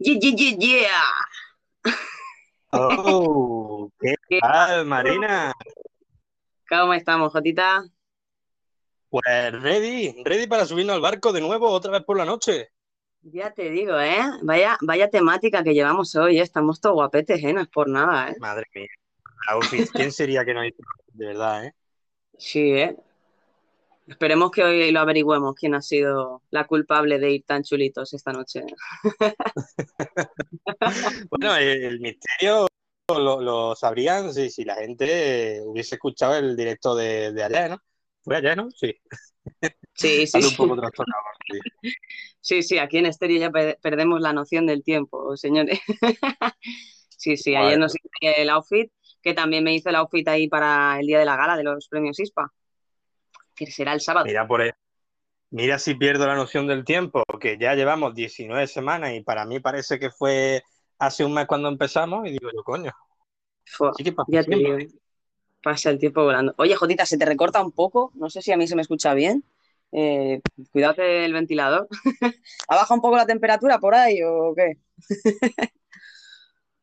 Yeah, 0.00 0.14
yeah, 0.20 0.34
yeah, 0.36 0.56
yeah. 0.58 1.92
Oh, 2.72 3.90
¿qué 4.00 4.14
¿Qué 4.28 4.38
tal, 4.38 4.86
Marina? 4.86 5.52
¿Cómo 6.68 6.94
estamos, 6.94 7.32
Jotita? 7.32 7.84
Pues 9.10 9.24
ready, 9.60 10.22
ready 10.24 10.46
para 10.46 10.66
subirnos 10.66 10.94
al 10.94 11.00
barco 11.00 11.32
de 11.32 11.40
nuevo 11.40 11.68
otra 11.68 11.90
vez 11.90 12.04
por 12.04 12.16
la 12.16 12.24
noche. 12.24 12.68
Ya 13.22 13.52
te 13.52 13.70
digo, 13.70 13.98
¿eh? 13.98 14.20
Vaya, 14.42 14.78
vaya 14.82 15.10
temática 15.10 15.64
que 15.64 15.74
llevamos 15.74 16.14
hoy, 16.14 16.38
¿eh? 16.38 16.42
Estamos 16.42 16.80
todos 16.80 16.94
guapetes, 16.94 17.42
¿eh? 17.42 17.52
No 17.52 17.62
es 17.62 17.68
por 17.68 17.88
nada, 17.88 18.30
¿eh? 18.30 18.36
Madre 18.38 18.66
mía, 18.74 18.86
¿quién 19.92 20.12
sería 20.12 20.44
que 20.44 20.54
no 20.54 20.64
hizo? 20.64 20.82
De 21.08 21.26
verdad, 21.26 21.64
¿eh? 21.64 21.74
Sí, 22.38 22.72
¿eh? 22.72 22.96
Esperemos 24.08 24.50
que 24.50 24.64
hoy 24.64 24.90
lo 24.90 25.00
averigüemos 25.00 25.54
quién 25.54 25.74
ha 25.74 25.82
sido 25.82 26.42
la 26.50 26.66
culpable 26.66 27.18
de 27.18 27.30
ir 27.30 27.44
tan 27.44 27.62
chulitos 27.62 28.12
esta 28.14 28.32
noche. 28.32 28.62
Bueno, 31.30 31.56
el, 31.56 31.84
el 31.84 32.00
misterio 32.00 32.66
lo, 33.08 33.40
lo 33.40 33.74
sabrían 33.76 34.32
si, 34.34 34.50
si 34.50 34.64
la 34.64 34.74
gente 34.76 35.60
hubiese 35.64 35.94
escuchado 35.96 36.36
el 36.36 36.56
directo 36.56 36.94
de, 36.94 37.32
de 37.32 37.42
ayer, 37.42 37.70
¿no? 37.70 37.78
¿Fue 38.22 38.36
ayer, 38.36 38.56
no? 38.56 38.70
Sí. 38.70 38.94
Sí, 39.94 40.26
sí, 40.28 40.38
un 40.42 40.42
sí. 40.42 40.56
poco 40.56 40.76
trastornado. 40.76 41.22
sí. 41.50 41.58
Sí, 42.40 42.62
sí, 42.62 42.78
aquí 42.78 42.98
en 42.98 43.06
Estéreo 43.06 43.38
ya 43.40 43.50
pe- 43.50 43.78
perdemos 43.82 44.20
la 44.20 44.32
noción 44.32 44.66
del 44.66 44.82
tiempo, 44.82 45.36
señores. 45.36 45.80
Sí, 47.20 47.36
sí, 47.36 47.56
ayer 47.56 47.78
nos 47.80 47.94
hice 47.96 48.42
el 48.42 48.48
outfit, 48.50 48.92
que 49.22 49.34
también 49.34 49.64
me 49.64 49.74
hice 49.74 49.88
el 49.90 49.96
outfit 49.96 50.26
ahí 50.28 50.46
para 50.48 51.00
el 51.00 51.06
día 51.06 51.18
de 51.18 51.24
la 51.24 51.34
gala 51.36 51.56
de 51.56 51.64
los 51.64 51.88
premios 51.88 52.20
ISPA, 52.20 52.52
que 53.58 53.70
será 53.70 53.92
el 53.92 54.00
sábado. 54.00 54.26
mira 54.26 54.46
por 54.46 54.60
ahí- 54.62 54.70
Mira 55.50 55.78
si 55.78 55.94
pierdo 55.94 56.26
la 56.26 56.34
noción 56.34 56.66
del 56.66 56.84
tiempo, 56.84 57.22
que 57.40 57.56
ya 57.58 57.74
llevamos 57.74 58.14
19 58.14 58.66
semanas 58.66 59.12
y 59.14 59.22
para 59.22 59.46
mí 59.46 59.60
parece 59.60 59.98
que 59.98 60.10
fue 60.10 60.62
hace 60.98 61.24
un 61.24 61.32
mes 61.32 61.46
cuando 61.46 61.68
empezamos 61.68 62.26
y 62.26 62.32
digo 62.32 62.50
yo, 62.54 62.62
coño, 62.62 62.92
Fua, 63.64 63.92
sí 63.96 64.04
que 64.04 64.12
pasa 64.12 64.28
ya 64.30 64.40
el 64.40 64.46
te 64.46 64.56
tiempo. 64.56 64.76
digo, 64.76 64.92
pasa 65.62 65.90
el 65.90 65.98
tiempo 65.98 66.22
volando. 66.24 66.54
Oye, 66.58 66.74
Jotita, 66.74 67.06
se 67.06 67.16
te 67.16 67.24
recorta 67.24 67.62
un 67.64 67.72
poco, 67.72 68.12
no 68.14 68.28
sé 68.28 68.42
si 68.42 68.52
a 68.52 68.58
mí 68.58 68.66
se 68.68 68.76
me 68.76 68.82
escucha 68.82 69.14
bien. 69.14 69.42
Eh, 69.92 70.42
cuídate 70.70 71.24
el 71.24 71.32
ventilador. 71.32 71.88
¿Ha 72.68 72.76
bajado 72.76 72.96
un 72.96 73.00
poco 73.00 73.16
la 73.16 73.26
temperatura 73.26 73.78
por 73.78 73.94
ahí 73.94 74.20
o 74.22 74.54
qué? 74.54 74.74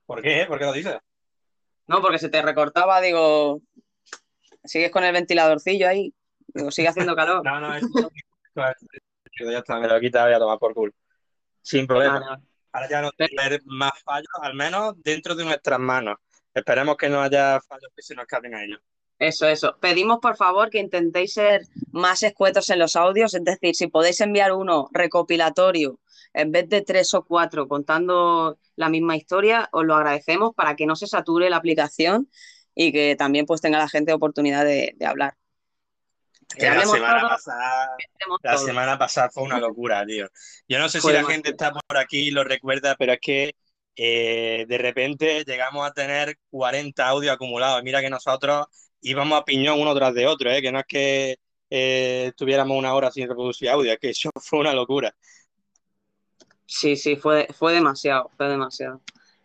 ¿Por 0.08 0.22
qué? 0.22 0.46
¿Por 0.48 0.58
qué 0.60 0.66
lo 0.66 0.74
dices? 0.74 0.98
No, 1.88 2.02
porque 2.02 2.18
se 2.20 2.30
te 2.30 2.42
recortaba, 2.42 3.00
digo, 3.02 3.62
sigues 4.64 4.92
con 4.92 5.04
el 5.04 5.14
ventiladorcillo 5.14 5.88
ahí, 5.88 6.14
digo, 6.56 6.72
sigue 6.72 6.88
haciendo 6.88 7.16
calor. 7.16 7.44
No, 7.46 7.60
no, 7.60 7.76
eso 7.76 9.52
ya 9.52 9.60
está, 9.60 9.80
me 9.80 9.88
lo 9.88 9.98
he 9.98 10.02
quitado 10.02 10.30
y 10.30 10.34
a 10.34 10.40
tomar 10.40 10.58
por 10.58 10.74
culo. 10.74 10.94
Sin 11.62 11.86
problema. 11.86 12.14
Vale, 12.14 12.26
vale. 12.26 12.44
Ahora 12.72 12.90
ya 12.90 13.02
no 13.02 13.12
haber 13.42 13.62
más 13.66 13.92
fallos, 14.04 14.28
al 14.42 14.54
menos 14.54 14.96
dentro 15.04 15.36
de 15.36 15.44
nuestras 15.44 15.80
manos. 15.80 16.18
Esperemos 16.54 16.96
que 16.96 17.10
no 17.10 17.22
haya 17.22 17.60
fallos 17.62 17.92
que 17.96 18.02
se 18.02 18.16
nos 18.16 18.24
escapen 18.24 18.56
a 18.56 18.64
ellos. 18.64 18.80
Eso, 19.18 19.48
eso. 19.48 19.78
Pedimos 19.80 20.20
por 20.20 20.36
favor 20.36 20.70
que 20.70 20.80
intentéis 20.80 21.34
ser 21.34 21.64
más 21.92 22.24
escuetos 22.24 22.70
en 22.70 22.80
los 22.80 22.96
audios, 22.96 23.34
es 23.34 23.44
decir, 23.44 23.76
si 23.76 23.88
podéis 23.88 24.20
enviar 24.20 24.52
uno 24.52 24.90
recopilatorio 24.92 26.00
en 26.34 26.52
vez 26.52 26.68
de 26.68 26.82
tres 26.82 27.14
o 27.14 27.24
cuatro 27.24 27.68
contando 27.68 28.58
la 28.76 28.90
misma 28.90 29.16
historia, 29.16 29.70
os 29.72 29.86
lo 29.86 29.96
agradecemos 29.96 30.54
para 30.54 30.76
que 30.76 30.86
no 30.86 30.98
se 30.98 31.08
sature 31.08 31.50
la 31.50 31.58
aplicación 31.58 32.30
y 32.74 32.92
que 32.92 33.16
también 33.16 33.46
pues 33.46 33.62
tenga 33.62 33.78
la 33.78 33.88
gente 33.88 34.12
oportunidad 34.12 34.66
de, 34.66 34.94
de 34.98 35.06
hablar. 35.06 35.38
Que 36.54 36.70
la 36.72 36.86
semana 36.86 37.28
pasada, 37.28 37.90
la 38.42 38.58
semana 38.58 38.98
pasada 38.98 39.30
fue 39.32 39.44
una 39.44 39.60
locura, 39.60 40.06
tío. 40.06 40.28
Yo 40.68 40.80
no 40.80 40.90
sé 40.90 41.02
si 41.02 41.12
la 41.12 41.20
demasiado. 41.20 41.34
gente 41.34 41.50
está 41.52 41.72
por 41.72 41.98
aquí 41.98 42.28
y 42.28 42.32
lo 42.32 42.44
recuerda, 42.44 42.96
pero 42.98 43.14
es 43.14 43.20
que 43.22 43.56
eh, 43.96 44.66
de 44.68 44.78
repente 44.78 45.44
llegamos 45.46 45.86
a 45.86 45.92
tener 45.94 46.38
40 46.52 47.08
audios 47.08 47.34
acumulados. 47.34 47.84
Mira 47.84 48.02
que 48.02 48.10
nosotros 48.10 48.68
íbamos 49.02 49.40
a 49.40 49.46
piñón 49.46 49.80
uno 49.82 49.94
tras 49.96 50.14
de 50.14 50.28
otro, 50.28 50.52
¿eh? 50.52 50.62
Que 50.62 50.72
no 50.72 50.80
es 50.80 50.86
que 50.88 51.38
eh, 51.70 52.28
estuviéramos 52.30 52.78
una 52.78 52.94
hora 52.94 53.12
sin 53.12 53.28
reproducir 53.28 53.70
audio, 53.70 53.92
es 53.94 54.00
que 54.00 54.10
eso 54.12 54.30
fue 54.42 54.60
una 54.60 54.74
locura. 54.74 55.16
Sí, 56.66 56.96
sí, 56.96 57.16
fue, 57.16 57.48
fue 57.54 57.74
demasiado, 57.74 58.30
fue 58.38 58.48
demasiado. 58.50 59.02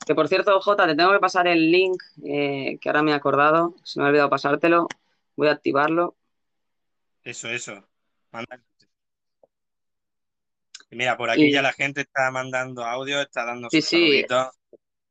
Que 0.07 0.15
por 0.15 0.29
cierto, 0.29 0.59
Jota, 0.61 0.87
te 0.87 0.95
tengo 0.97 1.13
que 1.13 1.19
pasar 1.19 1.47
el 1.49 1.71
link, 1.71 2.03
eh, 2.25 2.79
que 2.81 2.89
ahora 2.89 3.03
me 3.03 3.13
he 3.13 3.15
acordado, 3.15 3.75
se 3.85 4.01
me 4.01 4.07
ha 4.07 4.09
olvidado 4.09 4.31
pasártelo, 4.31 4.89
voy 5.37 5.49
a 5.49 5.53
activarlo. 5.53 6.17
Eso, 7.25 7.49
eso. 7.49 7.89
Manda- 8.33 8.63
Mira, 10.91 11.17
por 11.17 11.31
aquí 11.31 11.43
Y 11.43 11.53
ya 11.53 11.63
la 11.63 11.73
gente 11.73 12.03
está 12.03 12.31
mandando 12.31 12.85
audio, 12.85 13.21
está 13.21 13.45
dando 13.45 13.69
sí, 13.71 13.81
sus 13.81 13.89
sí, 13.89 14.25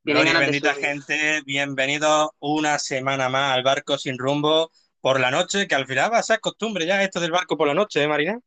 Gloria 0.04 0.38
bendita 0.38 0.74
gente, 0.74 1.42
bienvenidos 1.44 2.30
una 2.40 2.78
semana 2.78 3.28
más 3.28 3.54
al 3.54 3.62
barco 3.62 3.98
sin 3.98 4.18
rumbo 4.18 4.70
por 5.00 5.20
la 5.20 5.30
noche, 5.30 5.66
que 5.68 5.74
al 5.74 5.86
final 5.86 6.12
va 6.12 6.18
a 6.18 6.22
ser 6.22 6.40
costumbre 6.40 6.86
ya 6.86 7.02
esto 7.02 7.20
del 7.20 7.30
barco 7.32 7.56
por 7.56 7.68
la 7.68 7.74
noche, 7.74 8.02
¿eh, 8.02 8.08
Marina? 8.08 8.38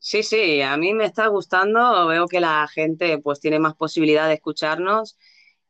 Sí, 0.00 0.22
sí, 0.22 0.62
a 0.62 0.76
mí 0.76 0.94
me 0.94 1.04
está 1.04 1.26
gustando, 1.26 2.06
veo 2.06 2.26
que 2.28 2.40
la 2.40 2.66
gente 2.68 3.18
pues 3.18 3.40
tiene 3.40 3.58
más 3.58 3.74
posibilidad 3.74 4.28
de 4.28 4.34
escucharnos 4.34 5.18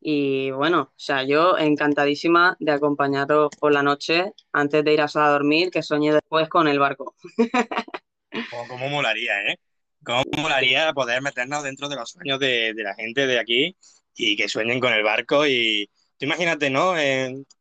y 0.00 0.50
bueno, 0.53 0.81
o 0.82 0.92
sea, 0.97 1.25
yo 1.25 1.59
encantadísima 1.59 2.56
de 2.60 2.72
acompañaros 2.72 3.50
por 3.59 3.72
la 3.72 3.82
noche 3.82 4.32
antes 4.53 4.84
de 4.84 4.94
ir 4.94 5.00
a 5.00 5.09
dormir, 5.31 5.70
que 5.70 5.82
soñé 5.82 6.12
después 6.12 6.48
con 6.48 6.69
el 6.69 6.78
barco. 6.78 7.14
O 8.50 8.66
cómo 8.69 8.88
molaría, 8.88 9.42
¿eh? 9.42 9.56
Cómo 10.04 10.22
molaría 10.37 10.92
poder 10.92 11.22
meternos 11.22 11.62
dentro 11.62 11.88
de 11.88 11.97
los 11.97 12.10
sueños 12.10 12.38
de, 12.38 12.72
de 12.75 12.82
la 12.82 12.94
gente 12.94 13.26
de 13.26 13.38
aquí 13.38 13.76
y 14.16 14.37
que 14.37 14.48
sueñen 14.48 14.81
con 14.81 14.92
el 14.92 15.03
barco 15.03 15.47
y 15.47 15.91
tú 16.19 16.26
imagínate, 16.26 16.70
¿no? 16.70 16.94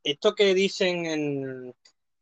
Esto 0.03 0.35
que 0.35 0.53
dicen 0.53 1.05
en, 1.05 1.75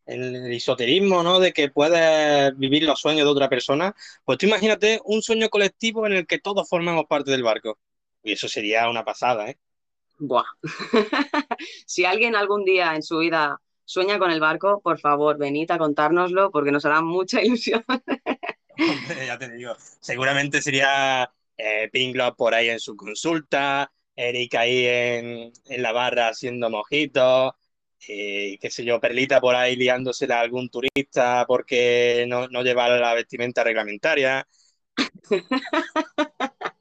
en 0.05 0.23
el 0.35 0.51
esoterismo, 0.53 1.23
¿no? 1.23 1.39
De 1.39 1.53
que 1.53 1.69
puedes 1.69 2.57
vivir 2.57 2.83
los 2.83 2.99
sueños 2.99 3.25
de 3.25 3.31
otra 3.31 3.49
persona, 3.49 3.95
pues 4.23 4.37
tú 4.37 4.45
imagínate 4.45 4.99
un 5.05 5.21
sueño 5.21 5.49
colectivo 5.49 6.05
en 6.05 6.13
el 6.13 6.27
que 6.27 6.39
todos 6.39 6.67
formamos 6.69 7.05
parte 7.07 7.31
del 7.31 7.43
barco. 7.43 7.79
Y 8.23 8.33
eso 8.33 8.47
sería 8.47 8.89
una 8.89 9.03
pasada, 9.05 9.49
¿eh? 9.49 9.57
Buah. 10.17 10.45
Si 11.85 12.05
alguien 12.05 12.35
algún 12.35 12.63
día 12.65 12.95
en 12.95 13.03
su 13.03 13.19
vida 13.19 13.61
sueña 13.83 14.17
con 14.19 14.31
el 14.31 14.39
barco, 14.39 14.81
por 14.81 14.99
favor, 14.99 15.37
venid 15.37 15.69
a 15.71 15.77
contárnoslo 15.77 16.51
porque 16.51 16.71
nos 16.71 16.85
hará 16.85 17.01
mucha 17.01 17.41
ilusión. 17.43 17.83
Hombre, 17.87 19.25
ya 19.25 19.37
te 19.37 19.51
digo, 19.51 19.75
seguramente 19.99 20.61
sería 20.61 21.29
eh, 21.57 21.89
Pinglock 21.91 22.35
por 22.35 22.53
ahí 22.53 22.69
en 22.69 22.79
su 22.79 22.95
consulta, 22.95 23.91
Eric 24.15 24.55
ahí 24.55 24.85
en, 24.85 25.53
en 25.65 25.81
la 25.81 25.91
barra 25.91 26.29
haciendo 26.29 26.69
mojitos, 26.69 27.53
eh, 28.07 28.57
qué 28.59 28.69
sé 28.69 28.83
yo, 28.83 28.99
Perlita 28.99 29.39
por 29.41 29.55
ahí 29.55 29.75
liándosela 29.75 30.37
a 30.39 30.41
algún 30.41 30.69
turista 30.69 31.45
porque 31.47 32.25
no, 32.27 32.47
no 32.47 32.61
lleva 32.61 32.89
la 32.89 33.13
vestimenta 33.13 33.63
reglamentaria. 33.63 34.47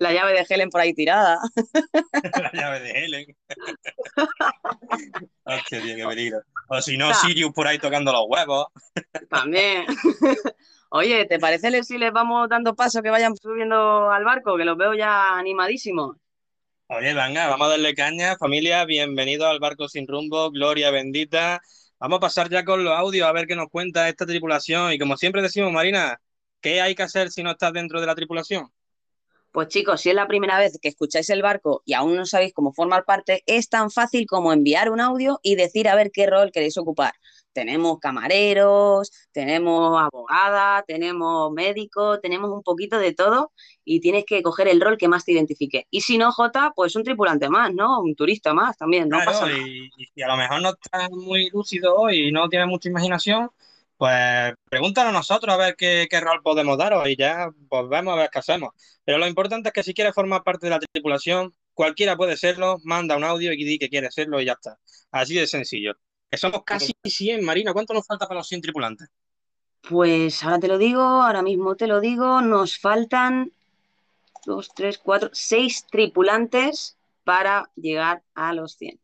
La 0.00 0.14
llave 0.14 0.32
de 0.32 0.46
Helen 0.48 0.70
por 0.70 0.80
ahí 0.80 0.94
tirada. 0.94 1.38
La 2.42 2.50
llave 2.54 2.80
de 2.80 2.90
Helen. 2.90 3.36
Hostia, 5.44 5.82
tío, 5.82 5.94
qué 5.94 6.06
peligro. 6.06 6.40
O 6.68 6.80
si 6.80 6.96
no, 6.96 7.12
Sirius 7.12 7.52
por 7.52 7.66
ahí 7.66 7.78
tocando 7.78 8.10
los 8.10 8.24
huevos. 8.26 8.68
también. 9.28 9.84
Oye, 10.88 11.26
¿te 11.26 11.38
parece 11.38 11.84
si 11.84 11.98
les 11.98 12.12
vamos 12.12 12.48
dando 12.48 12.74
paso 12.74 13.02
que 13.02 13.10
vayan 13.10 13.36
subiendo 13.36 14.10
al 14.10 14.24
barco? 14.24 14.56
Que 14.56 14.64
los 14.64 14.78
veo 14.78 14.94
ya 14.94 15.36
animadísimos. 15.36 16.16
Oye, 16.86 17.12
venga, 17.12 17.48
vamos 17.48 17.66
a 17.66 17.70
darle 17.72 17.94
caña, 17.94 18.36
familia, 18.38 18.86
bienvenidos 18.86 19.48
al 19.48 19.60
barco 19.60 19.86
sin 19.86 20.08
rumbo, 20.08 20.50
gloria 20.50 20.90
bendita. 20.90 21.60
Vamos 21.98 22.16
a 22.16 22.20
pasar 22.20 22.48
ya 22.48 22.64
con 22.64 22.82
los 22.82 22.96
audios 22.96 23.28
a 23.28 23.32
ver 23.32 23.46
qué 23.46 23.54
nos 23.54 23.68
cuenta 23.68 24.08
esta 24.08 24.24
tripulación. 24.24 24.92
Y 24.92 24.98
como 24.98 25.18
siempre 25.18 25.42
decimos, 25.42 25.70
Marina, 25.70 26.18
¿qué 26.62 26.80
hay 26.80 26.94
que 26.94 27.02
hacer 27.02 27.30
si 27.30 27.42
no 27.42 27.50
estás 27.50 27.74
dentro 27.74 28.00
de 28.00 28.06
la 28.06 28.14
tripulación? 28.14 28.70
Pues 29.52 29.66
chicos, 29.68 30.00
si 30.00 30.10
es 30.10 30.14
la 30.14 30.28
primera 30.28 30.58
vez 30.58 30.78
que 30.80 30.88
escucháis 30.88 31.28
el 31.30 31.42
barco 31.42 31.82
y 31.84 31.94
aún 31.94 32.14
no 32.14 32.24
sabéis 32.24 32.52
cómo 32.54 32.72
formar 32.72 33.04
parte, 33.04 33.42
es 33.46 33.68
tan 33.68 33.90
fácil 33.90 34.26
como 34.26 34.52
enviar 34.52 34.90
un 34.92 35.00
audio 35.00 35.40
y 35.42 35.56
decir 35.56 35.88
a 35.88 35.96
ver 35.96 36.12
qué 36.12 36.26
rol 36.26 36.52
queréis 36.52 36.76
ocupar. 36.78 37.14
Tenemos 37.52 37.98
camareros, 37.98 39.10
tenemos 39.32 40.00
abogada, 40.00 40.84
tenemos 40.86 41.50
médico, 41.52 42.20
tenemos 42.20 42.50
un 42.52 42.62
poquito 42.62 42.98
de 43.00 43.12
todo 43.12 43.52
y 43.84 43.98
tienes 44.00 44.24
que 44.24 44.40
coger 44.42 44.68
el 44.68 44.80
rol 44.80 44.96
que 44.96 45.08
más 45.08 45.24
te 45.24 45.32
identifique. 45.32 45.86
Y 45.90 46.02
si 46.02 46.16
no, 46.16 46.30
Jota, 46.30 46.72
pues 46.76 46.94
un 46.94 47.02
tripulante 47.02 47.48
más, 47.48 47.74
¿no? 47.74 48.00
Un 48.00 48.14
turista 48.14 48.54
más 48.54 48.76
también, 48.76 49.10
no 49.10 49.24
pasa 49.24 49.46
Claro, 49.46 49.56
nada. 49.56 49.68
y, 49.68 49.90
y 50.14 50.22
a 50.22 50.28
lo 50.28 50.36
mejor 50.36 50.62
no 50.62 50.70
estás 50.70 51.10
muy 51.10 51.50
lúcido 51.50 51.96
hoy 51.96 52.28
y 52.28 52.32
no 52.32 52.48
tienes 52.48 52.68
mucha 52.68 52.88
imaginación, 52.88 53.50
pues 54.00 54.54
pregúntanos 54.70 55.10
a 55.10 55.18
nosotros 55.18 55.54
a 55.54 55.58
ver 55.58 55.76
qué, 55.76 56.06
qué 56.08 56.20
rol 56.20 56.40
podemos 56.42 56.78
daros 56.78 57.06
y 57.06 57.16
ya 57.16 57.50
pues 57.68 57.86
vemos 57.90 58.14
a 58.14 58.16
ver 58.16 58.30
qué 58.32 58.38
hacemos. 58.38 58.70
Pero 59.04 59.18
lo 59.18 59.26
importante 59.26 59.68
es 59.68 59.74
que 59.74 59.82
si 59.82 59.92
quieres 59.92 60.14
formar 60.14 60.42
parte 60.42 60.64
de 60.64 60.70
la 60.70 60.78
tripulación, 60.78 61.54
cualquiera 61.74 62.16
puede 62.16 62.38
serlo, 62.38 62.78
manda 62.82 63.14
un 63.18 63.24
audio 63.24 63.52
y 63.52 63.62
di 63.62 63.78
que 63.78 63.90
quiere 63.90 64.10
serlo 64.10 64.40
y 64.40 64.46
ya 64.46 64.52
está. 64.52 64.78
Así 65.10 65.34
de 65.34 65.46
sencillo. 65.46 65.92
Que 66.30 66.38
somos 66.38 66.62
casi 66.64 66.94
100, 67.04 67.44
Marina. 67.44 67.74
¿Cuánto 67.74 67.92
nos 67.92 68.06
falta 68.06 68.26
para 68.26 68.40
los 68.40 68.48
100 68.48 68.62
tripulantes? 68.62 69.06
Pues 69.82 70.42
ahora 70.44 70.58
te 70.58 70.68
lo 70.68 70.78
digo, 70.78 71.02
ahora 71.02 71.42
mismo 71.42 71.76
te 71.76 71.86
lo 71.86 72.00
digo, 72.00 72.40
nos 72.40 72.78
faltan 72.78 73.52
dos, 74.46 74.72
tres, 74.74 74.96
cuatro, 74.96 75.28
seis 75.34 75.84
tripulantes 75.90 76.96
para 77.22 77.70
llegar 77.76 78.22
a 78.34 78.54
los 78.54 78.76
100. 78.76 78.98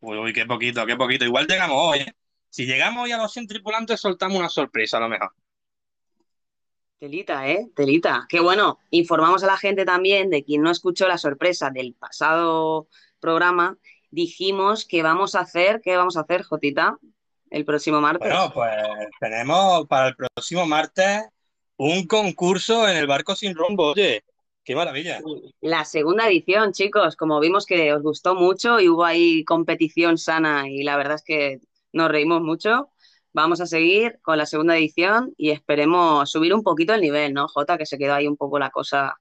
Uy, 0.00 0.16
uy, 0.16 0.32
qué 0.32 0.46
poquito, 0.46 0.86
qué 0.86 0.96
poquito. 0.96 1.26
Igual 1.26 1.46
llegamos 1.46 1.76
hoy. 1.78 1.98
¿eh? 1.98 2.14
Si 2.50 2.66
llegamos 2.66 3.04
hoy 3.04 3.12
a 3.12 3.18
los 3.18 3.32
100 3.32 3.46
tripulantes, 3.46 4.00
soltamos 4.00 4.38
una 4.38 4.48
sorpresa 4.48 4.96
a 4.96 5.00
lo 5.00 5.08
mejor. 5.08 5.32
Telita, 6.98 7.48
¿eh? 7.48 7.70
Telita. 7.74 8.26
Qué 8.28 8.40
bueno. 8.40 8.78
Informamos 8.90 9.42
a 9.42 9.46
la 9.46 9.56
gente 9.56 9.84
también 9.84 10.28
de 10.28 10.44
quien 10.44 10.60
no 10.60 10.70
escuchó 10.70 11.08
la 11.08 11.16
sorpresa 11.16 11.70
del 11.70 11.94
pasado 11.94 12.88
programa. 13.20 13.78
Dijimos 14.10 14.84
que 14.84 15.02
vamos 15.02 15.36
a 15.36 15.40
hacer, 15.40 15.80
¿qué 15.80 15.96
vamos 15.96 16.16
a 16.16 16.22
hacer, 16.22 16.42
Jotita? 16.42 16.98
El 17.48 17.64
próximo 17.64 18.00
martes. 18.00 18.28
Bueno, 18.28 18.52
pues 18.52 18.70
tenemos 19.20 19.86
para 19.86 20.08
el 20.08 20.16
próximo 20.16 20.66
martes 20.66 21.22
un 21.76 22.06
concurso 22.06 22.86
en 22.88 22.96
el 22.96 23.06
barco 23.06 23.34
sin 23.34 23.54
rumbo. 23.54 23.92
Oye, 23.92 24.24
qué 24.64 24.74
maravilla. 24.74 25.20
La 25.60 25.84
segunda 25.84 26.28
edición, 26.28 26.72
chicos, 26.72 27.16
como 27.16 27.40
vimos 27.40 27.64
que 27.64 27.92
os 27.94 28.02
gustó 28.02 28.34
mucho 28.34 28.80
y 28.80 28.88
hubo 28.88 29.04
ahí 29.04 29.44
competición 29.44 30.18
sana 30.18 30.68
y 30.68 30.82
la 30.82 30.96
verdad 30.96 31.14
es 31.14 31.22
que 31.22 31.60
nos 31.92 32.10
reímos 32.10 32.40
mucho. 32.42 32.90
Vamos 33.32 33.60
a 33.60 33.66
seguir 33.66 34.18
con 34.22 34.38
la 34.38 34.46
segunda 34.46 34.76
edición 34.76 35.32
y 35.36 35.50
esperemos 35.50 36.30
subir 36.30 36.52
un 36.52 36.62
poquito 36.62 36.94
el 36.94 37.00
nivel, 37.00 37.32
¿no, 37.32 37.46
Jota? 37.46 37.78
Que 37.78 37.86
se 37.86 37.96
quedó 37.96 38.14
ahí 38.14 38.26
un 38.26 38.36
poco 38.36 38.58
la 38.58 38.70
cosa 38.70 39.14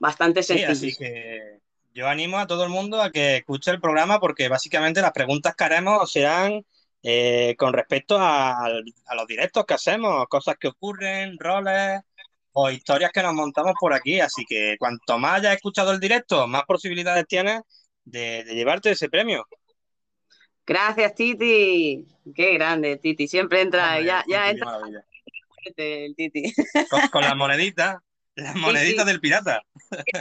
bastante 0.00 0.42
sencilla. 0.42 0.74
Sí, 0.74 0.88
así 0.88 0.96
que 0.96 1.60
yo 1.94 2.06
animo 2.06 2.38
a 2.38 2.46
todo 2.46 2.64
el 2.64 2.70
mundo 2.70 3.02
a 3.02 3.10
que 3.10 3.38
escuche 3.38 3.70
el 3.70 3.80
programa 3.80 4.20
porque 4.20 4.48
básicamente 4.48 5.00
las 5.00 5.12
preguntas 5.12 5.54
que 5.56 5.64
haremos 5.64 6.10
serán 6.12 6.64
eh, 7.02 7.54
con 7.58 7.72
respecto 7.72 8.18
a, 8.18 8.66
a, 8.66 9.14
los 9.14 9.26
directos 9.26 9.64
que 9.64 9.74
hacemos, 9.74 10.26
cosas 10.28 10.56
que 10.58 10.68
ocurren, 10.68 11.38
roles 11.38 12.00
o 12.52 12.70
historias 12.70 13.10
que 13.12 13.22
nos 13.22 13.34
montamos 13.34 13.74
por 13.80 13.94
aquí. 13.94 14.20
Así 14.20 14.44
que 14.46 14.76
cuanto 14.78 15.18
más 15.18 15.40
hayas 15.40 15.56
escuchado 15.56 15.92
el 15.92 16.00
directo, 16.00 16.46
más 16.46 16.64
posibilidades 16.64 17.26
tienes 17.26 17.62
de, 18.04 18.44
de 18.44 18.54
llevarte 18.54 18.90
ese 18.90 19.08
premio. 19.08 19.46
Gracias, 20.68 21.14
Titi. 21.14 22.06
Qué 22.34 22.52
grande, 22.52 22.98
Titi. 22.98 23.26
Siempre 23.26 23.62
entra, 23.62 23.92
Hombre, 23.92 24.04
ya, 24.04 24.22
ya 24.28 24.50
entra. 24.50 24.78
El 25.76 26.14
Titi. 26.14 26.52
Con, 26.90 27.08
con 27.08 27.22
las 27.22 27.34
moneditas, 27.36 27.96
las 28.34 28.54
moneditas 28.54 29.06
del 29.06 29.18
pirata. 29.18 29.62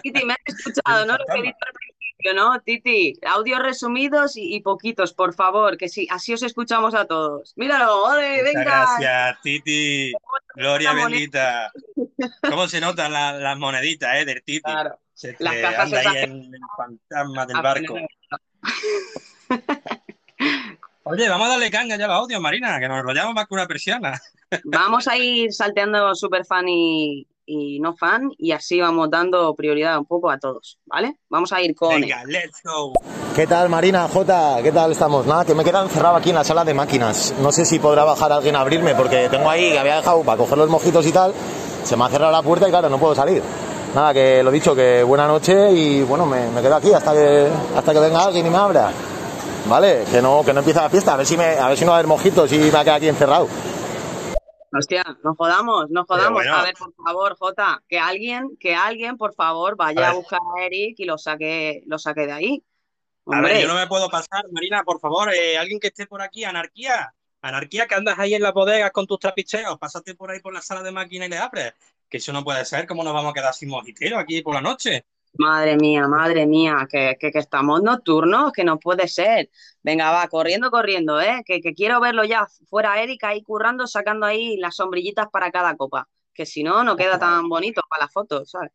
Titi, 0.01 0.25
me 0.25 0.33
has 0.33 0.39
escuchado, 0.45 1.05
¿no? 1.05 1.17
Lo 1.17 1.25
que 1.25 1.39
he 1.39 1.41
dicho 1.41 1.57
al 1.59 1.73
principio, 1.73 2.33
¿no? 2.33 2.61
Titi, 2.61 3.19
audios 3.27 3.59
resumidos 3.61 4.37
y, 4.37 4.55
y, 4.55 4.61
poquitos, 4.61 5.13
por 5.13 5.33
favor, 5.33 5.75
que 5.75 5.89
sí, 5.89 6.07
así 6.09 6.33
os 6.33 6.43
escuchamos 6.43 6.95
a 6.95 7.03
todos. 7.03 7.51
Míralo, 7.57 8.03
¡ole, 8.03 8.41
venga! 8.41 8.63
Gracias, 8.63 9.41
Titi. 9.41 10.13
Gloria 10.55 10.93
bendita. 10.93 11.73
¿Cómo 12.49 12.69
se 12.69 12.79
notan 12.79 13.11
la, 13.11 13.33
las 13.33 13.57
moneditas, 13.57 14.15
eh, 14.15 14.23
del 14.23 14.41
Titi? 14.43 14.61
Claro. 14.61 14.97
Se 15.13 15.35
las 15.39 15.55
cajas 15.57 15.91
anda 15.91 16.11
ahí 16.11 16.23
en 16.23 16.31
el 16.31 16.61
fantasma 16.77 17.45
del 17.45 17.61
barco. 17.61 17.97
Oye, 21.09 21.29
vamos 21.29 21.47
a 21.47 21.51
darle 21.51 21.71
caña 21.71 21.95
ya 21.95 22.05
a 22.05 22.07
los 22.09 22.17
audios, 22.17 22.41
Marina, 22.41 22.79
que 22.79 22.87
nos 22.87 22.99
enrollamos 22.99 23.33
más 23.33 23.47
que 23.47 23.53
una 23.53 23.65
persiana. 23.65 24.19
Vamos 24.65 25.07
a 25.07 25.17
ir 25.17 25.53
salteando 25.53 26.15
super 26.15 26.45
fan 26.45 26.67
y, 26.69 27.27
y, 27.45 27.79
no 27.79 27.95
fan 27.95 28.29
y 28.37 28.53
así 28.53 28.79
vamos 28.79 29.09
dando 29.09 29.53
prioridad 29.55 29.97
un 29.97 30.05
poco 30.05 30.29
a 30.29 30.37
todos, 30.37 30.79
¿vale? 30.85 31.17
Vamos 31.29 31.51
a 31.51 31.61
ir 31.61 31.75
con... 31.75 31.99
Venga, 31.99 32.23
let's 32.25 32.61
go. 32.63 32.93
¿Qué 33.35 33.45
tal, 33.45 33.67
Marina, 33.67 34.07
Jota? 34.07 34.57
¿Qué 34.63 34.71
tal 34.71 34.93
estamos? 34.93 35.25
Nada, 35.25 35.43
que 35.43 35.53
me 35.53 35.63
he 35.63 35.65
quedado 35.65 35.85
encerrado 35.85 36.15
aquí 36.15 36.29
en 36.29 36.35
la 36.35 36.45
sala 36.45 36.63
de 36.63 36.73
máquinas. 36.73 37.33
No 37.41 37.51
sé 37.51 37.65
si 37.65 37.77
podrá 37.77 38.05
bajar 38.05 38.31
alguien 38.31 38.55
a 38.55 38.61
abrirme 38.61 38.95
porque 38.95 39.27
tengo 39.29 39.49
ahí, 39.49 39.71
que 39.71 39.79
había 39.79 39.97
dejado 39.97 40.23
para 40.23 40.37
coger 40.37 40.57
los 40.57 40.69
mojitos 40.69 41.05
y 41.05 41.11
tal. 41.11 41.33
Se 41.83 41.97
me 41.97 42.05
ha 42.05 42.09
cerrado 42.09 42.31
la 42.31 42.41
puerta 42.41 42.67
y 42.67 42.71
claro, 42.71 42.89
no 42.89 42.97
puedo 42.99 43.15
salir. 43.15 43.43
Nada, 43.93 44.13
que 44.13 44.41
lo 44.43 44.51
dicho, 44.51 44.73
que 44.73 45.03
buena 45.03 45.27
noche 45.27 45.71
y 45.73 46.03
bueno, 46.03 46.25
me, 46.25 46.49
me 46.51 46.61
quedo 46.61 46.75
aquí 46.75 46.93
hasta 46.93 47.11
que, 47.13 47.47
hasta 47.75 47.93
que 47.93 47.99
venga 47.99 48.23
alguien 48.23 48.45
y 48.45 48.49
me 48.49 48.57
abra. 48.57 48.91
¿Vale? 49.67 50.03
Que 50.11 50.21
no, 50.21 50.43
que 50.43 50.53
no 50.53 50.59
empieza 50.59 50.81
la 50.83 50.89
fiesta, 50.89 51.13
a 51.13 51.17
ver 51.17 51.25
si 51.25 51.37
me, 51.37 51.45
a 51.45 51.69
ver 51.69 51.77
si 51.77 51.85
no 51.85 51.91
va 51.91 51.97
a 51.97 51.99
haber 51.99 52.07
mojitos 52.07 52.51
y 52.51 52.57
me 52.57 52.71
va 52.71 52.81
a 52.81 52.83
quedar 52.83 52.97
aquí 52.97 53.07
encerrado. 53.07 53.47
Hostia, 54.71 55.03
no 55.23 55.33
jodamos, 55.35 55.89
no 55.89 56.05
jodamos. 56.05 56.33
Bueno. 56.33 56.55
A 56.55 56.63
ver, 56.63 56.75
por 56.75 56.93
favor, 56.93 57.37
Jota, 57.37 57.81
que 57.87 57.99
alguien, 57.99 58.57
que 58.59 58.75
alguien, 58.75 59.17
por 59.17 59.33
favor, 59.33 59.75
vaya 59.75 60.07
a, 60.07 60.11
a 60.11 60.13
buscar 60.13 60.39
a 60.55 60.63
Eric 60.63 60.99
y 60.99 61.05
lo 61.05 61.17
saque, 61.17 61.83
lo 61.87 61.97
saque 61.97 62.27
de 62.27 62.31
ahí. 62.33 62.63
Hombre. 63.23 63.51
A 63.51 63.53
ver, 63.53 63.61
yo 63.63 63.67
no 63.67 63.75
me 63.75 63.87
puedo 63.87 64.09
pasar, 64.09 64.45
Marina, 64.51 64.83
por 64.83 64.99
favor, 64.99 65.33
eh, 65.33 65.57
alguien 65.57 65.79
que 65.79 65.87
esté 65.87 66.05
por 66.05 66.21
aquí, 66.21 66.43
anarquía, 66.43 67.13
anarquía, 67.41 67.87
que 67.87 67.95
andas 67.95 68.19
ahí 68.19 68.33
en 68.33 68.41
las 68.41 68.53
bodegas 68.53 68.91
con 68.91 69.07
tus 69.07 69.19
trapicheos, 69.19 69.77
pásate 69.79 70.15
por 70.15 70.31
ahí 70.31 70.39
por 70.39 70.53
la 70.53 70.61
sala 70.61 70.83
de 70.83 70.91
máquina 70.91 71.25
y 71.25 71.29
le 71.29 71.37
abres. 71.37 71.73
Que 72.09 72.17
eso 72.17 72.31
no 72.31 72.43
puede 72.43 72.63
ser, 72.63 72.87
¿cómo 72.87 73.03
nos 73.03 73.13
vamos 73.13 73.31
a 73.31 73.33
quedar 73.33 73.53
sin 73.53 73.69
mojitero 73.69 74.17
aquí 74.17 74.41
por 74.41 74.53
la 74.53 74.61
noche? 74.61 75.05
Madre 75.33 75.75
mía, 75.77 76.07
madre 76.07 76.45
mía, 76.47 76.87
que, 76.89 77.15
que, 77.19 77.31
que, 77.31 77.39
estamos 77.39 77.81
nocturnos, 77.83 78.51
que 78.51 78.63
no 78.63 78.79
puede 78.79 79.07
ser. 79.07 79.49
Venga, 79.83 80.11
va, 80.11 80.27
corriendo, 80.27 80.71
corriendo, 80.71 81.21
¿eh? 81.21 81.43
Que, 81.45 81.61
que 81.61 81.73
quiero 81.73 81.99
verlo 81.99 82.23
ya 82.23 82.47
fuera 82.69 83.01
Erika 83.01 83.29
ahí 83.29 83.43
currando, 83.43 83.85
sacando 83.87 84.25
ahí 84.25 84.57
las 84.57 84.75
sombrillitas 84.75 85.27
para 85.31 85.51
cada 85.51 85.75
copa. 85.75 86.07
Que 86.33 86.45
si 86.45 86.63
no, 86.63 86.83
no 86.83 86.95
queda 86.95 87.19
tan 87.19 87.47
bonito 87.49 87.81
para 87.89 88.05
la 88.05 88.09
foto, 88.09 88.45
¿sabes? 88.45 88.71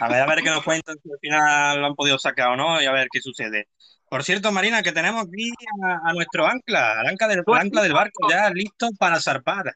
A 0.00 0.08
ver, 0.08 0.22
a 0.22 0.26
ver 0.26 0.42
qué 0.42 0.50
nos 0.50 0.64
cuentan 0.64 0.96
si 1.02 1.10
al 1.10 1.18
final 1.20 1.80
lo 1.80 1.86
han 1.86 1.94
podido 1.94 2.18
sacar 2.18 2.48
o 2.48 2.56
no 2.56 2.80
y 2.80 2.86
a 2.86 2.92
ver 2.92 3.08
qué 3.12 3.20
sucede. 3.20 3.68
Por 4.08 4.24
cierto, 4.24 4.52
Marina, 4.52 4.82
que 4.82 4.92
tenemos 4.92 5.26
aquí 5.26 5.50
a, 5.84 6.10
a 6.10 6.12
nuestro 6.12 6.46
ancla, 6.46 7.00
al 7.00 7.06
ancla 7.06 7.28
del, 7.28 7.42
ancla 7.46 7.82
del 7.82 7.92
barco 7.92 8.28
ya 8.28 8.50
listo 8.50 8.90
para 8.98 9.20
zarpar. 9.20 9.74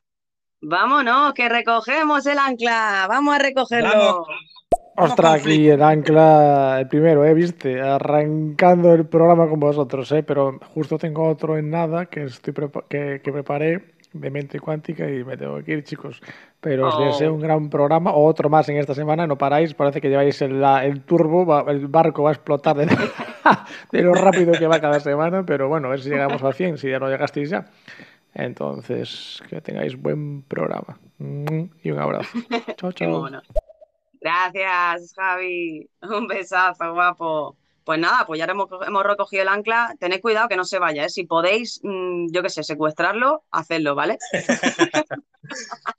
Vámonos, 0.61 1.33
que 1.35 1.49
recogemos 1.49 2.27
el 2.27 2.39
ancla, 2.39 3.07
vamos 3.09 3.35
a 3.35 3.39
recogerlo. 3.39 3.89
Vamos. 3.89 4.29
Ostras, 4.97 5.35
aquí 5.35 5.69
el 5.69 5.83
ancla, 5.83 6.79
el 6.81 6.89
primero, 6.89 7.25
¿eh? 7.25 7.35
¿Viste? 7.35 7.81
Arrancando 7.81 8.93
el 8.95 9.07
programa 9.07 9.49
con 9.49 9.61
vosotros, 9.61 10.11
¿eh? 10.13 10.23
Pero 10.23 10.59
justo 10.75 10.97
tengo 10.99 11.29
otro 11.29 11.59
en 11.59 11.71
nada 11.71 12.07
que, 12.07 12.25
estoy 12.25 12.55
que, 12.89 13.21
que, 13.23 13.33
preparé 13.33 13.97
de 14.13 14.31
mente 14.31 14.59
cuántica 14.59 15.09
y 15.11 15.23
me 15.23 15.37
tengo 15.37 15.63
que 15.63 15.73
ir, 15.73 15.85
chicos. 15.85 16.23
Pero 16.61 16.89
os 16.89 16.95
oh. 16.95 17.05
deseo 17.05 17.35
un 17.35 17.41
gran 17.41 17.69
programa, 17.69 18.13
o 18.13 18.25
otro 18.25 18.49
más 18.49 18.69
en 18.71 18.79
esta 18.79 18.95
semana, 18.95 19.27
no 19.27 19.37
paráis, 19.37 19.75
parece 19.75 20.01
que 20.01 20.09
lleváis 20.09 20.41
el, 20.41 20.63
el 20.63 21.03
turbo, 21.03 21.45
va, 21.45 21.71
el 21.71 21.89
barco 21.89 22.23
va 22.23 22.31
a 22.31 22.33
explotar 22.33 22.77
de, 22.77 22.87
de, 23.93 24.03
lo 24.03 24.15
rápido 24.15 24.53
que 24.53 24.67
va 24.67 24.81
cada 24.81 25.01
semana, 25.01 25.45
pero 25.45 25.69
bueno, 25.69 25.89
a 25.89 25.91
ver 25.91 26.01
si 26.01 26.09
llegamos 26.09 26.43
al 26.43 26.55
100, 26.55 26.79
si 26.79 26.89
ya 26.89 26.99
no 26.99 27.09
llegasteis 27.09 27.51
ya. 27.51 27.67
Entonces, 28.35 29.43
que 29.49 29.61
tengáis 29.61 30.01
buen 30.01 30.43
programa. 30.43 30.99
Y 31.19 31.91
un 31.91 31.99
abrazo. 31.99 32.39
Chao, 32.77 32.93
chao. 32.93 33.29
Gracias, 34.27 35.13
Javi. 35.15 35.89
Un 36.03 36.27
besazo, 36.27 36.93
guapo. 36.93 37.57
Pues 37.85 38.01
nada, 38.01 38.27
pues 38.27 38.41
ya 38.41 38.47
hemos, 38.47 38.69
hemos 38.85 39.05
recogido 39.05 39.43
el 39.43 39.49
ancla. 39.49 39.95
Tened 40.01 40.21
cuidado 40.21 40.49
que 40.49 40.57
no 40.57 40.65
se 40.65 40.81
vaya, 40.81 41.05
¿eh? 41.05 41.09
Si 41.09 41.25
podéis, 41.27 41.79
mmm, 41.85 42.27
yo 42.33 42.43
qué 42.43 42.51
sé, 42.51 42.65
secuestrarlo, 42.65 43.45
hacedlo, 43.53 43.95
¿vale? 43.95 44.19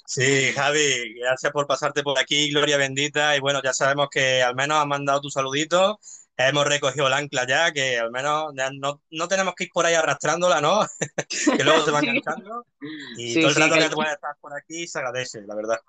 sí, 0.05 0.51
Javi, 0.53 1.13
gracias 1.21 1.53
por 1.53 1.67
pasarte 1.67 2.03
por 2.03 2.19
aquí, 2.19 2.51
Gloria 2.51 2.75
bendita. 2.75 3.37
Y 3.37 3.39
bueno, 3.39 3.61
ya 3.63 3.71
sabemos 3.71 4.09
que 4.11 4.43
al 4.43 4.55
menos 4.55 4.77
has 4.77 4.87
mandado 4.87 5.21
tu 5.21 5.29
saludito. 5.29 5.97
Hemos 6.35 6.67
recogido 6.67 7.07
el 7.07 7.13
ancla 7.13 7.47
ya, 7.47 7.71
que 7.71 7.97
al 7.97 8.11
menos 8.11 8.53
no, 8.53 9.01
no 9.09 9.27
tenemos 9.29 9.55
que 9.55 9.63
ir 9.63 9.69
por 9.73 9.85
ahí 9.85 9.93
arrastrándola, 9.93 10.59
¿no? 10.59 10.81
que 11.57 11.63
luego 11.63 11.85
se 11.85 11.91
va 11.91 11.99
enganchando. 11.99 12.65
Y 13.17 13.35
sí, 13.35 13.39
todo 13.39 13.51
el 13.51 13.55
rato 13.55 13.75
sí, 13.75 13.79
que, 13.79 13.89
que 13.89 13.95
puedes 13.95 14.13
estar 14.13 14.35
por 14.41 14.53
aquí 14.53 14.85
se 14.85 14.99
agradece, 14.99 15.43
la 15.47 15.55
verdad. 15.55 15.79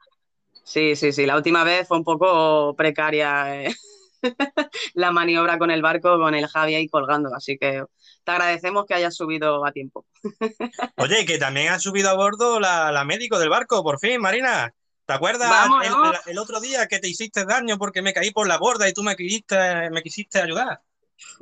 Sí, 0.69 0.97
sí, 0.97 1.13
sí. 1.13 1.25
La 1.25 1.35
última 1.35 1.65
vez 1.65 1.89
fue 1.89 1.97
un 1.97 2.05
poco 2.05 2.75
precaria 2.77 3.65
eh, 3.65 3.75
la 4.93 5.11
maniobra 5.13 5.59
con 5.59 5.71
el 5.71 5.81
barco, 5.81 6.19
con 6.19 6.35
el 6.35 6.47
Javi 6.47 6.75
ahí 6.75 6.89
colgando. 6.89 7.35
Así 7.35 7.57
que 7.57 7.85
te 8.23 8.31
agradecemos 8.31 8.85
que 8.85 8.93
hayas 8.93 9.17
subido 9.17 9.65
a 9.65 9.73
tiempo. 9.73 10.05
Oye, 10.99 11.25
que 11.25 11.39
también 11.39 11.69
has 11.73 11.83
subido 11.83 12.11
a 12.11 12.15
bordo 12.15 12.61
la, 12.61 12.93
la 12.93 13.07
médico 13.07 13.39
del 13.39 13.49
barco, 13.49 13.83
por 13.83 13.99
fin, 13.99 14.21
Marina. 14.21 14.71
¿Te 15.07 15.15
acuerdas 15.15 15.51
el, 15.83 15.87
el, 15.87 16.17
el, 16.27 16.39
otro 16.39 16.61
día 16.61 16.87
que 16.87 16.99
te 16.99 17.09
hiciste 17.09 17.47
daño 17.47 17.79
porque 17.79 18.03
me 18.03 18.13
caí 18.13 18.31
por 18.31 18.47
la 18.47 18.59
borda 18.59 18.87
y 18.87 18.93
tú 18.93 19.03
me 19.03 19.17
quisiste, 19.17 19.89
me 19.89 20.03
quisiste 20.03 20.39
ayudar? 20.39 20.83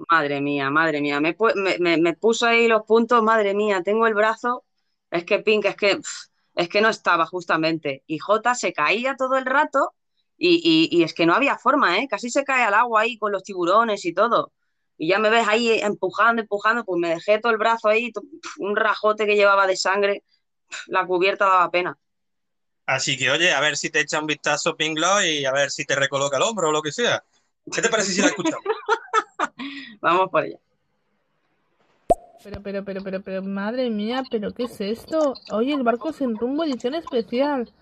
Madre 0.09 0.41
mía, 0.41 0.71
madre 0.71 1.01
mía. 1.01 1.21
Me, 1.21 1.37
me, 1.81 1.97
me 1.97 2.15
puso 2.15 2.47
ahí 2.47 2.69
los 2.69 2.85
puntos, 2.85 3.25
madre 3.25 3.55
mía. 3.55 3.83
Tengo 3.83 4.07
el 4.07 4.15
brazo. 4.15 4.65
Es 5.11 5.25
que, 5.25 5.41
Pink, 5.41 5.65
es 5.65 5.75
que. 5.75 5.97
Pff, 5.97 6.29
es 6.57 6.69
que 6.69 6.81
no 6.81 6.89
estaba 6.89 7.27
justamente. 7.27 8.03
Y 8.07 8.19
J 8.19 8.55
se 8.55 8.73
caía 8.73 9.15
todo 9.15 9.37
el 9.37 9.45
rato 9.45 9.93
y, 10.37 10.57
y, 10.57 10.99
y, 10.99 11.05
es 11.05 11.15
que 11.15 11.27
no 11.27 11.35
había 11.35 11.59
forma, 11.59 11.99
¿eh? 11.99 12.09
Casi 12.09 12.31
se 12.31 12.45
cae 12.45 12.65
al 12.65 12.75
agua 12.75 13.03
ahí 13.03 13.19
con 13.19 13.31
los 13.31 13.45
tiburones 13.45 14.05
y 14.05 14.13
todo. 14.13 14.53
Y 14.99 15.09
ya 15.09 15.19
me 15.19 15.31
ves 15.31 15.47
ahí 15.47 15.71
empujando, 15.81 16.43
empujando, 16.43 16.85
pues 16.85 16.99
me 16.99 17.11
dejé 17.11 17.39
todo 17.39 17.53
el 17.53 17.59
brazo 17.59 17.89
ahí, 17.89 18.11
un 18.59 18.75
rajote 18.75 19.27
que 19.27 19.37
llevaba 19.37 19.67
de 19.67 19.77
sangre, 19.77 20.25
la 20.87 21.07
cubierta 21.07 21.45
daba 21.45 21.71
pena. 21.71 21.99
Así 22.87 23.19
que, 23.19 23.31
oye, 23.31 23.53
a 23.53 23.61
ver 23.61 23.77
si 23.77 23.91
te 23.91 24.01
echa 24.01 24.21
un 24.21 24.27
vistazo 24.27 24.77
Pinglo 24.77 25.23
y 25.23 25.45
a 25.45 25.53
ver 25.53 25.71
si 25.71 25.85
te 25.85 25.95
recoloca 25.95 26.39
el 26.39 26.43
hombro 26.43 26.69
o 26.69 26.73
lo 26.73 26.83
que 26.83 26.93
sea. 26.93 27.23
¿Qué 27.71 27.83
te 27.83 27.89
parece 27.89 28.13
si 28.13 28.21
la 28.23 28.29
escuchamos? 28.29 28.65
Vamos 30.01 30.31
por 30.31 30.45
ella. 30.45 30.59
Pero, 32.47 32.63
pero, 32.63 32.85
pero, 32.85 33.01
pero, 33.03 33.21
pero, 33.23 33.43
madre 33.43 33.91
mía, 33.91 34.23
¿pero 34.31 34.55
qué 34.55 34.67
es 34.67 34.81
esto? 34.81 35.35
Oye, 35.51 35.75
el 35.75 35.83
barco 35.83 36.13
sin 36.13 36.37
rumbo, 36.37 36.63
edición 36.63 36.95
especial. 36.95 37.73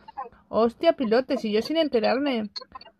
Hostia, 0.48 0.94
pilotes, 0.94 1.44
y 1.44 1.52
yo 1.52 1.60
sin 1.60 1.76
enterarme. 1.76 2.48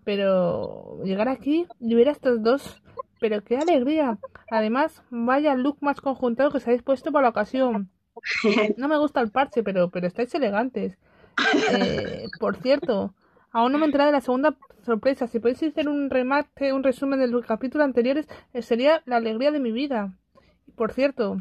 Pero 0.05 1.01
llegar 1.05 1.31
aquí 1.31 1.67
y 1.81 1.95
ver 1.95 2.11
a 2.11 2.13
estos 2.13 2.43
dos, 2.43 2.83
pero 3.19 3.43
qué 3.43 3.57
alegría. 3.57 4.19
Además, 4.51 5.03
vaya 5.09 5.55
look 5.55 5.79
más 5.81 6.03
conjuntado 6.03 6.51
que 6.51 6.59
os 6.59 6.67
habéis 6.67 6.83
puesto 6.83 7.11
para 7.13 7.23
la 7.23 7.29
ocasión. 7.31 7.89
No 8.77 8.87
me 8.87 8.99
gusta 8.99 9.23
el 9.23 9.31
parche, 9.31 9.63
pero, 9.63 9.89
pero 9.89 10.07
estáis 10.07 10.35
elegantes. 10.35 10.99
Eh, 11.79 12.27
por 12.41 12.57
cierto, 12.57 13.15
aún 13.53 13.73
no 13.73 13.79
me 13.79 13.85
he 13.85 13.87
enterado 13.87 14.09
de 14.11 14.19
la 14.19 14.21
segunda 14.21 14.55
sorpresa. 14.85 15.29
Si 15.29 15.39
podéis 15.39 15.63
hacer 15.63 15.89
un 15.89 16.11
remate, 16.11 16.75
un 16.75 16.83
resumen 16.83 17.21
de 17.21 17.29
los 17.29 17.47
capítulos 17.47 17.87
anteriores, 17.87 18.29
sería 18.61 19.03
la 19.07 19.17
alegría 19.17 19.51
de 19.51 19.61
mi 19.61 19.73
vida. 19.73 20.13
Por 20.77 20.93
cierto, 20.93 21.37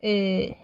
eh, 0.00 0.56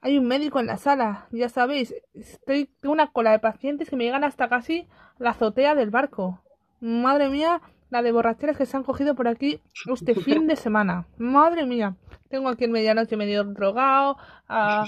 hay 0.00 0.18
un 0.18 0.26
médico 0.26 0.60
en 0.60 0.66
la 0.66 0.76
sala, 0.76 1.28
ya 1.30 1.48
sabéis, 1.48 1.94
estoy 2.12 2.68
tengo 2.80 2.92
una 2.92 3.12
cola 3.12 3.30
de 3.30 3.38
pacientes 3.38 3.88
que 3.88 3.96
me 3.96 4.04
llegan 4.04 4.24
hasta 4.24 4.48
casi 4.48 4.88
la 5.18 5.30
azotea 5.30 5.74
del 5.74 5.90
barco. 5.90 6.42
Madre 6.80 7.28
mía, 7.28 7.62
la 7.90 8.02
de 8.02 8.10
borracheras 8.10 8.56
que 8.56 8.66
se 8.66 8.76
han 8.76 8.82
cogido 8.82 9.14
por 9.14 9.28
aquí 9.28 9.62
este 9.92 10.14
fin 10.14 10.48
de 10.48 10.56
semana. 10.56 11.06
Madre 11.18 11.66
mía, 11.66 11.96
tengo 12.28 12.48
aquí 12.48 12.64
en 12.64 12.72
medianoche 12.72 13.16
medio 13.16 13.44
drogado, 13.44 14.16
a, 14.48 14.84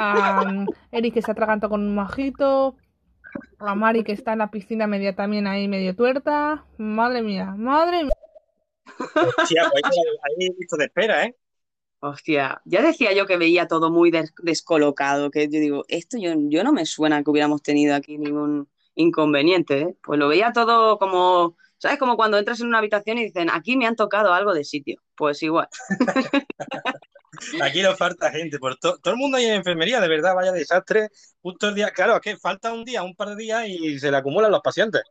a 0.00 0.42
um, 0.42 0.66
Eric 0.90 1.14
que 1.14 1.22
se 1.22 1.30
atraganta 1.30 1.68
con 1.68 1.82
un 1.82 1.94
majito, 1.94 2.76
a 3.58 3.74
Mari 3.74 4.02
que 4.02 4.12
está 4.12 4.32
en 4.32 4.40
la 4.40 4.50
piscina 4.50 4.86
media 4.86 5.14
también 5.14 5.46
ahí 5.46 5.68
medio 5.68 5.94
tuerta. 5.94 6.64
Madre 6.78 7.22
mía, 7.22 7.54
madre 7.56 8.04
mía. 8.04 8.12
Hostia, 9.38 9.68
pues 9.70 9.82
ahí 9.84 10.48
visto 10.58 10.76
de 10.76 10.86
espera, 10.86 11.24
¿eh? 11.24 11.36
Hostia, 12.00 12.60
ya 12.64 12.80
decía 12.82 13.12
yo 13.12 13.26
que 13.26 13.36
veía 13.36 13.66
todo 13.66 13.90
muy 13.90 14.10
des- 14.12 14.32
descolocado, 14.42 15.30
que 15.32 15.44
yo 15.48 15.58
digo, 15.60 15.84
esto 15.88 16.16
yo, 16.18 16.32
yo 16.48 16.62
no 16.62 16.72
me 16.72 16.86
suena 16.86 17.24
que 17.24 17.30
hubiéramos 17.30 17.60
tenido 17.62 17.94
aquí 17.96 18.18
ningún 18.18 18.68
inconveniente, 18.94 19.80
¿eh? 19.80 19.96
Pues 20.02 20.18
lo 20.18 20.28
veía 20.28 20.52
todo 20.52 20.98
como, 20.98 21.56
¿sabes? 21.78 21.98
Como 21.98 22.16
cuando 22.16 22.38
entras 22.38 22.60
en 22.60 22.68
una 22.68 22.78
habitación 22.78 23.18
y 23.18 23.24
dicen, 23.24 23.50
aquí 23.50 23.76
me 23.76 23.86
han 23.86 23.96
tocado 23.96 24.32
algo 24.32 24.54
de 24.54 24.62
sitio. 24.64 25.00
Pues 25.16 25.42
igual. 25.42 25.68
Aquí 27.60 27.82
nos 27.82 27.96
falta 27.98 28.30
gente, 28.30 28.58
por 28.58 28.76
to- 28.76 28.98
todo 28.98 29.14
el 29.14 29.18
mundo 29.20 29.36
ahí 29.36 29.44
en 29.44 29.54
enfermería, 29.54 30.00
de 30.00 30.08
verdad, 30.08 30.34
vaya 30.34 30.52
desastre. 30.52 31.08
Justo 31.42 31.68
el 31.68 31.74
día, 31.74 31.90
claro, 31.92 32.14
es 32.16 32.20
que 32.20 32.36
falta 32.36 32.72
un 32.72 32.84
día, 32.84 33.02
un 33.02 33.14
par 33.14 33.28
de 33.28 33.36
días 33.36 33.64
y 33.68 33.98
se 33.98 34.10
le 34.10 34.16
acumulan 34.16 34.50
los 34.50 34.60
pacientes. 34.62 35.02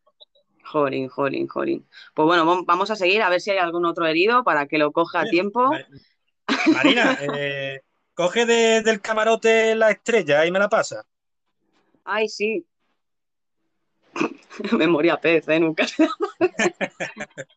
Jolín, 0.63 1.07
jolín, 1.07 1.47
jolín. 1.47 1.87
Pues 2.13 2.25
bueno, 2.25 2.45
vam- 2.45 2.65
vamos 2.65 2.91
a 2.91 2.95
seguir 2.95 3.21
a 3.21 3.29
ver 3.29 3.39
si 3.39 3.51
hay 3.51 3.57
algún 3.57 3.85
otro 3.85 4.05
herido 4.05 4.43
para 4.43 4.67
que 4.67 4.77
lo 4.77 4.91
coja 4.91 5.21
a 5.21 5.27
tiempo. 5.27 5.69
Marina, 6.73 7.17
eh, 7.21 7.81
coge 8.13 8.45
de- 8.45 8.81
del 8.81 9.01
camarote 9.01 9.75
la 9.75 9.91
estrella 9.91 10.45
y 10.45 10.51
me 10.51 10.59
la 10.59 10.69
pasa. 10.69 11.05
Ay, 12.03 12.27
sí. 12.29 12.65
Memoria 14.77 15.17
pez, 15.19 15.47
¿eh? 15.49 15.59
Nunca 15.59 15.87
se- 15.87 16.07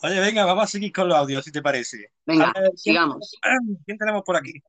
Oye, 0.00 0.20
venga, 0.20 0.44
vamos 0.44 0.64
a 0.64 0.68
seguir 0.68 0.92
con 0.92 1.08
los 1.08 1.18
audios, 1.18 1.44
si 1.44 1.50
te 1.50 1.60
parece. 1.60 2.12
Venga, 2.24 2.50
A 2.50 2.60
ver, 2.60 2.70
¿quién, 2.70 2.76
sigamos. 2.78 3.36
quién 3.84 3.98
tenemos 3.98 4.22
por 4.22 4.36
aquí? 4.36 4.62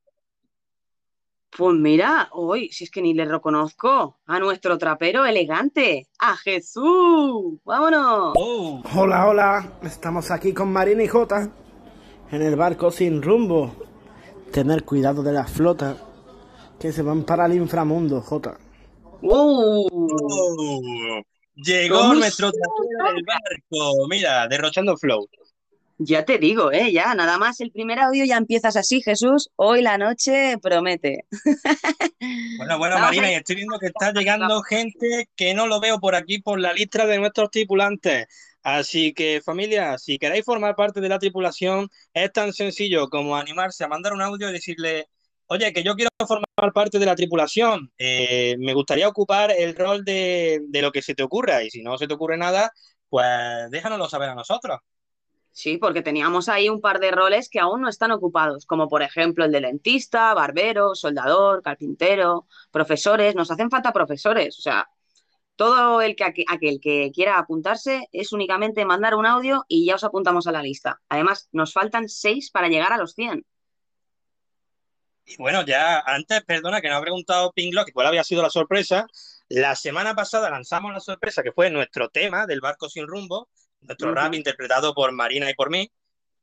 Pues 1.51 1.75
mira, 1.75 2.29
hoy, 2.31 2.69
si 2.71 2.83
es 2.85 2.91
que 2.91 3.01
ni 3.01 3.13
le 3.13 3.25
reconozco 3.25 4.17
a 4.25 4.39
nuestro 4.39 4.77
trapero 4.77 5.25
elegante, 5.25 6.07
a 6.19 6.35
Jesús. 6.37 7.59
¡Vámonos! 7.63 8.33
Oh, 8.35 8.81
Hola, 8.95 9.27
hola, 9.27 9.79
estamos 9.83 10.29
aquí 10.31 10.53
con 10.53 10.71
Marina 10.71 11.03
y 11.03 11.07
Jota 11.07 11.51
en 12.31 12.41
el 12.41 12.55
barco 12.55 12.91
sin 12.91 13.21
rumbo. 13.21 13.75
Tener 14.51 14.83
cuidado 14.83 15.21
de 15.21 15.31
las 15.31 15.51
flotas 15.51 15.97
que 16.79 16.91
se 16.91 17.01
van 17.03 17.23
para 17.23 17.45
el 17.45 17.53
inframundo, 17.53 18.21
Jota. 18.21 18.57
¡Uh! 19.21 19.87
oh. 19.91 21.21
Llegó 21.55 21.99
¿Cómo 21.99 22.13
nuestro 22.15 22.51
trapero 22.51 23.13
del 23.15 23.25
barco. 23.25 24.07
Mira, 24.09 24.47
derrochando 24.47 24.97
flow. 24.97 25.27
Ya 26.01 26.23
te 26.23 26.37
digo, 26.37 26.71
¿eh? 26.71 26.93
Ya, 26.93 27.13
nada 27.13 27.37
más 27.37 27.59
el 27.59 27.71
primer 27.71 27.99
audio 27.99 28.23
ya 28.23 28.37
empiezas 28.37 28.77
así, 28.77 29.01
Jesús. 29.01 29.49
Hoy 29.57 29.81
la 29.81 29.97
noche 29.97 30.57
promete. 30.61 31.25
Bueno, 32.57 32.77
bueno, 32.77 32.95
Vamos 32.95 33.09
Marina, 33.11 33.27
a- 33.27 33.31
y 33.31 33.35
estoy 33.35 33.55
viendo 33.55 33.79
que 33.79 33.87
está 33.87 34.11
llegando 34.11 34.61
gente 34.61 35.29
que 35.37 35.53
no 35.53 35.67
lo 35.67 35.79
veo 35.79 35.99
por 36.01 36.15
aquí 36.15 36.41
por 36.41 36.59
la 36.59 36.73
lista 36.73 37.05
de 37.05 37.17
nuestros 37.17 37.49
tripulantes. 37.49 38.27
Así 38.63 39.13
que, 39.13 39.41
familia, 39.43 39.97
si 39.97 40.17
queréis 40.17 40.45
formar 40.45 40.75
parte 40.75 40.99
de 41.01 41.09
la 41.09 41.19
tripulación, 41.19 41.89
es 42.13 42.31
tan 42.33 42.53
sencillo 42.53 43.07
como 43.09 43.35
animarse 43.37 43.83
a 43.83 43.87
mandar 43.87 44.13
un 44.13 44.21
audio 44.21 44.49
y 44.49 44.53
decirle, 44.53 45.07
oye, 45.47 45.71
que 45.73 45.83
yo 45.83 45.95
quiero 45.95 46.09
formar 46.27 46.73
parte 46.73 46.99
de 46.99 47.05
la 47.05 47.15
tripulación. 47.15 47.91
Eh, 47.97 48.55
me 48.59 48.73
gustaría 48.73 49.07
ocupar 49.07 49.51
el 49.51 49.75
rol 49.75 50.03
de, 50.03 50.61
de 50.67 50.81
lo 50.81 50.91
que 50.91 51.01
se 51.01 51.15
te 51.15 51.23
ocurra. 51.23 51.63
Y 51.63 51.69
si 51.69 51.81
no 51.81 51.97
se 51.97 52.07
te 52.07 52.13
ocurre 52.13 52.37
nada, 52.37 52.71
pues 53.09 53.27
déjanoslo 53.71 54.09
saber 54.09 54.29
a 54.29 54.35
nosotros. 54.35 54.79
Sí, 55.51 55.77
porque 55.77 56.01
teníamos 56.01 56.47
ahí 56.47 56.69
un 56.69 56.79
par 56.79 56.99
de 56.99 57.11
roles 57.11 57.49
que 57.49 57.59
aún 57.59 57.81
no 57.81 57.89
están 57.89 58.11
ocupados, 58.11 58.65
como 58.65 58.87
por 58.87 59.01
ejemplo 59.01 59.43
el 59.43 59.51
de 59.51 59.61
dentista, 59.61 60.33
barbero, 60.33 60.95
soldador, 60.95 61.61
carpintero, 61.63 62.47
profesores. 62.71 63.35
Nos 63.35 63.51
hacen 63.51 63.69
falta 63.69 63.91
profesores. 63.91 64.57
O 64.57 64.61
sea, 64.61 64.87
todo 65.59 66.01
el 66.01 66.15
que 66.15 66.23
aqu- 66.25 66.45
aquel 66.49 66.79
que 66.81 67.11
quiera 67.13 67.37
apuntarse 67.37 68.07
es 68.13 68.31
únicamente 68.31 68.85
mandar 68.85 69.15
un 69.15 69.25
audio 69.25 69.65
y 69.67 69.85
ya 69.85 69.95
os 69.95 70.05
apuntamos 70.05 70.47
a 70.47 70.53
la 70.53 70.63
lista. 70.63 71.01
Además, 71.09 71.49
nos 71.51 71.73
faltan 71.73 72.07
seis 72.07 72.49
para 72.51 72.69
llegar 72.69 72.93
a 72.93 72.97
los 72.97 73.13
100. 73.13 73.45
Y 75.25 75.35
bueno, 75.37 75.63
ya 75.65 75.99
antes, 75.99 76.43
perdona 76.45 76.81
que 76.81 76.89
no 76.89 76.95
ha 76.95 77.01
preguntado 77.01 77.51
Pinglock, 77.51 77.91
cuál 77.93 78.07
había 78.07 78.23
sido 78.23 78.41
la 78.41 78.49
sorpresa. 78.49 79.05
La 79.49 79.75
semana 79.75 80.15
pasada 80.15 80.49
lanzamos 80.49 80.93
la 80.93 80.99
sorpresa 81.01 81.43
que 81.43 81.51
fue 81.51 81.69
nuestro 81.69 82.09
tema 82.09 82.47
del 82.47 82.61
barco 82.61 82.89
sin 82.89 83.05
rumbo, 83.07 83.49
nuestro 83.81 84.13
rap 84.13 84.33
interpretado 84.35 84.93
por 84.93 85.11
Marina 85.11 85.49
y 85.49 85.55
por 85.55 85.69
mí. 85.69 85.91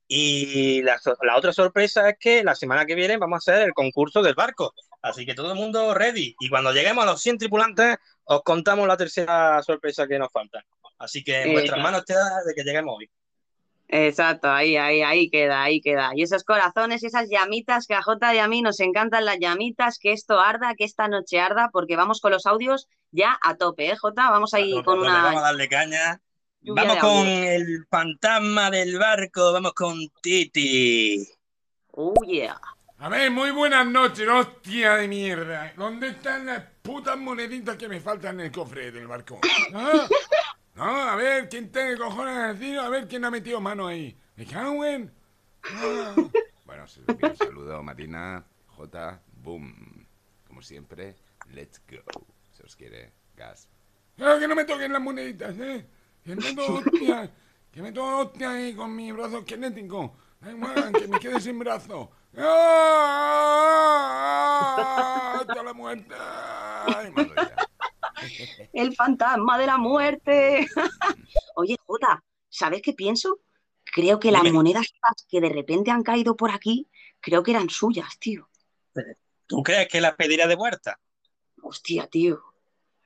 Y 0.09 0.83
la, 0.83 1.01
la 1.23 1.37
otra 1.37 1.53
sorpresa 1.53 2.11
es 2.11 2.17
que 2.21 2.45
la 2.45 2.55
semana 2.55 2.87
que 2.87 2.95
viene 2.95 3.17
vamos 3.17 3.49
a 3.49 3.53
hacer 3.53 3.67
el 3.67 3.75
concurso 3.75 4.23
del 4.23 4.35
barco. 4.35 4.75
Así 5.07 5.25
que 5.25 5.35
todo 5.35 5.53
el 5.53 5.57
mundo 5.57 5.95
ready. 5.95 6.35
Y 6.41 6.49
cuando 6.49 6.73
lleguemos 6.73 7.05
a 7.05 7.07
los 7.07 7.23
100 7.23 7.39
tripulantes, 7.39 7.97
os 8.25 8.43
contamos 8.43 8.89
la 8.89 8.97
tercera 8.97 9.63
sorpresa 9.63 10.07
que 10.09 10.19
nos 10.19 10.33
falta. 10.33 10.65
Así 10.99 11.23
que 11.23 11.43
en 11.43 11.53
vuestras 11.53 11.81
manos 11.81 12.01
está 12.01 12.43
de 12.45 12.55
que 12.55 12.65
lleguemos 12.65 12.97
hoy. 12.99 13.09
Exacto, 13.89 14.51
ahí, 14.51 14.77
ahí, 14.77 15.03
ahí 15.03 15.31
queda, 15.31 15.63
ahí 15.63 15.81
queda. 15.81 16.11
Y 16.17 16.23
esos 16.23 16.43
corazones, 16.43 17.05
esas 17.05 17.29
llamitas 17.31 17.87
que 17.87 17.95
a 17.95 18.03
Jota 18.03 18.35
y 18.35 18.39
a 18.39 18.49
mí 18.49 18.63
nos 18.63 18.81
encantan 18.81 19.25
las 19.25 19.39
llamitas, 19.39 20.01
que 20.01 20.11
esto 20.11 20.41
arda, 20.41 20.75
que 20.75 20.83
esta 20.83 21.07
noche 21.07 21.39
arda, 21.39 21.71
porque 21.73 21.95
vamos 21.95 22.21
con 22.21 22.33
los 22.33 22.47
audios 22.47 22.89
ya 23.13 23.39
a 23.41 23.55
tope, 23.55 23.89
¿eh, 23.89 23.97
Jota? 23.97 24.29
Vamos 24.31 24.55
ahí 24.55 24.73
tope, 24.73 24.85
con 24.87 24.99
a 24.99 25.03
tope, 25.03 25.13
Vamos 25.13 25.29
a 25.29 25.33
una 25.35 25.41
darle 25.41 25.69
caña. 25.69 26.21
Vamos 26.63 26.97
con 26.97 27.29
el 27.29 27.87
fantasma 27.89 28.73
del 28.73 28.99
barco, 28.99 29.53
vamos 29.53 29.73
con 29.73 29.97
Titi. 30.21 31.25
Oh, 31.93 32.13
yeah. 32.27 32.61
A 32.99 33.11
ver, 33.11 33.31
muy 33.31 33.51
buenas 33.51 33.87
noches, 33.87 34.27
hostia 34.27 34.95
de 34.97 35.07
mierda. 35.07 35.71
¿Dónde 35.77 36.09
están 36.09 36.47
las 36.47 36.63
putas 36.81 37.19
moneditas 37.19 37.77
que 37.77 37.89
me 37.89 38.01
faltan 38.01 38.41
en 38.41 38.47
el 38.47 38.53
cofre 38.53 38.91
del 38.91 39.07
barco? 39.07 39.39
¿Ah? 39.75 40.09
No, 40.75 40.85
a 40.85 41.15
ver, 41.15 41.47
¿quién 41.51 41.71
tiene 41.71 41.99
cojones 41.99 42.35
a 42.35 42.55
decir? 42.55 42.79
A 42.79 42.89
ver 42.89 43.07
quién 43.07 43.23
ha 43.27 43.31
metido 43.31 43.61
mano 43.61 43.87
ahí. 43.87 44.17
¿Me 44.37 44.47
cago 44.47 44.83
en? 44.83 45.13
Ah. 45.63 46.15
Bueno, 46.65 46.85
bien, 47.19 47.37
saludo 47.37 47.83
Marina, 47.83 48.43
J, 48.69 49.21
boom. 49.43 50.07
Como 50.49 50.63
siempre, 50.63 51.17
let's 51.51 51.83
go. 51.91 52.03
Se 52.53 52.63
os 52.63 52.75
quiere, 52.77 53.13
gas. 53.37 53.69
Claro 54.17 54.41
que 54.41 54.49
no 54.49 54.55
me 54.55 54.65
toquen 54.65 54.95
las 54.95 55.03
moneditas, 55.03 55.55
¿eh? 55.59 55.87
Que 56.25 56.35
meto 56.35 56.75
hostia, 56.75 57.31
que 57.71 57.83
meto 57.83 58.03
hostia 58.21 58.53
ahí 58.53 58.75
con 58.75 58.97
mi 58.97 59.13
brazo 59.13 59.45
kinético. 59.45 60.17
Da 60.47 60.53
igual, 60.53 60.93
que 60.93 61.09
me 61.09 61.19
quede 61.19 61.41
sin 61.41 61.59
brazo. 61.59 62.09
¡Ah! 62.39 63.81
¡Hasta 65.41 65.63
la 65.65 65.73
muerte! 65.73 66.15
Ay, 66.87 67.11
madre. 67.11 67.33
El 68.73 68.95
fantasma 68.95 69.59
de 69.59 69.67
la 69.67 69.77
muerte. 69.77 70.69
Oye, 71.57 71.77
Jota, 71.85 72.23
¿sabes 72.49 72.81
qué 72.81 72.93
pienso? 72.93 73.41
Creo 73.93 74.21
que 74.21 74.31
las 74.31 74.43
Dime. 74.45 74.55
monedas 74.55 74.87
que 75.29 75.41
de 75.41 75.49
repente 75.49 75.91
han 75.91 76.05
caído 76.05 76.37
por 76.37 76.53
aquí, 76.53 76.89
creo 77.21 77.43
que 77.43 77.51
eran 77.51 77.69
suyas, 77.69 78.17
tío. 78.21 78.49
¿Tú 79.47 79.65
crees 79.65 79.89
que 79.89 80.01
las 80.01 80.15
pedirá 80.15 80.47
de 80.47 80.55
vuelta? 80.55 81.01
Hostia, 81.61 82.07
tío. 82.07 82.41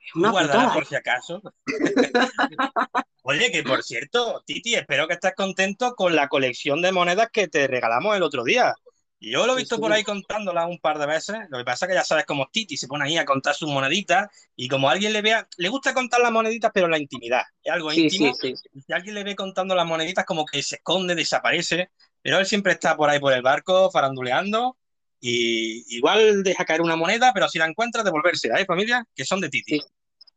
Es 0.01 0.11
¿Tú 0.13 0.19
una 0.19 0.29
guardarás 0.29 0.69
putada. 0.69 0.73
por 0.73 0.85
si 0.85 0.95
acaso? 0.95 1.41
Oye, 3.23 3.51
que 3.51 3.63
por 3.63 3.83
cierto, 3.83 4.41
Titi, 4.45 4.75
espero 4.75 5.07
que 5.07 5.13
estés 5.13 5.33
contento 5.35 5.93
con 5.95 6.15
la 6.15 6.27
colección 6.27 6.81
de 6.81 6.91
monedas 6.91 7.29
que 7.31 7.47
te 7.47 7.67
regalamos 7.67 8.15
el 8.15 8.23
otro 8.23 8.43
día. 8.43 8.73
Yo 9.19 9.45
lo 9.45 9.53
he 9.53 9.57
visto 9.57 9.75
sí. 9.75 9.81
por 9.81 9.93
ahí 9.93 10.03
contándolas 10.03 10.67
un 10.67 10.79
par 10.79 10.97
de 10.97 11.05
veces. 11.05 11.37
Lo 11.49 11.59
que 11.59 11.63
pasa 11.63 11.85
es 11.85 11.89
que 11.89 11.95
ya 11.95 12.03
sabes 12.03 12.25
cómo 12.25 12.43
es 12.45 12.51
Titi, 12.51 12.77
se 12.77 12.87
pone 12.87 13.05
ahí 13.05 13.17
a 13.17 13.25
contar 13.25 13.53
sus 13.53 13.69
moneditas 13.69 14.27
y 14.55 14.67
como 14.67 14.89
alguien 14.89 15.13
le 15.13 15.21
vea, 15.21 15.47
le 15.57 15.69
gusta 15.69 15.93
contar 15.93 16.21
las 16.21 16.31
moneditas, 16.31 16.71
pero 16.73 16.87
en 16.87 16.91
la 16.91 16.97
intimidad. 16.97 17.43
Es 17.63 17.71
algo 17.71 17.91
Sí, 17.91 18.03
íntimo. 18.05 18.33
si 18.35 18.93
alguien 18.93 19.13
le 19.15 19.23
ve 19.23 19.35
contando 19.35 19.75
las 19.75 19.85
moneditas, 19.85 20.25
como 20.25 20.43
que 20.45 20.63
se 20.63 20.77
esconde, 20.77 21.13
desaparece. 21.13 21.91
Pero 22.23 22.39
él 22.39 22.45
siempre 22.47 22.73
está 22.73 22.97
por 22.97 23.09
ahí 23.11 23.19
por 23.19 23.33
el 23.33 23.43
barco, 23.43 23.91
faranduleando. 23.91 24.77
Y 25.21 25.85
igual 25.95 26.41
deja 26.41 26.65
caer 26.65 26.81
una 26.81 26.95
moneda, 26.95 27.31
pero 27.33 27.47
si 27.47 27.59
la 27.59 27.67
encuentra, 27.67 28.03
devolvérsela, 28.03 28.59
¿eh, 28.59 28.65
familia? 28.65 29.05
Que 29.15 29.23
son 29.23 29.39
de 29.39 29.49
Titi. 29.49 29.79
Sí. 29.79 29.85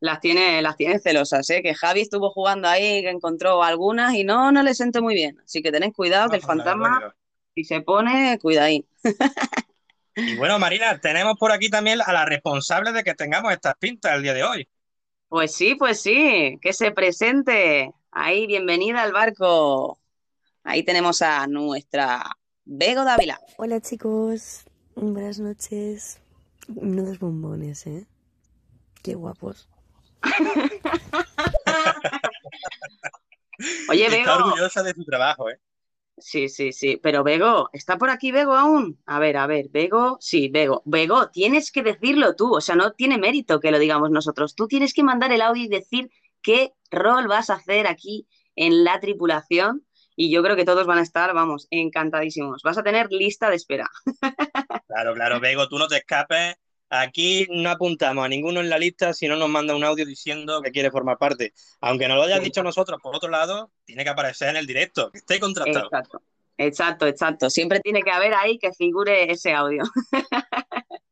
las 0.00 0.20
tiene, 0.20 0.60
las 0.60 0.76
tiene 0.76 0.98
celosas, 0.98 1.48
¿eh? 1.48 1.62
Que 1.62 1.74
Javi 1.74 2.02
estuvo 2.02 2.30
jugando 2.30 2.68
ahí, 2.68 3.00
que 3.00 3.08
encontró 3.08 3.62
algunas 3.62 4.14
y 4.14 4.24
no, 4.24 4.52
no 4.52 4.62
le 4.62 4.74
sentó 4.74 5.00
muy 5.00 5.14
bien. 5.14 5.40
Así 5.42 5.62
que 5.62 5.72
tened 5.72 5.92
cuidado 5.92 6.28
que 6.28 6.36
el 6.36 6.42
fantasma, 6.42 7.14
si 7.54 7.64
se 7.64 7.80
pone, 7.80 8.38
cuidadín. 8.40 8.86
Y 10.16 10.36
bueno, 10.36 10.58
Marina, 10.58 11.00
tenemos 11.00 11.36
por 11.38 11.50
aquí 11.50 11.68
también 11.68 12.00
a 12.04 12.12
la 12.12 12.24
responsable 12.24 12.92
de 12.92 13.02
que 13.02 13.14
tengamos 13.14 13.52
estas 13.52 13.74
pintas 13.76 14.14
el 14.14 14.22
día 14.22 14.34
de 14.34 14.44
hoy. 14.44 14.68
Pues 15.28 15.52
sí, 15.52 15.74
pues 15.74 16.00
sí, 16.00 16.58
que 16.60 16.72
se 16.72 16.92
presente. 16.92 17.90
Ahí, 18.12 18.46
bienvenida 18.46 19.02
al 19.02 19.12
barco. 19.12 19.98
Ahí 20.62 20.84
tenemos 20.84 21.20
a 21.22 21.46
nuestra 21.48 22.22
Bego 22.64 23.04
Dávila. 23.04 23.40
Hola 23.56 23.80
chicos, 23.80 24.64
buenas 24.96 25.38
noches. 25.38 26.20
Nudos 26.68 27.18
bombones, 27.18 27.86
¿eh? 27.86 28.06
Qué 29.02 29.14
guapos. 29.14 29.68
Oye, 33.88 34.08
Bego. 34.08 34.30
Está 34.30 34.36
orgullosa 34.36 34.82
de 34.82 34.94
su 34.94 35.04
trabajo, 35.04 35.50
¿eh? 35.50 35.60
Sí, 36.16 36.48
sí, 36.48 36.72
sí. 36.72 36.98
Pero 37.02 37.24
Bego, 37.24 37.68
¿está 37.72 37.98
por 37.98 38.08
aquí 38.08 38.32
Bego 38.32 38.54
aún? 38.54 39.00
A 39.04 39.18
ver, 39.18 39.36
a 39.36 39.46
ver, 39.46 39.68
Bego, 39.70 40.16
sí, 40.20 40.48
Bego. 40.48 40.82
Bego, 40.84 41.30
tienes 41.30 41.72
que 41.72 41.82
decirlo 41.82 42.36
tú, 42.36 42.54
o 42.54 42.60
sea, 42.60 42.76
no 42.76 42.92
tiene 42.92 43.18
mérito 43.18 43.60
que 43.60 43.70
lo 43.70 43.78
digamos 43.78 44.10
nosotros. 44.10 44.54
Tú 44.54 44.68
tienes 44.68 44.94
que 44.94 45.02
mandar 45.02 45.32
el 45.32 45.42
audio 45.42 45.64
y 45.64 45.68
decir 45.68 46.10
qué 46.40 46.72
rol 46.90 47.28
vas 47.28 47.50
a 47.50 47.54
hacer 47.54 47.86
aquí 47.86 48.26
en 48.54 48.84
la 48.84 49.00
tripulación 49.00 49.84
y 50.16 50.30
yo 50.30 50.42
creo 50.42 50.56
que 50.56 50.64
todos 50.64 50.86
van 50.86 50.98
a 50.98 51.02
estar, 51.02 51.34
vamos, 51.34 51.66
encantadísimos. 51.70 52.62
Vas 52.62 52.78
a 52.78 52.82
tener 52.82 53.10
lista 53.10 53.50
de 53.50 53.56
espera. 53.56 53.90
Claro, 54.94 55.12
claro, 55.12 55.40
Bego, 55.40 55.66
tú 55.66 55.76
no 55.76 55.88
te 55.88 55.96
escapes. 55.96 56.54
Aquí 56.88 57.48
no 57.50 57.68
apuntamos 57.70 58.24
a 58.24 58.28
ninguno 58.28 58.60
en 58.60 58.70
la 58.70 58.78
lista 58.78 59.12
si 59.12 59.26
no 59.26 59.34
nos 59.34 59.48
manda 59.48 59.74
un 59.74 59.82
audio 59.82 60.06
diciendo 60.06 60.62
que 60.62 60.70
quiere 60.70 60.92
formar 60.92 61.18
parte. 61.18 61.52
Aunque 61.80 62.06
nos 62.06 62.16
lo 62.16 62.22
hayas 62.22 62.40
dicho 62.40 62.62
nosotros, 62.62 63.00
por 63.02 63.16
otro 63.16 63.28
lado, 63.28 63.72
tiene 63.84 64.04
que 64.04 64.10
aparecer 64.10 64.50
en 64.50 64.56
el 64.56 64.68
directo, 64.68 65.10
que 65.10 65.18
esté 65.18 65.40
contratado. 65.40 65.86
Exacto, 65.86 66.22
exacto, 66.58 67.06
exacto. 67.08 67.50
Siempre 67.50 67.80
tiene 67.80 68.02
que 68.02 68.12
haber 68.12 68.34
ahí 68.34 68.56
que 68.58 68.72
figure 68.72 69.32
ese 69.32 69.52
audio. 69.52 69.82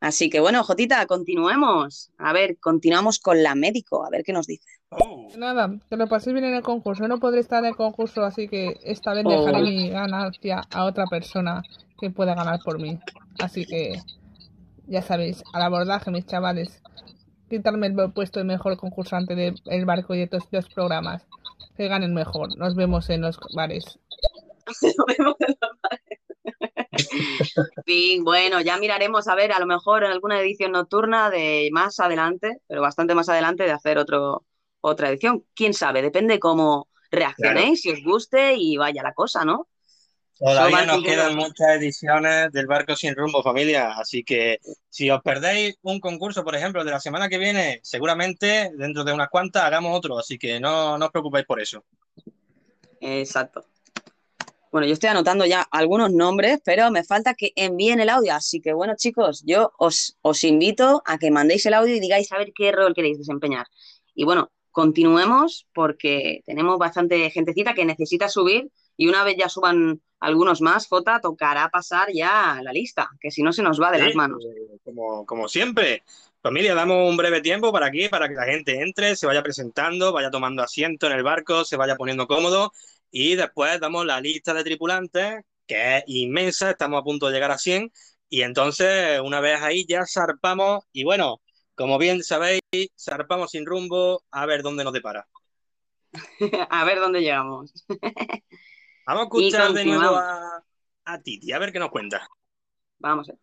Así 0.00 0.30
que 0.30 0.40
bueno, 0.40 0.62
Jotita, 0.64 1.06
continuemos. 1.06 2.10
A 2.18 2.32
ver, 2.32 2.58
continuamos 2.58 3.18
con 3.18 3.42
la 3.42 3.54
médico, 3.54 4.04
a 4.04 4.10
ver 4.10 4.24
qué 4.24 4.32
nos 4.32 4.46
dice. 4.46 4.66
Oh, 4.90 5.28
Nada, 5.36 5.70
que 5.88 5.96
lo 5.96 6.08
pasé 6.08 6.32
bien 6.32 6.44
en 6.46 6.54
el 6.54 6.62
concurso. 6.62 7.06
No 7.06 7.20
podré 7.20 7.40
estar 7.40 7.60
en 7.62 7.70
el 7.70 7.76
concurso, 7.76 8.24
así 8.24 8.48
que 8.48 8.78
esta 8.82 9.12
vez 9.12 9.24
dejaré 9.24 9.58
Oh. 9.58 9.62
mi 9.62 9.90
ganancia 9.90 10.62
a 10.70 10.84
otra 10.84 11.04
persona 11.06 11.62
que 12.00 12.10
pueda 12.10 12.34
ganar 12.34 12.60
por 12.64 12.80
mí. 12.80 12.98
Así 13.38 13.66
que, 13.66 14.00
ya 14.86 15.02
sabéis, 15.02 15.42
al 15.52 15.62
abordaje, 15.62 16.10
mis 16.10 16.26
chavales. 16.26 16.82
Quitarme 17.48 17.88
el 17.88 18.12
puesto 18.12 18.38
de 18.38 18.44
mejor 18.44 18.76
concursante 18.76 19.34
del 19.34 19.84
barco 19.84 20.14
y 20.14 20.20
de 20.20 20.26
todos 20.28 20.44
los 20.50 20.68
programas. 20.68 21.26
Que 21.76 21.88
ganen 21.88 22.14
mejor. 22.14 22.48
Nos 22.58 22.74
vemos 22.74 23.10
en 23.10 23.22
los 23.22 23.38
bares. 23.54 23.98
Sí, 27.86 28.20
bueno, 28.22 28.60
ya 28.60 28.78
miraremos 28.78 29.26
a 29.28 29.34
ver, 29.34 29.52
a 29.52 29.58
lo 29.58 29.66
mejor 29.66 30.04
en 30.04 30.12
alguna 30.12 30.40
edición 30.40 30.72
nocturna 30.72 31.30
de 31.30 31.68
más 31.72 31.98
adelante, 32.00 32.58
pero 32.66 32.82
bastante 32.82 33.14
más 33.14 33.28
adelante, 33.28 33.64
de 33.64 33.72
hacer 33.72 33.98
otro, 33.98 34.44
otra 34.80 35.08
edición. 35.08 35.44
Quién 35.54 35.74
sabe, 35.74 36.02
depende 36.02 36.38
cómo 36.38 36.88
reaccionéis, 37.10 37.82
si 37.82 37.90
os 37.90 38.02
guste 38.04 38.54
y 38.56 38.76
vaya 38.76 39.02
la 39.02 39.14
cosa, 39.14 39.44
¿no? 39.44 39.68
Todavía 40.40 40.86
nos 40.86 41.02
quedan 41.02 41.36
muchas 41.36 41.76
ediciones 41.76 42.50
del 42.50 42.66
Barco 42.66 42.96
Sin 42.96 43.14
Rumbo, 43.14 43.42
familia. 43.42 43.92
Así 43.92 44.24
que 44.24 44.58
si 44.88 45.10
os 45.10 45.20
perdéis 45.20 45.76
un 45.82 46.00
concurso, 46.00 46.42
por 46.42 46.56
ejemplo, 46.56 46.82
de 46.82 46.90
la 46.90 46.98
semana 46.98 47.28
que 47.28 47.36
viene, 47.36 47.78
seguramente 47.82 48.70
dentro 48.74 49.04
de 49.04 49.12
unas 49.12 49.28
cuantas 49.28 49.64
hagamos 49.64 49.94
otro. 49.94 50.18
Así 50.18 50.38
que 50.38 50.58
no, 50.58 50.96
no 50.96 51.06
os 51.06 51.12
preocupéis 51.12 51.44
por 51.44 51.60
eso. 51.60 51.84
Exacto. 53.02 53.66
Bueno, 54.72 54.86
yo 54.86 54.94
estoy 54.94 55.10
anotando 55.10 55.44
ya 55.44 55.60
algunos 55.70 56.10
nombres, 56.10 56.60
pero 56.64 56.90
me 56.90 57.04
falta 57.04 57.34
que 57.34 57.52
envíen 57.54 58.00
el 58.00 58.08
audio. 58.08 58.32
Así 58.32 58.62
que 58.62 58.72
bueno, 58.72 58.94
chicos, 58.96 59.42
yo 59.44 59.72
os, 59.78 60.16
os 60.22 60.42
invito 60.44 61.02
a 61.04 61.18
que 61.18 61.30
mandéis 61.30 61.66
el 61.66 61.74
audio 61.74 61.94
y 61.94 62.00
digáis 62.00 62.32
a 62.32 62.38
ver 62.38 62.52
qué 62.54 62.72
rol 62.72 62.94
queréis 62.94 63.18
desempeñar. 63.18 63.66
Y 64.14 64.24
bueno, 64.24 64.50
continuemos 64.70 65.66
porque 65.74 66.40
tenemos 66.46 66.78
bastante 66.78 67.28
gentecita 67.28 67.74
que 67.74 67.84
necesita 67.84 68.30
subir 68.30 68.70
y 69.00 69.08
una 69.08 69.24
vez 69.24 69.36
ya 69.38 69.48
suban 69.48 70.00
algunos 70.20 70.60
más, 70.60 70.86
Jota, 70.88 71.20
tocará 71.20 71.68
pasar 71.70 72.08
ya 72.12 72.60
la 72.62 72.72
lista, 72.72 73.08
que 73.20 73.30
si 73.30 73.42
no 73.42 73.52
se 73.52 73.62
nos 73.62 73.80
va 73.80 73.90
de 73.90 73.98
Sí, 73.98 74.04
las 74.06 74.14
manos. 74.14 74.44
como, 74.84 75.24
como 75.26 75.48
siempre. 75.48 76.02
Familia, 76.42 76.74
damos 76.74 77.08
un 77.08 77.16
breve 77.16 77.40
tiempo 77.42 77.72
para 77.72 77.86
aquí, 77.86 78.08
para 78.08 78.28
que 78.28 78.34
la 78.34 78.44
gente 78.44 78.80
entre, 78.82 79.16
se 79.16 79.26
vaya 79.26 79.42
presentando, 79.42 80.12
vaya 80.12 80.30
tomando 80.30 80.62
asiento 80.62 81.06
en 81.06 81.12
el 81.12 81.22
barco, 81.22 81.64
se 81.64 81.76
vaya 81.76 81.96
poniendo 81.96 82.26
cómodo 82.26 82.72
y 83.10 83.34
después 83.36 83.78
damos 83.80 84.06
la 84.06 84.20
lista 84.20 84.54
de 84.54 84.64
tripulantes, 84.64 85.42
que 85.66 85.98
es 85.98 86.04
inmensa, 86.06 86.70
estamos 86.70 87.00
a 87.00 87.04
punto 87.04 87.26
de 87.26 87.32
llegar 87.34 87.50
a 87.50 87.58
100 87.58 87.92
y 88.28 88.42
entonces 88.42 89.20
una 89.20 89.40
vez 89.40 89.60
ahí 89.62 89.84
ya 89.86 90.04
zarpamos 90.06 90.84
y 90.92 91.04
bueno, 91.04 91.40
como 91.74 91.98
bien 91.98 92.22
sabéis, 92.22 92.60
zarpamos 92.98 93.50
sin 93.50 93.66
rumbo 93.66 94.22
a 94.30 94.46
ver 94.46 94.62
dónde 94.62 94.84
nos 94.84 94.92
depara. 94.94 95.26
a 96.70 96.84
ver 96.84 96.98
dónde 97.00 97.20
llegamos. 97.20 97.72
Vamos 99.14 99.22
a 99.22 99.24
escuchar 99.24 99.72
de 99.72 99.84
nuevo 99.84 100.16
a, 100.16 100.62
a 101.04 101.18
Titi, 101.20 101.52
a 101.52 101.58
ver 101.58 101.72
qué 101.72 101.78
nos 101.80 101.90
cuenta. 101.90 102.28
Vamos. 102.98 103.28
a 103.28 103.32
ver. 103.32 103.40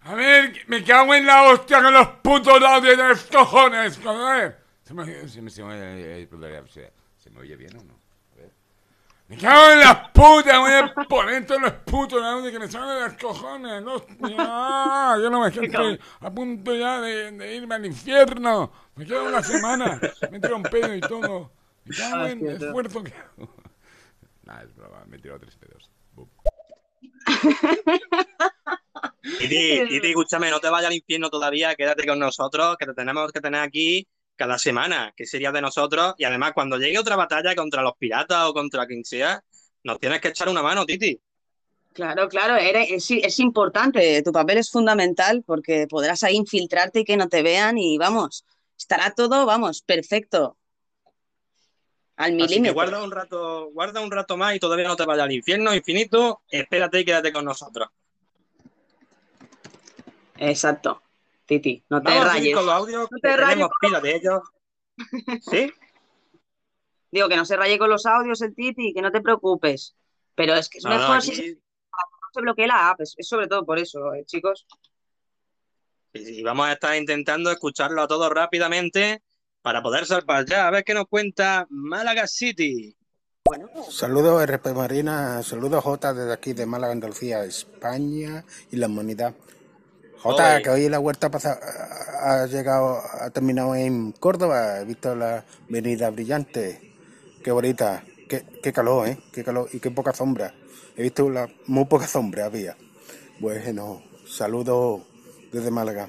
A 0.00 0.14
ver, 0.14 0.52
me 0.68 0.84
cago 0.84 1.14
en 1.14 1.26
la 1.26 1.44
hostia 1.44 1.82
con 1.82 1.92
los 1.94 2.06
putos 2.22 2.62
audios 2.62 2.96
de 2.96 3.08
los 3.08 3.22
cojones, 3.24 3.98
joder. 4.02 4.58
Se 4.82 4.92
me, 4.94 5.28
se 5.28 5.42
me, 5.42 5.50
se 5.50 5.64
me- 5.64 6.22
eh, 6.22 6.28
se- 6.68 6.92
¿se 7.16 7.30
me 7.30 7.40
oye 7.40 7.56
bien 7.56 7.76
o 7.78 7.82
no? 7.82 7.94
A 8.32 8.36
ver. 8.36 8.52
Me 9.28 9.36
cago 9.38 9.70
en 9.72 9.80
las 9.80 10.10
putas, 10.10 10.58
voy 10.58 10.72
a 10.72 10.94
poner 11.08 11.46
todos 11.46 11.62
los 11.62 11.72
putos 11.72 12.22
audios 12.22 12.52
que 12.52 12.58
me 12.58 12.68
salen 12.68 12.88
de 13.02 13.08
los 13.08 13.14
cojones. 13.20 13.82
Hostia, 13.84 14.36
Ah, 14.38 15.16
yo 15.20 15.30
no 15.30 15.40
me 15.40 15.48
estoy 15.48 15.98
a 16.20 16.30
punto 16.30 16.74
ya 16.74 17.00
de, 17.00 17.32
de 17.32 17.54
irme 17.56 17.74
al 17.76 17.86
infierno. 17.86 18.70
Me 18.94 19.06
queda 19.06 19.22
una 19.22 19.42
semana. 19.42 19.98
Me 20.30 20.38
tiro 20.38 20.56
un 20.56 20.62
pedo 20.62 20.94
y 20.94 21.00
todo. 21.00 21.50
Me 21.84 21.96
cago 21.96 22.26
en 22.26 22.46
el 22.46 22.56
esfuerzo 22.62 23.02
que 23.02 23.12
hago. 23.14 23.48
Nah, 24.46 24.62
es 24.62 24.74
broma, 24.74 25.04
me 25.06 25.16
he 25.16 25.20
tirado 25.20 25.40
tres 25.40 25.56
pedos. 25.56 25.90
Titi, 29.38 29.86
Titi, 29.88 30.08
escúchame, 30.08 30.50
no 30.50 30.60
te 30.60 30.68
vayas 30.68 30.88
al 30.88 30.96
infierno 30.96 31.28
todavía, 31.28 31.74
quédate 31.74 32.06
con 32.06 32.20
nosotros, 32.20 32.76
que 32.78 32.86
te 32.86 32.94
tenemos 32.94 33.32
que 33.32 33.40
tener 33.40 33.60
aquí 33.60 34.06
cada 34.36 34.56
semana, 34.56 35.12
que 35.16 35.26
sería 35.26 35.50
de 35.50 35.60
nosotros. 35.60 36.14
Y 36.18 36.24
además, 36.24 36.52
cuando 36.54 36.78
llegue 36.78 36.98
otra 36.98 37.16
batalla 37.16 37.56
contra 37.56 37.82
los 37.82 37.94
piratas 37.98 38.44
o 38.44 38.54
contra 38.54 38.86
quien 38.86 39.04
sea, 39.04 39.42
nos 39.82 39.98
tienes 39.98 40.20
que 40.20 40.28
echar 40.28 40.48
una 40.48 40.62
mano, 40.62 40.86
Titi. 40.86 41.20
Claro, 41.92 42.28
claro, 42.28 42.56
es 42.56 43.40
importante, 43.40 44.22
tu 44.22 44.30
papel 44.30 44.58
es 44.58 44.70
fundamental 44.70 45.42
porque 45.44 45.86
podrás 45.88 46.22
ahí 46.22 46.36
infiltrarte 46.36 47.00
y 47.00 47.04
que 47.04 47.16
no 47.16 47.28
te 47.28 47.42
vean 47.42 47.78
y 47.78 47.96
vamos, 47.96 48.44
estará 48.76 49.14
todo, 49.14 49.46
vamos, 49.46 49.80
perfecto. 49.80 50.58
Al 52.16 52.30
Así 52.30 52.36
que 52.36 52.42
milímetro. 52.48 52.74
guarda 52.74 53.02
un 53.04 53.10
rato, 53.10 53.70
guarda 53.72 54.00
un 54.00 54.10
rato 54.10 54.36
más 54.36 54.54
y 54.54 54.58
todavía 54.58 54.88
no 54.88 54.96
te 54.96 55.04
vayas 55.04 55.24
al 55.24 55.32
infierno 55.32 55.74
infinito. 55.74 56.40
Espérate 56.48 57.00
y 57.00 57.04
quédate 57.04 57.32
con 57.32 57.44
nosotros. 57.44 57.88
Exacto, 60.38 61.02
Titi, 61.46 61.82
no 61.88 62.02
te 62.02 62.10
Vamos 62.10 62.26
rayes. 62.26 62.54
con 62.54 62.66
los 62.66 62.74
audios, 62.74 63.08
No 63.10 63.16
que 63.16 63.28
te 63.28 63.36
rayes 63.36 63.48
tenemos 63.50 63.70
pila 63.80 64.00
de 64.00 64.16
ellos. 64.16 64.40
¿Sí? 65.50 65.72
Digo 67.10 67.28
que 67.28 67.36
no 67.36 67.44
se 67.44 67.56
raye 67.56 67.78
con 67.78 67.88
los 67.90 68.04
audios 68.06 68.42
el 68.42 68.54
Titi, 68.54 68.92
que 68.92 69.00
no 69.02 69.10
te 69.12 69.20
preocupes. 69.22 69.94
Pero 70.34 70.54
es 70.54 70.68
que 70.68 70.78
es 70.78 70.84
No, 70.84 70.90
no, 70.90 70.98
mejor 70.98 71.16
aquí- 71.16 71.26
si 71.30 71.36
se, 71.36 71.52
no 71.54 72.28
se 72.34 72.40
bloquee 72.42 72.66
la 72.66 72.90
app, 72.90 73.00
es, 73.00 73.14
es 73.16 73.26
sobre 73.28 73.46
todo 73.46 73.64
por 73.64 73.78
eso, 73.78 74.12
eh, 74.12 74.24
chicos. 74.26 74.66
Y 76.12 76.42
vamos 76.42 76.66
a 76.66 76.72
estar 76.72 76.96
intentando 76.96 77.50
escucharlo 77.50 78.02
a 78.02 78.08
todos 78.08 78.30
rápidamente 78.30 79.22
para 79.66 79.82
poder 79.82 80.06
salvar 80.06 80.46
ya. 80.46 80.68
A 80.68 80.70
ver 80.70 80.84
qué 80.84 80.94
nos 80.94 81.08
cuenta 81.08 81.66
Málaga 81.70 82.28
City. 82.28 82.96
Saludos 83.90 84.46
RP 84.46 84.72
Marina, 84.72 85.42
saludos 85.42 85.82
J 85.82 86.14
desde 86.14 86.32
aquí 86.32 86.52
de 86.52 86.66
Málaga, 86.66 86.92
Andalucía, 86.92 87.42
España 87.42 88.44
y 88.70 88.76
la 88.76 88.86
humanidad. 88.86 89.34
J, 90.22 90.54
Ole. 90.54 90.62
que 90.62 90.70
hoy 90.70 90.88
la 90.88 91.00
huerta 91.00 91.32
pasa, 91.32 91.58
ha 92.22 92.46
llegado, 92.46 93.02
ha 93.20 93.28
terminado 93.30 93.74
en 93.74 94.12
Córdoba, 94.12 94.78
he 94.78 94.84
visto 94.84 95.16
la 95.16 95.44
avenida 95.68 96.10
brillante, 96.10 96.94
qué 97.42 97.50
bonita, 97.50 98.04
qué, 98.28 98.46
qué 98.62 98.72
calor, 98.72 99.08
¿eh? 99.08 99.18
Qué 99.32 99.42
calor 99.42 99.68
y 99.72 99.80
qué 99.80 99.90
poca 99.90 100.12
sombra. 100.12 100.54
He 100.94 101.02
visto 101.02 101.28
la, 101.28 101.48
muy 101.66 101.86
poca 101.86 102.06
sombra 102.06 102.44
había. 102.44 102.76
Bueno, 103.40 104.04
saludos 104.28 105.02
desde 105.50 105.72
Málaga. 105.72 106.08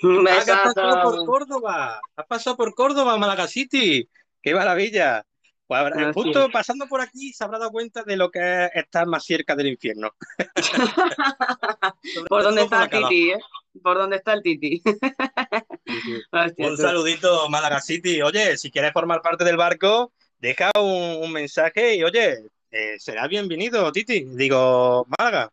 Que 0.00 0.30
has 0.30 0.44
pasado 0.46 1.02
por 1.02 1.12
besazo. 1.12 1.26
Córdoba. 1.26 2.00
Has 2.16 2.26
pasado 2.26 2.56
por 2.56 2.74
Córdoba, 2.74 3.16
Málaga 3.16 3.46
City. 3.48 4.08
¡Qué 4.42 4.54
maravilla! 4.54 5.24
Pues 5.66 5.80
habrá- 5.80 6.12
justo 6.14 6.48
pasando 6.50 6.86
por 6.86 7.00
aquí 7.02 7.32
se 7.34 7.44
habrá 7.44 7.58
dado 7.58 7.70
cuenta 7.72 8.02
de 8.02 8.16
lo 8.16 8.30
que 8.30 8.38
es 8.40 8.70
estar 8.74 9.06
más 9.06 9.24
cerca 9.24 9.54
del 9.54 9.66
infierno. 9.66 10.10
¿Por 12.28 12.42
dónde 12.42 12.62
está 12.62 12.88
calor. 12.88 13.08
Titi, 13.10 13.30
eh? 13.32 13.38
por 13.82 13.98
donde 13.98 14.16
está 14.16 14.32
el 14.32 14.42
Titi. 14.42 14.82
Hostia, 16.32 16.66
Un 16.68 16.76
tú. 16.76 16.82
saludito, 16.82 17.48
Málaga 17.50 17.80
City. 17.80 18.22
Oye, 18.22 18.56
si 18.56 18.70
quieres 18.70 18.92
formar 18.92 19.20
parte 19.20 19.44
del 19.44 19.56
barco, 19.56 20.12
deja 20.38 20.70
un, 20.78 21.22
un 21.24 21.32
mensaje 21.32 21.96
y, 21.96 22.02
oye, 22.04 22.38
eh, 22.70 22.96
será 22.98 23.26
bienvenido, 23.28 23.90
Titi. 23.92 24.24
Digo, 24.24 25.06
Málaga. 25.18 25.50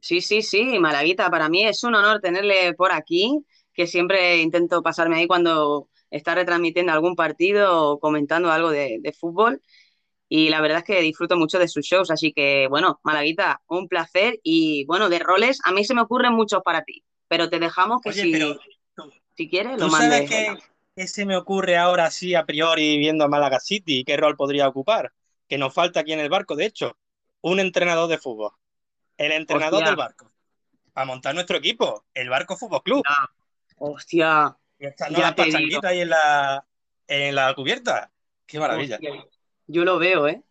Sí, 0.00 0.20
sí, 0.20 0.42
sí, 0.42 0.78
Malaguita, 0.78 1.30
para 1.30 1.48
mí 1.48 1.64
es 1.66 1.82
un 1.82 1.94
honor 1.94 2.20
tenerle 2.20 2.74
por 2.74 2.92
aquí, 2.92 3.38
que 3.76 3.86
siempre 3.86 4.38
intento 4.38 4.82
pasarme 4.82 5.18
ahí 5.18 5.26
cuando 5.26 5.88
está 6.10 6.34
retransmitiendo 6.34 6.92
algún 6.92 7.14
partido 7.14 7.92
o 7.92 8.00
comentando 8.00 8.50
algo 8.50 8.70
de, 8.70 8.98
de 9.00 9.12
fútbol. 9.12 9.60
Y 10.28 10.48
la 10.48 10.60
verdad 10.60 10.78
es 10.78 10.84
que 10.84 11.00
disfruto 11.02 11.36
mucho 11.36 11.58
de 11.58 11.68
sus 11.68 11.84
shows, 11.86 12.10
así 12.10 12.32
que 12.32 12.66
bueno, 12.68 12.98
Malaguita, 13.04 13.62
un 13.68 13.86
placer. 13.88 14.40
Y 14.42 14.84
bueno, 14.86 15.08
de 15.08 15.20
roles, 15.20 15.60
a 15.64 15.72
mí 15.72 15.84
se 15.84 15.94
me 15.94 16.00
ocurren 16.00 16.32
muchos 16.32 16.62
para 16.64 16.82
ti, 16.82 17.04
pero 17.28 17.48
te 17.48 17.58
dejamos 17.60 18.00
que 18.02 18.08
Oye, 18.10 18.22
si, 18.22 18.32
pero 18.32 18.58
si 19.36 19.48
quieres 19.48 19.78
lo 19.78 19.86
¿tú 19.86 19.90
sabes 19.90 20.28
mandes. 20.30 20.64
qué, 20.96 21.06
se 21.06 21.26
me 21.26 21.36
ocurre 21.36 21.76
ahora 21.76 22.10
sí 22.10 22.34
a 22.34 22.44
priori 22.46 22.98
viendo 22.98 23.24
a 23.24 23.28
Málaga 23.28 23.60
City? 23.60 24.02
¿Qué 24.04 24.16
rol 24.16 24.36
podría 24.36 24.66
ocupar? 24.68 25.12
Que 25.48 25.58
nos 25.58 25.72
falta 25.74 26.00
aquí 26.00 26.12
en 26.12 26.20
el 26.20 26.28
barco, 26.30 26.56
de 26.56 26.66
hecho, 26.66 26.96
un 27.42 27.60
entrenador 27.60 28.08
de 28.08 28.18
fútbol. 28.18 28.52
El 29.16 29.32
entrenador 29.32 29.74
Hostia. 29.74 29.86
del 29.86 29.96
barco. 29.96 30.32
Para 30.92 31.04
montar 31.06 31.34
nuestro 31.34 31.58
equipo, 31.58 32.04
el 32.14 32.30
Barco 32.30 32.56
Fútbol 32.56 32.82
Club. 32.82 33.04
Hostia, 33.76 34.56
Y 34.78 34.84
ya 34.86 35.10
las 35.10 35.34
pachanguitas 35.34 35.84
ahí 35.90 36.00
en 36.00 36.10
la, 36.10 36.64
en 37.06 37.34
la 37.34 37.54
cubierta. 37.54 38.10
Qué 38.46 38.58
maravilla. 38.58 38.96
hostia, 38.96 39.24
yo 39.66 39.84
lo 39.84 39.98
veo, 39.98 40.28
¿eh? 40.28 40.42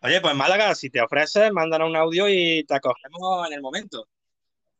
Oye, 0.00 0.20
pues 0.20 0.34
Málaga, 0.34 0.74
si 0.74 0.90
te 0.90 1.00
ofreces, 1.00 1.52
mándanos 1.52 1.88
un 1.88 1.96
audio 1.96 2.28
y 2.28 2.64
te 2.64 2.74
acogemos 2.74 3.46
en 3.46 3.52
el 3.52 3.60
momento. 3.60 4.08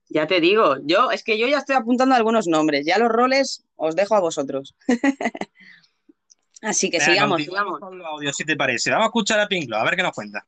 Ya 0.08 0.26
te 0.26 0.40
digo, 0.40 0.76
yo 0.82 1.10
es 1.10 1.22
que 1.22 1.38
yo 1.38 1.46
ya 1.46 1.58
estoy 1.58 1.76
apuntando 1.76 2.14
algunos 2.14 2.46
nombres, 2.46 2.84
ya 2.84 2.98
los 2.98 3.08
roles 3.08 3.64
os 3.76 3.94
dejo 3.94 4.14
a 4.16 4.20
vosotros. 4.20 4.74
Así 6.62 6.90
que 6.90 6.98
Venga, 6.98 7.12
sigamos, 7.12 7.42
sigamos. 7.42 7.80
con 7.80 7.98
los 7.98 8.06
audios, 8.06 8.36
si 8.36 8.44
te 8.44 8.56
parece. 8.56 8.90
Vamos 8.90 9.04
a 9.04 9.08
escuchar 9.08 9.40
a 9.40 9.48
Pinglo, 9.48 9.76
a 9.76 9.84
ver 9.84 9.96
qué 9.96 10.02
nos 10.02 10.12
cuenta. 10.12 10.46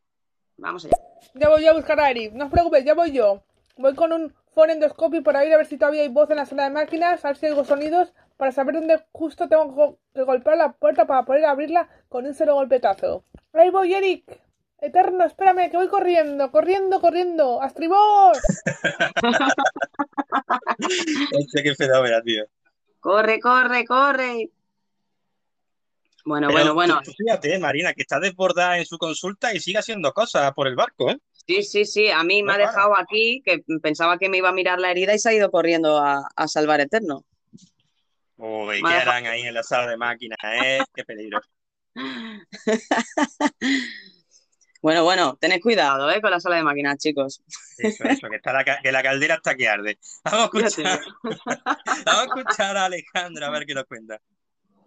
Vamos 0.56 0.84
allá. 0.84 0.96
Ya 1.34 1.48
voy 1.48 1.64
yo 1.64 1.70
a 1.70 1.74
buscar 1.74 1.98
a 1.98 2.10
Eric. 2.10 2.32
No 2.34 2.44
os 2.46 2.50
preocupéis, 2.50 2.84
ya 2.84 2.94
voy 2.94 3.10
yo. 3.12 3.42
Voy 3.76 3.94
con 3.94 4.12
un 4.12 4.34
phone 4.54 4.70
endoscopy 4.72 5.20
por 5.20 5.36
ahí 5.36 5.52
a 5.52 5.56
ver 5.56 5.66
si 5.66 5.76
todavía 5.76 6.02
hay 6.02 6.08
voz 6.08 6.30
en 6.30 6.36
la 6.36 6.46
sala 6.46 6.64
de 6.64 6.70
máquinas, 6.70 7.24
a 7.24 7.28
ver 7.28 7.36
si 7.36 7.46
oigo 7.46 7.64
sonidos, 7.64 8.12
para 8.36 8.52
saber 8.52 8.74
dónde 8.76 9.04
justo 9.12 9.48
tengo 9.48 9.68
que 9.68 9.74
go- 9.74 9.98
que 10.14 10.22
golpear 10.22 10.56
la 10.56 10.72
puerta 10.72 11.06
para 11.06 11.24
poder 11.24 11.44
abrirla 11.44 11.88
con 12.08 12.26
un 12.26 12.34
solo 12.34 12.54
golpetazo. 12.54 13.24
Ahí 13.52 13.70
voy, 13.70 13.94
Eric. 13.94 14.40
Eterno, 14.80 15.24
espérame, 15.24 15.70
que 15.70 15.76
voy 15.78 15.88
corriendo, 15.88 16.50
corriendo, 16.50 17.00
corriendo. 17.00 17.62
¡A 17.62 17.68
estribor! 17.68 18.32
Hostia, 21.32 21.62
qué 21.62 21.74
fenómeno, 21.74 22.20
tío. 22.22 22.44
Corre, 23.00 23.40
corre, 23.40 23.84
corre. 23.86 24.50
Bueno, 26.26 26.48
Pero 26.48 26.74
bueno, 26.74 26.74
bueno. 26.74 27.00
fíjate, 27.16 27.58
Marina, 27.58 27.92
que 27.92 28.02
está 28.02 28.18
desbordada 28.18 28.78
en 28.78 28.86
su 28.86 28.96
consulta 28.98 29.54
y 29.54 29.60
sigue 29.60 29.78
haciendo 29.78 30.12
cosas 30.12 30.52
por 30.54 30.66
el 30.66 30.74
barco, 30.74 31.10
¿eh? 31.10 31.18
Sí, 31.46 31.62
sí, 31.62 31.84
sí. 31.84 32.10
A 32.10 32.22
mí 32.24 32.42
me 32.42 32.44
No 32.44 32.52
ha 32.54 32.58
para. 32.58 32.60
dejado 32.60 32.98
aquí, 32.98 33.42
que 33.44 33.60
pensaba 33.82 34.18
que 34.18 34.28
me 34.28 34.38
iba 34.38 34.48
a 34.50 34.52
mirar 34.52 34.78
la 34.80 34.90
herida 34.90 35.14
y 35.14 35.18
se 35.18 35.30
ha 35.30 35.34
ido 35.34 35.50
corriendo 35.50 35.98
a, 35.98 36.26
a 36.36 36.48
salvar 36.48 36.80
Eterno. 36.80 37.24
Uy, 38.36 38.82
Me 38.82 38.82
qué 38.82 38.94
harán 38.94 39.26
ahí 39.26 39.42
en 39.42 39.54
la 39.54 39.62
sala 39.62 39.90
de 39.90 39.96
máquinas, 39.96 40.38
¿eh? 40.44 40.80
Qué 40.94 41.04
peligro. 41.04 41.40
Bueno, 44.82 45.02
bueno, 45.04 45.36
tened 45.40 45.60
cuidado, 45.62 46.10
¿eh? 46.10 46.20
Con 46.20 46.30
la 46.30 46.40
sala 46.40 46.56
de 46.56 46.62
máquinas, 46.62 46.98
chicos. 46.98 47.42
Eso, 47.76 48.04
eso, 48.04 48.28
que, 48.28 48.36
está 48.36 48.52
la, 48.52 48.64
que 48.82 48.92
la 48.92 49.02
caldera 49.02 49.34
está 49.36 49.54
que 49.56 49.68
arde. 49.68 49.98
Vamos 50.24 50.42
a 50.42 50.44
escuchar, 50.44 51.00
vamos 52.04 52.06
a, 52.06 52.24
escuchar 52.24 52.76
a 52.76 52.84
Alejandro 52.86 53.46
a 53.46 53.50
ver 53.50 53.66
qué 53.66 53.74
nos 53.74 53.84
cuenta. 53.84 54.20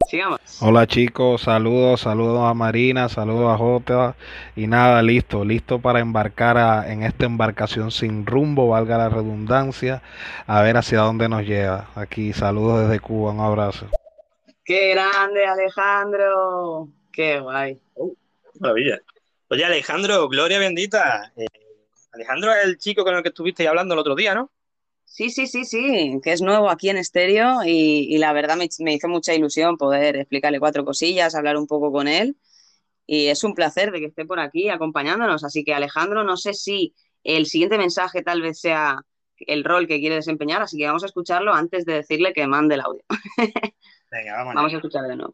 Sigamos. 0.08 0.40
Hola 0.62 0.88
chicos, 0.88 1.42
saludos, 1.42 2.02
saludos 2.02 2.50
a 2.50 2.54
Marina, 2.54 3.10
saludos 3.10 3.54
a 3.54 3.58
Jota 3.58 4.16
y 4.56 4.66
nada, 4.68 5.02
listo, 5.02 5.44
listo 5.44 5.80
para 5.80 6.00
embarcar 6.00 6.58
a- 6.58 6.90
en 6.92 7.04
esta 7.04 7.26
embarcación 7.26 7.92
sin 7.92 8.26
rumbo, 8.26 8.70
valga 8.70 8.98
la 8.98 9.10
redundancia, 9.10 10.02
a 10.46 10.62
ver 10.62 10.78
hacia 10.78 11.00
dónde 11.00 11.28
nos 11.28 11.44
lleva. 11.44 11.90
Aquí, 11.96 12.32
saludos 12.32 12.88
desde 12.88 13.02
Cuba, 13.02 13.32
un 13.32 13.42
abrazo. 13.42 13.88
¡Qué 14.64 14.92
grande, 14.92 15.46
Alejandro! 15.46 16.88
¡Qué 17.12 17.40
guay! 17.42 17.82
Maravilla. 18.60 19.00
Oye, 19.50 19.66
Alejandro, 19.66 20.28
gloria 20.30 20.60
bendita. 20.60 21.32
Eh, 21.36 21.46
Alejandro 22.14 22.52
es 22.54 22.64
el 22.66 22.78
chico 22.78 23.04
con 23.04 23.14
el 23.16 23.24
que 23.24 23.30
estuviste 23.30 23.68
hablando 23.68 23.94
el 23.94 24.00
otro 24.00 24.16
día, 24.16 24.34
¿no? 24.34 24.50
Sí, 25.18 25.32
sí, 25.32 25.48
sí, 25.48 25.66
sí, 25.66 26.20
que 26.24 26.32
es 26.32 26.44
nuevo 26.44 26.70
aquí 26.70 26.90
en 26.92 26.98
estéreo 26.98 27.64
y, 27.66 28.06
y 28.08 28.20
la 28.20 28.34
verdad 28.34 28.56
me, 28.56 28.70
me 28.82 28.94
hizo 28.94 29.08
mucha 29.08 29.34
ilusión 29.34 29.76
poder 29.76 30.16
explicarle 30.16 30.60
cuatro 30.60 30.86
cosillas, 30.86 31.34
hablar 31.34 31.58
un 31.58 31.66
poco 31.66 31.92
con 31.92 32.08
él 32.08 32.38
y 33.08 33.26
es 33.26 33.44
un 33.44 33.56
placer 33.56 33.92
de 33.92 34.00
que 34.00 34.06
esté 34.06 34.26
por 34.26 34.40
aquí 34.40 34.70
acompañándonos. 34.70 35.44
Así 35.44 35.64
que 35.64 35.74
Alejandro, 35.74 36.24
no 36.24 36.38
sé 36.38 36.54
si 36.54 36.94
el 37.24 37.48
siguiente 37.48 37.80
mensaje 37.80 38.22
tal 38.22 38.44
vez 38.44 38.60
sea 38.60 39.02
el 39.40 39.64
rol 39.64 39.88
que 39.88 40.00
quiere 40.00 40.14
desempeñar, 40.14 40.62
así 40.62 40.78
que 40.78 40.86
vamos 40.86 41.02
a 41.02 41.08
escucharlo 41.08 41.52
antes 41.52 41.84
de 41.86 41.94
decirle 41.94 42.32
que 42.32 42.46
mande 42.46 42.76
el 42.76 42.82
audio. 42.82 43.02
Venga, 44.12 44.38
vamos. 44.38 44.54
Vamos 44.54 44.74
a 44.74 44.76
escuchar 44.76 45.08
de 45.08 45.16
nuevo. 45.16 45.34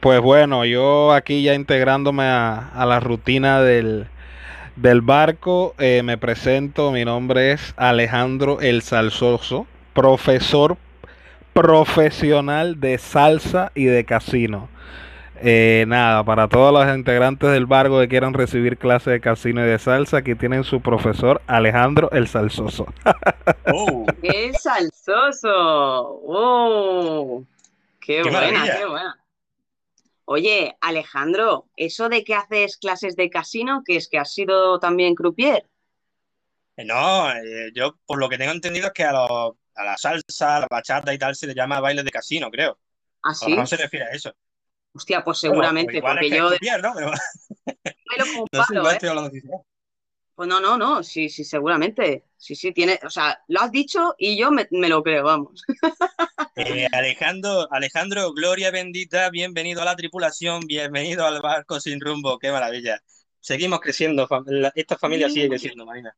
Pues 0.00 0.20
bueno, 0.20 0.64
yo 0.64 1.12
aquí 1.12 1.44
ya 1.44 1.54
integrándome 1.54 2.24
a, 2.24 2.70
a 2.70 2.86
la 2.86 2.98
rutina 2.98 3.62
del, 3.62 4.08
del 4.76 5.00
barco, 5.00 5.74
eh, 5.78 6.02
me 6.02 6.18
presento, 6.18 6.90
mi 6.92 7.04
nombre 7.04 7.52
es 7.52 7.74
Alejandro 7.76 8.60
El 8.60 8.82
Salsoso, 8.82 9.66
profesor 9.92 10.76
profesional 11.52 12.80
de 12.80 12.98
salsa 12.98 13.72
y 13.74 13.84
de 13.84 14.04
casino. 14.04 14.68
Eh, 15.44 15.84
nada, 15.88 16.22
para 16.22 16.46
todos 16.46 16.72
los 16.72 16.96
integrantes 16.96 17.50
del 17.50 17.66
barco 17.66 17.98
que 17.98 18.08
quieran 18.08 18.32
recibir 18.32 18.78
clases 18.78 19.12
de 19.12 19.20
casino 19.20 19.60
y 19.64 19.68
de 19.68 19.78
salsa, 19.78 20.18
aquí 20.18 20.36
tienen 20.36 20.62
su 20.62 20.80
profesor 20.80 21.42
Alejandro 21.46 22.10
El 22.12 22.28
Salsoso. 22.28 22.86
Oh, 23.74 24.06
¡Qué 24.20 24.52
salsoso! 24.54 25.50
¡Oh! 26.26 27.42
¡Qué, 28.00 28.22
¡Qué 28.22 28.30
buena, 28.30 28.40
maravilla! 28.40 28.78
qué 28.78 28.86
buena! 28.86 29.21
Oye, 30.24 30.76
Alejandro, 30.80 31.68
¿eso 31.76 32.08
de 32.08 32.24
que 32.24 32.34
haces 32.34 32.76
clases 32.76 33.16
de 33.16 33.28
casino, 33.28 33.82
que 33.84 33.96
es 33.96 34.08
que 34.08 34.18
has 34.18 34.32
sido 34.32 34.78
también 34.78 35.14
croupier? 35.14 35.66
Eh, 36.76 36.84
No, 36.84 37.30
eh, 37.32 37.70
yo 37.74 37.98
por 38.06 38.18
lo 38.18 38.28
que 38.28 38.38
tengo 38.38 38.52
entendido 38.52 38.86
es 38.86 38.92
que 38.92 39.04
a, 39.04 39.12
la 39.12 39.96
salsa, 39.96 40.56
a 40.56 40.60
la 40.60 40.68
bachata 40.70 41.12
y 41.12 41.18
tal 41.18 41.34
se 41.34 41.46
le 41.46 41.54
llama 41.54 41.80
baile 41.80 42.02
de 42.02 42.10
casino, 42.10 42.50
creo. 42.50 42.78
¿Ah, 43.22 43.34
sí? 43.34 43.50
mejor 43.50 43.68
se 43.68 43.76
refiere 43.76 44.06
a 44.06 44.10
eso. 44.10 44.32
Hostia, 44.94 45.24
pues 45.24 45.40
Bueno, 45.40 45.54
seguramente, 45.54 45.96
igual 45.96 46.14
porque 46.14 46.26
es 46.26 46.32
que 46.32 46.38
yo 46.38 46.50
de 46.50 46.82
¿no? 46.82 46.92
Pero 46.94 47.08
un 47.08 48.46
no 48.52 48.64
sé, 48.64 48.74
¿eh? 48.74 48.92
estoy 48.92 49.08
hablando 49.08 49.30
saber. 49.30 49.71
Pues 50.34 50.48
no, 50.48 50.60
no, 50.60 50.78
no, 50.78 51.02
sí, 51.02 51.28
sí, 51.28 51.44
seguramente. 51.44 52.24
Sí, 52.36 52.54
sí, 52.56 52.72
tiene, 52.72 52.98
o 53.04 53.10
sea, 53.10 53.38
lo 53.48 53.60
has 53.60 53.70
dicho 53.70 54.14
y 54.18 54.36
yo 54.36 54.50
me, 54.50 54.66
me 54.70 54.88
lo 54.88 55.02
creo, 55.02 55.24
vamos. 55.24 55.62
Eh, 56.54 56.86
Alejandro, 56.92 57.66
Alejandro, 57.70 58.32
gloria 58.34 58.70
bendita, 58.70 59.30
bienvenido 59.30 59.80
a 59.82 59.84
la 59.86 59.96
tripulación, 59.96 60.60
bienvenido 60.66 61.24
al 61.26 61.40
barco 61.40 61.80
sin 61.80 62.00
rumbo, 62.00 62.38
qué 62.38 62.50
maravilla. 62.52 63.00
Seguimos 63.40 63.80
creciendo, 63.80 64.26
la- 64.46 64.72
esta 64.74 64.98
familia 64.98 65.28
sigue 65.30 65.48
creciendo, 65.48 65.86
Marina. 65.86 66.14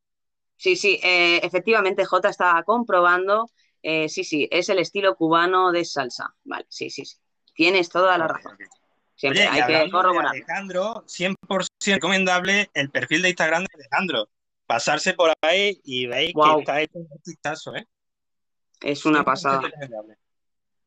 Sí, 0.57 0.77
sí, 0.77 0.98
eh, 1.03 1.40
efectivamente, 1.44 2.05
Jota 2.05 2.29
está 2.31 2.62
comprobando. 2.64 3.50
eh, 3.83 4.09
sí, 4.09 4.24
sí, 4.24 4.48
es 4.50 4.68
el 4.70 4.79
estilo 4.79 5.14
cubano 5.14 5.70
de 5.70 5.85
salsa. 5.85 6.35
Vale, 6.44 6.64
sí, 6.70 6.88
sí, 6.90 7.05
sí. 7.05 7.18
Tienes 7.55 7.90
toda 7.90 8.16
la 8.18 8.29
razón. 8.29 8.57
Siempre 9.16 9.48
Oye, 9.48 9.62
hay 9.62 9.85
que 9.85 9.90
corroborar. 9.90 10.33
Alejandro, 10.33 11.05
100% 11.07 11.68
recomendable 11.87 12.70
el 12.74 12.90
perfil 12.90 13.22
de 13.22 13.29
Instagram 13.31 13.62
de 13.62 13.74
Alejandro. 13.74 14.29
Pasarse 14.66 15.14
por 15.14 15.33
ahí 15.42 15.81
y 15.85 16.07
veis 16.07 16.33
que 16.35 16.61
está 16.61 16.81
hecho 16.81 16.98
un 16.98 17.09
artistazo, 17.12 17.77
¿eh? 17.77 17.87
Es 18.81 19.05
una 19.05 19.20
100% 19.20 19.24
pasada. 19.24 19.62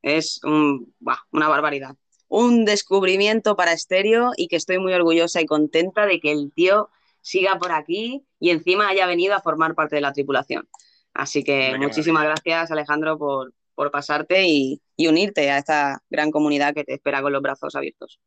Es 0.01 0.43
un, 0.43 0.93
una 1.31 1.47
barbaridad. 1.47 1.95
Un 2.27 2.65
descubrimiento 2.65 3.55
para 3.55 3.71
estéreo 3.71 4.31
y 4.35 4.47
que 4.47 4.57
estoy 4.57 4.79
muy 4.79 4.93
orgullosa 4.93 5.41
y 5.41 5.45
contenta 5.45 6.05
de 6.05 6.19
que 6.19 6.31
el 6.31 6.51
tío 6.53 6.89
siga 7.21 7.57
por 7.57 7.71
aquí 7.71 8.25
y 8.39 8.49
encima 8.49 8.89
haya 8.89 9.05
venido 9.05 9.35
a 9.35 9.41
formar 9.41 9.75
parte 9.75 9.95
de 9.95 10.01
la 10.01 10.13
tripulación. 10.13 10.67
Así 11.13 11.43
que 11.43 11.75
muchísimas 11.77 12.23
gracias, 12.23 12.71
Alejandro, 12.71 13.17
por, 13.17 13.53
por 13.77 13.91
pasarte 13.91 14.47
y, 14.47 14.81
y 14.97 15.07
unirte 15.07 15.51
a 15.51 15.59
esta 15.59 16.03
gran 16.09 16.31
comunidad 16.31 16.73
que 16.73 16.83
te 16.83 16.95
espera 16.95 17.21
con 17.21 17.31
los 17.33 17.43
brazos 17.43 17.75
abiertos. 17.75 18.19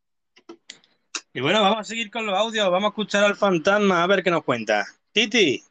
Y 1.32 1.40
bueno, 1.40 1.60
vamos 1.62 1.80
a 1.80 1.84
seguir 1.84 2.10
con 2.10 2.26
los 2.26 2.36
audios, 2.38 2.70
vamos 2.70 2.88
a 2.88 2.90
escuchar 2.90 3.24
al 3.24 3.36
fantasma 3.36 4.02
a 4.02 4.06
ver 4.06 4.22
qué 4.22 4.30
nos 4.30 4.44
cuenta. 4.44 4.86
Titi, 5.12 5.62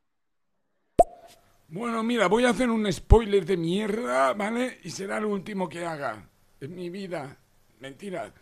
Bueno, 1.68 2.02
mira, 2.04 2.28
voy 2.28 2.46
a 2.46 2.50
hacer 2.50 2.70
un 2.70 2.92
spoiler 2.92 3.46
de 3.46 3.56
mierda, 3.58 4.34
¿vale? 4.34 4.80
Y 4.84 4.90
será 4.90 5.18
el 5.20 5.26
último 5.26 5.70
que 5.70 5.86
haga 5.86 6.28
en 6.60 6.76
mi 6.76 6.90
vida. 6.90 7.38
Mentira. 7.80 8.34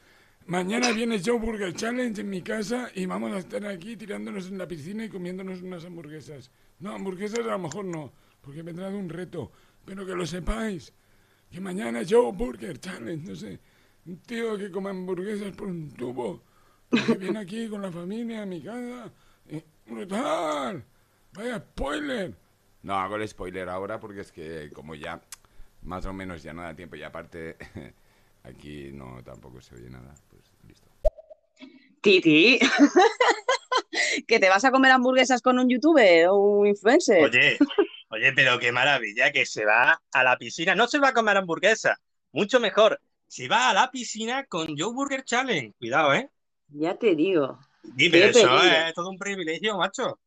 Mañana 0.46 0.92
viene 0.92 1.22
Joe 1.24 1.38
Burger 1.40 1.74
Challenge 1.76 2.22
en 2.22 2.30
mi 2.30 2.42
casa 2.42 2.90
y 2.96 3.06
vamos 3.06 3.34
a 3.34 3.40
estar 3.40 3.66
aquí 3.66 3.98
tirándonos 3.98 4.48
en 4.48 4.58
la 4.58 4.68
piscina 4.68 5.04
y 5.06 5.10
comiéndonos 5.10 5.62
unas 5.62 5.84
hamburguesas. 5.86 6.52
No, 6.80 6.94
hamburguesas 6.94 7.40
a 7.40 7.52
lo 7.52 7.60
mejor 7.60 7.86
no. 7.86 8.14
porque 8.42 8.64
me 8.64 8.72
he 8.72 8.76
dado 8.76 8.98
un 8.98 9.10
reto. 9.10 9.52
Pero 9.86 10.06
que 10.06 10.16
lo 10.16 10.26
sepáis, 10.26 10.94
que 11.52 11.60
mañana 11.62 12.02
Joe 12.08 12.32
Burger 12.32 12.80
Challenge, 12.80 13.30
no 13.30 13.36
sé, 13.36 13.60
un 14.06 14.18
tío 14.20 14.58
que 14.58 14.70
come 14.72 14.90
hamburguesas 14.90 15.52
por 15.56 15.68
un 15.68 15.92
tubo, 15.92 16.42
que 16.90 17.18
viene 17.18 17.40
aquí 17.40 17.68
con 17.68 17.82
la 17.82 17.92
familia 17.92 18.44
a 18.44 18.46
mi 18.46 18.62
casa. 18.62 19.12
y- 19.50 19.64
¡Brutal! 19.90 20.84
¡Vaya 21.34 21.60
spoiler! 21.60 22.34
No 22.84 22.96
hago 22.96 23.16
el 23.16 23.28
spoiler 23.28 23.70
ahora 23.70 24.00
porque 24.00 24.22
es 24.22 24.32
que 24.32 24.70
como 24.74 24.96
ya 24.96 25.22
más 25.84 26.06
o 26.06 26.14
menos 26.14 26.44
ya 26.44 26.54
no 26.54 26.62
da 26.62 26.76
tiempo 26.76 26.96
y 26.96 27.04
aparte 27.04 27.56
aquí 28.44 28.92
no 28.94 29.22
tampoco 29.24 29.62
se 29.62 29.76
oye 29.76 29.90
nada, 29.90 30.14
pues 30.30 30.44
listo. 30.68 30.88
Titi, 32.02 32.60
que 34.28 34.40
te 34.40 34.50
vas 34.50 34.64
a 34.66 34.72
comer 34.72 34.92
hamburguesas 34.92 35.42
con 35.42 35.58
un 35.60 35.70
youtuber 35.70 36.28
o 36.28 36.36
un 36.36 36.68
influencer. 36.68 37.24
Oye, 37.24 37.58
oye, 38.18 38.34
pero 38.34 38.60
qué 38.60 38.72
maravilla 38.72 39.32
que 39.32 39.46
se 39.46 39.66
va 39.66 40.02
a 40.12 40.24
la 40.24 40.38
piscina. 40.38 40.76
No 40.76 40.88
se 40.88 41.00
va 41.00 41.10
a 41.10 41.14
comer 41.14 41.38
hamburguesa, 41.38 41.98
mucho 42.32 42.60
mejor. 42.60 43.00
Se 43.28 43.48
va 43.48 43.70
a 43.70 43.74
la 43.74 43.92
piscina 43.92 44.46
con 44.46 44.68
Joe 44.78 44.94
Burger 44.94 45.24
Challenge. 45.24 45.74
Cuidado, 45.78 46.14
¿eh? 46.14 46.30
Ya 46.70 46.96
te 46.98 47.16
digo. 47.16 47.60
Sí, 47.98 48.10
pero 48.10 48.26
Qué 48.26 48.30
eso 48.32 48.62
es 48.62 48.94
todo 48.94 49.10
un 49.10 49.18
privilegio, 49.18 49.78
macho. 49.78 50.20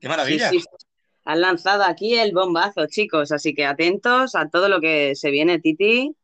Qué 0.00 0.08
maravilla. 0.08 0.50
Sí, 0.50 0.60
sí. 0.60 0.66
Han 1.24 1.40
lanzado 1.40 1.82
aquí 1.84 2.14
el 2.16 2.32
bombazo, 2.32 2.86
chicos, 2.86 3.32
así 3.32 3.52
que 3.54 3.64
atentos 3.66 4.34
a 4.34 4.48
todo 4.48 4.68
lo 4.68 4.80
que 4.80 5.14
se 5.16 5.30
viene, 5.30 5.58
Titi. 5.58 6.14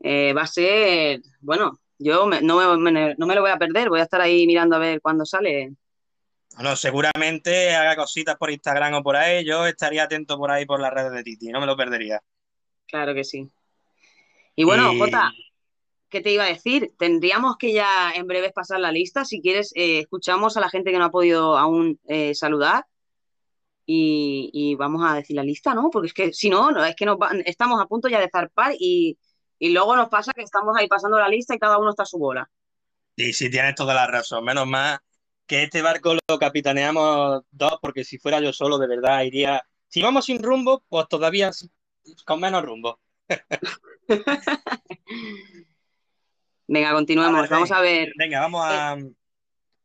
Eh, 0.00 0.32
va 0.32 0.42
a 0.42 0.46
ser, 0.46 1.20
bueno, 1.40 1.80
yo 1.98 2.26
me- 2.26 2.40
no, 2.42 2.76
me- 2.78 3.14
no 3.16 3.26
me 3.26 3.34
lo 3.34 3.40
voy 3.40 3.50
a 3.50 3.58
perder, 3.58 3.88
voy 3.88 4.00
a 4.00 4.04
estar 4.04 4.20
ahí 4.20 4.46
mirando 4.46 4.76
a 4.76 4.78
ver 4.78 5.00
cuándo 5.00 5.24
sale. 5.24 5.72
Bueno, 6.54 6.76
seguramente 6.76 7.74
haga 7.74 7.96
cositas 7.96 8.36
por 8.36 8.50
Instagram 8.50 8.94
o 8.94 9.02
por 9.02 9.16
ahí. 9.16 9.44
Yo 9.44 9.66
estaría 9.66 10.04
atento 10.04 10.38
por 10.38 10.50
ahí 10.50 10.66
por 10.66 10.80
las 10.80 10.92
redes 10.92 11.12
de 11.12 11.22
Titi, 11.22 11.48
no 11.48 11.60
me 11.60 11.66
lo 11.66 11.76
perdería. 11.76 12.20
Claro 12.86 13.14
que 13.14 13.24
sí. 13.24 13.50
Y 14.54 14.64
bueno, 14.64 14.92
Y- 14.92 14.98
Jota, 14.98 15.32
¿qué 16.08 16.20
te 16.20 16.30
iba 16.30 16.44
a 16.44 16.48
decir? 16.48 16.92
Tendríamos 16.96 17.56
que 17.56 17.72
ya 17.72 18.12
en 18.12 18.26
breves 18.26 18.52
pasar 18.52 18.78
la 18.78 18.92
lista. 18.92 19.24
Si 19.24 19.40
quieres, 19.40 19.72
eh, 19.74 20.00
escuchamos 20.00 20.56
a 20.56 20.60
la 20.60 20.68
gente 20.70 20.92
que 20.92 20.98
no 20.98 21.06
ha 21.06 21.10
podido 21.10 21.56
aún 21.58 21.98
eh, 22.06 22.34
saludar 22.34 22.86
y, 23.84 24.50
y 24.52 24.76
vamos 24.76 25.02
a 25.04 25.14
decir 25.16 25.34
la 25.36 25.42
lista, 25.42 25.74
¿no? 25.74 25.90
Porque 25.90 26.06
es 26.08 26.14
que 26.14 26.32
si 26.32 26.48
no, 26.50 26.70
no 26.70 26.84
es 26.84 26.94
que 26.94 27.04
nos 27.04 27.16
va- 27.16 27.32
estamos 27.44 27.80
a 27.80 27.86
punto 27.86 28.08
ya 28.08 28.20
de 28.20 28.30
zarpar 28.30 28.74
y, 28.78 29.18
y 29.58 29.70
luego 29.70 29.96
nos 29.96 30.08
pasa 30.08 30.32
que 30.32 30.42
estamos 30.42 30.76
ahí 30.76 30.86
pasando 30.86 31.18
la 31.18 31.28
lista 31.28 31.54
y 31.54 31.58
cada 31.58 31.78
uno 31.78 31.90
está 31.90 32.04
a 32.04 32.06
su 32.06 32.18
bola. 32.18 32.48
Y 33.16 33.32
sí, 33.32 33.50
tienes 33.50 33.74
toda 33.74 33.92
la 33.94 34.06
razón. 34.06 34.44
Menos 34.44 34.66
mal 34.66 35.00
que 35.46 35.64
este 35.64 35.82
barco 35.82 36.14
lo 36.14 36.38
capitaneamos 36.38 37.42
dos, 37.50 37.78
porque 37.80 38.04
si 38.04 38.18
fuera 38.18 38.40
yo 38.40 38.52
solo, 38.52 38.78
de 38.78 38.86
verdad, 38.86 39.22
iría. 39.22 39.62
Si 39.88 40.02
vamos 40.02 40.26
sin 40.26 40.42
rumbo, 40.42 40.84
pues 40.88 41.08
todavía 41.08 41.50
con 42.24 42.40
menos 42.40 42.64
rumbo. 42.64 43.00
Venga, 46.66 46.92
continuemos. 46.92 47.42
ver, 47.42 47.50
Vamos 47.50 47.72
a 47.72 47.80
ver. 47.80 48.12
Venga, 48.16 48.40
vamos 48.40 48.62
a. 48.64 48.96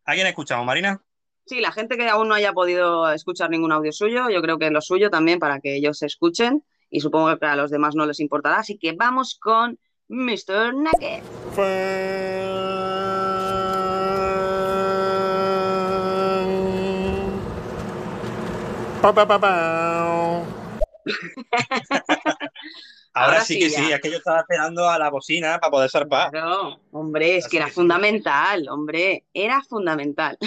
¿A 0.05 0.13
quién 0.13 0.27
escuchamos, 0.27 0.65
Marina? 0.65 1.01
Sí, 1.45 1.61
la 1.61 1.71
gente 1.71 1.97
que 1.97 2.07
aún 2.07 2.27
no 2.27 2.35
haya 2.35 2.53
podido 2.53 3.11
escuchar 3.11 3.49
ningún 3.49 3.71
audio 3.71 3.91
suyo, 3.91 4.29
yo 4.29 4.41
creo 4.41 4.59
que 4.59 4.67
es 4.67 4.71
lo 4.71 4.81
suyo 4.81 5.09
también 5.09 5.39
para 5.39 5.59
que 5.59 5.75
ellos 5.75 5.97
se 5.97 6.05
escuchen 6.05 6.63
y 6.89 7.01
supongo 7.01 7.37
que 7.37 7.45
a 7.45 7.55
los 7.55 7.71
demás 7.71 7.95
no 7.95 8.05
les 8.05 8.19
importará. 8.19 8.59
Así 8.59 8.77
que 8.77 8.93
vamos 8.93 9.37
con 9.39 9.79
Mr. 10.07 10.73
Nugget. 10.73 11.23
Pa, 19.01 19.13
pa, 19.13 19.25
pa, 19.25 19.39
pa. 19.39 19.49
Ahora, 23.13 23.39
Ahora 23.39 23.41
sí 23.45 23.53
sí, 23.55 23.59
que 23.59 23.69
ya. 23.69 23.79
sí, 23.79 23.91
es 23.91 24.01
que 24.01 24.11
yo 24.11 24.17
estaba 24.17 24.41
esperando 24.41 24.87
a 24.89 24.99
la 24.99 25.09
bocina 25.09 25.57
para 25.59 25.71
poder 25.71 25.89
zarpar. 25.89 26.31
Claro, 26.31 26.79
hombre, 26.91 27.37
es 27.37 27.45
Así 27.45 27.51
que 27.51 27.57
era 27.57 27.65
que 27.67 27.71
sí. 27.71 27.75
fundamental, 27.75 28.67
hombre, 28.69 29.25
era 29.33 29.61
fundamental. 29.63 30.37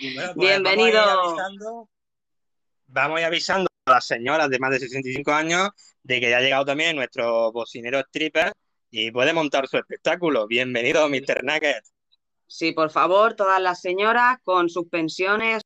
Bueno, 0.00 0.32
pues 0.34 0.36
Bienvenido. 0.36 1.00
Vamos 1.02 1.16
a, 1.18 1.22
ir 1.22 1.34
avisando, 1.34 1.88
vamos 2.86 3.16
a 3.16 3.20
ir 3.20 3.26
avisando 3.26 3.68
a 3.86 3.90
las 3.90 4.06
señoras 4.06 4.48
de 4.50 4.58
más 4.58 4.70
de 4.70 4.78
65 4.80 5.32
años 5.32 5.70
de 6.02 6.20
que 6.20 6.30
ya 6.30 6.38
ha 6.38 6.40
llegado 6.40 6.64
también 6.64 6.94
nuestro 6.96 7.50
bocinero 7.52 7.98
stripper 8.00 8.52
y 8.90 9.10
puede 9.10 9.32
montar 9.32 9.66
su 9.68 9.76
espectáculo. 9.78 10.46
Bienvenido, 10.46 11.08
Mr. 11.08 11.42
Nugget. 11.44 11.84
Sí, 12.46 12.72
por 12.72 12.90
favor, 12.90 13.34
todas 13.34 13.60
las 13.60 13.80
señoras 13.80 14.38
con 14.42 14.68
sus 14.70 14.88
pensiones, 14.88 15.62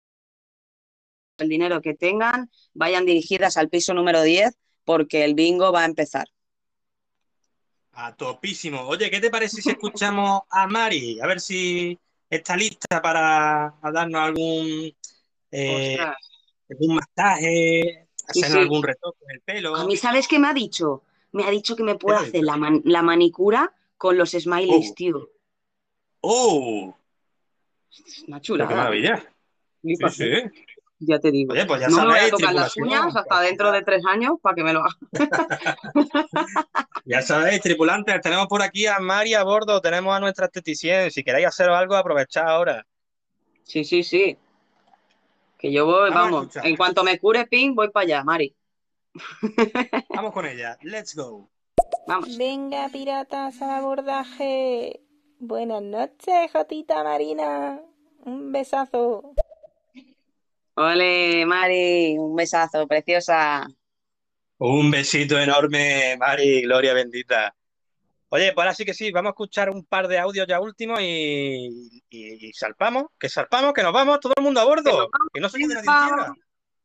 el 1.39 1.49
dinero 1.49 1.81
que 1.81 1.95
tengan, 1.95 2.51
vayan 2.75 3.07
dirigidas 3.07 3.57
al 3.57 3.69
piso 3.69 3.95
número 3.95 4.23
10 4.23 4.57
porque 4.85 5.25
el 5.25 5.35
bingo 5.35 5.73
va 5.73 5.83
a 5.83 5.87
empezar. 5.87 6.27
A 7.93 8.15
topísimo. 8.15 8.81
Oye, 8.83 9.11
¿qué 9.11 9.21
te 9.21 9.31
parece 9.31 9.61
si 9.61 9.71
escuchamos 9.71 10.43
a 10.51 10.67
Mari? 10.67 11.21
A 11.21 11.27
ver 11.27 11.41
si 11.41 11.99
está 12.29 12.57
lista 12.57 13.03
para 13.03 13.75
darnos 13.93 14.21
algún, 14.21 14.95
eh, 15.51 15.99
algún 16.71 16.95
masaje, 16.97 18.09
Sí, 18.33 18.41
sí. 18.43 18.59
algún 18.59 18.83
retoque 18.83 19.19
en 19.29 19.31
el 19.35 19.41
pelo. 19.43 19.77
A 19.77 19.85
mí, 19.85 19.97
¿sabes 19.97 20.27
qué 20.27 20.39
me 20.39 20.49
ha 20.49 20.55
dicho? 20.55 21.03
Me 21.33 21.45
ha 21.45 21.51
dicho 21.51 21.77
que 21.77 21.83
me 21.83 21.97
puede 21.97 22.19
¿Qué 22.19 22.23
te 22.23 22.27
ha 22.27 22.29
hacer 22.31 22.45
la, 22.45 22.57
man- 22.57 22.83
la 22.85 23.03
manicura 23.03 23.75
con 23.99 24.17
los 24.17 24.31
smileys, 24.31 24.91
Oh. 24.91 24.95
tío. 24.95 25.31
¡Oh! 26.21 26.97
Es 27.91 28.25
una 28.27 28.41
chulada. 28.41 28.69
¡Qué 28.71 28.75
maravilla! 28.77 29.35
Sí, 29.83 29.97
sí. 29.97 30.25
Ya 31.05 31.19
te 31.19 31.33
digo. 31.33 31.53
Oye, 31.53 31.67
pues 31.67 31.81
ya 31.81 31.89
no 31.89 31.97
me 31.99 32.05
voy 32.07 32.19
a 32.19 32.31
tocar 32.31 32.55
las 32.55 32.77
uñas 32.77 33.17
hasta 33.17 33.41
dentro 33.41 33.73
de 33.73 33.83
tres 33.83 34.05
años 34.07 34.35
para 34.41 34.55
que 34.55 34.63
me 34.63 34.73
lo 34.73 34.81
haga. 34.81 34.97
Ya 37.05 37.21
sabéis, 37.21 37.61
tripulantes, 37.61 38.21
tenemos 38.21 38.47
por 38.47 38.63
aquí 38.63 38.87
a 38.87 39.01
Mari 39.01 39.35
a 39.35 39.43
bordo, 39.43 39.81
tenemos 39.81 40.15
a 40.15 40.21
nuestra 40.21 40.47
esteticien. 40.47 41.11
Si 41.11 41.25
queréis 41.25 41.49
hacer 41.49 41.69
algo, 41.69 41.97
aprovechad 41.97 42.47
ahora. 42.49 42.87
Sí, 43.65 43.83
sí, 43.83 44.05
sí. 44.05 44.39
Que 45.59 45.73
yo 45.73 45.85
voy, 45.85 46.11
Vamos. 46.11 46.55
En 46.63 46.77
cuanto 46.77 47.03
me 47.03 47.19
cure 47.19 47.47
Ping, 47.47 47.75
voy 47.75 47.91
para 47.91 48.05
allá, 48.05 48.25
Mari. 48.25 48.55
Vamos 50.11 50.33
con 50.33 50.47
ella. 50.47 50.79
Let's 50.83 51.17
go. 51.17 51.49
Vamos. 52.07 52.39
Venga, 52.39 52.89
piratas 52.91 53.61
al 53.61 53.71
abordaje. 53.71 55.01
Buenas 55.41 55.83
noches, 55.83 56.53
Jotita 56.53 57.03
Marina. 57.03 57.81
Un 58.25 58.53
besazo. 58.53 59.35
Ole, 60.75 61.45
Mari, 61.47 62.17
un 62.19 62.35
besazo, 62.35 62.87
preciosa. 62.87 63.67
Un 64.59 64.91
besito 64.91 65.39
enorme, 65.39 66.17
Mari, 66.19 66.63
gloria 66.63 66.95
bendita. 66.95 67.55
Oye, 68.29 68.53
pues 68.55 68.65
ahora 68.65 68.75
sí 68.75 68.85
que 68.85 68.95
sí, 68.95 69.11
vamos 69.13 69.31
a 69.31 69.33
escuchar 69.33 69.69
un 69.69 69.85
par 69.85 70.09
de 70.09 70.19
audios 70.19 70.47
ya 70.47 70.59
últimos 70.59 71.01
y, 71.03 72.01
y, 72.09 72.49
y 72.49 72.53
salpamos, 72.55 73.07
que 73.19 73.29
salpamos, 73.29 73.75
que 73.75 73.83
nos 73.83 73.93
vamos, 73.93 74.21
todo 74.21 74.33
el 74.37 74.43
mundo 74.43 74.61
a 74.61 74.65
bordo, 74.65 75.11
que 75.35 75.41
no 75.41 75.51
se 75.51 75.59
quede 75.59 75.75
nadie. 75.75 76.33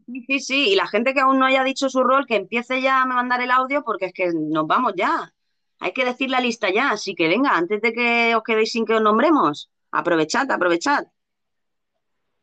Sí, 0.06 0.26
sí, 0.28 0.40
sí. 0.40 0.70
Y 0.72 0.76
la 0.76 0.88
gente 0.88 1.14
que 1.14 1.20
aún 1.20 1.40
no 1.40 1.46
haya 1.46 1.64
dicho 1.64 1.90
su 1.90 2.04
rol, 2.04 2.26
que 2.26 2.36
empiece 2.36 2.82
ya 2.82 3.02
a 3.02 3.06
mandar 3.06 3.42
el 3.42 3.52
audio 3.52 3.84
porque 3.84 4.06
es 4.08 4.14
que 4.14 4.32
nos 4.34 4.68
vamos 4.68 4.94
ya. 4.96 5.34
Hay 5.80 5.94
que 5.94 6.06
decir 6.06 6.30
la 6.30 6.40
lista 6.40 6.70
ya. 6.70 6.92
Así 6.92 7.14
que 7.14 7.28
venga, 7.28 7.52
antes 7.52 7.82
de 7.82 7.94
que 7.94 8.36
os 8.36 8.44
quedéis 8.44 8.72
sin 8.72 8.86
que 8.86 8.96
os 8.96 9.02
nombremos, 9.02 9.70
aprovechad, 9.92 10.50
aprovechad. 10.52 11.06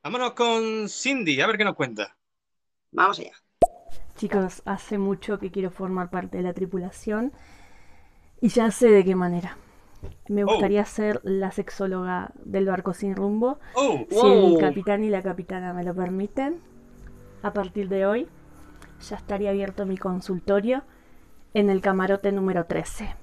Vámonos 0.04 0.34
con 0.34 0.88
Cindy, 0.88 1.40
a 1.40 1.46
ver 1.46 1.56
qué 1.56 1.64
nos 1.64 1.74
cuenta. 1.74 2.16
Vamos 2.92 3.18
allá. 3.18 3.32
Chicos, 4.16 4.62
hace 4.64 4.98
mucho 4.98 5.38
que 5.38 5.50
quiero 5.50 5.70
formar 5.70 6.10
parte 6.10 6.36
de 6.36 6.42
la 6.44 6.52
tripulación 6.52 7.32
y 8.40 8.48
ya 8.48 8.70
sé 8.70 8.90
de 8.90 9.04
qué 9.04 9.14
manera. 9.14 9.56
Me 10.28 10.44
Oh. 10.44 10.48
gustaría 10.48 10.84
ser 10.84 11.20
la 11.24 11.50
sexóloga 11.50 12.30
del 12.44 12.66
barco 12.66 12.92
sin 12.92 13.16
rumbo. 13.16 13.58
Oh, 13.74 14.06
Si 14.10 14.26
el 14.26 14.58
capitán 14.58 15.02
y 15.04 15.08
la 15.10 15.22
capitana 15.22 15.72
me 15.72 15.82
lo 15.84 15.94
permiten, 15.94 16.60
a 17.42 17.52
partir 17.52 17.88
de 17.88 18.06
hoy 18.06 18.28
ya 19.08 19.16
estaría 19.16 19.50
abierto 19.50 19.86
mi 19.86 19.96
consultorio 19.96 20.82
en 21.54 21.70
el 21.70 21.80
camarote 21.80 22.30
número 22.32 22.66
13. 22.66 23.16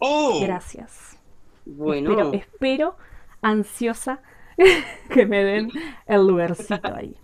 oh, 0.00 0.40
Gracias. 0.42 1.16
Bueno, 1.64 2.10
Espero, 2.10 2.32
espero 2.34 2.96
ansiosa 3.42 4.20
que 5.14 5.26
me 5.26 5.44
den 5.44 5.70
el 6.06 6.26
lugarcito 6.26 6.94
ahí. 6.94 7.16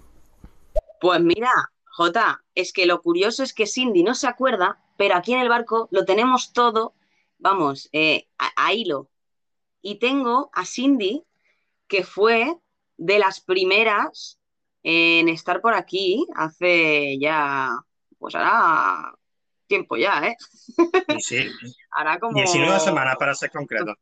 pues 1.01 1.21
mira, 1.21 1.51
Jota, 1.85 2.45
es 2.55 2.73
que 2.73 2.87
lo 2.87 3.01
curioso 3.01 3.43
es 3.43 3.53
que 3.53 3.67
Cindy 3.67 4.03
no 4.03 4.15
se 4.15 4.27
acuerda, 4.27 4.79
pero 4.97 5.17
aquí 5.17 5.33
en 5.33 5.41
el 5.41 5.49
barco 5.49 5.89
lo 5.91 6.05
tenemos 6.05 6.53
todo, 6.53 6.95
vamos, 7.39 7.89
eh, 7.93 8.27
a, 8.39 8.51
a 8.57 8.73
hilo. 8.73 9.09
Y 9.83 9.99
tengo 9.99 10.51
a 10.53 10.65
Cindy, 10.65 11.25
que 11.87 12.03
fue 12.03 12.57
de 12.97 13.19
las 13.19 13.41
primeras 13.41 14.39
en 14.83 15.29
estar 15.29 15.61
por 15.61 15.75
aquí 15.75 16.27
hace 16.35 17.19
ya, 17.19 17.77
pues 18.19 18.35
hará 18.35 19.13
tiempo 19.67 19.97
ya, 19.97 20.29
¿eh? 20.29 20.37
y 21.17 21.21
sí, 21.21 21.51
Hará 21.91 22.19
como... 22.19 22.35
19 22.35 22.79
semanas 22.81 23.17
para 23.19 23.35
ser 23.35 23.51
concreto. 23.51 23.95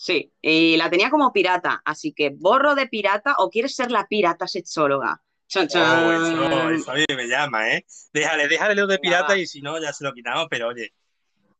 Sí, 0.00 0.32
y 0.40 0.76
la 0.76 0.88
tenía 0.88 1.10
como 1.10 1.32
pirata, 1.32 1.82
así 1.84 2.12
que 2.12 2.30
borro 2.30 2.76
de 2.76 2.86
pirata 2.86 3.34
o 3.38 3.50
quieres 3.50 3.74
ser 3.74 3.90
la 3.90 4.06
pirata 4.06 4.46
sexóloga. 4.46 5.20
Chan, 5.48 5.64
Oh, 5.64 5.68
chan. 5.68 6.24
eso, 6.24 6.70
eso 6.70 6.90
a 6.92 6.94
mí 6.94 7.04
me 7.16 7.26
llama, 7.26 7.74
¿eh? 7.74 7.84
Déjale, 8.12 8.46
déjale 8.46 8.76
lo 8.76 8.86
de 8.86 9.00
pirata 9.00 9.36
y 9.36 9.44
si 9.44 9.60
no, 9.60 9.76
ya 9.82 9.92
se 9.92 10.04
lo 10.04 10.12
quitamos, 10.14 10.46
pero 10.48 10.68
oye, 10.68 10.92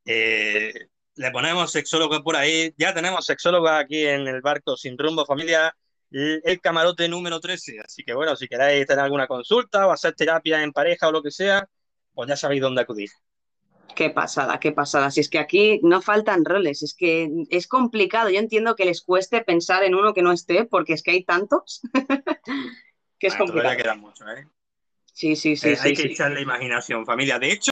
eh, 0.05 0.73
le 1.15 1.31
ponemos 1.31 1.69
sexólogo 1.69 2.23
por 2.23 2.37
ahí. 2.37 2.73
Ya 2.77 2.93
tenemos 2.93 3.25
sexólogo 3.25 3.67
aquí 3.67 4.05
en 4.05 4.25
el 4.25 4.39
barco 4.39 4.77
sin 4.77 4.97
rumbo, 4.97 5.25
familia, 5.25 5.75
el, 6.09 6.61
camarote 6.61 7.09
número 7.09 7.41
13. 7.41 7.81
Así 7.83 8.05
que 8.05 8.13
bueno, 8.13 8.37
si 8.37 8.47
queréis 8.47 8.87
tener 8.87 9.03
alguna 9.03 9.27
consulta 9.27 9.85
o 9.85 9.91
hacer 9.91 10.13
terapia 10.13 10.63
en 10.63 10.71
pareja 10.71 11.09
o 11.09 11.11
lo 11.11 11.21
que 11.21 11.31
sea, 11.31 11.67
pues 12.13 12.29
ya 12.29 12.37
sabéis 12.37 12.61
dónde 12.61 12.83
acudir. 12.83 13.09
Qué 13.95 14.09
pasada, 14.09 14.59
qué 14.59 14.71
pasada. 14.71 15.11
Si 15.11 15.19
es 15.19 15.29
que 15.29 15.39
aquí 15.39 15.79
no 15.83 16.01
faltan 16.01 16.45
roles, 16.45 16.83
es 16.83 16.93
que 16.93 17.29
es 17.49 17.67
complicado. 17.67 18.29
Yo 18.29 18.39
entiendo 18.39 18.75
que 18.75 18.85
les 18.85 19.01
cueste 19.01 19.41
pensar 19.41 19.83
en 19.83 19.95
uno 19.95 20.13
que 20.13 20.21
no 20.21 20.31
esté, 20.31 20.65
porque 20.65 20.93
es 20.93 21.03
que 21.03 21.11
hay 21.11 21.23
tantos 21.23 21.81
que 23.19 23.27
es 23.27 23.37
Bueno, 23.37 23.53
todavía 23.53 23.75
complicado. 23.83 24.37
¿eh? 24.37 24.47
Sí, 25.13 25.35
sí, 25.35 25.57
sí, 25.57 25.69
Eh, 25.69 25.75
sí, 25.75 25.87
hay 25.87 25.93
que 25.93 26.01
sí. 26.03 26.07
echarle 26.09 26.41
imaginación, 26.41 27.05
familia. 27.05 27.39
De 27.39 27.51
hecho, 27.51 27.71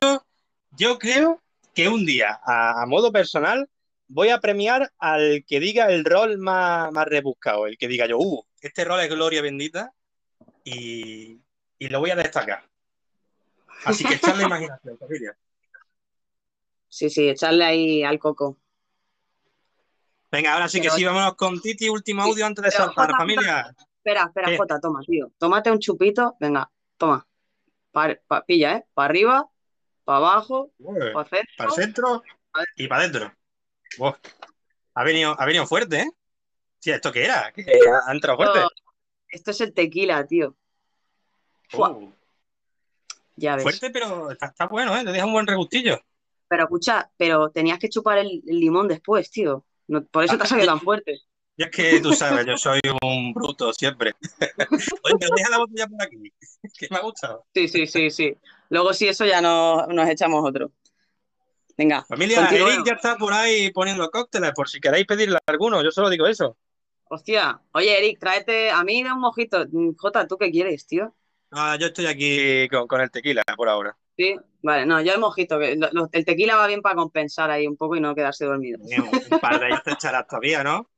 yo 0.71 0.99
creo 0.99 1.41
que 1.73 1.87
un 1.87 2.05
día, 2.05 2.39
a, 2.43 2.81
a 2.81 2.85
modo 2.85 3.11
personal, 3.11 3.69
voy 4.07 4.29
a 4.29 4.39
premiar 4.39 4.91
al 4.99 5.45
que 5.47 5.59
diga 5.59 5.89
el 5.91 6.03
rol 6.03 6.37
más, 6.39 6.91
más 6.91 7.05
rebuscado, 7.07 7.67
el 7.67 7.77
que 7.77 7.87
diga 7.87 8.05
yo, 8.07 8.17
uh, 8.17 8.43
este 8.59 8.83
rol 8.83 8.99
es 9.01 9.09
gloria 9.09 9.41
bendita 9.41 9.93
y, 10.63 11.39
y 11.79 11.87
lo 11.89 11.99
voy 11.99 12.11
a 12.11 12.15
destacar. 12.15 12.63
Así 13.85 14.03
que 14.03 14.15
echarle 14.15 14.43
imaginación, 14.45 14.97
familia. 14.97 15.37
Sí, 16.89 17.09
sí, 17.09 17.27
echarle 17.29 17.65
ahí 17.65 18.03
al 18.03 18.19
coco. 18.19 18.57
Venga, 20.31 20.53
ahora 20.53 20.67
sí 20.67 20.81
que 20.81 20.89
sí, 20.89 21.03
vámonos 21.05 21.35
con 21.35 21.61
Titi, 21.61 21.87
último 21.89 22.23
audio 22.23 22.45
antes 22.45 22.63
de 22.63 22.71
saltar, 22.71 23.07
Jota, 23.07 23.17
familia. 23.17 23.75
Espera, 23.97 24.23
espera, 24.25 24.47
¿Qué? 24.47 24.57
Jota, 24.57 24.79
toma, 24.79 25.01
tío. 25.01 25.31
Tómate 25.37 25.71
un 25.71 25.79
chupito. 25.79 26.35
Venga, 26.39 26.69
toma. 26.97 27.25
Pa- 27.91 28.17
pa- 28.27 28.45
pilla, 28.45 28.77
¿eh? 28.77 28.85
Para 28.93 29.05
arriba, 29.09 29.49
para 30.03 30.17
abajo, 30.17 30.71
para 31.13 31.27
centro. 31.29 31.53
Para 31.57 31.69
el 31.69 31.75
centro 31.75 32.23
y 32.75 32.87
para 32.87 33.01
adentro. 33.01 33.33
Ha 34.93 35.03
venido, 35.03 35.35
ha 35.39 35.45
venido 35.45 35.65
fuerte, 35.65 36.01
¿eh? 36.01 36.11
Sí, 36.79 36.91
¿esto 36.91 37.11
qué 37.11 37.25
era? 37.25 37.51
¿Qué- 37.53 37.65
¿Ha 38.05 38.11
entrado 38.11 38.37
fuerte? 38.37 38.59
Esto, 38.59 38.71
esto 39.29 39.51
es 39.51 39.61
el 39.61 39.73
tequila, 39.73 40.25
tío. 40.25 40.55
Uh, 41.73 42.11
ya 43.35 43.55
ves. 43.55 43.63
fuerte, 43.63 43.89
pero 43.89 44.31
está, 44.31 44.47
está 44.47 44.67
bueno, 44.67 44.95
¿eh? 44.97 45.03
Te 45.03 45.11
deja 45.11 45.25
un 45.25 45.33
buen 45.33 45.47
regustillo. 45.47 45.99
Pero 46.47 46.63
escucha, 46.63 47.11
pero 47.17 47.49
tenías 47.49 47.79
que 47.79 47.89
chupar 47.89 48.19
el, 48.19 48.41
el 48.47 48.59
limón 48.59 48.87
después, 48.87 49.29
tío. 49.31 49.65
No- 49.87 50.05
por 50.05 50.23
eso 50.23 50.37
te 50.37 50.43
ha 50.43 50.47
salido 50.47 50.67
tan 50.67 50.79
fuerte. 50.81 51.19
Y 51.55 51.63
es 51.63 51.71
que 51.71 51.99
tú 52.01 52.13
sabes, 52.13 52.45
yo 52.45 52.55
soy 52.55 52.79
un 53.01 53.33
bruto 53.33 53.73
siempre. 53.73 54.13
Oye, 55.03 55.15
pero 55.19 55.35
deja 55.35 55.49
la 55.49 55.57
botella 55.57 55.87
por 55.87 56.01
aquí, 56.03 56.31
que 56.77 56.87
me 56.91 56.97
ha 56.97 57.01
gustado. 57.01 57.45
Sí, 57.53 57.67
sí, 57.67 57.87
sí, 57.87 58.11
sí. 58.11 58.35
Luego 58.69 58.93
si 58.93 59.07
eso 59.07 59.25
ya 59.25 59.41
no, 59.41 59.87
nos 59.87 60.07
echamos 60.07 60.47
otro. 60.47 60.71
Venga, 61.77 62.03
Familia. 62.05 62.47
Eric 62.51 62.85
ya 62.85 62.93
está 62.93 63.17
por 63.17 63.33
ahí 63.33 63.71
poniendo 63.71 64.09
cócteles, 64.09 64.51
por 64.53 64.69
si 64.69 64.79
queréis 64.79 65.05
pedirle 65.05 65.37
alguno, 65.47 65.83
yo 65.83 65.91
solo 65.91 66.09
digo 66.09 66.27
eso. 66.27 66.57
Hostia, 67.09 67.61
oye, 67.71 67.97
Eric, 67.97 68.19
tráete 68.19 68.69
a 68.69 68.83
mí 68.83 69.01
de 69.03 69.11
un 69.11 69.19
mojito. 69.19 69.65
Mm, 69.71 69.95
Jota, 69.95 70.27
¿tú 70.27 70.37
qué 70.37 70.51
quieres, 70.51 70.85
tío? 70.85 71.15
Ah, 71.51 71.77
yo 71.79 71.87
estoy 71.87 72.07
aquí 72.07 72.67
con, 72.69 72.87
con 72.87 73.01
el 73.01 73.09
tequila 73.09 73.43
por 73.55 73.69
ahora. 73.69 73.97
Sí, 74.17 74.35
vale, 74.63 74.85
no, 74.85 74.99
yo 75.01 75.13
el 75.13 75.19
mojito, 75.19 75.59
que 75.59 75.75
lo- 75.75 75.89
lo- 75.91 76.09
el 76.11 76.25
tequila 76.25 76.55
va 76.57 76.65
bien 76.67 76.81
para 76.81 76.95
compensar 76.95 77.51
ahí 77.51 77.67
un 77.67 77.77
poco 77.77 77.95
y 77.95 78.01
no 78.01 78.15
quedarse 78.15 78.45
dormido. 78.45 78.79
Eh, 78.89 78.99
Un 79.31 79.39
par 79.39 79.59
de 79.59 79.67
ellos 79.67 79.83
te 79.83 79.91
echarás 79.91 80.25
todavía, 80.27 80.63
¿no? 80.63 80.89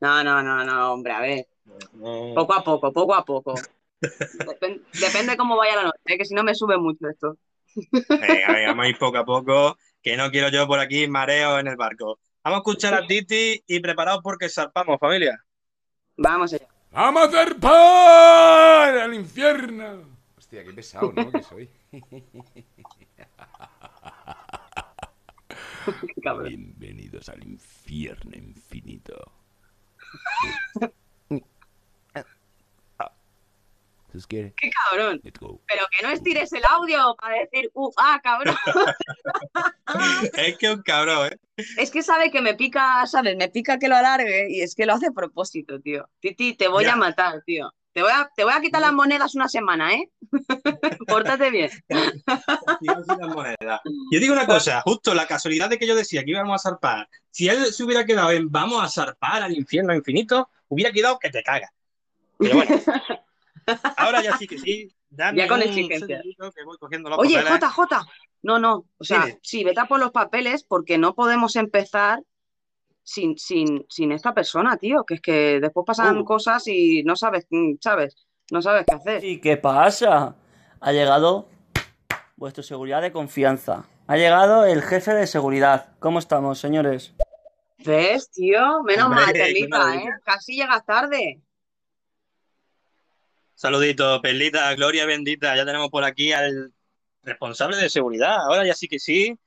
No, 0.00 0.22
no, 0.24 0.42
no, 0.42 0.64
no, 0.64 0.92
hombre, 0.92 1.12
a 1.12 1.20
ver, 1.20 1.46
No. 1.92 2.32
poco 2.34 2.54
a 2.54 2.64
poco, 2.64 2.92
poco 2.92 3.14
a 3.14 3.24
poco. 3.24 3.54
Depen- 4.00 4.82
depende 5.00 5.36
cómo 5.36 5.56
vaya 5.56 5.76
la 5.76 5.82
noche, 5.84 5.98
¿eh? 6.06 6.18
que 6.18 6.24
si 6.24 6.34
no 6.34 6.42
me 6.44 6.54
sube 6.54 6.76
mucho 6.76 7.08
esto. 7.08 7.36
Venga, 8.08 8.52
venga, 8.52 8.68
vamos 8.68 8.86
a 8.86 8.88
ir 8.88 8.98
poco 8.98 9.18
a 9.18 9.24
poco, 9.24 9.76
que 10.02 10.16
no 10.16 10.30
quiero 10.30 10.48
yo 10.48 10.66
por 10.66 10.80
aquí 10.80 11.06
mareo 11.08 11.58
en 11.58 11.68
el 11.68 11.76
barco. 11.76 12.18
Vamos 12.42 12.58
a 12.58 12.60
escuchar 12.60 12.94
a 12.94 13.06
Titi 13.06 13.62
y 13.66 13.80
preparados 13.80 14.20
porque 14.22 14.48
zarpamos, 14.48 14.98
familia. 14.98 15.38
Vamos 16.16 16.52
allá. 16.52 16.66
¡Vamos 16.90 17.28
a 17.28 17.30
zarpar 17.30 18.98
al 18.98 19.14
infierno! 19.14 20.17
Hostia, 20.48 20.64
qué 20.64 20.72
pesado, 20.72 21.12
¿no? 21.12 21.30
Que 21.30 21.42
soy. 21.42 21.68
Bienvenidos 26.48 27.28
al 27.28 27.46
infierno 27.46 28.34
infinito. 28.34 29.30
¡Qué 34.26 34.54
cabrón! 34.90 35.20
Pero 35.22 35.86
que 35.94 36.02
no 36.06 36.12
estires 36.12 36.50
el 36.54 36.64
audio 36.64 37.14
para 37.20 37.40
decir, 37.40 37.70
¡uh, 37.74 37.90
ah, 37.98 38.18
cabrón! 38.22 38.56
Es 40.34 40.56
que 40.56 40.70
un 40.70 40.80
cabrón, 40.80 41.30
¿eh? 41.30 41.36
Es 41.76 41.90
que 41.90 42.02
sabe 42.02 42.30
que 42.30 42.40
me 42.40 42.54
pica, 42.54 43.06
¿sabes? 43.06 43.36
Me 43.36 43.50
pica 43.50 43.78
que 43.78 43.88
lo 43.88 43.96
alargue 43.96 44.46
y 44.48 44.62
es 44.62 44.74
que 44.74 44.86
lo 44.86 44.94
hace 44.94 45.08
a 45.08 45.12
propósito, 45.12 45.78
tío. 45.78 46.08
Titi, 46.20 46.54
te 46.54 46.68
voy 46.68 46.84
Ya. 46.84 46.94
a 46.94 46.96
matar, 46.96 47.42
tío. 47.44 47.70
Te 47.98 48.02
voy 48.02 48.12
a, 48.12 48.30
te 48.32 48.44
voy 48.44 48.52
a 48.54 48.60
quitar 48.60 48.80
las 48.80 48.92
monedas 48.92 49.34
una 49.34 49.48
semana, 49.48 49.92
¿eh? 49.92 50.08
Pórtate 51.08 51.50
bien. 51.50 51.68
Yo 54.12 54.20
digo 54.20 54.34
una 54.34 54.46
cosa, 54.46 54.82
justo 54.82 55.16
la 55.16 55.26
casualidad 55.26 55.68
de 55.68 55.80
que 55.80 55.86
yo 55.88 55.96
decía 55.96 56.22
que 56.22 56.30
íbamos 56.30 56.64
a 56.64 56.70
zarpar, 56.70 57.08
si 57.32 57.48
él 57.48 57.72
se 57.72 57.82
hubiera 57.82 58.06
quedado 58.06 58.30
en 58.30 58.52
vamos 58.52 58.84
a 58.84 58.88
zarpar 58.88 59.42
al 59.42 59.52
infierno 59.56 59.92
infinito, 59.96 60.48
hubiera 60.68 60.92
quedado 60.92 61.18
que 61.18 61.28
te 61.30 61.42
caga. 61.42 61.72
Pero 62.38 62.54
bueno, 62.54 62.80
ahora 63.96 64.22
ya 64.22 64.36
sí 64.36 64.46
que 64.46 64.58
sí. 64.60 64.94
Dame 65.10 65.38
Ya 65.38 65.48
con 65.48 65.58
los 65.58 67.18
Oye, 67.18 67.42
Jota. 67.42 68.06
No, 68.42 68.60
no. 68.60 68.84
O 68.96 69.02
sea, 69.02 69.26
sí, 69.42 69.64
vete 69.64 69.80
a 69.80 69.86
por 69.86 69.98
los 69.98 70.12
papeles 70.12 70.62
porque 70.62 70.98
no 70.98 71.16
podemos 71.16 71.56
empezar 71.56 72.22
sin, 73.08 73.38
sin, 73.38 73.86
sin 73.88 74.12
esta 74.12 74.34
persona, 74.34 74.76
tío. 74.76 75.04
Que 75.04 75.14
es 75.14 75.20
que 75.22 75.60
después 75.60 75.84
pasan 75.86 76.18
Uh. 76.18 76.24
cosas 76.24 76.66
y 76.66 77.02
no 77.04 77.16
sabes, 77.16 77.46
mm, 77.48 77.76
¿sabes? 77.80 78.14
No 78.50 78.60
sabes 78.60 78.84
qué 78.86 78.94
hacer. 78.94 79.24
¿Y 79.24 79.40
qué 79.40 79.56
pasa? 79.56 80.36
Ha 80.80 80.92
llegado 80.92 81.48
vuestro 82.36 82.62
seguridad 82.62 83.00
de 83.00 83.10
confianza. 83.10 83.86
Ha 84.06 84.16
llegado 84.16 84.66
el 84.66 84.82
jefe 84.82 85.14
de 85.14 85.26
seguridad. 85.26 85.88
¿Cómo 86.00 86.18
estamos, 86.18 86.58
señores? 86.58 87.14
¿Ves, 87.78 88.30
tío? 88.30 88.82
Menos 88.82 89.06
Hombre, 89.06 89.24
mal, 89.24 89.32
Perlita, 89.32 89.94
¿eh? 89.96 90.08
Casi 90.24 90.56
llegas 90.56 90.84
tarde. 90.84 91.40
Saludito, 93.54 94.20
Perlita, 94.20 94.74
Gloria 94.74 95.06
bendita. 95.06 95.56
Ya 95.56 95.64
tenemos 95.64 95.88
por 95.88 96.04
aquí 96.04 96.32
al 96.32 96.72
responsable 97.22 97.76
de 97.76 97.88
seguridad. 97.88 98.36
Ahora 98.42 98.66
ya 98.66 98.74
sí 98.74 98.86
que 98.86 98.98
sí. 98.98 99.38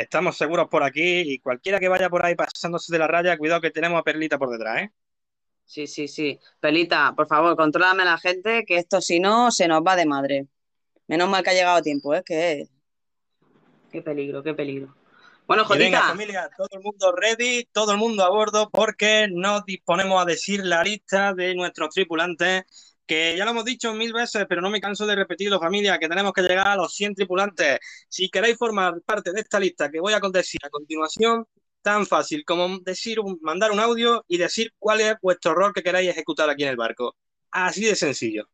Estamos 0.00 0.36
seguros 0.36 0.68
por 0.68 0.82
aquí 0.82 1.20
y 1.20 1.38
cualquiera 1.40 1.80
que 1.80 1.88
vaya 1.88 2.08
por 2.08 2.24
ahí 2.24 2.34
pasándose 2.34 2.92
de 2.92 2.98
la 3.00 3.08
raya, 3.08 3.36
cuidado 3.36 3.60
que 3.60 3.70
tenemos 3.70 3.98
a 3.98 4.02
Perlita 4.02 4.38
por 4.38 4.50
detrás, 4.50 4.82
¿eh? 4.82 4.92
Sí, 5.64 5.86
sí, 5.86 6.08
sí. 6.08 6.38
Pelita, 6.60 7.12
por 7.16 7.26
favor, 7.26 7.56
contrólame 7.56 8.02
a 8.02 8.06
la 8.06 8.18
gente, 8.18 8.64
que 8.64 8.76
esto 8.76 9.00
si 9.00 9.20
no 9.20 9.50
se 9.50 9.68
nos 9.68 9.82
va 9.82 9.96
de 9.96 10.06
madre. 10.06 10.46
Menos 11.08 11.28
mal 11.28 11.42
que 11.42 11.50
ha 11.50 11.54
llegado 11.54 11.76
a 11.78 11.82
tiempo, 11.82 12.14
¿eh? 12.14 12.22
Que... 12.24 12.68
Qué 13.90 14.00
peligro, 14.00 14.42
qué 14.42 14.54
peligro. 14.54 14.94
Bueno, 15.46 15.64
Y 15.64 15.78
venga, 15.78 15.98
Jotita, 15.98 16.10
familia, 16.10 16.50
todo 16.56 16.68
el 16.72 16.80
mundo 16.82 17.12
ready, 17.12 17.64
todo 17.72 17.92
el 17.92 17.98
mundo 17.98 18.22
a 18.22 18.28
bordo, 18.28 18.70
porque 18.70 19.28
nos 19.30 19.64
disponemos 19.64 20.22
a 20.22 20.26
decir 20.26 20.64
la 20.64 20.84
lista 20.84 21.34
de 21.34 21.54
nuestros 21.54 21.90
tripulantes, 21.90 22.97
que 23.08 23.36
ya 23.36 23.44
lo 23.44 23.50
hemos 23.52 23.64
dicho 23.64 23.92
mil 23.94 24.12
veces, 24.12 24.46
pero 24.48 24.60
no 24.60 24.70
me 24.70 24.80
canso 24.80 25.06
de 25.06 25.16
repetirlo, 25.16 25.58
familia, 25.58 25.98
que 25.98 26.08
tenemos 26.08 26.32
que 26.32 26.42
llegar 26.42 26.68
a 26.68 26.76
los 26.76 26.94
100 26.94 27.14
tripulantes. 27.14 27.78
Si 28.08 28.28
queréis 28.30 28.56
formar 28.56 29.00
parte 29.02 29.32
de 29.32 29.40
esta 29.40 29.58
lista 29.58 29.90
que 29.90 29.98
voy 29.98 30.12
a 30.12 30.20
decir 30.20 30.60
a 30.64 30.70
continuación, 30.70 31.46
tan 31.82 32.06
fácil 32.06 32.44
como 32.44 32.78
decir 32.80 33.18
mandar 33.40 33.72
un 33.72 33.80
audio 33.80 34.24
y 34.28 34.36
decir 34.36 34.74
cuál 34.78 35.00
es 35.00 35.14
vuestro 35.22 35.54
rol 35.54 35.72
que 35.72 35.82
queráis 35.82 36.10
ejecutar 36.10 36.50
aquí 36.50 36.64
en 36.64 36.70
el 36.70 36.76
barco. 36.76 37.16
Así 37.50 37.84
de 37.84 37.96
sencillo. 37.96 38.48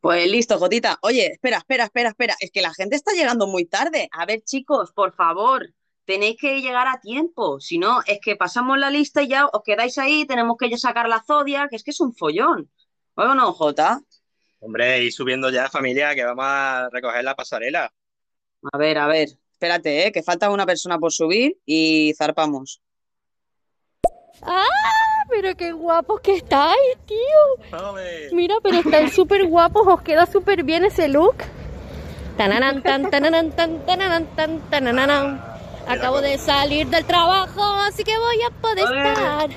pues 0.00 0.28
listo, 0.28 0.58
Jotita. 0.58 0.98
Oye, 1.02 1.26
espera, 1.32 1.58
espera, 1.58 1.84
espera, 1.84 2.08
espera. 2.08 2.34
Es 2.40 2.50
que 2.50 2.62
la 2.62 2.72
gente 2.74 2.96
está 2.96 3.12
llegando 3.12 3.46
muy 3.46 3.66
tarde. 3.66 4.08
A 4.12 4.26
ver, 4.26 4.40
chicos, 4.42 4.92
por 4.92 5.12
favor, 5.14 5.72
tenéis 6.04 6.36
que 6.40 6.60
llegar 6.60 6.88
a 6.88 7.00
tiempo. 7.00 7.60
Si 7.60 7.78
no, 7.78 8.00
es 8.06 8.20
que 8.20 8.36
pasamos 8.36 8.78
la 8.78 8.90
lista 8.90 9.22
y 9.22 9.28
ya 9.28 9.46
os 9.46 9.62
quedáis 9.62 9.98
ahí, 9.98 10.26
tenemos 10.26 10.56
que 10.58 10.76
sacar 10.78 11.08
la 11.08 11.22
zodia, 11.22 11.68
que 11.68 11.76
es 11.76 11.84
que 11.84 11.90
es 11.90 12.00
un 12.00 12.14
follón. 12.14 12.70
¿O 13.14 13.34
no, 13.34 13.52
Jota? 13.52 14.00
Hombre, 14.60 15.02
y 15.04 15.10
subiendo 15.10 15.50
ya, 15.50 15.68
familia, 15.68 16.14
que 16.14 16.24
vamos 16.24 16.44
a 16.46 16.88
recoger 16.90 17.24
la 17.24 17.34
pasarela. 17.34 17.92
A 18.72 18.78
ver, 18.78 18.98
a 18.98 19.06
ver. 19.06 19.28
Espérate, 19.52 20.06
¿eh? 20.06 20.12
Que 20.12 20.22
falta 20.22 20.50
una 20.50 20.66
persona 20.66 20.98
por 20.98 21.12
subir 21.12 21.58
y 21.66 22.14
zarpamos. 22.16 22.80
¡Ah! 24.42 24.64
Pero 25.28 25.56
qué 25.56 25.72
guapos 25.72 26.20
que 26.20 26.34
estáis, 26.36 26.98
tío. 27.06 27.78
Mira, 28.32 28.56
pero 28.62 28.78
estáis 28.78 29.12
súper 29.14 29.46
guapos, 29.46 29.86
os 29.86 30.02
queda 30.02 30.26
súper 30.26 30.64
bien 30.64 30.84
ese 30.84 31.08
look. 31.08 31.36
Tananan, 32.36 32.82
tan, 32.82 33.10
tananan, 33.10 33.52
tan, 33.52 33.86
tananan, 33.86 34.26
tan, 34.34 34.60
tanananan. 34.70 35.51
Acabo 35.86 36.20
de 36.20 36.38
salir 36.38 36.86
del 36.86 37.04
trabajo, 37.04 37.62
así 37.62 38.04
que 38.04 38.16
voy 38.16 38.42
a 38.42 38.50
poder 38.50 38.84
estar 38.84 39.50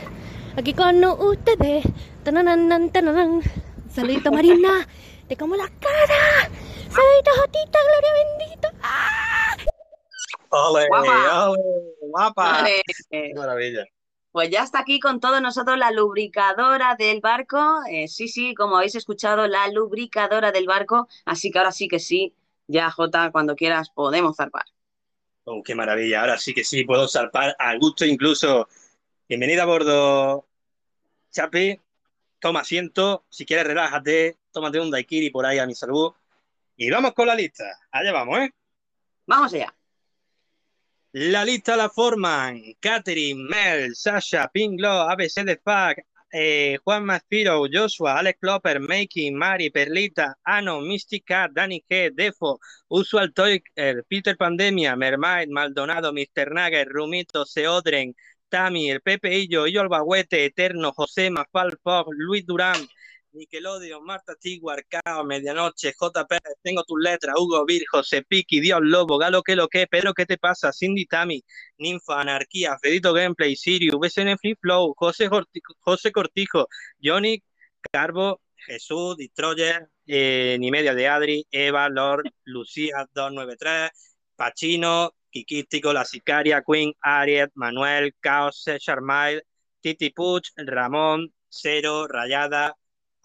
aquí 0.58 0.74
con 0.74 1.04
ustedes. 1.04 1.86
Tananan, 2.24 2.92
tananan. 2.92 3.42
Saludito, 3.90 4.32
Marina. 4.32 4.88
Te 5.28 5.38
como 5.38 5.56
la 5.56 5.68
cara. 5.80 6.50
Saludito, 6.90 7.32
Jotita, 7.38 7.80
gloria 7.88 8.14
bendita. 8.40 8.74
¡Ah! 8.84 9.56
¡Ole! 10.50 10.88
Guapa. 10.88 11.50
¡Ole! 11.50 11.62
¡Guapa! 12.02 12.52
Vale. 12.52 12.82
¡Qué 13.10 13.34
maravilla! 13.36 13.86
Pues 14.32 14.50
ya 14.50 14.64
está 14.64 14.80
aquí 14.80 15.00
con 15.00 15.20
todos 15.20 15.42
nosotros 15.42 15.78
la 15.78 15.92
lubricadora 15.92 16.96
del 16.96 17.22
barco. 17.22 17.80
Eh, 17.90 18.08
sí, 18.08 18.28
sí, 18.28 18.54
como 18.54 18.76
habéis 18.76 18.96
escuchado, 18.96 19.48
la 19.48 19.68
lubricadora 19.70 20.52
del 20.52 20.68
barco. 20.68 21.08
Así 21.24 21.52
que 21.52 21.60
ahora 21.60 21.72
sí 21.72 21.88
que 21.88 22.00
sí, 22.00 22.36
ya 22.68 22.92
Jota, 22.92 23.32
cuando 23.32 23.56
quieras 23.56 23.90
podemos 23.90 24.36
zarpar. 24.36 24.66
Oh, 25.48 25.62
qué 25.62 25.76
maravilla. 25.76 26.22
Ahora 26.22 26.40
sí 26.40 26.56
que 26.56 26.64
sí, 26.64 26.86
puedo 26.86 27.08
salpar 27.08 27.56
al 27.60 27.78
gusto 27.78 28.04
incluso. 28.04 28.68
Bienvenida 29.30 29.62
a 29.62 29.66
bordo, 29.68 30.48
Chapi. 31.32 31.80
Toma 32.40 32.62
asiento. 32.62 33.26
Si 33.30 33.46
quieres, 33.46 33.68
relájate. 33.68 34.38
Tómate 34.52 34.80
un 34.80 34.90
daiquiri 34.90 35.30
por 35.30 35.46
ahí 35.46 35.60
a 35.60 35.68
mi 35.68 35.76
salud. 35.76 36.14
Y 36.76 36.90
vamos 36.90 37.14
con 37.14 37.28
la 37.28 37.36
lista. 37.36 37.64
Allá 37.92 38.12
vamos, 38.12 38.40
¿eh? 38.40 38.54
Vamos 39.28 39.54
allá. 39.54 39.72
La 41.12 41.46
lista 41.46 41.78
la 41.78 41.92
forman 41.92 42.62
Catherine, 42.80 43.44
Mel, 43.48 43.96
Sasha, 43.96 44.50
Pinglo, 44.52 44.90
ABC 44.90 45.44
de 45.44 45.58
Fuck, 45.58 46.04
eh, 46.38 46.80
Juan 46.84 47.06
Maspiro, 47.06 47.66
Joshua, 47.72 48.20
Alex 48.20 48.40
Klopper, 48.42 48.80
Makey, 48.82 49.32
Mari, 49.32 49.70
Perlita, 49.72 50.36
Ano, 50.44 50.82
Mystica, 50.82 51.48
Dani 51.48 51.82
G, 51.90 52.12
Defo, 52.12 52.60
Usual 52.90 53.32
Toy, 53.34 53.64
eh, 53.76 54.04
Peter 54.08 54.36
Pandemia, 54.36 54.98
Mermaid, 54.98 55.50
Maldonado, 55.50 56.12
Mr. 56.12 56.52
Nagger, 56.52 56.90
Rumito, 56.90 57.46
Seodren, 57.46 58.14
Tami, 58.50 58.92
el 58.92 59.02
Pepe 59.02 59.38
Illo, 59.38 59.66
Illo 59.66 59.82
Albahuete, 59.82 60.44
Eterno, 60.46 60.92
José, 60.92 61.30
Mafal 61.30 61.78
Fox, 61.82 62.10
Luis 62.18 62.46
Durán, 62.46 62.86
Nickelodeon, 63.36 64.04
Marta 64.04 64.36
Tiguar, 64.36 64.86
Cao, 64.88 65.24
Medianoche, 65.26 65.94
JP, 65.94 66.38
Tengo 66.62 66.84
tus 66.84 67.00
letras, 67.00 67.36
Hugo 67.38 67.66
Vir, 67.66 67.84
José 67.92 68.24
Piqui, 68.24 68.60
Dios 68.60 68.80
Lobo, 68.82 69.18
Galo 69.18 69.44
que 69.44 69.56
lo 69.56 69.68
que, 69.68 69.88
Pedro, 69.88 70.14
¿qué 70.14 70.26
te 70.26 70.38
pasa? 70.38 70.72
Cindy 70.72 71.06
Tami, 71.06 71.44
Ninfa, 71.78 72.22
Anarquía, 72.22 72.78
Fedito 72.82 73.14
Gameplay, 73.14 73.56
Sirius, 73.56 74.00
BSN 74.00 74.38
Free 74.38 74.56
Flow, 74.56 74.94
José, 74.98 75.30
Cortijo, 75.30 75.74
José 75.80 76.12
Cortijo, 76.12 76.68
Johnny, 77.04 77.44
Carbo, 77.92 78.42
Jesús, 78.56 79.18
Destroyer, 79.18 79.90
eh, 80.08 80.58
Ni 80.60 80.72
Media 80.72 80.96
de 80.96 81.08
Adri, 81.08 81.46
Eva, 81.52 81.90
Lord, 81.90 82.24
Lucía 82.46 83.08
293, 83.14 83.92
Pachino, 84.36 85.14
Kikístico, 85.30 85.94
La 85.94 86.06
Sicaria, 86.06 86.64
Queen, 86.66 86.94
Ariet, 87.02 87.52
Manuel, 87.56 88.16
Caos, 88.20 88.64
Charmail, 88.80 89.44
Titi 89.82 90.10
Puch, 90.12 90.52
Ramón, 90.56 91.34
Cero, 91.50 92.08
Rayada, 92.08 92.76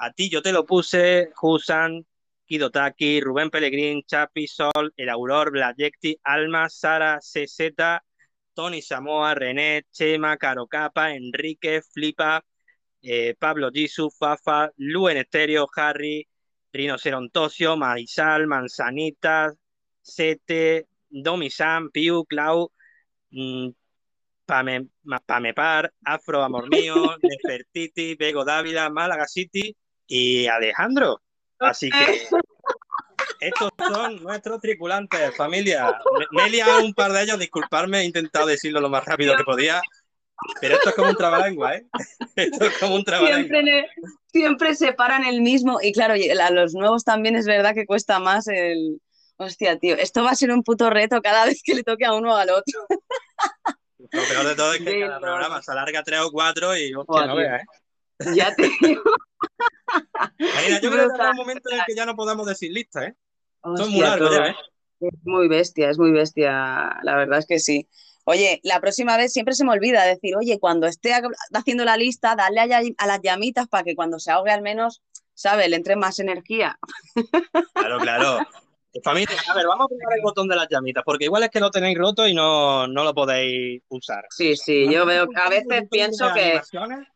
a 0.01 0.13
ti 0.13 0.31
yo 0.31 0.41
te 0.41 0.53
lo 0.53 0.65
puse, 0.65 1.31
Husan, 1.41 2.07
Kidotaki, 2.47 3.21
Rubén 3.21 3.51
Pellegrín, 3.51 4.03
Chapi, 4.07 4.47
Sol, 4.47 4.95
El 4.97 5.11
Auror, 5.11 5.53
Blayecti, 5.53 6.17
Alma, 6.25 6.71
Sara, 6.71 7.21
CZ, 7.21 8.01
Tony 8.55 8.81
Samoa, 8.81 9.35
René, 9.35 9.85
Chema, 9.93 10.39
Carocapa, 10.39 11.15
Enrique, 11.15 11.83
Flipa, 11.83 12.43
eh, 13.03 13.35
Pablo 13.39 13.71
Gisu, 13.71 14.11
Fafa, 14.11 14.71
Luen 14.79 15.19
Estéreo, 15.19 15.69
Harry, 15.77 16.27
Rinocerontosio, 16.73 17.77
Marisal, 17.77 18.47
Manzanita, 18.47 19.53
Sete, 20.01 20.87
Domisan, 21.11 21.91
Piu, 21.91 22.25
Clau, 22.25 22.73
mm, 23.33 23.69
Pame, 24.47 24.87
Ma- 25.05 25.21
Pamepar, 25.21 25.93
Afro 26.05 26.43
Amor 26.43 26.71
Mío, 26.71 27.17
Nefertiti, 27.23 28.17
Bego 28.17 28.47
Dávila, 28.47 28.89
Málaga 28.89 29.27
City 29.29 29.77
y 30.11 30.49
Alejandro. 30.49 31.23
Así 31.61 31.89
que 31.91 32.27
estos 33.39 33.71
son 33.79 34.23
nuestros 34.23 34.61
tripulantes, 34.61 35.37
familia. 35.37 35.99
Me, 36.19 36.27
me 36.33 36.47
he 36.47 36.51
liado 36.51 36.85
un 36.85 36.93
par 36.93 37.13
de 37.13 37.23
ellos, 37.23 37.39
disculparme, 37.39 38.01
he 38.01 38.05
intentado 38.05 38.47
decirlo 38.47 38.81
lo 38.81 38.91
más 38.91 39.05
rápido 39.05 39.37
que 39.37 39.45
podía, 39.45 39.81
pero 40.61 40.75
esto 40.75 40.89
es 40.91 40.95
como 40.95 41.11
un 41.11 41.17
trabalengua, 41.17 41.77
¿eh? 41.77 41.87
Esto 42.37 42.65
es 42.65 42.79
como 42.79 42.95
un 42.97 43.05
trabalengua. 43.05 43.61
Siempre, 43.61 43.89
siempre 44.33 44.75
se 44.75 44.93
paran 44.93 45.25
el 45.25 45.43
mismo. 45.43 45.79
Y 45.83 45.93
claro, 45.93 46.15
a 46.15 46.51
los 46.51 46.75
nuevos 46.75 47.05
también 47.05 47.37
es 47.37 47.47
verdad 47.47 47.75
que 47.75 47.87
cuesta 47.87 48.19
más 48.19 48.49
el. 48.49 49.01
Hostia, 49.37 49.79
tío, 49.79 49.97
esto 49.97 50.23
va 50.23 50.31
a 50.31 50.35
ser 50.35 50.51
un 50.51 50.63
puto 50.63 50.91
reto 50.91 51.23
cada 51.23 51.45
vez 51.47 51.63
que 51.63 51.75
le 51.75 51.83
toque 51.83 52.05
a 52.05 52.15
uno 52.15 52.35
o 52.35 52.37
al 52.37 52.51
otro. 52.51 52.87
Lo 53.99 54.23
peor 54.29 54.47
de 54.47 54.57
todo 54.57 54.73
es 54.75 54.83
que 54.83 54.91
Sí, 54.91 55.01
cada 55.01 55.21
programa 55.21 55.63
se 55.63 55.73
alarga 55.73 56.03
tres 56.03 56.21
o 56.21 56.31
cuatro 56.31 56.77
y 56.77 56.95
hostia, 56.95 57.05
Buah, 57.07 57.27
no 57.27 57.37
veas, 57.37 57.63
¿eh? 57.63 57.65
Ya 58.35 58.55
te 58.55 58.71
digo. 58.81 59.03
Marina, 60.39 60.81
yo 60.81 60.91
creo 60.91 61.07
que 61.09 61.13
habrá 61.15 61.31
un 61.31 61.37
momento 61.37 61.71
en 61.71 61.79
el 61.79 61.85
que 61.87 61.95
ya 61.95 62.07
no 62.07 62.15
podamos 62.17 62.47
decir 62.47 62.71
lista, 62.73 63.05
¿eh? 63.05 63.17
Es 63.79 63.89
muy 63.89 64.01
Hostia, 64.01 64.09
largo 64.09 64.27
todo. 64.27 64.37
ya, 64.37 64.47
¿eh? 64.49 64.57
Es 65.01 65.15
muy 65.25 65.49
bestia, 65.49 65.91
es 65.91 65.99
muy 65.99 66.13
bestia. 66.13 66.99
La 67.03 67.17
verdad 67.17 67.39
es 67.39 67.47
que 67.47 67.59
sí. 67.59 67.89
Oye, 68.25 68.61
la 68.63 68.81
próxima 68.81 69.17
vez 69.17 69.33
siempre 69.33 69.55
se 69.55 69.65
me 69.65 69.73
olvida 69.73 70.05
decir, 70.05 70.37
oye, 70.37 70.59
cuando 70.61 70.87
esté 70.87 71.15
ha- 71.15 71.23
haciendo 71.55 71.85
la 71.85 71.97
lista, 71.97 72.37
dale 72.37 72.61
a, 72.61 72.67
las 73.07 73.21
llamitas 73.23 73.67
para 73.67 73.83
que 73.83 73.97
cuando 73.97 74.19
se 74.19 74.31
ahogue 74.31 74.51
al 74.51 74.61
menos, 74.61 75.03
¿sabes? 75.35 75.69
Le 75.71 75.77
entre 75.77 75.97
más 75.97 76.19
energía. 76.19 76.79
Claro, 77.75 77.99
claro. 77.99 78.39
Familia, 79.03 79.37
a 79.49 79.55
ver, 79.55 79.67
vamos 79.67 79.87
a 79.87 79.89
probar 79.89 80.17
el 80.17 80.23
botón 80.23 80.49
de 80.49 80.57
las 80.57 80.67
llamitas, 80.69 81.03
porque 81.05 81.25
igual 81.25 81.45
es 81.45 81.51
que 81.51 81.61
lo 81.61 81.71
tenéis 81.71 81.97
roto 81.97 82.27
y 82.27 82.35
no, 82.35 82.87
no 82.89 83.05
lo 83.05 83.15
podéis 83.15 83.83
usar. 83.89 84.27
Sí, 84.31 84.57
sí, 84.57 84.93
yo 84.93 85.07
veo 85.07 85.29
que 85.29 85.41
a 85.41 85.49
veces 85.49 85.85
pienso 85.89 86.31
que, 86.35 86.43
Animaciones, 86.43 87.09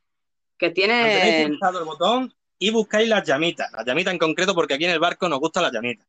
que 0.58 0.70
tienen... 0.70 1.48
pulsado 1.50 1.78
el 1.80 1.84
botón 1.84 2.34
y 2.58 2.70
buscáis 2.70 3.08
las 3.08 3.24
llamitas, 3.26 3.70
las 3.72 3.84
llamitas 3.84 4.12
en 4.12 4.18
concreto, 4.18 4.54
porque 4.54 4.74
aquí 4.74 4.84
en 4.84 4.92
el 4.92 5.00
barco 5.00 5.28
nos 5.28 5.40
gustan 5.40 5.64
las 5.64 5.72
llamitas. 5.72 6.06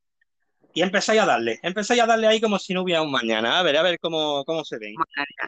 Y 0.73 0.81
empezáis 0.81 1.21
a 1.21 1.25
darle, 1.25 1.59
empezáis 1.63 2.01
a 2.01 2.05
darle 2.05 2.27
ahí 2.27 2.41
como 2.41 2.59
si 2.59 2.73
no 2.73 2.83
hubiera 2.83 3.01
un 3.01 3.09
mañana, 3.11 3.59
a 3.59 3.63
ver, 3.63 3.77
a 3.77 3.81
ver 3.81 3.97
cómo, 3.99 4.43
cómo 4.45 4.65
se 4.65 4.77
ven. 4.77 4.93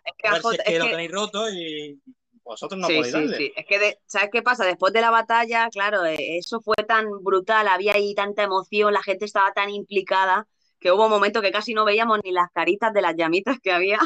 Es 0.05 0.13
que, 0.17 0.27
A 0.27 0.33
ver 0.33 0.41
si 0.41 0.47
es 0.49 0.59
es 0.59 0.65
que 0.65 0.79
lo 0.79 0.85
que- 0.85 0.91
tenéis 0.91 1.11
roto 1.11 1.49
y 1.49 1.99
vosotros 2.43 2.79
no 2.79 2.87
sí, 2.87 2.95
podéis 2.95 3.13
sí, 3.13 3.19
darle. 3.21 3.37
sí. 3.37 3.53
Es 3.57 3.65
que, 3.65 3.77
de- 3.79 3.99
¿sabes 4.05 4.29
qué 4.31 4.41
pasa? 4.41 4.63
Después 4.65 4.93
de 4.93 5.01
la 5.01 5.11
batalla, 5.11 5.67
claro, 5.69 6.05
eh, 6.05 6.37
eso 6.37 6.61
fue 6.61 6.75
tan 6.87 7.05
brutal, 7.23 7.67
había 7.67 7.93
ahí 7.93 8.15
tanta 8.15 8.43
emoción, 8.43 8.93
la 8.93 9.03
gente 9.03 9.25
estaba 9.25 9.51
tan 9.51 9.69
implicada, 9.69 10.47
que 10.79 10.91
hubo 10.91 11.05
un 11.05 11.11
momento 11.11 11.41
que 11.41 11.51
casi 11.51 11.73
no 11.73 11.85
veíamos 11.85 12.19
ni 12.23 12.31
las 12.31 12.51
caritas 12.51 12.93
de 12.93 13.01
las 13.01 13.15
llamitas 13.15 13.59
que 13.61 13.71
había. 13.71 13.99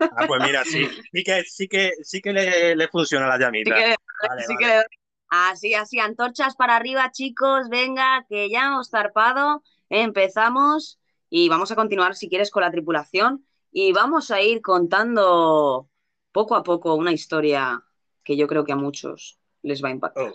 Ah, 0.00 0.24
pues 0.26 0.42
mira, 0.42 0.64
sí, 0.64 0.86
sí 1.12 1.22
que, 1.22 1.42
sí 1.44 1.68
que, 1.68 1.92
sí 2.02 2.20
que 2.20 2.32
le, 2.32 2.76
le 2.76 2.88
funciona 2.88 3.26
la 3.28 3.38
llamita. 3.38 3.74
que, 3.74 3.96
Vale, 4.28 4.42
así 4.42 4.54
vale. 4.54 4.66
que 4.66 4.82
así, 5.28 5.74
así, 5.74 5.98
antorchas 5.98 6.56
para 6.56 6.76
arriba, 6.76 7.10
chicos, 7.12 7.68
venga, 7.68 8.24
que 8.28 8.48
ya 8.48 8.66
hemos 8.66 8.90
zarpado, 8.90 9.62
empezamos 9.88 10.98
y 11.28 11.48
vamos 11.48 11.70
a 11.70 11.76
continuar, 11.76 12.14
si 12.14 12.28
quieres, 12.28 12.50
con 12.50 12.62
la 12.62 12.70
tripulación 12.70 13.46
y 13.72 13.92
vamos 13.92 14.30
a 14.30 14.40
ir 14.40 14.62
contando 14.62 15.90
poco 16.32 16.54
a 16.54 16.62
poco 16.62 16.94
una 16.94 17.12
historia 17.12 17.82
que 18.22 18.36
yo 18.36 18.46
creo 18.46 18.64
que 18.64 18.72
a 18.72 18.76
muchos 18.76 19.38
les 19.62 19.82
va 19.82 19.88
a 19.88 19.92
impactar. 19.92 20.32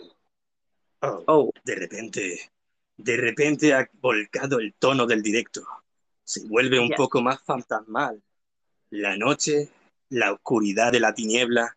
Oh, 1.00 1.50
de 1.64 1.74
repente, 1.74 2.52
de 2.96 3.16
repente 3.16 3.74
ha 3.74 3.88
volcado 3.94 4.60
el 4.60 4.74
tono 4.74 5.06
del 5.06 5.22
directo. 5.22 5.62
Se 6.24 6.46
vuelve 6.46 6.78
un 6.78 6.90
poco 6.90 7.20
más 7.20 7.42
fantasmal. 7.42 8.22
La 8.90 9.16
noche, 9.16 9.70
la 10.10 10.32
oscuridad 10.32 10.92
de 10.92 11.00
la 11.00 11.14
tiniebla. 11.14 11.76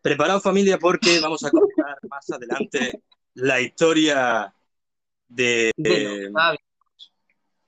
Preparaos 0.00 0.42
familia 0.42 0.78
porque 0.78 1.20
vamos 1.22 1.44
a 1.44 1.50
contar 1.50 1.98
más 2.08 2.28
adelante 2.30 3.02
la 3.34 3.60
historia 3.60 4.54
de, 5.28 5.72
Del 5.76 6.28
Octavio. 6.28 6.60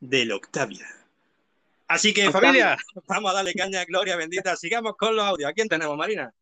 del 0.01 0.33
Octavia. 0.33 0.87
Así 1.87 2.15
que 2.15 2.31
familia, 2.31 2.77
vamos 3.07 3.31
a 3.31 3.35
darle 3.35 3.55
caña, 3.55 3.85
gloria 3.85 4.17
bendita. 4.17 4.57
Sigamos 4.57 4.97
con 4.97 5.15
los 5.15 5.25
audios. 5.25 5.51
¿A 5.51 5.53
quién 5.53 5.69
tenemos, 5.69 5.97
Marina? 5.97 6.33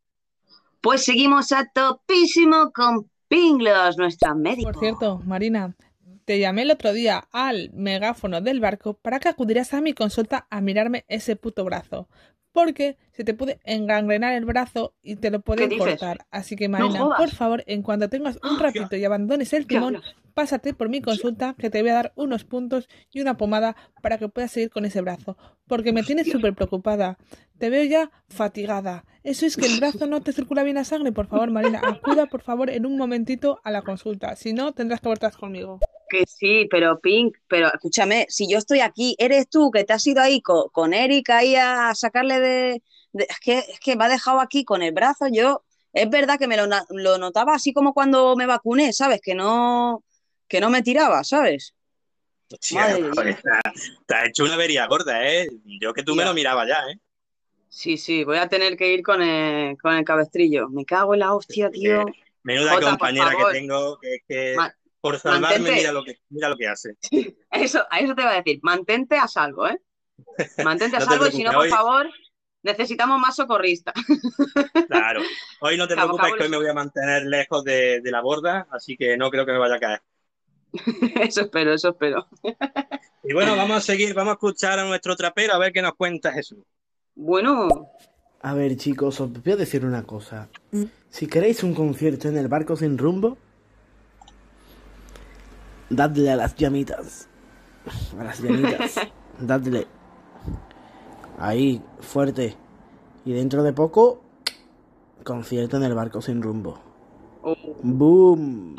Pues 0.81 1.05
seguimos 1.05 1.53
a 1.53 1.69
topísimo 1.73 2.73
con 2.73 3.11
Pinglos, 3.29 3.97
nuestra 3.97 4.35
médico. 4.35 4.73
Por 4.73 4.81
cierto, 4.81 5.19
Marina, 5.25 5.75
te 6.25 6.39
llamé 6.39 6.63
el 6.63 6.71
otro 6.71 6.93
día 6.93 7.29
al 7.33 7.71
megáfono 7.73 8.41
del 8.41 8.61
barco 8.61 8.95
para 8.95 9.21
que 9.21 9.29
acudieras 9.29 9.75
a 9.75 9.81
mi 9.81 9.93
consulta 9.93 10.47
a 10.51 10.61
mirarme 10.61 11.05
ese 11.09 11.37
puto 11.37 11.65
brazo. 11.65 12.09
Porque 12.53 12.99
se 13.13 13.25
te 13.25 13.33
puede 13.33 13.61
engangrenar 13.65 14.35
el 14.35 14.45
brazo 14.45 14.95
y 15.03 15.17
te 15.17 15.31
lo 15.31 15.41
pueden 15.41 15.79
cortar. 15.79 16.27
Así 16.31 16.55
que, 16.55 16.69
Marina, 16.69 17.09
por 17.17 17.31
favor, 17.31 17.65
en 17.67 17.83
cuanto 17.83 18.11
tengas 18.11 18.39
un 18.43 18.59
ratito 18.61 18.95
y 18.97 19.05
abandones 19.05 19.55
el 19.55 19.67
¿Qué 19.67 19.77
timón, 19.77 20.03
pásate 20.35 20.75
por 20.75 20.91
mi 20.91 21.01
consulta 21.01 21.55
que 21.59 21.71
te 21.71 21.81
voy 21.81 21.91
a 21.91 21.95
dar 21.95 22.13
unos 22.15 22.45
puntos 22.45 22.91
y 23.11 23.23
una 23.23 23.39
pomada 23.39 23.75
para 24.03 24.19
que 24.19 24.29
puedas 24.29 24.53
seguir 24.53 24.69
con 24.69 24.85
ese 24.85 25.01
brazo. 25.01 25.39
Porque 25.67 25.95
me 25.95 26.03
tienes 26.03 26.31
súper 26.31 26.55
preocupada. 26.55 27.17
Te 27.63 27.71
veo 27.71 27.85
ya 27.85 28.11
fatigada. 28.29 29.05
Eso 29.23 29.47
es 29.47 29.57
que 29.57 29.67
el 29.67 29.79
brazo 29.79 30.09
no 30.09 30.21
te 30.21 30.33
circula 30.33 30.65
bien 30.65 30.75
la 30.75 30.83
sangre. 30.83 31.13
Por 31.13 31.29
favor, 31.29 31.49
Marina, 31.53 31.81
acuda 31.87 32.27
por 32.27 32.43
favor 32.43 32.69
en 32.69 32.85
un 32.85 32.99
momentito 32.99 33.61
a 33.63 33.71
la 33.71 33.83
consulta. 33.83 34.35
Si 34.35 34.53
no, 34.53 34.73
tendrás 34.73 35.01
que 35.01 35.07
volver 35.07 35.31
conmigo. 35.35 35.79
Que 36.09 36.25
sí, 36.27 36.67
pero 36.69 36.99
Pink, 36.99 37.37
pero 37.47 37.73
escúchame, 37.73 38.27
si 38.29 38.51
yo 38.51 38.59
estoy 38.59 38.81
aquí, 38.81 39.15
eres 39.17 39.49
tú 39.49 39.71
que 39.71 39.85
te 39.85 39.93
has 39.93 40.05
ido 40.09 40.21
ahí 40.21 40.41
co- 40.43 40.71
con, 40.71 40.93
Eric 40.93 41.31
ahí 41.31 41.55
a 41.55 41.95
sacarle 41.95 42.41
de, 42.41 42.83
de- 43.13 43.27
es 43.31 43.39
que, 43.39 43.59
es 43.59 43.79
que 43.79 43.95
me 43.95 44.07
ha 44.07 44.09
dejado 44.09 44.41
aquí 44.41 44.65
con 44.65 44.83
el 44.83 44.93
brazo, 44.93 45.27
yo, 45.31 45.63
es 45.93 46.11
verdad 46.11 46.41
que 46.41 46.49
me 46.49 46.57
lo, 46.57 46.67
notaba 46.67 47.55
así 47.55 47.73
como 47.73 47.95
cuando 47.95 48.35
me 48.35 48.47
vacuné, 48.47 48.93
¿sabes? 48.93 49.21
Que 49.23 49.37
no, 49.37 50.03
que 50.49 50.61
no 50.61 50.69
me 50.69 50.83
tiraba, 50.83 51.23
¿sabes? 51.23 51.75
Hostia, 52.51 52.99
Madre 53.15 53.37
hecho 54.27 54.43
una 54.43 54.55
avería 54.55 54.85
gorda, 54.89 55.25
¿eh? 55.29 55.47
Yo 55.81 55.95
que 55.95 56.03
tú 56.03 56.17
me 56.17 56.25
lo 56.25 56.35
miraba 56.35 56.67
ya, 56.67 56.79
¿eh? 56.91 56.99
Sí, 57.75 57.97
sí, 57.97 58.23
voy 58.23 58.37
a 58.37 58.49
tener 58.49 58.77
que 58.77 58.93
ir 58.93 59.03
con 59.03 59.23
el, 59.23 59.79
con 59.79 59.95
el 59.95 60.05
cabestrillo. 60.05 60.69
Me 60.69 60.85
cago 60.85 61.15
en 61.15 61.21
la 61.21 61.35
hostia, 61.35 61.71
tío. 61.71 62.05
Menuda 62.43 62.75
Jota, 62.75 62.91
compañera 62.91 63.31
que 63.35 63.59
tengo, 63.59 63.99
que 63.99 64.15
es 64.17 64.23
que 64.29 64.57
por 65.01 65.19
salvarme 65.19 65.59
mantente. 65.59 65.81
mira 65.81 65.91
lo 65.93 66.05
que, 66.05 66.19
mira 66.29 66.49
lo 66.51 66.57
que 66.59 66.69
hace. 66.69 66.97
Eso, 67.51 67.83
a 67.91 68.01
eso 68.01 68.15
te 68.15 68.23
voy 68.23 68.31
a 68.33 68.37
decir, 68.37 68.61
mantente 68.63 69.17
a 69.17 69.27
salvo, 69.27 69.67
¿eh? 69.69 69.81
Mantente 70.63 70.97
a 70.99 71.01
No 71.01 71.07
salvo 71.07 71.27
y 71.29 71.33
si 71.33 71.43
no, 71.43 71.51
por 71.53 71.61
hoy- 71.63 71.71
favor, 71.71 72.11
necesitamos 72.63 73.19
más 73.19 73.37
socorristas. 73.37 73.95
Claro. 74.89 75.23
Hoy 75.63 75.79
no 75.79 75.89
te 75.89 75.95
Cabo, 75.95 76.09
preocupes 76.09 76.25
cabo, 76.27 76.37
que 76.37 76.43
hoy 76.45 76.51
me 76.51 76.57
voy 76.59 76.69
a 76.69 76.75
mantener 76.75 77.23
lejos 77.25 77.65
de, 77.65 78.03
de 78.03 78.11
la 78.11 78.21
borda, 78.21 78.67
así 78.71 78.99
que 78.99 79.17
no 79.17 79.31
creo 79.31 79.47
que 79.47 79.53
me 79.53 79.59
vaya 79.59 79.77
a 79.77 79.81
caer. 79.81 80.03
Eso 81.21 81.41
espero, 81.41 81.73
eso 81.73 81.89
espero. 81.91 82.29
Y 83.25 83.33
bueno, 83.33 83.57
vamos 83.57 83.79
a 83.79 83.81
seguir, 83.81 84.13
vamos 84.13 84.33
a 84.33 84.35
escuchar 84.35 84.79
a 84.79 84.85
nuestro 84.85 85.17
trapero 85.17 85.55
a 85.55 85.59
ver 85.59 85.73
qué 85.73 85.81
nos 85.81 85.95
cuenta 85.95 86.33
Jesús. 86.33 86.59
Bueno, 87.23 87.69
A 88.41 88.53
ver, 88.55 88.77
chicos, 88.77 89.21
os 89.21 89.33
voy 89.33 89.53
a 89.53 89.57
decir 89.57 89.85
una 89.87 90.03
cosa. 90.03 90.49
Si 91.09 91.29
queréis 91.29 91.63
un 91.63 91.73
concierto 91.73 92.27
en 92.27 92.37
el 92.37 92.49
barco 92.49 92.75
sin 92.75 92.99
rumbo, 92.99 93.39
dadle 95.89 96.33
a 96.33 96.37
las 96.37 96.57
llamitas. 96.57 97.29
A 98.19 98.25
las 98.25 98.41
llamitas. 98.41 98.97
dadle. 99.39 99.87
Ahí, 101.39 101.81
fuerte. 102.01 102.57
Y 103.25 103.33
dentro 103.33 103.63
de 103.63 103.73
poco, 103.73 104.25
concierto 105.23 105.77
en 105.77 105.85
el 105.85 105.95
barco 105.95 106.21
sin 106.21 106.43
rumbo. 106.43 106.81
¡Boom! 107.85 108.75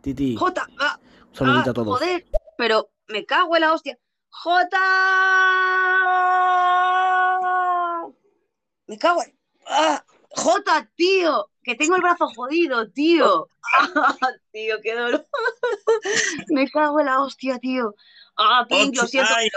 Titi. 0.00 0.34
Jota, 0.34 0.66
ah, 0.80 0.98
Un 1.30 1.34
saludito 1.36 1.68
ah, 1.68 1.70
a 1.70 1.74
todos. 1.74 1.98
joder, 2.00 2.26
pero 2.56 2.90
me 3.06 3.24
cago 3.24 3.54
en 3.54 3.60
la 3.60 3.72
hostia. 3.72 3.96
Jota. 4.30 4.78
Me 8.88 8.98
cago 8.98 9.22
en... 9.22 9.38
ah, 9.66 10.04
Jota, 10.30 10.90
tío, 10.96 11.50
que 11.62 11.74
tengo 11.74 11.96
el 11.96 12.02
brazo 12.02 12.26
jodido, 12.28 12.90
tío. 12.90 13.48
Ah, 13.62 14.16
tío, 14.52 14.80
qué 14.82 14.94
dolor. 14.94 15.26
Me 16.48 16.68
cago 16.68 16.98
en 17.00 17.06
la 17.06 17.20
hostia, 17.20 17.58
tío. 17.58 17.94
Ah, 18.36 18.66
King, 18.68 18.92
lo 18.94 19.06
siento, 19.06 19.34
Ay. 19.34 19.50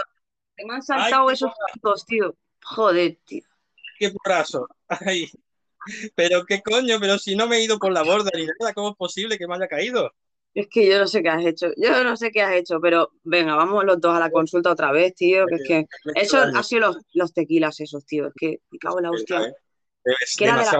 me 0.66 0.74
han 0.74 0.82
saltado 0.82 1.28
Ay, 1.28 1.34
esos 1.34 1.52
puntos, 1.72 2.04
tío. 2.04 2.36
Joder, 2.62 3.18
tío. 3.24 3.44
¡Qué 3.98 4.10
porrazo! 4.10 4.68
Ay, 4.88 5.30
pero 6.14 6.44
qué 6.44 6.62
coño, 6.62 6.98
pero 7.00 7.18
si 7.18 7.36
no 7.36 7.46
me 7.46 7.56
he 7.56 7.64
ido 7.64 7.78
por 7.78 7.92
la 7.92 8.02
borda 8.02 8.30
ni 8.34 8.46
nada, 8.46 8.74
¿cómo 8.74 8.90
es 8.90 8.96
posible 8.96 9.38
que 9.38 9.46
me 9.46 9.54
haya 9.54 9.68
caído? 9.68 10.12
Es 10.54 10.68
que 10.68 10.86
yo 10.86 10.98
no 10.98 11.06
sé 11.06 11.22
qué 11.22 11.28
has 11.30 11.44
hecho, 11.46 11.68
yo 11.78 12.04
no 12.04 12.14
sé 12.16 12.30
qué 12.30 12.42
has 12.42 12.54
hecho, 12.54 12.78
pero 12.80 13.10
venga, 13.24 13.54
vamos 13.56 13.84
los 13.84 13.98
dos 14.00 14.14
a 14.14 14.20
la 14.20 14.30
consulta 14.30 14.70
otra 14.70 14.92
vez, 14.92 15.14
tío, 15.14 15.46
que 15.46 15.54
es 15.54 15.62
que 15.66 15.86
eso 16.14 16.36
ha 16.58 16.62
sido 16.62 16.80
los, 16.88 16.96
los 17.14 17.32
tequilas 17.32 17.80
esos, 17.80 18.04
tío, 18.04 18.26
es 18.28 18.34
que 18.36 18.60
me 18.70 18.78
cago 18.78 18.98
en 18.98 19.04
la 19.04 19.10
hostia. 19.12 19.40
Es 20.04 20.36
Que 20.36 20.44
era 20.44 20.54
de 20.58 20.64
la- 20.64 20.70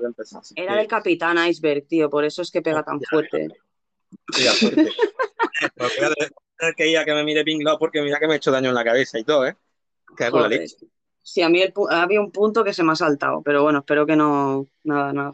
de 0.00 0.06
empezar. 0.06 0.42
Era 0.54 0.72
que- 0.72 0.78
del 0.78 0.86
Capitán 0.86 1.48
Iceberg, 1.48 1.86
tío, 1.88 2.08
por 2.08 2.24
eso 2.24 2.42
es 2.42 2.50
que 2.52 2.62
pega 2.62 2.84
tan 2.84 3.00
fuerte. 3.00 3.48
Pues 5.76 6.74
que 6.76 6.88
ir 6.88 6.98
a 6.98 7.04
que 7.04 7.14
me 7.14 7.24
mire 7.24 7.44
Pink 7.44 7.62
Law 7.62 7.78
porque 7.78 8.02
mira 8.02 8.18
que 8.18 8.26
me 8.26 8.34
he 8.34 8.36
hecho 8.36 8.50
daño 8.50 8.68
en 8.68 8.74
la 8.74 8.84
cabeza 8.84 9.18
y 9.18 9.24
todo, 9.24 9.46
¿eh? 9.46 9.56
Hago 10.26 10.38
la 10.40 10.48
leche. 10.60 10.76
Sí, 11.22 11.42
a 11.42 11.48
mí 11.48 11.60
el 11.60 11.74
pu- 11.74 11.88
había 11.90 12.20
un 12.20 12.30
punto 12.32 12.64
que 12.64 12.72
se 12.72 12.82
me 12.82 12.92
ha 12.92 12.96
saltado, 12.96 13.42
pero 13.42 13.62
bueno, 13.62 13.80
espero 13.80 14.06
que 14.06 14.16
no, 14.16 14.66
nada, 14.84 15.12
nada. 15.12 15.32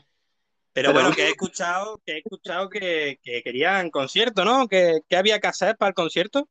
Pero 0.75 0.89
Pero- 0.91 0.93
bueno, 0.93 1.15
que 1.17 1.23
he 1.23 1.29
escuchado, 1.31 2.03
que 2.05 2.13
he 2.13 2.19
escuchado 2.19 2.69
que, 2.69 3.19
que 3.23 3.43
querían 3.43 3.91
concierto, 3.91 4.45
¿no? 4.45 4.69
Que, 4.69 5.01
que 5.09 5.17
había 5.17 5.41
que 5.41 5.47
hacer 5.47 5.77
para 5.79 5.89
el 5.91 5.95
concierto. 5.95 6.49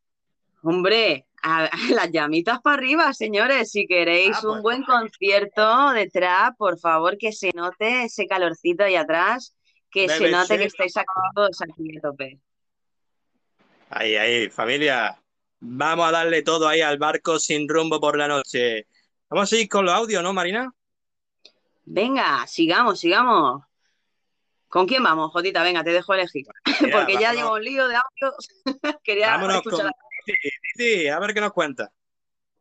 Hombre, 0.64 1.28
a, 1.44 1.66
a 1.66 1.78
las 1.90 2.10
llamitas 2.10 2.62
para 2.62 2.78
arriba, 2.78 3.14
señores. 3.14 3.70
Si 3.72 3.86
queréis 3.86 4.38
Ah, 4.38 4.40
pues. 4.42 4.56
un 4.56 4.62
buen 4.64 4.84
concierto 4.84 5.92
de 5.92 6.10
trap, 6.10 6.56
por 6.58 6.80
favor, 6.80 7.18
que 7.18 7.34
se 7.34 7.52
note 7.54 8.06
ese 8.06 8.26
calorcito 8.26 8.86
ahí 8.86 8.96
atrás, 8.96 9.54
que 9.92 10.08
se 10.08 10.32
note 10.32 10.58
que 10.58 10.64
estáis 10.64 10.94
todos 11.36 11.62
aquí 11.62 11.98
a 11.98 12.02
tope. 12.02 12.40
Ahí, 13.90 14.16
ahí, 14.16 14.50
familia. 14.50 15.20
Vamos 15.60 16.08
a 16.08 16.12
darle 16.12 16.42
todo 16.44 16.68
ahí 16.68 16.80
al 16.82 16.98
barco 16.98 17.40
sin 17.40 17.68
rumbo 17.68 18.00
por 18.00 18.18
la 18.18 18.28
noche. 18.30 18.88
Vamos 19.30 19.44
a 19.44 19.48
seguir 19.48 19.68
con 19.70 19.84
los 19.86 19.94
audios, 19.94 20.24
¿no, 20.24 20.32
Marina? 20.34 20.72
Venga, 21.86 22.48
sigamos, 22.48 23.00
sigamos. 23.02 23.64
¿Con 24.74 24.88
quién 24.88 25.04
vamos, 25.04 25.32
Jotita? 25.32 25.62
Venga, 25.62 25.84
te 25.84 25.92
dejo 25.92 26.16
elegir. 26.16 26.48
Porque 26.92 27.14
ya 27.14 27.28
vámonos. 27.28 27.36
llevo 27.36 27.54
un 27.54 27.64
lío 27.64 27.88
de 27.88 27.96
audios. 27.96 28.50
Quería 29.04 29.30
Vámonos 29.30 29.58
escuchar. 29.58 29.82
con 29.84 29.92
Titi, 30.26 30.50
Titi, 30.76 31.08
a 31.10 31.20
ver 31.20 31.32
qué 31.36 31.42
nos 31.42 31.54
cuenta. 31.54 31.92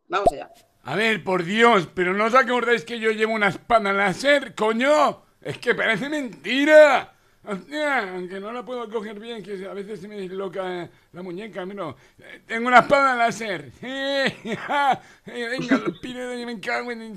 Vamos 0.08 0.30
allá. 0.30 0.50
A 0.84 0.94
ver, 0.94 1.24
por 1.24 1.42
Dios, 1.42 1.88
pero 1.94 2.12
no 2.12 2.26
os 2.26 2.34
acordáis 2.34 2.84
que 2.84 2.98
yo 2.98 3.12
llevo 3.12 3.32
una 3.32 3.48
espada 3.48 3.94
láser, 3.94 4.54
coño. 4.54 5.22
Es 5.40 5.56
que 5.56 5.74
parece 5.74 6.10
mentira. 6.10 7.14
Hostia, 7.44 8.12
aunque 8.12 8.38
no 8.40 8.52
la 8.52 8.62
puedo 8.62 8.90
coger 8.90 9.18
bien, 9.18 9.42
que 9.42 9.66
a 9.66 9.72
veces 9.72 10.02
se 10.02 10.06
me 10.06 10.18
disloca 10.18 10.90
la 11.12 11.22
muñeca, 11.22 11.64
mira. 11.64 11.94
Eh, 12.18 12.42
Tengo 12.46 12.68
una 12.68 12.80
espada 12.80 13.16
láser. 13.16 13.72
Eh, 13.80 14.54
ja, 14.68 15.00
eh, 15.24 15.48
Venga, 15.58 15.78
los 15.78 15.98
pines 15.98 16.28
de 16.28 16.44
me 16.44 16.60
cago 16.60 16.92
en... 16.92 17.16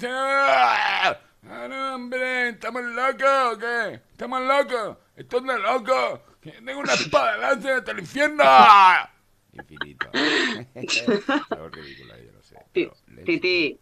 ¡Ah! 1.47 1.67
No, 1.69 1.95
hombre, 1.95 2.49
¿estamos 2.49 2.83
locos 2.83 3.53
o 3.53 3.57
qué? 3.57 4.01
¿Estamos 4.11 4.41
locos? 4.41 4.97
¿Esto 5.15 5.37
es 5.37 5.43
de 5.43 5.59
loco? 5.59 6.21
Que 6.41 6.51
tengo 6.51 6.79
una 6.79 6.93
espada 6.93 7.37
láser 7.37 7.71
hasta 7.73 7.91
el 7.91 7.99
infierno. 7.99 8.43
Infinito. 9.53 10.09
Algo 11.51 11.69
ridículo, 11.69 12.13
yo 12.17 12.31
lo 12.33 12.43
sé. 12.43 12.57
Ti- 12.73 12.89
Titi, 13.25 13.79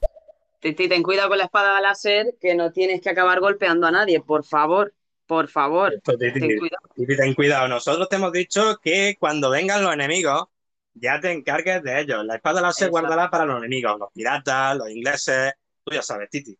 Titi, 0.60 0.88
ten 0.90 1.02
cuidado 1.04 1.30
con 1.30 1.38
la 1.40 1.46
espada 1.46 1.82
láser, 1.82 2.36
que 2.40 2.54
no 2.54 2.72
tienes 2.72 3.02
que 3.02 3.10
acabar 3.10 3.40
golpeando 3.40 3.88
a 3.88 3.92
nadie, 3.92 4.20
por 4.22 4.46
favor, 4.46 4.94
por 5.26 5.48
favor. 5.48 5.94
Titi, 6.04 6.32
Ten 6.34 6.60
cuidado. 6.60 6.90
Titi, 6.96 7.18
ten 7.18 7.34
cuidado. 7.34 7.68
Nosotros 7.68 8.08
te 8.10 8.18
hemos 8.18 8.32
dicho 8.32 8.78
que 8.84 9.16
cuando 9.20 9.50
vengan 9.50 9.82
los 9.84 9.94
enemigos, 9.94 10.46
ya 10.94 11.20
te 11.20 11.32
encargues 11.32 11.82
de 11.82 12.02
ellos. 12.02 12.24
La 12.24 12.36
espada 12.36 12.62
láser 12.62 12.90
Exacto. 12.90 12.92
guárdala 13.08 13.30
para 13.32 13.46
los 13.46 13.58
enemigos, 13.58 13.98
los 14.00 14.12
piratas, 14.14 14.78
los 14.78 14.90
ingleses. 14.92 15.54
Tú 15.84 15.94
ya 15.96 16.04
sabes, 16.04 16.30
Titi. 16.30 16.56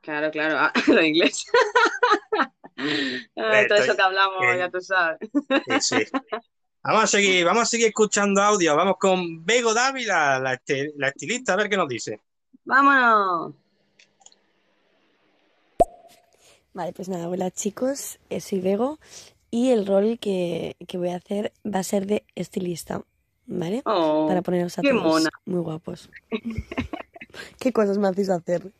Claro, 0.00 0.30
claro, 0.30 0.56
ah, 0.58 0.72
lo 0.86 1.02
inglés. 1.02 1.44
Ay, 2.76 3.66
todo 3.66 3.78
eso 3.78 3.96
que 3.96 4.02
hablamos, 4.02 4.44
ya 4.56 4.70
tú 4.70 4.80
sabes. 4.80 5.18
Sí, 5.80 5.96
sí. 5.96 6.04
Vamos 6.82 7.04
a 7.04 7.06
seguir, 7.08 7.44
vamos 7.44 7.62
a 7.62 7.66
seguir 7.66 7.88
escuchando 7.88 8.40
audio. 8.40 8.76
Vamos 8.76 8.96
con 8.98 9.44
Bego 9.44 9.74
Dávila, 9.74 10.38
la 10.38 10.54
estilista, 11.08 11.54
a 11.54 11.56
ver 11.56 11.68
qué 11.68 11.76
nos 11.76 11.88
dice. 11.88 12.20
Vámonos. 12.64 13.54
Vale, 16.72 16.92
pues 16.92 17.08
nada, 17.08 17.28
hola 17.28 17.50
chicos, 17.50 18.20
eh, 18.30 18.40
soy 18.40 18.60
Bego 18.60 19.00
y 19.50 19.70
el 19.70 19.84
rol 19.84 20.18
que, 20.20 20.76
que 20.86 20.96
voy 20.96 21.08
a 21.08 21.16
hacer 21.16 21.52
va 21.66 21.80
a 21.80 21.82
ser 21.82 22.06
de 22.06 22.24
estilista, 22.36 23.02
¿vale? 23.46 23.82
Oh, 23.84 24.26
Para 24.28 24.42
poneros 24.42 24.78
a 24.78 24.82
qué 24.82 24.90
todos 24.90 25.02
mona. 25.02 25.30
muy 25.44 25.60
guapos. 25.60 26.08
¿Qué 27.58 27.72
cosas 27.72 27.98
me 27.98 28.06
hacéis 28.06 28.30
hacer? 28.30 28.70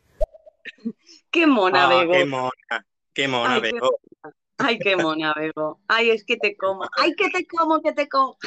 Qué 1.31 1.45
mona, 1.47 1.85
Ah, 1.85 1.89
Bego. 1.89 2.13
qué 2.13 2.25
mona, 2.25 2.85
qué 3.13 3.27
mona, 3.27 3.55
Ay, 3.55 3.61
qué 3.61 3.71
Bego. 3.71 3.99
Ay, 4.57 4.79
qué 4.79 4.95
mona, 4.95 5.33
Bego. 5.33 5.79
Ay, 5.87 6.09
es 6.11 6.25
que 6.25 6.37
te 6.37 6.57
como. 6.57 6.83
Ay, 6.97 7.13
que 7.15 7.29
te 7.29 7.45
como, 7.47 7.81
que 7.81 7.93
te 7.93 8.09
como. 8.09 8.37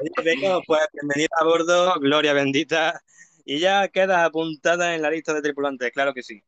Oye, 0.00 0.10
Bego, 0.24 0.62
pues 0.66 0.86
bienvenida 0.92 1.28
a 1.40 1.44
bordo, 1.44 1.94
gloria 2.00 2.32
bendita. 2.32 3.00
Y 3.44 3.58
ya 3.58 3.88
queda 3.88 4.24
apuntada 4.24 4.94
en 4.94 5.02
la 5.02 5.10
lista 5.10 5.34
de 5.34 5.42
tripulantes, 5.42 5.90
claro 5.92 6.14
que 6.14 6.22
sí. 6.22 6.42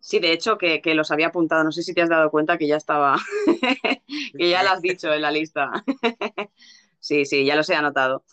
Sí, 0.00 0.18
de 0.18 0.32
hecho, 0.32 0.58
que, 0.58 0.82
que 0.82 0.94
los 0.94 1.10
había 1.10 1.28
apuntado. 1.28 1.64
No 1.64 1.72
sé 1.72 1.82
si 1.82 1.94
te 1.94 2.02
has 2.02 2.08
dado 2.08 2.30
cuenta 2.30 2.58
que 2.58 2.66
ya 2.66 2.76
estaba. 2.76 3.16
que 4.36 4.50
ya 4.50 4.62
lo 4.62 4.70
has 4.70 4.82
dicho 4.82 5.12
en 5.12 5.22
la 5.22 5.30
lista. 5.30 5.70
sí, 6.98 7.24
sí, 7.24 7.44
ya 7.46 7.56
los 7.56 7.70
he 7.70 7.74
anotado. 7.74 8.24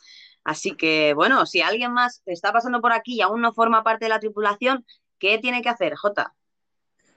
Así 0.43 0.75
que, 0.75 1.13
bueno, 1.13 1.45
si 1.45 1.61
alguien 1.61 1.93
más 1.93 2.23
está 2.25 2.51
pasando 2.51 2.81
por 2.81 2.91
aquí 2.91 3.15
y 3.15 3.21
aún 3.21 3.41
no 3.41 3.53
forma 3.53 3.83
parte 3.83 4.05
de 4.05 4.09
la 4.09 4.19
tripulación, 4.19 4.85
¿qué 5.19 5.37
tiene 5.39 5.61
que 5.61 5.69
hacer, 5.69 5.95
Jota? 5.95 6.35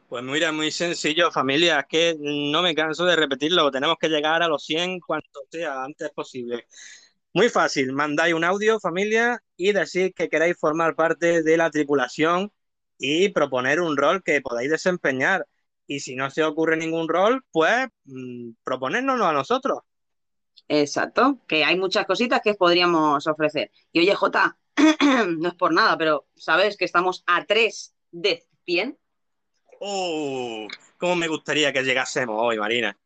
Pues 0.09 0.23
mira, 0.25 0.53
muy 0.53 0.71
sencillo, 0.71 1.31
familia, 1.31 1.81
es 1.81 1.87
que 1.89 2.17
no 2.21 2.61
me 2.63 2.75
canso 2.75 3.07
de 3.07 3.17
repetirlo, 3.17 3.71
tenemos 3.71 3.97
que 3.99 4.11
llegar 4.11 4.43
a 4.43 4.49
los 4.49 4.63
100 4.63 5.01
cuanto 5.01 5.41
sea 5.51 5.85
antes 5.85 6.11
posible. 6.11 6.67
Muy 7.33 7.49
fácil, 7.49 7.93
mandáis 7.93 8.35
un 8.35 8.45
audio, 8.45 8.79
familia, 8.79 9.43
y 9.57 9.73
decir 9.73 10.13
que 10.15 10.29
queréis 10.29 10.59
formar 10.59 10.95
parte 10.95 11.43
de 11.43 11.57
la 11.57 11.71
tripulación 11.71 12.53
y 12.99 13.31
proponer 13.31 13.81
un 13.81 13.97
rol 13.97 14.23
que 14.23 14.43
podáis 14.43 14.71
desempeñar. 14.71 15.47
Y 15.87 16.01
si 16.01 16.15
no 16.15 16.31
se 16.31 16.45
ocurre 16.45 16.77
ningún 16.77 17.09
rol, 17.09 17.43
pues 17.51 17.89
mm, 18.05 18.51
proponérnoslo 18.65 19.27
a 19.27 19.33
nosotros. 19.33 19.79
Exacto, 20.69 21.39
que 21.49 21.65
hay 21.65 21.79
muchas 21.79 22.07
cositas 22.07 22.41
que 22.43 22.55
podríamos 22.55 23.27
ofrecer. 23.27 23.71
Y 23.93 24.01
oye, 24.01 24.15
Jota, 24.15 24.59
no 25.39 25.49
es 25.49 25.55
por 25.55 25.73
nada, 25.73 25.97
pero 25.99 26.27
¿sabes 26.37 26.77
que 26.77 26.85
estamos 26.85 27.23
a 27.27 27.45
3 27.45 27.95
de 28.11 28.47
100? 28.65 28.99
¡Oh! 29.81 30.67
¿Cómo 30.97 31.17
me 31.17 31.29
gustaría 31.29 31.73
que 31.73 31.83
llegásemos 31.83 32.37
hoy, 32.41 32.59
Marina? 32.59 32.99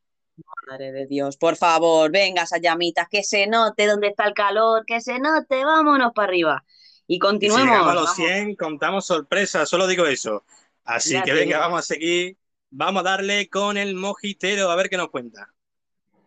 Madre 0.69 0.93
de 0.93 1.07
Dios, 1.07 1.37
por 1.37 1.57
favor, 1.57 2.11
venga 2.11 2.43
esas 2.43 2.61
llamitas, 2.61 3.09
que 3.09 3.23
se 3.23 3.47
note 3.47 3.87
dónde 3.87 4.09
está 4.09 4.27
el 4.27 4.35
calor, 4.35 4.85
que 4.87 5.01
se 5.01 5.19
note, 5.19 5.65
vámonos 5.65 6.13
para 6.15 6.29
arriba. 6.29 6.65
Y 7.07 7.19
Si 7.19 7.19
continuemos. 7.21 7.65
llegamos 7.65 7.93
a 7.93 7.95
los 7.95 8.15
vamos. 8.17 8.17
100, 8.17 8.57
contamos 8.57 9.07
sorpresas, 9.07 9.69
solo 9.69 9.87
digo 9.87 10.07
eso. 10.07 10.45
Así 10.85 11.15
Ya 11.15 11.23
que 11.23 11.33
venga, 11.33 11.59
digo. 11.59 11.61
vamos 11.61 11.81
a 11.81 11.83
seguir. 11.83 12.39
Vamos 12.71 13.01
a 13.01 13.05
darle 13.05 13.49
con 13.49 13.77
el 13.77 13.95
mojitero, 13.95 14.71
a 14.71 14.77
ver 14.77 14.91
qué 14.91 14.97
nos 14.97 15.11
cuenta. 15.11 15.55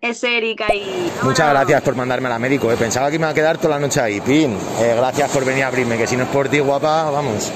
Es 0.01 0.23
Erika 0.23 0.73
y... 0.73 1.11
Muchas 1.23 1.49
gracias 1.49 1.81
por 1.81 1.93
mandarme 1.93 2.27
a 2.27 2.31
la 2.31 2.39
médico, 2.39 2.71
eh. 2.71 2.77
pensaba 2.77 3.11
que 3.11 3.19
me 3.19 3.23
iba 3.23 3.29
a 3.29 3.33
quedar 3.33 3.57
toda 3.57 3.71
la 3.71 3.79
noche 3.79 3.99
ahí. 3.99 4.21
Pin, 4.21 4.57
eh, 4.79 4.93
gracias 4.95 5.29
por 5.29 5.43
venir 5.43 5.65
a 5.65 5.67
abrirme, 5.67 5.97
que 5.97 6.07
si 6.07 6.15
no 6.15 6.23
es 6.23 6.29
por 6.29 6.47
ti, 6.47 6.59
guapa, 6.59 7.09
vamos. 7.11 7.51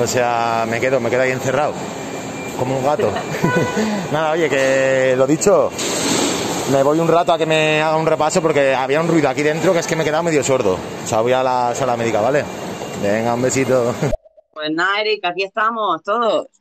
O 0.00 0.06
sea, 0.06 0.66
me 0.68 0.78
quedo, 0.78 1.00
me 1.00 1.10
quedo 1.10 1.22
ahí 1.22 1.32
encerrado, 1.32 1.72
como 2.60 2.78
un 2.78 2.84
gato. 2.84 3.10
Nada, 4.12 4.30
oye, 4.30 4.48
que 4.48 5.14
lo 5.16 5.26
dicho, 5.26 5.70
me 6.70 6.84
voy 6.84 7.00
un 7.00 7.08
rato 7.08 7.32
a 7.32 7.38
que 7.38 7.46
me 7.46 7.82
haga 7.82 7.96
un 7.96 8.06
repaso 8.06 8.40
porque 8.40 8.72
había 8.72 9.00
un 9.00 9.08
ruido 9.08 9.28
aquí 9.28 9.42
dentro 9.42 9.72
que 9.72 9.80
es 9.80 9.86
que 9.88 9.96
me 9.96 10.02
he 10.02 10.06
quedado 10.06 10.22
medio 10.22 10.44
sordo. 10.44 10.78
O 11.04 11.06
sea, 11.08 11.22
voy 11.22 11.32
a 11.32 11.42
la 11.42 11.74
sala 11.74 11.96
médica, 11.96 12.20
¿vale? 12.20 12.44
Venga, 13.02 13.34
un 13.34 13.42
besito. 13.42 13.94
Pues 14.52 14.72
nada, 14.74 15.00
Erika, 15.00 15.30
aquí 15.30 15.44
estamos 15.44 16.02
todos. 16.02 16.59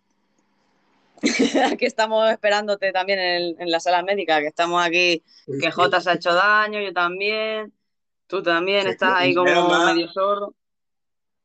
aquí 1.73 1.85
estamos 1.85 2.29
esperándote 2.31 2.91
también 2.91 3.19
en, 3.19 3.61
en 3.61 3.71
la 3.71 3.79
sala 3.79 4.03
médica, 4.03 4.39
que 4.39 4.47
estamos 4.47 4.83
aquí, 4.85 5.23
que 5.59 5.71
Jota 5.71 6.01
se 6.01 6.09
ha 6.11 6.13
hecho 6.13 6.33
daño, 6.33 6.79
yo 6.81 6.93
también, 6.93 7.73
tú 8.27 8.41
también 8.43 8.83
Sí, 8.83 8.89
estás 8.89 9.13
ahí 9.15 9.33
como 9.33 9.67
mal. 9.67 9.95
medio 9.95 10.11
sordo. 10.11 10.55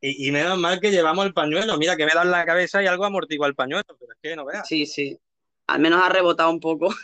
Y, 0.01 0.29
y 0.29 0.33
menos 0.33 0.59
mal 0.59 0.81
que 0.81 0.91
llevamos 0.91 1.25
el 1.25 1.33
pañuelo. 1.33 1.79
Mira, 1.79 1.97
que 1.97 2.05
me 2.07 2.13
da 2.13 2.23
en 2.23 2.31
la 2.31 2.45
cabeza 2.45 2.83
y 2.83 2.87
algo 2.87 3.05
amortigua 3.07 3.47
el 3.47 3.55
pañuelo, 3.55 3.85
pero 3.99 4.13
es 4.13 4.19
que 4.23 4.37
no 4.37 4.45
veas. 4.45 4.67
Sí, 4.69 4.85
sí. 4.87 5.19
Al 5.67 5.81
menos 5.81 6.03
ha 6.03 6.11
rebotado 6.11 6.51
un 6.51 6.61
poco. 6.61 6.95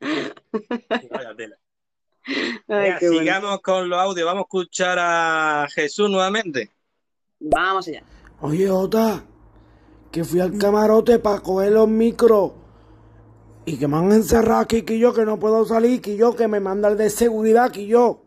Vaya 0.00 1.34
tela. 1.36 1.56
Ay, 2.26 2.54
Venga, 2.66 2.98
qué 2.98 3.06
bueno. 3.06 3.20
sigamos 3.20 3.60
con 3.60 3.88
los 3.88 3.98
audios. 4.00 4.26
Vamos 4.26 4.40
a 4.42 4.46
escuchar 4.46 4.98
a 4.98 5.66
Jesús 5.72 6.10
nuevamente. 6.10 6.72
Vamos 7.38 7.86
allá. 7.88 8.02
Oye, 8.40 8.68
Jota, 8.68 9.24
que 10.10 10.24
fui 10.24 10.40
al 10.40 10.56
camarote 10.58 11.18
para 11.18 11.40
coger 11.40 11.72
los 11.72 11.88
micros 11.88 12.52
y 13.64 13.76
que 13.76 13.88
me 13.88 13.96
han 13.96 14.12
encerrado 14.12 14.60
aquí, 14.60 14.82
que 14.82 14.98
yo 14.98 15.12
que 15.12 15.24
no 15.24 15.38
puedo 15.38 15.64
salir, 15.64 16.00
que 16.00 16.16
yo 16.16 16.36
que 16.36 16.48
me 16.48 16.60
manda 16.60 16.88
el 16.88 16.96
de 16.96 17.10
seguridad, 17.10 17.70
que 17.70 17.86
yo. 17.86 18.20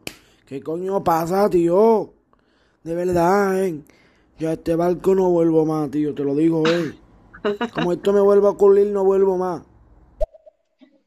¿Qué 0.46 0.62
coño 0.62 1.04
pasa, 1.04 1.50
tío? 1.50 2.14
De 2.84 2.94
verdad, 2.94 3.64
eh. 3.64 3.82
Yo 4.38 4.50
a 4.50 4.54
este 4.54 4.76
barco 4.76 5.16
no 5.16 5.30
vuelvo 5.30 5.66
más, 5.66 5.90
tío, 5.92 6.14
te 6.14 6.24
lo 6.24 6.36
digo, 6.36 6.64
eh. 6.68 6.94
Como 7.74 7.94
esto 7.94 8.14
me 8.14 8.20
vuelva 8.20 8.50
a 8.50 8.52
ocurrir, 8.52 8.88
no 8.88 9.04
vuelvo 9.04 9.38
más. 9.38 9.64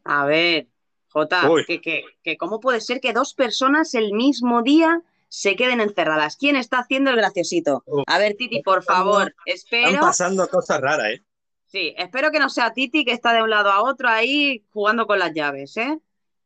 A 0.05 0.25
ver, 0.27 0.69
Jota, 1.09 1.49
que, 1.67 1.81
que, 1.81 2.05
que 2.23 2.37
¿cómo 2.37 2.61
puede 2.61 2.81
ser 2.81 3.01
que 3.01 3.13
dos 3.13 3.35
personas 3.35 3.95
el 3.95 4.13
mismo 4.13 4.63
día 4.63 5.03
se 5.35 5.57
queden 5.57 5.81
encerradas? 5.81 6.37
¿Quién 6.37 6.57
está 6.57 6.81
haciendo 6.81 7.09
el 7.11 7.17
graciosito? 7.17 7.83
A 8.07 8.19
ver, 8.19 8.35
Titi, 8.37 8.61
por 8.61 8.85
favor, 8.85 9.35
Están 9.47 9.55
espero. 9.55 10.01
pasando 10.03 10.47
cosas 10.47 10.79
raras, 10.79 11.09
¿eh? 11.13 11.23
Sí, 11.69 11.95
espero 11.97 12.31
que 12.31 12.39
no 12.39 12.51
sea 12.51 12.75
Titi 12.75 13.03
que 13.03 13.13
está 13.13 13.33
de 13.33 13.43
un 13.43 13.49
lado 13.49 13.71
a 13.71 13.83
otro 13.83 14.11
ahí 14.11 14.63
jugando 14.75 15.07
con 15.07 15.19
las 15.19 15.33
llaves, 15.33 15.75
¿eh? 15.79 15.99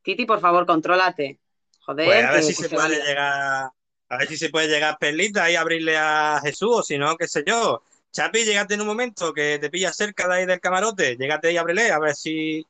Titi, 0.03 0.25
por 0.25 0.39
favor, 0.39 0.65
contrólate. 0.65 1.37
Joder, 1.81 2.05
Pues 2.05 2.25
a 2.25 2.31
ver 2.31 2.43
si 2.43 2.53
se 2.53 2.63
se 2.63 2.69
puede 2.69 2.97
vaya. 2.97 3.05
llegar, 3.05 3.69
a 4.07 4.17
ver 4.17 4.27
si 4.29 4.37
se 4.37 4.49
puede 4.49 4.67
llegar 4.69 4.97
Perlita 4.97 5.51
y 5.51 5.55
abrirle 5.57 5.97
a 5.97 6.39
Jesús, 6.41 6.69
o 6.77 6.81
si 6.81 6.97
no, 6.97 7.17
qué 7.17 7.27
sé 7.27 7.43
yo. 7.45 7.83
Chapi, 8.13 8.45
llegate 8.45 8.75
en 8.75 8.81
un 8.81 8.87
momento 8.87 9.33
que 9.33 9.59
te 9.59 9.69
pilla 9.69 9.91
cerca 9.91 10.29
de 10.29 10.35
ahí 10.35 10.45
del 10.45 10.61
camarote, 10.61 11.17
llegate 11.17 11.51
y 11.51 11.57
ábrele, 11.57 11.91
a 11.91 11.99
ver 11.99 12.15
si. 12.15 12.65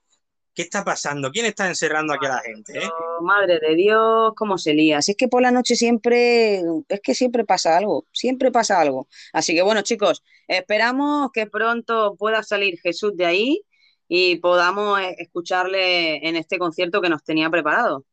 ¿Qué 0.57 0.63
está 0.63 0.83
pasando? 0.83 1.29
¿Quién 1.29 1.45
está 1.45 1.67
encerrando 1.67 2.15
aquí 2.15 2.25
a 2.25 2.29
la 2.29 2.39
gente? 2.39 2.79
eh? 2.79 2.89
Oh, 2.91 3.21
madre 3.21 3.59
de 3.59 3.75
Dios, 3.75 4.33
cómo 4.35 4.57
se 4.57 4.73
lía. 4.73 5.03
Si 5.03 5.11
es 5.11 5.17
que 5.17 5.27
por 5.27 5.43
la 5.43 5.51
noche 5.51 5.75
siempre, 5.75 6.63
es 6.89 6.99
que 7.03 7.13
siempre 7.13 7.45
pasa 7.45 7.77
algo, 7.77 8.07
siempre 8.11 8.51
pasa 8.51 8.81
algo. 8.81 9.07
Así 9.33 9.53
que 9.53 9.61
bueno, 9.61 9.83
chicos, 9.83 10.23
esperamos 10.47 11.29
que 11.31 11.45
pronto 11.45 12.15
pueda 12.15 12.41
salir 12.41 12.79
Jesús 12.79 13.15
de 13.15 13.27
ahí 13.27 13.61
y 14.07 14.37
podamos 14.37 14.99
eh, 14.99 15.15
escucharle 15.19 16.27
en 16.27 16.35
este 16.35 16.57
concierto 16.57 17.01
que 17.01 17.09
nos 17.09 17.23
tenía 17.23 17.51
preparado. 17.51 18.03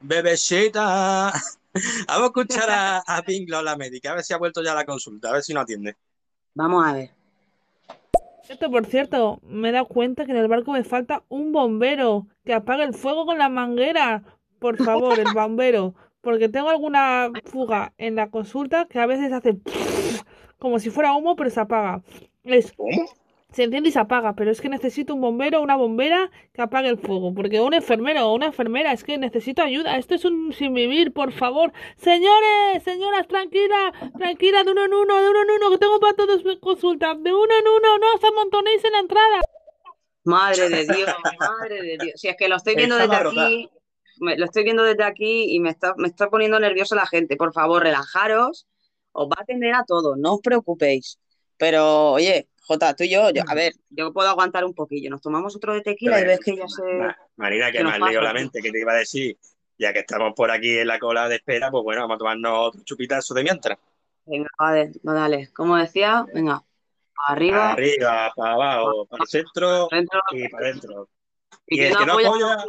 Bebecita. 0.00 1.30
Vamos 2.08 2.22
a 2.22 2.26
escuchar 2.26 2.70
a, 2.70 2.98
a 3.06 3.22
Pink 3.22 3.50
la 3.50 3.76
médica, 3.76 4.12
a 4.12 4.14
ver 4.14 4.24
si 4.24 4.32
ha 4.32 4.38
vuelto 4.38 4.62
ya 4.62 4.72
a 4.72 4.76
la 4.76 4.86
consulta, 4.86 5.28
a 5.28 5.32
ver 5.34 5.42
si 5.42 5.52
no 5.52 5.60
atiende. 5.60 5.94
Vamos 6.54 6.86
a 6.86 6.94
ver. 6.94 7.19
Cierto, 8.50 8.68
por 8.68 8.84
cierto, 8.86 9.40
me 9.44 9.68
he 9.68 9.72
dado 9.72 9.86
cuenta 9.86 10.24
que 10.24 10.32
en 10.32 10.38
el 10.38 10.48
barco 10.48 10.72
me 10.72 10.82
falta 10.82 11.22
un 11.28 11.52
bombero 11.52 12.26
que 12.44 12.52
apague 12.52 12.82
el 12.82 12.94
fuego 12.94 13.24
con 13.24 13.38
la 13.38 13.48
manguera. 13.48 14.24
Por 14.58 14.76
favor, 14.76 15.20
el 15.20 15.32
bombero. 15.32 15.94
Porque 16.20 16.48
tengo 16.48 16.68
alguna 16.68 17.30
fuga 17.44 17.94
en 17.96 18.16
la 18.16 18.28
consulta 18.28 18.86
que 18.86 18.98
a 18.98 19.06
veces 19.06 19.32
hace 19.32 19.60
como 20.58 20.80
si 20.80 20.90
fuera 20.90 21.12
humo, 21.12 21.36
pero 21.36 21.48
se 21.48 21.60
apaga. 21.60 22.02
Es, 22.42 22.74
se 23.52 23.64
enciende 23.64 23.88
y 23.88 23.92
se 23.92 23.98
apaga, 23.98 24.34
pero 24.34 24.50
es 24.50 24.60
que 24.60 24.68
necesito 24.68 25.14
un 25.14 25.20
bombero 25.20 25.58
o 25.60 25.62
una 25.62 25.76
bombera 25.76 26.30
que 26.52 26.62
apague 26.62 26.88
el 26.88 26.98
fuego. 26.98 27.34
Porque 27.34 27.60
un 27.60 27.74
enfermero 27.74 28.28
o 28.28 28.34
una 28.34 28.46
enfermera, 28.46 28.92
es 28.92 29.02
que 29.04 29.18
necesito 29.18 29.62
ayuda. 29.62 29.96
Esto 29.98 30.14
es 30.14 30.24
un 30.24 30.52
sin 30.52 30.72
vivir, 30.74 31.12
por 31.12 31.32
favor. 31.32 31.72
Señores, 31.96 32.82
señoras, 32.84 33.26
tranquila, 33.28 33.92
tranquila, 34.16 34.62
de 34.64 34.70
uno 34.72 34.84
en 34.84 34.94
uno, 34.94 35.20
de 35.20 35.28
uno 35.30 35.42
en 35.42 35.50
uno, 35.50 35.70
que 35.70 35.78
tengo 35.78 35.98
para 36.00 36.14
todos 36.14 36.44
mis 36.44 36.58
consultas. 36.58 37.22
De 37.22 37.32
uno 37.32 37.54
en 37.58 37.66
uno, 37.68 37.98
no 37.98 38.06
os 38.14 38.24
amontonéis 38.24 38.84
en 38.84 38.92
la 38.92 38.98
entrada. 39.00 39.40
Madre 40.24 40.68
de 40.68 40.84
Dios, 40.84 41.14
madre 41.38 41.82
de 41.82 41.98
Dios. 41.98 42.20
Si 42.20 42.28
es 42.28 42.36
que 42.36 42.48
lo 42.48 42.56
estoy 42.56 42.74
viendo 42.76 42.98
Está 42.98 43.24
desde 43.24 43.40
aquí, 43.40 43.70
me- 44.20 44.36
lo 44.36 44.44
estoy 44.44 44.64
viendo 44.64 44.82
desde 44.84 45.02
aquí 45.02 45.54
y 45.54 45.60
me 45.60 45.70
está, 45.70 45.94
me 45.96 46.08
está 46.08 46.28
poniendo 46.28 46.60
nerviosa 46.60 46.94
la 46.94 47.06
gente. 47.06 47.36
Por 47.36 47.52
favor, 47.54 47.82
relajaros, 47.82 48.66
os 49.12 49.26
va 49.28 49.36
a 49.38 49.42
atender 49.42 49.74
a 49.74 49.84
todos, 49.84 50.18
no 50.18 50.34
os 50.34 50.40
preocupéis. 50.42 51.18
Pero, 51.56 52.12
oye, 52.12 52.48
Jota, 52.70 52.94
tú 52.94 53.02
y 53.02 53.10
yo, 53.10 53.30
yo- 53.30 53.42
a 53.48 53.54
ver, 53.56 53.72
yo 53.88 54.12
puedo 54.12 54.28
aguantar 54.28 54.64
un 54.64 54.74
poquillo. 54.74 55.10
Nos 55.10 55.20
tomamos 55.20 55.56
otro 55.56 55.74
de 55.74 55.80
tequila 55.80 56.20
y 56.20 56.24
ves 56.24 56.38
que 56.38 56.54
ya 56.54 56.68
se. 56.68 56.84
Ma- 56.84 57.16
Marina, 57.34 57.72
que 57.72 57.82
me 57.82 57.90
has 57.90 57.98
leído 57.98 58.20
la 58.22 58.32
mente, 58.32 58.62
que 58.62 58.70
te 58.70 58.78
iba 58.80 58.92
a 58.92 58.96
decir, 58.96 59.36
ya 59.76 59.92
que 59.92 59.98
estamos 59.98 60.34
por 60.36 60.52
aquí 60.52 60.78
en 60.78 60.86
la 60.86 61.00
cola 61.00 61.28
de 61.28 61.34
espera, 61.34 61.68
pues 61.68 61.82
bueno, 61.82 62.02
vamos 62.02 62.14
a 62.14 62.18
tomarnos 62.18 62.68
otro 62.68 62.82
chupitazo 62.84 63.34
de 63.34 63.42
mientras. 63.42 63.76
Venga, 64.24 64.48
vale, 64.56 64.92
no, 65.02 65.14
dale. 65.14 65.50
Como 65.52 65.76
decía, 65.78 66.24
venga, 66.32 66.62
arriba. 67.26 67.72
Arriba, 67.72 68.32
para 68.36 68.52
abajo, 68.52 69.06
para 69.06 69.24
el 69.24 69.28
centro 69.28 69.88
Dentro. 69.90 70.20
y 70.30 70.48
para 70.48 70.66
adentro. 70.68 71.08
Y 71.72 71.80
Y 71.80 71.84
el 71.84 71.92
no 71.92 71.98
que 72.00 72.06
no 72.06 72.12
apoya, 72.14 72.52
apoya, 72.52 72.64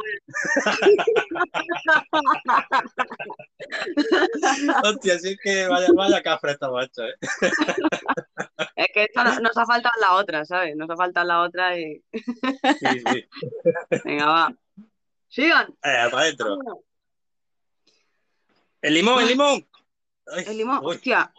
hostia, 4.84 5.18
sí 5.18 5.36
que 5.42 5.66
vaya, 5.68 5.88
vaya 5.94 6.22
cafre 6.22 6.52
esta 6.52 6.70
macho, 6.70 7.02
¿eh? 7.04 7.14
Es 8.76 8.88
que 8.94 9.04
esto 9.04 9.22
no- 9.24 9.40
nos 9.40 9.56
ha 9.56 9.66
faltado 9.66 9.92
la 10.00 10.14
otra, 10.14 10.44
¿sabes? 10.44 10.74
Nos 10.76 10.88
ha 10.90 10.96
faltado 10.96 11.26
la 11.26 11.42
otra 11.42 11.78
y. 11.78 12.02
Sí, 12.12 13.00
sí. 13.06 13.28
Venga, 14.04 14.26
va. 14.26 14.54
Sigan. 15.28 15.68
Eh, 15.82 16.08
para 16.10 16.18
adentro. 16.20 16.58
El 18.80 18.94
limón, 18.94 19.20
el 19.22 19.28
limón. 19.28 19.68
Ay, 20.26 20.44
El 20.46 20.56
limón, 20.58 20.78
uy. 20.84 20.94
hostia. 20.96 21.32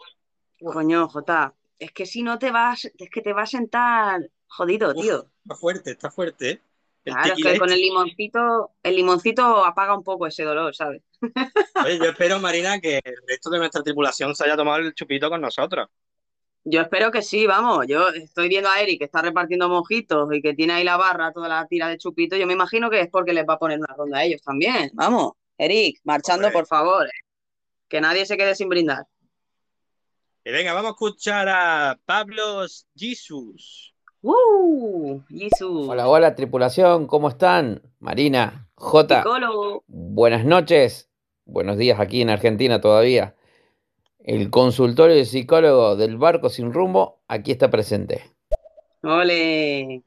Coño, 0.60 1.08
Jota. 1.08 1.54
Es 1.78 1.92
que 1.92 2.06
si 2.06 2.22
no 2.22 2.38
te 2.38 2.50
vas, 2.50 2.84
es 2.84 3.10
que 3.10 3.20
te 3.20 3.32
va 3.32 3.42
a 3.42 3.46
sentar 3.46 4.20
jodido, 4.46 4.90
Uf, 4.94 5.02
tío. 5.02 5.28
Está 5.42 5.54
fuerte, 5.56 5.90
está 5.90 6.10
fuerte, 6.10 6.50
¿eh? 6.50 6.60
El 7.04 7.12
Claro, 7.12 7.34
es 7.34 7.42
que 7.42 7.58
con 7.58 7.68
este. 7.68 7.74
el 7.74 7.80
limoncito, 7.80 8.70
el 8.82 8.96
limoncito 8.96 9.64
apaga 9.64 9.96
un 9.96 10.02
poco 10.02 10.26
ese 10.26 10.42
dolor, 10.42 10.74
¿sabes? 10.74 11.02
Oye, 11.84 11.98
yo 11.98 12.04
espero, 12.10 12.38
Marina, 12.40 12.80
que 12.80 13.00
el 13.04 13.16
resto 13.26 13.50
de 13.50 13.58
nuestra 13.58 13.82
tripulación 13.82 14.34
se 14.34 14.44
haya 14.44 14.56
tomado 14.56 14.78
el 14.78 14.94
chupito 14.94 15.28
con 15.28 15.40
nosotros. 15.40 15.88
Yo 16.66 16.80
espero 16.80 17.10
que 17.10 17.20
sí, 17.20 17.46
vamos. 17.46 17.86
Yo 17.86 18.08
estoy 18.08 18.48
viendo 18.48 18.70
a 18.70 18.80
Eric 18.80 19.00
que 19.00 19.04
está 19.04 19.20
repartiendo 19.20 19.68
mojitos 19.68 20.32
y 20.32 20.40
que 20.40 20.54
tiene 20.54 20.72
ahí 20.72 20.84
la 20.84 20.96
barra, 20.96 21.30
toda 21.30 21.46
la 21.46 21.66
tira 21.66 21.88
de 21.88 21.98
chupito. 21.98 22.36
Yo 22.36 22.46
me 22.46 22.54
imagino 22.54 22.88
que 22.88 23.00
es 23.02 23.10
porque 23.10 23.34
les 23.34 23.44
va 23.46 23.54
a 23.54 23.58
poner 23.58 23.78
una 23.78 23.94
ronda 23.94 24.18
a 24.20 24.24
ellos 24.24 24.40
también. 24.40 24.90
Vamos, 24.94 25.32
Eric, 25.58 26.00
marchando, 26.04 26.50
por 26.50 26.66
favor. 26.66 27.06
eh. 27.06 27.10
Que 27.86 28.00
nadie 28.00 28.24
se 28.24 28.38
quede 28.38 28.54
sin 28.54 28.70
brindar. 28.70 29.04
Y 30.42 30.50
venga, 30.52 30.72
vamos 30.72 30.88
a 30.88 30.92
escuchar 30.92 31.48
a 31.50 31.98
Pablo 32.06 32.64
Jesus. 32.96 33.93
¡Uh! 34.26 35.20
Jesús. 35.28 35.86
Hola, 35.86 36.08
hola 36.08 36.34
tripulación, 36.34 37.06
¿cómo 37.06 37.28
están? 37.28 37.82
Marina, 37.98 38.70
Jota, 38.74 39.18
Psicólogo. 39.18 39.84
buenas 39.86 40.46
noches, 40.46 41.10
buenos 41.44 41.76
días 41.76 42.00
aquí 42.00 42.22
en 42.22 42.30
Argentina 42.30 42.80
todavía. 42.80 43.34
El 44.20 44.48
consultorio 44.48 45.14
de 45.14 45.26
psicólogo 45.26 45.96
del 45.96 46.16
barco 46.16 46.48
sin 46.48 46.72
rumbo 46.72 47.20
aquí 47.28 47.52
está 47.52 47.70
presente. 47.70 48.34
Ole. 49.02 50.02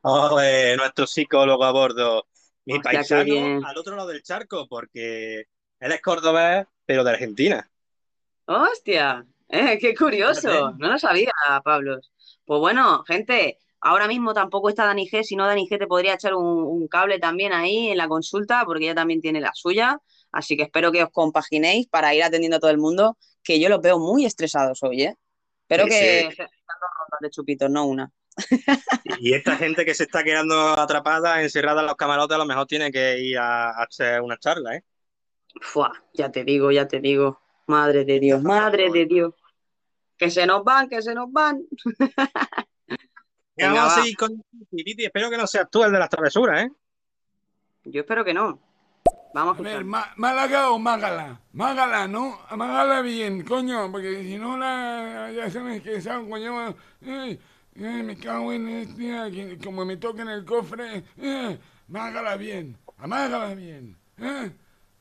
Ole, 0.00 0.76
nuestro 0.76 1.06
psicólogo 1.06 1.62
a 1.62 1.70
bordo. 1.70 2.26
Mi 2.64 2.74
Hostia, 2.74 2.90
paisano 2.90 3.68
al 3.68 3.78
otro 3.78 3.94
lado 3.94 4.08
del 4.08 4.24
charco, 4.24 4.66
porque 4.68 5.44
él 5.78 5.92
es 5.92 6.02
cordobés, 6.02 6.66
pero 6.84 7.04
de 7.04 7.10
Argentina. 7.12 7.70
¡Hostia! 8.46 9.24
Eh, 9.48 9.78
¡Qué 9.80 9.94
curioso! 9.94 10.72
No 10.76 10.90
lo 10.90 10.98
sabía, 10.98 11.30
Pablos. 11.62 12.10
Pues 12.50 12.58
bueno, 12.60 13.04
gente, 13.04 13.58
Ahora 13.80 14.08
mismo 14.08 14.34
tampoco 14.34 14.68
está 14.68 14.84
Dani 14.84 15.08
G, 15.08 15.22
si 15.22 15.36
no 15.36 15.46
Dani 15.46 15.66
G 15.68 15.78
te 15.78 15.86
podría 15.86 16.14
echar 16.14 16.34
un, 16.34 16.44
un 16.64 16.88
cable 16.88 17.18
también 17.20 17.52
ahí 17.54 17.88
en 17.88 17.96
la 17.96 18.08
consulta, 18.08 18.64
porque 18.66 18.84
ella 18.84 18.94
también 18.96 19.20
tiene 19.22 19.40
la 19.40 19.52
suya. 19.54 19.98
Así 20.32 20.56
que 20.56 20.64
espero 20.64 20.92
que 20.92 21.02
os 21.04 21.10
compaginéis 21.10 21.86
para 21.88 22.12
ir 22.14 22.22
atendiendo 22.24 22.56
a 22.58 22.60
todo 22.60 22.70
el 22.72 22.76
mundo, 22.78 23.16
que 23.42 23.60
yo 23.60 23.68
los 23.70 23.80
veo 23.80 23.98
muy 23.98 24.26
estresados 24.26 24.82
hoy, 24.82 25.04
¿eh? 25.04 25.14
Espero 25.62 25.88
Sí, 25.88 25.88
que 25.88 26.28
sí. 26.30 26.42
rondas 26.98 27.20
de 27.20 27.30
chupitos, 27.30 27.70
no 27.70 27.86
una. 27.86 28.12
Y 29.18 29.34
esta 29.34 29.56
gente 29.56 29.84
que 29.84 29.94
se 29.94 30.04
está 30.04 30.24
quedando 30.24 30.54
atrapada, 30.78 31.42
encerrada 31.42 31.80
en 31.80 31.86
los 31.86 31.96
camarotes, 31.96 32.34
a 32.34 32.38
lo 32.38 32.46
mejor 32.46 32.66
tiene 32.66 32.90
que 32.92 33.18
ir 33.20 33.38
a, 33.38 33.70
a 33.70 33.84
hacer 33.84 34.20
una 34.22 34.38
charla, 34.38 34.76
¿eh? 34.76 34.82
Fua, 35.62 35.92
ya 36.12 36.30
te 36.30 36.44
digo, 36.44 36.70
ya 36.70 36.86
te 36.88 37.00
digo. 37.00 37.40
Madre 37.66 38.04
de 38.04 38.18
Dios, 38.20 38.42
madre 38.42 38.90
de 38.90 39.06
Dios. 39.06 39.34
Que 40.20 40.30
se 40.30 40.46
nos 40.46 40.62
van, 40.62 40.86
que 40.86 41.00
se 41.00 41.14
nos 41.14 41.32
van. 41.32 41.62
Venga, 43.56 43.72
vamos 43.72 43.92
a 43.92 44.02
seguir 44.02 44.16
con 44.18 44.42
Titi. 44.70 45.04
Espero 45.06 45.30
que 45.30 45.38
no 45.38 45.46
seas 45.46 45.68
tú 45.70 45.82
el 45.82 45.90
de 45.92 45.98
las 45.98 46.10
travesuras, 46.10 46.64
¿eh? 46.64 46.70
Yo 47.84 48.02
espero 48.02 48.22
que 48.22 48.34
no. 48.34 48.60
Vamos 49.32 49.58
A 49.58 49.62
ver, 49.62 49.82
Ma- 49.82 50.12
Málaga 50.16 50.70
o 50.72 50.78
Mágala. 50.78 51.40
Mágala, 51.52 52.06
¿no? 52.06 52.38
Mágala 52.54 53.00
bien, 53.00 53.44
coño, 53.44 53.90
porque 53.90 54.22
si 54.24 54.36
no 54.36 54.58
la 54.58 55.32
ya 55.34 55.48
sabes 55.50 55.82
que 55.82 56.02
salgo 56.02 56.36
yo. 56.36 56.68
eh, 57.00 57.38
eh, 57.76 58.02
me 58.02 58.18
cago 58.18 58.52
en 58.52 58.68
este, 58.68 59.58
como 59.64 59.86
me 59.86 59.96
toca 59.96 60.20
en 60.20 60.28
el 60.28 60.44
cofre. 60.44 61.02
Eh, 61.16 61.58
mágala 61.88 62.36
bien, 62.36 62.76
amágala 62.98 63.54
bien. 63.54 63.96
Eh. 64.18 64.50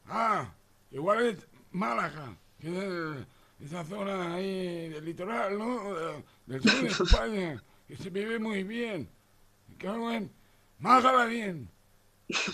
Ah, 0.05 0.53
igual 0.91 1.26
es 1.26 1.47
Málaga, 1.72 2.38
que 2.59 3.26
esa 3.64 3.84
zona 3.86 4.36
ahí 4.36 4.89
del 4.89 5.05
litoral, 5.05 5.57
¿no? 5.57 5.93
De- 5.93 6.24
Del 6.47 6.62
sur 6.64 6.82
de 6.82 6.89
España, 6.89 7.64
que 7.88 7.95
se 7.97 8.10
vive 8.10 8.39
muy 8.39 8.64
bien. 8.64 9.07
Cago 9.78 10.12
en. 10.12 10.32
Mágala 10.80 11.26
bien. 11.26 11.70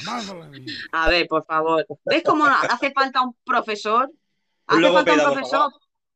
Mágala 0.06 0.47
bien. 0.49 0.66
A 0.91 1.10
ver, 1.10 1.28
por 1.28 1.45
favor. 1.45 1.86
¿Ves 2.06 2.24
cómo 2.24 2.45
hace 2.45 2.91
falta 2.91 3.22
un 3.22 3.36
profesor? 3.45 4.12
Hace 4.68 4.82
falta 4.91 5.14
un 5.14 5.20
profesor 5.20 5.74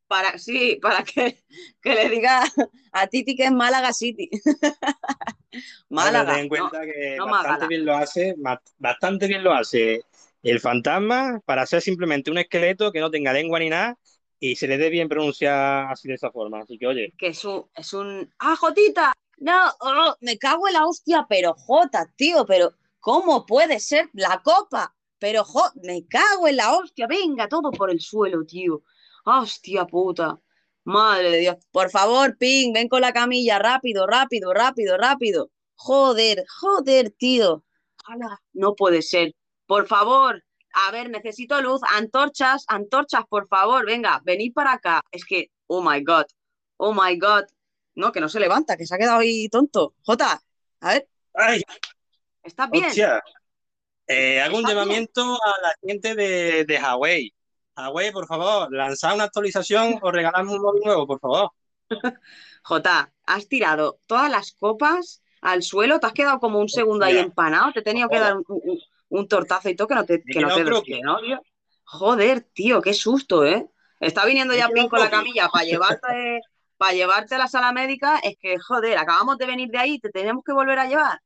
para, 0.08 0.38
sí, 0.40 0.80
para 0.82 1.04
que, 1.04 1.44
que 1.82 1.94
le 1.96 2.10
diga 2.10 2.44
a 2.92 3.08
Titi 3.08 3.36
que 3.36 3.46
es 3.46 3.52
Málaga 3.52 3.94
City. 3.94 4.30
Málaga. 5.90 6.34
Ten 6.34 6.40
en 6.42 6.44
no, 6.46 6.50
cuenta 6.50 6.82
que 6.82 7.18
no 7.18 7.26
bastante 7.28 7.68
bien 7.68 7.86
lo 7.86 7.96
hace, 7.96 8.36
ba- 8.38 8.62
bastante 8.78 9.28
bien 9.28 9.44
lo 9.44 9.54
hace 9.54 10.02
el 10.44 10.60
fantasma 10.60 11.42
para 11.46 11.66
ser 11.66 11.82
simplemente 11.82 12.32
un 12.32 12.38
esqueleto 12.38 12.92
que 12.92 13.00
no 13.00 13.12
tenga 13.12 13.34
lengua 13.34 13.60
ni 13.60 13.70
nada 13.70 13.98
y 14.40 14.56
se 14.56 14.68
le 14.68 14.78
dé 14.78 14.90
bien 14.90 15.10
pronunciar 15.10 15.92
así 15.92 16.08
de 16.08 16.16
esa 16.16 16.32
forma. 16.32 16.62
Así 16.62 16.78
que, 16.78 16.88
oye, 16.88 17.14
Que 17.18 17.28
es 17.28 17.44
un, 17.46 17.66
es 17.76 17.94
un. 17.94 18.34
¡Ah, 18.40 18.56
Jotita! 18.56 19.14
No, 19.38 19.72
oh, 19.82 20.16
me 20.22 20.38
cago 20.38 20.68
en 20.68 20.74
la 20.74 20.86
hostia, 20.86 21.26
pero 21.30 21.54
Jota, 21.54 22.12
tío, 22.16 22.46
pero 22.46 22.74
¿cómo 23.00 23.46
puede 23.46 23.80
ser 23.80 24.10
la 24.14 24.42
copa? 24.44 24.96
Pero 25.18 25.44
jo, 25.44 25.64
me 25.84 26.06
cago 26.08 26.48
en 26.48 26.58
la 26.58 26.74
hostia, 26.76 27.08
venga, 27.08 27.48
todo 27.48 27.72
por 27.72 27.90
el 27.92 28.02
suelo, 28.02 28.46
tío. 28.46 28.84
Hostia 29.26 29.86
puta. 29.86 30.40
Madre 30.86 31.32
de 31.32 31.38
Dios. 31.40 31.56
Por 31.72 31.90
favor, 31.90 32.38
Ping, 32.38 32.74
ven 32.74 32.88
con 32.90 33.02
la 33.02 33.14
camilla, 33.14 33.60
rápido, 33.60 34.08
rápido, 34.08 34.54
rápido, 34.54 34.98
rápido. 34.98 35.52
Joder, 35.76 36.46
joder, 36.60 37.12
tío. 37.12 37.64
Ala, 38.06 38.42
no 38.54 38.76
puede 38.76 39.02
ser. 39.02 39.34
Por 39.66 39.88
favor, 39.88 40.44
a 40.74 40.92
ver, 40.92 41.10
necesito 41.10 41.62
luz, 41.62 41.82
antorchas, 41.96 42.66
antorchas, 42.68 43.24
por 43.28 43.48
favor, 43.48 43.86
venga, 43.86 44.22
venid 44.24 44.54
para 44.54 44.74
acá. 44.74 45.02
Es 45.12 45.26
que, 45.26 45.52
oh 45.68 45.82
my 45.82 46.04
god, 46.04 46.26
oh 46.78 46.94
my 46.94 47.18
god. 47.18 47.46
No, 47.96 48.12
que 48.12 48.22
no 48.22 48.30
se 48.30 48.40
levanta, 48.40 48.78
que 48.78 48.86
se 48.86 48.96
ha 48.96 48.98
quedado 48.98 49.20
ahí 49.20 49.50
tonto. 49.50 49.94
Jota, 50.04 50.42
a 50.82 50.90
ver, 50.94 51.08
¡ay! 51.34 51.62
¿estás 52.44 52.70
bien? 52.70 52.86
Eh, 54.08 54.42
hago 54.42 54.58
un 54.58 54.66
llamamiento 54.66 55.22
a 55.22 55.62
la 55.62 55.74
gente 55.86 56.16
de, 56.16 56.66
de 56.66 56.80
Huawei. 56.80 57.34
Huawei, 57.76 58.12
por 58.12 58.26
favor, 58.26 58.72
lanzad 58.72 59.16
una 59.16 59.26
actualización 59.26 60.00
o 60.02 60.12
regaladme 60.12 60.54
un 60.54 60.62
móvil 60.62 60.82
nuevo, 60.84 61.06
por 61.06 61.20
favor. 61.20 61.52
Jota, 62.64 63.12
has 63.26 63.48
tirado 63.48 64.00
todas 64.08 64.30
las 64.32 64.54
copas 64.54 65.22
al 65.42 65.64
suelo, 65.64 66.00
te 66.00 66.08
has 66.08 66.14
quedado 66.14 66.40
como 66.40 66.60
un 66.60 66.70
segundo 66.70 67.06
ahí 67.06 67.18
empanado, 67.18 67.72
te 67.72 67.80
he 67.80 67.84
tenido 67.84 68.10
que 68.10 68.20
dar 68.20 68.36
un, 68.36 68.44
un- 68.48 68.80
un 69.10 69.28
tortazo 69.28 69.70
y 69.70 69.76
todo 69.76 69.88
que 69.88 69.96
no 69.96 70.06
te, 70.06 70.24
que 70.24 70.40
no 70.40 70.54
te 70.54 70.64
no, 71.02 71.20
tío. 71.20 71.42
Joder, 71.84 72.42
tío, 72.42 72.82
qué 72.82 72.94
susto, 72.94 73.46
¿eh? 73.46 73.68
Está 74.00 74.26
viniendo 74.26 74.56
ya 74.56 74.70
Pin 74.70 74.88
con 74.88 75.00
la 75.00 75.10
camilla 75.10 75.50
para 75.50 75.66
llevarte, 75.66 76.42
para 76.78 76.94
llevarte 76.94 77.36
a 77.36 77.40
la 77.40 77.48
sala 77.48 77.74
médica, 77.74 78.20
es 78.20 78.38
que, 78.40 78.58
joder, 78.60 78.98
acabamos 78.98 79.38
de 79.38 79.46
venir 79.46 79.70
de 79.70 79.78
ahí, 79.78 80.00
te 80.00 80.10
tenemos 80.10 80.44
que 80.44 80.54
volver 80.54 80.80
a 80.80 80.88
llevar. 80.88 81.20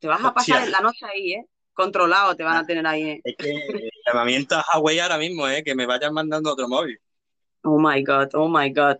Te 0.00 0.08
vas 0.08 0.22
a 0.22 0.34
pasar 0.34 0.58
Hostia. 0.58 0.70
la 0.70 0.80
noche 0.80 1.06
ahí, 1.06 1.32
¿eh? 1.32 1.46
Controlado 1.72 2.36
te 2.36 2.42
van 2.42 2.56
a 2.56 2.66
tener 2.66 2.86
ahí, 2.86 3.02
¿eh? 3.02 3.20
Es 3.24 3.36
que 3.36 3.50
el 3.50 3.90
llamamiento 4.06 4.56
a 4.56 4.64
Huawei 4.74 4.98
ahora 4.98 5.16
mismo, 5.16 5.48
¿eh? 5.48 5.64
Que 5.64 5.74
me 5.74 5.86
vayan 5.86 6.12
mandando 6.12 6.52
otro 6.52 6.68
móvil. 6.68 7.00
Oh 7.62 7.78
my 7.78 8.02
God, 8.04 8.28
oh 8.34 8.48
my 8.48 8.70
God. 8.70 8.98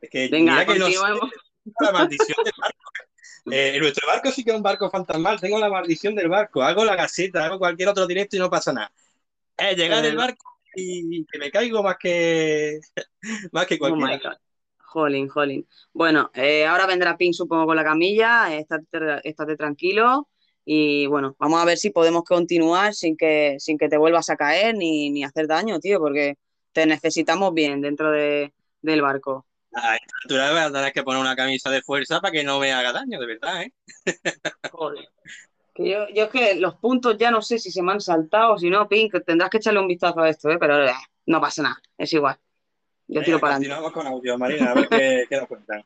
Es 0.00 0.10
que 0.10 0.28
Venga, 0.28 0.52
mira 0.52 0.66
que 0.66 0.78
no 0.78 0.86
sé 0.86 0.96
continuemos. 0.96 1.30
la 1.80 1.92
maldición 1.92 2.44
del 2.44 2.54
barco. 2.56 2.78
Eh, 3.50 3.78
nuestro 3.80 4.06
barco 4.06 4.30
sí 4.32 4.44
que 4.44 4.50
es 4.50 4.56
un 4.56 4.62
barco 4.62 4.90
fantasmal. 4.90 5.40
Tengo 5.40 5.58
la 5.58 5.70
maldición 5.70 6.14
del 6.14 6.28
barco. 6.28 6.62
Hago 6.62 6.84
la 6.84 6.96
gaseta, 6.96 7.44
hago 7.46 7.58
cualquier 7.58 7.88
otro 7.90 8.06
directo 8.06 8.36
y 8.36 8.38
no 8.40 8.50
pasa 8.50 8.72
nada. 8.72 8.92
Llegar 9.76 10.04
el 10.06 10.16
barco 10.16 10.46
y 10.74 11.24
que 11.26 11.38
me 11.38 11.50
caigo 11.50 11.82
más 11.82 11.96
que 11.98 12.80
más 13.52 13.66
que 13.66 13.78
Oh 13.80 13.96
my 13.96 14.18
cualquiera. 14.18 14.18
God. 14.18 14.36
Jolín, 14.78 15.28
jolín. 15.28 15.68
Bueno, 15.92 16.30
eh, 16.34 16.66
ahora 16.66 16.86
vendrá 16.86 17.16
Pink, 17.16 17.34
supongo, 17.34 17.66
con 17.66 17.76
la 17.76 17.84
camilla. 17.84 18.54
Estate, 18.56 19.20
estate 19.24 19.56
tranquilo. 19.56 20.28
Y 20.64 21.06
bueno, 21.06 21.36
vamos 21.40 21.62
a 21.62 21.66
ver 21.66 21.78
si 21.78 21.90
podemos 21.90 22.24
continuar 22.24 22.94
sin 22.94 23.16
que, 23.16 23.56
sin 23.60 23.78
que 23.78 23.88
te 23.88 23.98
vuelvas 23.98 24.30
a 24.30 24.36
caer 24.36 24.76
ni, 24.76 25.10
ni 25.10 25.24
hacer 25.24 25.46
daño, 25.48 25.80
tío, 25.80 26.00
porque 26.00 26.36
te 26.72 26.86
necesitamos 26.86 27.54
bien 27.54 27.80
dentro 27.82 28.12
de, 28.12 28.54
del 28.82 29.02
barco. 29.02 29.47
A 29.78 29.94
esta 29.94 30.14
altura 30.24 30.50
voy 30.50 30.60
a 30.60 30.72
tener 30.72 30.92
que 30.92 31.02
poner 31.02 31.20
una 31.20 31.36
camisa 31.36 31.70
de 31.70 31.82
fuerza 31.82 32.20
para 32.20 32.32
que 32.32 32.44
no 32.44 32.58
me 32.58 32.72
haga 32.72 32.92
daño, 32.92 33.18
de 33.20 33.26
verdad, 33.26 33.62
¿eh? 33.62 33.72
Joder. 34.72 35.08
Que 35.74 35.90
yo, 35.90 36.08
yo 36.08 36.24
es 36.24 36.30
que 36.30 36.54
los 36.56 36.74
puntos 36.76 37.16
ya 37.18 37.30
no 37.30 37.40
sé 37.42 37.58
si 37.58 37.70
se 37.70 37.82
me 37.82 37.92
han 37.92 38.00
saltado 38.00 38.54
o 38.54 38.58
si 38.58 38.68
no, 38.70 38.88
Pink, 38.88 39.14
tendrás 39.24 39.50
que 39.50 39.58
echarle 39.58 39.80
un 39.80 39.88
vistazo 39.88 40.20
a 40.20 40.28
esto, 40.28 40.50
¿eh? 40.50 40.58
pero 40.58 40.84
eh, 40.84 40.92
no 41.26 41.40
pasa 41.40 41.62
nada, 41.62 41.80
es 41.96 42.12
igual. 42.12 42.36
Yo 43.06 43.22
tiro 43.22 43.38
para 43.38 43.54
adelante. 43.54 43.74
continuamos 43.74 43.92
con 43.92 44.06
audio, 44.06 44.38
Marina, 44.38 44.72
a 44.72 44.74
ver 44.74 44.88
qué, 44.88 45.24
qué 45.28 45.36
nos 45.36 45.46
cuentan. 45.46 45.84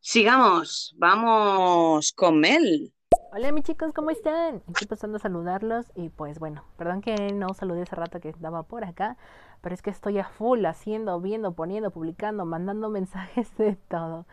Sigamos, 0.00 0.94
vamos 0.98 2.12
con 2.12 2.38
Mel. 2.38 2.92
Hola 3.32 3.50
mis 3.50 3.64
chicos, 3.64 3.92
¿cómo 3.92 4.10
están? 4.10 4.62
Estoy 4.68 4.86
pasando 4.86 5.16
a 5.16 5.20
saludarlos 5.20 5.86
y 5.96 6.10
pues 6.10 6.38
bueno, 6.38 6.64
perdón 6.78 7.00
que 7.00 7.16
no 7.32 7.52
saludé 7.52 7.82
hace 7.82 7.96
rato 7.96 8.20
que 8.20 8.28
estaba 8.28 8.62
por 8.62 8.84
acá, 8.84 9.16
pero 9.64 9.74
es 9.74 9.80
que 9.80 9.88
estoy 9.88 10.18
a 10.18 10.24
full 10.24 10.62
haciendo, 10.66 11.18
viendo, 11.22 11.54
poniendo, 11.54 11.90
publicando, 11.90 12.44
mandando 12.44 12.90
mensajes 13.00 13.56
de 13.56 13.76
todo. 13.88 14.26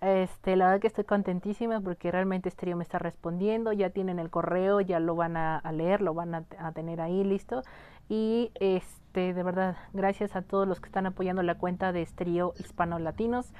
Este, 0.00 0.54
la 0.54 0.66
verdad 0.66 0.80
que 0.80 0.86
estoy 0.86 1.02
contentísima 1.02 1.80
porque 1.80 2.12
realmente 2.12 2.48
Stereo 2.48 2.76
me 2.76 2.84
está 2.84 3.00
respondiendo, 3.00 3.72
ya 3.72 3.90
tienen 3.90 4.20
el 4.20 4.30
correo, 4.30 4.80
ya 4.80 5.00
lo 5.00 5.16
van 5.16 5.36
a, 5.36 5.60
leer, 5.72 6.00
lo 6.00 6.14
van 6.14 6.36
a, 6.36 6.44
a 6.60 6.70
tener 6.70 7.00
ahí 7.00 7.24
listo. 7.24 7.64
Y 8.08 8.52
este, 8.54 9.34
de 9.34 9.42
verdad, 9.42 9.76
gracias 9.92 10.36
a 10.36 10.42
todos 10.42 10.68
los 10.68 10.80
que 10.80 10.86
están 10.86 11.06
apoyando 11.06 11.42
la 11.42 11.56
cuenta 11.56 11.90
de 11.90 12.06
Stereo 12.06 12.54
Hispano 12.58 13.00
Latinos. 13.00 13.52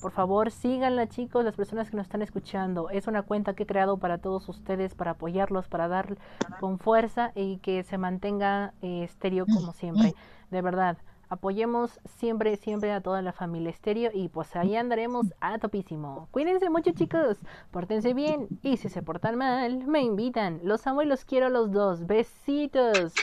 Por 0.00 0.10
favor, 0.10 0.50
síganla, 0.50 1.06
chicos, 1.08 1.44
las 1.44 1.54
personas 1.54 1.90
que 1.90 1.96
nos 1.96 2.06
están 2.06 2.22
escuchando. 2.22 2.90
Es 2.90 3.06
una 3.06 3.22
cuenta 3.22 3.54
que 3.54 3.62
he 3.62 3.66
creado 3.66 3.98
para 3.98 4.18
todos 4.18 4.48
ustedes, 4.48 4.94
para 4.94 5.12
apoyarlos, 5.12 5.68
para 5.68 5.86
dar 5.86 6.16
con 6.58 6.78
fuerza 6.80 7.30
y 7.36 7.58
que 7.58 7.84
se 7.84 7.98
mantenga 7.98 8.72
eh, 8.82 9.04
estéreo 9.04 9.46
como 9.46 9.72
siempre. 9.72 10.14
De 10.52 10.60
verdad, 10.60 10.98
apoyemos 11.30 11.98
siempre, 12.04 12.56
siempre 12.56 12.92
a 12.92 13.00
toda 13.00 13.22
la 13.22 13.32
familia 13.32 13.70
estéreo 13.70 14.10
y 14.12 14.28
pues 14.28 14.54
ahí 14.54 14.76
andaremos 14.76 15.28
a 15.40 15.58
topísimo. 15.58 16.28
Cuídense 16.30 16.68
mucho, 16.68 16.90
chicos. 16.92 17.38
Pórtense 17.70 18.12
bien 18.12 18.48
y 18.62 18.76
si 18.76 18.90
se 18.90 19.00
portan 19.02 19.38
mal, 19.38 19.86
me 19.86 20.02
invitan. 20.02 20.60
Los 20.62 20.86
amo 20.86 21.00
y 21.00 21.06
los 21.06 21.24
quiero 21.24 21.46
a 21.46 21.48
los 21.48 21.72
dos. 21.72 22.06
Besitos. 22.06 23.14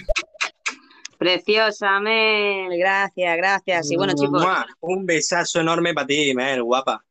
Preciosa, 1.20 2.00
Mel, 2.00 2.76
gracias, 2.80 3.38
gracias. 3.38 3.92
Y 3.92 3.96
bueno, 3.96 4.14
chicos, 4.16 4.42
Mua, 4.42 4.66
Un 4.80 5.06
besazo 5.06 5.60
enorme 5.60 5.94
para 5.94 6.08
ti, 6.08 6.34
Mel, 6.34 6.64
guapa. 6.64 7.06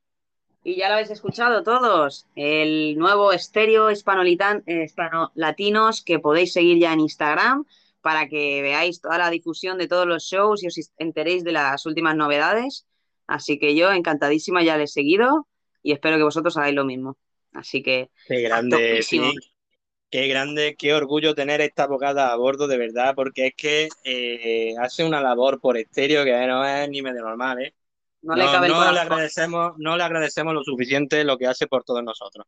y 0.64 0.76
ya 0.78 0.88
lo 0.88 0.94
habéis 0.94 1.10
escuchado 1.10 1.62
todos, 1.62 2.26
el 2.34 2.98
nuevo 2.98 3.30
estéreo 3.32 3.92
hispanolatinos 3.92 6.02
que 6.02 6.18
podéis 6.18 6.52
seguir 6.52 6.80
ya 6.80 6.92
en 6.92 7.00
Instagram 7.00 7.64
para 8.00 8.28
que 8.28 8.62
veáis 8.62 9.00
toda 9.00 9.18
la 9.18 9.30
difusión 9.30 9.78
de 9.78 9.88
todos 9.88 10.06
los 10.06 10.24
shows 10.24 10.62
y 10.62 10.68
os 10.68 10.92
enteréis 10.98 11.44
de 11.44 11.52
las 11.52 11.84
últimas 11.86 12.16
novedades. 12.16 12.86
Así 13.26 13.58
que 13.58 13.74
yo 13.76 13.92
encantadísima 13.92 14.62
ya 14.62 14.76
le 14.76 14.84
he 14.84 14.86
seguido 14.88 15.46
y 15.82 15.92
espero 15.92 16.16
que 16.16 16.22
vosotros 16.22 16.56
hagáis 16.56 16.74
lo 16.74 16.84
mismo. 16.84 17.16
Así 17.52 17.82
que 17.82 18.10
Qué 18.26 18.40
grande, 18.42 19.02
sí. 19.02 19.20
Qué 20.10 20.26
grande, 20.26 20.74
qué 20.78 20.94
orgullo 20.94 21.34
tener 21.34 21.60
esta 21.60 21.82
abogada 21.82 22.32
a 22.32 22.36
bordo, 22.36 22.66
de 22.66 22.78
verdad, 22.78 23.14
porque 23.14 23.48
es 23.48 23.54
que 23.54 23.88
eh, 24.04 24.74
hace 24.80 25.04
una 25.04 25.20
labor 25.20 25.60
por 25.60 25.76
estéreo 25.76 26.24
que 26.24 26.46
no 26.46 26.64
es 26.64 26.88
ni 26.88 27.02
medio 27.02 27.20
normal, 27.22 27.60
¿eh? 27.62 27.74
No, 28.22 28.34
le 28.34 28.44
cabe 28.44 28.68
el 28.68 28.72
no 28.72 28.78
le 28.80 28.86
corazón. 28.86 28.98
agradecemos, 28.98 29.72
no 29.76 29.96
le 29.96 30.02
agradecemos 30.02 30.54
lo 30.54 30.64
suficiente 30.64 31.24
lo 31.24 31.36
que 31.36 31.46
hace 31.46 31.66
por 31.66 31.84
todos 31.84 32.02
nosotros. 32.02 32.46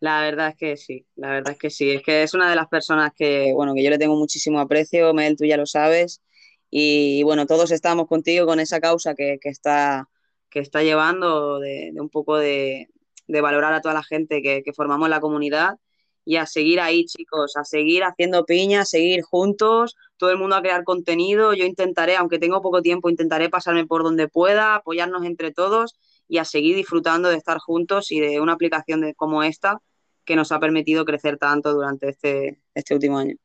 La 0.00 0.22
verdad 0.22 0.48
es 0.50 0.56
que 0.56 0.76
sí, 0.78 1.06
la 1.16 1.30
verdad 1.30 1.52
es 1.52 1.58
que 1.58 1.70
sí. 1.70 1.90
Es 1.90 2.02
que 2.02 2.22
es 2.22 2.32
una 2.34 2.48
de 2.48 2.56
las 2.56 2.68
personas 2.68 3.12
que, 3.14 3.52
bueno, 3.54 3.74
que 3.74 3.82
yo 3.84 3.90
le 3.90 3.98
tengo 3.98 4.16
muchísimo 4.16 4.58
aprecio, 4.60 5.12
Mel, 5.12 5.36
tú 5.36 5.44
ya 5.44 5.56
lo 5.58 5.66
sabes. 5.66 6.22
Y 6.70 7.22
bueno, 7.24 7.46
todos 7.46 7.70
estamos 7.70 8.06
contigo 8.08 8.46
con 8.46 8.60
esa 8.60 8.80
causa 8.80 9.14
que, 9.14 9.38
que 9.40 9.50
está, 9.50 10.08
que 10.48 10.60
está 10.60 10.82
llevando 10.82 11.58
de, 11.58 11.90
de 11.92 12.00
un 12.00 12.08
poco 12.08 12.38
de, 12.38 12.88
de 13.26 13.40
valorar 13.42 13.74
a 13.74 13.80
toda 13.82 13.94
la 13.94 14.02
gente 14.02 14.40
que, 14.42 14.62
que 14.62 14.72
formamos 14.72 15.08
la 15.10 15.20
comunidad 15.20 15.76
y 16.24 16.36
a 16.36 16.46
seguir 16.46 16.80
ahí, 16.80 17.04
chicos, 17.06 17.56
a 17.56 17.64
seguir 17.64 18.04
haciendo 18.04 18.44
piña, 18.46 18.82
a 18.82 18.84
seguir 18.86 19.22
juntos, 19.22 19.96
todo 20.16 20.30
el 20.30 20.38
mundo 20.38 20.56
a 20.56 20.62
crear 20.62 20.84
contenido. 20.84 21.52
Yo 21.54 21.64
intentaré, 21.66 22.16
aunque 22.16 22.38
tengo 22.38 22.62
poco 22.62 22.82
tiempo, 22.82 23.10
intentaré 23.10 23.50
pasarme 23.50 23.86
por 23.86 24.02
donde 24.02 24.28
pueda, 24.28 24.76
apoyarnos 24.76 25.24
entre 25.24 25.52
todos 25.52 25.98
y 26.28 26.38
a 26.38 26.44
seguir 26.44 26.76
disfrutando 26.76 27.28
de 27.28 27.36
estar 27.36 27.58
juntos 27.58 28.12
y 28.12 28.20
de 28.20 28.40
una 28.40 28.52
aplicación 28.54 29.00
de, 29.02 29.14
como 29.14 29.42
esta 29.42 29.80
que 30.24 30.36
nos 30.36 30.52
ha 30.52 30.60
permitido 30.60 31.04
crecer 31.04 31.38
tanto 31.38 31.72
durante 31.72 32.10
este, 32.10 32.60
este 32.74 32.94
último 32.94 33.18
año. 33.18 33.36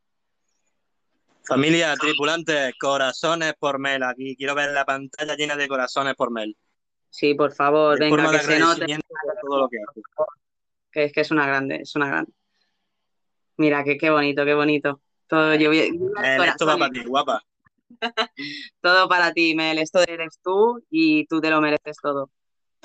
Familia, 1.47 1.95
tripulantes, 1.95 2.73
corazones 2.79 3.53
por 3.59 3.77
Mel. 3.77 4.03
Aquí 4.03 4.35
quiero 4.35 4.55
ver 4.55 4.71
la 4.71 4.83
pantalla 4.83 5.35
llena 5.35 5.55
de 5.55 5.67
corazones 5.67 6.15
por 6.15 6.31
Mel. 6.31 6.57
Sí, 7.09 7.33
por 7.35 7.53
favor, 7.53 8.01
En 8.01 8.15
venga, 8.15 8.31
que 8.31 8.39
se 8.39 8.59
note. 8.59 8.85
todo 9.41 9.59
lo 9.59 9.69
que 9.69 11.05
es 11.05 11.11
que 11.13 11.21
es 11.21 11.31
una 11.31 11.45
grande, 11.45 11.77
es 11.77 11.95
una 11.95 12.07
grande. 12.07 12.31
Mira, 13.57 13.83
que 13.83 13.97
qué 13.97 14.09
bonito, 14.09 14.43
qué 14.43 14.53
bonito. 14.53 15.01
Todo, 15.27 15.55
yo, 15.55 15.69
voy- 15.69 15.91
Mel, 15.97 16.43
esto 16.43 16.65
va 16.65 16.77
para 16.77 16.91
ti, 16.91 17.03
guapa. 17.03 17.43
todo 18.81 19.07
para 19.07 19.31
ti, 19.33 19.55
Mel. 19.55 19.77
Esto 19.77 19.99
eres 20.01 20.39
tú 20.43 20.83
y 20.89 21.25
tú 21.27 21.41
te 21.41 21.49
lo 21.49 21.61
mereces 21.61 21.97
todo. 22.01 22.31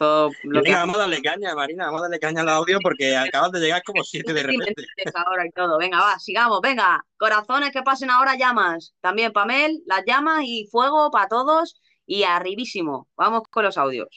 Todo 0.00 0.30
que 0.30 0.48
venga, 0.62 0.78
vamos 0.78 0.96
a 0.96 1.00
darle 1.00 1.20
caña, 1.20 1.54
Marina, 1.54 1.84
vamos 1.84 2.00
a 2.00 2.04
darle 2.04 2.18
caña 2.18 2.40
al 2.40 2.48
audio 2.48 2.78
porque 2.82 3.14
acabas 3.14 3.52
de 3.52 3.60
llegar 3.60 3.82
como 3.84 4.02
siete 4.02 4.32
de 4.32 4.42
repente. 4.44 4.86
ahora 5.14 5.44
y 5.46 5.50
todo. 5.50 5.76
Venga, 5.76 6.00
va, 6.00 6.18
sigamos, 6.18 6.58
venga. 6.62 7.04
Corazones 7.18 7.70
que 7.70 7.82
pasen 7.82 8.08
ahora 8.08 8.34
llamas. 8.34 8.94
También 9.02 9.30
Pamel, 9.30 9.82
las 9.84 10.02
llamas 10.06 10.40
y 10.46 10.66
fuego 10.70 11.10
para 11.10 11.28
todos 11.28 11.78
y 12.06 12.22
arribísimo. 12.22 13.08
Vamos 13.14 13.42
con 13.50 13.62
los 13.62 13.76
audios. 13.76 14.08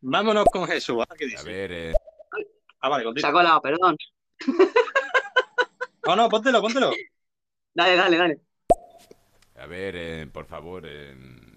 Vámonos 0.00 0.44
con 0.46 0.66
Jesús. 0.66 0.96
¿vale? 0.96 1.10
¿Qué 1.16 1.26
dice? 1.26 1.38
A 1.38 1.42
ver, 1.44 1.72
eh, 1.72 1.92
Ah, 2.80 2.88
vale, 2.88 3.04
Se 3.04 3.06
ha 3.06 3.12
continúa. 3.12 3.32
colado, 3.32 3.60
perdón. 3.60 3.96
No, 6.04 6.16
no, 6.16 6.28
póntelo, 6.28 6.60
póntelo. 6.60 6.90
Dale, 7.74 7.94
dale, 7.94 8.16
dale. 8.16 8.40
a 9.54 9.66
ver, 9.66 9.94
eh, 9.96 10.26
por 10.26 10.46
favor, 10.46 10.82
eh, 10.84 11.14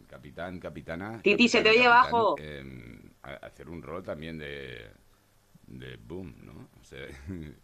capitán, 0.08 0.60
capitana. 0.60 1.20
Titi, 1.24 1.48
se 1.50 1.62
te 1.64 1.70
oye 1.72 1.80
capitán, 1.86 2.12
bajo. 2.12 2.36
eh, 2.38 2.95
hacer 3.42 3.70
un 3.70 3.82
rol 3.82 4.04
también 4.04 4.38
de. 4.38 4.92
de 5.68 5.98
boom, 5.98 6.36
¿no? 6.44 6.70
O 6.80 6.84
sea. 6.84 7.08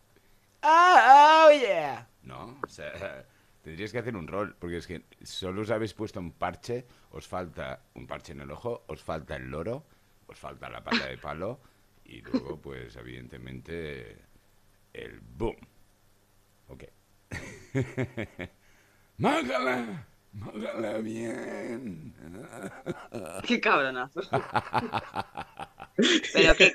Ah, 0.64 1.48
oh 1.48 1.52
yeah. 1.52 2.08
No, 2.22 2.60
o 2.64 2.68
sea, 2.68 3.26
tendrías 3.64 3.92
que 3.92 3.98
hacer 3.98 4.16
un 4.16 4.28
rol, 4.28 4.56
porque 4.60 4.78
es 4.78 4.86
que 4.86 5.06
solo 5.24 5.62
os 5.64 5.72
habéis 5.72 5.96
puesto 5.96 6.20
un 6.20 6.34
parche, 6.34 6.86
os 7.10 7.28
falta 7.28 7.82
un 7.96 8.06
parche 8.06 8.34
en 8.34 8.42
el 8.42 8.52
ojo, 8.52 8.84
os 8.86 9.02
falta 9.02 9.36
el 9.38 9.50
loro, 9.50 9.88
os 10.28 10.38
falta 10.38 10.70
la 10.70 10.84
pata 10.84 11.08
de 11.08 11.18
palo, 11.18 11.62
y 12.06 12.22
luego, 12.22 12.62
pues, 12.62 12.96
evidentemente, 12.96 14.22
el 14.94 15.20
boom. 15.20 15.58
Ok. 16.68 16.84
¡Mágala! 19.18 20.08
¡Mágala 20.34 20.98
bien! 21.00 22.14
Qué 23.48 23.60
cabronazo. 23.60 24.22
Pero 26.34 26.56
que, 26.56 26.72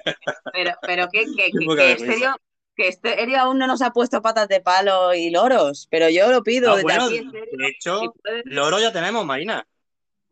pero, 0.53 0.73
pero 0.83 1.09
que, 1.11 1.25
que, 1.35 1.51
que, 1.51 1.65
poca 1.65 1.83
que 1.83 1.87
vergüenza. 1.89 2.13
Estéreo, 2.13 2.37
que 2.77 2.89
Estéreo 2.89 3.41
aún 3.41 3.59
no 3.59 3.67
nos 3.67 3.83
ha 3.83 3.91
puesto 3.93 4.21
patas 4.23 4.49
de 4.49 4.61
palo 4.61 5.15
y 5.15 5.31
loros, 5.31 5.89
pero 5.91 6.09
yo 6.11 6.31
lo 6.31 6.43
pido 6.43 6.73
Ah, 6.73 6.77
desde 6.77 6.83
bueno, 6.83 7.05
aquí, 7.07 7.17
Estéreo, 7.17 7.57
de 7.57 7.69
hecho, 7.69 8.15
loro 8.45 8.79
ya 8.79 8.93
tenemos, 8.93 9.25
Marina. 9.25 9.67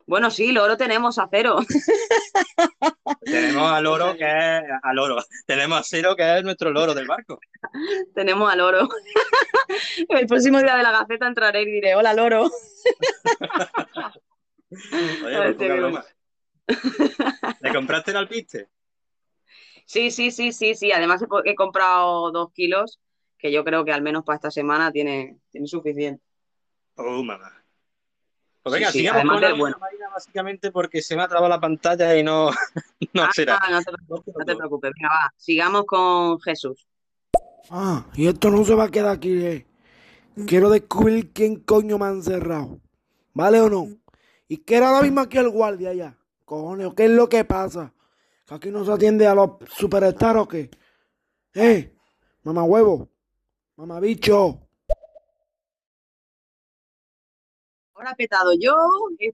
Bueno, 0.06 0.30
sí, 0.30 0.52
loro 0.52 0.76
tenemos 0.76 1.18
a 1.18 1.28
cero. 1.30 1.56
Tenemos 3.24 3.72
a 3.72 3.80
loro 3.80 4.14
que 4.16 4.24
es 4.24 4.62
a 4.82 4.92
loro. 4.92 5.16
Tenemos 5.46 5.78
a 5.78 5.82
cero 5.82 6.14
que 6.14 6.38
es 6.38 6.44
nuestro 6.44 6.70
loro 6.70 6.92
del 6.92 7.06
barco. 7.06 7.40
tenemos 8.14 8.52
a 8.52 8.56
loro. 8.56 8.88
El 10.08 10.26
próximo 10.26 10.60
día 10.60 10.76
de 10.76 10.82
la 10.82 10.92
Gaceta 10.92 11.26
entraré 11.26 11.62
y 11.62 11.66
diré, 11.66 11.94
hola 11.94 12.12
loro. 12.12 12.50
Oye, 15.24 15.36
Ay, 15.36 15.54
pues 15.54 15.54
poca 15.54 15.74
broma. 15.74 16.04
¿Le 17.60 17.72
compraste 17.72 18.10
el 18.10 18.16
alpiste? 18.18 18.68
Sí, 19.86 20.10
sí, 20.10 20.30
sí, 20.30 20.52
sí, 20.52 20.74
sí. 20.74 20.92
Además 20.92 21.22
he, 21.22 21.50
he 21.50 21.54
comprado 21.54 22.30
dos 22.30 22.52
kilos, 22.52 23.00
que 23.38 23.50
yo 23.52 23.64
creo 23.64 23.84
que 23.84 23.92
al 23.92 24.02
menos 24.02 24.24
para 24.24 24.36
esta 24.36 24.50
semana 24.50 24.92
tiene, 24.92 25.38
tiene 25.50 25.66
suficiente. 25.66 26.22
Oh, 26.96 27.22
mamá. 27.22 27.63
Pues 28.64 28.76
venga, 28.76 28.90
sí, 28.90 29.00
sigamos 29.00 29.20
además 29.20 29.34
con 29.34 29.42
la 29.42 29.58
bueno. 29.58 29.76
Marina, 29.78 30.08
básicamente 30.08 30.72
porque 30.72 31.02
se 31.02 31.14
me 31.14 31.22
ha 31.22 31.28
trabado 31.28 31.50
la 31.50 31.60
pantalla 31.60 32.16
y 32.16 32.22
no, 32.22 32.50
no 33.12 33.32
será. 33.32 33.58
Ah, 33.60 33.70
no 33.70 33.82
te 33.82 33.92
preocupes, 33.92 34.34
no 34.38 34.44
te 34.46 34.56
preocupes. 34.56 34.90
Venga, 34.96 35.08
va. 35.10 35.34
Sigamos 35.36 35.84
con 35.84 36.40
Jesús. 36.40 36.88
Ah, 37.68 38.06
y 38.14 38.26
esto 38.26 38.50
no 38.50 38.64
se 38.64 38.74
va 38.74 38.84
a 38.84 38.90
quedar 38.90 39.10
aquí, 39.10 39.32
eh. 39.44 39.66
Quiero 40.46 40.70
descubrir 40.70 41.30
quién 41.34 41.56
coño 41.56 41.98
me 41.98 42.06
ha 42.06 42.08
encerrado. 42.08 42.80
¿Vale 43.34 43.60
o 43.60 43.68
no? 43.68 43.88
Y 44.48 44.56
que 44.56 44.76
era 44.76 44.88
ahora 44.88 45.02
mismo 45.02 45.20
aquí 45.20 45.36
el 45.36 45.50
guardia 45.50 45.90
allá. 45.90 46.16
Cojones, 46.46 46.88
¿qué 46.96 47.04
es 47.04 47.10
lo 47.10 47.28
que 47.28 47.44
pasa? 47.44 47.92
¿Que 48.46 48.54
aquí 48.54 48.70
no 48.70 48.82
se 48.82 48.92
atiende 48.92 49.26
a 49.26 49.34
los 49.34 49.50
superstars 49.76 50.40
o 50.40 50.48
qué? 50.48 50.70
¡Eh! 51.52 51.94
Mamá 52.42 52.64
huevo. 52.64 53.10
Mamá 53.76 54.00
bicho. 54.00 54.63
Ha 58.06 58.14
petado 58.14 58.52
yo, 58.58 58.74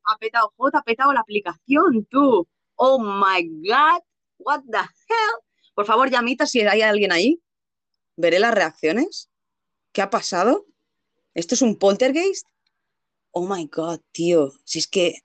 ha 0.05 0.17
petado 0.19 0.53
J, 0.57 0.79
ha 0.79 0.83
petado 0.83 1.13
la 1.13 1.21
aplicación, 1.21 2.07
tú. 2.11 2.47
Oh 2.77 2.99
my 2.99 3.43
God, 3.69 4.01
what 4.39 4.63
the 4.71 4.79
hell. 4.79 5.41
Por 5.75 5.87
favor, 5.87 6.11
llamita 6.11 6.47
si 6.47 6.61
hay 6.61 6.83
alguien 6.83 7.13
ahí. 7.13 7.41
Veré 8.17 8.39
las 8.39 8.55
reacciones. 8.55 9.31
¿Qué 9.93 10.03
ha 10.03 10.11
pasado? 10.11 10.67
¿Esto 11.35 11.55
es 11.55 11.63
un 11.63 11.77
poltergeist? 11.77 12.47
Oh 13.33 13.47
my 13.47 13.67
God, 13.67 14.01
tío. 14.13 14.53
Si 14.65 14.79
es 14.79 14.87
que 14.89 15.23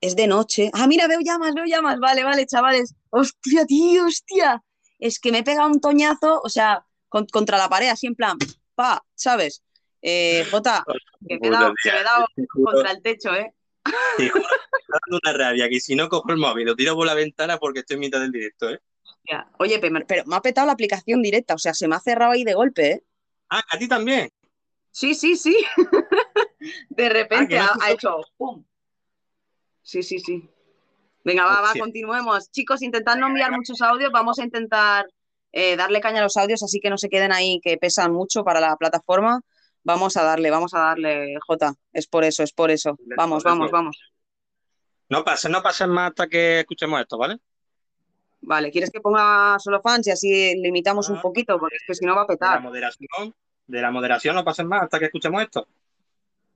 es 0.00 0.16
de 0.16 0.26
noche. 0.26 0.70
Ah, 0.74 0.86
mira, 0.86 1.06
veo 1.06 1.20
llamas, 1.20 1.54
veo 1.54 1.64
llamas. 1.64 1.98
Vale, 2.00 2.24
vale, 2.24 2.46
chavales. 2.46 2.94
Hostia, 3.10 3.64
tío, 3.66 4.06
hostia. 4.06 4.62
Es 4.98 5.18
que 5.20 5.32
me 5.32 5.38
he 5.38 5.42
pegado 5.44 5.68
un 5.68 5.80
toñazo, 5.80 6.40
o 6.42 6.48
sea, 6.48 6.84
con- 7.08 7.26
contra 7.26 7.58
la 7.58 7.68
pared, 7.68 7.88
así 7.88 8.06
en 8.06 8.14
plan, 8.14 8.38
pa, 8.74 9.04
¿sabes? 9.14 9.62
Eh, 10.02 10.44
Jota, 10.50 10.84
que 11.28 11.38
me 11.40 11.48
dado, 11.48 11.72
que 11.80 11.92
me 11.92 12.02
dado 12.02 12.26
contra 12.64 12.90
el 12.90 13.02
techo, 13.02 13.32
¿eh? 13.34 13.54
Te 14.16 14.28
juro 14.28 14.44
que 14.44 14.56
me 14.72 14.78
está 14.80 14.98
dando 15.06 15.20
una 15.22 15.32
rabia 15.32 15.68
que 15.68 15.80
si 15.80 15.94
no 15.94 16.08
cojo 16.08 16.30
el 16.30 16.38
móvil 16.38 16.66
lo 16.66 16.74
tiro 16.74 16.96
por 16.96 17.06
la 17.06 17.14
ventana 17.14 17.58
porque 17.58 17.80
estoy 17.80 17.94
en 17.94 18.00
mitad 18.00 18.20
del 18.20 18.32
directo, 18.32 18.68
¿eh? 18.70 18.80
Hostia. 19.04 19.48
Oye, 19.58 19.78
pero, 19.78 20.24
me 20.26 20.36
ha 20.36 20.40
petado 20.40 20.66
la 20.66 20.72
aplicación 20.72 21.22
directa, 21.22 21.54
o 21.54 21.58
sea, 21.58 21.72
se 21.72 21.86
me 21.86 21.94
ha 21.94 22.00
cerrado 22.00 22.32
ahí 22.32 22.42
de 22.42 22.54
golpe, 22.54 22.90
¿eh? 22.90 23.02
Ah, 23.48 23.62
a 23.70 23.78
ti 23.78 23.86
también. 23.86 24.28
Sí, 24.90 25.14
sí, 25.14 25.36
sí. 25.36 25.56
De 26.90 27.08
repente 27.08 27.58
Ah, 27.58 27.70
ha, 27.80 27.88
no 27.88 27.92
hecho 27.92 28.20
¡pum! 28.36 28.64
Sí, 29.82 30.02
sí, 30.02 30.18
sí. 30.18 30.48
Venga, 31.24 31.44
va, 31.44 31.60
va, 31.60 31.72
continuemos. 31.78 32.50
Chicos, 32.50 32.82
intentad 32.82 33.16
no 33.16 33.28
enviar 33.28 33.52
muchos 33.52 33.80
audios, 33.80 34.10
vamos 34.12 34.38
a 34.38 34.44
intentar 34.44 35.06
eh, 35.52 35.76
darle 35.76 36.00
caña 36.00 36.20
a 36.20 36.24
los 36.24 36.36
audios, 36.36 36.62
así 36.62 36.80
que 36.80 36.90
no 36.90 36.98
se 36.98 37.08
queden 37.08 37.32
ahí, 37.32 37.60
que 37.62 37.76
pesan 37.78 38.12
mucho 38.12 38.42
para 38.42 38.60
la 38.60 38.76
plataforma. 38.76 39.40
Vamos 39.84 40.16
a 40.16 40.22
darle, 40.22 40.50
vamos 40.50 40.74
a 40.74 40.78
darle, 40.80 41.34
Jota. 41.46 41.74
Es 41.92 42.06
por 42.06 42.24
eso, 42.24 42.42
es 42.42 42.52
por 42.52 42.70
eso. 42.70 42.96
Vamos, 43.16 43.42
vamos, 43.42 43.70
vamos. 43.70 43.96
No 45.08 45.24
pasen, 45.24 45.52
no 45.52 45.62
pasen 45.62 45.90
más 45.90 46.10
hasta 46.10 46.28
que 46.28 46.60
escuchemos 46.60 47.00
esto, 47.00 47.18
¿vale? 47.18 47.38
Vale, 48.40 48.70
¿quieres 48.70 48.90
que 48.90 49.00
ponga 49.00 49.56
solo 49.58 49.80
fans 49.80 50.06
y 50.06 50.10
así 50.10 50.54
limitamos 50.60 51.08
un 51.08 51.20
poquito? 51.20 51.58
Porque 51.58 51.76
es 51.76 51.82
que 51.86 51.94
si 51.94 52.04
no 52.04 52.14
va 52.16 52.22
a 52.22 52.24
De 52.24 52.32
la 52.32 52.38
petar. 52.38 52.62
moderación, 52.62 53.34
de 53.66 53.80
la 53.82 53.90
moderación 53.90 54.34
no 54.34 54.44
pasen 54.44 54.66
más 54.66 54.82
hasta 54.82 54.98
que 54.98 55.06
escuchemos 55.06 55.42
esto. 55.42 55.68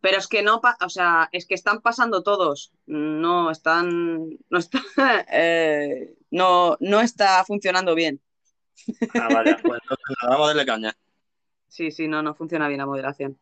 Pero 0.00 0.18
es 0.18 0.26
que 0.26 0.42
no, 0.42 0.60
o 0.80 0.88
sea, 0.88 1.28
es 1.32 1.46
que 1.46 1.54
están 1.54 1.80
pasando 1.80 2.22
todos. 2.22 2.72
No 2.86 3.50
están, 3.50 4.30
no 4.50 4.58
está, 4.58 4.80
eh, 5.32 6.14
no, 6.30 6.76
no 6.80 7.00
está 7.00 7.44
funcionando 7.44 7.94
bien. 7.94 8.20
Ah, 9.14 9.28
vale, 9.32 9.56
pues 9.62 9.80
entonces 9.82 10.16
nada, 10.22 10.34
vamos 10.34 10.44
a 10.44 10.48
darle 10.48 10.66
caña. 10.66 10.96
Sí, 11.76 11.90
sí, 11.90 12.08
no, 12.08 12.22
no 12.22 12.34
funciona 12.34 12.68
bien 12.68 12.78
la 12.78 12.86
moderación. 12.86 13.38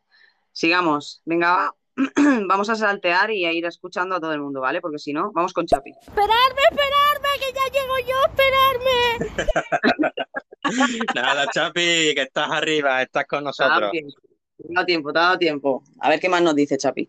Sigamos. 0.50 1.22
Venga, 1.24 1.72
vamos 2.48 2.68
a 2.68 2.74
saltear 2.74 3.30
y 3.30 3.44
a 3.44 3.52
ir 3.52 3.64
escuchando 3.64 4.16
a 4.16 4.20
todo 4.20 4.32
el 4.32 4.40
mundo, 4.40 4.60
¿vale? 4.60 4.80
Porque 4.80 4.98
si 4.98 5.12
no, 5.12 5.30
vamos 5.32 5.52
con 5.52 5.66
Chapi. 5.66 5.92
Esperarme, 5.92 6.62
esperarme, 6.68 7.28
que 7.38 7.52
ya 7.54 7.62
llego 7.72 7.94
yo, 8.08 8.16
esperarme. 8.26 10.10
Nada, 11.14 11.46
Chapi, 11.46 12.12
que 12.16 12.22
estás 12.22 12.50
arriba, 12.50 13.02
estás 13.02 13.24
con 13.26 13.44
nosotros. 13.44 13.92
te 13.92 13.98
ha 14.00 14.74
dado 14.74 14.86
tiempo, 14.86 15.12
te 15.12 15.18
ha 15.20 15.22
dado 15.22 15.38
tiempo. 15.38 15.84
A 16.00 16.08
ver 16.08 16.18
qué 16.18 16.28
más 16.28 16.42
nos 16.42 16.56
dice 16.56 16.76
Chapi. 16.76 17.08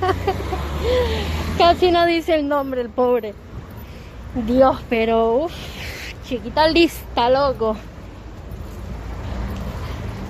Casi 1.56 1.90
no 1.90 2.04
dice 2.04 2.34
el 2.34 2.46
nombre, 2.46 2.82
el 2.82 2.90
pobre. 2.90 3.32
Dios, 4.34 4.84
pero 4.90 5.44
uff, 5.44 5.54
chiquita 6.24 6.68
lista, 6.68 7.30
loco. 7.30 7.74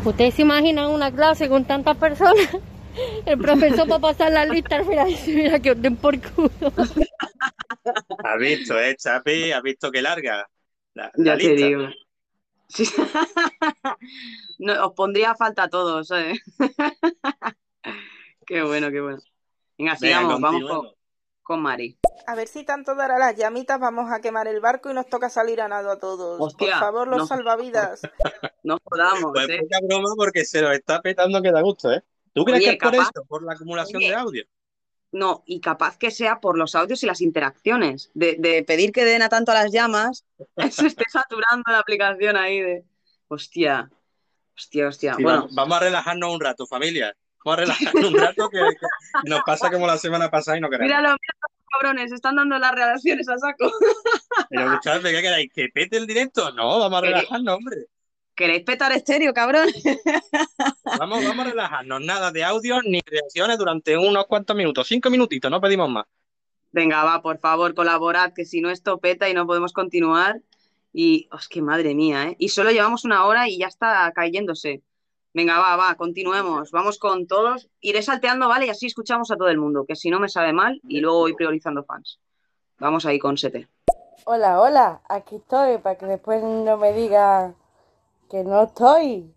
¿Ustedes 0.04 0.34
se 0.34 0.42
imaginan 0.42 0.90
una 0.90 1.12
clase 1.12 1.48
con 1.48 1.64
tantas 1.64 1.96
personas? 1.96 2.48
El 3.26 3.38
profesor 3.38 3.90
va 3.90 3.96
a 3.96 4.00
pasar 4.00 4.32
la 4.32 4.44
lista 4.44 4.76
al 4.76 4.84
final 4.84 5.08
dice, 5.08 5.34
mira 5.34 5.58
que 5.60 5.70
os 5.70 5.80
den 5.80 5.96
por 5.96 6.20
culo. 6.20 6.50
Has 8.24 8.38
visto, 8.38 8.78
eh, 8.78 8.94
Chapi, 8.96 9.50
has 9.50 9.62
visto 9.62 9.90
que 9.90 10.02
larga 10.02 10.46
la, 10.94 11.10
Ya 11.16 11.36
te 11.36 11.54
digo. 11.54 11.88
Sí. 12.68 12.84
No, 14.58 14.86
os 14.86 14.92
pondría 14.94 15.34
falta 15.34 15.64
a 15.64 15.68
todos, 15.68 16.10
¿eh? 16.12 16.34
Qué 18.46 18.62
bueno, 18.62 18.90
qué 18.92 19.00
bueno. 19.00 19.18
Venga, 19.76 19.96
Venga, 20.00 20.20
sigamos, 20.20 20.40
vamos 20.40 20.94
con, 21.52 21.62
Mari. 21.62 21.98
A 22.26 22.34
ver 22.34 22.48
si 22.48 22.64
tanto 22.64 22.94
dará 22.94 23.18
las 23.18 23.36
llamitas, 23.36 23.78
vamos 23.78 24.10
a 24.10 24.20
quemar 24.20 24.48
el 24.48 24.60
barco 24.60 24.90
y 24.90 24.94
nos 24.94 25.06
toca 25.08 25.28
salir 25.28 25.60
a 25.60 25.68
nado 25.68 25.90
a 25.90 25.98
todos. 25.98 26.40
Hostia, 26.40 26.72
Por 26.72 26.80
favor, 26.80 27.08
los 27.08 27.18
no. 27.18 27.26
salvavidas. 27.26 28.00
No 28.64 28.78
jodamos, 28.84 29.32
Pues 29.34 29.48
¿eh? 29.48 29.58
poca 29.60 29.78
broma 29.82 30.10
porque 30.16 30.44
se 30.44 30.62
lo 30.62 30.70
está 30.70 31.02
petando 31.02 31.42
que 31.42 31.50
da 31.50 31.60
gusto, 31.62 31.90
¿eh? 31.92 32.00
¿Tú 32.32 32.44
crees 32.44 32.60
Oye, 32.60 32.66
que 32.68 32.72
es 32.74 32.78
por 32.90 32.94
eso? 32.94 33.24
¿Por 33.26 33.42
la 33.42 33.54
acumulación 33.54 33.98
Oye. 33.98 34.08
de 34.08 34.14
audio? 34.14 34.44
No, 35.10 35.42
y 35.46 35.60
capaz 35.60 35.98
que 35.98 36.10
sea 36.10 36.40
por 36.40 36.56
los 36.56 36.74
audios 36.76 37.02
y 37.02 37.06
las 37.06 37.20
interacciones. 37.20 38.10
De, 38.14 38.36
de 38.38 38.62
pedir 38.62 38.92
que 38.92 39.04
den 39.04 39.20
a 39.20 39.28
tanto 39.28 39.50
a 39.50 39.54
las 39.54 39.72
llamas, 39.72 40.24
se 40.70 40.86
esté 40.86 41.04
saturando 41.10 41.64
la 41.66 41.80
aplicación 41.80 42.36
ahí 42.36 42.60
de. 42.60 42.84
Hostia, 43.28 43.90
hostia, 44.56 44.88
hostia. 44.88 45.14
Sí, 45.14 45.22
bueno, 45.22 45.48
vamos 45.52 45.76
a 45.76 45.80
relajarnos 45.80 46.32
un 46.32 46.40
rato, 46.40 46.66
familia. 46.66 47.14
Vamos 47.44 47.58
a 47.58 47.60
relajarnos 47.62 48.04
un 48.12 48.18
rato 48.18 48.48
que, 48.50 48.58
que 48.58 49.30
nos 49.30 49.40
pasa 49.44 49.70
como 49.70 49.86
la 49.86 49.98
semana 49.98 50.30
pasada 50.30 50.58
y 50.58 50.60
no 50.60 50.68
queremos. 50.70 50.86
míralo, 50.88 51.08
míralo, 51.08 51.62
cabrones, 51.72 52.12
están 52.12 52.36
dando 52.36 52.58
las 52.58 52.72
reacciones 52.72 53.28
a 53.28 53.38
saco. 53.38 53.70
Pero 54.50 54.66
escuchadme, 54.72 55.10
¿qué 55.10 55.22
queréis? 55.22 55.52
¿Que 55.52 55.68
pete 55.72 55.96
el 55.96 56.06
directo? 56.06 56.52
No, 56.52 56.78
vamos 56.78 56.98
a 56.98 57.02
¿Queréis- 57.02 57.14
relajarnos, 57.22 57.56
hombre. 57.56 57.76
¿Queréis 58.34 58.62
petar 58.64 58.92
estéreo, 58.92 59.34
cabrón? 59.34 59.68
Vamos, 60.98 61.22
vamos 61.24 61.46
a 61.46 61.50
relajarnos. 61.50 62.00
Nada 62.00 62.30
de 62.32 62.42
audio 62.44 62.80
ni 62.82 63.00
reacciones 63.04 63.58
durante 63.58 63.96
unos 63.96 64.26
cuantos 64.26 64.56
minutos. 64.56 64.88
Cinco 64.88 65.10
minutitos, 65.10 65.50
no 65.50 65.60
pedimos 65.60 65.90
más. 65.90 66.04
Venga, 66.70 67.04
va, 67.04 67.20
por 67.20 67.38
favor, 67.38 67.74
colaborad, 67.74 68.32
que 68.32 68.44
si 68.46 68.60
no 68.62 68.70
esto 68.70 68.98
peta 68.98 69.28
y 69.28 69.34
no 69.34 69.46
podemos 69.46 69.72
continuar. 69.74 70.40
Y, 70.94 71.28
os 71.30 71.46
que 71.48 71.60
madre 71.62 71.94
mía, 71.94 72.24
¿eh? 72.24 72.36
Y 72.38 72.48
solo 72.48 72.70
llevamos 72.70 73.04
una 73.04 73.24
hora 73.26 73.48
y 73.48 73.58
ya 73.58 73.66
está 73.66 74.10
cayéndose. 74.14 74.82
Venga, 75.34 75.58
va, 75.58 75.76
va, 75.76 75.94
continuemos. 75.94 76.70
Vamos 76.72 76.98
con 76.98 77.26
todos. 77.26 77.70
Iré 77.80 78.02
salteando, 78.02 78.48
¿vale? 78.48 78.66
Y 78.66 78.70
así 78.70 78.86
escuchamos 78.86 79.30
a 79.30 79.36
todo 79.36 79.48
el 79.48 79.56
mundo, 79.56 79.86
que 79.86 79.96
si 79.96 80.10
no 80.10 80.20
me 80.20 80.28
sabe 80.28 80.52
mal 80.52 80.80
y 80.86 81.00
luego 81.00 81.20
voy 81.20 81.34
priorizando 81.34 81.84
fans. 81.84 82.20
Vamos 82.78 83.06
ahí 83.06 83.18
con 83.18 83.38
Sete. 83.38 83.68
Hola, 84.24 84.60
hola, 84.60 85.00
aquí 85.08 85.36
estoy 85.36 85.78
para 85.78 85.96
que 85.96 86.06
después 86.06 86.42
no 86.42 86.76
me 86.76 86.92
diga 86.92 87.54
que 88.28 88.44
no 88.44 88.64
estoy. 88.64 89.32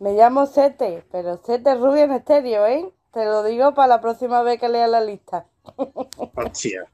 Me 0.00 0.14
llamo 0.14 0.46
Sete, 0.46 1.04
pero 1.12 1.40
Sete 1.42 1.76
Rubio 1.76 2.02
en 2.04 2.12
estéreo, 2.12 2.66
¿eh? 2.66 2.92
Te 3.12 3.24
lo 3.24 3.44
digo 3.44 3.74
para 3.74 3.88
la 3.88 4.00
próxima 4.00 4.42
vez 4.42 4.60
que 4.60 4.68
lea 4.68 4.88
la 4.88 5.00
lista. 5.00 5.46
Hostia. 6.34 6.84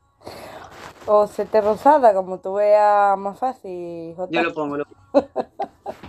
O 1.07 1.27
Sete 1.27 1.63
Rosada, 1.63 2.13
como 2.13 2.41
tú 2.41 2.55
veas 2.55 3.17
más 3.19 3.39
fácil. 3.39 4.15
Jota. 4.15 4.33
Yo 4.33 4.43
lo 4.43 4.55
pongo, 4.55 4.77
lo 4.77 4.85
pongo. 4.85 5.29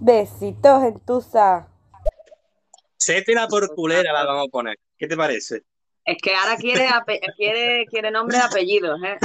Besitos, 0.00 0.84
entusa. 0.84 1.68
Sétela 2.98 3.48
por 3.48 3.74
culera 3.74 4.12
la 4.12 4.24
vamos 4.24 4.48
a 4.48 4.50
poner. 4.50 4.76
¿Qué 4.98 5.06
te 5.06 5.16
parece? 5.16 5.62
Es 6.04 6.18
que 6.22 6.34
ahora 6.36 6.56
quiere, 6.56 6.88
quiere, 7.36 7.86
quiere 7.86 8.10
nombre 8.12 8.38
y 8.38 8.40
apellidos, 8.40 9.00
¿eh? 9.02 9.18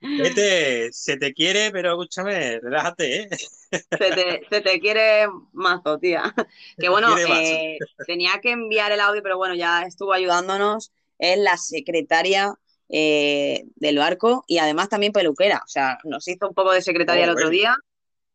Vete, 0.00 0.90
se 0.92 1.18
te 1.18 1.34
quiere, 1.34 1.70
pero 1.70 1.90
escúchame, 1.90 2.58
relájate, 2.58 3.22
¿eh? 3.22 3.28
Se 3.70 3.80
te, 3.98 4.42
se 4.48 4.60
te 4.62 4.80
quiere 4.80 5.26
mazo, 5.52 5.98
tía. 5.98 6.34
Que 6.78 6.88
bueno, 6.88 7.16
eh, 7.18 7.76
tenía 8.06 8.40
que 8.40 8.52
enviar 8.52 8.92
el 8.92 9.00
audio, 9.00 9.22
pero 9.22 9.36
bueno, 9.36 9.54
ya 9.54 9.82
estuvo 9.82 10.14
ayudándonos. 10.14 10.90
Es 11.18 11.38
la 11.38 11.58
secretaria 11.58 12.54
eh, 12.88 13.64
del 13.76 13.98
barco 13.98 14.44
y 14.46 14.58
además 14.58 14.88
también 14.88 15.12
peluquera. 15.12 15.60
O 15.64 15.68
sea, 15.68 15.98
nos 16.04 16.26
hizo 16.28 16.48
un 16.48 16.54
poco 16.54 16.72
de 16.72 16.80
secretaria 16.82 17.22
Oh, 17.22 17.24
el 17.24 17.30
otro 17.30 17.44
bueno. 17.44 17.58
día 17.58 17.76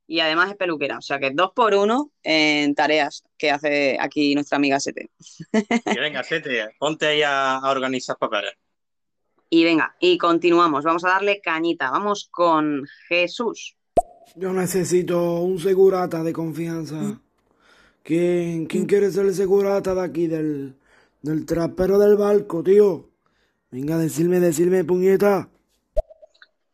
y 0.08 0.22
además 0.22 0.50
es 0.50 0.56
peluquera. 0.56 0.98
O 0.98 1.02
sea, 1.02 1.20
que 1.20 1.32
dos 1.32 1.52
por 1.54 1.76
uno 1.76 2.12
en 2.24 2.74
tareas 2.74 3.24
que 3.38 3.52
hace 3.52 3.98
aquí 4.00 4.34
nuestra 4.34 4.56
amiga 4.56 4.80
Sete. 4.80 5.12
Que 5.52 6.00
venga, 6.00 6.24
Sete, 6.24 6.76
ponte 6.80 7.06
ahí 7.08 7.22
a, 7.22 7.58
a 7.58 7.70
organizar 7.70 8.18
papeles. 8.18 8.54
Y 9.50 9.64
venga, 9.64 9.96
y 10.00 10.18
continuamos. 10.18 10.84
Vamos 10.84 11.06
a 11.06 11.10
darle 11.10 11.42
cañita. 11.42 11.92
Vamos 11.92 12.28
con 12.32 12.86
Jesús. 13.08 13.76
Yo 14.36 14.54
necesito 14.54 15.42
un 15.42 15.60
segurata 15.60 16.24
de 16.24 16.34
confianza. 16.34 17.20
¿Quién, 18.04 18.68
quién 18.68 18.86
quiere 18.86 19.12
ser 19.12 19.26
el 19.26 19.34
segurata 19.34 19.94
de 19.94 20.02
aquí, 20.02 20.28
del, 20.28 20.76
del 21.22 21.46
trapero 21.46 21.98
del 22.00 22.16
barco, 22.16 22.64
tío? 22.64 23.10
Venga, 23.72 23.98
decirme, 23.98 24.40
decirme, 24.40 24.84
puñeta. 24.84 25.50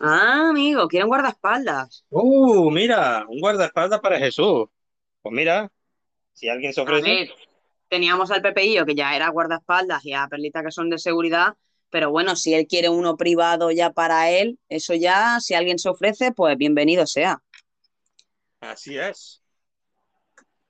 Ah, 0.05 0.49
amigo, 0.49 0.85
quieren 0.89 1.07
guardaespaldas. 1.07 2.03
Uh, 2.09 2.69
mira, 2.69 3.25
un 3.29 3.39
guardaespaldas 3.39 4.01
para 4.01 4.19
Jesús. 4.19 4.65
Pues 5.21 5.33
mira, 5.33 5.71
si 6.33 6.49
alguien 6.49 6.73
se 6.73 6.81
A 6.81 6.83
ofrece. 6.83 7.09
ver, 7.09 7.29
teníamos 7.87 8.29
al 8.29 8.41
Pepeillo, 8.41 8.85
que 8.85 8.95
ya 8.95 9.15
era 9.15 9.29
guardaespaldas, 9.29 10.03
y 10.05 10.11
a 10.11 10.27
Perlita, 10.27 10.61
que 10.61 10.71
son 10.71 10.89
de 10.89 10.97
seguridad, 10.99 11.53
pero 11.89 12.11
bueno, 12.11 12.35
si 12.35 12.53
él 12.53 12.67
quiere 12.67 12.89
uno 12.89 13.15
privado 13.15 13.71
ya 13.71 13.91
para 13.91 14.29
él, 14.29 14.59
eso 14.67 14.93
ya, 14.93 15.39
si 15.39 15.53
alguien 15.53 15.79
se 15.79 15.87
ofrece, 15.87 16.33
pues 16.33 16.57
bienvenido 16.57 17.07
sea. 17.07 17.41
Así 18.59 18.97
es. 18.97 19.41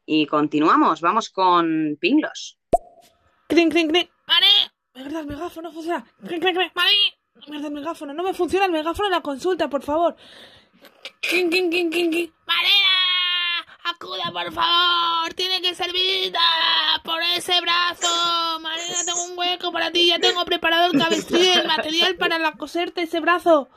Y 0.05 0.27
continuamos, 0.27 1.01
vamos 1.01 1.31
con 1.31 1.97
Pinglos. 1.99 2.59
Crin, 3.47 3.71
crin, 3.71 3.87
crin. 3.89 4.09
De 4.93 5.01
verdad, 5.01 5.21
el 5.21 5.27
megáfono 5.27 5.69
no 5.69 5.73
funciona. 5.73 6.05
Crin, 6.27 6.39
crin, 6.39 6.55
crin. 6.55 6.71
¡Mari! 6.75 6.95
De 7.35 7.51
verdad, 7.51 7.67
el 7.67 7.73
megáfono. 7.73 8.13
No 8.13 8.23
me 8.23 8.33
funciona 8.33 8.65
el 8.65 8.71
megáfono 8.71 9.07
en 9.07 9.13
la 9.13 9.21
consulta, 9.21 9.67
por 9.67 9.81
favor. 9.83 10.15
Crin, 11.21 11.49
crin, 11.49 11.69
crin. 11.69 12.33
¡Marina! 12.45 12.93
¡Acuda, 13.85 14.31
por 14.31 14.53
favor! 14.53 15.33
¡Tiene 15.33 15.61
que 15.61 15.75
servir 15.75 16.33
por 17.03 17.21
ese 17.35 17.59
brazo! 17.61 18.59
Marina, 18.59 18.95
tengo 19.05 19.23
un 19.25 19.37
hueco 19.37 19.71
para 19.71 19.91
ti. 19.91 20.07
Ya 20.07 20.19
tengo 20.19 20.45
preparado 20.45 20.91
el 20.91 20.99
cabestrillo 20.99 21.43
y 21.43 21.57
el 21.57 21.67
material 21.67 22.15
para 22.15 22.37
la 22.39 22.53
coserte 22.53 23.03
ese 23.03 23.19
brazo. 23.19 23.69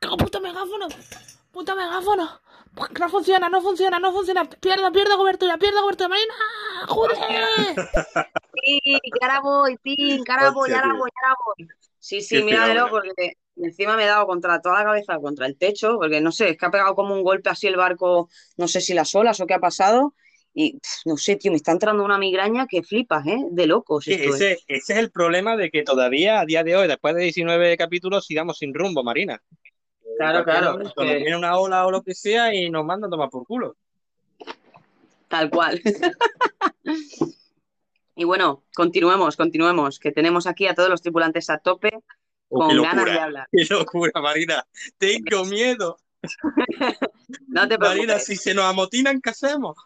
¡Qué 0.00 0.08
puto 0.08 0.40
megáfono! 0.40 0.88
¡Puto 1.52 1.76
megáfono! 1.76 2.40
No 2.98 3.08
funciona, 3.10 3.48
no 3.48 3.60
funciona, 3.60 3.98
no 3.98 4.12
funciona. 4.12 4.48
Pierdo, 4.48 4.90
pierdo 4.92 5.16
cobertura, 5.16 5.58
pierdo 5.58 5.82
cobertura. 5.82 6.08
Marina, 6.08 6.34
¡joder! 6.88 7.18
Sí, 8.64 9.00
ahora 9.20 9.40
voy, 9.40 9.76
ahora 10.28 10.50
voy, 10.50 10.72
ahora 10.72 10.92
voy, 10.92 11.10
ahora 11.16 11.36
voy. 11.44 11.68
Sí, 12.02 12.20
sí, 12.20 12.42
míramelo 12.42 12.90
porque 12.90 13.34
encima 13.54 13.96
me 13.96 14.02
he 14.02 14.06
dado 14.06 14.26
contra 14.26 14.60
toda 14.60 14.80
la 14.80 14.84
cabeza, 14.86 15.18
contra 15.20 15.46
el 15.46 15.56
techo, 15.56 15.94
porque 15.98 16.20
no 16.20 16.32
sé, 16.32 16.48
es 16.50 16.58
que 16.58 16.66
ha 16.66 16.70
pegado 16.70 16.96
como 16.96 17.14
un 17.14 17.22
golpe 17.22 17.48
así 17.48 17.68
el 17.68 17.76
barco, 17.76 18.28
no 18.56 18.66
sé 18.66 18.80
si 18.80 18.92
las 18.92 19.14
olas 19.14 19.38
o 19.40 19.46
qué 19.46 19.54
ha 19.54 19.60
pasado, 19.60 20.16
y 20.52 20.80
no 21.04 21.16
sé, 21.16 21.36
tío, 21.36 21.52
me 21.52 21.58
está 21.58 21.70
entrando 21.70 22.04
una 22.04 22.18
migraña 22.18 22.66
que 22.66 22.82
flipas, 22.82 23.24
¿eh? 23.28 23.38
De 23.52 23.68
locos 23.68 24.02
Sí, 24.04 24.14
esto, 24.14 24.34
¿eh? 24.34 24.34
ese, 24.34 24.52
ese 24.66 24.92
es 24.94 24.98
el 24.98 25.12
problema 25.12 25.56
de 25.56 25.70
que 25.70 25.84
todavía 25.84 26.40
a 26.40 26.44
día 26.44 26.64
de 26.64 26.74
hoy, 26.74 26.88
después 26.88 27.14
de 27.14 27.22
19 27.22 27.76
capítulos, 27.76 28.26
sigamos 28.26 28.58
sin 28.58 28.74
rumbo, 28.74 29.04
Marina. 29.04 29.40
Claro, 30.16 30.44
claro, 30.44 30.78
que- 30.78 31.16
viene 31.18 31.36
una 31.36 31.56
ola 31.56 31.86
o 31.86 31.92
lo 31.92 32.02
que 32.02 32.16
sea 32.16 32.52
y 32.52 32.68
nos 32.68 32.84
mandan 32.84 33.10
a 33.10 33.10
tomar 33.12 33.30
por 33.30 33.46
culo. 33.46 33.76
Tal 35.28 35.50
cual. 35.50 35.80
Y 38.14 38.24
bueno, 38.24 38.64
continuemos, 38.74 39.36
continuemos, 39.36 39.98
que 39.98 40.12
tenemos 40.12 40.46
aquí 40.46 40.66
a 40.66 40.74
todos 40.74 40.88
los 40.88 41.02
tripulantes 41.02 41.48
a 41.50 41.58
tope 41.58 41.90
Oh, 42.54 42.58
con 42.68 42.82
ganas 42.82 43.04
de 43.06 43.18
hablar. 43.18 43.48
qué 43.50 43.64
locura, 43.70 44.12
Marina. 44.20 44.66
Tengo 44.98 45.44
miedo. 45.46 45.96
No 47.48 47.66
te 47.66 47.78
Marina, 47.78 48.18
si 48.18 48.36
se 48.36 48.52
nos 48.52 48.64
amotinan, 48.66 49.20
¿qué 49.22 49.30
hacemos? 49.30 49.76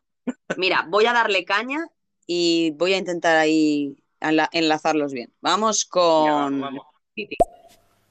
Mira, 0.57 0.85
voy 0.89 1.07
a 1.07 1.12
darle 1.12 1.45
caña 1.45 1.87
y 2.27 2.72
voy 2.72 2.93
a 2.95 2.99
intentar 2.99 3.37
ahí 3.37 3.97
enla- 4.20 4.49
enlazarlos 4.53 5.12
bien. 5.12 5.33
Vamos 5.41 5.85
con. 5.85 6.64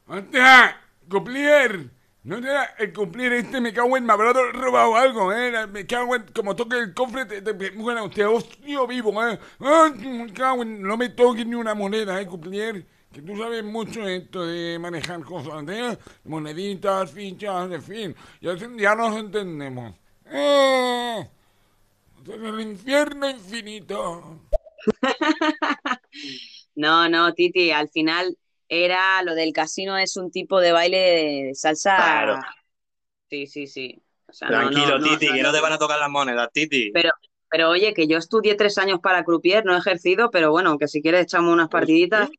¡Hostia! 0.08 0.78
¡Cuplier! 1.10 1.90
No 2.26 2.42
te 2.42 2.48
da 2.48 2.66
el 2.80 2.92
cumplir 2.92 3.34
este, 3.34 3.62
me 3.62 3.72
cago 3.72 3.96
en, 3.98 4.04
me 4.04 4.14
habrá 4.14 4.34
robado 4.52 4.96
algo, 4.96 5.32
eh. 5.32 5.68
Me 5.68 5.86
cago 5.86 6.16
en, 6.16 6.24
como 6.34 6.56
toque 6.56 6.76
el 6.76 6.92
cofre, 6.92 7.26
te, 7.28 7.40
te, 7.40 7.70
bueno, 7.70 8.10
te 8.10 8.26
hostia 8.26 8.84
vivo, 8.88 9.24
eh. 9.24 9.40
Me 9.60 10.34
cago 10.34 10.64
en, 10.64 10.82
no 10.82 10.98
me 10.98 11.10
toques 11.10 11.46
ni 11.46 11.54
una 11.54 11.76
moneda, 11.76 12.20
eh, 12.20 12.26
cuplier. 12.26 12.84
Que 13.14 13.22
tú 13.22 13.38
sabes 13.38 13.64
mucho 13.64 14.08
esto 14.08 14.44
de 14.44 14.80
manejar 14.80 15.22
cosas, 15.24 15.64
eh. 15.70 15.98
Moneditas, 16.24 17.12
fichas, 17.12 17.72
en 17.72 17.82
fin. 17.84 18.16
Ya, 18.42 18.56
ya 18.56 18.96
nos 18.96 19.16
entendemos. 19.18 19.94
Eh. 20.26 21.30
El 22.28 22.60
infierno 22.60 23.30
infinito. 23.30 24.40
No, 26.78 27.08
no, 27.08 27.34
Titi, 27.34 27.72
al 27.72 27.88
final 27.88 28.38
Era 28.84 29.22
lo 29.24 29.36
del 29.36 29.54
casino, 29.54 29.98
es 29.98 30.18
un 30.18 30.32
tipo 30.32 30.60
de 30.60 30.72
baile 30.72 30.98
de 30.98 31.56
salsa. 31.56 31.96
Claro. 31.96 32.40
Sí, 33.30 33.48
sí, 33.48 33.68
sí. 33.68 34.02
O 34.28 34.34
sea, 34.34 34.50
Tranquilo, 34.50 34.86
no, 34.86 35.00
no, 35.00 35.06
no, 35.06 35.18
Titi, 35.18 35.28
no, 35.28 35.34
que 35.34 35.42
no 35.44 35.50
no. 35.50 35.54
te 35.54 35.62
van 35.62 35.74
a 35.74 35.78
tocar 35.78 36.00
las 36.00 36.10
monedas, 36.10 36.50
Titi. 36.52 36.92
Pero, 36.94 37.12
pero 37.50 37.70
oye, 37.70 37.94
que 37.94 38.08
yo 38.08 38.18
estudié 38.18 38.56
tres 38.56 38.78
años 38.78 39.00
para 39.02 39.24
croupier, 39.24 39.64
no 39.66 39.76
he 39.76 39.80
ejercido, 39.80 40.30
pero 40.30 40.52
bueno, 40.52 40.78
que 40.78 40.88
si 40.88 41.02
quieres 41.02 41.24
echamos 41.24 41.54
unas 41.54 41.70
partiditas, 41.70 42.30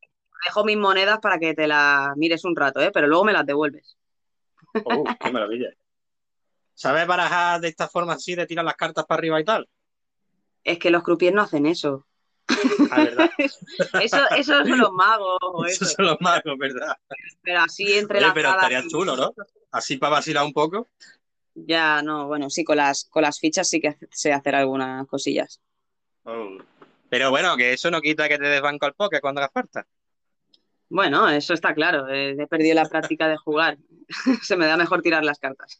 dejo 0.44 0.64
mis 0.64 0.76
monedas 0.76 1.18
para 1.20 1.38
que 1.38 1.54
te 1.54 1.66
las 1.66 2.16
mires 2.16 2.44
un 2.44 2.54
rato, 2.54 2.80
¿eh? 2.80 2.90
Pero 2.92 3.06
luego 3.06 3.24
me 3.24 3.32
las 3.32 3.46
devuelves. 3.46 3.96
Oh, 4.84 5.04
qué 5.18 5.32
maravilla. 5.32 5.70
¿Sabes 6.74 7.06
barajar 7.06 7.60
de 7.60 7.68
esta 7.68 7.88
forma 7.88 8.12
así, 8.12 8.34
de 8.34 8.46
tirar 8.46 8.64
las 8.64 8.76
cartas 8.76 9.06
para 9.06 9.18
arriba 9.18 9.40
y 9.40 9.44
tal? 9.44 9.66
Es 10.62 10.78
que 10.78 10.90
los 10.90 11.02
croupiers 11.02 11.34
no 11.34 11.42
hacen 11.42 11.64
eso. 11.64 12.06
Eso, 14.00 14.18
eso 14.36 14.64
son 14.64 14.78
los 14.78 14.92
magos 14.92 15.38
eso. 15.68 15.84
Esos 15.84 15.92
son 15.92 16.06
los 16.06 16.20
magos, 16.20 16.56
¿verdad? 16.58 16.96
Pero 17.42 17.60
así 17.60 17.92
entre 17.94 18.18
Oye, 18.18 18.26
las 18.26 18.34
pero 18.34 18.50
estaría 18.50 18.86
chulo, 18.88 19.16
¿no? 19.16 19.34
Así 19.72 19.96
para 19.96 20.14
vacilar 20.14 20.44
un 20.44 20.52
poco. 20.52 20.88
Ya, 21.54 22.02
no, 22.02 22.26
bueno, 22.26 22.50
sí, 22.50 22.64
con 22.64 22.76
las, 22.76 23.04
con 23.04 23.22
las 23.22 23.40
fichas 23.40 23.68
sí 23.68 23.80
que 23.80 23.96
sé 24.10 24.32
hacer 24.32 24.54
algunas 24.54 25.06
cosillas. 25.06 25.60
Oh. 26.24 26.58
Pero 27.08 27.30
bueno, 27.30 27.56
que 27.56 27.72
eso 27.72 27.90
no 27.90 28.00
quita 28.00 28.28
que 28.28 28.38
te 28.38 28.44
des 28.44 28.60
banco 28.60 28.86
al 28.86 28.94
póker 28.94 29.20
cuando 29.20 29.40
hagas 29.40 29.52
falta. 29.52 29.86
Bueno, 30.88 31.28
eso 31.28 31.54
está 31.54 31.74
claro. 31.74 32.08
eh, 32.08 32.36
he 32.38 32.46
perdido 32.46 32.74
la 32.74 32.88
práctica 32.88 33.28
de 33.28 33.36
jugar. 33.36 33.78
Se 34.42 34.56
me 34.56 34.66
da 34.66 34.76
mejor 34.76 35.02
tirar 35.02 35.24
las 35.24 35.38
cartas. 35.38 35.78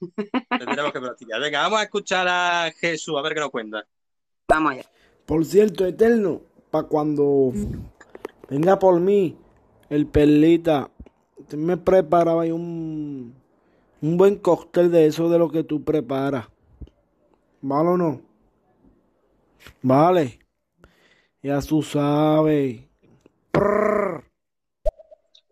Tendremos 0.59 0.93
que 0.93 1.01
practicar. 1.01 1.41
Venga, 1.41 1.63
vamos 1.63 1.81
a 1.81 1.85
escuchar 1.85 2.27
a 2.29 2.73
Jesús, 2.81 3.17
a 3.17 3.23
ver 3.23 3.35
qué 3.35 3.41
nos 3.41 3.51
cuenta. 3.51 3.87
Vamos 4.49 4.73
allá. 4.73 4.85
Por 5.27 5.45
cierto, 5.45 5.87
Eterno, 5.87 6.43
para 6.71 6.87
cuando 6.87 7.53
venga 8.49 8.79
por 8.79 9.01
mí 9.01 9.37
el 9.89 10.07
perlita, 10.07 10.91
me 11.57 11.77
preparaba 11.77 12.43
ahí 12.43 12.51
un, 12.51 13.35
un 14.03 14.17
buen 14.17 14.37
cóctel 14.37 14.91
de 14.91 15.07
eso 15.07 15.29
de 15.29 15.39
lo 15.39 15.51
que 15.51 15.65
tú 15.65 15.85
preparas. 15.85 16.49
¿Vale 17.61 17.89
o 17.91 17.97
no? 17.97 18.21
Vale. 19.83 20.39
Ya 21.43 21.61
tú 21.61 21.83
sabes. 21.83 22.85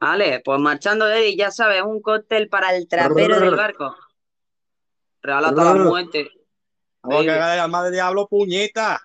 Vale, 0.01 0.41
pues 0.45 0.61
marchando 0.61 1.07
de 1.07 1.15
ahí, 1.15 1.37
ya 1.37 1.51
sabes, 1.51 1.83
un 1.83 2.03
cóctel 2.03 2.49
para 2.49 2.75
el 2.77 2.89
trapero 2.89 3.41
del 3.41 3.55
barco. 3.55 3.97
Regala 5.23 5.49
hasta 5.49 5.65
la 5.65 5.85
muerte. 5.85 6.31
Vamos 7.03 7.23
a 7.23 7.27
cagar 7.27 7.85
de 7.85 7.91
diablo, 7.91 8.29
puñeta. 8.29 9.01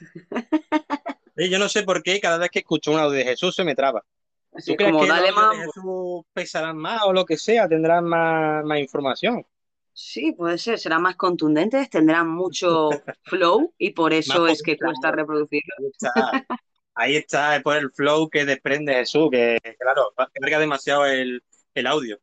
Sí, 1.36 1.48
yo 1.48 1.58
no 1.58 1.68
sé 1.68 1.82
por 1.82 2.02
qué 2.02 2.20
cada 2.20 2.38
vez 2.38 2.50
que 2.50 2.60
escucho 2.60 2.92
un 2.92 2.98
audio 2.98 3.18
de 3.18 3.24
Jesús 3.24 3.54
se 3.54 3.64
me 3.64 3.74
traba. 3.74 4.04
Así 4.52 4.72
¿Tú 4.72 4.76
crees 4.76 4.92
como 4.92 5.04
que 5.04 5.10
dale 5.10 5.28
audios 5.28 5.50
de. 5.50 5.64
Jesús 5.64 6.24
pesarán 6.32 6.76
más 6.76 7.02
o 7.04 7.12
lo 7.12 7.24
que 7.24 7.38
sea? 7.38 7.68
¿Tendrán 7.68 8.04
más, 8.04 8.64
más 8.64 8.78
información? 8.78 9.46
Sí, 9.94 10.32
puede 10.32 10.58
ser, 10.58 10.78
serán 10.78 11.02
más 11.02 11.16
contundentes, 11.16 11.90
tendrán 11.90 12.28
mucho 12.28 12.88
flow 13.24 13.74
y 13.76 13.90
por 13.90 14.12
eso 14.12 14.42
Más 14.42 14.52
es 14.52 14.62
que 14.62 14.78
cuesta 14.78 15.10
reproducirlo. 15.10 15.74
Ahí 15.78 15.86
está, 15.90 16.46
ahí 16.94 17.16
está, 17.16 17.56
es 17.56 17.62
por 17.62 17.76
el 17.76 17.90
flow 17.92 18.28
que 18.28 18.44
desprende 18.44 18.94
Jesús, 18.94 19.28
que 19.30 19.58
claro, 19.78 20.12
carga 20.32 20.58
demasiado 20.58 21.06
el, 21.06 21.42
el 21.74 21.86
audio. 21.86 22.18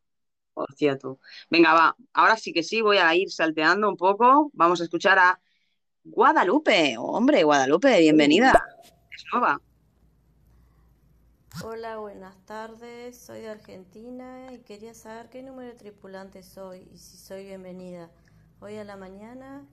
Hostia, 0.54 0.98
tú. 0.98 1.18
Venga, 1.48 1.72
va. 1.72 1.96
Ahora 2.12 2.36
sí 2.36 2.52
que 2.52 2.62
sí, 2.62 2.80
voy 2.80 2.98
a 2.98 3.14
ir 3.14 3.30
salteando 3.30 3.88
un 3.88 3.96
poco. 3.96 4.50
Vamos 4.52 4.80
a 4.80 4.84
escuchar 4.84 5.18
a 5.18 5.40
Guadalupe. 6.04 6.96
Hombre, 6.98 7.44
Guadalupe, 7.44 7.98
bienvenida. 8.00 8.52
Nueva. 9.32 9.60
Hola, 11.64 11.98
buenas 11.98 12.36
tardes. 12.46 13.18
Soy 13.18 13.40
de 13.40 13.50
Argentina 13.50 14.52
y 14.52 14.58
quería 14.58 14.94
saber 14.94 15.28
qué 15.30 15.42
número 15.42 15.68
de 15.68 15.74
tripulante 15.74 16.42
soy 16.42 16.88
y 16.92 16.98
si 16.98 17.16
soy 17.16 17.44
bienvenida. 17.44 18.10
Hoy 18.60 18.76
a 18.76 18.84
la 18.84 18.96
mañana, 18.96 19.66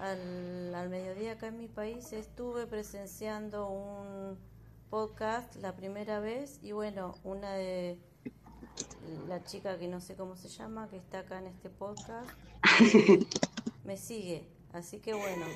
al, 0.00 0.74
al 0.74 0.88
mediodía 0.88 1.32
acá 1.32 1.48
en 1.48 1.58
mi 1.58 1.68
país, 1.68 2.12
estuve 2.12 2.66
presenciando 2.66 3.68
un 3.68 4.38
podcast 4.90 5.56
la 5.56 5.74
primera 5.74 6.20
vez 6.20 6.58
y 6.62 6.72
bueno, 6.72 7.14
una 7.24 7.52
de 7.54 7.98
la 9.28 9.42
chica 9.44 9.78
que 9.78 9.88
no 9.88 10.00
sé 10.00 10.16
cómo 10.16 10.36
se 10.36 10.48
llama, 10.48 10.88
que 10.88 10.96
está 10.96 11.20
acá 11.20 11.38
en 11.38 11.46
este 11.46 11.70
podcast, 11.70 12.30
me 13.84 13.96
sigue. 13.96 14.46
Así 14.72 15.00
que 15.00 15.14
bueno, 15.14 15.46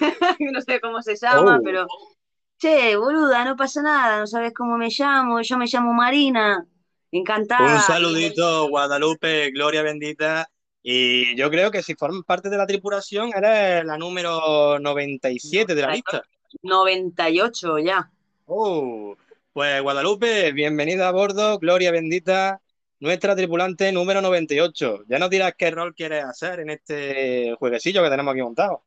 no 0.52 0.60
sé 0.60 0.80
cómo 0.80 1.02
se 1.02 1.16
llama, 1.16 1.56
Oh. 1.58 1.62
pero. 1.64 1.86
Che, 2.58 2.96
boluda, 2.96 3.44
no 3.44 3.54
pasa 3.54 3.82
nada, 3.82 4.18
no 4.20 4.26
sabes 4.26 4.54
cómo 4.54 4.78
me 4.78 4.88
llamo. 4.88 5.42
Yo 5.42 5.58
me 5.58 5.66
llamo 5.66 5.92
Marina. 5.92 6.66
Encantada. 7.12 7.76
Un 7.76 7.82
saludito, 7.82 8.68
Guadalupe, 8.68 9.50
Gloria 9.50 9.82
bendita. 9.82 10.48
Y 10.82 11.36
yo 11.36 11.50
creo 11.50 11.70
que 11.70 11.82
si 11.82 11.94
formas 11.94 12.22
parte 12.24 12.48
de 12.48 12.56
la 12.56 12.66
tripulación, 12.66 13.30
eres 13.36 13.84
la 13.84 13.98
número 13.98 14.78
97 14.78 15.74
de 15.74 15.82
la 15.82 15.92
lista. 15.92 16.22
98 16.62 17.78
ya. 17.80 18.10
Oh, 18.46 19.16
pues 19.52 19.82
Guadalupe, 19.82 20.52
bienvenida 20.52 21.08
a 21.08 21.12
bordo, 21.12 21.58
Gloria 21.58 21.90
bendita, 21.90 22.60
nuestra 23.00 23.34
tripulante 23.36 23.92
número 23.92 24.22
98. 24.22 25.04
Ya 25.08 25.18
nos 25.18 25.28
dirás 25.28 25.54
qué 25.58 25.70
rol 25.70 25.94
quieres 25.94 26.24
hacer 26.24 26.60
en 26.60 26.70
este 26.70 27.54
jueguecillo 27.58 28.02
que 28.02 28.10
tenemos 28.10 28.32
aquí 28.32 28.42
montado. 28.42 28.84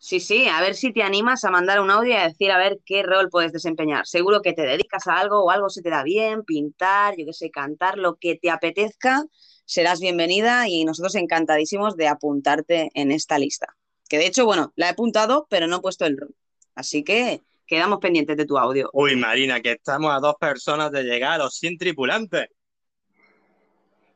Sí, 0.00 0.20
sí, 0.20 0.46
a 0.46 0.60
ver 0.60 0.76
si 0.76 0.92
te 0.92 1.02
animas 1.02 1.44
a 1.44 1.50
mandar 1.50 1.80
un 1.80 1.90
audio 1.90 2.12
y 2.12 2.16
a 2.16 2.28
decir 2.28 2.52
a 2.52 2.58
ver 2.58 2.78
qué 2.86 3.02
rol 3.02 3.30
puedes 3.30 3.52
desempeñar. 3.52 4.06
Seguro 4.06 4.42
que 4.42 4.52
te 4.52 4.62
dedicas 4.62 5.08
a 5.08 5.18
algo 5.18 5.42
o 5.42 5.50
algo 5.50 5.68
se 5.68 5.82
te 5.82 5.90
da 5.90 6.04
bien, 6.04 6.44
pintar, 6.44 7.16
yo 7.18 7.26
qué 7.26 7.32
sé, 7.32 7.50
cantar, 7.50 7.98
lo 7.98 8.14
que 8.14 8.36
te 8.36 8.48
apetezca, 8.48 9.24
serás 9.64 10.00
bienvenida 10.00 10.68
y 10.68 10.84
nosotros 10.84 11.16
encantadísimos 11.16 11.96
de 11.96 12.06
apuntarte 12.06 12.90
en 12.94 13.10
esta 13.10 13.40
lista. 13.40 13.76
Que 14.08 14.18
de 14.18 14.26
hecho, 14.26 14.46
bueno, 14.46 14.72
la 14.76 14.86
he 14.86 14.90
apuntado, 14.90 15.48
pero 15.50 15.66
no 15.66 15.76
he 15.76 15.80
puesto 15.80 16.06
el 16.06 16.16
rol. 16.16 16.34
Así 16.76 17.02
que 17.02 17.42
quedamos 17.66 17.98
pendientes 17.98 18.36
de 18.36 18.46
tu 18.46 18.56
audio. 18.56 18.90
Uy, 18.92 19.16
Marina, 19.16 19.60
que 19.60 19.72
estamos 19.72 20.14
a 20.14 20.20
dos 20.20 20.36
personas 20.36 20.92
de 20.92 21.02
llegar 21.02 21.32
a 21.32 21.38
los 21.38 21.56
100 21.56 21.76
tripulantes. 21.76 22.46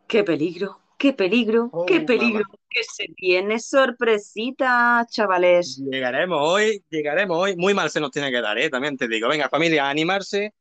¡Qué 0.07 0.23
peligro! 0.23 0.82
¡Qué 1.03 1.13
peligro! 1.13 1.69
¡Qué 1.85 1.99
Oh, 1.99 2.07
peligro! 2.07 2.45
Que 2.71 2.85
se 2.85 3.07
viene 3.17 3.59
sorpresita, 3.59 5.05
chavales. 5.11 5.83
Llegaremos 5.91 6.39
hoy, 6.41 6.85
llegaremos 6.91 7.37
hoy. 7.39 7.57
Muy 7.57 7.75
mal 7.75 7.91
se 7.91 7.99
nos 7.99 8.13
tiene 8.13 8.31
que 8.31 8.41
dar, 8.41 8.57
¿eh? 8.57 8.71
También 8.71 8.97
te 8.97 9.09
digo. 9.09 9.29
Venga, 9.29 9.49
familia, 9.49 9.87
a 9.87 9.91
animarse. 9.91 10.55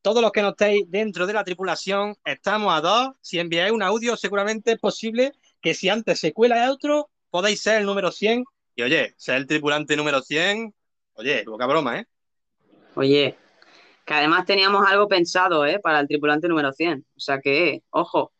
Todos 0.00 0.22
los 0.22 0.30
que 0.30 0.40
no 0.40 0.50
estéis 0.50 0.84
dentro 0.88 1.26
de 1.26 1.32
la 1.32 1.42
tripulación, 1.42 2.14
estamos 2.24 2.72
a 2.72 2.80
dos. 2.80 3.08
Si 3.20 3.40
enviáis 3.40 3.72
un 3.72 3.82
audio, 3.82 4.16
seguramente 4.16 4.70
es 4.70 4.78
posible 4.78 5.32
que 5.60 5.74
si 5.74 5.88
antes 5.88 6.20
se 6.20 6.32
cuela 6.32 6.70
otro, 6.70 7.10
podéis 7.30 7.60
ser 7.60 7.80
el 7.80 7.86
número 7.86 8.12
100. 8.12 8.44
Y 8.76 8.82
oye, 8.82 9.14
ser 9.16 9.34
el 9.34 9.48
tripulante 9.48 9.96
número 9.96 10.22
100, 10.22 10.72
oye, 11.14 11.42
poca 11.42 11.66
broma, 11.66 11.98
¿eh? 11.98 12.06
Oye, 12.94 13.36
que 14.06 14.14
además 14.14 14.46
teníamos 14.46 14.86
algo 14.86 15.08
pensado, 15.08 15.66
¿eh? 15.66 15.80
Para 15.80 15.98
el 15.98 16.06
tripulante 16.06 16.46
número 16.46 16.72
100. 16.72 17.04
O 17.16 17.20
sea 17.20 17.40
que, 17.40 17.82
ojo. 17.90 18.30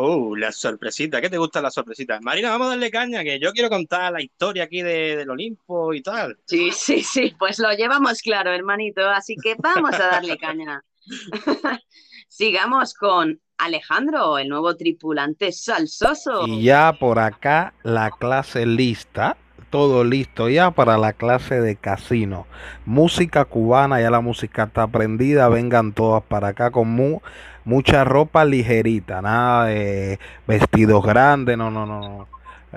Oh, 0.00 0.36
la 0.36 0.52
sorpresita. 0.52 1.20
¿Qué 1.20 1.28
te 1.28 1.38
gustan 1.38 1.64
las 1.64 1.74
sorpresitas? 1.74 2.22
Marina, 2.22 2.50
vamos 2.50 2.68
a 2.68 2.70
darle 2.70 2.88
caña, 2.88 3.24
que 3.24 3.40
yo 3.40 3.50
quiero 3.50 3.68
contar 3.68 4.12
la 4.12 4.22
historia 4.22 4.62
aquí 4.62 4.80
de, 4.80 5.16
del 5.16 5.28
Olimpo 5.28 5.92
y 5.92 6.02
tal. 6.02 6.38
Sí, 6.44 6.70
sí, 6.70 7.02
sí, 7.02 7.34
pues 7.36 7.58
lo 7.58 7.72
llevamos 7.72 8.22
claro, 8.22 8.52
hermanito. 8.52 9.04
Así 9.08 9.34
que 9.34 9.56
vamos 9.58 9.94
a 9.94 10.06
darle 10.06 10.38
caña. 10.38 10.84
Sigamos 12.28 12.94
con 12.94 13.40
Alejandro, 13.56 14.38
el 14.38 14.48
nuevo 14.48 14.76
tripulante 14.76 15.50
salsoso. 15.50 16.46
Y 16.46 16.62
ya 16.62 16.92
por 16.92 17.18
acá 17.18 17.74
la 17.82 18.12
clase 18.12 18.66
lista, 18.66 19.36
todo 19.70 20.04
listo 20.04 20.48
ya 20.48 20.70
para 20.70 20.98
la 20.98 21.12
clase 21.12 21.60
de 21.60 21.76
casino. 21.76 22.46
Música 22.86 23.44
cubana, 23.44 24.00
ya 24.00 24.10
la 24.10 24.20
música 24.20 24.64
está 24.64 24.84
aprendida, 24.84 25.48
vengan 25.48 25.92
todas 25.92 26.22
para 26.22 26.48
acá 26.48 26.70
con 26.70 26.88
mu- 26.88 27.20
mucha 27.64 28.04
ropa 28.04 28.44
ligerita, 28.44 29.20
nada 29.22 29.66
de 29.66 30.18
vestidos 30.46 31.04
grandes, 31.04 31.56
no, 31.58 31.70
no, 31.70 31.86
no. 31.86 32.00
no. 32.00 32.26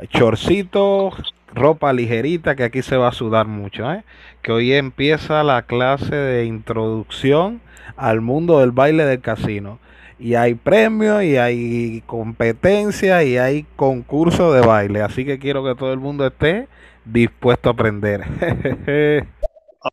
Chorcitos, 0.10 1.34
ropa 1.54 1.92
ligerita, 1.94 2.56
que 2.56 2.64
aquí 2.64 2.82
se 2.82 2.96
va 2.98 3.10
a 3.10 3.14
sudar 3.14 3.48
mucho, 3.48 3.92
¿eh? 3.92 4.04
Que 4.42 4.52
hoy 4.52 4.74
empieza 4.74 5.44
la 5.44 5.64
clase 5.64 6.16
de 6.16 6.46
introducción 6.46 7.62
al 7.98 8.22
mundo 8.22 8.60
del 8.60 8.72
baile 8.72 9.06
del 9.06 9.20
casino. 9.20 9.80
Y 10.22 10.36
hay 10.36 10.54
premios, 10.54 11.24
y 11.24 11.38
hay 11.38 12.04
competencia, 12.06 13.24
y 13.24 13.38
hay 13.38 13.64
concurso 13.76 14.54
de 14.54 14.62
baile. 14.62 15.02
Así 15.02 15.26
que 15.26 15.40
quiero 15.40 15.64
que 15.64 15.74
todo 15.74 15.92
el 15.94 16.00
mundo 16.00 16.28
esté 16.28 16.68
dispuesto 17.06 17.70
a 17.70 17.74
aprender. 17.74 18.24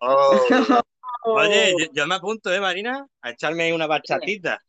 Oh. 0.02 0.38
Oye, 1.22 1.72
yo, 1.78 1.86
yo 1.94 2.06
me 2.06 2.16
apunto, 2.16 2.52
¿eh, 2.52 2.60
Marina? 2.60 3.06
A 3.22 3.30
echarme 3.30 3.62
ahí 3.62 3.72
una 3.72 3.86
bachatita. 3.86 4.62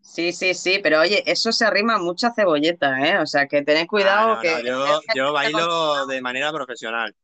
Sí, 0.00 0.32
sí, 0.32 0.54
sí, 0.54 0.80
pero 0.82 1.00
oye, 1.00 1.22
eso 1.24 1.52
se 1.52 1.64
arrima 1.64 1.94
a 1.94 1.98
mucha 1.98 2.32
cebolleta, 2.34 2.98
¿eh? 3.06 3.18
O 3.18 3.26
sea 3.26 3.46
que 3.46 3.62
tened 3.62 3.86
cuidado 3.86 4.32
Ah, 4.32 4.34
no, 4.34 4.40
que 4.40 4.62
no, 4.64 4.86
yo, 4.86 5.00
yo 5.14 5.32
bailo 5.32 6.06
de 6.06 6.20
manera 6.20 6.52
profesional. 6.52 7.14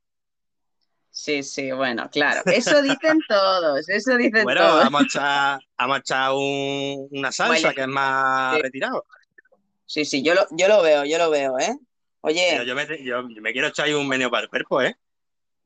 Sí, 1.15 1.43
sí, 1.43 1.71
bueno, 1.73 2.09
claro. 2.11 2.41
Eso 2.47 2.81
dicen 2.83 3.19
todos, 3.29 3.89
eso 3.89 4.17
dicen 4.17 4.45
Bueno, 4.45 4.61
todos. 4.63 4.85
vamos 4.85 5.03
a 5.03 5.05
echar, 5.05 5.61
vamos 5.79 5.97
a 5.97 6.01
echar 6.01 6.33
un- 6.33 7.09
una 7.13 7.31
salsa 7.31 7.75
que 7.75 7.83
es 7.83 7.89
más 7.89 8.57
Sí. 8.57 8.63
retirado. 8.63 9.05
Sí, 9.85 10.05
sí, 10.07 10.23
yo 10.23 10.35
lo, 10.35 10.47
yo 10.53 10.69
lo 10.69 10.83
veo, 10.83 11.05
yo 11.05 11.19
lo 11.19 11.29
veo, 11.29 11.59
¿eh? 11.59 11.77
Oye, 12.23 12.47
Pero 12.51 12.65
yo 12.65 12.75
me, 12.75 12.87
yo, 13.05 13.29
yo 13.29 13.43
me 13.43 13.53
quiero 13.53 13.69
echar 13.69 13.87
ahí 13.87 13.93
un 13.95 14.09
meneo 14.09 14.31
para 14.31 14.45
el 14.45 14.49
cuerpo, 14.49 14.81
¿eh? 14.81 14.97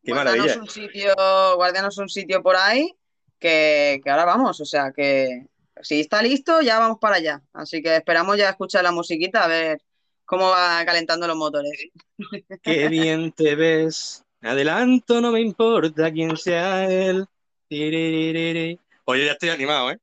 Qué 0.02 0.12
guárdanos 0.12 0.46
maravilla. 0.46 0.60
un 0.62 0.68
sitio, 0.68 1.14
guárdanos 1.56 1.98
un 1.98 2.08
sitio 2.08 2.42
por 2.42 2.56
ahí 2.56 2.92
que, 3.38 4.00
que 4.02 4.10
ahora 4.10 4.24
vamos, 4.24 4.60
o 4.60 4.64
sea 4.64 4.92
que 4.92 5.46
si 5.80 6.00
está 6.00 6.22
listo, 6.22 6.60
ya 6.60 6.78
vamos 6.80 6.98
para 7.00 7.16
allá. 7.16 7.42
Así 7.52 7.82
que 7.82 7.94
esperamos 7.96 8.36
ya 8.36 8.50
escuchar 8.50 8.82
la 8.82 8.90
musiquita 8.92 9.44
a 9.44 9.48
ver 9.48 9.80
cómo 10.24 10.48
va 10.48 10.84
calentando 10.84 11.28
los 11.28 11.36
motores. 11.36 11.70
Qué 12.62 12.88
bien 12.88 13.30
te 13.32 13.54
ves. 13.54 14.24
Adelanto, 14.42 15.20
no 15.20 15.32
me 15.32 15.40
importa 15.40 16.12
quién 16.12 16.36
sea 16.36 16.90
él. 16.90 17.26
Oye, 17.68 19.24
ya 19.24 19.32
estoy 19.32 19.48
animado, 19.48 19.90
¿eh? 19.90 19.98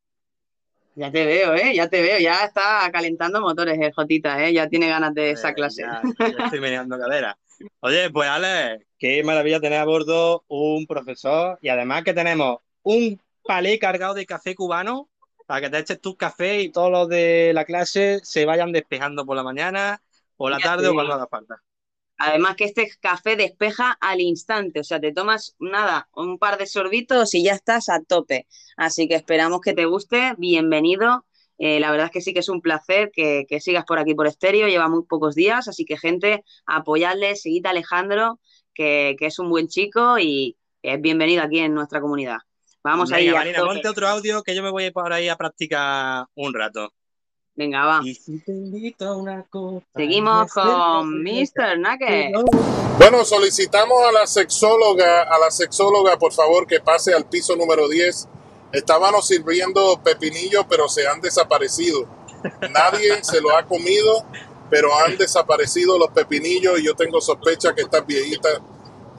Ya 0.95 1.11
te 1.11 1.25
veo, 1.25 1.55
¿eh? 1.55 1.73
Ya 1.73 1.87
te 1.87 2.01
veo, 2.01 2.19
ya 2.19 2.45
está 2.45 2.89
calentando 2.91 3.41
motores 3.41 3.79
el 3.79 3.93
Jotita, 3.93 4.45
¿eh? 4.45 4.53
Ya 4.53 4.67
tiene 4.67 4.87
ganas 4.87 5.13
de 5.13 5.31
esa 5.31 5.53
clase. 5.53 5.81
Ya, 5.81 6.01
ya 6.19 6.45
estoy 6.45 6.59
meneando 6.59 6.99
cadera. 6.99 7.37
Oye, 7.79 8.09
pues 8.11 8.29
Alex, 8.29 8.85
qué 8.97 9.23
maravilla 9.23 9.59
tener 9.59 9.79
a 9.79 9.85
bordo 9.85 10.43
un 10.47 10.85
profesor 10.85 11.57
y 11.61 11.69
además 11.69 12.03
que 12.03 12.13
tenemos 12.13 12.57
un 12.83 13.19
palé 13.43 13.79
cargado 13.79 14.13
de 14.13 14.25
café 14.25 14.55
cubano 14.55 15.09
para 15.45 15.61
que 15.61 15.69
te 15.69 15.79
eches 15.79 16.01
tu 16.01 16.15
café 16.15 16.61
y 16.61 16.69
todos 16.69 16.91
los 16.91 17.09
de 17.09 17.51
la 17.53 17.65
clase 17.65 18.19
se 18.23 18.45
vayan 18.45 18.71
despejando 18.71 19.25
por 19.25 19.35
la 19.35 19.43
mañana, 19.43 20.01
por 20.35 20.51
la 20.51 20.59
tarde 20.59 20.87
o 20.87 20.93
cuando 20.93 21.13
haga 21.13 21.27
falta. 21.27 21.61
Además 22.17 22.55
que 22.55 22.65
este 22.65 22.89
café 23.01 23.35
despeja 23.35 23.97
al 23.99 24.21
instante, 24.21 24.79
o 24.79 24.83
sea, 24.83 24.99
te 24.99 25.11
tomas 25.11 25.55
nada, 25.59 26.09
un 26.13 26.37
par 26.37 26.57
de 26.57 26.67
sorbitos 26.67 27.33
y 27.33 27.43
ya 27.43 27.53
estás 27.53 27.89
a 27.89 28.01
tope. 28.01 28.47
Así 28.77 29.07
que 29.07 29.15
esperamos 29.15 29.61
que 29.61 29.73
te 29.73 29.85
guste, 29.85 30.33
bienvenido. 30.37 31.25
Eh, 31.57 31.79
la 31.79 31.91
verdad 31.91 32.07
es 32.07 32.11
que 32.11 32.21
sí 32.21 32.33
que 32.33 32.39
es 32.39 32.49
un 32.49 32.61
placer 32.61 33.11
que, 33.11 33.45
que 33.47 33.59
sigas 33.59 33.85
por 33.85 33.99
aquí 33.99 34.13
por 34.15 34.27
estéreo, 34.27 34.67
lleva 34.67 34.89
muy 34.89 35.03
pocos 35.03 35.35
días, 35.35 35.67
así 35.67 35.85
que 35.85 35.97
gente, 35.97 36.43
apoyadle, 36.65 37.35
seguid 37.35 37.65
a 37.65 37.71
Alejandro, 37.71 38.39
que, 38.73 39.15
que 39.17 39.27
es 39.27 39.39
un 39.39 39.49
buen 39.49 39.67
chico 39.67 40.17
y 40.19 40.57
es 40.81 40.99
bienvenido 41.01 41.43
aquí 41.43 41.59
en 41.59 41.73
nuestra 41.73 42.01
comunidad. 42.01 42.37
Vamos 42.83 43.13
ahí 43.13 43.27
Venga, 43.27 43.39
a 43.39 43.41
Marina, 43.41 43.63
ponte 43.63 43.87
otro 43.87 44.07
audio 44.07 44.43
que 44.43 44.53
yo 44.55 44.61
me 44.61 44.69
voy 44.69 44.83
a 44.83 44.87
ir 44.87 44.93
por 44.93 45.13
ahí 45.13 45.29
a 45.29 45.37
practicar 45.37 46.25
un 46.35 46.53
rato. 46.53 46.93
Venga, 47.55 47.85
va. 47.85 48.01
Y 48.03 48.15
si 48.15 48.39
te 48.39 48.51
invito 48.51 49.07
a 49.07 49.15
una 49.15 49.43
copa, 49.43 49.85
Seguimos 49.95 50.51
con 50.51 51.21
Mr. 51.21 51.77
Nugget. 51.77 52.33
Bueno, 52.97 53.23
solicitamos 53.23 53.97
a 54.07 54.11
la 54.11 54.25
sexóloga, 54.25 55.23
a 55.23 55.37
la 55.37 55.51
sexóloga, 55.51 56.17
por 56.17 56.33
favor, 56.33 56.65
que 56.65 56.79
pase 56.79 57.13
al 57.13 57.25
piso 57.25 57.55
número 57.55 57.87
10. 57.87 58.27
Estábamos 58.71 59.27
sirviendo 59.27 60.01
pepinillos, 60.03 60.65
pero 60.67 60.87
se 60.89 61.07
han 61.07 61.21
desaparecido. 61.21 62.07
Nadie 62.71 63.19
se 63.23 63.39
lo 63.39 63.55
ha 63.55 63.63
comido, 63.67 64.25
pero 64.71 64.89
han 64.97 65.15
desaparecido 65.15 65.99
los 65.99 66.09
pepinillos 66.09 66.79
y 66.79 66.85
yo 66.85 66.95
tengo 66.95 67.21
sospecha 67.21 67.75
que 67.75 67.83
estas 67.83 68.05
viejitas 68.05 68.61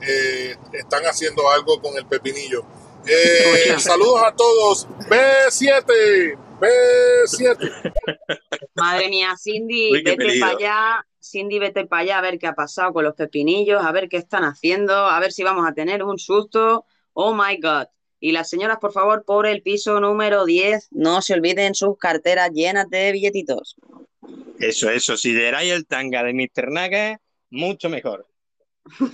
eh, 0.01 0.57
están 0.73 1.05
haciendo 1.05 1.49
algo 1.51 1.81
con 1.81 1.97
el 1.97 2.07
pepinillo. 2.07 2.65
Eh, 3.07 3.77
saludos 3.79 4.23
a 4.25 4.33
todos. 4.33 4.89
B7, 5.09 6.37
B7. 6.61 7.93
Madre 8.75 9.09
mía, 9.09 9.35
Cindy, 9.41 9.93
Uy, 9.93 10.03
vete 10.03 10.39
para 10.41 10.53
allá. 10.53 11.07
Cindy, 11.23 11.59
vete 11.59 11.87
para 11.87 12.03
allá 12.03 12.19
a 12.19 12.23
ver 12.23 12.39
qué 12.39 12.47
ha 12.47 12.55
pasado 12.55 12.93
con 12.93 13.05
los 13.05 13.15
pepinillos, 13.15 13.85
a 13.85 13.93
ver 13.93 14.09
qué 14.09 14.17
están 14.19 14.45
haciendo, 14.45 14.95
a 14.95 15.19
ver 15.21 15.33
si 15.33 15.43
vamos 15.43 15.67
a 15.69 15.73
tener 15.73 16.03
un 16.03 16.19
susto. 16.19 16.85
Oh 17.13 17.35
my 17.35 17.57
God. 17.61 17.87
Y 18.21 18.33
las 18.33 18.49
señoras, 18.49 18.79
por 18.81 18.93
favor, 18.93 19.25
por 19.25 19.47
el 19.47 19.63
piso 19.63 20.01
número 20.01 20.45
10, 20.45 20.89
no 20.93 21.23
se 21.23 21.35
olviden 21.35 21.75
sus 21.75 21.97
carteras 21.99 22.51
llenas 22.53 22.89
de 22.89 23.13
billetitos. 23.13 23.77
Eso, 24.59 24.91
eso. 24.91 25.17
Si 25.17 25.33
deráis 25.33 25.73
el 25.73 25.87
tanga 25.87 26.23
de 26.23 26.33
Mr. 26.33 26.71
Nugget, 26.71 27.19
mucho 27.51 27.89
mejor. 27.89 28.27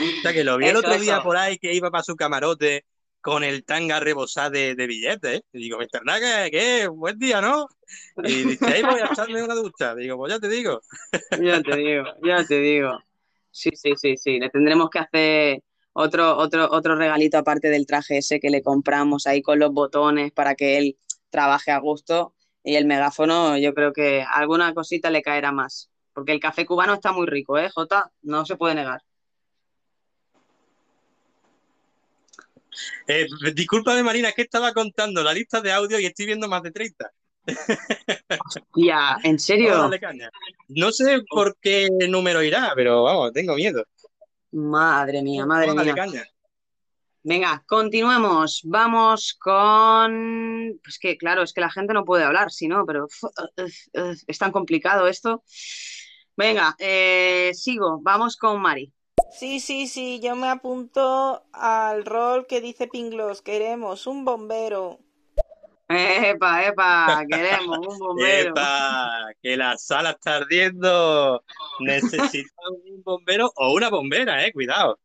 O 0.00 0.22
sea, 0.22 0.32
que 0.32 0.44
lo 0.44 0.56
vi 0.58 0.66
el 0.66 0.70
Eso, 0.76 0.78
otro 0.78 0.96
día 1.00 1.14
eso. 1.14 1.22
por 1.24 1.36
ahí 1.36 1.58
que 1.58 1.74
iba 1.74 1.90
para 1.90 2.04
su 2.04 2.14
camarote 2.14 2.84
con 3.20 3.44
el 3.44 3.64
tanga 3.64 4.00
rebosado 4.00 4.50
de, 4.50 4.74
billetes. 4.74 5.42
Y 5.52 5.58
digo, 5.58 5.78
Mr. 5.78 6.04
Nugget, 6.04 6.50
¿qué? 6.50 6.88
Buen 6.88 7.18
día, 7.18 7.40
¿no? 7.40 7.68
Y 8.16 8.42
dice, 8.44 8.66
ahí 8.66 8.82
voy 8.82 9.00
a 9.00 9.06
echarme 9.06 9.42
una 9.42 9.54
ducha. 9.54 9.94
Digo, 9.94 10.16
pues 10.16 10.32
ya 10.32 10.38
te 10.38 10.48
digo. 10.48 10.80
Ya 11.40 11.62
te 11.62 11.76
digo, 11.76 12.04
ya 12.22 12.44
te 12.44 12.60
digo. 12.60 12.98
Sí, 13.50 13.70
sí, 13.74 13.92
sí, 13.96 14.16
sí. 14.16 14.38
Le 14.38 14.50
tendremos 14.50 14.90
que 14.90 14.98
hacer 14.98 15.62
otro, 15.92 16.36
otro, 16.36 16.70
otro 16.70 16.96
regalito 16.96 17.38
aparte 17.38 17.68
del 17.70 17.86
traje 17.86 18.18
ese 18.18 18.40
que 18.40 18.50
le 18.50 18.62
compramos 18.62 19.26
ahí 19.26 19.42
con 19.42 19.58
los 19.58 19.72
botones 19.72 20.32
para 20.32 20.54
que 20.54 20.78
él 20.78 20.98
trabaje 21.30 21.70
a 21.70 21.78
gusto. 21.78 22.34
Y 22.62 22.76
el 22.76 22.86
megáfono, 22.86 23.56
yo 23.56 23.72
creo 23.74 23.92
que 23.92 24.22
alguna 24.22 24.74
cosita 24.74 25.10
le 25.10 25.22
caerá 25.22 25.52
más. 25.52 25.90
Porque 26.12 26.32
el 26.32 26.40
café 26.40 26.66
cubano 26.66 26.94
está 26.94 27.12
muy 27.12 27.26
rico, 27.26 27.58
¿eh, 27.58 27.70
Jota? 27.70 28.10
No 28.22 28.44
se 28.44 28.56
puede 28.56 28.74
negar. 28.74 29.02
Eh, 33.06 33.26
discúlpame, 33.54 34.02
Marina, 34.02 34.28
es 34.28 34.34
que 34.34 34.42
estaba 34.42 34.72
contando 34.72 35.22
la 35.22 35.32
lista 35.32 35.60
de 35.60 35.72
audio 35.72 35.98
y 35.98 36.06
estoy 36.06 36.26
viendo 36.26 36.48
más 36.48 36.62
de 36.62 36.70
30. 36.70 37.10
Ya, 38.76 39.16
¿en 39.22 39.38
serio? 39.38 39.90
No 40.68 40.92
sé 40.92 41.22
por 41.28 41.56
qué 41.60 41.88
número 42.08 42.42
irá, 42.42 42.72
pero 42.74 43.04
vamos, 43.04 43.32
tengo 43.32 43.54
miedo. 43.54 43.84
Madre 44.52 45.22
mía, 45.22 45.46
madre 45.46 45.72
mía. 45.72 45.94
caña. 45.94 46.24
Venga, 47.22 47.62
continuemos. 47.66 48.62
Vamos 48.64 49.36
con... 49.38 50.78
Pues 50.82 50.98
que, 50.98 51.18
claro, 51.18 51.42
es 51.42 51.52
que 51.52 51.60
la 51.60 51.70
gente 51.70 51.92
no 51.92 52.04
puede 52.04 52.24
hablar, 52.24 52.50
si 52.50 52.68
no, 52.68 52.86
pero 52.86 53.06
es 54.26 54.38
tan 54.38 54.52
complicado 54.52 55.06
esto. 55.06 55.42
Venga, 56.36 56.74
eh, 56.78 57.50
sigo. 57.54 58.00
Vamos 58.00 58.36
con 58.36 58.60
Mari. 58.60 58.92
Sí, 59.30 59.60
sí, 59.60 59.86
sí, 59.86 60.20
yo 60.20 60.34
me 60.36 60.48
apunto 60.48 61.42
al 61.52 62.04
rol 62.04 62.46
que 62.46 62.60
dice 62.60 62.88
Pinglos. 62.88 63.42
Queremos 63.42 64.06
un 64.06 64.24
bombero. 64.24 64.98
Epa, 65.88 66.66
epa, 66.66 67.24
queremos 67.28 67.78
un 67.78 67.98
bombero. 67.98 68.50
¡Epa! 68.50 69.30
Que 69.42 69.56
la 69.56 69.76
sala 69.78 70.10
está 70.10 70.36
ardiendo. 70.36 71.42
Necesitamos 71.80 72.80
un 72.90 73.02
bombero 73.02 73.52
o 73.56 73.72
una 73.72 73.88
bombera, 73.88 74.44
eh. 74.44 74.52
Cuidado. 74.52 74.98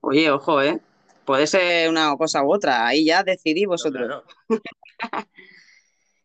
Oye, 0.00 0.30
ojo, 0.30 0.60
¿eh? 0.62 0.80
Puede 1.24 1.46
ser 1.46 1.88
una 1.88 2.16
cosa 2.16 2.42
u 2.42 2.52
otra. 2.52 2.86
Ahí 2.86 3.06
ya 3.06 3.22
decidí 3.22 3.64
vosotros. 3.64 4.24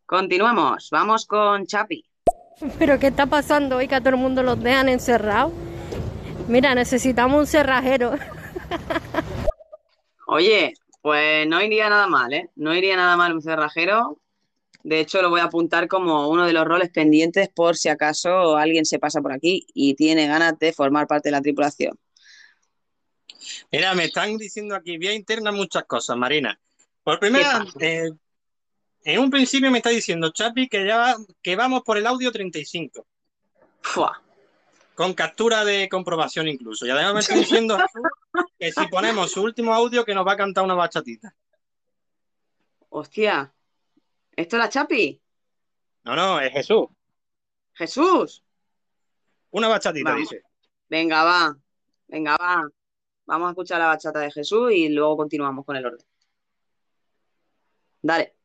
Continuamos. 0.05 0.89
Vamos 0.91 1.26
con 1.26 1.65
Chapi. 1.65 2.03
¿Pero 2.80 2.97
qué 2.97 3.07
está 3.07 3.27
pasando 3.27 3.77
hoy 3.77 3.88
que 3.88 3.95
a 3.95 3.99
todo 3.99 4.09
el 4.09 4.18
mundo 4.18 4.41
los 4.41 4.61
dejan 4.61 4.89
encerrados? 4.89 5.51
Mira, 6.48 6.74
necesitamos 6.76 7.40
un 7.40 7.48
cerrajero. 7.48 8.14
Oye, 10.28 10.74
pues 11.02 11.48
no 11.48 11.61
iría 11.61 11.90
nada 11.90 12.07
mal, 12.07 12.32
¿eh? 12.34 12.49
No 12.56 12.74
iría 12.76 12.95
nada 12.95 13.18
mal 13.18 13.34
un 13.34 13.41
cerrajero. 13.41 14.22
De 14.84 14.99
hecho, 15.02 15.22
lo 15.22 15.30
voy 15.30 15.41
a 15.41 15.45
apuntar 15.45 15.88
como 15.88 16.30
uno 16.30 16.45
de 16.45 16.53
los 16.53 16.64
roles 16.65 16.90
pendientes 16.90 17.49
por 17.49 17.76
si 17.76 17.90
acaso 17.90 18.56
alguien 18.56 18.86
se 18.86 18.99
pasa 18.99 19.22
por 19.22 19.34
aquí 19.34 19.65
y 19.74 19.95
tiene 19.95 20.28
ganas 20.28 20.57
de 20.60 20.72
formar 20.72 21.07
parte 21.07 21.28
de 21.28 21.32
la 21.34 21.41
tripulación. 21.41 21.98
Mira, 23.72 23.94
me 23.95 24.06
están 24.06 24.38
diciendo 24.38 24.76
aquí 24.76 24.98
vía 24.98 25.14
interna 25.14 25.52
muchas 25.52 25.84
cosas, 25.86 26.15
Marina. 26.15 26.57
Por 27.03 27.19
primera, 27.19 27.65
eh, 27.80 28.11
en 29.03 29.19
un 29.19 29.30
principio 29.30 29.72
me 29.72 29.78
está 29.80 29.90
diciendo 29.90 30.32
Chapi 30.32 30.68
que 30.68 30.86
ya 30.86 30.98
va- 30.98 31.18
que 31.41 31.56
vamos 31.56 31.82
por 31.84 31.98
el 31.98 32.06
audio 32.07 32.32
35. 32.32 33.06
Con 34.98 35.14
captura 35.14 35.64
de 35.64 35.88
comprobación 35.90 36.48
incluso. 36.48 36.84
Y 36.84 36.90
además 36.90 37.14
me 37.14 37.19
está 37.19 37.36
diciendo 37.36 37.78
que 38.60 38.72
si 38.72 38.88
ponemos 38.88 39.32
su 39.32 39.44
último 39.44 39.72
audio 39.72 40.03
que 40.03 40.15
nos 40.15 40.26
va 40.26 40.32
a 40.32 40.38
cantar 40.38 40.64
una 40.64 40.74
bachatita. 40.74 41.36
Hostia, 42.90 43.53
¿esto 44.36 44.56
era 44.56 44.69
Chapi? 44.69 45.22
No, 46.03 46.15
no, 46.15 46.40
es 46.40 46.52
Jesús. 46.52 46.88
Jesús. 47.74 48.44
Una 49.52 49.68
bachatita, 49.68 50.10
Vamos. 50.10 50.32
dice. 50.32 50.41
Venga, 50.90 51.24
va. 51.24 51.56
Venga, 52.07 52.36
va. 52.36 52.68
Vamos 53.28 53.49
a 53.49 53.52
escuchar 53.52 53.78
la 53.78 53.86
bachata 53.86 54.22
de 54.22 54.32
Jesús 54.32 54.72
y 54.72 54.90
luego 54.90 55.15
continuamos 55.15 55.64
con 55.64 55.76
el 55.76 55.86
orden. 55.86 56.07
Dale. 58.02 58.36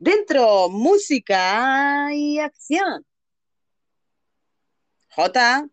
Dentro, 0.00 0.68
música 0.68 2.12
y 2.12 2.40
acción. 2.40 3.06
Jota, 5.22 5.68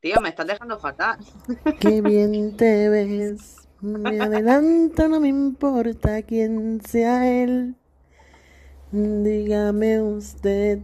tío, 0.00 0.22
me 0.22 0.30
estás 0.30 0.46
dejando 0.46 0.78
fatal. 0.78 1.18
Qué 1.80 2.00
bien 2.00 2.56
te 2.56 2.88
ves. 2.88 3.68
Me 3.82 4.18
adelanto, 4.18 5.06
no 5.06 5.20
me 5.20 5.28
importa 5.28 6.22
quién 6.22 6.80
sea 6.80 7.28
él. 7.30 7.74
Dígame 8.92 10.00
usted 10.00 10.78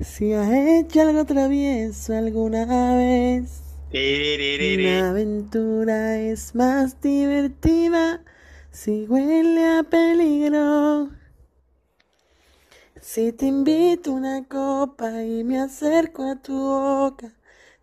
si 0.00 0.32
ha 0.32 0.80
hecho 0.80 1.02
algo 1.02 1.24
travieso 1.26 2.16
alguna 2.16 2.96
vez. 2.96 3.62
Una 3.92 5.10
aventura 5.10 6.18
es 6.18 6.56
más 6.56 7.00
divertida 7.00 8.24
si 8.72 9.06
huele 9.06 9.78
a 9.78 9.84
peligro. 9.84 11.10
Si 13.00 13.32
te 13.32 13.46
invito 13.46 14.12
una 14.12 14.48
copa 14.48 15.22
y 15.22 15.44
me 15.44 15.60
acerco 15.60 16.24
a 16.24 16.36
tu 16.36 16.54
boca, 16.54 17.30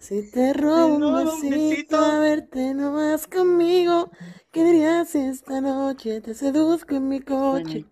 si 0.01 0.31
te 0.31 0.51
robo 0.53 0.95
un 0.95 1.49
besito 1.49 1.95
a 1.95 2.19
verte 2.19 2.73
no 2.73 2.93
vas 2.93 3.27
conmigo, 3.27 4.11
¿qué 4.51 4.63
dirías 4.63 5.09
si 5.09 5.19
esta 5.19 5.61
noche 5.61 6.21
te 6.21 6.33
seduzco 6.33 6.95
en 6.95 7.07
mi 7.07 7.21
coche? 7.21 7.85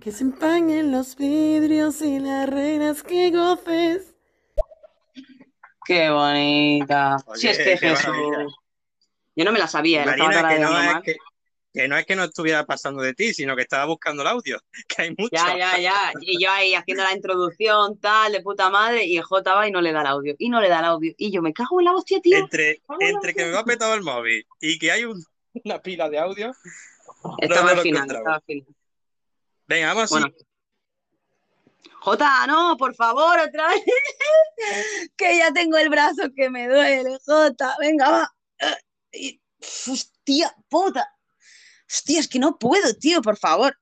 Que 0.00 0.12
se 0.12 0.24
empañen 0.24 0.92
los 0.92 1.16
vidrios 1.16 2.02
y 2.02 2.18
las 2.18 2.48
reglas 2.48 3.02
que 3.02 3.30
goces. 3.30 4.14
Qué 5.86 6.10
bonita. 6.10 7.16
si 7.34 7.48
es 7.48 7.58
que 7.58 7.78
Jesús. 7.78 8.06
maravilla. 8.06 8.54
Yo 9.34 9.44
no 9.44 9.52
me 9.52 9.58
la 9.58 9.68
sabía, 9.68 10.04
la 10.04 10.12
estaba 10.12 10.42
Marina, 10.42 10.48
que 10.48 10.58
no, 10.60 10.80
es 10.80 11.02
que, 11.04 11.16
que 11.76 11.88
no 11.88 11.96
es 11.98 12.06
que 12.06 12.16
no 12.16 12.24
estuviera 12.24 12.64
pasando 12.64 13.02
de 13.02 13.12
ti, 13.12 13.34
sino 13.34 13.54
que 13.54 13.60
estaba 13.62 13.84
buscando 13.84 14.22
el 14.22 14.28
audio, 14.28 14.58
que 14.88 15.02
hay 15.02 15.10
mucho. 15.10 15.28
Ya, 15.32 15.56
ya, 15.56 15.78
ya. 15.78 16.12
Y 16.22 16.42
yo 16.42 16.50
ahí 16.50 16.74
haciendo 16.74 17.04
la 17.04 17.12
introducción, 17.14 17.98
tal, 18.00 18.32
de 18.32 18.40
puta 18.40 18.70
madre, 18.70 19.04
y 19.04 19.18
el 19.18 19.22
J 19.24 19.54
va 19.54 19.68
y 19.68 19.70
no 19.70 19.80
le 19.82 19.92
da 19.92 20.00
el 20.00 20.06
audio. 20.06 20.34
Y 20.38 20.48
no 20.48 20.60
le 20.60 20.68
da 20.70 20.78
el 20.78 20.86
audio. 20.86 21.12
Y 21.18 21.30
yo 21.30 21.42
me 21.42 21.52
cago 21.52 21.78
en 21.80 21.84
la 21.84 21.92
hostia, 21.92 22.18
tío. 22.20 22.38
Entre, 22.38 22.80
entre 23.00 23.34
que 23.34 23.44
me 23.44 23.50
va 23.52 23.62
petado 23.64 23.92
el 23.94 24.02
móvil 24.02 24.46
y 24.60 24.78
que 24.78 24.90
hay 24.90 25.04
un- 25.04 25.22
una 25.64 25.80
pila 25.82 26.08
de 26.08 26.18
audio. 26.18 26.52
Estaba 27.38 27.70
al 27.72 27.78
final, 27.80 27.96
encontraba. 28.04 28.18
estaba 28.20 28.36
al 28.36 28.42
final. 28.42 28.74
Venga, 29.66 29.94
vamos 29.94 30.10
Bueno. 30.10 30.26
así. 30.34 30.44
Jota, 32.00 32.46
no, 32.46 32.76
por 32.76 32.94
favor, 32.94 33.38
otra 33.40 33.68
vez. 33.68 33.82
que 35.16 35.36
ya 35.38 35.52
tengo 35.52 35.76
el 35.76 35.88
brazo 35.88 36.22
que 36.34 36.48
me 36.50 36.68
duele, 36.68 37.18
Jota. 37.26 37.74
Venga, 37.80 38.10
va. 38.10 38.32
Hostia, 39.88 40.54
puta. 40.68 41.12
Hostia, 41.88 42.20
es 42.20 42.28
que 42.28 42.38
no 42.38 42.58
puedo, 42.58 42.94
tío, 42.94 43.22
por 43.22 43.36
favor. 43.36 43.76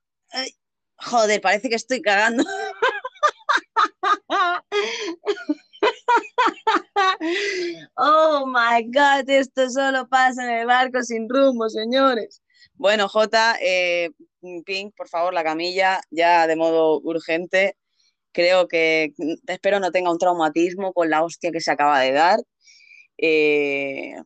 Joder, 0.97 1.41
parece 1.41 1.69
que 1.69 1.77
estoy 1.77 2.01
cagando. 2.03 2.45
Oh 7.97 8.47
my 8.47 8.85
God, 8.85 9.29
esto 9.29 9.71
solo 9.71 10.09
pasa 10.09 10.45
en 10.45 10.59
el 10.61 10.67
barco 10.67 11.03
sin 11.03 11.29
rumbo, 11.29 11.69
señores. 11.69 12.43
Bueno, 12.75 13.09
Jota, 13.09 13.57
eh, 13.61 14.11
Pink, 14.65 14.95
por 14.97 15.09
favor, 15.09 15.33
la 15.35 15.45
camilla 15.45 16.01
ya 16.11 16.47
de 16.47 16.57
modo 16.57 17.01
urgente. 17.01 17.77
Creo 18.33 18.69
que 18.69 19.15
espero 19.47 19.81
no 19.81 19.93
tenga 19.93 20.11
un 20.11 20.19
traumatismo 20.19 20.93
con 20.93 21.11
la 21.11 21.23
hostia 21.23 21.53
que 21.53 21.61
se 21.61 21.71
acaba 21.71 22.01
de 22.01 22.13
dar. 22.13 22.41
Eh, 23.19 24.17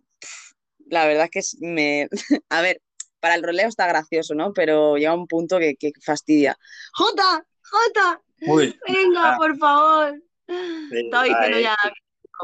la 0.87 1.07
verdad 1.07 1.29
es 1.33 1.57
que 1.61 1.67
me... 1.67 2.09
A 2.49 2.63
ver, 2.63 2.81
para 3.21 3.35
el 3.35 3.43
roleo 3.43 3.69
está 3.69 3.87
gracioso, 3.87 4.35
¿no? 4.35 4.53
Pero 4.53 4.97
llega 4.97 5.15
un 5.15 5.27
punto 5.27 5.59
que, 5.59 5.75
que 5.77 5.93
fastidia. 6.05 6.57
¡Jota! 6.93 7.45
¡Jota! 7.63 8.21
Uy. 8.47 8.79
Venga, 8.89 9.35
Ah. 9.35 9.37
por 9.37 9.57
favor. 9.59 10.15
Sí, 10.49 10.99
Estaba 11.05 11.25
diciendo 11.25 11.57
ahí. 11.57 11.63
ya, 11.65 11.77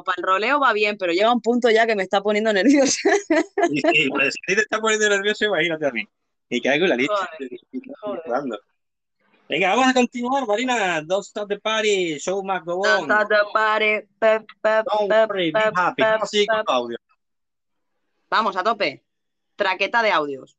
para 0.04 0.14
el 0.16 0.22
roleo 0.24 0.60
va 0.60 0.72
bien, 0.72 0.98
pero 0.98 1.12
llega 1.12 1.32
un 1.32 1.40
punto 1.40 1.70
ya 1.70 1.86
que 1.86 1.94
me 1.96 2.02
está 2.02 2.20
poniendo 2.20 2.52
nerviosa. 2.52 2.98
Pues, 4.10 4.34
si 4.46 4.54
te 4.56 4.60
está 4.62 4.80
poniendo 4.80 5.08
nervioso, 5.08 5.44
imagínate 5.44 5.86
a 5.86 5.90
mí. 5.90 6.06
Y 6.48 6.60
que 6.60 6.68
hago 6.68 6.86
la 6.86 6.96
lista. 6.96 7.30
Venga, 9.48 9.68
vamos 9.70 9.88
a 9.88 9.94
continuar, 9.94 10.46
Marina. 10.46 11.00
Don't 11.02 11.24
stop 11.24 11.48
the 11.48 11.58
party. 11.60 12.18
Show 12.18 12.42
must 12.42 12.64
go 12.64 12.80
on. 12.80 13.06
Don't 13.06 13.10
stop 13.10 13.28
the 13.28 13.44
party. 13.52 14.06
Pep, 14.18 14.44
pep, 14.62 14.84
Don't 14.86 15.08
pep, 15.08 15.30
worry, 15.30 15.50
be 15.52 15.60
happy. 15.60 16.02
Vamos, 18.30 18.56
a 18.56 18.62
tope. 18.62 19.04
Traqueta 19.56 20.02
de 20.02 20.10
audios. 20.10 20.56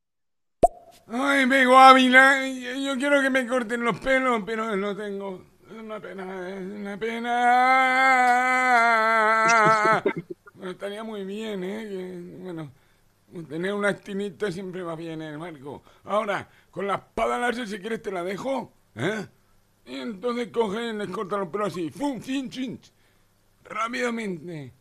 Ay, 1.08 1.46
Bego 1.46 1.78
Ávila, 1.78 2.48
yo 2.48 2.96
quiero 2.98 3.22
que 3.22 3.30
me 3.30 3.46
corten 3.46 3.84
los 3.84 4.00
pelos, 4.00 4.42
pero 4.46 4.76
no 4.76 4.96
tengo. 4.96 5.46
Es 5.70 5.78
una 5.78 6.00
pena, 6.00 6.50
es 6.50 6.62
una 6.62 6.98
pena. 6.98 7.34
Bueno, 10.56 10.72
estaría 10.72 11.04
muy 11.04 11.26
bien, 11.26 11.64
¿eh? 11.66 11.86
Que, 11.88 12.18
bueno, 12.42 12.72
tener 13.50 13.74
una 13.74 13.90
estinita 13.90 14.50
siempre 14.52 14.82
va 14.84 14.96
bien 14.96 15.22
en 15.22 15.34
el 15.34 15.38
marco. 15.38 15.84
Ahora, 16.06 16.50
con 16.72 16.88
la 16.88 16.96
espada 16.96 17.38
láser, 17.38 17.68
si 17.68 17.78
quieres, 17.80 18.02
te 18.02 18.10
la 18.12 18.24
dejo, 18.24 18.72
¿eh? 18.96 19.28
Y 19.86 19.96
entonces 19.98 20.48
coge 20.48 20.90
y 20.90 20.94
les 20.94 21.10
corta 21.10 21.38
los 21.38 21.50
pelos 21.50 21.68
así. 21.74 21.90
¡Fum! 21.92 22.22
¡Fin! 22.22 22.50
¡Chin! 22.50 22.80
Rápidamente. 23.66 24.74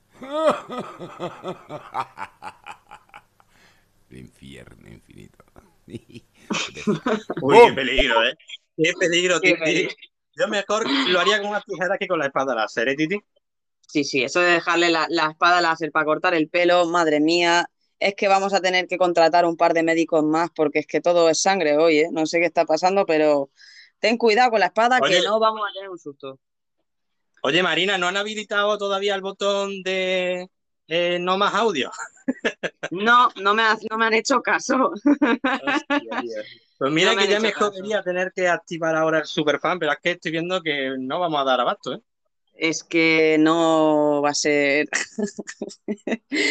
El 4.11 4.19
infierno 4.19 4.89
infinito. 4.89 5.44
Uy, 7.43 7.59
qué 7.67 7.73
peligro, 7.75 8.25
¿eh? 8.25 8.35
Qué 8.77 8.93
peligro, 8.99 9.41
Qué 9.41 9.51
Titi. 9.51 9.61
peligro. 9.65 9.95
Yo 10.37 10.49
mejor 10.49 10.85
lo 11.09 11.21
haría 11.21 11.41
con 11.41 11.51
una 11.51 11.61
tijera 11.61 11.97
que 11.97 12.09
con 12.09 12.19
la 12.19 12.27
espada 12.27 12.55
láser, 12.55 12.89
¿eh, 12.89 12.97
Titi? 12.97 13.19
Sí, 13.81 14.03
sí, 14.03 14.23
eso 14.25 14.41
de 14.41 14.53
dejarle 14.53 14.91
la, 14.91 15.07
la 15.09 15.31
espada 15.31 15.61
láser 15.61 15.93
para 15.93 16.05
cortar 16.05 16.35
el 16.35 16.49
pelo, 16.49 16.87
madre 16.87 17.21
mía, 17.21 17.71
es 18.01 18.15
que 18.15 18.27
vamos 18.27 18.53
a 18.53 18.61
tener 18.61 18.89
que 18.89 18.99
contratar 18.99 19.45
un 19.45 19.57
par 19.57 19.73
de 19.75 19.83
médicos 19.83 20.25
más 20.25 20.51
porque 20.55 20.81
es 20.81 20.87
que 20.87 21.01
todo 21.01 21.29
es 21.31 21.41
sangre 21.41 21.77
hoy, 21.77 21.99
¿eh? 22.01 22.09
No 22.11 22.27
sé 22.27 22.41
qué 22.41 22.47
está 22.47 22.65
pasando, 22.65 23.07
pero 23.07 23.51
ten 24.01 24.17
cuidado 24.19 24.51
con 24.51 24.61
la 24.61 24.67
espada 24.67 24.99
Oye. 25.01 25.21
que 25.21 25.23
no 25.23 25.39
vamos 25.39 25.63
a 25.69 25.73
tener 25.73 25.89
un 25.91 25.99
susto. 25.99 26.41
Oye, 27.43 27.63
Marina, 27.63 27.99
¿no 27.99 28.09
han 28.09 28.17
habilitado 28.17 28.77
todavía 28.79 29.15
el 29.15 29.21
botón 29.21 29.83
de 29.83 30.49
eh, 30.89 31.19
no 31.21 31.37
más 31.39 31.55
audio? 31.55 31.91
No, 32.91 33.29
no 33.41 33.55
me, 33.55 33.63
ha- 33.63 33.77
no 33.91 33.99
me 33.99 34.07
han 34.07 34.15
hecho 34.15 34.41
caso. 34.43 34.93
Pues 36.79 36.93
mira 36.93 37.15
No 37.15 37.21
que 37.21 37.29
ya 37.29 37.41
me 37.41 37.53
caso. 37.53 37.71
jodería 37.71 38.03
tener 38.03 38.33
que 38.35 38.49
activar 38.49 38.97
ahora 38.97 39.19
el 39.21 39.27
superfan, 39.27 39.79
pero 39.79 39.93
es 39.93 39.99
que 40.03 40.11
estoy 40.13 40.33
viendo 40.33 40.61
que 40.63 40.95
no 40.99 41.21
vamos 41.21 41.41
a 41.41 41.45
dar 41.45 41.61
abasto, 41.61 41.95
¿eh? 41.95 42.01
Es 42.57 42.85
que 42.85 43.37
no 43.39 44.21
va 44.23 44.31
a 44.31 44.35
ser. 44.35 44.87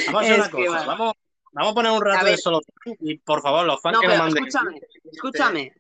Vamos 0.08 0.16
a 0.16 0.20
hacer 0.22 0.36
una 0.40 0.50
cosa, 0.52 0.72
va- 0.80 0.86
vamos, 0.86 1.14
vamos 1.52 1.72
a 1.72 1.76
poner 1.76 1.92
un 1.92 2.02
rato 2.02 2.26
de 2.26 2.38
solo 2.38 2.62
fan 2.62 2.96
y 3.02 3.18
por 3.20 3.42
favor, 3.42 3.66
los 3.66 3.82
fans 3.82 3.94
No, 3.96 4.02
que 4.02 4.08
pero 4.08 4.20
manden. 4.20 4.44
escúchame, 4.46 4.82
escúchame. 5.12 5.74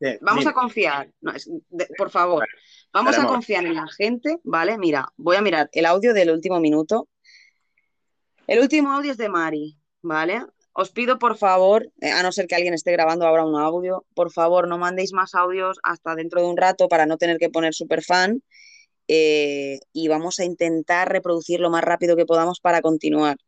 Bien, 0.00 0.18
Vamos 0.22 0.40
dime. 0.40 0.50
a 0.50 0.54
confiar, 0.54 1.10
no, 1.20 1.32
es- 1.32 1.50
de- 1.70 1.88
por 1.98 2.08
favor, 2.10 2.46
vamos 2.92 3.18
a 3.18 3.26
confiar 3.26 3.66
en 3.66 3.74
la 3.74 3.86
gente, 3.88 4.38
¿vale? 4.44 4.78
Mira, 4.78 5.12
voy 5.16 5.36
a 5.36 5.42
mirar 5.42 5.68
el 5.72 5.86
audio 5.86 6.14
del 6.14 6.30
último 6.30 6.60
minuto. 6.60 7.08
El 8.48 8.58
último 8.60 8.92
audio 8.92 9.12
es 9.12 9.18
de 9.18 9.28
Mari, 9.28 9.76
¿vale? 10.02 10.42
Os 10.72 10.90
pido, 10.90 11.18
por 11.18 11.36
favor, 11.36 11.90
eh, 12.00 12.10
a 12.10 12.22
no 12.22 12.32
ser 12.32 12.46
que 12.46 12.54
alguien 12.54 12.72
esté 12.74 12.92
grabando 12.92 13.26
ahora 13.26 13.44
un 13.44 13.56
audio, 13.60 14.04
por 14.14 14.30
favor, 14.32 14.66
no 14.68 14.78
mandéis 14.78 15.12
más 15.12 15.34
audios 15.34 15.78
hasta 15.82 16.14
dentro 16.14 16.40
de 16.40 16.46
un 16.48 16.56
rato 16.56 16.88
para 16.88 17.04
no 17.06 17.16
tener 17.18 17.38
que 17.38 17.50
poner 17.50 17.74
super 17.74 18.02
fan. 18.02 18.42
eh, 19.10 19.78
y 19.94 20.08
vamos 20.08 20.38
a 20.38 20.44
intentar 20.44 21.10
reproducir 21.10 21.60
lo 21.60 21.70
más 21.70 21.82
rápido 21.82 22.14
que 22.14 22.26
podamos 22.26 22.60
para 22.60 22.82
continuar. 22.82 23.38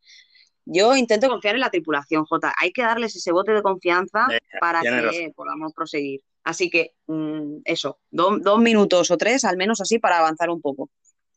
Yo 0.65 0.95
intento 0.95 1.27
confiar 1.29 1.53
en 1.53 1.61
la 1.61 1.69
tripulación, 1.69 2.25
Jota. 2.25 2.51
Hay 2.59 2.71
que 2.71 2.81
darles 2.81 3.15
ese 3.15 3.31
bote 3.31 3.51
de 3.51 3.61
confianza 3.61 4.25
Venga, 4.27 4.41
para 4.59 4.81
que 4.81 4.89
razón. 4.89 5.33
podamos 5.35 5.71
proseguir. 5.73 6.21
Así 6.43 6.71
que, 6.71 6.95
mm, 7.05 7.57
eso, 7.65 7.99
do- 8.09 8.39
dos 8.39 8.59
minutos 8.59 9.11
o 9.11 9.17
tres, 9.17 9.43
al 9.45 9.55
menos 9.57 9.79
así, 9.81 9.99
para 9.99 10.17
avanzar 10.17 10.49
un 10.49 10.61
poco. 10.61 10.89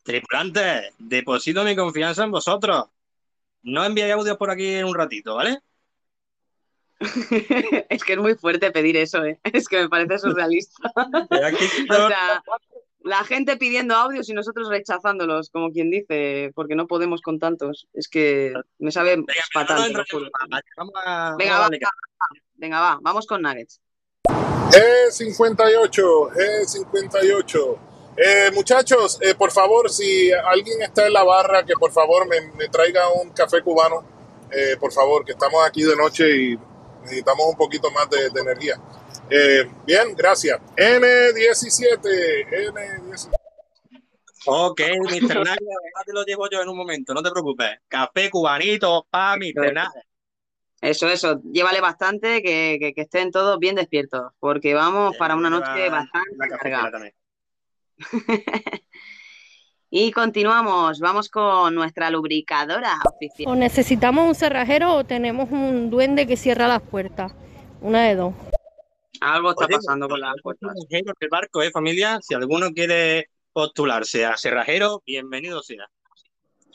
Tripulantes, 0.03 0.91
deposito 0.97 1.63
mi 1.63 1.75
confianza 1.75 2.23
en 2.23 2.31
vosotros. 2.31 2.85
No 3.65 3.83
enviéis 3.83 4.13
audios 4.13 4.37
por 4.37 4.51
aquí 4.51 4.75
en 4.75 4.85
un 4.85 4.93
ratito, 4.93 5.35
¿vale? 5.35 5.59
es 7.89 8.03
que 8.03 8.13
es 8.13 8.19
muy 8.19 8.35
fuerte 8.35 8.71
pedir 8.71 8.95
eso, 8.95 9.25
¿eh? 9.25 9.39
Es 9.43 9.67
que 9.67 9.81
me 9.81 9.89
parece 9.89 10.19
surrealista. 10.19 10.93
O 11.89 12.07
sea, 12.07 12.43
la 12.99 13.23
gente 13.23 13.57
pidiendo 13.57 13.95
audios 13.95 14.29
y 14.29 14.33
nosotros 14.33 14.69
rechazándolos, 14.69 15.49
como 15.49 15.71
quien 15.71 15.89
dice, 15.89 16.51
porque 16.55 16.75
no 16.75 16.85
podemos 16.85 17.21
con 17.21 17.39
tantos. 17.39 17.87
Es 17.93 18.07
que 18.07 18.53
me 18.77 18.91
sabe 18.91 19.23
fatal. 19.51 19.91
Venga, 19.91 20.05
vamos 20.77 20.93
a 21.03 21.35
va, 21.35 21.59
darle 21.59 21.79
caña. 21.79 22.41
venga, 22.53 22.79
va, 22.79 22.99
vamos 23.01 23.25
con 23.25 23.41
Nuggets. 23.41 23.81
E58, 24.29 26.31
E58. 26.33 27.94
Eh, 28.17 28.49
muchachos, 28.53 29.19
eh, 29.21 29.35
por 29.35 29.51
favor, 29.51 29.89
si 29.89 30.31
alguien 30.31 30.81
está 30.81 31.05
en 31.07 31.13
la 31.13 31.23
barra, 31.23 31.65
que 31.65 31.73
por 31.73 31.91
favor 31.91 32.27
me, 32.27 32.39
me 32.53 32.69
traiga 32.69 33.09
un 33.11 33.31
café 33.31 33.61
cubano, 33.61 34.03
eh, 34.51 34.77
por 34.79 34.91
favor, 34.93 35.25
que 35.25 35.33
estamos 35.33 35.65
aquí 35.65 35.83
de 35.83 35.95
noche 35.97 36.29
y 36.29 36.57
necesitamos 37.01 37.45
un 37.47 37.55
poquito 37.57 37.91
más 37.91 38.09
de, 38.09 38.29
de 38.29 38.39
energía. 38.41 38.79
Eh, 39.29 39.69
bien, 39.85 40.15
gracias. 40.15 40.59
N17, 40.77 41.99
N17. 42.71 43.35
Ok, 44.47 44.79
Mr. 45.01 45.43
Te 46.05 46.13
lo 46.13 46.23
llevo 46.23 46.47
yo 46.49 46.61
en 46.61 46.69
un 46.69 46.77
momento, 46.77 47.13
no 47.13 47.23
te 47.23 47.31
preocupes. 47.31 47.79
Café 47.87 48.29
cubanito 48.29 49.07
pa' 49.09 49.35
Mr. 49.37 49.73
Nugget. 49.73 50.03
Eso, 50.81 51.09
eso, 51.09 51.41
llévale 51.51 51.81
bastante, 51.81 52.43
que, 52.43 52.77
que- 52.79 52.93
que 52.93 53.01
estén 53.01 53.31
todos 53.31 53.57
bien 53.57 53.75
despiertos, 53.75 54.31
porque 54.39 54.73
vamos 54.75 55.17
para 55.17 55.35
una 55.35 55.49
noche 55.49 55.89
bastante 55.89 56.37
cargada. 56.59 56.91
Y 59.97 60.11
continuamos, 60.11 60.99
vamos 60.99 61.29
con 61.29 61.73
nuestra 61.73 62.09
lubricadora 62.09 62.97
oficial. 63.05 63.49
O 63.49 63.55
necesitamos 63.55 64.27
un 64.27 64.35
cerrajero 64.35 64.93
o 64.93 65.05
tenemos 65.05 65.49
un 65.51 65.89
duende 65.89 66.27
que 66.27 66.35
cierra 66.35 66.67
las 66.67 66.81
puertas. 66.81 67.33
Una 67.79 68.03
de 68.03 68.15
dos. 68.15 68.33
Algo 69.21 69.51
está 69.51 69.67
Oye, 69.67 69.75
pasando 69.75 70.09
con 70.09 70.19
las 70.19 70.33
puertas. 70.43 70.73
cerrajero 70.89 71.13
del 71.17 71.29
barco, 71.29 71.61
¿eh, 71.61 71.71
familia? 71.71 72.19
Si 72.21 72.33
alguno 72.33 72.71
quiere 72.73 73.29
postularse 73.53 74.25
a 74.25 74.35
cerrajero, 74.35 75.01
bienvenido 75.05 75.63
sea. 75.63 75.87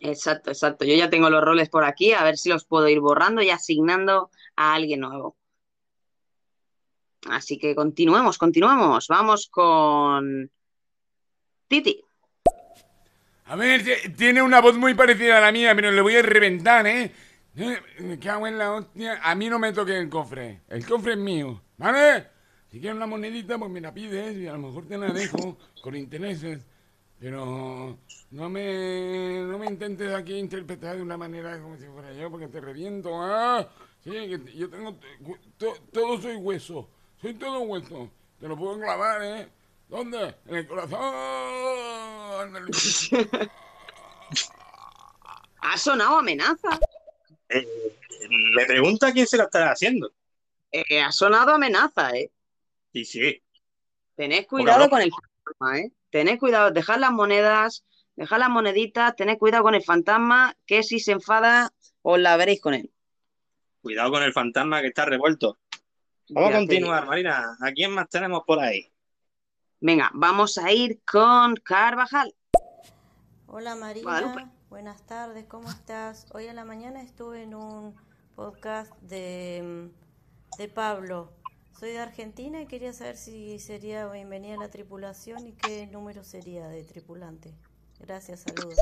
Exacto, 0.00 0.50
exacto. 0.50 0.86
Yo 0.86 0.94
ya 0.94 1.10
tengo 1.10 1.28
los 1.28 1.44
roles 1.44 1.68
por 1.68 1.84
aquí, 1.84 2.14
a 2.14 2.24
ver 2.24 2.38
si 2.38 2.48
los 2.48 2.64
puedo 2.64 2.88
ir 2.88 3.00
borrando 3.00 3.42
y 3.42 3.50
asignando 3.50 4.30
a 4.56 4.72
alguien 4.72 5.00
nuevo. 5.00 5.36
Así 7.28 7.58
que 7.58 7.74
continuemos, 7.74 8.38
continuemos. 8.38 9.08
Vamos 9.08 9.46
con 9.50 10.50
Titi. 11.70 11.94
A 13.46 13.54
ver, 13.56 13.82
tiene 14.16 14.42
una 14.42 14.60
voz 14.60 14.76
muy 14.76 14.94
parecida 14.94 15.38
a 15.38 15.40
la 15.40 15.52
mía, 15.52 15.72
pero 15.74 15.90
le 15.92 16.00
voy 16.02 16.16
a 16.16 16.22
reventar, 16.22 16.84
¿eh? 16.86 17.12
Eh, 17.56 17.78
Me 18.00 18.18
cago 18.18 18.46
en 18.48 18.58
la 18.58 18.72
hostia. 18.72 19.20
A 19.22 19.34
mí 19.36 19.48
no 19.48 19.58
me 19.58 19.72
toque 19.72 19.96
el 19.96 20.08
cofre. 20.08 20.62
El 20.68 20.84
cofre 20.84 21.12
es 21.12 21.18
mío, 21.18 21.62
¿vale? 21.76 22.26
Si 22.70 22.78
quieres 22.80 22.96
una 22.96 23.06
monedita, 23.06 23.56
pues 23.58 23.70
me 23.70 23.80
la 23.80 23.94
pides 23.94 24.36
y 24.36 24.46
a 24.48 24.52
lo 24.52 24.58
mejor 24.58 24.86
te 24.86 24.98
la 24.98 25.12
dejo 25.12 25.56
con 25.80 25.94
intereses. 25.96 26.60
Pero 27.20 27.98
no 28.30 28.48
me, 28.48 29.42
no 29.46 29.58
me 29.58 29.66
intentes 29.66 30.12
aquí 30.14 30.34
interpretar 30.38 30.96
de 30.96 31.02
una 31.02 31.16
manera 31.16 31.60
como 31.60 31.76
si 31.76 31.86
fuera 31.86 32.12
yo, 32.12 32.30
porque 32.30 32.48
te 32.48 32.60
reviento. 32.60 33.10
¡Ah! 33.22 33.68
Sí, 34.02 34.10
yo 34.56 34.68
tengo... 34.70 34.94
to- 34.94 35.38
to- 35.58 35.82
todo 35.92 36.20
soy 36.20 36.36
hueso. 36.36 36.88
Soy 37.20 37.34
todo 37.34 37.60
hueso. 37.60 38.10
Te 38.40 38.48
lo 38.48 38.56
puedo 38.56 38.78
clavar, 38.78 39.22
¿eh? 39.22 39.48
¿Dónde? 39.90 40.36
En 40.46 40.54
el 40.54 40.66
corazón. 40.66 41.00
Ha 45.62 45.76
sonado 45.76 46.16
amenaza. 46.16 46.80
Eh, 47.50 47.68
me 48.54 48.64
pregunta 48.64 49.12
quién 49.12 49.26
se 49.26 49.36
la 49.36 49.44
estará 49.44 49.72
haciendo. 49.72 50.10
Eh, 50.72 51.02
ha 51.02 51.12
sonado 51.12 51.52
amenaza, 51.52 52.16
¿eh? 52.16 52.30
Sí, 52.94 53.04
sí. 53.04 53.42
Tened 54.16 54.46
cuidado 54.46 54.88
con 54.88 55.02
el 55.02 55.10
fantasma, 55.10 55.80
¿eh? 55.80 55.92
Tened 56.08 56.38
cuidado, 56.38 56.70
dejad 56.70 56.98
las 56.98 57.12
monedas, 57.12 57.84
dejad 58.16 58.38
las 58.38 58.48
moneditas, 58.48 59.14
tened 59.16 59.36
cuidado 59.36 59.64
con 59.64 59.74
el 59.74 59.82
fantasma, 59.82 60.56
que 60.64 60.82
si 60.82 60.98
se 60.98 61.12
enfada, 61.12 61.74
os 62.00 62.18
la 62.18 62.38
veréis 62.38 62.62
con 62.62 62.72
él. 62.72 62.90
Cuidado 63.82 64.12
con 64.12 64.22
el 64.22 64.32
fantasma 64.32 64.80
que 64.80 64.88
está 64.88 65.04
revuelto. 65.04 65.58
Vamos 66.30 66.54
a 66.54 66.56
continuar. 66.56 67.06
Marina. 67.06 67.58
¿A 67.60 67.72
quién 67.72 67.92
más 67.92 68.08
tenemos 68.08 68.44
por 68.46 68.60
ahí? 68.60 68.90
Venga, 69.82 70.10
vamos 70.12 70.58
a 70.58 70.70
ir 70.72 71.00
con 71.10 71.56
Carvajal. 71.56 72.34
Hola 73.46 73.74
Marina, 73.76 74.52
buenas 74.68 75.06
tardes, 75.06 75.46
¿cómo 75.46 75.70
estás? 75.70 76.26
Hoy 76.34 76.48
a 76.48 76.52
la 76.52 76.66
mañana 76.66 77.00
estuve 77.00 77.44
en 77.44 77.54
un 77.54 77.96
podcast 78.36 78.92
de, 79.00 79.88
de 80.58 80.68
Pablo. 80.68 81.30
Soy 81.78 81.92
de 81.92 81.98
Argentina 81.98 82.60
y 82.60 82.66
quería 82.66 82.92
saber 82.92 83.16
si 83.16 83.58
sería 83.58 84.06
bienvenida 84.08 84.56
a 84.56 84.58
la 84.58 84.68
tripulación 84.68 85.46
y 85.46 85.52
qué 85.52 85.86
número 85.86 86.24
sería 86.24 86.68
de 86.68 86.84
tripulante. 86.84 87.54
Gracias, 88.00 88.40
saludos. 88.40 88.78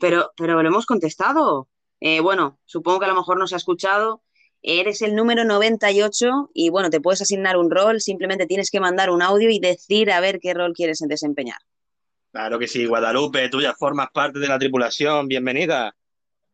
Pero, 0.00 0.32
pero 0.34 0.62
lo 0.62 0.66
hemos 0.66 0.86
contestado. 0.86 1.68
Eh, 2.00 2.20
bueno, 2.20 2.58
supongo 2.64 3.00
que 3.00 3.04
a 3.04 3.08
lo 3.08 3.16
mejor 3.16 3.38
no 3.38 3.46
se 3.46 3.54
ha 3.54 3.58
escuchado. 3.58 4.22
Eres 4.62 5.02
el 5.02 5.14
número 5.14 5.44
98 5.44 6.50
y 6.54 6.70
bueno, 6.70 6.90
te 6.90 7.00
puedes 7.00 7.22
asignar 7.22 7.56
un 7.56 7.70
rol, 7.70 8.00
simplemente 8.00 8.46
tienes 8.46 8.70
que 8.70 8.80
mandar 8.80 9.10
un 9.10 9.22
audio 9.22 9.50
y 9.50 9.60
decir 9.60 10.10
a 10.10 10.20
ver 10.20 10.40
qué 10.40 10.54
rol 10.54 10.72
quieres 10.72 10.98
desempeñar. 11.06 11.58
Claro 12.32 12.58
que 12.58 12.68
sí, 12.68 12.84
Guadalupe, 12.84 13.48
tú 13.48 13.60
ya 13.60 13.74
formas 13.74 14.08
parte 14.12 14.38
de 14.38 14.48
la 14.48 14.58
tripulación. 14.58 15.28
Bienvenida. 15.28 15.96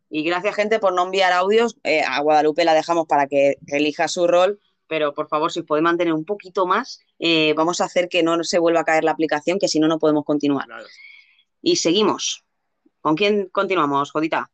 Y 0.08 0.22
gracias, 0.24 0.54
gente, 0.54 0.78
por 0.78 0.92
no 0.92 1.04
enviar 1.04 1.32
audios. 1.32 1.76
Eh, 1.84 2.02
a 2.02 2.20
Guadalupe 2.20 2.64
la 2.64 2.74
dejamos 2.74 3.06
para 3.06 3.26
que 3.26 3.56
elija 3.66 4.08
su 4.08 4.26
rol, 4.26 4.60
pero 4.86 5.14
por 5.14 5.26
favor, 5.26 5.50
si 5.50 5.60
os 5.60 5.66
podéis 5.66 5.84
mantener 5.84 6.12
un 6.12 6.26
poquito 6.26 6.66
más, 6.66 7.00
eh, 7.18 7.54
vamos 7.56 7.80
a 7.80 7.86
hacer 7.86 8.10
que 8.10 8.22
no 8.22 8.44
se 8.44 8.58
vuelva 8.58 8.80
a 8.80 8.84
caer 8.84 9.04
la 9.04 9.12
aplicación, 9.12 9.58
que 9.58 9.68
si 9.68 9.80
no, 9.80 9.88
no 9.88 9.98
podemos 9.98 10.24
continuar. 10.24 10.66
Y 11.62 11.76
seguimos. 11.76 12.44
¿Con 13.00 13.16
quién 13.16 13.48
continuamos, 13.48 14.10
Jodita? 14.12 14.50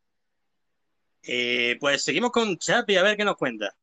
Eh, 1.30 1.76
pues 1.78 2.02
seguimos 2.02 2.30
con 2.30 2.56
Chapi 2.56 2.96
a 2.96 3.02
ver 3.02 3.18
qué 3.18 3.24
nos 3.24 3.36
cuenta. 3.36 3.74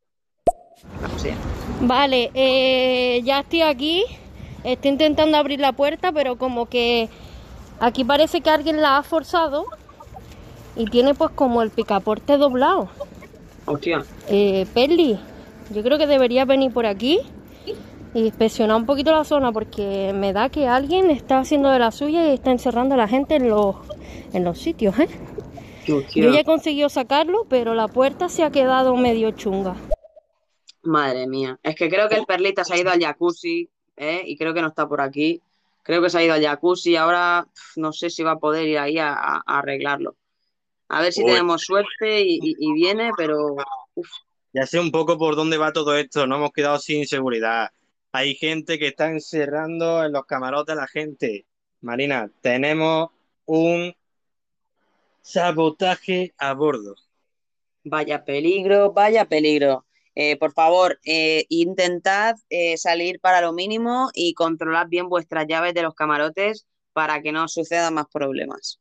Vale, 1.81 2.31
eh, 2.34 3.22
ya 3.23 3.41
estoy 3.41 3.61
aquí. 3.61 4.03
Estoy 4.63 4.91
intentando 4.91 5.38
abrir 5.38 5.59
la 5.59 5.73
puerta, 5.73 6.11
pero 6.11 6.39
como 6.39 6.65
que 6.65 7.07
aquí 7.80 8.03
parece 8.03 8.41
que 8.41 8.49
alguien 8.49 8.81
la 8.81 8.97
ha 8.97 9.03
forzado 9.03 9.65
y 10.76 10.85
tiene 10.85 11.13
pues 11.13 11.30
como 11.31 11.61
el 11.61 11.69
picaporte 11.69 12.38
doblado. 12.38 12.89
Hostia. 13.65 14.03
Eh, 14.27 14.65
Perli, 14.73 15.19
yo 15.72 15.84
creo 15.84 15.99
que 15.99 16.07
deberías 16.07 16.47
venir 16.47 16.73
por 16.73 16.88
aquí 16.88 17.19
y 18.15 18.22
inspeccionar 18.22 18.77
un 18.77 18.88
poquito 18.88 19.11
la 19.11 19.23
zona 19.23 19.51
porque 19.51 20.13
me 20.15 20.34
da 20.34 20.49
que 20.49 20.67
alguien 20.67 21.11
está 21.11 21.39
haciendo 21.39 21.69
de 21.69 21.77
la 21.77 21.91
suya 21.91 22.26
y 22.26 22.34
está 22.34 22.49
encerrando 22.49 22.95
a 22.95 22.97
la 22.97 23.07
gente 23.07 23.35
en 23.35 23.49
los, 23.49 23.76
en 24.34 24.43
los 24.43 24.57
sitios, 24.57 24.97
¿eh? 24.97 25.09
Yo 25.86 26.02
ya 26.32 26.40
he 26.40 26.44
conseguido 26.44 26.90
sacarlo, 26.90 27.45
pero 27.49 27.74
la 27.76 27.88
puerta 27.88 28.30
se 28.30 28.44
ha 28.44 28.52
quedado 28.52 28.95
medio 28.95 29.32
chunga. 29.32 29.76
Madre 30.84 31.28
mía. 31.28 31.60
Es 31.64 31.76
que 31.76 31.90
creo 31.90 32.07
que 32.10 32.16
el 32.16 32.26
Perlita 32.26 32.64
se 32.64 32.74
ha 32.74 32.78
ido 32.80 32.91
al 32.91 32.99
jacuzzi, 33.02 33.70
¿eh? 33.98 34.22
Y 34.26 34.38
creo 34.38 34.53
que 34.53 34.62
no 34.62 34.68
está 34.68 34.88
por 34.88 35.02
aquí. 35.02 35.41
Creo 35.84 36.02
que 36.02 36.10
se 36.10 36.18
ha 36.20 36.24
ido 36.24 36.34
al 36.34 36.44
jacuzzi 36.44 36.91
y 36.91 36.95
ahora 36.95 37.48
no 37.76 37.91
sé 37.91 38.10
si 38.10 38.24
va 38.24 38.32
a 38.32 38.40
poder 38.40 38.68
ir 38.68 38.78
ahí 38.78 38.98
a, 38.98 39.14
a- 39.14 39.44
a 39.45 39.60
arreglarlo. 39.60 40.16
A 40.90 41.02
ver 41.02 41.12
si 41.14 41.22
Uy. 41.24 41.28
tenemos 41.32 41.62
suerte 41.64 42.22
y, 42.22 42.36
y- 42.41 42.56
y 42.60 42.74
viene, 42.74 43.12
pero 43.18 43.56
uf, 43.95 44.07
Ya 44.53 44.66
sé 44.68 44.80
un 44.80 44.91
poco 44.91 45.18
por 45.18 45.36
dónde 45.36 45.57
va 45.57 45.74
todo 45.74 45.95
esto. 45.98 46.28
No 46.28 46.36
hemos 46.38 46.52
quedado 46.52 46.78
sin 46.80 47.06
seguridad. 47.07 47.70
Hay 48.12 48.36
gente 48.36 48.78
que 48.80 48.88
está 48.88 49.10
encerrando 49.10 50.03
en 50.06 50.12
los 50.14 50.26
camarotes 50.26 50.74
a 50.74 50.82
la 50.82 50.88
gente. 50.88 51.45
Marina, 51.82 52.30
tenemos 52.41 53.10
un 53.45 53.94
sabotaje 55.26 56.35
a 56.38 56.53
bordo. 56.53 56.95
vaya 57.84 58.23
peligro, 58.23 58.93
vaya 58.93 59.26
peligro. 59.26 59.85
Eh, 60.14 60.38
por 60.38 60.53
favor, 60.53 60.99
eh, 61.03 61.45
intentad 61.49 62.35
eh, 62.49 62.77
salir 62.77 63.19
para 63.19 63.41
lo 63.41 63.52
mínimo 63.52 64.10
y 64.14 64.34
controlad 64.34 64.88
bien 64.88 65.10
vuestras 65.10 65.45
llaves 65.47 65.73
de 65.73 65.81
los 65.81 65.93
camarotes 65.93 66.68
para 66.93 67.22
que 67.22 67.31
no 67.31 67.47
sucedan 67.47 67.95
más 67.95 68.06
problemas. 68.14 68.80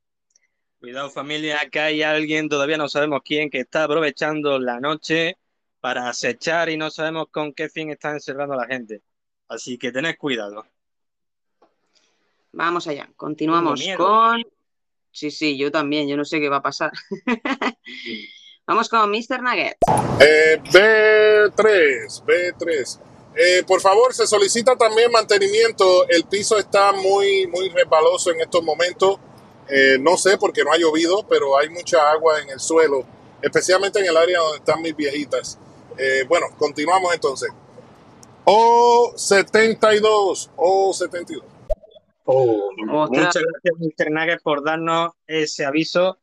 Cuidado 0.79 1.11
familia, 1.11 1.59
que 1.71 1.81
hay 1.81 2.03
alguien, 2.03 2.49
todavía 2.49 2.77
no 2.77 2.89
sabemos 2.89 3.23
quién, 3.25 3.49
que 3.51 3.61
está 3.61 3.85
aprovechando 3.85 4.59
la 4.59 4.81
noche 4.81 5.39
para 5.81 6.09
acechar 6.09 6.69
y 6.69 6.77
no 6.77 6.91
sabemos 6.91 7.29
con 7.31 7.55
qué 7.55 7.69
fin 7.71 7.91
está 7.91 8.11
encerrando 8.11 8.55
a 8.55 8.59
la 8.59 8.67
gente. 8.67 9.03
Así 9.49 9.79
que 9.79 9.91
tened 9.91 10.17
cuidado. 10.19 10.67
Vamos 12.53 12.87
allá, 12.87 13.11
continuamos 13.17 13.83
con... 13.97 14.45
Sí, 15.15 15.31
sí, 15.31 15.57
yo 15.57 15.71
también, 15.71 16.09
yo 16.09 16.17
no 16.17 16.25
sé 16.25 16.41
qué 16.41 16.49
va 16.49 16.57
a 16.57 16.63
pasar. 16.63 16.91
Vamos 18.67 18.89
con 18.89 19.09
Mr. 19.11 19.41
Nugget. 19.41 19.77
Eh, 20.19 20.61
B3, 20.61 22.25
B3. 22.25 22.99
Eh, 23.37 23.63
por 23.65 23.81
favor, 23.81 24.13
se 24.13 24.27
solicita 24.27 24.75
también 24.75 25.13
mantenimiento. 25.13 26.09
El 26.09 26.25
piso 26.25 26.59
está 26.59 26.91
muy, 26.91 27.47
muy 27.47 27.69
resbaloso 27.69 28.33
en 28.33 28.41
estos 28.41 28.65
momentos. 28.65 29.19
Eh, 29.69 29.99
no 30.01 30.17
sé 30.17 30.37
porque 30.37 30.65
no 30.65 30.73
ha 30.73 30.79
llovido, 30.79 31.25
pero 31.29 31.57
hay 31.57 31.69
mucha 31.69 32.11
agua 32.11 32.41
en 32.41 32.51
el 32.51 32.59
suelo, 32.59 33.05
especialmente 33.41 34.01
en 34.01 34.07
el 34.07 34.17
área 34.17 34.41
donde 34.41 34.59
están 34.59 34.83
mis 34.83 34.97
viejitas. 34.97 35.61
Eh, 35.97 36.25
bueno, 36.29 36.47
continuamos 36.59 37.15
entonces. 37.15 37.51
O72, 38.45 40.51
O72. 40.57 41.54
Oh, 42.25 42.71
muchas 42.77 43.37
gracias, 43.37 43.75
Mr. 43.79 44.41
Por 44.43 44.65
darnos 44.65 45.13
ese 45.27 45.65
aviso. 45.65 46.19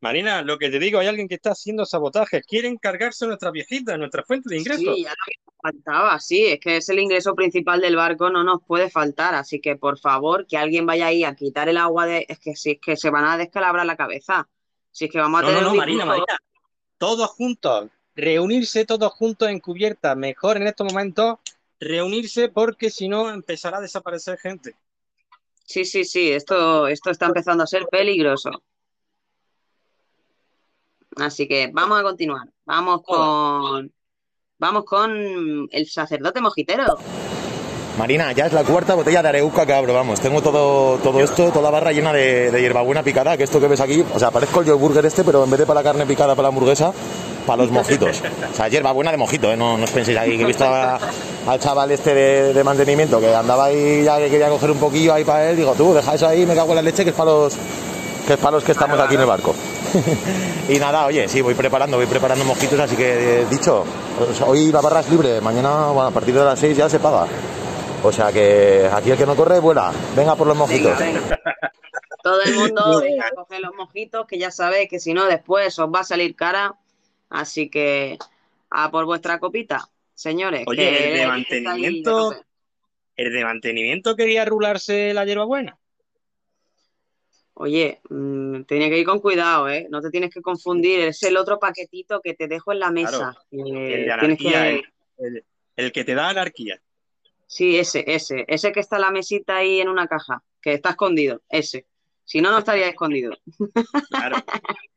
Marina, 0.00 0.42
lo 0.42 0.58
que 0.58 0.68
te 0.68 0.78
digo, 0.78 0.98
hay 0.98 1.06
alguien 1.06 1.28
que 1.28 1.36
está 1.36 1.52
haciendo 1.52 1.86
sabotaje. 1.86 2.42
Quieren 2.42 2.76
cargarse 2.76 3.26
nuestra 3.26 3.50
viejita, 3.50 3.96
nuestra 3.96 4.22
fuente 4.22 4.50
de 4.50 4.58
ingresos. 4.58 4.82
Sí, 4.82 5.04
ya 5.04 5.10
lo 5.10 5.16
que 5.24 5.32
nos 5.46 5.54
faltaba, 5.62 6.20
sí, 6.20 6.44
es 6.44 6.60
que 6.60 6.76
es 6.76 6.88
el 6.90 6.98
ingreso 6.98 7.34
principal 7.34 7.80
del 7.80 7.96
barco, 7.96 8.28
no 8.28 8.44
nos 8.44 8.62
puede 8.66 8.90
faltar, 8.90 9.34
así 9.34 9.60
que 9.60 9.76
por 9.76 9.98
favor, 9.98 10.46
que 10.46 10.58
alguien 10.58 10.84
vaya 10.84 11.06
ahí 11.06 11.24
a 11.24 11.34
quitar 11.34 11.70
el 11.70 11.78
agua 11.78 12.04
de, 12.04 12.26
es 12.28 12.38
que 12.38 12.54
si 12.54 12.72
es 12.72 12.80
que 12.80 12.96
se 12.96 13.08
van 13.08 13.24
a 13.24 13.38
descalabrar 13.38 13.86
la 13.86 13.96
cabeza, 13.96 14.46
si 14.90 15.06
es 15.06 15.10
que 15.10 15.18
vamos 15.18 15.40
a 15.40 15.42
No, 15.44 15.48
no, 15.48 15.54
tener 15.54 15.64
no, 15.64 15.70
un 15.70 15.76
Marina. 15.78 16.04
Marina. 16.04 16.38
Todos 16.98 17.30
juntos. 17.30 17.88
Reunirse 18.14 18.84
todos 18.84 19.10
juntos 19.12 19.48
en 19.48 19.58
cubierta. 19.58 20.14
Mejor 20.14 20.58
en 20.58 20.66
estos 20.66 20.86
momentos 20.86 21.38
reunirse 21.80 22.48
porque 22.50 22.90
si 22.90 23.08
no 23.08 23.30
empezará 23.30 23.78
a 23.78 23.80
desaparecer 23.80 24.38
gente. 24.38 24.74
Sí, 25.64 25.84
sí, 25.84 26.04
sí, 26.04 26.30
esto, 26.30 26.86
esto 26.86 27.10
está 27.10 27.26
empezando 27.26 27.64
a 27.64 27.66
ser 27.66 27.86
peligroso. 27.90 28.50
Así 31.16 31.48
que 31.48 31.70
vamos 31.72 31.98
a 31.98 32.02
continuar. 32.02 32.48
Vamos 32.64 33.02
con, 33.02 33.92
vamos 34.58 34.84
con 34.84 35.68
el 35.70 35.86
sacerdote 35.86 36.40
mojitero. 36.40 36.98
Marina, 37.98 38.32
ya 38.32 38.46
es 38.46 38.52
la 38.52 38.64
cuarta 38.64 38.94
botella 38.96 39.22
de 39.22 39.28
Areuca 39.28 39.64
que 39.64 39.72
abro, 39.72 39.94
vamos. 39.94 40.20
Tengo 40.20 40.42
todo, 40.42 40.98
todo 40.98 41.20
esto, 41.20 41.52
toda 41.52 41.70
barra 41.70 41.92
llena 41.92 42.12
de, 42.12 42.50
de 42.50 42.60
hierbabuena 42.60 43.04
picada, 43.04 43.36
que 43.36 43.44
esto 43.44 43.60
que 43.60 43.68
ves 43.68 43.80
aquí, 43.80 44.04
o 44.12 44.18
sea, 44.18 44.32
parezco 44.32 44.62
el 44.62 44.74
burger 44.74 45.06
este, 45.06 45.22
pero 45.22 45.44
en 45.44 45.50
vez 45.50 45.60
de 45.60 45.66
para 45.66 45.80
la 45.80 45.84
carne 45.84 46.04
picada 46.04 46.34
para 46.34 46.42
la 46.42 46.48
hamburguesa, 46.48 46.92
para 47.46 47.62
los 47.62 47.70
mojitos. 47.70 48.22
O 48.52 48.56
sea, 48.56 48.68
hierbabuena 48.68 49.10
de 49.10 49.16
mojito, 49.16 49.50
¿eh? 49.52 49.56
No, 49.56 49.76
no 49.76 49.84
os 49.84 49.90
penséis 49.90 50.16
ahí 50.18 50.36
que 50.36 50.42
he 50.44 50.46
visto 50.46 50.64
a- 50.64 50.98
al 51.46 51.58
chaval 51.60 51.90
este 51.90 52.14
de, 52.14 52.52
de 52.54 52.64
mantenimiento 52.64 53.20
que 53.20 53.34
andaba 53.34 53.66
ahí 53.66 54.02
ya 54.04 54.18
que 54.18 54.30
quería 54.30 54.48
coger 54.48 54.70
un 54.70 54.78
poquillo 54.78 55.12
ahí 55.14 55.24
para 55.24 55.50
él. 55.50 55.56
Digo, 55.56 55.74
tú, 55.74 55.92
deja 55.94 56.14
eso 56.14 56.26
ahí, 56.28 56.46
me 56.46 56.54
cago 56.54 56.70
en 56.70 56.76
la 56.76 56.82
leche, 56.82 57.02
que 57.04 57.10
es 57.10 57.16
para 57.16 57.30
los 57.30 57.54
que 58.26 58.32
es 58.34 58.38
para 58.38 58.52
los 58.52 58.64
que 58.64 58.72
estamos 58.72 58.98
aquí 58.98 59.14
en 59.16 59.20
el 59.20 59.26
barco. 59.26 59.54
y 60.68 60.78
nada, 60.78 61.04
oye, 61.06 61.28
sí, 61.28 61.40
voy 61.42 61.54
preparando, 61.54 61.96
voy 61.98 62.06
preparando 62.06 62.44
mojitos, 62.44 62.78
así 62.80 62.96
que 62.96 63.40
eh, 63.42 63.46
dicho, 63.50 63.84
hoy 64.46 64.72
la 64.72 64.80
barra 64.80 65.00
es 65.00 65.10
libre, 65.10 65.40
mañana, 65.42 65.88
bueno, 65.88 66.08
a 66.08 66.10
partir 66.10 66.34
de 66.34 66.42
las 66.44 66.58
6 66.58 66.76
ya 66.76 66.88
se 66.88 66.98
paga. 67.00 67.26
O 68.02 68.10
sea 68.12 68.32
que 68.32 68.88
aquí 68.92 69.10
el 69.10 69.16
que 69.18 69.26
no 69.26 69.34
corre, 69.34 69.58
vuela. 69.60 69.90
Venga 70.16 70.34
por 70.36 70.46
los 70.46 70.56
mojitos. 70.56 70.98
Todo 72.22 72.42
el 72.42 72.54
mundo 72.54 73.00
venga, 73.02 73.26
a 73.26 73.34
coger 73.34 73.60
los 73.60 73.74
mojitos, 73.74 74.26
que 74.26 74.38
ya 74.38 74.50
sabéis 74.50 74.88
que 74.88 74.98
si 75.00 75.12
no, 75.12 75.24
después 75.26 75.78
os 75.78 75.88
va 75.88 76.00
a 76.00 76.04
salir 76.04 76.34
cara. 76.34 76.74
Así 77.34 77.68
que 77.68 78.16
a 78.70 78.90
por 78.92 79.06
vuestra 79.06 79.40
copita, 79.40 79.88
señores. 80.14 80.62
Oye, 80.68 80.88
que 80.88 81.08
el 81.08 81.18
de 81.18 81.26
mantenimiento, 81.26 82.36
el 83.16 83.32
de 83.32 83.44
mantenimiento 83.44 84.14
quería 84.14 84.44
rularse 84.44 85.12
la 85.12 85.24
hierbabuena. 85.24 85.76
Oye, 87.54 88.00
mm, 88.08 88.62
tiene 88.62 88.88
que 88.88 88.98
ir 89.00 89.06
con 89.06 89.18
cuidado, 89.18 89.68
¿eh? 89.68 89.88
No 89.90 90.00
te 90.00 90.10
tienes 90.10 90.32
que 90.32 90.42
confundir. 90.42 91.00
Es 91.00 91.24
el 91.24 91.36
otro 91.36 91.58
paquetito 91.58 92.20
que 92.20 92.34
te 92.34 92.46
dejo 92.46 92.70
en 92.70 92.78
la 92.78 92.92
mesa. 92.92 93.32
Claro, 93.32 93.38
el 93.50 94.04
de 94.04 94.12
anarquía, 94.12 94.62
que- 94.62 94.82
el, 95.18 95.36
el- 95.36 95.44
el 95.76 95.92
que 95.92 96.04
te 96.04 96.14
da 96.14 96.28
anarquía. 96.28 96.80
Sí, 97.48 97.76
ese, 97.76 98.04
ese. 98.06 98.44
Ese 98.46 98.70
que 98.70 98.78
está 98.80 98.94
en 98.96 99.02
la 99.02 99.10
mesita 99.10 99.56
ahí 99.56 99.80
en 99.80 99.88
una 99.88 100.06
caja, 100.06 100.40
que 100.62 100.72
está 100.74 100.90
escondido. 100.90 101.42
Ese. 101.48 101.86
Si 102.24 102.40
no, 102.40 102.52
no 102.52 102.58
estaría 102.58 102.88
escondido. 102.88 103.32
Claro. 104.08 104.36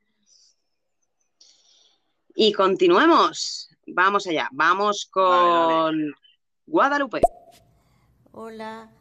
Y 2.40 2.54
continuemos. 2.54 3.68
Vamos 3.88 4.28
allá. 4.28 4.48
Vamos 4.52 5.08
con 5.12 6.14
Guadalupe. 6.68 7.20
Hola. 8.32 8.92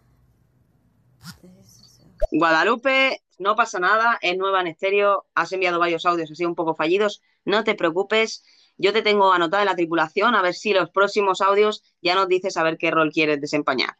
Guadalupe, 2.31 3.23
no 3.39 3.55
pasa 3.55 3.79
nada, 3.79 4.19
es 4.23 4.39
nueva 4.39 4.63
en 4.63 4.69
estéreo, 4.69 5.27
has 5.35 5.53
enviado 5.53 5.79
varios 5.79 6.07
audios 6.07 6.31
así 6.31 6.47
un 6.47 6.55
poco 6.55 6.75
fallidos, 6.75 7.21
no 7.45 7.63
te 7.63 7.75
preocupes, 7.75 8.43
yo 8.79 8.95
te 8.95 9.03
tengo 9.03 9.31
anotada 9.31 9.65
en 9.65 9.69
la 9.69 9.77
tripulación, 9.77 10.35
a 10.35 10.41
ver 10.41 10.55
si 10.55 10.73
los 10.73 10.89
próximos 10.89 11.43
audios 11.43 11.83
ya 12.01 12.15
nos 12.15 12.29
dices 12.29 12.57
a 12.57 12.63
ver 12.63 12.79
qué 12.79 12.91
rol 12.91 13.13
quieres 13.13 13.39
desempeñar. 13.39 13.99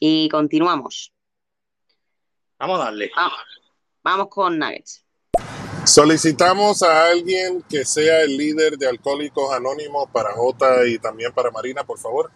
Y 0.00 0.30
continuamos. 0.30 1.12
Vamos 2.58 2.80
a 2.80 2.84
darle. 2.84 3.10
Vamos, 3.14 3.38
vamos 4.02 4.28
con 4.28 4.58
Nuggets. 4.58 5.04
Solicitamos 5.88 6.82
a 6.82 7.08
alguien 7.08 7.64
que 7.66 7.82
sea 7.86 8.20
el 8.20 8.36
líder 8.36 8.76
de 8.76 8.86
Alcohólicos 8.86 9.54
Anónimos 9.54 10.10
para 10.12 10.34
Jota 10.34 10.86
y 10.86 10.98
también 10.98 11.32
para 11.32 11.50
Marina, 11.50 11.82
por 11.82 11.98
favor. 11.98 12.30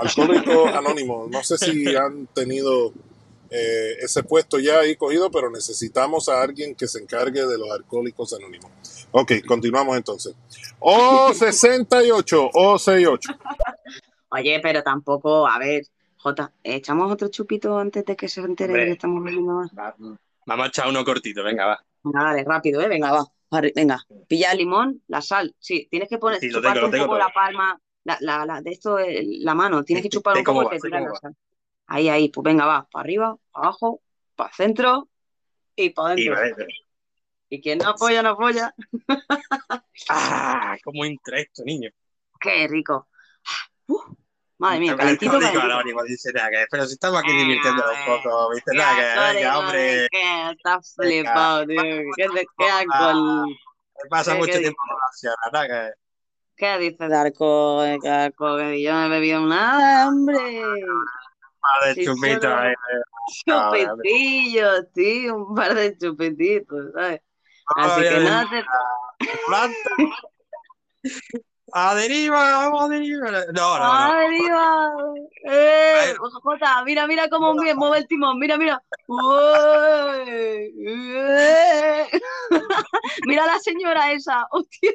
Alcohólicos 0.00 0.72
Anónimos, 0.74 1.30
no 1.30 1.44
sé 1.44 1.58
si 1.58 1.94
han 1.94 2.26
tenido 2.26 2.92
eh, 3.50 3.98
ese 4.00 4.24
puesto 4.24 4.58
ya 4.58 4.80
ahí 4.80 4.96
cogido, 4.96 5.30
pero 5.30 5.48
necesitamos 5.48 6.28
a 6.28 6.42
alguien 6.42 6.74
que 6.74 6.88
se 6.88 6.98
encargue 6.98 7.46
de 7.46 7.56
los 7.56 7.70
Alcohólicos 7.70 8.34
Anónimos. 8.34 8.72
Ok, 9.12 9.32
continuamos 9.46 9.96
entonces. 9.96 10.34
O68, 10.80 12.50
O68. 12.52 13.38
Oye, 14.30 14.58
pero 14.60 14.82
tampoco, 14.82 15.46
a 15.46 15.56
ver, 15.60 15.84
Jota, 16.16 16.52
¿echamos 16.64 17.12
otro 17.12 17.28
chupito 17.28 17.78
antes 17.78 18.04
de 18.04 18.16
que 18.16 18.28
se 18.28 18.40
entere 18.40 18.72
de 18.72 18.78
Hombre. 18.80 18.86
que 18.86 18.92
estamos 18.92 19.22
bebiendo 19.22 19.52
más? 19.52 19.70
Vamos 20.46 20.64
a 20.64 20.68
echar 20.68 20.88
uno 20.88 21.04
cortito, 21.04 21.44
venga, 21.44 21.64
va. 21.64 21.84
Venga, 22.02 22.22
dale, 22.24 22.44
rápido, 22.44 22.80
¿eh? 22.80 22.88
Venga, 22.88 23.12
va. 23.12 23.24
Venga, 23.74 23.98
pilla 24.26 24.52
el 24.52 24.58
limón, 24.58 25.02
la 25.08 25.22
sal. 25.22 25.54
Sí, 25.58 25.88
tienes 25.90 26.08
que 26.08 26.18
poner, 26.18 26.38
Sí, 26.40 26.48
lo 26.48 26.56
chuparte 26.56 26.78
tengo, 26.78 26.86
lo 26.86 26.86
un 26.88 26.92
tengo 26.92 27.04
poco 27.06 27.16
todo. 27.18 27.28
la 27.28 27.32
palma, 27.32 27.80
la, 28.04 28.18
la, 28.20 28.44
la- 28.46 28.60
de 28.62 28.70
esto, 28.72 28.98
el- 28.98 29.42
la 29.44 29.54
mano. 29.54 29.84
Tienes 29.84 30.02
que 30.02 30.10
chupar 30.10 30.36
un 30.36 30.44
poco 30.44 30.62
y 30.62 30.64
va, 30.66 30.70
te 30.78 30.88
la 30.90 31.00
va. 31.00 31.18
sal. 31.20 31.36
Ahí, 31.86 32.08
ahí, 32.08 32.28
pues 32.30 32.44
venga, 32.44 32.66
va. 32.66 32.88
Para 32.90 33.02
arriba, 33.02 33.36
para 33.52 33.66
abajo, 33.68 34.02
para 34.36 34.52
centro 34.54 35.08
y 35.76 35.90
para 35.90 36.14
Y 36.16 36.28
adentro. 36.28 36.34
vale, 36.34 36.66
Y 37.50 37.60
quien 37.62 37.78
no 37.78 37.88
apoya, 37.90 38.22
no 38.22 38.30
apoya. 38.30 38.74
Ah, 40.08 40.76
cómo 40.84 41.04
entra 41.04 41.38
esto, 41.40 41.62
niño. 41.64 41.90
Qué 42.40 42.66
rico. 42.68 43.08
Uf, 43.88 44.04
madre 44.58 44.80
mía, 44.80 44.96
calentito, 44.96 45.32
Alcohólico 45.32 45.52
calentito. 45.60 45.74
Anónimo 45.78 46.02
dice 46.04 46.32
nada 46.32 46.50
que, 46.50 46.66
pero 46.70 46.86
si 46.86 46.92
estamos 46.94 47.20
aquí 47.20 47.32
divirtiéndonos 47.32 47.92
un 47.92 48.22
poco, 48.22 48.50
¿viste? 48.54 48.70
Qué 48.72 48.78
Nada 48.78 48.96
que, 49.32 49.34
venga, 49.38 49.58
hombre, 49.58 50.06
qué, 50.10 50.50
estás 50.50 50.94
flipado, 50.96 51.66
tío. 51.66 51.82
¿Qué, 52.16 52.28
te- 52.28 52.46
qué 52.58 52.70
alcohol? 52.70 53.46
me 53.48 54.08
pasa 54.10 54.32
¿Qué- 54.32 54.38
mucho 54.38 54.58
tiempo 54.58 54.78
con 54.86 54.96
la 54.96 55.06
acción, 55.06 55.34
nada 55.52 55.66
que... 55.66 55.92
¿Qué 56.56 56.78
dices 56.78 57.08
de 57.08 57.16
alcohol? 57.16 57.98
Que 58.02 58.82
yo 58.82 58.92
no 58.92 59.06
he 59.06 59.08
bebido 59.08 59.40
nada, 59.46 60.08
hombre. 60.08 60.64
Un 60.64 61.60
par 61.60 61.94
de 61.94 62.04
chupitos 62.04 62.42
solo 62.42 62.56
ahí. 62.56 62.70
de- 62.70 63.94
Chupetillos, 63.94 64.92
tío, 64.92 65.36
un 65.36 65.54
par 65.54 65.74
de 65.74 65.96
chupetitos, 65.96 66.92
¿sabes? 66.94 67.20
Así 67.76 68.00
que 68.02 68.20
nada 68.20 68.46
te... 68.50 68.64
A 71.72 71.94
deriva, 71.94 72.38
vamos 72.38 72.84
a 72.84 72.88
deriva. 72.88 73.30
No, 73.30 73.42
no, 73.52 73.78
no. 73.78 73.84
¡Arriba! 73.92 74.90
¡Eh! 75.44 76.14
Jota, 76.42 76.82
mira, 76.84 77.06
mira 77.06 77.28
cómo 77.28 77.54
mue- 77.54 77.74
mueve 77.74 77.98
el 77.98 78.06
timón, 78.06 78.38
mira, 78.38 78.56
mira. 78.56 78.82
¡Eh! 80.26 82.08
Mira 83.26 83.44
la 83.46 83.58
señora 83.58 84.12
esa, 84.12 84.46
hostia. 84.50 84.92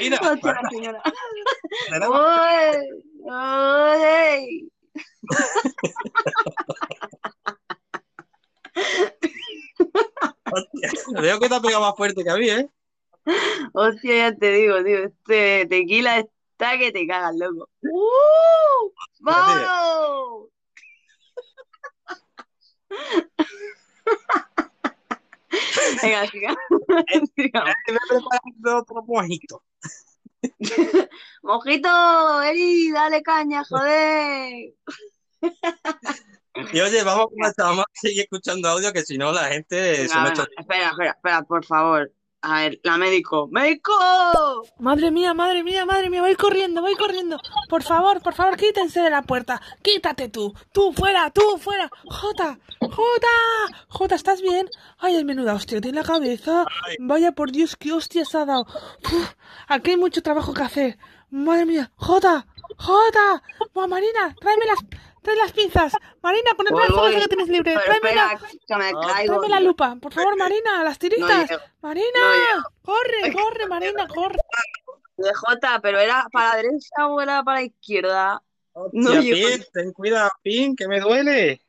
Mira. 0.00 0.18
Hostia, 0.22 0.52
la 0.62 0.68
señora. 0.70 1.02
¡Ué! 2.08 2.80
Hostia, 10.52 11.20
veo 11.20 11.40
que 11.40 11.48
te 11.48 11.54
ha 11.54 11.60
pegado 11.60 11.82
más 11.82 11.96
fuerte 11.96 12.22
que 12.22 12.30
a 12.30 12.36
mí, 12.36 12.48
¿eh? 12.48 12.68
Hostia, 13.72 14.30
ya 14.30 14.36
te 14.36 14.52
digo, 14.52 14.82
tío, 14.84 15.04
este 15.04 15.66
tequila 15.66 16.18
está 16.18 16.78
que 16.78 16.92
te 16.92 17.06
cagas, 17.06 17.34
loco. 17.36 17.68
¡Uh! 17.82 18.92
¡Vamos! 19.20 20.48
Venga, 26.02 26.26
siga. 26.28 26.54
Sigamos. 27.36 27.74
Me 27.88 27.94
he 27.94 27.98
preparado 28.08 28.80
otro 28.80 29.02
mojito. 29.02 29.62
Mojito, 31.42 32.42
Eri, 32.42 32.92
dale 32.92 33.22
caña, 33.22 33.64
joder. 33.64 34.74
Y 36.72 36.80
oye, 36.80 37.02
vamos 37.02 37.28
a, 37.42 37.62
vamos 37.62 37.84
a 37.84 38.00
seguir 38.00 38.22
escuchando 38.22 38.68
audio, 38.68 38.92
que 38.92 39.02
si 39.02 39.18
no 39.18 39.32
la 39.32 39.48
gente 39.48 40.08
se 40.08 40.18
me 40.20 40.28
echa... 40.28 40.46
espera, 40.58 40.90
espera, 40.90 41.10
espera, 41.10 41.42
por 41.42 41.64
favor. 41.64 42.10
A 42.42 42.60
ver, 42.60 42.80
la 42.84 42.96
médico. 42.96 43.48
¡Médico! 43.50 43.92
Madre 44.78 45.10
mía, 45.10 45.34
madre 45.34 45.64
mía, 45.64 45.84
madre 45.84 46.10
mía, 46.10 46.20
voy 46.22 46.36
corriendo, 46.36 46.80
voy 46.80 46.94
corriendo. 46.94 47.40
Por 47.68 47.82
favor, 47.82 48.22
por 48.22 48.34
favor, 48.34 48.56
quítense 48.56 49.00
de 49.00 49.10
la 49.10 49.22
puerta. 49.22 49.60
Quítate 49.82 50.28
tú, 50.28 50.54
tú 50.72 50.92
fuera, 50.92 51.30
tú 51.30 51.42
fuera. 51.58 51.90
Jota, 52.04 52.58
Jota, 52.80 53.28
Jota, 53.88 54.14
¿estás 54.14 54.42
bien? 54.42 54.68
Ay, 54.98 55.16
el 55.16 55.24
menuda 55.24 55.54
hostia, 55.54 55.80
tiene 55.80 56.00
la 56.00 56.06
cabeza. 56.06 56.64
Vaya 57.00 57.32
por 57.32 57.50
Dios, 57.50 57.74
qué 57.74 57.92
hostias 57.92 58.34
ha 58.34 58.44
dado. 58.44 58.66
Uf, 59.12 59.32
aquí 59.66 59.90
hay 59.92 59.96
mucho 59.96 60.22
trabajo 60.22 60.54
que 60.54 60.62
hacer. 60.62 60.98
Madre 61.30 61.66
mía, 61.66 61.90
Jota, 61.96 62.46
Jota. 62.78 63.42
Marina, 63.88 64.34
tráeme 64.40 64.66
las, 64.66 64.78
trae 65.26 65.36
las 65.36 65.52
pinzas. 65.52 65.92
Marina, 66.22 66.50
ponete 66.56 66.74
Voy, 66.74 66.82
las 66.82 66.90
fotos 66.90 67.12
voy. 67.12 67.20
que 67.20 67.28
tienes 67.28 67.48
libre. 67.48 67.72
Tráeme 67.72 67.94
espera, 67.96 68.26
la, 68.26 68.38
que 68.38 68.76
me 68.76 69.06
caigo. 69.06 69.38
tráeme 69.38 69.48
la 69.48 69.60
lupa. 69.60 69.96
Por 70.00 70.12
favor, 70.12 70.36
Marina, 70.38 70.84
las 70.84 70.98
tiritas. 70.98 71.50
Marina, 71.82 72.06
No 72.54 72.62
corre, 72.82 73.32
corre, 73.34 73.66
Marina, 73.66 74.06
corre. 74.06 74.38
De 75.16 75.34
Jota, 75.34 75.80
pero 75.82 75.98
era 75.98 76.26
para 76.32 76.50
la 76.50 76.56
derecha 76.56 77.08
o 77.08 77.20
era 77.20 77.42
para 77.42 77.60
la 77.60 77.66
izquierda. 77.66 78.42
No 78.92 79.10
Hostia. 79.10 79.34
Pin, 79.34 79.64
ten 79.72 79.92
cuidado, 79.92 80.30
Pin, 80.42 80.76
que 80.76 80.86
me 80.86 81.00
duele. 81.00 81.60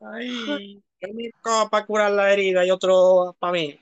Ay, 0.00 0.80
un 1.02 1.68
para 1.70 1.86
curar 1.86 2.12
la 2.12 2.32
herida 2.32 2.64
y 2.64 2.70
otro 2.70 3.34
para 3.38 3.52
mí. 3.54 3.80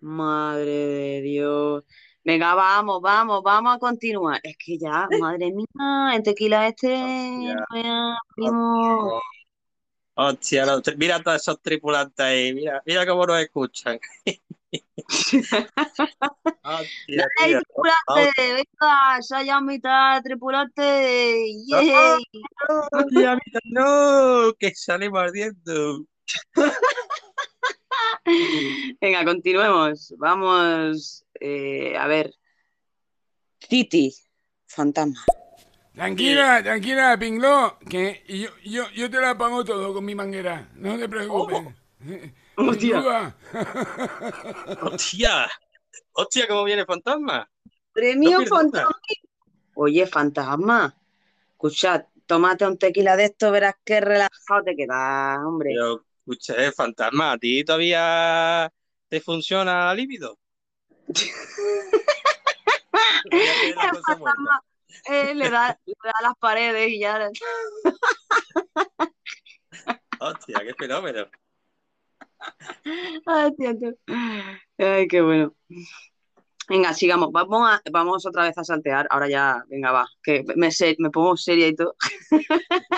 Madre 0.00 0.66
de 0.66 1.20
Dios. 1.22 1.84
Venga, 2.24 2.54
vamos, 2.54 3.02
vamos, 3.02 3.42
vamos 3.42 3.76
a 3.76 3.78
continuar. 3.78 4.40
Es 4.42 4.56
que 4.56 4.78
ya, 4.78 5.06
madre 5.20 5.52
mía, 5.52 6.14
el 6.14 6.22
tequila 6.22 6.68
este, 6.68 6.88
no 6.96 7.64
veas, 7.70 8.18
primo. 8.34 9.20
Hostia, 10.14 10.64
los 10.64 10.82
mira 10.96 11.16
a 11.16 11.22
todos 11.22 11.42
esos 11.42 11.60
tripulantes 11.60 12.24
ahí, 12.24 12.54
mira, 12.54 12.82
mira 12.86 13.04
cómo 13.04 13.26
nos 13.26 13.42
escuchan. 13.42 13.98
Hostia, 16.62 17.26
¡Ey, 17.42 17.50
tío. 17.50 17.60
tripulante! 17.60 18.32
¡Venga! 18.38 19.20
¡Saya 19.20 19.60
mitad, 19.60 20.22
tripulante! 20.22 21.44
¡Yeah! 21.66 22.16
No, 23.64 24.54
que 24.58 24.74
sale 24.74 25.10
mordiendo. 25.10 26.06
Venga, 29.00 29.24
continuemos. 29.24 30.14
Vamos 30.18 31.24
eh, 31.40 31.96
a 31.96 32.06
ver. 32.06 32.34
City, 33.60 34.14
fantasma. 34.66 35.24
Tranquila, 35.94 36.60
tranquila, 36.62 37.16
Pinglo, 37.18 37.78
que 37.88 38.24
yo, 38.28 38.50
yo, 38.64 38.90
yo 38.90 39.08
te 39.08 39.20
la 39.20 39.38
pongo 39.38 39.64
todo 39.64 39.94
con 39.94 40.04
mi 40.04 40.14
manguera. 40.14 40.68
No 40.74 40.98
te 40.98 41.08
preocupes. 41.08 41.60
Hostia. 42.56 42.80
Sin 42.80 43.02
duda. 43.02 43.36
Hostia, 44.82 45.50
hostia, 46.12 46.46
¿cómo 46.48 46.64
viene 46.64 46.84
fantasma? 46.84 47.48
Premio 47.92 48.40
No 48.40 48.46
fantasma. 48.46 49.00
Oye, 49.74 50.06
fantasma. 50.06 50.94
Escucha, 51.52 52.08
tómate 52.26 52.66
un 52.66 52.78
tequila 52.78 53.16
de 53.16 53.24
esto, 53.26 53.50
verás 53.50 53.74
qué 53.84 54.00
relajado 54.00 54.64
te 54.64 54.76
quedas, 54.76 55.38
hombre. 55.44 55.70
Pero, 55.74 56.04
escucha, 56.26 56.54
eh, 56.64 56.72
fantasma, 56.72 57.32
¿a 57.32 57.38
ti 57.38 57.62
todavía 57.64 58.72
te 59.08 59.20
funciona 59.20 59.86
la 59.86 59.94
libido? 59.94 60.38
El 63.24 63.74
fantasma 63.74 64.62
eh, 65.10 65.34
le, 65.34 65.50
da, 65.50 65.78
le 65.84 65.94
da 66.02 66.12
las 66.22 66.34
paredes 66.38 66.88
y 66.90 67.00
ya. 67.00 67.28
Hostia, 70.20 70.60
qué 70.60 70.74
fenómeno. 70.78 71.26
Ay, 73.26 73.54
tío, 73.56 73.78
tío. 73.78 73.92
Ay, 74.78 75.06
qué 75.08 75.20
bueno. 75.20 75.54
Venga, 76.68 76.94
sigamos. 76.94 77.30
Vamos, 77.32 77.68
a- 77.70 77.82
vamos 77.90 78.24
otra 78.24 78.44
vez 78.44 78.56
a 78.56 78.64
saltear. 78.64 79.06
Ahora 79.10 79.28
ya, 79.28 79.62
venga, 79.68 79.92
va. 79.92 80.08
Que 80.22 80.42
me, 80.56 80.70
me 80.98 81.10
pongo 81.10 81.36
seria 81.36 81.68
y 81.68 81.74
todo. 81.74 81.94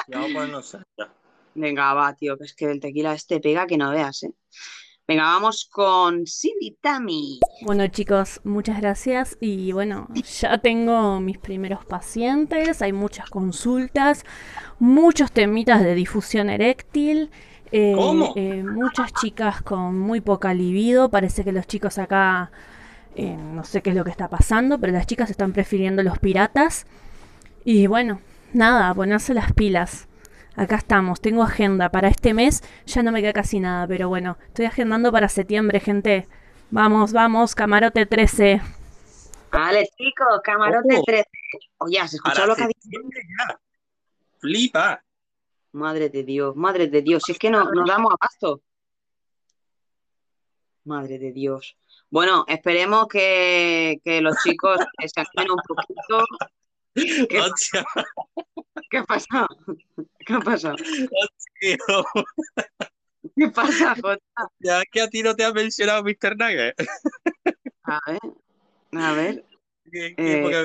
Vamos 0.08 0.30
a 0.30 0.34
ponernos 0.34 0.68
serios. 0.68 1.10
Venga, 1.56 1.94
va, 1.94 2.14
tío, 2.14 2.36
que 2.36 2.44
es 2.44 2.54
que 2.54 2.70
el 2.70 2.80
tequila 2.80 3.14
este 3.14 3.40
pega 3.40 3.66
que 3.66 3.78
no 3.78 3.90
veas, 3.90 4.22
¿eh? 4.24 4.32
Venga, 5.08 5.22
vamos 5.22 5.68
con 5.70 6.26
Cindy 6.26 6.76
Tammy. 6.80 7.38
Bueno 7.62 7.86
chicos, 7.86 8.40
muchas 8.42 8.80
gracias 8.80 9.38
y 9.40 9.70
bueno, 9.70 10.08
ya 10.40 10.58
tengo 10.58 11.20
mis 11.20 11.38
primeros 11.38 11.84
pacientes, 11.84 12.82
hay 12.82 12.92
muchas 12.92 13.30
consultas, 13.30 14.24
muchos 14.80 15.30
temitas 15.30 15.82
de 15.82 15.94
difusión 15.94 16.50
eréctil, 16.50 17.30
eh, 17.70 17.94
¿Cómo? 17.94 18.32
eh, 18.34 18.64
muchas 18.64 19.12
chicas 19.12 19.62
con 19.62 19.96
muy 19.96 20.20
poca 20.20 20.52
libido, 20.52 21.08
parece 21.08 21.44
que 21.44 21.52
los 21.52 21.68
chicos 21.68 21.98
acá, 21.98 22.50
eh, 23.14 23.36
no 23.36 23.62
sé 23.62 23.82
qué 23.82 23.90
es 23.90 23.96
lo 23.96 24.04
que 24.04 24.10
está 24.10 24.28
pasando, 24.28 24.80
pero 24.80 24.92
las 24.92 25.06
chicas 25.06 25.30
están 25.30 25.52
prefiriendo 25.52 26.02
los 26.02 26.18
piratas 26.18 26.84
y 27.64 27.86
bueno, 27.86 28.20
nada, 28.52 28.92
ponerse 28.92 29.34
las 29.34 29.52
pilas. 29.52 30.08
Acá 30.56 30.76
estamos, 30.76 31.20
tengo 31.20 31.42
agenda 31.42 31.90
para 31.90 32.08
este 32.08 32.32
mes, 32.32 32.62
ya 32.86 33.02
no 33.02 33.12
me 33.12 33.20
queda 33.20 33.34
casi 33.34 33.60
nada, 33.60 33.86
pero 33.86 34.08
bueno, 34.08 34.38
estoy 34.46 34.64
agendando 34.64 35.12
para 35.12 35.28
septiembre, 35.28 35.80
gente. 35.80 36.26
Vamos, 36.70 37.12
vamos, 37.12 37.54
camarote 37.54 38.06
13. 38.06 38.62
Vale, 39.52 39.86
chicos, 39.96 40.40
camarote 40.42 40.96
Oh. 40.98 41.02
13. 41.04 41.24
Oye, 41.78 41.98
¿has 42.00 42.14
escuchado 42.14 42.46
lo 42.48 42.56
que 42.56 42.64
ha 42.64 42.68
dicho? 42.68 43.00
Flipa. 44.38 45.02
Madre 45.72 46.08
de 46.08 46.24
Dios, 46.24 46.56
madre 46.56 46.88
de 46.88 47.02
Dios, 47.02 47.22
si 47.26 47.32
es 47.32 47.38
que 47.38 47.50
no 47.50 47.70
nos 47.70 47.86
damos 47.86 48.14
abasto. 48.18 48.62
Madre 50.84 51.18
de 51.18 51.32
Dios. 51.32 51.76
Bueno, 52.08 52.44
esperemos 52.48 53.08
que, 53.08 54.00
que 54.02 54.22
los 54.22 54.36
chicos 54.42 54.78
se 54.78 55.20
animen 55.20 55.52
un 55.52 55.60
poquito. 55.66 56.24
¿Qué, 56.96 57.40
Hostia, 57.40 57.84
qué 58.90 59.02
pasa? 59.04 59.46
¿Qué 60.24 60.38
pasado? 60.42 60.76
tío. 61.60 61.76
¿Qué 63.36 63.48
pasa, 63.48 63.94
Jota? 63.94 64.48
Ya 64.58 64.82
que 64.90 65.02
a 65.02 65.08
ti 65.10 65.22
no 65.22 65.34
te 65.34 65.44
ha 65.44 65.52
mencionado 65.52 66.02
Mr. 66.02 66.36
Nugget. 66.38 66.74
A 67.84 68.00
ver, 68.06 68.20
a 68.92 69.12
ver. 69.12 69.44
Qué- 69.92 70.14
qué 70.16 70.64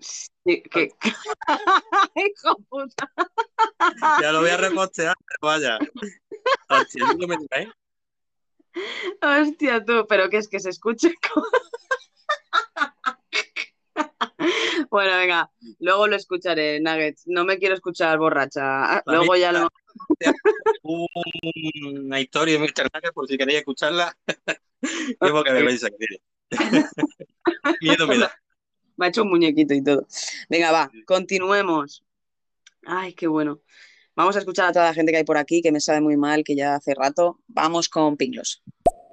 sí, 0.00 0.62
que... 0.62 0.88
Hijo 2.16 2.56
puta. 2.68 3.12
Ya 4.20 4.32
lo 4.32 4.40
voy 4.40 4.50
a 4.50 4.56
repostear, 4.56 5.14
pero 5.26 5.38
vaya. 5.42 5.78
Hostia, 6.68 7.04
¿tú 7.18 7.28
me 7.28 7.36
traes? 7.48 7.68
Hostia, 9.20 9.84
tú, 9.84 10.06
pero 10.08 10.30
que 10.30 10.38
es 10.38 10.48
que 10.48 10.58
se 10.58 10.70
escuche. 10.70 11.12
como- 11.32 11.46
Bueno, 14.92 15.16
venga, 15.16 15.50
luego 15.78 16.06
lo 16.06 16.16
escucharé, 16.16 16.78
Nuggets. 16.78 17.22
No 17.24 17.46
me 17.46 17.58
quiero 17.58 17.74
escuchar 17.74 18.18
borracha. 18.18 19.02
Luego 19.06 19.36
ya 19.36 19.50
lo. 19.50 19.70
Una 20.82 22.20
historia 22.20 22.58
de 22.58 22.60
Mr. 22.60 22.90
Nugget, 22.92 23.14
por 23.14 23.26
si 23.26 23.38
queréis 23.38 23.60
escucharla. 23.60 24.14
Vergüenza 25.18 25.88
que 25.88 25.96
tiene. 25.96 26.22
Miedo 27.80 28.06
me 28.06 28.18
da. 28.18 28.34
Me 28.98 29.06
ha 29.06 29.08
hecho 29.08 29.22
un 29.22 29.30
muñequito 29.30 29.72
y 29.72 29.82
todo. 29.82 30.06
Venga, 30.50 30.70
va, 30.72 30.90
continuemos. 31.06 32.04
Ay, 32.84 33.14
qué 33.14 33.28
bueno. 33.28 33.62
Vamos 34.14 34.36
a 34.36 34.40
escuchar 34.40 34.68
a 34.68 34.72
toda 34.72 34.84
la 34.84 34.94
gente 34.94 35.10
que 35.10 35.16
hay 35.16 35.24
por 35.24 35.38
aquí, 35.38 35.62
que 35.62 35.72
me 35.72 35.80
sabe 35.80 36.02
muy 36.02 36.18
mal, 36.18 36.44
que 36.44 36.54
ya 36.54 36.74
hace 36.74 36.94
rato. 36.94 37.40
Vamos 37.46 37.88
con 37.88 38.18
Pinglos. 38.18 38.62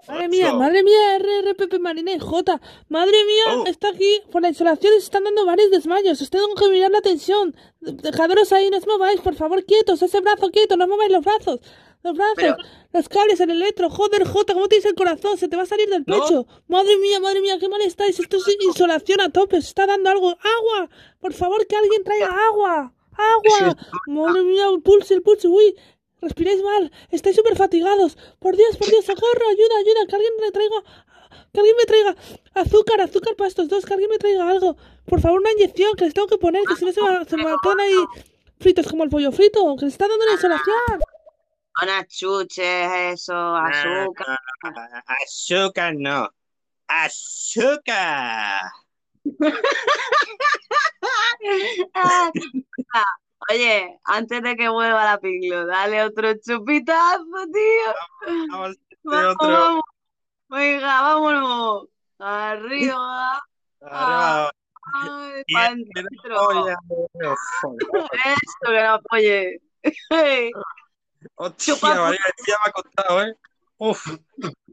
Madre 0.08 0.28
mía, 0.30 0.54
madre 0.54 0.84
mía, 0.84 1.20
RRPP 1.20 1.80
Marina 1.80 2.12
y 2.14 2.20
J. 2.20 2.62
Madre 2.88 3.18
mía, 3.26 3.64
está 3.68 3.90
aquí 3.90 4.22
por 4.32 4.42
la 4.42 4.50
insolación 4.50 4.94
y 4.96 5.00
se 5.00 5.06
están 5.06 5.24
dando 5.24 5.46
varios 5.46 5.70
desmayos. 5.72 6.22
Os 6.22 6.30
tengo 6.30 6.54
que 6.56 6.70
mirar 6.70 6.92
la 6.92 7.02
tensión. 7.02 7.56
Dejadoros 7.82 8.52
ahí, 8.54 8.70
no 8.70 8.78
os 8.78 8.88
mováis, 8.88 9.22
por 9.22 9.36
favor, 9.36 9.64
quietos. 9.66 10.02
Ese 10.02 10.20
brazo 10.22 10.50
quieto, 10.52 10.78
no 10.78 10.88
mováis 10.88 11.12
los 11.12 11.24
brazos. 11.24 11.60
Los 12.02 12.16
brazos, 12.16 12.56
los 12.94 13.10
cables, 13.10 13.40
el 13.42 13.50
electro. 13.50 13.90
Joder, 13.90 14.26
J, 14.26 14.54
¿cómo 14.54 14.70
tienes 14.70 14.86
el 14.86 14.96
corazón? 14.96 15.38
Se 15.38 15.50
te 15.50 15.58
va 15.58 15.64
a 15.64 15.66
salir 15.66 15.90
del 15.90 16.06
No. 16.08 16.16
pecho. 16.24 16.48
Madre 16.68 16.98
mía, 16.98 17.20
madre 17.20 17.42
mía, 17.42 17.58
qué 17.60 17.68
mal 17.68 17.82
estáis. 17.82 18.18
Esto 18.20 18.38
es 18.38 18.44
insolación 18.64 19.20
a 19.20 19.30
tope. 19.30 19.62
Se 19.62 19.68
está 19.68 19.86
dando 19.86 20.10
algo. 20.10 20.30
¡Agua! 20.30 20.90
Por 21.20 21.34
favor, 21.34 21.68
que 21.68 21.76
alguien 21.76 22.04
traiga 22.06 22.30
agua. 22.48 22.94
¡Agua! 23.12 23.76
Madre 24.08 24.44
mía, 24.44 24.70
el 24.74 24.82
pulso, 24.82 25.14
el 25.14 25.22
pulso. 25.22 25.50
Uy, 25.50 25.76
respiráis 26.22 26.62
mal. 26.64 26.92
Estáis 27.12 27.36
súper 27.36 27.56
fatigados. 27.56 28.18
Por 28.40 28.56
Dios, 28.56 28.78
por 28.78 28.88
Dios, 28.90 29.06
socorro, 29.06 29.50
ayuda, 29.50 29.78
ayuda. 29.80 30.08
Que 30.08 30.16
alguien 30.16 30.34
me 30.42 30.52
traiga. 30.52 30.84
Que 31.54 31.60
alguien 31.60 31.76
me 31.78 31.86
traiga 31.86 32.16
azúcar, 32.54 33.02
azúcar 33.02 33.36
para 33.36 33.48
estos 33.48 33.68
dos. 33.70 33.86
Que 33.86 33.94
alguien 33.94 34.10
me 34.10 34.18
traiga 34.18 34.48
algo. 34.50 34.76
Por 35.06 35.22
favor, 35.22 35.40
una 35.40 35.52
inyección 35.52 35.94
que 35.96 36.06
les 36.06 36.14
tengo 36.14 36.28
que 36.28 36.38
poner. 36.38 36.64
Que 36.66 36.76
si 36.76 36.86
no 36.86 36.92
se 36.92 37.02
me, 37.02 37.26
se 37.26 37.38
me 37.38 37.44
quedan 37.44 37.80
ahí 37.80 38.06
fritos 38.60 38.88
como 38.88 39.04
el 39.04 39.10
pollo 39.10 39.32
frito. 39.32 39.76
Que 39.78 39.86
les 39.86 39.94
está 39.94 40.08
dando 40.08 40.24
una 40.24 40.34
insolación. 40.34 41.00
Unas 41.82 42.08
chuches, 42.08 42.92
eso, 43.14 43.34
azúcar. 43.56 44.38
Ah, 44.64 45.04
Azúcar 45.24 45.96
no. 45.96 46.30
Azúcar. 46.88 48.62
Ah, 51.94 52.32
Oye, 53.50 54.00
antes 54.04 54.42
de 54.44 54.56
que 54.56 54.68
vuelva 54.70 55.06
la 55.06 55.18
Pinglo, 55.20 55.66
dale 55.66 56.04
otro 56.04 56.34
chupitazo, 56.36 57.24
tío. 57.54 57.94
Vamos 58.52 58.76
Vamos, 59.04 59.36
otro. 59.36 59.50
vamos. 59.50 59.84
Venga, 60.50 61.02
vámonos. 61.02 61.88
Arriba. 62.20 63.42
Arriba. 63.82 64.52
Ay, 64.94 65.44
Y 65.48 65.54
pa' 65.54 65.68
el 65.68 65.86
que 65.94 66.02
no. 66.30 66.68
Eso, 66.68 67.78
que 68.66 68.84
no 68.84 68.90
apoye. 68.94 69.62
Hostia, 71.36 71.76
Chupa- 71.76 71.96
María, 71.96 72.20
ya 72.48 72.56
me 72.64 72.70
ha 72.70 72.72
costado, 72.72 73.24
¿eh? 73.24 73.36
Uf. 73.78 74.18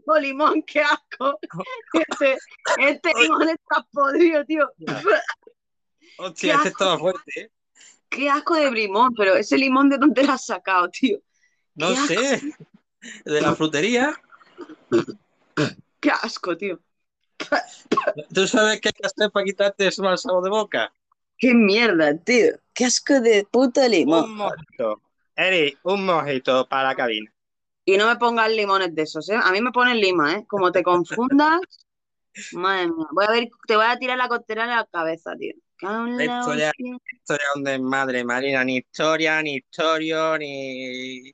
Oh, 0.08 0.18
limón, 0.18 0.62
qué 0.62 0.80
asco. 0.80 1.38
Este, 1.92 2.36
este 2.78 3.10
limón 3.20 3.48
está 3.48 3.84
podrido, 3.92 4.44
tío. 4.44 4.68
Hostia, 6.18 6.54
este 6.56 6.68
estaba 6.68 6.98
fuerte, 6.98 7.40
¿eh? 7.40 7.50
Qué 8.08 8.30
asco 8.30 8.54
de 8.54 8.70
limón, 8.70 9.14
pero 9.14 9.34
ese 9.36 9.58
limón 9.58 9.88
de 9.88 9.98
dónde 9.98 10.22
lo 10.22 10.32
has 10.32 10.46
sacado, 10.46 10.88
tío. 10.88 11.18
No 11.74 11.94
sé. 12.06 12.40
De 13.24 13.40
la 13.40 13.54
frutería. 13.54 14.14
Qué 16.00 16.10
asco, 16.10 16.56
tío. 16.56 16.80
¿Tú 18.32 18.46
sabes 18.46 18.80
qué 18.80 18.88
hay 18.88 18.92
que 18.92 19.06
hacer 19.06 19.30
para 19.30 19.44
quitarte 19.44 19.86
ese 19.86 20.02
mal 20.02 20.18
sabor 20.18 20.42
de 20.44 20.50
boca? 20.50 20.92
Qué 21.38 21.54
mierda, 21.54 22.16
tío. 22.16 22.58
Qué 22.72 22.86
asco 22.86 23.20
de 23.20 23.46
puta 23.50 23.88
limón. 23.88 24.24
Un 24.24 24.36
mojito. 24.36 25.02
Eri, 25.36 25.76
un 25.82 26.06
mojito 26.06 26.66
para 26.66 26.88
la 26.88 26.94
cabina. 26.94 27.30
Y 27.84 27.96
no 27.96 28.06
me 28.06 28.16
pongas 28.16 28.50
limones 28.50 28.94
de 28.94 29.02
esos, 29.02 29.28
¿eh? 29.28 29.38
A 29.40 29.52
mí 29.52 29.60
me 29.60 29.70
ponen 29.70 30.00
lima, 30.00 30.34
¿eh? 30.34 30.44
Como 30.48 30.72
te 30.72 30.82
confundas. 30.82 31.60
Madre 32.52 32.88
mía. 32.88 33.06
Voy 33.12 33.24
a 33.26 33.30
ver, 33.30 33.48
te 33.66 33.76
voy 33.76 33.86
a 33.86 33.98
tirar 33.98 34.18
la 34.18 34.28
costera 34.28 34.64
en 34.64 34.70
la 34.70 34.86
cabeza, 34.86 35.36
tío. 35.38 35.54
Cago 35.78 36.06
en 36.06 36.16
la 36.16 36.56
ya 36.56 36.72
es 36.78 37.40
un 37.54 37.64
desmadre, 37.64 38.24
Marina. 38.24 38.64
Ni 38.64 38.78
historia, 38.78 39.42
ni 39.42 39.56
historia, 39.56 40.38
ni... 40.38 41.22
ni 41.22 41.32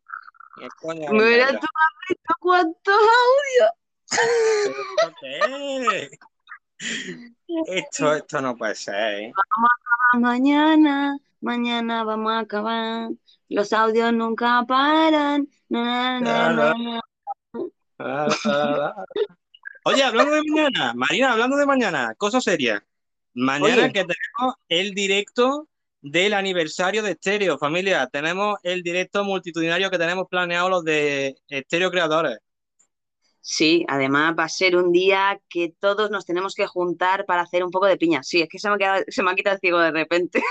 de 0.58 0.68
Mira, 1.12 1.46
madre. 1.46 1.58
tú 1.58 1.66
has 1.66 2.08
visto 2.08 2.34
cuántos 2.40 2.94
audios. 3.22 3.70
¿Esto? 7.66 8.14
Esto, 8.14 8.40
no 8.40 8.56
puede 8.56 8.74
ser, 8.74 9.14
¿eh? 9.14 9.32
Vamos 9.34 9.70
a 9.70 9.74
acabar 9.76 10.32
mañana, 10.32 11.18
mañana 11.40 12.04
vamos 12.04 12.32
a 12.32 12.38
acabar. 12.40 13.10
Los 13.48 13.72
audios 13.72 14.12
nunca 14.12 14.64
paran. 14.66 15.48
Na, 15.68 16.20
na, 16.20 16.52
na, 16.52 16.74
na. 16.74 17.00
Oye, 19.84 20.02
hablando 20.02 20.34
de 20.34 20.42
mañana, 20.42 20.94
Marina, 20.94 21.32
hablando 21.32 21.56
de 21.56 21.66
mañana, 21.66 22.14
cosa 22.16 22.40
seria. 22.40 22.84
Mañana 23.34 23.84
Oye. 23.84 23.92
que 23.92 24.00
tenemos 24.04 24.54
el 24.68 24.94
directo 24.94 25.68
del 26.00 26.34
aniversario 26.34 27.02
de 27.02 27.12
Estéreo, 27.12 27.58
familia. 27.58 28.08
Tenemos 28.08 28.58
el 28.62 28.82
directo 28.82 29.24
multitudinario 29.24 29.90
que 29.90 29.98
tenemos 29.98 30.26
planeado 30.28 30.68
los 30.68 30.84
de 30.84 31.36
Estéreo 31.48 31.90
Creadores. 31.90 32.38
Sí, 33.40 33.84
además 33.88 34.34
va 34.38 34.44
a 34.44 34.48
ser 34.48 34.76
un 34.76 34.92
día 34.92 35.40
que 35.48 35.74
todos 35.80 36.10
nos 36.10 36.24
tenemos 36.24 36.54
que 36.54 36.66
juntar 36.66 37.24
para 37.26 37.42
hacer 37.42 37.64
un 37.64 37.70
poco 37.72 37.86
de 37.86 37.96
piña. 37.96 38.22
Sí, 38.22 38.40
es 38.40 38.48
que 38.48 38.58
se 38.58 38.68
me 38.68 38.76
ha 38.76 38.78
quedado- 38.78 39.04
se 39.08 39.22
me 39.22 39.30
ha 39.30 39.34
quitado 39.34 39.54
el 39.54 39.60
ciego 39.60 39.78
de 39.80 39.90
repente. 39.90 40.42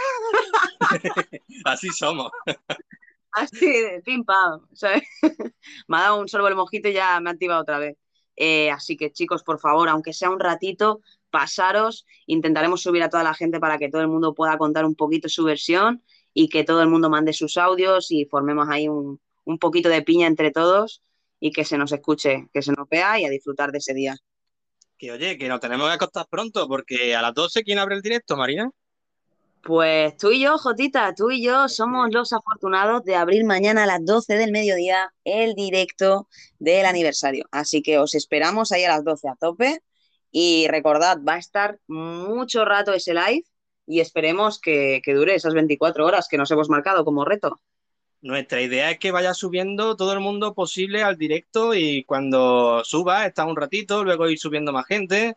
Así 1.65 1.89
somos. 1.89 2.31
Así 3.33 3.65
de 3.65 4.01
pim 4.03 4.25
pam, 4.25 4.67
¿sabes? 4.73 5.03
Me 5.87 5.97
ha 5.97 6.01
dado 6.01 6.19
un 6.19 6.27
sorbo 6.27 6.49
el 6.49 6.55
mojito 6.55 6.89
y 6.89 6.93
ya 6.93 7.17
me 7.21 7.29
ha 7.29 7.33
activado 7.33 7.61
otra 7.61 7.79
vez. 7.79 7.95
Eh, 8.35 8.69
así 8.71 8.97
que 8.97 9.11
chicos, 9.13 9.41
por 9.43 9.57
favor, 9.57 9.87
aunque 9.87 10.11
sea 10.11 10.29
un 10.29 10.39
ratito, 10.39 10.99
pasaros. 11.31 12.05
Intentaremos 12.27 12.81
subir 12.81 13.01
a 13.03 13.09
toda 13.09 13.23
la 13.23 13.33
gente 13.33 13.59
para 13.59 13.77
que 13.77 13.89
todo 13.89 14.01
el 14.01 14.07
mundo 14.07 14.35
pueda 14.35 14.57
contar 14.57 14.85
un 14.85 14.95
poquito 14.95 15.29
su 15.29 15.43
versión 15.43 16.03
y 16.33 16.49
que 16.49 16.63
todo 16.63 16.81
el 16.81 16.89
mundo 16.89 17.09
mande 17.09 17.33
sus 17.33 17.57
audios 17.57 18.11
y 18.11 18.25
formemos 18.25 18.67
ahí 18.69 18.87
un, 18.87 19.19
un 19.45 19.57
poquito 19.57 19.89
de 19.89 20.01
piña 20.01 20.27
entre 20.27 20.51
todos 20.51 21.01
y 21.39 21.51
que 21.51 21.65
se 21.65 21.77
nos 21.77 21.91
escuche, 21.91 22.47
que 22.53 22.61
se 22.61 22.71
nos 22.71 22.87
vea 22.87 23.19
y 23.19 23.25
a 23.25 23.29
disfrutar 23.29 23.71
de 23.71 23.79
ese 23.79 23.93
día. 23.93 24.15
Que 24.97 25.11
oye, 25.11 25.37
que 25.37 25.47
nos 25.47 25.59
tenemos 25.59 25.87
que 25.87 25.95
acostar 25.95 26.27
pronto 26.29 26.67
porque 26.67 27.15
a 27.15 27.21
las 27.21 27.33
12, 27.33 27.63
¿quién 27.63 27.79
abre 27.79 27.95
el 27.95 28.01
directo, 28.01 28.37
Marina? 28.37 28.69
Pues 29.63 30.17
tú 30.17 30.31
y 30.31 30.41
yo, 30.41 30.57
Jotita, 30.57 31.13
tú 31.13 31.29
y 31.29 31.43
yo 31.43 31.67
somos 31.69 32.11
los 32.11 32.33
afortunados 32.33 33.03
de 33.03 33.15
abrir 33.15 33.43
mañana 33.45 33.83
a 33.83 33.85
las 33.85 34.03
12 34.03 34.35
del 34.35 34.51
mediodía 34.51 35.13
el 35.23 35.53
directo 35.53 36.27
del 36.57 36.85
aniversario. 36.85 37.45
Así 37.51 37.83
que 37.83 37.99
os 37.99 38.15
esperamos 38.15 38.71
ahí 38.71 38.83
a 38.85 38.89
las 38.89 39.03
12 39.03 39.29
a 39.29 39.35
tope. 39.35 39.83
Y 40.31 40.67
recordad, 40.69 41.19
va 41.27 41.35
a 41.35 41.39
estar 41.39 41.79
mucho 41.87 42.65
rato 42.65 42.93
ese 42.93 43.13
live 43.13 43.43
y 43.85 43.99
esperemos 43.99 44.59
que, 44.59 45.01
que 45.03 45.13
dure 45.13 45.35
esas 45.35 45.53
24 45.53 46.05
horas 46.05 46.27
que 46.29 46.37
nos 46.37 46.49
hemos 46.51 46.69
marcado 46.69 47.03
como 47.03 47.25
reto. 47.25 47.59
Nuestra 48.21 48.61
idea 48.61 48.91
es 48.91 48.99
que 48.99 49.11
vaya 49.11 49.33
subiendo 49.33 49.95
todo 49.95 50.13
el 50.13 50.19
mundo 50.19 50.53
posible 50.53 51.01
al 51.01 51.17
directo 51.17 51.73
y 51.73 52.03
cuando 52.03 52.83
suba, 52.83 53.25
está 53.25 53.45
un 53.45 53.55
ratito, 53.55 54.03
luego 54.03 54.29
ir 54.29 54.37
subiendo 54.37 54.71
más 54.71 54.85
gente 54.85 55.35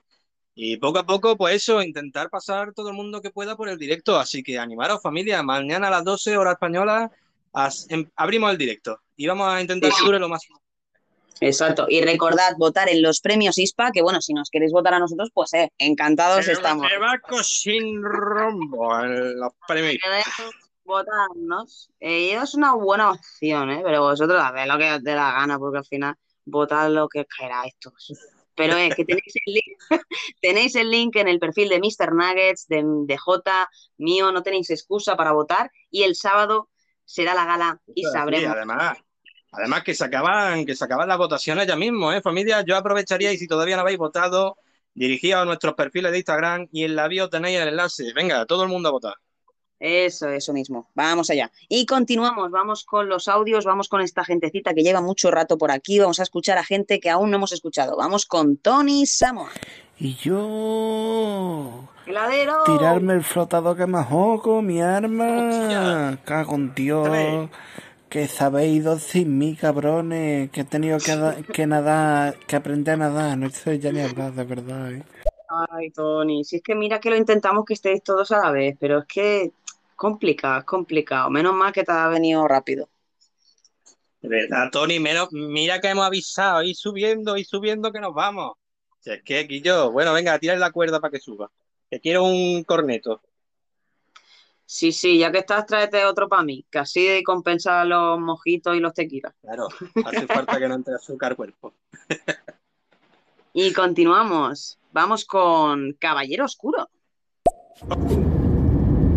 y 0.55 0.77
poco 0.77 0.99
a 0.99 1.07
poco, 1.07 1.37
pues 1.37 1.57
eso, 1.57 1.83
intentar 1.83 2.31
pasar 2.31 2.75
todo 2.75 2.91
el 2.91 2.95
mundo 2.95 3.23
que 3.23 3.31
pueda 3.31 3.57
por 3.57 3.69
el 3.69 3.79
directo. 3.79 4.19
Así 4.19 4.43
que 4.43 4.59
animaros 4.59 5.03
familia, 5.03 5.43
mañana 5.43 5.89
a 5.89 5.91
las 5.91 6.05
12 6.05 6.37
hora 6.37 6.53
española 6.53 7.11
em- 7.89 8.09
abrimos 8.17 8.53
el 8.53 8.59
directo 8.59 9.01
y 9.17 9.27
vamos 9.27 9.49
a 9.49 9.61
intentar 9.61 9.91
que 9.91 10.05
dure 10.05 10.19
lo 10.19 10.29
más. 10.29 10.43
Exacto. 11.41 11.87
Y 11.89 12.01
recordad 12.03 12.55
votar 12.59 12.89
en 12.89 13.03
los 13.03 13.21
premios 13.21 13.59
ISPA, 13.59 13.91
que 13.93 14.03
bueno, 14.03 14.21
si 14.21 14.33
nos 14.33 14.51
queréis 14.51 14.73
votar 14.73 14.95
a 14.95 14.99
nosotros, 14.99 15.31
pues 15.35 15.53
eh, 15.55 15.71
encantados 15.79 16.47
estamos. 16.49 16.87
Barco 17.01 17.43
sin 17.43 18.03
rumbo 18.03 18.99
en 19.01 19.39
los 19.39 19.53
premios. 19.67 19.97
Votarnos. 20.85 21.91
Eh, 22.01 22.35
es 22.35 22.55
una 22.55 22.75
buena 22.75 23.13
opción, 23.13 23.71
¿eh? 23.71 23.81
Pero 23.83 24.03
vosotros 24.03 24.41
haced 24.43 24.67
lo 24.67 24.77
que 24.79 24.93
os 24.93 25.03
dé 25.03 25.15
la 25.15 25.33
gana, 25.33 25.59
porque 25.59 25.79
al 25.79 25.87
final 25.87 26.15
votad 26.45 26.91
lo 26.91 27.09
que 27.09 27.25
queráis 27.39 27.75
todos. 27.81 28.13
Pero 28.55 28.77
es 28.77 28.95
que 28.95 29.05
tenéis 29.05 29.35
el 29.47 29.55
link, 29.55 29.79
tenéis 30.43 30.75
el 30.77 30.91
link 30.91 31.17
en 31.17 31.29
el 31.29 31.39
perfil 31.41 31.71
de 31.71 31.81
Mr. 31.81 32.13
Nuggets, 32.15 32.67
de, 32.69 32.85
de 32.85 33.17
J, 33.17 33.69
mío, 33.97 34.31
no 34.31 34.43
tenéis 34.43 34.71
excusa 34.71 35.17
para 35.17 35.33
votar. 35.33 35.71
Y 35.91 36.03
el 36.03 36.15
sábado 36.15 36.69
será 37.05 37.35
la 37.35 37.47
gala 37.47 37.81
y 37.95 38.05
Sí, 38.05 38.11
sabremos. 38.13 38.55
además, 38.55 38.99
además 39.57 39.83
que 39.83 39.95
se 39.95 40.05
acaban, 40.05 40.67
que 40.67 40.77
se 40.77 40.85
acaban 40.85 41.09
las 41.09 41.19
votaciones 41.19 41.67
ya 41.67 41.77
mismo, 41.77 42.13
¿eh, 42.13 42.21
familia? 42.21 42.63
Yo 42.63 42.77
aprovecharía 42.77 43.33
y 43.33 43.39
si 43.39 43.47
todavía 43.47 43.77
no 43.77 43.83
habéis 43.83 43.99
votado, 43.99 44.59
dirigíos 44.95 45.41
a 45.41 45.45
nuestros 45.45 45.75
perfiles 45.75 46.13
de 46.13 46.19
Instagram 46.19 46.69
y 46.73 46.85
en 46.85 46.97
la 46.97 47.09
bio 47.09 47.29
tenéis 47.29 47.61
el 47.61 47.69
enlace. 47.69 48.13
Venga, 48.15 48.47
todo 48.47 48.63
el 48.63 48.69
mundo 48.69 48.89
a 48.89 48.93
votar. 48.93 49.15
Eso, 49.81 50.29
eso 50.29 50.53
mismo. 50.53 50.91
Vamos 50.95 51.31
allá. 51.31 51.51
Y 51.69 51.85
continuamos, 51.85 52.51
vamos 52.51 52.85
con 52.85 53.09
los 53.09 53.29
audios, 53.29 53.65
vamos 53.65 53.89
con 53.89 54.01
esta 54.01 54.25
gentecita 54.25 54.73
que 54.73 54.83
lleva 54.83 55.01
mucho 55.01 55.31
rato 55.31 55.59
por 55.59 55.71
aquí, 55.71 55.99
vamos 55.99 56.21
a 56.21 56.23
escuchar 56.23 56.59
a 56.59 56.65
gente 56.65 57.01
que 57.01 57.11
aún 57.11 57.31
no 57.31 57.37
hemos 57.37 57.53
escuchado. 57.53 57.97
Vamos 57.97 58.25
con 58.25 58.57
Tony 58.57 59.05
Samoa. 59.05 59.51
Y 59.99 60.15
yo... 60.15 61.89
¡Heladero! 62.07 62.65
Tirarme 62.65 63.15
el 63.15 63.25
flotador 63.25 63.77
que 63.77 63.87
me 63.87 64.03
joco, 64.03 64.63
mi 64.63 64.81
arma. 64.81 66.19
Cago 66.25 66.55
en 66.55 66.75
Dios. 66.75 67.51
Que 68.15 68.29
sabéis 68.29 68.77
ido 68.77 68.97
sin 69.01 69.39
mí, 69.39 69.57
cabrones. 69.57 70.49
Que 70.53 70.61
he 70.61 70.65
tenido 70.65 70.99
que, 70.99 71.53
que 71.53 71.67
nadar, 71.67 72.39
que 72.47 72.55
aprender 72.55 72.95
a 72.95 72.97
nadar. 72.97 73.37
No 73.37 73.51
sé 73.51 73.81
ya 73.81 73.91
ni 73.91 74.03
hablar, 74.03 74.33
de 74.33 74.45
verdad. 74.45 74.93
¿eh? 74.93 75.03
Ay, 75.73 75.91
Tony, 75.91 76.45
si 76.45 76.59
es 76.59 76.63
que 76.63 76.77
mira 76.77 77.01
que 77.01 77.11
lo 77.11 77.17
intentamos 77.17 77.65
que 77.65 77.75
estéis 77.75 78.05
todos 78.05 78.31
a 78.31 78.39
la 78.39 78.53
vez, 78.53 78.77
pero 78.79 79.01
es 79.01 79.07
que 79.07 79.51
complicado, 79.97 80.61
es 80.61 80.65
complicado. 80.65 81.29
Menos 81.29 81.55
mal 81.55 81.73
que 81.73 81.83
te 81.83 81.91
ha 81.91 82.07
venido 82.07 82.47
rápido. 82.47 82.89
De 84.23 84.29
verdad, 84.29 84.71
Tony, 84.71 85.01
menos, 85.01 85.33
mira 85.33 85.81
que 85.81 85.89
hemos 85.89 86.07
avisado, 86.07 86.63
y 86.63 86.73
subiendo, 86.73 87.37
y 87.37 87.43
subiendo 87.43 87.91
que 87.91 87.99
nos 87.99 88.15
vamos. 88.15 88.53
Si 89.01 89.11
es 89.11 89.25
que, 89.25 89.43
Guillo, 89.43 89.91
bueno, 89.91 90.13
venga, 90.13 90.39
tira 90.39 90.55
la 90.55 90.71
cuerda 90.71 91.01
para 91.01 91.11
que 91.11 91.19
suba. 91.19 91.51
Que 91.91 91.99
quiero 91.99 92.23
un 92.23 92.63
corneto. 92.63 93.21
Sí, 94.67 94.93
sí, 94.93 95.19
ya 95.19 95.31
que 95.31 95.39
estás, 95.39 95.67
tráete 95.67 96.05
otro 96.07 96.29
para 96.29 96.43
mí, 96.43 96.65
que 96.71 96.79
así 96.79 97.23
compensa 97.23 97.85
los 97.85 98.19
mojitos 98.19 98.75
y 98.77 98.81
los 98.81 98.95
tequilas. 98.95 99.35
Claro, 99.41 99.69
hace 100.05 100.27
falta 100.27 100.59
que 100.59 100.69
no 100.69 100.75
entre 100.75 100.95
azúcar 100.95 101.37
cuerpo. 101.37 101.75
Y 103.53 103.73
continuamos. 103.73 104.79
Vamos 104.93 105.25
con 105.27 105.93
Caballero 105.99 106.45
Oscuro. 106.47 106.89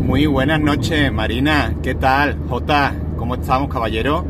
Muy 0.02 0.26
buenas 0.26 0.60
noches, 0.60 1.12
Marina. 1.12 1.76
¿Qué 1.82 1.96
tal? 1.96 2.38
Jota, 2.50 2.94
¿cómo 3.18 3.36
estamos, 3.36 3.72
caballero? 3.72 4.26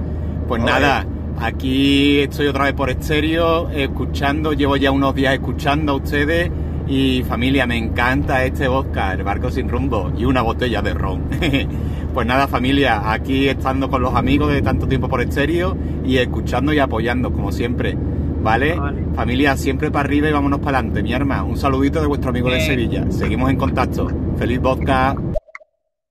Pues 0.48 0.62
nada, 0.62 1.06
aquí 1.40 2.20
estoy 2.20 2.48
otra 2.48 2.66
vez 2.66 2.74
por 2.74 2.90
estéreo, 2.90 3.70
escuchando, 3.70 4.54
llevo 4.54 4.78
ya 4.78 4.92
unos 4.92 5.14
días 5.16 5.34
escuchando 5.34 5.94
a 5.94 5.96
ustedes 5.96 6.52
y 6.88 7.24
familia, 7.24 7.68
me 7.68 7.78
encanta 7.78 8.46
este 8.46 8.68
vodka, 8.68 9.14
el 9.14 9.24
barco 9.24 9.52
sin 9.52 9.68
rumbo 9.68 10.12
y 10.18 10.26
una 10.26 10.42
botella 10.42 10.82
de 10.82 10.94
ron. 10.94 11.24
pues 12.14 12.26
nada, 12.26 12.48
familia, 12.48 13.12
aquí 13.12 13.50
estando 13.50 13.90
con 13.90 14.02
los 14.02 14.16
amigos 14.16 14.54
de 14.54 14.62
tanto 14.62 14.88
tiempo 14.88 15.10
por 15.10 15.22
estéreo 15.22 15.78
y 16.06 16.18
escuchando 16.18 16.72
y 16.74 16.80
apoyando, 16.80 17.32
como 17.32 17.52
siempre. 17.52 17.98
¿Vale? 18.40 18.78
Familia, 19.16 19.58
siempre 19.58 19.92
para 19.92 20.06
arriba 20.06 20.30
y 20.30 20.32
vámonos 20.32 20.60
para 20.60 20.78
adelante, 20.78 21.04
mi 21.04 21.14
arma. 21.14 21.44
Un 21.44 21.58
saludito 21.58 22.00
de 22.00 22.08
vuestro 22.08 22.30
amigo 22.30 22.50
de. 22.50 22.62
Sevilla. 22.62 23.06
Seguimos 23.12 23.50
en 23.50 23.58
contacto. 23.58 24.08
Feliz 24.38 24.62
vodka. 24.62 25.16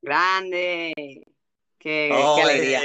Grande. 0.02 0.92
Qué, 1.78 2.12
alegría. 2.42 2.80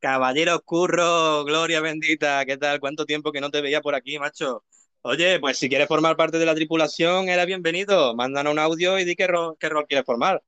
Caballero 0.00 0.60
Curro, 0.60 1.44
gloria 1.44 1.80
bendita, 1.80 2.44
¿qué 2.44 2.56
tal? 2.56 2.78
¿Cuánto 2.78 3.06
tiempo 3.06 3.32
que 3.32 3.40
no 3.40 3.50
te 3.50 3.60
veía 3.60 3.80
por 3.80 3.94
aquí, 3.94 4.18
macho? 4.18 4.62
Oye, 5.06 5.38
pues 5.38 5.58
si 5.58 5.68
quieres 5.68 5.86
formar 5.86 6.16
parte 6.16 6.38
de 6.38 6.46
la 6.46 6.54
tripulación, 6.54 7.28
eres 7.28 7.44
bienvenido. 7.44 8.14
Mándanos 8.14 8.54
un 8.54 8.58
audio 8.58 8.98
y 8.98 9.04
di 9.04 9.14
qué 9.14 9.26
rol, 9.26 9.54
qué 9.60 9.68
rol 9.68 9.84
quieres 9.86 10.06
formar. 10.06 10.42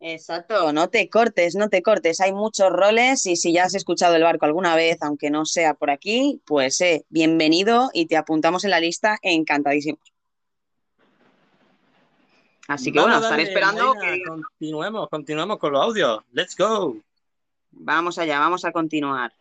Exacto, 0.00 0.72
no 0.72 0.90
te 0.90 1.08
cortes, 1.08 1.54
no 1.54 1.68
te 1.68 1.80
cortes. 1.80 2.20
Hay 2.20 2.32
muchos 2.32 2.72
roles 2.72 3.24
y 3.26 3.36
si 3.36 3.52
ya 3.52 3.66
has 3.66 3.76
escuchado 3.76 4.16
el 4.16 4.24
barco 4.24 4.46
alguna 4.46 4.74
vez, 4.74 4.98
aunque 5.00 5.30
no 5.30 5.44
sea 5.44 5.74
por 5.74 5.90
aquí, 5.90 6.42
pues 6.44 6.80
eh, 6.80 7.04
bienvenido 7.08 7.90
y 7.94 8.06
te 8.06 8.16
apuntamos 8.16 8.64
en 8.64 8.70
la 8.70 8.80
lista 8.80 9.16
encantadísimos. 9.22 10.12
Así 12.66 12.90
que 12.90 12.98
bueno, 12.98 13.18
estaré 13.18 13.44
esperando 13.44 13.94
venga, 13.94 14.12
que 14.12 14.22
Continuemos, 14.24 15.08
continuemos 15.08 15.58
con 15.58 15.72
los 15.74 15.82
audios. 15.84 16.24
Let's 16.32 16.56
go. 16.56 16.96
Vamos 17.70 18.18
allá, 18.18 18.40
vamos 18.40 18.64
a 18.64 18.72
continuar. 18.72 19.32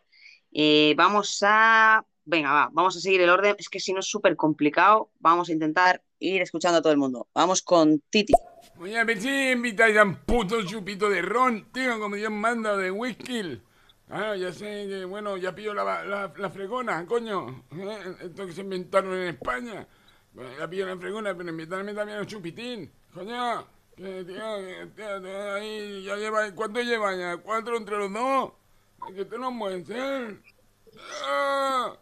Eh, 0.51 0.93
vamos 0.95 1.39
a... 1.41 2.05
Venga, 2.29 2.51
va, 2.51 2.69
vamos 2.73 2.97
a 2.97 2.99
seguir 2.99 3.21
el 3.21 3.29
orden. 3.29 3.55
Es 3.57 3.69
que 3.69 3.79
si 3.79 3.93
no 3.93 4.01
es 4.01 4.05
súper 4.05 4.35
complicado, 4.35 5.09
vamos 5.21 5.47
a 5.47 5.53
intentar 5.53 6.03
ir 6.19 6.41
escuchando 6.41 6.79
a 6.79 6.81
todo 6.81 6.91
el 6.91 6.99
mundo. 6.99 7.29
Vamos 7.33 7.61
con 7.61 8.01
Titi. 8.09 8.33
Oye, 8.81 8.99
a 8.99 9.05
ver 9.05 9.21
si 9.21 9.51
invitáis 9.51 9.95
a 9.95 10.03
un 10.03 10.17
puto 10.17 10.61
chupito 10.65 11.09
de 11.09 11.21
ron, 11.21 11.71
tío, 11.71 11.97
como 12.01 12.17
Dios 12.17 12.29
manda, 12.29 12.75
de 12.75 12.91
whisky. 12.91 13.61
Ah, 14.09 14.35
ya 14.35 14.51
sé 14.51 14.87
que, 14.89 15.05
bueno, 15.05 15.37
ya 15.37 15.55
pillo 15.55 15.73
la, 15.73 16.03
la, 16.35 16.49
fregona, 16.49 17.05
coño. 17.05 17.63
¿eh? 17.71 18.15
Esto 18.25 18.45
que 18.45 18.51
se 18.51 18.59
inventaron 18.61 19.13
en 19.13 19.29
España. 19.29 19.87
Ya 20.59 20.69
pillo 20.69 20.85
la 20.85 20.97
fregona, 20.97 21.33
pero 21.33 21.49
invitarme 21.49 21.93
también 21.93 22.17
a 22.17 22.21
un 22.21 22.27
chupitín. 22.27 22.91
Coño, 23.13 23.65
que, 23.95 24.25
tío, 24.25 24.57
que, 24.65 24.91
tío, 24.97 25.53
ahí 25.53 26.03
ya 26.03 26.17
lleva, 26.17 26.53
¿cuánto 26.53 26.81
lleva 26.81 27.15
ya? 27.15 27.37
¿Cuatro 27.37 27.77
entre 27.77 27.97
los 27.97 28.11
dos? 28.11 28.51
Que 29.15 29.21
esto 29.21 29.37
no 29.37 29.57
puede 29.57 29.85
ser. 29.85 30.41
Ah, 31.23 31.95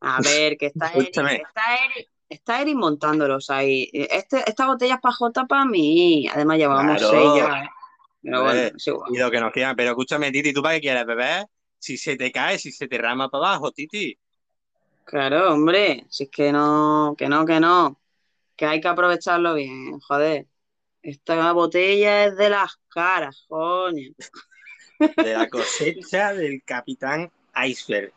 A 0.00 0.20
ver, 0.22 0.56
que 0.58 0.66
está 0.66 0.92
Eric, 0.92 1.08
está 1.08 1.30
Eric, 1.30 2.08
está 2.28 2.60
Eric 2.60 2.74
montándolos 2.76 3.50
ahí. 3.50 3.88
Este, 3.92 4.42
esta 4.48 4.66
botella 4.66 4.94
es 4.96 5.00
para 5.00 5.14
Jota, 5.14 5.44
para 5.46 5.64
mí. 5.64 6.28
Además 6.28 6.58
llevábamos 6.58 6.98
Claro. 6.98 7.10
seis 7.10 7.30
ya, 7.36 7.62
¿eh? 7.62 7.68
Pero 8.22 8.42
bueno, 8.42 8.60
es 8.60 8.86
igual. 8.86 9.10
y 9.14 9.18
lo 9.18 9.30
que 9.30 9.40
nos 9.40 9.52
quieran. 9.52 9.76
Pero 9.76 9.90
escúchame, 9.90 10.32
Titi, 10.32 10.52
¿tú 10.52 10.62
para 10.62 10.74
qué 10.74 10.80
quieres 10.80 11.06
beber? 11.06 11.46
Si 11.78 11.96
se 11.96 12.16
te 12.16 12.32
cae, 12.32 12.58
si 12.58 12.72
se 12.72 12.88
te 12.88 12.98
rama 12.98 13.28
para 13.28 13.48
abajo, 13.48 13.70
Titi. 13.72 14.18
Claro, 15.04 15.54
hombre, 15.54 16.04
si 16.10 16.24
es 16.24 16.30
que 16.30 16.50
no, 16.50 17.14
que 17.16 17.28
no, 17.28 17.46
que 17.46 17.60
no, 17.60 18.00
que 18.56 18.66
hay 18.66 18.80
que 18.80 18.88
aprovecharlo 18.88 19.54
bien, 19.54 20.00
joder. 20.00 20.46
Esta 21.02 21.52
botella 21.52 22.24
es 22.26 22.36
de 22.36 22.50
las 22.50 22.76
caras, 22.88 23.44
coño. 23.48 24.10
De 24.98 25.34
la 25.34 25.48
cosecha 25.48 26.32
del 26.34 26.64
Capitán 26.64 27.30
Iceberg. 27.64 28.12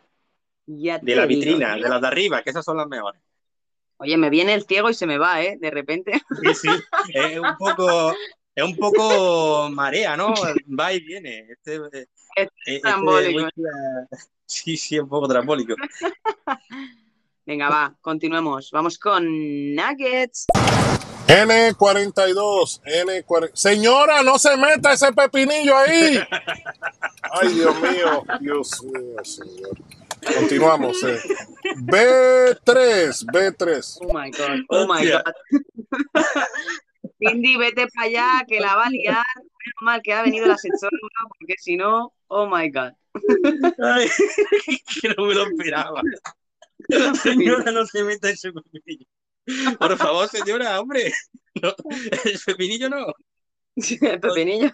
Ya 0.66 1.00
De 1.00 1.16
la 1.16 1.26
digo. 1.26 1.40
vitrina, 1.40 1.76
de 1.76 1.82
las 1.82 2.02
de 2.02 2.08
arriba, 2.08 2.42
que 2.44 2.50
esas 2.52 2.64
son 2.66 2.78
las 2.78 2.88
mejores. 2.88 3.20
Oye, 3.98 4.18
me 4.18 4.30
viene 4.30 4.54
el 4.54 4.66
ciego 4.66 4.90
y 4.90 4.94
se 4.94 5.06
me 5.06 5.18
va, 5.18 5.42
¿eh? 5.42 5.58
De 5.60 5.72
repente. 5.72 6.22
Sí, 6.42 6.54
sí. 6.54 6.70
Es 7.14 7.38
un 7.40 7.56
poco, 7.58 8.14
es 8.56 8.64
un 8.64 8.78
poco 8.78 9.70
marea, 9.72 10.16
¿no? 10.16 10.34
Va 10.80 10.94
y 10.94 11.00
viene. 11.02 11.48
Este, 11.50 11.76
eh, 11.76 12.08
este 12.36 12.80
trambólico. 12.82 13.44
whisky, 13.44 13.62
eh, 13.62 14.18
sí, 14.46 14.78
sí, 14.78 15.00
un 15.00 15.10
poco 15.10 15.28
trambólico. 15.28 15.76
Venga, 17.46 17.68
va, 17.70 17.96
continuemos. 18.00 18.70
Vamos 18.72 19.00
con 19.00 19.26
Nuggets. 19.76 20.46
N42, 21.28 22.82
N40. 22.84 23.52
Señora, 23.54 24.24
no 24.24 24.38
se 24.40 24.56
meta 24.56 24.94
ese 24.94 25.12
pepinillo 25.14 25.76
ahí. 25.78 26.20
Ay, 27.32 27.54
Dios 27.54 27.82
mío, 27.82 28.24
Dios 28.40 28.84
mío, 28.84 29.24
señor. 29.24 29.78
Continuamos. 30.36 31.04
eh. 31.04 31.20
B3, 31.76 33.26
B3. 33.26 33.98
Oh 34.02 34.14
my 34.14 34.32
God, 34.32 34.60
oh 34.70 34.88
my. 34.88 35.10
God. 35.10 35.24
Cindy, 37.18 37.58
vete 37.58 37.88
para 37.94 38.08
allá, 38.08 38.46
que 38.48 38.60
la 38.60 38.76
va 38.76 38.86
a 38.86 38.90
liar. 38.90 39.24
Menos 39.36 39.82
mal 39.82 40.02
que 40.02 40.14
ha 40.14 40.22
venido 40.24 40.48
la 40.48 40.58
sexóloga, 40.58 41.20
porque 41.38 41.56
si 41.58 41.76
no, 41.76 42.14
oh 42.28 42.48
my 42.48 42.70
God. 42.70 42.94
Ay, 43.84 44.10
que 45.02 45.10
no 45.18 45.26
me 45.26 45.34
lo 45.34 45.44
esperaba. 45.44 46.02
Señora, 47.22 47.72
no 47.72 47.86
se 47.86 48.04
meta 48.04 48.30
ese 48.30 48.52
pepinillo. 48.52 49.06
Por 49.80 49.98
favor, 49.98 50.28
señora, 50.30 50.80
hombre. 50.80 51.12
No, 51.62 51.74
el 52.26 52.40
pepinillo 52.46 52.90
no. 52.90 53.06
El 54.02 54.20
pepinillo. 54.20 54.72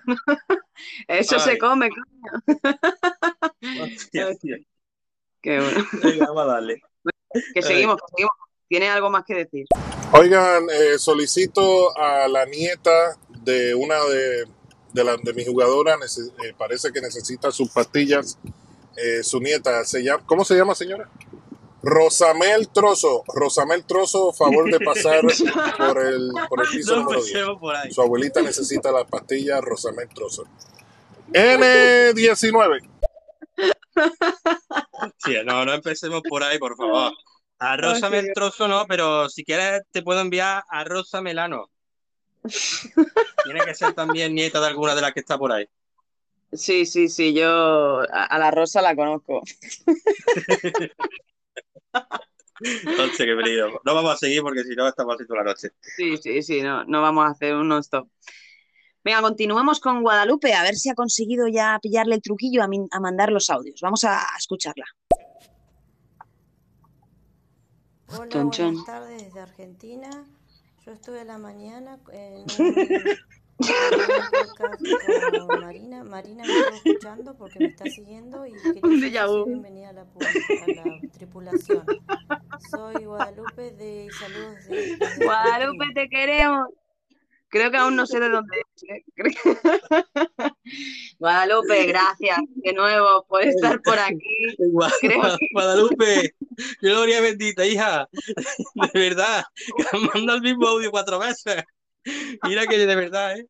Eso 1.08 1.40
se 1.40 1.52
Ay. 1.52 1.58
come, 1.58 1.90
coño. 1.90 2.44
Hostia, 3.84 4.28
hostia. 4.32 4.58
Qué 5.42 5.60
bueno. 5.60 5.86
Venga, 6.04 6.26
vamos 6.28 6.44
a 6.44 6.46
darle. 6.46 6.82
Que 7.54 7.62
seguimos, 7.62 7.98
que 7.98 8.08
seguimos. 8.16 8.32
¿Tiene 8.68 8.90
algo 8.90 9.10
más 9.10 9.24
que 9.26 9.36
decir? 9.36 9.66
Oigan, 10.12 10.64
eh, 10.72 10.98
solicito 10.98 11.96
a 11.98 12.28
la 12.28 12.46
nieta 12.46 13.18
de 13.44 13.76
una 13.76 14.04
de, 14.06 14.46
de, 14.94 15.04
la- 15.04 15.18
de 15.18 15.34
mis 15.34 15.48
jugadoras, 15.48 15.98
nece- 16.00 16.32
eh, 16.44 16.54
parece 16.58 16.92
que 16.92 17.02
necesita 17.02 17.52
sus 17.52 17.70
pastillas. 17.70 18.38
Eh, 18.98 19.22
su 19.24 19.40
nieta, 19.40 19.84
se 19.84 20.02
llama, 20.02 20.24
¿cómo 20.26 20.46
se 20.46 20.56
llama, 20.56 20.74
señora? 20.74 21.10
Rosamel 21.88 22.70
Trozo. 22.70 23.24
Rosamel 23.28 23.86
Trozo, 23.86 24.34
favor 24.34 24.72
de 24.72 24.80
pasar 24.80 25.22
por 25.78 26.04
el, 26.04 26.32
por 26.50 26.62
el 26.64 26.68
piso 26.72 26.96
No 26.96 27.04
número 27.04 27.22
10. 27.22 27.28
empecemos 27.36 27.60
por 27.60 27.76
ahí. 27.76 27.92
Su 27.92 28.02
abuelita 28.02 28.42
necesita 28.42 28.92
las 28.92 29.06
pastillas 29.06 29.62
Rosamel 29.62 30.10
Trozo. 30.10 30.46
N19. 31.32 32.90
Hostia, 34.92 35.44
no, 35.46 35.64
no 35.64 35.74
empecemos 35.74 36.24
por 36.28 36.44
ahí, 36.44 36.58
por 36.58 36.76
favor. 36.76 37.14
A 37.60 37.78
Rosa 37.78 38.08
Hostia. 38.08 38.20
el 38.20 38.34
trozo 38.34 38.68
no, 38.68 38.86
pero 38.88 39.30
si 39.30 39.44
quieres 39.46 39.84
te 39.92 40.02
puedo 40.02 40.22
enviar 40.22 40.64
a 40.68 40.84
Rosa 40.84 41.22
Melano. 41.22 41.70
Tiene 43.44 43.64
que 43.64 43.76
ser 43.76 43.94
también 43.94 44.34
nieta 44.34 44.60
de 44.60 44.68
alguna 44.68 44.96
de 44.96 45.02
las 45.02 45.14
que 45.14 45.20
está 45.20 45.38
por 45.38 45.52
ahí. 45.52 45.68
Sí, 46.52 46.86
sí, 46.88 47.10
sí, 47.10 47.34
yo 47.34 48.02
a, 48.12 48.26
a 48.26 48.40
la 48.40 48.50
Rosa 48.50 48.82
la 48.82 48.96
conozco. 48.96 49.42
Hostia, 53.00 53.26
qué 53.26 53.36
peligro. 53.36 53.82
No 53.84 53.94
vamos 53.96 54.14
a 54.14 54.18
seguir 54.18 54.42
porque 54.42 54.64
si 54.64 54.76
no 54.76 54.88
estamos 54.88 55.16
así 55.16 55.26
toda 55.28 55.44
la 55.44 55.52
noche. 55.52 55.70
Sí, 55.82 56.18
sí, 56.18 56.42
sí, 56.42 56.62
no, 56.62 56.86
no 56.86 57.02
vamos 57.02 57.26
a 57.26 57.30
hacer 57.30 57.54
un 57.56 57.68
non-stop. 57.68 58.08
Venga, 59.04 59.22
continuemos 59.22 59.80
con 59.80 60.02
Guadalupe, 60.02 60.54
a 60.54 60.64
ver 60.64 60.76
si 60.76 60.90
ha 60.90 60.96
conseguido 60.96 61.48
ya 61.48 61.78
pillarle 61.82 62.16
el 62.16 62.22
truquillo 62.22 62.64
a, 62.64 62.68
min- 62.68 62.88
a 62.92 63.00
mandar 63.00 63.32
los 63.32 63.50
audios. 63.50 63.80
Vamos 63.82 64.04
a 64.04 64.26
escucharla. 64.38 64.86
Hola, 68.08 68.30
Chon, 68.30 68.52
chon. 68.52 68.66
buenas 68.76 68.86
tardes 68.86 69.24
desde 69.26 69.40
Argentina. 69.42 70.10
Yo 70.86 70.92
estuve 70.92 71.22
a 71.22 71.26
la 71.26 71.38
mañana 71.38 72.00
en 72.14 72.46
un, 72.60 72.76
con 75.48 75.62
Marina. 75.62 76.04
Marina 76.04 76.44
me 76.46 76.54
estuvo 76.60 76.76
escuchando 76.78 77.38
porque 77.38 77.60
me 77.60 77.66
está 77.68 77.86
siguiendo 77.86 78.46
y 78.46 78.54
quería 78.82 79.26
bienvenida 79.46 79.90
a 79.90 79.94
la, 79.94 80.02
a 80.02 80.06
la 80.76 81.10
tripulación. 81.14 81.86
Soy 82.70 83.06
Guadalupe 83.06 83.72
de 83.72 84.06
y 84.06 84.10
saludos 84.12 84.66
de, 84.68 84.98
Guadalupe, 85.26 85.86
te 85.94 86.10
queremos. 86.10 86.68
Creo 87.48 87.72
que 87.72 87.78
aún 87.78 87.96
no 87.96 88.06
sé 88.06 88.20
de 88.20 88.28
dónde 88.30 88.58
es. 88.76 88.84
¿eh? 88.90 89.06
Guadalupe, 91.20 91.86
gracias 91.86 92.38
de 92.56 92.74
nuevo 92.74 93.26
por 93.30 93.44
estar 93.44 93.82
por 93.82 93.98
aquí. 93.98 94.56
Gua- 94.58 94.92
Creo 95.00 95.22
que- 95.38 95.48
Guadalupe, 95.54 96.36
gloria 96.82 97.22
bendita, 97.22 97.66
hija. 97.66 98.10
De 98.94 99.00
verdad, 99.00 99.46
mandado 100.14 100.38
el 100.38 100.44
mismo 100.44 100.68
audio 100.68 100.92
cuatro 100.92 101.20
veces. 101.20 101.64
Mira 102.44 102.68
que 102.68 102.78
de 102.78 102.96
verdad, 102.96 103.38
¿eh? 103.38 103.48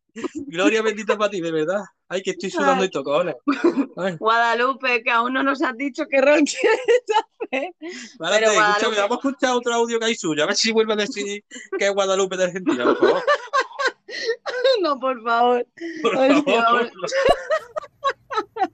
Gloria 0.48 0.82
bendita 0.82 1.18
para 1.18 1.30
ti, 1.30 1.42
de 1.42 1.52
verdad. 1.52 1.84
Ay, 2.08 2.22
que 2.22 2.32
estoy 2.32 2.52
sudando 2.52 2.84
y 2.84 2.90
tocones. 2.90 3.36
Ay, 3.98 4.16
Guadalupe, 4.18 5.04
que 5.04 5.12
aún 5.12 5.34
no 5.34 5.44
nos 5.44 5.62
has 5.62 5.76
dicho 5.76 6.06
qué 6.10 6.22
rol 6.22 6.44
quieres 6.46 6.80
hacer. 7.52 7.74
escúchame, 7.80 8.98
vamos 8.98 9.12
a 9.12 9.28
escuchar 9.28 9.56
otro 9.56 9.74
audio 9.74 10.00
que 10.00 10.06
hay 10.06 10.16
suyo. 10.16 10.44
A 10.44 10.48
ver 10.48 10.56
si 10.56 10.72
vuelve 10.72 10.94
a 10.94 10.98
decir 10.98 11.44
que 11.78 11.86
es 11.86 11.94
Guadalupe 11.94 12.38
de 12.38 12.44
Argentina, 12.46 12.86
por 12.86 12.98
favor. 12.98 13.24
no, 14.82 15.00
por 15.00 15.24
favor. 15.24 15.68
Por 16.02 16.16
Hostia, 16.16 16.64
favor. 16.64 16.92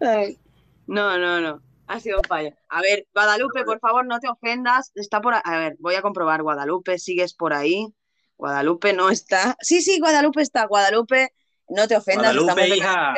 Ay, 0.00 0.38
No, 0.86 1.18
no, 1.18 1.40
no. 1.40 1.62
Ha 1.86 2.00
sido 2.00 2.18
un 2.18 2.24
fallo. 2.24 2.50
A 2.68 2.80
ver, 2.80 3.06
Guadalupe, 3.14 3.64
por 3.64 3.78
favor, 3.78 4.06
no 4.06 4.18
te 4.18 4.28
ofendas. 4.28 4.90
Está 4.94 5.20
por 5.20 5.34
a... 5.34 5.38
a 5.38 5.58
ver, 5.58 5.76
voy 5.78 5.94
a 5.94 6.02
comprobar. 6.02 6.42
Guadalupe, 6.42 6.98
¿sigues 6.98 7.34
por 7.34 7.52
ahí? 7.52 7.94
Guadalupe 8.36 8.92
no 8.92 9.10
está. 9.10 9.56
Sí, 9.60 9.82
sí, 9.82 9.98
Guadalupe 9.98 10.42
está. 10.42 10.66
Guadalupe, 10.66 11.32
no 11.68 11.86
te 11.86 11.96
ofendas. 11.96 12.34
Guadalupe, 12.34 12.76
hija, 12.76 13.14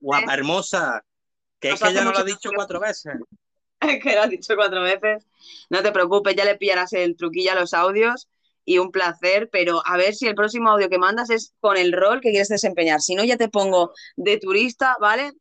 guapa 0.00 0.34
hermosa. 0.34 1.02
Que 1.60 1.70
es 1.70 1.80
que 1.80 1.92
ya 1.92 2.04
no 2.04 2.12
lo 2.12 2.18
ha 2.18 2.24
dicho 2.24 2.50
cuatro 2.54 2.80
veces. 2.80 3.14
que 4.02 4.14
lo 4.14 4.22
has 4.22 4.30
dicho 4.30 4.54
cuatro 4.56 4.82
veces. 4.82 5.26
No 5.70 5.82
te 5.82 5.92
preocupes, 5.92 6.34
ya 6.36 6.44
le 6.44 6.56
pillarás 6.56 6.92
el 6.92 7.16
truquillo 7.16 7.52
a 7.52 7.54
los 7.56 7.74
audios 7.74 8.28
y 8.64 8.78
un 8.78 8.92
placer, 8.92 9.48
pero 9.50 9.82
a 9.86 9.96
ver 9.96 10.14
si 10.14 10.26
el 10.26 10.34
próximo 10.34 10.70
audio 10.70 10.90
que 10.90 10.98
mandas 10.98 11.30
es 11.30 11.54
con 11.60 11.76
el 11.76 11.92
rol 11.92 12.20
que 12.20 12.30
quieres 12.30 12.48
desempeñar. 12.48 13.00
Si 13.00 13.14
no, 13.14 13.24
ya 13.24 13.36
te 13.36 13.48
pongo 13.48 13.92
de 14.16 14.38
turista, 14.38 14.96
¿vale? 15.00 15.32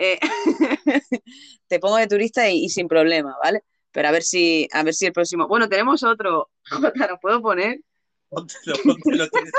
Eh, 0.00 0.18
te 1.66 1.80
pongo 1.80 1.96
de 1.96 2.06
turista 2.06 2.48
y, 2.48 2.64
y 2.64 2.68
sin 2.68 2.86
problema, 2.86 3.36
¿vale? 3.42 3.64
Pero 3.90 4.08
a 4.08 4.10
ver 4.12 4.22
si, 4.22 4.68
a 4.72 4.82
ver 4.84 4.94
si 4.94 5.06
el 5.06 5.12
próximo. 5.12 5.48
Bueno, 5.48 5.68
tenemos 5.68 6.02
otro. 6.04 6.50
Jota, 6.70 7.06
¿lo 7.08 7.18
puedo 7.18 7.42
poner? 7.42 7.80
Póntelo, 8.28 8.76
póntelo, 8.84 9.28
tienes- 9.30 9.52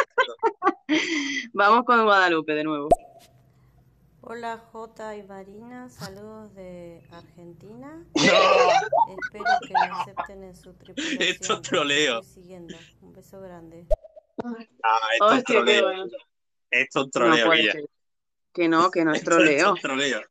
Vamos 1.54 1.84
con 1.86 2.04
Guadalupe 2.06 2.54
de 2.54 2.64
nuevo. 2.64 2.88
Hola 4.22 4.58
Jota 4.72 5.16
y 5.18 5.24
Marina, 5.24 5.90
saludos 5.90 6.54
de 6.54 7.02
Argentina. 7.12 8.06
Espero 8.14 9.46
que 9.68 9.74
me 9.74 9.80
acepten 9.92 10.44
en 10.44 10.56
su 10.56 10.74
tripulación. 10.74 11.22
Esto 11.22 11.54
es 11.56 11.62
troleo. 11.64 12.22
siguiendo. 12.24 12.78
Un 13.02 13.14
beso 13.14 13.42
grande. 13.42 13.88
Ah, 14.44 15.00
esto 15.14 15.32
es 15.32 15.38
Hostia, 15.40 15.44
qué 15.46 15.54
troleo. 15.54 15.84
bueno. 15.84 16.04
Esto 16.72 17.00
es 17.00 17.06
No 17.06 17.10
troleo, 17.12 17.52
ser. 17.72 17.90
Que 18.54 18.68
no, 18.68 18.90
que 18.92 19.06
no 19.06 19.14
es 19.14 19.24
troleo. 19.24 19.76
es 19.76 19.82
troleo. 19.82 20.22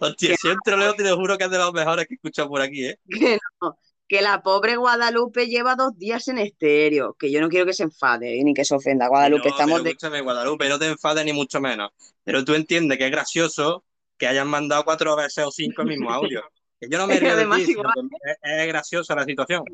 Hostia, 0.00 0.36
si 0.40 0.48
es 0.48 0.56
troleo, 0.64 0.94
te 0.94 1.02
lo 1.04 1.16
juro 1.16 1.36
que 1.36 1.44
es 1.44 1.50
de 1.50 1.58
los 1.58 1.72
mejores 1.72 2.06
que 2.06 2.14
he 2.14 2.16
escuchado 2.16 2.48
por 2.48 2.60
aquí, 2.60 2.86
¿eh? 2.86 2.98
Que 3.08 3.38
no, 3.60 3.78
que 4.08 4.22
la 4.22 4.42
pobre 4.42 4.76
Guadalupe 4.76 5.48
lleva 5.48 5.74
dos 5.74 5.96
días 5.98 6.28
en 6.28 6.38
estéreo, 6.38 7.14
que 7.18 7.30
yo 7.30 7.40
no 7.40 7.48
quiero 7.48 7.66
que 7.66 7.72
se 7.72 7.82
enfade 7.82 8.42
ni 8.44 8.54
que 8.54 8.64
se 8.64 8.74
ofenda. 8.74 9.08
Guadalupe, 9.08 9.48
No, 9.48 9.54
estamos 9.54 9.72
pero 9.74 9.84
de... 9.84 9.90
escúchame, 9.90 10.20
Guadalupe, 10.20 10.68
no 10.68 10.78
te 10.78 10.86
enfades 10.86 11.24
ni 11.24 11.32
mucho 11.32 11.60
menos. 11.60 11.90
Pero 12.22 12.44
tú 12.44 12.54
entiendes 12.54 12.98
que 12.98 13.06
es 13.06 13.10
gracioso 13.10 13.84
que 14.16 14.26
hayan 14.26 14.48
mandado 14.48 14.84
cuatro 14.84 15.16
veces 15.16 15.44
o 15.44 15.50
cinco 15.50 15.82
el 15.82 15.88
mismo 15.88 16.10
audio. 16.10 16.42
Que 16.80 16.88
yo 16.90 16.98
no 16.98 17.06
me 17.06 17.18
río 17.18 17.36
de 17.36 17.44
ti, 17.64 17.70
igual- 17.72 17.92
es, 18.22 18.36
es 18.42 18.66
graciosa 18.68 19.14
la 19.14 19.24
situación. 19.24 19.64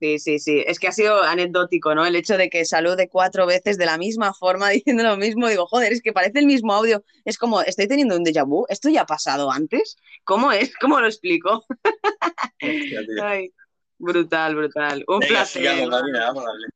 Sí, 0.00 0.18
sí, 0.18 0.38
sí. 0.38 0.64
Es 0.66 0.78
que 0.78 0.88
ha 0.88 0.92
sido 0.92 1.22
anecdótico, 1.22 1.94
¿no? 1.94 2.06
El 2.06 2.16
hecho 2.16 2.38
de 2.38 2.48
que 2.48 2.64
salude 2.64 3.08
cuatro 3.08 3.46
veces 3.46 3.76
de 3.76 3.84
la 3.86 3.98
misma 3.98 4.32
forma, 4.32 4.68
diciendo 4.70 5.02
lo 5.02 5.16
mismo. 5.16 5.48
Digo, 5.48 5.66
joder, 5.66 5.92
es 5.92 6.00
que 6.00 6.12
parece 6.12 6.38
el 6.38 6.46
mismo 6.46 6.72
audio. 6.72 7.04
Es 7.24 7.36
como, 7.38 7.60
estoy 7.62 7.86
teniendo 7.86 8.16
un 8.16 8.24
déjà 8.24 8.46
vu. 8.46 8.64
¿Esto 8.68 8.88
ya 8.88 9.02
ha 9.02 9.06
pasado 9.06 9.50
antes? 9.50 9.96
¿Cómo 10.24 10.52
es? 10.52 10.72
¿Cómo 10.80 11.00
lo 11.00 11.06
explico? 11.06 11.64
Ay, 13.22 13.52
brutal, 13.98 14.54
brutal. 14.56 15.04
Un 15.08 15.18
Venga, 15.20 15.34
placer. 15.34 15.62
sigamos, 15.62 15.90
Marina, 15.90 16.26
vamos 16.26 16.44
a 16.44 16.46
darle. 16.46 16.66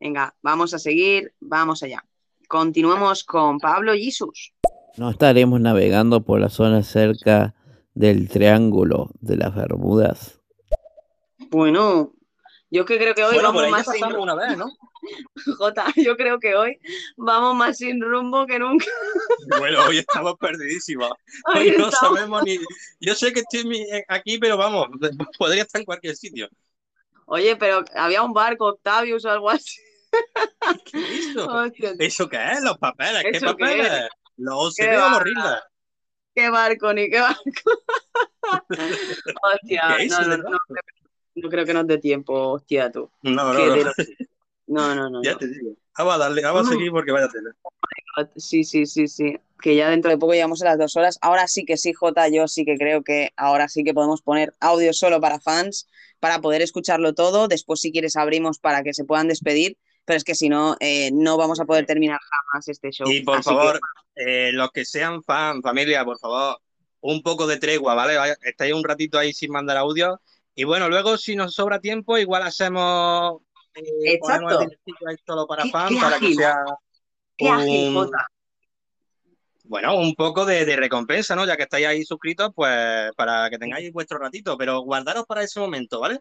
Venga, 0.00 0.34
vamos 0.42 0.74
a 0.74 0.78
seguir, 0.78 1.32
vamos 1.40 1.82
allá. 1.82 2.04
Continuemos 2.46 3.24
con 3.24 3.58
Pablo 3.58 3.94
Jesus. 3.94 4.52
No 4.96 5.10
estaremos 5.10 5.60
navegando 5.60 6.22
por 6.22 6.40
la 6.40 6.48
zona 6.48 6.82
cerca 6.82 7.54
del 7.98 8.28
Triángulo 8.28 9.10
de 9.20 9.36
las 9.36 9.52
Bermudas. 9.56 10.40
Bueno, 11.50 12.12
yo 12.70 12.84
que 12.84 12.96
creo 12.96 13.12
que 13.14 13.24
hoy 13.24 13.34
Bueno, 13.34 13.52
vamos 13.52 13.70
más 13.70 13.86
sin 13.90 14.04
una 14.14 14.34
vez, 14.36 14.56
¿no? 14.56 14.66
Jota, 15.58 15.86
yo 15.96 16.16
creo 16.16 16.38
que 16.38 16.54
hoy 16.54 16.78
vamos 17.16 17.56
más 17.56 17.78
sin 17.78 18.00
rumbo 18.00 18.46
que 18.46 18.60
nunca. 18.60 18.86
Bueno, 19.58 19.84
hoy 19.86 19.98
estamos 19.98 20.34
perdidísimos. 20.38 21.10
Hoy 21.54 21.70
Hoy 21.70 21.76
no 21.76 21.88
estamos- 21.88 22.18
sabemos 22.18 22.44
ni. 22.44 22.58
Yo 23.00 23.14
sé 23.16 23.32
que 23.32 23.40
estoy 23.40 23.64
mi- 23.64 23.84
aquí, 24.06 24.38
pero 24.38 24.56
vamos, 24.56 24.86
podría 25.36 25.62
estar 25.62 25.80
en 25.80 25.84
cualquier 25.86 26.14
sitio. 26.14 26.48
Oye, 27.26 27.56
pero 27.56 27.84
había 27.96 28.22
un 28.22 28.32
barco, 28.32 28.66
Octavius 28.66 29.24
o 29.24 29.30
algo 29.30 29.50
así. 29.50 29.80
¿Eso? 30.92 31.46
Hostia, 31.50 31.92
¿Eso 31.98 32.28
qué 32.28 32.52
es? 32.52 32.62
¿Los 32.62 32.78
papeles? 32.78 33.22
¿Qué 33.24 33.36
¿Eso 33.38 33.56
qué 33.56 33.64
papeles? 33.64 33.92
es? 33.92 34.08
¿Los 34.36 34.74
¿Qué 34.76 34.84
OCD 34.88 35.02
o 35.04 35.10
los 35.10 35.22
RINDA? 35.22 35.62
Qué 36.38 36.50
barco, 36.50 36.92
ni 36.92 37.10
qué 37.10 37.20
barco. 37.20 37.42
Hostia, 39.42 39.82
¿Qué 39.96 40.04
es 40.04 40.10
no, 40.12 40.20
no, 40.22 40.36
no, 40.36 40.42
creo 40.44 40.58
que- 40.68 41.40
no 41.40 41.48
creo 41.48 41.64
que 41.66 41.74
nos 41.74 41.86
dé 41.86 41.98
tiempo, 41.98 42.32
hostia, 42.52 42.90
tú. 42.90 43.10
No, 43.22 43.52
no, 43.52 43.76
no. 43.76 43.92
No, 44.70 44.94
no, 44.94 45.08
no. 45.08 45.22
Ya 45.22 45.32
no. 45.32 45.38
te 45.38 45.46
digo. 45.48 45.72
Vamos 45.96 46.14
a 46.14 46.18
darle, 46.18 46.42
vamos 46.42 46.66
a 46.66 46.70
seguir 46.72 46.90
porque 46.90 47.10
vaya 47.10 47.26
tela. 47.28 47.52
Sí, 48.36 48.64
sí, 48.64 48.84
sí, 48.84 49.08
sí. 49.08 49.38
Que 49.62 49.74
ya 49.74 49.88
dentro 49.88 50.10
de 50.10 50.18
poco 50.18 50.34
llegamos 50.34 50.60
a 50.60 50.66
las 50.66 50.78
dos 50.78 50.94
horas. 50.96 51.18
Ahora 51.22 51.48
sí 51.48 51.64
que 51.64 51.78
sí, 51.78 51.94
Jota, 51.94 52.28
yo 52.28 52.46
sí 52.48 52.66
que 52.66 52.76
creo 52.76 53.02
que 53.02 53.30
ahora 53.38 53.68
sí 53.68 53.82
que 53.82 53.94
podemos 53.94 54.20
poner 54.20 54.52
audio 54.60 54.92
solo 54.92 55.22
para 55.22 55.40
fans, 55.40 55.88
para 56.20 56.42
poder 56.42 56.60
escucharlo 56.60 57.14
todo. 57.14 57.48
Después, 57.48 57.80
si 57.80 57.92
quieres, 57.92 58.16
abrimos 58.16 58.58
para 58.58 58.82
que 58.82 58.92
se 58.92 59.04
puedan 59.04 59.26
despedir. 59.26 59.78
Pero 60.08 60.16
es 60.16 60.24
que 60.24 60.34
si 60.34 60.48
no, 60.48 60.74
eh, 60.80 61.10
no 61.12 61.36
vamos 61.36 61.60
a 61.60 61.66
poder 61.66 61.84
terminar 61.84 62.18
jamás 62.18 62.66
este 62.66 62.90
show. 62.90 63.06
Y 63.10 63.20
por 63.20 63.40
Así 63.40 63.50
que- 63.50 63.54
favor, 63.56 63.80
eh, 64.16 64.52
los 64.54 64.70
que 64.72 64.86
sean 64.86 65.22
fan, 65.22 65.60
familia, 65.60 66.02
por 66.02 66.18
favor, 66.18 66.58
un 67.00 67.22
poco 67.22 67.46
de 67.46 67.58
tregua, 67.58 67.94
¿vale? 67.94 68.14
Estáis 68.40 68.72
un 68.72 68.82
ratito 68.82 69.18
ahí 69.18 69.34
sin 69.34 69.52
mandar 69.52 69.76
audio. 69.76 70.18
Y 70.54 70.64
bueno, 70.64 70.88
luego 70.88 71.18
si 71.18 71.36
nos 71.36 71.54
sobra 71.54 71.78
tiempo, 71.78 72.16
igual 72.16 72.42
hacemos, 72.42 73.42
eh, 73.74 74.14
Exacto. 74.14 74.60
ahí 74.60 75.16
solo 75.26 75.46
para 75.46 75.64
Qué- 75.64 75.70
fan, 75.70 75.88
qué 75.90 76.00
para 76.00 76.18
que 76.18 76.24
ágil. 76.24 76.36
sea 76.38 76.56
Qué 77.36 77.44
un, 77.50 77.94
Jota. 77.94 78.26
bueno, 79.64 79.94
un 79.98 80.14
poco 80.14 80.46
de, 80.46 80.64
de 80.64 80.74
recompensa, 80.76 81.36
¿no? 81.36 81.44
Ya 81.44 81.58
que 81.58 81.64
estáis 81.64 81.86
ahí 81.86 82.02
suscritos, 82.02 82.50
pues 82.54 83.12
para 83.14 83.50
que 83.50 83.58
tengáis 83.58 83.92
vuestro 83.92 84.16
ratito, 84.18 84.56
pero 84.56 84.80
guardaros 84.80 85.26
para 85.26 85.42
ese 85.42 85.60
momento, 85.60 86.00
¿vale? 86.00 86.18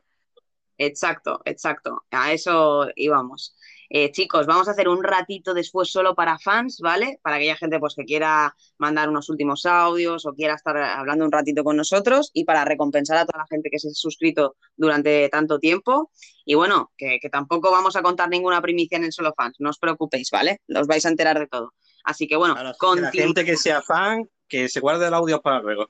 Exacto, 0.77 1.41
exacto. 1.45 2.03
A 2.11 2.33
eso 2.33 2.87
íbamos. 2.95 3.55
Eh, 3.89 4.11
chicos, 4.11 4.45
vamos 4.45 4.67
a 4.67 4.71
hacer 4.71 4.89
un 4.89 5.03
ratito 5.03 5.53
después 5.53 5.89
solo 5.89 6.15
para 6.15 6.37
fans, 6.39 6.79
¿vale? 6.81 7.19
Para 7.21 7.37
aquella 7.37 7.55
gente 7.55 7.79
pues, 7.79 7.95
que 7.95 8.05
quiera 8.05 8.55
mandar 8.77 9.09
unos 9.09 9.29
últimos 9.29 9.65
audios 9.65 10.25
o 10.25 10.33
quiera 10.33 10.55
estar 10.55 10.77
hablando 10.77 11.25
un 11.25 11.31
ratito 11.31 11.63
con 11.63 11.77
nosotros 11.77 12.31
y 12.33 12.43
para 12.43 12.65
recompensar 12.65 13.17
a 13.17 13.25
toda 13.25 13.43
la 13.43 13.47
gente 13.49 13.69
que 13.69 13.79
se 13.79 13.89
ha 13.89 13.91
suscrito 13.91 14.55
durante 14.75 15.29
tanto 15.29 15.59
tiempo. 15.59 16.11
Y 16.45 16.55
bueno, 16.55 16.91
que, 16.97 17.19
que 17.21 17.29
tampoco 17.29 17.71
vamos 17.71 17.95
a 17.95 18.01
contar 18.01 18.29
ninguna 18.29 18.61
primicia 18.61 18.97
en 18.97 19.05
el 19.05 19.13
solo 19.13 19.33
fans, 19.35 19.55
no 19.59 19.69
os 19.69 19.79
preocupéis, 19.79 20.29
¿vale? 20.31 20.61
Os 20.73 20.87
vais 20.87 21.05
a 21.05 21.09
enterar 21.09 21.39
de 21.39 21.47
todo. 21.47 21.73
Así 22.03 22.27
que 22.27 22.37
bueno, 22.37 22.55
Que 22.55 23.01
la 23.01 23.11
gente 23.11 23.43
que 23.43 23.57
sea 23.57 23.81
fan, 23.81 24.29
que 24.47 24.69
se 24.69 24.79
guarde 24.79 25.07
el 25.07 25.13
audio 25.13 25.41
para 25.41 25.61
luego. 25.61 25.89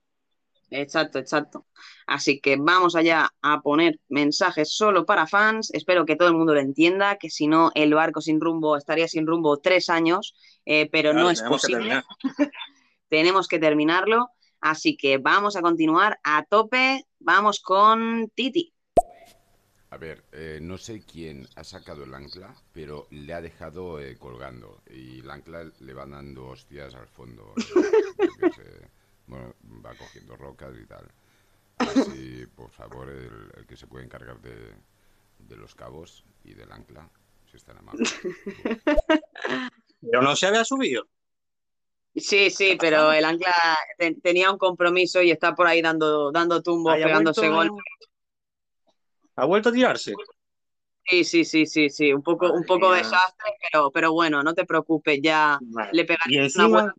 Exacto, 0.70 1.18
exacto. 1.20 1.66
Así 2.06 2.42
que 2.42 2.58
vamos 2.58 2.96
allá 2.96 3.30
a 3.42 3.62
poner 3.62 4.00
mensajes 4.10 4.74
solo 4.76 5.06
para 5.06 5.26
fans. 5.28 5.70
Espero 5.74 6.06
que 6.06 6.16
todo 6.18 6.28
el 6.28 6.36
mundo 6.36 6.54
lo 6.54 6.60
entienda, 6.60 7.18
que 7.18 7.30
si 7.30 7.48
no, 7.48 7.72
el 7.74 7.94
barco 7.94 8.20
sin 8.22 8.42
rumbo 8.42 8.76
estaría 8.76 9.08
sin 9.08 9.26
rumbo 9.28 9.60
tres 9.60 9.90
años, 9.90 10.36
eh, 10.66 10.90
pero 10.92 11.14
Claro, 11.14 11.24
no 11.24 11.30
es 11.32 11.40
tenemos 11.40 11.62
que 11.66 11.70
posible. 11.72 11.78
terminar. 11.78 12.04
Tenemos 13.10 13.48
que 13.48 13.60
terminarlo. 13.60 14.30
Así 14.62 14.98
que 14.98 15.18
vamos 15.18 15.56
a 15.56 15.62
continuar 15.62 16.20
a 16.24 16.44
tope. 16.46 17.06
Vamos 17.20 17.60
con 17.62 18.30
Titi. 18.36 18.74
A 19.90 19.98
ver, 19.98 20.26
eh, 20.32 20.60
no 20.62 20.78
sé 20.78 21.04
quién 21.06 21.48
ha 21.56 21.64
sacado 21.64 22.04
el 22.04 22.14
ancla, 22.14 22.54
pero 22.74 23.08
le 23.12 23.34
ha 23.34 23.42
dejado 23.42 24.00
eh, 24.02 24.18
colgando. 24.18 24.82
Y 24.90 25.20
el 25.20 25.30
ancla 25.30 25.72
le 25.80 25.94
va 25.94 26.06
dando 26.06 26.48
hostias 26.48 26.94
al 26.96 27.08
fondo. 27.08 27.54
bueno, 29.28 29.54
va 29.86 29.94
cogiendo 29.96 30.36
rocas 30.36 30.74
y 30.82 30.86
tal. 30.86 31.08
Así, 31.78 32.46
por 32.56 32.72
favor, 32.72 33.10
el, 33.10 33.52
el 33.56 33.66
que 33.68 33.78
se 33.78 33.86
puede 33.88 34.04
encargar 34.06 34.42
de, 34.42 34.74
de 35.40 35.56
los 35.58 35.76
cabos 35.76 36.24
y 36.44 36.54
del 36.54 36.72
ancla, 36.72 37.08
si 37.50 37.58
están 37.58 37.78
amables. 37.78 38.16
Pero 40.02 40.22
no 40.22 40.36
se 40.36 40.48
había 40.48 40.66
subido. 40.66 41.08
Sí, 42.16 42.50
sí, 42.50 42.78
pero 42.80 43.12
el 43.12 43.24
ancla 43.26 43.54
te- 43.98 44.16
tenía 44.16 44.52
un 44.52 44.58
compromiso 44.58 45.22
y 45.22 45.30
está 45.30 45.54
por 45.54 45.68
ahí 45.68 45.82
dando, 45.84 46.32
dando 46.32 46.64
tumbos, 46.64 46.96
pegándose 46.96 47.48
vuelto- 47.48 47.74
golpes. 47.74 47.94
¿Ha 49.36 49.46
vuelto 49.46 49.70
a 49.70 49.72
tirarse? 49.72 50.14
Sí, 51.10 51.24
sí, 51.24 51.46
sí, 51.46 51.66
sí, 51.66 51.90
sí, 51.90 52.14
un 52.14 52.22
poco, 52.22 52.52
un 52.52 52.66
poco 52.66 52.90
mía. 52.90 52.98
desastre, 52.98 53.54
pero, 53.72 53.92
pero 53.92 54.12
bueno, 54.12 54.44
no 54.44 54.54
te 54.54 54.66
preocupes, 54.66 55.20
ya 55.22 55.58
le 55.94 56.04
pegaré 56.04 56.50
una 56.56 56.68
buena 56.68 56.94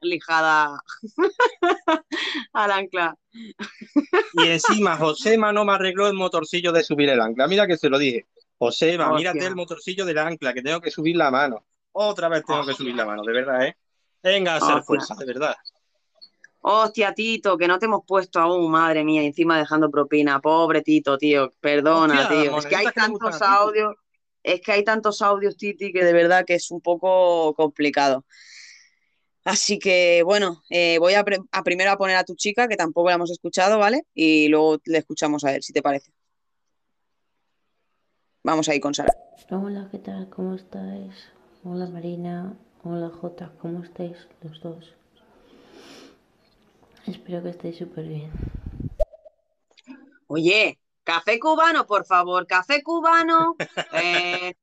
lijada 0.00 0.82
al 2.52 2.70
ancla. 2.72 3.16
Y 4.32 4.46
encima 4.48 4.96
Josema 4.96 5.52
no 5.52 5.64
me 5.64 5.72
arregló 5.72 6.08
el 6.08 6.14
motorcillo 6.14 6.72
de 6.72 6.82
subir 6.82 7.08
el 7.10 7.20
ancla. 7.20 7.46
Mira 7.46 7.66
que 7.66 7.76
se 7.76 7.88
lo 7.88 7.98
dije. 7.98 8.26
Josema, 8.58 9.12
Hostia. 9.12 9.32
mírate 9.32 9.46
el 9.48 9.56
motorcillo 9.56 10.04
del 10.04 10.18
ancla, 10.18 10.52
que 10.52 10.62
tengo 10.62 10.80
que 10.80 10.90
subir 10.90 11.16
la 11.16 11.30
mano. 11.30 11.64
Otra 11.92 12.28
vez 12.28 12.44
tengo 12.44 12.66
que 12.66 12.74
subir 12.74 12.96
la 12.96 13.06
mano, 13.06 13.22
de 13.22 13.32
verdad, 13.32 13.66
¿eh? 13.66 13.76
Venga 14.22 14.54
a 14.54 14.56
hacer 14.56 14.68
Hostia. 14.76 14.82
fuerza, 14.84 15.14
de 15.14 15.26
verdad. 15.26 15.54
Hostia, 16.66 17.12
Tito, 17.12 17.58
que 17.58 17.68
no 17.68 17.78
te 17.78 17.84
hemos 17.84 18.06
puesto 18.06 18.40
aún, 18.40 18.70
madre 18.70 19.04
mía, 19.04 19.22
encima 19.22 19.58
dejando 19.58 19.90
propina. 19.90 20.40
Pobre 20.40 20.80
Tito, 20.80 21.18
tío, 21.18 21.52
perdona, 21.60 22.22
Hostia, 22.22 22.42
tío. 22.42 22.58
Es 22.58 22.64
que 22.64 22.76
hay 22.76 22.86
que 22.86 22.92
tantos 22.92 23.42
audios, 23.42 23.94
es 24.42 24.60
que 24.62 24.72
hay 24.72 24.82
tantos 24.82 25.20
audios, 25.20 25.58
Titi, 25.58 25.92
que 25.92 26.02
de 26.02 26.14
verdad 26.14 26.46
que 26.46 26.54
es 26.54 26.70
un 26.70 26.80
poco 26.80 27.52
complicado. 27.52 28.24
Así 29.44 29.78
que, 29.78 30.22
bueno, 30.24 30.62
eh, 30.70 30.96
voy 30.98 31.12
a 31.12 31.22
primero 31.62 31.90
a 31.90 31.98
poner 31.98 32.16
a 32.16 32.24
tu 32.24 32.34
chica, 32.34 32.66
que 32.66 32.76
tampoco 32.76 33.10
la 33.10 33.16
hemos 33.16 33.30
escuchado, 33.30 33.78
¿vale? 33.78 34.06
Y 34.14 34.48
luego 34.48 34.78
le 34.86 34.96
escuchamos 34.96 35.44
a 35.44 35.54
él, 35.54 35.62
si 35.62 35.74
te 35.74 35.82
parece. 35.82 36.12
Vamos 38.42 38.70
ahí 38.70 38.80
con 38.80 38.94
Sara. 38.94 39.12
Hola, 39.50 39.86
¿qué 39.90 39.98
tal? 39.98 40.30
¿Cómo 40.30 40.54
estáis? 40.54 41.12
Hola 41.62 41.88
Marina, 41.88 42.56
hola 42.82 43.10
Jota, 43.10 43.52
¿cómo 43.60 43.84
estáis 43.84 44.16
los 44.42 44.62
dos? 44.62 44.94
Espero 47.06 47.42
que 47.42 47.50
estéis 47.50 47.76
súper 47.76 48.06
bien. 48.06 48.30
Oye, 50.26 50.78
café 51.04 51.38
cubano, 51.38 51.86
por 51.86 52.06
favor, 52.06 52.46
café 52.46 52.82
cubano. 52.82 53.56
eh, 54.02 54.54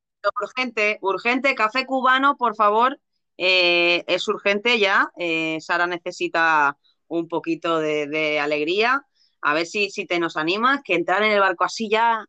urgente, 0.42 0.98
urgente, 1.02 1.56
café 1.56 1.86
cubano, 1.86 2.38
por 2.38 2.56
favor. 2.56 3.00
Eh, 3.38 4.04
es 4.08 4.28
urgente 4.28 4.80
ya. 4.80 5.12
eh, 5.18 5.58
Sara 5.62 5.88
necesita 5.88 6.78
un 7.08 7.28
poquito 7.28 7.80
de, 7.80 8.08
de 8.08 8.40
alegría. 8.40 9.06
A 9.42 9.54
ver 9.54 9.66
si, 9.66 9.90
si 9.90 10.06
te 10.06 10.20
nos 10.20 10.38
animas, 10.38 10.82
que 10.84 10.96
entrar 10.96 11.24
en 11.24 11.32
el 11.32 11.40
barco 11.40 11.64
así 11.64 11.90
ya. 11.90 12.26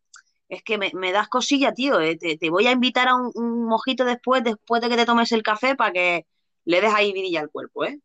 Es 0.49 0.63
que 0.63 0.77
me, 0.77 0.91
me 0.95 1.13
das 1.13 1.29
cosilla, 1.29 1.73
tío. 1.73 2.01
eh, 2.01 2.17
Te, 2.17 2.37
te 2.37 2.51
voy 2.51 2.67
a 2.67 2.73
invitar 2.73 3.09
a 3.09 3.15
un, 3.15 3.31
un 3.35 3.65
mojito 3.67 4.05
después, 4.05 4.45
después 4.45 4.83
de 4.83 4.89
que 4.91 4.97
te 4.97 5.07
tomes 5.07 5.33
el 5.33 5.43
café, 5.43 5.75
para 5.75 5.93
que 5.93 6.27
le 6.65 6.81
des 6.81 6.93
ahí 6.95 7.13
vidilla 7.13 7.41
al 7.41 7.51
cuerpo, 7.51 7.85
¿eh? 7.85 7.99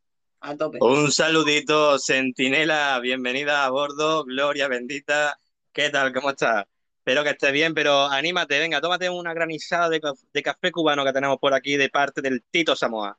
Un 0.80 1.12
saludito, 1.12 2.00
Centinela, 2.00 3.00
bienvenida 3.02 3.66
a 3.66 3.70
bordo, 3.70 4.24
Gloria 4.24 4.70
bendita, 4.70 5.38
¿qué 5.74 5.90
tal? 5.90 6.14
¿Cómo 6.14 6.30
estás? 6.30 6.66
Espero 7.00 7.24
que 7.24 7.32
estés 7.32 7.52
bien, 7.52 7.74
pero 7.74 8.06
anímate, 8.06 8.58
venga, 8.58 8.80
tómate 8.80 9.10
una 9.10 9.34
granizada 9.34 9.90
de, 9.90 10.00
de 10.34 10.44
café 10.44 10.72
cubano 10.72 11.04
que 11.04 11.12
tenemos 11.12 11.38
por 11.38 11.54
aquí 11.54 11.76
de 11.76 11.90
parte 11.90 12.22
del 12.22 12.44
Tito 12.50 12.76
Samoa. 12.78 13.18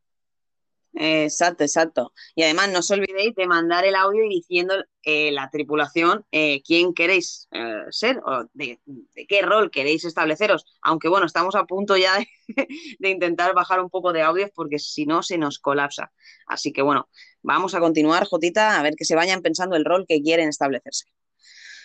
Exacto, 0.95 1.65
exacto. 1.65 2.13
Y 2.35 2.43
además 2.43 2.71
no 2.71 2.81
os 2.81 2.91
olvidéis 2.91 3.35
de 3.35 3.47
mandar 3.47 3.85
el 3.85 3.95
audio 3.95 4.25
y 4.25 4.29
diciendo 4.29 4.75
eh, 5.03 5.31
la 5.31 5.49
tripulación 5.51 6.25
eh, 6.33 6.63
quién 6.63 6.93
queréis 6.93 7.47
eh, 7.53 7.85
ser 7.91 8.21
o 8.25 8.47
de, 8.53 8.81
de 8.85 9.27
qué 9.27 9.43
rol 9.43 9.71
queréis 9.71 10.05
estableceros. 10.05 10.65
Aunque 10.83 11.09
bueno, 11.09 11.27
estamos 11.27 11.55
a 11.55 11.65
punto 11.65 11.97
ya 11.97 12.19
de, 12.19 12.29
de 12.99 13.09
intentar 13.11 13.55
bajar 13.55 13.81
un 13.81 13.91
poco 13.91 14.13
de 14.13 14.23
audios 14.23 14.51
porque 14.55 14.79
si 14.79 15.07
no 15.07 15.23
se 15.23 15.39
nos 15.39 15.59
colapsa. 15.59 16.11
Así 16.47 16.73
que 16.73 16.83
bueno, 16.83 17.09
vamos 17.43 17.75
a 17.75 17.81
continuar, 17.81 18.27
Jotita, 18.27 18.79
a 18.79 18.83
ver 18.83 18.95
que 18.97 19.05
se 19.05 19.15
vayan 19.15 19.43
pensando 19.43 19.77
el 19.77 19.85
rol 19.85 20.05
que 20.09 20.21
quieren 20.23 20.49
establecerse. 20.49 21.05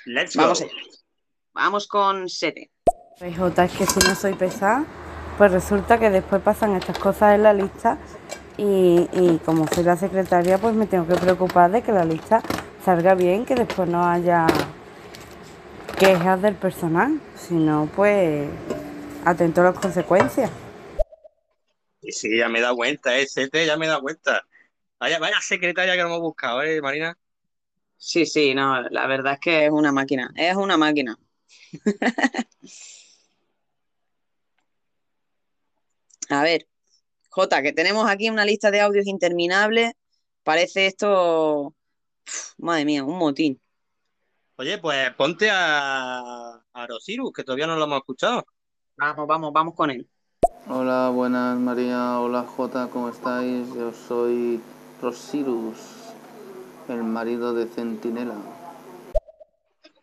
Let's 0.05 0.35
Vamos 0.35 0.59
go. 0.59 0.65
allá. 0.65 0.75
Vamos 1.53 1.88
con 1.88 2.30
Sete. 2.30 2.71
Pues 3.19 3.38
Jota, 3.38 3.65
es 3.65 3.73
que 3.73 3.85
si 3.85 3.99
no 3.99 4.15
soy 4.15 4.34
pesada, 4.34 4.85
pues 5.38 5.51
resulta 5.51 5.99
que 5.99 6.09
después 6.09 6.41
pasan 6.41 6.75
estas 6.75 6.97
cosas 6.97 7.35
en 7.35 7.43
la 7.43 7.53
lista 7.53 7.99
y, 8.57 9.07
y 9.11 9.39
como 9.45 9.67
soy 9.67 9.84
la 9.84 9.97
secretaria, 9.97 10.57
pues 10.57 10.75
me 10.75 10.85
tengo 10.88 11.07
que 11.07 11.15
preocupar 11.15 11.71
de 11.71 11.81
que 11.81 11.91
la 11.91 12.05
lista 12.05 12.41
salga 12.84 13.15
bien, 13.15 13.45
que 13.45 13.55
después 13.55 13.89
no 13.89 14.05
haya 14.05 14.47
quejas 15.97 16.41
del 16.41 16.55
personal, 16.55 17.19
si 17.35 17.55
no, 17.55 17.89
pues 17.95 18.49
atento 19.25 19.61
a 19.61 19.65
las 19.65 19.80
consecuencias. 19.80 20.51
Sí, 22.01 22.11
sí, 22.11 22.38
ya 22.38 22.49
me 22.49 22.59
he 22.59 22.61
dado 22.61 22.75
cuenta, 22.75 23.17
eh, 23.17 23.25
ya 23.65 23.77
me 23.77 23.85
he 23.85 23.89
dado 23.89 24.01
cuenta. 24.01 24.45
Vaya, 24.99 25.19
vaya 25.19 25.39
secretaria 25.41 25.95
que 25.95 26.01
no 26.01 26.07
hemos 26.07 26.21
buscado, 26.21 26.61
eh, 26.61 26.81
Marina. 26.81 27.17
Sí, 27.97 28.25
sí, 28.25 28.53
no, 28.53 28.81
la 28.89 29.07
verdad 29.07 29.34
es 29.34 29.39
que 29.39 29.65
es 29.65 29.71
una 29.71 29.91
máquina, 29.93 30.31
es 30.35 30.55
una 30.55 30.77
máquina. 30.77 31.17
A 36.30 36.43
ver, 36.43 36.67
Jota, 37.34 37.64
que 37.64 37.73
tenemos 37.73 38.07
aquí 38.07 38.30
una 38.30 38.45
lista 38.45 38.69
de 38.69 38.80
audios 38.80 39.07
interminables. 39.07 39.93
Parece 40.43 40.85
esto, 40.85 41.73
uf, 42.27 42.53
madre 42.60 42.85
mía, 42.85 43.03
un 43.03 43.18
motín. 43.18 43.60
Oye, 44.55 44.77
pues 44.77 45.11
ponte 45.15 45.49
a, 45.49 46.61
a 46.72 46.88
Rosirus, 46.88 47.34
que 47.34 47.43
todavía 47.43 47.65
no 47.65 47.76
lo 47.76 47.85
hemos 47.85 47.97
escuchado. 47.97 48.45
Vamos, 48.97 49.26
vamos, 49.26 49.51
vamos 49.51 49.73
con 49.73 49.89
él. 49.89 50.07
Hola, 50.68 51.10
buenas 51.10 51.57
María, 51.57 52.19
hola 52.19 52.43
Jota, 52.43 52.88
¿cómo 52.93 53.10
estáis? 53.10 53.68
Yo 53.73 53.91
soy 53.91 54.61
Rosirus, 55.01 55.80
el 56.88 57.03
marido 57.03 57.55
de 57.55 57.65
Centinela. 57.65 58.35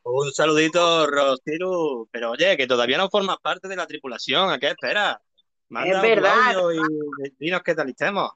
Un 0.03 0.33
saludito, 0.33 1.07
Rosirus. 1.07 2.09
Pero 2.11 2.33
oye, 2.33 2.57
que 2.57 2.67
todavía 2.67 2.99
no 2.99 3.09
formas 3.09 3.37
parte 3.39 3.69
de 3.69 3.77
la 3.77 3.87
tripulación, 3.87 4.51
¿a 4.51 4.59
qué 4.59 4.71
esperas? 4.71 5.19
Manda 5.71 5.97
Es 5.97 6.03
verdad. 6.03 6.55
y 6.75 7.31
dinos 7.39 7.63
qué 7.63 7.75
tal 7.75 7.89
estemos. 7.89 8.33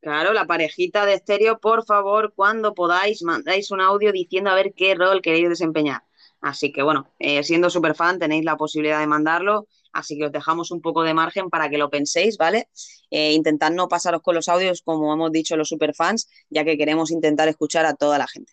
Claro, 0.00 0.32
la 0.32 0.46
parejita 0.46 1.06
de 1.06 1.14
estéreo, 1.14 1.60
por 1.60 1.84
favor, 1.84 2.32
cuando 2.34 2.74
podáis, 2.74 3.22
mandáis 3.22 3.70
un 3.70 3.80
audio 3.80 4.10
diciendo 4.10 4.50
a 4.50 4.54
ver 4.54 4.72
qué 4.74 4.94
rol 4.94 5.22
queréis 5.22 5.48
desempeñar. 5.48 6.02
Así 6.40 6.72
que 6.72 6.82
bueno, 6.82 7.08
eh, 7.20 7.44
siendo 7.44 7.70
super 7.70 7.94
fan 7.94 8.18
tenéis 8.18 8.44
la 8.44 8.56
posibilidad 8.56 8.98
de 8.98 9.06
mandarlo, 9.06 9.68
así 9.92 10.18
que 10.18 10.26
os 10.26 10.32
dejamos 10.32 10.72
un 10.72 10.80
poco 10.80 11.04
de 11.04 11.14
margen 11.14 11.50
para 11.50 11.70
que 11.70 11.78
lo 11.78 11.88
penséis, 11.88 12.36
¿vale? 12.36 12.68
Eh, 13.10 13.32
intentad 13.32 13.70
no 13.70 13.86
pasaros 13.86 14.22
con 14.22 14.34
los 14.34 14.48
audios 14.48 14.82
como 14.82 15.12
hemos 15.12 15.30
dicho 15.30 15.56
los 15.56 15.68
superfans, 15.68 16.28
ya 16.50 16.64
que 16.64 16.76
queremos 16.76 17.12
intentar 17.12 17.46
escuchar 17.48 17.86
a 17.86 17.94
toda 17.94 18.18
la 18.18 18.26
gente. 18.26 18.52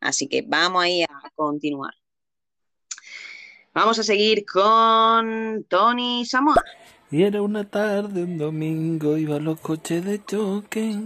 Así 0.00 0.26
que 0.28 0.42
vamos 0.42 0.82
ahí 0.82 1.02
a 1.02 1.30
continuar. 1.36 1.94
Vamos 3.72 3.96
a 4.00 4.02
seguir 4.02 4.44
con 4.44 5.64
Tony 5.68 6.24
Samoa. 6.24 6.56
Y 7.12 7.24
era 7.24 7.42
una 7.42 7.64
tarde, 7.64 8.22
un 8.22 8.38
domingo, 8.38 9.16
iban 9.16 9.44
los 9.44 9.58
coches 9.58 10.04
de 10.04 10.24
choque. 10.24 10.96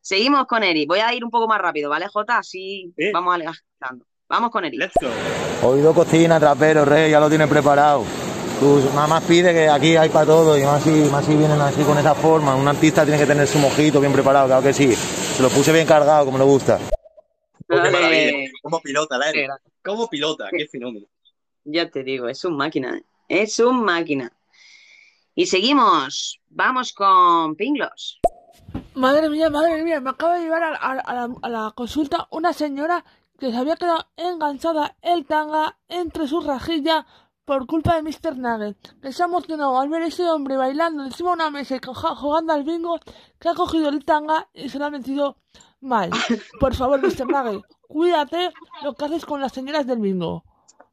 Seguimos 0.00 0.46
con 0.46 0.62
Eri. 0.62 0.86
Voy 0.86 1.00
a 1.00 1.12
ir 1.12 1.24
un 1.24 1.30
poco 1.30 1.48
más 1.48 1.60
rápido, 1.60 1.90
¿vale, 1.90 2.06
Jota? 2.06 2.38
Así 2.38 2.94
vamos 3.12 3.34
alejando. 3.34 4.06
Vamos 4.28 4.50
con 4.50 4.64
Eri. 4.64 4.76
Let's 4.76 4.94
go. 5.00 5.68
Oído 5.68 5.92
cocina, 5.92 6.38
trapero, 6.38 6.84
rey, 6.84 7.10
ya 7.10 7.18
lo 7.18 7.28
tiene 7.28 7.48
preparado. 7.48 8.04
Tú 8.60 8.80
nada 8.94 9.08
más 9.08 9.24
pide 9.24 9.52
que 9.52 9.68
aquí 9.68 9.96
hay 9.96 10.08
para 10.08 10.24
todo 10.24 10.56
y 10.56 10.62
más 10.62 10.84
si, 10.84 10.90
más 11.10 11.24
si 11.26 11.34
vienen 11.34 11.60
así 11.60 11.82
con 11.82 11.98
esa 11.98 12.14
forma. 12.14 12.54
Un 12.54 12.68
artista 12.68 13.02
tiene 13.02 13.18
que 13.18 13.26
tener 13.26 13.48
su 13.48 13.58
mojito 13.58 13.98
bien 13.98 14.12
preparado, 14.12 14.46
claro 14.46 14.62
que 14.62 14.72
sí. 14.72 14.94
Se 14.94 15.42
lo 15.42 15.48
puse 15.48 15.72
bien 15.72 15.86
cargado, 15.86 16.24
como 16.26 16.38
le 16.38 16.44
gusta. 16.44 16.78
Qué 17.72 17.76
Dale. 17.78 17.90
maravilla. 17.90 18.50
¿Cómo 18.62 18.80
pilota? 18.80 19.18
¿Cómo 19.84 20.08
pilota? 20.08 20.48
Qué 20.50 20.66
fenómeno. 20.68 21.06
Ya 21.64 21.88
te 21.90 22.02
digo, 22.02 22.28
es 22.28 22.44
un 22.44 22.56
máquina. 22.56 22.96
¿eh? 22.98 23.04
Es 23.28 23.58
un 23.58 23.82
máquina. 23.84 24.30
Y 25.34 25.46
seguimos. 25.46 26.38
Vamos 26.50 26.92
con 26.92 27.56
Pinglos. 27.56 28.20
Madre 28.94 29.28
mía, 29.30 29.48
madre 29.48 29.82
mía, 29.82 30.00
me 30.00 30.10
acaba 30.10 30.34
de 30.36 30.42
llevar 30.44 30.62
a, 30.64 30.68
a- 30.76 30.92
a 31.00 31.14
la, 31.14 31.34
a 31.42 31.48
la 31.48 31.72
consulta 31.74 32.28
una 32.30 32.52
señora 32.52 33.04
que 33.38 33.50
se 33.50 33.56
había 33.56 33.76
quedado 33.76 34.06
enganchada 34.16 34.96
el 35.00 35.24
tanga 35.24 35.78
entre 35.88 36.28
sus 36.28 36.44
rajillas 36.44 37.04
por 37.44 37.66
culpa 37.66 37.96
de 37.96 38.02
Mr. 38.02 38.36
Nugget, 38.36 39.00
que 39.00 39.12
se 39.12 39.22
ha 39.22 39.26
emocionado 39.26 39.78
al 39.80 39.88
ver 39.88 40.02
a 40.02 40.06
ese 40.06 40.24
hombre 40.28 40.56
bailando 40.56 41.04
encima 41.04 41.30
de 41.30 41.34
una 41.34 41.50
mesa 41.50 41.76
y 41.76 41.80
coja- 41.80 42.14
jugando 42.14 42.52
al 42.52 42.62
bingo, 42.64 43.00
que 43.40 43.48
ha 43.48 43.54
cogido 43.54 43.88
el 43.88 44.04
tanga 44.04 44.48
y 44.52 44.68
se 44.68 44.78
lo 44.78 44.84
ha 44.84 44.90
metido 44.90 45.38
mal. 45.82 46.10
Por 46.58 46.74
favor, 46.74 47.00
Mr. 47.00 47.26
Nugget, 47.26 47.62
cuídate 47.88 48.50
lo 48.82 48.94
que 48.94 49.04
haces 49.04 49.24
con 49.26 49.40
las 49.40 49.52
señoras 49.52 49.86
del 49.86 49.98
bingo. 49.98 50.44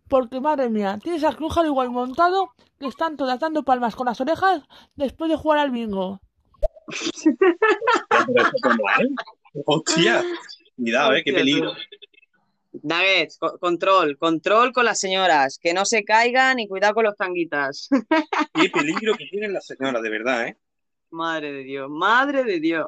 Porque, 0.07 0.39
madre 0.41 0.69
mía, 0.69 0.99
tienes 1.01 1.23
a 1.23 1.33
Crujal 1.35 1.67
igual 1.67 1.91
montado 1.91 2.53
que 2.79 2.87
están 2.87 3.15
todas 3.15 3.39
dando 3.39 3.63
palmas 3.63 3.95
con 3.95 4.07
las 4.07 4.19
orejas 4.19 4.63
después 4.95 5.29
de 5.29 5.37
jugar 5.37 5.59
al 5.59 5.71
bingo. 5.71 6.19
Hostia, 9.65 10.23
cuidado, 10.75 11.15
eh, 11.15 11.23
qué 11.23 11.33
peligro. 11.33 11.73
Nuggets, 12.83 13.37
co- 13.39 13.57
control, 13.59 14.17
control 14.17 14.71
con 14.73 14.85
las 14.85 14.99
señoras, 14.99 15.59
que 15.61 15.73
no 15.73 15.85
se 15.85 16.03
caigan 16.03 16.59
y 16.59 16.67
cuidado 16.67 16.93
con 16.93 17.05
los 17.05 17.15
tanguitas. 17.15 17.89
Qué 18.53 18.69
peligro 18.69 19.15
que 19.17 19.25
tienen 19.25 19.53
las 19.53 19.65
señoras, 19.65 20.01
de 20.01 20.09
verdad, 20.09 20.47
¿eh? 20.47 20.57
Madre 21.11 21.51
de 21.51 21.63
Dios, 21.63 21.89
madre 21.89 22.43
de 22.43 22.59
Dios. 22.59 22.87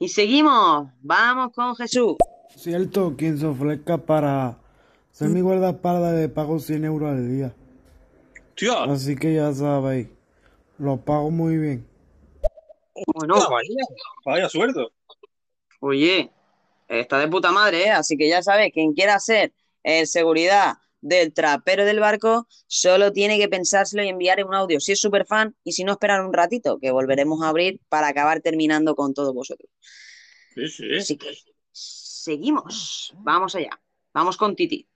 Y 0.00 0.08
seguimos, 0.08 0.88
vamos 1.00 1.52
con 1.52 1.74
Jesús. 1.74 2.14
Cierto, 2.54 3.16
quien 3.16 3.36
se 3.36 3.46
ofrezca 3.46 3.98
para 3.98 4.56
ser 5.10 5.28
mi 5.28 5.40
guardaespaldas 5.40 6.14
le 6.14 6.28
pago 6.28 6.60
100 6.60 6.84
euros 6.84 7.10
al 7.10 7.28
día. 7.28 7.54
Así 8.88 9.16
que 9.16 9.34
ya 9.34 9.52
sabéis, 9.52 10.08
lo 10.78 10.98
pago 10.98 11.30
muy 11.30 11.56
bien. 11.56 11.88
Bueno, 13.14 13.34
vaya, 13.50 13.68
vaya 14.24 14.48
sueldo. 14.48 14.92
Oye, 15.80 16.30
está 16.86 17.18
de 17.18 17.26
puta 17.26 17.50
madre, 17.50 17.86
¿eh? 17.86 17.90
Así 17.90 18.16
que 18.16 18.28
ya 18.28 18.40
sabes, 18.40 18.72
quien 18.72 18.92
quiera 18.92 19.18
ser 19.18 19.52
el 19.82 20.06
seguridad 20.06 20.74
del 21.00 21.32
trapero 21.32 21.84
del 21.84 22.00
barco, 22.00 22.46
solo 22.66 23.12
tiene 23.12 23.38
que 23.38 23.48
pensárselo 23.48 24.02
y 24.02 24.08
enviar 24.08 24.44
un 24.44 24.54
audio 24.54 24.80
si 24.80 24.92
es 24.92 25.00
súper 25.00 25.26
fan 25.26 25.54
y 25.64 25.72
si 25.72 25.84
no, 25.84 25.92
esperar 25.92 26.24
un 26.24 26.32
ratito, 26.32 26.78
que 26.78 26.90
volveremos 26.90 27.42
a 27.42 27.48
abrir 27.48 27.80
para 27.88 28.08
acabar 28.08 28.40
terminando 28.40 28.94
con 28.94 29.14
todos 29.14 29.34
vosotros. 29.34 29.70
Sí, 30.54 30.68
sí. 30.68 30.94
Así 30.96 31.16
que 31.16 31.36
seguimos, 31.72 33.14
vamos 33.18 33.54
allá, 33.54 33.80
vamos 34.12 34.36
con 34.36 34.56
Titi. 34.56 34.86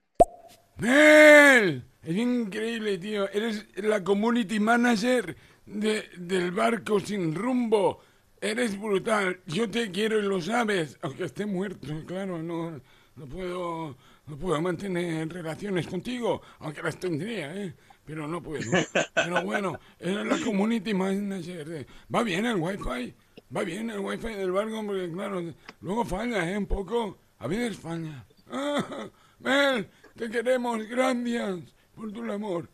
¡Mel! 0.78 1.84
Es 2.02 2.16
increíble, 2.16 2.98
tío. 2.98 3.28
Eres 3.30 3.66
la 3.76 4.02
community 4.02 4.58
manager 4.58 5.36
de- 5.66 6.08
del 6.16 6.50
barco 6.50 6.98
sin 6.98 7.34
rumbo. 7.34 8.00
Eres 8.40 8.76
brutal. 8.80 9.40
Yo 9.46 9.70
te 9.70 9.92
quiero 9.92 10.18
y 10.18 10.22
lo 10.22 10.40
sabes. 10.40 10.98
Aunque 11.02 11.24
esté 11.24 11.46
muerto, 11.46 11.86
claro, 12.06 12.42
no, 12.42 12.80
no 13.14 13.26
puedo, 13.26 13.96
no 14.26 14.36
puedo 14.36 14.60
mantener 14.60 15.28
relaciones 15.32 15.86
contigo. 15.86 16.42
Aunque 16.60 16.82
las 16.82 16.96
tendría, 16.98 17.54
¿eh? 17.54 17.74
Pero 18.04 18.26
no 18.26 18.42
puedo. 18.42 18.70
Pero 19.14 19.42
bueno, 19.44 19.78
eres 19.98 20.26
la 20.26 20.38
community 20.44 20.92
manager. 20.94 21.68
de- 21.68 21.86
Va 22.14 22.22
bien 22.22 22.46
el 22.46 22.56
wifi. 22.56 23.14
Va 23.54 23.62
bien 23.64 23.90
el 23.90 24.00
wifi 24.00 24.28
del 24.28 24.50
barco 24.52 24.82
porque, 24.86 25.10
claro, 25.12 25.42
luego 25.80 26.04
falla, 26.04 26.50
¿eh? 26.50 26.56
Un 26.58 26.66
poco. 26.66 27.18
A 27.38 27.46
veces 27.46 27.78
falla. 27.78 28.24
Ah, 28.50 29.08
Mel, 29.40 29.88
te 30.16 30.30
queremos. 30.30 30.86
Gracias 30.88 31.60
por 31.94 32.12
tu 32.12 32.22
amor. 32.30 32.68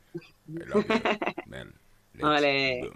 Mel. 1.46 1.72
Ole. 2.22 2.90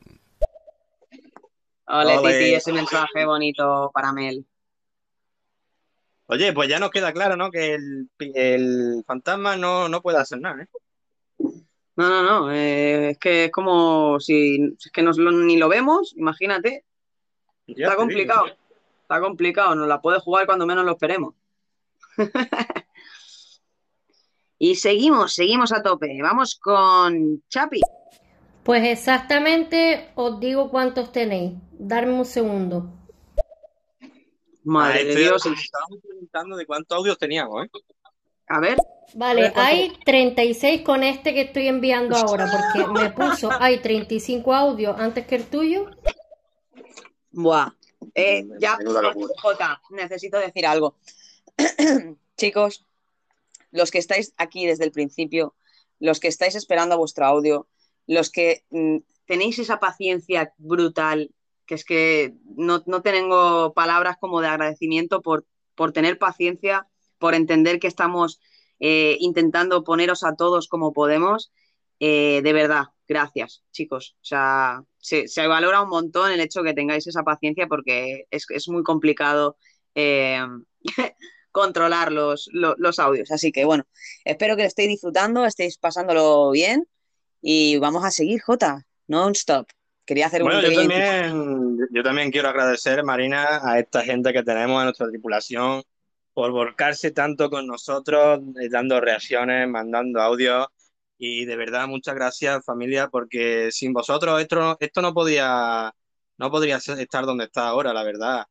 Ole, 1.87 2.19
Ole. 2.19 2.33
Titi, 2.39 2.55
ese 2.55 2.73
mensaje 2.73 3.25
bonito 3.27 3.91
para 3.93 4.13
Mel. 4.13 4.47
Oye, 6.33 6.53
pues 6.53 6.69
ya 6.69 6.79
nos 6.79 6.91
queda 6.91 7.13
claro, 7.13 7.37
¿no? 7.37 7.51
Que 7.51 7.75
el, 7.75 8.09
el 8.19 9.05
fantasma 9.07 9.57
no, 9.57 9.89
no 9.89 10.01
puede 10.01 10.19
hacer 10.19 10.41
nada, 10.41 10.63
¿eh? 10.63 10.69
No, 11.95 12.09
no, 12.09 12.23
no, 12.23 12.53
eh, 12.53 13.11
es 13.11 13.19
que 13.19 13.45
es 13.47 13.53
como 13.53 14.19
si 14.19 14.75
es 14.83 14.91
que 14.91 15.03
nos 15.03 15.19
lo- 15.19 15.31
ni 15.31 15.59
lo 15.59 15.69
vemos, 15.69 16.15
imagínate. 16.17 16.85
Ya 17.67 17.87
Está 17.87 17.97
complicado, 17.97 18.45
digo. 18.47 18.57
está 19.03 19.21
complicado, 19.21 19.75
nos 19.75 19.87
la 19.89 20.01
puede 20.01 20.19
jugar 20.21 20.47
cuando 20.47 20.67
menos 20.67 20.85
lo 20.87 20.93
esperemos. 20.93 21.35
Y 24.59 24.77
seguimos, 24.77 25.35
seguimos 25.35 25.73
a 25.73 25.83
tope. 25.83 26.17
Vamos 26.23 26.55
con 26.55 27.43
Chapi. 27.49 27.81
Pues 28.63 28.85
exactamente 28.85 30.11
os 30.15 30.39
digo 30.39 30.71
cuántos 30.71 31.11
tenéis. 31.11 31.55
Darme 31.73 32.13
un 32.13 32.25
segundo. 32.25 32.89
Madre 34.65 35.01
Ah, 35.01 35.05
de 35.05 35.17
Dios. 35.17 35.47
Estábamos 35.47 35.99
preguntando 36.03 36.57
de 36.57 36.67
cuántos 36.67 36.97
audios 36.97 37.19
teníamos, 37.19 37.67
¿eh? 37.67 37.71
A 38.49 38.61
ver. 38.61 38.77
Vale, 39.15 39.53
hay 39.57 39.93
36 40.05 40.83
con 40.83 41.03
este 41.03 41.35
que 41.35 41.43
estoy 41.43 41.69
enviando 41.69 42.17
ahora, 42.17 42.47
porque 42.51 42.89
me 42.89 43.11
puso, 43.11 43.51
hay 43.61 43.81
35 43.81 44.55
audios 44.55 44.99
antes 44.99 45.27
que 45.27 45.37
el 45.37 45.45
tuyo. 45.45 45.91
Buah. 47.31 47.71
Eh, 48.15 48.47
ya, 48.59 48.77
Menuda 48.79 49.03
locura. 49.03 49.33
Jota, 49.41 49.83
necesito 49.91 50.39
decir 50.39 50.67
algo. 50.67 50.97
Chicos, 52.37 52.85
los 53.71 53.91
que 53.91 53.99
estáis 53.99 54.35
aquí 54.37 54.67
desde 54.67 54.85
el 54.85 54.93
principio, 54.93 55.55
los 56.01 56.21
que 56.21 56.29
estáis 56.29 56.55
esperando 56.55 56.99
vuestro 56.99 57.27
audio, 57.27 57.69
los 58.07 58.31
que 58.31 58.65
mm, 58.71 58.99
tenéis 59.27 59.59
esa 59.59 59.79
paciencia 59.79 60.53
brutal, 60.59 61.31
que 61.73 61.77
es 61.77 61.85
que 61.85 62.35
no, 62.57 62.83
no 62.87 63.01
tengo 63.03 63.73
palabras 63.75 64.17
como 64.21 64.41
de 64.43 64.49
agradecimiento 64.49 65.23
por, 65.23 65.47
por 65.75 65.93
tener 65.93 66.19
paciencia, 66.19 66.87
por 67.19 67.35
entender 67.35 67.79
que 67.81 67.87
estamos 67.89 68.41
eh, 68.79 69.17
intentando 69.21 69.83
poneros 69.85 70.23
a 70.25 70.35
todos 70.37 70.69
como 70.69 70.93
podemos. 70.93 71.51
Eh, 71.99 72.41
de 72.43 72.53
verdad, 72.53 72.85
gracias, 73.09 73.65
chicos. 73.73 74.17
O 74.21 74.25
sea, 74.25 74.83
se, 74.99 75.29
se 75.29 75.47
valora 75.47 75.81
un 75.83 75.89
montón 75.89 76.31
el 76.33 76.41
hecho 76.41 76.63
que 76.63 76.75
tengáis 76.75 77.07
esa 77.07 77.23
paciencia 77.23 77.67
porque 77.69 78.27
es, 78.31 78.45
es 78.51 78.69
muy 78.69 78.83
complicado 78.83 79.57
eh, 79.95 80.41
controlar 81.53 82.13
los, 82.13 82.49
lo- 82.53 82.75
los 82.79 82.99
audios. 82.99 83.31
Así 83.31 83.53
que 83.53 83.65
bueno, 83.65 83.85
espero 84.25 84.57
que 84.57 84.63
lo 84.63 84.69
estéis 84.69 84.89
disfrutando, 84.91 85.45
estéis 85.47 85.79
pasándolo 85.79 86.51
bien 86.51 86.87
y 87.43 87.79
vamos 87.79 88.05
a 88.05 88.11
seguir, 88.11 88.41
Jota, 88.43 88.87
non-stop. 89.09 89.69
Quería 90.05 90.27
hacer 90.27 90.43
un 90.43 90.49
Bueno, 90.49 90.63
yo 90.63 90.69
pequeño- 90.69 90.89
también, 90.89 91.79
yo 91.91 92.03
también 92.03 92.31
quiero 92.31 92.49
agradecer, 92.49 93.05
Marina, 93.05 93.61
a 93.63 93.79
esta 93.79 94.03
gente 94.03 94.33
que 94.33 94.43
tenemos 94.43 94.79
en 94.81 94.85
nuestra 94.87 95.09
tripulación 95.09 95.83
por 96.35 96.51
volcarse 96.51 97.11
tanto 97.11 97.51
con 97.51 97.67
nosotros, 97.67 98.41
eh, 98.61 98.69
dando 98.71 99.01
reacciones, 99.01 99.69
mandando 99.69 100.21
audios. 100.21 100.67
Y 101.19 101.45
de 101.45 101.57
verdad, 101.57 101.87
muchas 101.87 102.15
gracias, 102.17 102.65
familia, 102.65 103.09
porque 103.09 103.71
sin 103.71 103.93
vosotros 103.93 104.41
esto, 104.41 104.77
esto 104.81 105.03
no 105.03 105.15
podía, 105.15 105.93
no 106.39 106.51
podría 106.51 106.77
estar 106.79 107.25
donde 107.27 107.45
está 107.45 107.69
ahora, 107.69 107.93
la 107.93 108.03
verdad. 108.03 108.45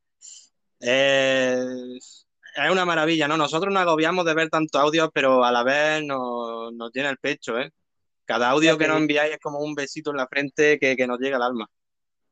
Es, 0.80 2.26
es 2.56 2.72
una 2.72 2.86
maravilla, 2.86 3.28
¿no? 3.28 3.38
Nosotros 3.38 3.73
nos 3.73 3.82
agobiamos 3.82 4.26
de 4.26 4.34
ver 4.34 4.49
tantos 4.49 4.82
audios, 4.82 5.10
pero 5.14 5.44
a 5.44 5.52
la 5.52 5.64
vez 5.64 6.03
nos, 6.06 6.73
nos 6.73 6.91
llena 6.94 7.10
el 7.10 7.18
pecho, 7.18 7.60
¿eh? 7.60 7.72
Cada 8.32 8.52
audio 8.52 8.78
que 8.78 8.88
nos 8.88 8.95
enviáis 8.95 9.34
es 9.34 9.40
como 9.40 9.60
un 9.60 9.76
besito 9.76 10.12
en 10.12 10.16
la 10.16 10.26
frente 10.26 10.80
que, 10.80 10.95
que 10.95 11.06
nos 11.06 11.20
llega 11.20 11.36
al 11.36 11.44
alma. 11.44 11.70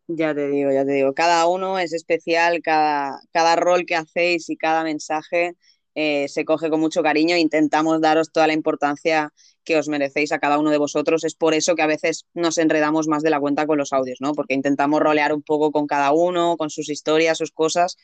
Ya 0.07 0.34
te 0.34 0.47
digo, 0.47 0.71
ya 0.71 0.85
te 0.85 0.93
digo, 0.93 1.13
cada 1.13 1.45
uno 1.45 1.77
es 1.77 1.91
especial, 1.91 2.61
cada, 2.63 3.19
cada 3.34 3.57
rol 3.57 3.85
que 3.85 3.97
hacéis 3.97 4.49
y 4.49 4.55
cada 4.55 4.85
mensaje 4.85 5.57
eh, 5.95 6.30
se 6.30 6.45
coge 6.45 6.69
con 6.69 6.80
mucho 6.80 7.03
cariño 7.03 7.35
e 7.35 7.39
intentamos 7.39 7.99
daros 7.99 8.31
toda 8.31 8.47
la 8.47 8.53
importancia 8.53 9.34
que 9.65 9.76
os 9.76 9.89
merecéis 9.89 10.31
a 10.31 10.39
cada 10.39 10.57
uno 10.57 10.71
de 10.71 10.77
vosotros. 10.77 11.26
Es 11.26 11.35
por 11.35 11.53
eso 11.53 11.76
que 11.76 11.81
a 11.81 11.88
veces 11.88 12.26
nos 12.34 12.57
enredamos 12.59 13.09
más 13.09 13.21
de 13.21 13.31
la 13.31 13.41
cuenta 13.41 13.67
con 13.67 13.77
los 13.77 13.91
audios, 13.91 14.19
¿no? 14.21 14.31
Porque 14.31 14.53
intentamos 14.53 15.01
rolear 15.01 15.34
un 15.34 15.41
poco 15.41 15.73
con 15.73 15.85
cada 15.85 16.13
uno, 16.13 16.55
con 16.55 16.69
sus 16.69 16.89
historias, 16.89 17.38
sus 17.38 17.51
cosas, 17.51 17.97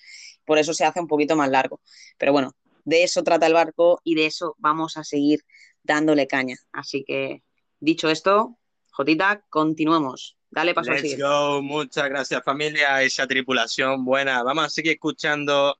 por 0.43 0.57
eso 0.57 0.73
se 0.73 0.83
hace 0.83 0.99
un 0.99 1.07
poquito 1.07 1.37
más 1.37 1.49
largo. 1.49 1.79
Pero 2.17 2.33
bueno, 2.33 2.51
de 2.83 3.03
eso 3.03 3.23
trata 3.23 3.47
el 3.47 3.53
barco 3.53 4.01
y 4.03 4.15
de 4.15 4.25
eso 4.25 4.55
vamos 4.57 4.97
a 4.97 5.05
seguir 5.05 5.45
dándole 5.81 6.27
caña. 6.27 6.57
Así 6.73 7.05
que, 7.07 7.41
dicho 7.79 8.09
esto, 8.09 8.57
Jotita, 8.91 9.43
continuemos. 9.49 10.37
Dale 10.49 10.73
paso 10.73 10.91
al 10.91 10.97
Let's 10.97 11.01
siguiente. 11.09 11.25
go, 11.25 11.61
muchas 11.61 12.07
gracias 12.09 12.43
familia, 12.43 13.01
esa 13.01 13.27
tripulación 13.27 14.05
buena. 14.05 14.41
Vamos 14.43 14.65
a 14.65 14.69
seguir 14.69 14.93
escuchando 14.93 15.77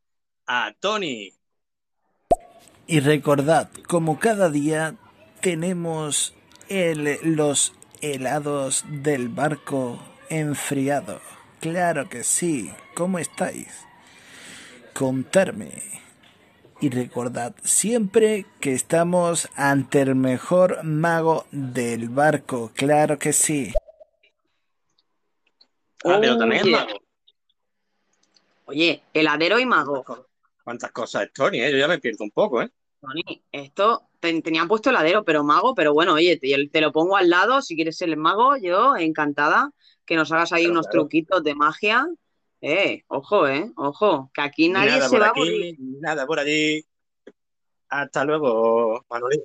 a 0.47 0.73
Tony. 0.79 1.33
Y 2.87 2.99
recordad, 2.99 3.69
como 3.87 4.19
cada 4.19 4.49
día 4.49 4.95
tenemos 5.41 6.35
el- 6.67 7.19
los 7.23 7.73
helados 8.01 8.83
del 8.87 9.29
barco 9.29 9.99
enfriado. 10.29 11.21
Claro 11.61 12.09
que 12.09 12.23
sí. 12.23 12.71
¿Cómo 12.95 13.17
estáis? 13.17 13.67
Contarme. 14.93 16.04
Y 16.81 16.89
recordad 16.89 17.55
siempre 17.63 18.45
que 18.59 18.73
estamos 18.73 19.49
ante 19.55 20.01
el 20.01 20.15
mejor 20.15 20.83
mago 20.83 21.45
del 21.51 22.09
barco. 22.09 22.71
Claro 22.75 23.17
que 23.17 23.33
sí. 23.33 23.73
Ah, 26.03 26.17
pero 26.21 26.37
también 26.37 26.61
es 26.61 26.65
Oye. 26.65 26.71
mago. 26.73 26.99
Oye, 28.65 29.03
heladero 29.13 29.59
y 29.59 29.65
mago. 29.65 30.03
Cuántas 30.63 30.91
cosas 30.91 31.23
es 31.23 31.33
Tony, 31.33 31.61
¿eh? 31.61 31.71
Yo 31.71 31.77
ya 31.77 31.87
me 31.87 31.99
pierdo 31.99 32.23
un 32.23 32.31
poco, 32.31 32.61
¿eh? 32.61 32.69
Tony, 32.99 33.43
esto 33.51 34.09
te- 34.19 34.41
tenían 34.41 34.67
puesto 34.67 34.89
heladero, 34.89 35.23
pero 35.23 35.43
mago, 35.43 35.75
pero 35.75 35.93
bueno, 35.93 36.13
oye, 36.13 36.37
te, 36.37 36.67
te 36.71 36.81
lo 36.81 36.91
pongo 36.91 37.15
al 37.15 37.29
lado, 37.29 37.61
si 37.61 37.75
quieres 37.75 37.97
ser 37.97 38.09
el 38.09 38.17
mago, 38.17 38.57
yo 38.57 38.97
encantada 38.97 39.71
que 40.05 40.15
nos 40.15 40.31
hagas 40.31 40.51
ahí 40.51 40.65
unos 40.67 40.87
claro. 40.87 41.01
truquitos 41.01 41.43
de 41.43 41.55
magia. 41.55 42.07
Eh, 42.67 43.03
ojo, 43.09 43.47
eh, 43.47 43.71
ojo, 43.77 44.31
que 44.33 44.41
aquí 44.41 44.69
nadie 44.69 44.89
nada 44.93 45.05
se 45.07 45.11
por 45.11 45.21
va 45.21 45.27
a 45.27 45.29
aburrir. 45.29 45.75
nada 45.79 46.25
por 46.25 46.39
allí. 46.39 46.83
Hasta 47.89 48.25
luego, 48.25 49.05
Manolín. 49.09 49.43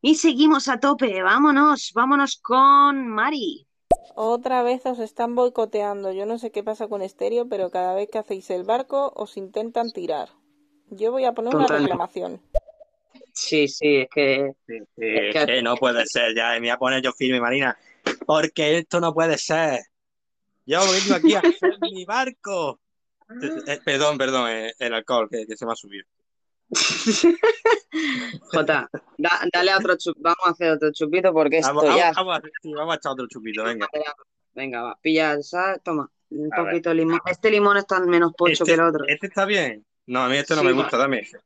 Y 0.01 0.15
seguimos 0.15 0.67
a 0.69 0.79
tope, 0.79 1.21
vámonos, 1.23 1.91
vámonos 1.93 2.39
con 2.41 3.07
Mari. 3.07 3.67
Otra 4.15 4.61
vez 4.63 4.85
os 4.85 4.99
están 4.99 5.35
boicoteando. 5.35 6.11
Yo 6.13 6.25
no 6.25 6.37
sé 6.37 6.51
qué 6.51 6.63
pasa 6.63 6.87
con 6.87 7.01
Estéreo, 7.01 7.49
pero 7.49 7.71
cada 7.71 7.93
vez 7.93 8.07
que 8.11 8.19
hacéis 8.19 8.49
el 8.51 8.63
barco 8.63 9.11
os 9.15 9.37
intentan 9.37 9.91
tirar. 9.91 10.29
Yo 10.89 11.11
voy 11.11 11.25
a 11.25 11.33
poner 11.33 11.55
una 11.55 11.67
reclamación. 11.67 12.41
Sí, 13.33 13.67
sí, 13.67 13.97
es 13.97 14.07
que... 14.13 14.51
Sí, 14.65 14.75
Es 14.97 15.33
que- 15.35 15.45
que 15.45 15.61
no 15.61 15.75
puede 15.75 16.05
ser, 16.05 16.35
ya 16.35 16.51
me 16.53 16.59
voy 16.59 16.69
a 16.69 16.77
poner 16.77 17.01
yo 17.03 17.11
firme, 17.11 17.41
Marina, 17.41 17.77
porque 18.25 18.77
esto 18.79 18.99
no 18.99 19.13
puede 19.13 19.37
ser. 19.37 19.79
Yo 20.65 20.79
vengo 20.91 21.15
aquí 21.15 21.33
a 21.35 21.39
hacer 21.39 21.77
mi 21.93 22.05
barco. 22.05 22.79
Eh, 23.41 23.49
eh, 23.67 23.79
perdón, 23.83 24.17
perdón, 24.17 24.49
eh, 24.49 24.73
el 24.79 24.93
alcohol 24.93 25.27
que, 25.29 25.45
que 25.45 25.57
se 25.57 25.65
me 25.65 25.71
ha 25.73 25.75
subido. 25.75 26.05
Jota, 28.51 28.89
da- 29.17 29.41
dale 29.53 29.71
a 29.71 29.77
otro 29.77 29.95
chup, 29.97 30.17
vamos 30.19 30.45
a 30.45 30.49
hacer 30.51 30.71
otro 30.71 30.91
chupito 30.91 31.31
porque 31.33 31.57
esto 31.59 31.69
Vamos, 31.69 31.83
vamos, 31.85 31.97
ya... 31.99 32.11
vamos 32.13 32.37
a, 32.37 32.41
sí, 32.61 32.73
vamos 32.73 32.93
a 32.93 32.97
echar 32.97 33.11
otro 33.13 33.27
chupito, 33.27 33.63
venga. 33.63 33.87
Venga, 34.53 34.81
va, 34.81 34.97
pilla 35.01 35.33
esa, 35.35 35.77
toma, 35.79 36.09
un 36.31 36.53
A 36.53 36.57
poquito 36.57 36.89
de 36.89 36.95
limón. 36.95 37.19
Este 37.25 37.51
limón 37.51 37.77
está 37.77 37.99
menos 37.99 38.33
poncho 38.33 38.63
Este, 38.63 38.65
que 38.65 38.73
el 38.73 38.81
otro. 38.81 39.05
este 39.07 39.27
está 39.27 39.45
bien. 39.45 39.85
No, 40.07 40.23
a 40.23 40.29
mí 40.29 40.37
este 40.37 40.55
no 40.55 40.61
Sí, 40.61 40.67
me 40.67 40.73
gusta, 40.73 40.97
dame 40.97 41.19
ese. 41.19 41.39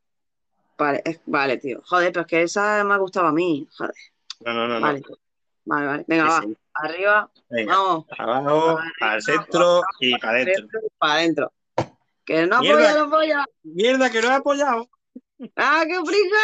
Vale, 0.77 1.01
es- 1.05 1.19
vale, 1.25 1.57
tío. 1.57 1.81
Joder, 1.85 2.11
pero 2.11 2.21
es 2.21 2.27
que 2.27 2.41
esa 2.43 2.83
me 2.83 2.93
ha 2.93 2.97
gustado 2.97 3.27
a 3.27 3.31
mí. 3.31 3.67
Joder. 3.77 3.93
No, 4.45 4.53
no, 4.53 4.67
no, 4.67 4.79
no. 4.79 4.99
Vale, 5.65 5.87
vale. 5.87 6.05
Venga, 6.07 6.25
va. 6.25 6.41
sí. 6.41 6.57
Arriba. 6.73 7.31
Venga. 7.49 7.75
Vamos. 7.75 8.05
Abajo, 8.17 8.79
al 9.01 9.21
centro 9.21 9.81
y 9.99 10.17
para 10.17 10.33
adentro. 10.33 10.79
Para 10.97 11.13
adentro. 11.13 11.53
Que 12.25 12.45
no 12.47 12.57
apoya, 12.57 12.93
no 12.93 13.01
apoya. 13.03 13.45
Mierda, 13.63 14.09
que 14.09 14.21
no 14.21 14.27
he 14.29 14.33
apoyado. 14.33 14.89
¡Ah, 15.55 15.83
qué 15.87 15.99
prisa! 16.05 16.37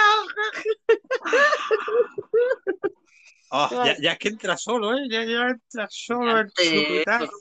Oh, 3.52 3.70
ya, 3.72 3.78
Vale. 3.78 3.98
ya 4.02 4.12
es 4.14 4.18
que 4.20 4.30
entra 4.30 4.58
solo, 4.58 4.98
¿eh? 4.98 5.08
Ya, 5.10 5.24
ya 5.24 5.48
entra 5.50 5.88
solo 5.90 6.48
chupetazo. 6.50 7.32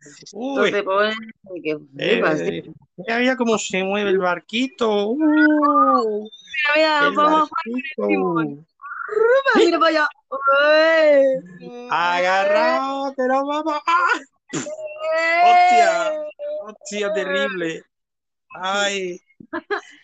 Esto 0.00 0.38
Uy, 0.38 0.70
te 0.72 0.82
pone 0.82 1.14
que 1.62 1.76
flipas, 1.78 2.40
eh, 2.40 2.72
mira, 2.96 3.18
mira 3.18 3.36
cómo 3.36 3.58
se 3.58 3.84
mueve 3.84 4.10
el 4.10 4.18
barquito. 4.18 5.08
Uh, 5.08 6.22
Mira, 6.74 6.74
mira, 6.76 7.06
el 7.08 7.14
vamos 7.14 7.50
barquito. 7.50 8.66
Mira 9.56 9.78
para 9.78 9.88
allá. 9.90 10.08
Agarrado, 11.90 13.14
nos 13.16 13.46
vamos. 13.46 13.80
¡Ah! 13.86 14.20
¡Eh! 14.52 15.42
¡Hostia! 15.44 16.12
¡Hostia, 16.62 17.12
terrible! 17.12 17.82
¡Ay! 18.54 19.20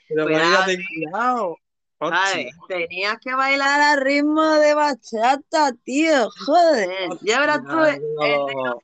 Pero 0.09 0.25
Cuidado, 0.27 0.51
Marina, 0.51 0.67
ten 0.67 0.81
cuidado. 0.87 1.57
Vale, 1.99 2.51
¡Hostia! 2.61 2.67
tenías 2.69 3.17
que 3.23 3.35
bailar 3.35 3.81
al 3.81 4.01
ritmo 4.01 4.43
de 4.43 4.75
bachata, 4.75 5.73
tío. 5.85 6.29
Joder. 6.45 7.09
Ya 7.23 7.41
verás 7.41 7.61
tú 7.65 7.81
el 7.85 8.03
No. 8.15 8.81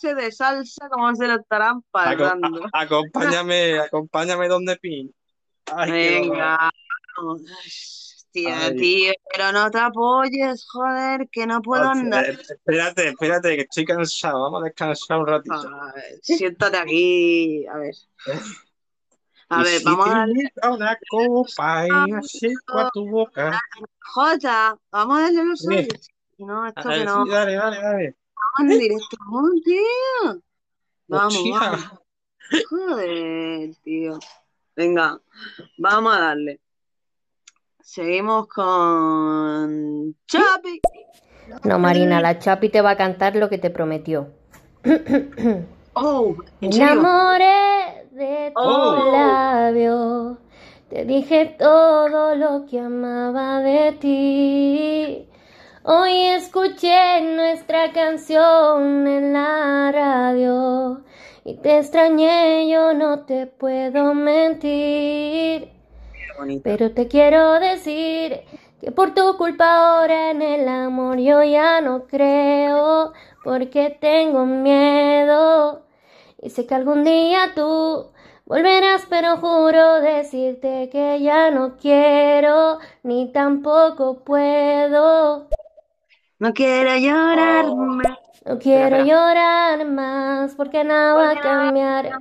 clase 0.00 0.14
de 0.14 0.32
salsa 0.32 0.88
como 0.88 1.14
se 1.14 1.26
lo 1.26 1.34
estarán 1.40 1.82
pasando. 1.90 2.66
acompáñame, 2.72 3.78
acompáñame 3.80 4.48
donde 4.48 4.76
pin. 4.76 5.14
Ay, 5.66 5.90
qué. 5.90 6.20
Venga. 6.20 6.70
vamos. 7.16 7.42
Hostia, 8.28 8.56
Ay. 8.66 8.76
tío, 8.76 9.12
pero 9.32 9.52
no 9.52 9.70
te 9.70 9.78
apoyes, 9.78 10.66
joder, 10.70 11.28
que 11.30 11.46
no 11.46 11.62
puedo 11.62 11.82
Hostia, 11.82 12.00
andar. 12.02 12.24
eh, 12.26 12.38
espérate, 12.50 13.08
espérate, 13.08 13.56
que 13.56 13.62
estoy 13.62 13.84
cansado. 13.86 14.42
Vamos 14.42 14.62
a 14.62 14.64
descansar 14.66 15.18
un 15.18 15.26
ratito. 15.26 15.70
Siéntate 16.22 16.76
aquí, 16.76 17.66
a 17.66 17.78
ver. 17.78 17.94
A 19.50 19.62
ver, 19.62 19.78
si 19.78 19.84
vamos 19.84 20.06
a 20.06 20.10
darle. 20.10 20.32
invito 20.34 20.60
a 20.62 20.70
una 20.74 20.98
copa 21.08 21.88
y 21.88 22.12
acerco 22.12 22.80
a 22.80 22.90
tu 22.90 23.08
boca. 23.08 23.58
Jota, 24.00 24.78
vamos 24.90 25.18
a 25.18 25.22
darle 25.22 25.44
los 25.44 25.66
audios. 25.66 26.10
No, 26.36 26.66
esto 26.66 26.82
que 26.82 26.88
ver, 26.88 27.06
no. 27.06 27.24
sí, 27.24 27.30
dale, 27.30 27.54
dale, 27.54 27.76
dale. 27.80 28.16
Vamos 28.58 28.72
en 28.74 28.78
directo. 28.78 29.16
Vamos, 29.20 29.50
tío. 29.64 30.42
Vamos, 31.08 31.34
Hostia. 31.34 31.60
vamos. 31.60 32.00
Joder, 32.68 33.74
tío. 33.82 34.18
Venga, 34.76 35.18
vamos 35.78 36.14
a 36.14 36.20
darle. 36.20 36.60
Seguimos 37.92 38.46
con 38.48 40.14
Chapi. 40.26 40.80
No, 41.64 41.78
Marina, 41.78 42.20
la 42.20 42.38
Chapi 42.38 42.70
te 42.70 42.80
va 42.82 42.90
a 42.92 42.96
cantar 42.96 43.36
lo 43.36 43.48
que 43.48 43.58
te 43.58 43.70
prometió. 43.70 44.34
Oh, 45.94 46.36
Me 46.60 46.68
¿en 46.68 46.72
serio? 46.72 47.08
enamoré 47.08 48.08
de 48.12 48.56
tu 48.60 48.68
Oh. 48.68 49.10
labio. 49.10 50.38
Te 50.88 51.04
dije 51.04 51.56
todo 51.58 52.34
lo 52.36 52.66
que 52.66 52.80
amaba 52.80 53.60
de 53.60 53.92
ti. 53.92 55.28
Hoy 55.84 56.12
escuché 56.38 57.20
nuestra 57.36 57.92
canción 57.92 59.06
en 59.08 59.32
la 59.32 59.90
radio 59.92 61.04
y 61.44 61.56
te 61.56 61.78
extrañé, 61.78 62.68
yo 62.70 62.94
no 62.94 63.24
te 63.26 63.46
puedo 63.46 64.14
mentir. 64.14 65.70
Pero 66.62 66.92
te 66.92 67.08
quiero 67.08 67.58
decir 67.60 68.42
que 68.80 68.92
por 68.92 69.14
tu 69.14 69.36
culpa 69.36 69.98
ahora 69.98 70.30
en 70.30 70.42
el 70.42 70.68
amor 70.68 71.18
yo 71.18 71.42
ya 71.42 71.80
no 71.80 72.06
creo 72.06 73.12
porque 73.42 73.96
tengo 74.00 74.46
miedo. 74.46 75.82
Y 76.40 76.50
sé 76.50 76.66
que 76.66 76.74
algún 76.74 77.04
día 77.04 77.52
tú 77.54 78.12
volverás, 78.46 79.06
pero 79.10 79.38
juro 79.38 80.00
decirte 80.00 80.88
que 80.90 81.20
ya 81.20 81.50
no 81.50 81.76
quiero 81.76 82.78
ni 83.02 83.32
tampoco 83.32 84.22
puedo. 84.24 85.48
No 86.38 86.52
quiero 86.54 86.96
llorar 86.96 87.66
más. 87.74 88.18
No 88.46 88.58
quiero 88.58 89.04
llorar 89.04 89.84
más 89.86 90.54
porque 90.54 90.84
nada 90.84 91.14
va 91.14 91.30
a 91.32 91.40
cambiar. 91.40 92.20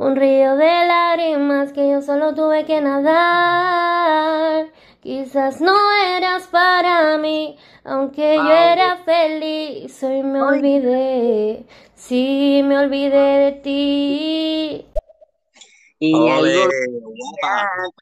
Un 0.00 0.14
río 0.14 0.54
de 0.54 0.86
lágrimas 0.86 1.72
que 1.72 1.90
yo 1.90 2.00
solo 2.02 2.32
tuve 2.32 2.64
que 2.64 2.80
nadar. 2.80 4.68
Quizás 5.02 5.60
no 5.60 5.74
eras 6.16 6.46
para 6.46 7.18
mí, 7.18 7.58
aunque 7.82 8.36
yo 8.36 8.48
era 8.48 8.98
feliz. 8.98 10.00
Hoy 10.04 10.22
me 10.22 10.40
olvidé, 10.40 11.66
sí 11.96 12.60
me 12.64 12.78
olvidé 12.78 13.38
de 13.40 13.52
ti. 13.60 14.86
Y 15.98 16.12
día 16.12 16.68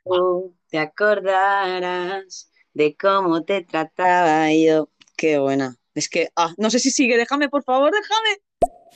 tú 0.05 0.55
te 0.69 0.79
acordarás 0.79 2.53
de 2.75 2.95
cómo 2.95 3.43
te 3.45 3.63
trataba 3.63 4.53
yo. 4.53 4.91
Qué 5.17 5.39
buena. 5.39 5.75
Es 5.95 6.11
que, 6.11 6.29
ah, 6.37 6.53
no 6.59 6.69
sé 6.69 6.79
si 6.79 6.91
sigue. 6.91 7.17
Déjame, 7.17 7.49
por 7.49 7.65
favor, 7.65 7.91
déjame. 7.91 8.46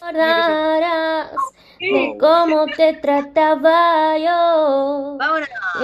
Recordarás 0.01 1.32
de 1.78 2.16
cómo 2.18 2.66
te 2.66 2.94
trataba 2.94 4.16
yo. 4.16 5.18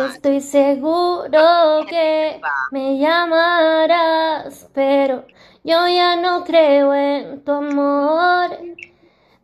Estoy 0.08 0.40
seguro 0.40 1.84
que 1.88 2.40
me 2.70 2.98
llamarás, 2.98 4.68
pero 4.72 5.24
yo 5.64 5.86
ya 5.88 6.16
no 6.16 6.44
creo 6.44 6.94
en 6.94 7.44
tu 7.44 7.52
amor. 7.52 8.56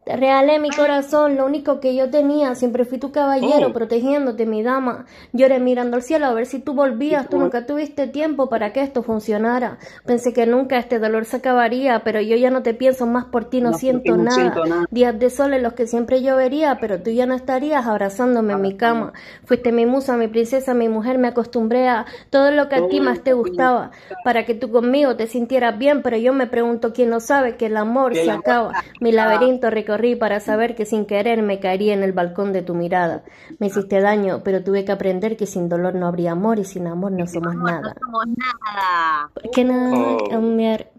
Te 0.04 0.16
regalé 0.16 0.58
mi 0.58 0.68
corazón, 0.70 1.36
lo 1.36 1.46
único 1.46 1.78
que 1.78 1.94
yo 1.94 2.10
tenía. 2.10 2.56
Siempre 2.56 2.84
fui 2.84 2.98
tu 2.98 3.12
caballero, 3.12 3.68
Oh. 3.68 3.72
protegiéndote, 3.72 4.46
mi 4.46 4.60
dama. 4.64 5.06
Lloré 5.32 5.60
mirando 5.60 5.96
al 5.96 6.02
cielo 6.02 6.26
a 6.26 6.32
ver 6.34 6.46
si 6.46 6.58
tú 6.58 6.74
volvías. 6.74 7.28
Tú 7.28 7.38
nunca 7.38 7.66
tuviste 7.66 8.08
tiempo 8.08 8.48
para 8.48 8.72
que 8.72 8.80
esto 8.82 9.04
funcionara. 9.04 9.78
Pensé 10.04 10.32
que 10.32 10.44
nunca 10.44 10.76
este 10.78 10.98
dolor 10.98 11.24
se 11.24 11.36
acabaría, 11.36 12.00
pero 12.02 12.20
yo 12.20 12.34
ya 12.34 12.50
no 12.50 12.64
te 12.64 12.74
pienso 12.74 13.06
más 13.06 13.26
por 13.26 13.44
ti, 13.44 13.60
no, 13.60 13.70
No, 13.70 13.78
siento, 13.78 14.16
nada. 14.16 14.30
siento 14.34 14.64
nada. 14.64 14.86
Días 14.90 15.16
de 15.20 15.30
sol 15.30 15.54
en 15.54 15.62
los 15.62 15.74
que 15.74 15.86
siempre 15.86 16.20
llovería, 16.20 16.78
pero 16.80 17.00
tú 17.00 17.10
ya 17.10 17.26
no 17.26 17.34
estarías 17.34 17.86
abrazándome 17.86 18.54
en 18.54 18.60
mi 18.60 18.76
cama. 18.76 19.12
Fuiste 19.44 19.70
mi 19.70 19.86
musa, 19.86 20.16
mi 20.16 20.26
princesa, 20.26 20.74
mi 20.74 20.88
mujer, 20.88 21.18
me 21.18 21.28
acostumbré 21.28 21.88
a 21.88 22.06
todo 22.28 22.50
lo 22.50 22.68
que 22.68 22.74
a 22.74 22.88
ti 22.88 23.00
más 23.00 23.20
te 23.22 23.34
gustaba, 23.34 23.92
para 24.24 24.44
que 24.46 24.54
tú 24.54 24.68
conmigo 24.72 25.14
te 25.14 25.28
sintieras 25.28 25.78
bien, 25.78 26.02
pero 26.02 26.16
yo 26.16 26.32
me 26.32 26.48
pregunto 26.48 26.92
quién 26.92 27.08
no 27.08 27.20
sabe 27.20 27.56
que 27.56 27.66
el 27.66 27.76
amor 27.76 28.16
se 28.16 28.32
acaba. 28.32 28.72
Mi 29.00 29.12
laberinto 29.12 29.70
recorrí 29.92 30.16
para 30.16 30.40
saber 30.40 30.74
que 30.74 30.86
sin 30.86 31.04
querer 31.06 31.42
me 31.42 31.60
caería 31.60 31.92
en 31.94 32.02
el 32.02 32.12
balcón 32.12 32.52
de 32.52 32.62
tu 32.62 32.74
mirada. 32.74 33.24
Me 33.58 33.66
hiciste 33.66 34.00
daño, 34.00 34.42
pero 34.44 34.64
tuve 34.64 34.84
que 34.84 34.92
aprender 34.92 35.36
que 35.36 35.46
sin 35.46 35.68
dolor 35.68 35.94
no 35.94 36.06
habría 36.06 36.32
amor 36.32 36.58
y 36.58 36.64
sin 36.64 36.86
amor 36.86 37.12
no 37.12 37.26
somos 37.26 37.54
nada. 37.56 37.94
No 37.94 38.06
somos 38.06 38.26
nada. 38.28 39.30
Porque 39.34 39.64
nada 39.64 39.90
va 39.90 39.96
a 39.96 40.14
Oh. 40.14 40.28
cambiar. 40.30 40.90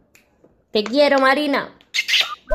Te 0.72 0.84
quiero, 0.84 1.20
Marina. 1.20 1.70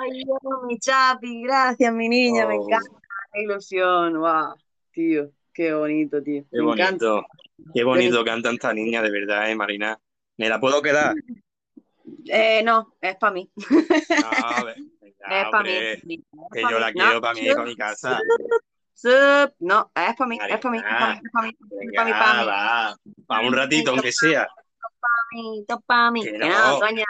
Ay, 0.00 0.10
Dios, 0.24 0.38
mi 0.66 0.78
chapi, 0.78 1.42
gracias, 1.42 1.92
mi 1.92 2.08
niña, 2.08 2.46
me 2.46 2.56
Oh. 2.58 2.64
encanta. 2.66 2.90
Qué 3.32 3.42
ilusión, 3.42 4.18
wow, 4.20 4.54
tío, 4.92 5.30
qué 5.52 5.72
bonito, 5.74 6.22
tío. 6.22 6.44
Qué 6.50 6.62
me 6.62 6.72
encanta. 6.72 7.06
bonito. 7.06 7.26
Qué 7.74 7.84
bonito 7.84 8.24
canta 8.24 8.50
esta 8.50 8.72
niña, 8.72 9.02
de 9.02 9.10
verdad, 9.10 9.50
eh, 9.50 9.54
Marina. 9.56 9.98
¿Me 10.36 10.48
la 10.48 10.60
puedo 10.60 10.80
quedar? 10.80 11.14
Eh, 12.26 12.62
no, 12.64 12.94
es 13.00 13.16
para 13.16 13.32
mí. 13.32 13.50
No, 13.56 14.64
ve- 14.64 14.74
Es 15.30 15.44
para 15.50 15.62
mí. 15.64 15.70
es 15.70 16.02
que 16.52 16.62
yo 16.62 16.78
la 16.78 16.92
quiero 16.92 17.20
para 17.20 17.34
mí, 17.34 17.48
para 17.48 17.64
mi 17.64 17.76
casa. 17.76 18.20
No, 19.60 19.90
es 19.94 20.16
para 20.16 20.28
mí, 20.28 20.38
es 20.48 20.58
para 20.58 20.70
mí, 20.70 20.78
es 20.78 20.84
para 20.84 21.12
mí, 21.14 21.20
es 21.22 21.32
para 21.32 21.46
mí, 21.46 21.52
para 21.94 22.04
mí, 22.04 22.96
para 23.26 23.46
un 23.46 23.52
ratito, 23.54 23.90
aunque 23.92 24.12
sea. 24.12 24.48
Para 25.00 25.80
para 25.86 26.10
mí. 26.10 26.24
Que 26.24 26.32
Que 26.32 26.38
no, 26.48 26.78
coño. 26.80 27.04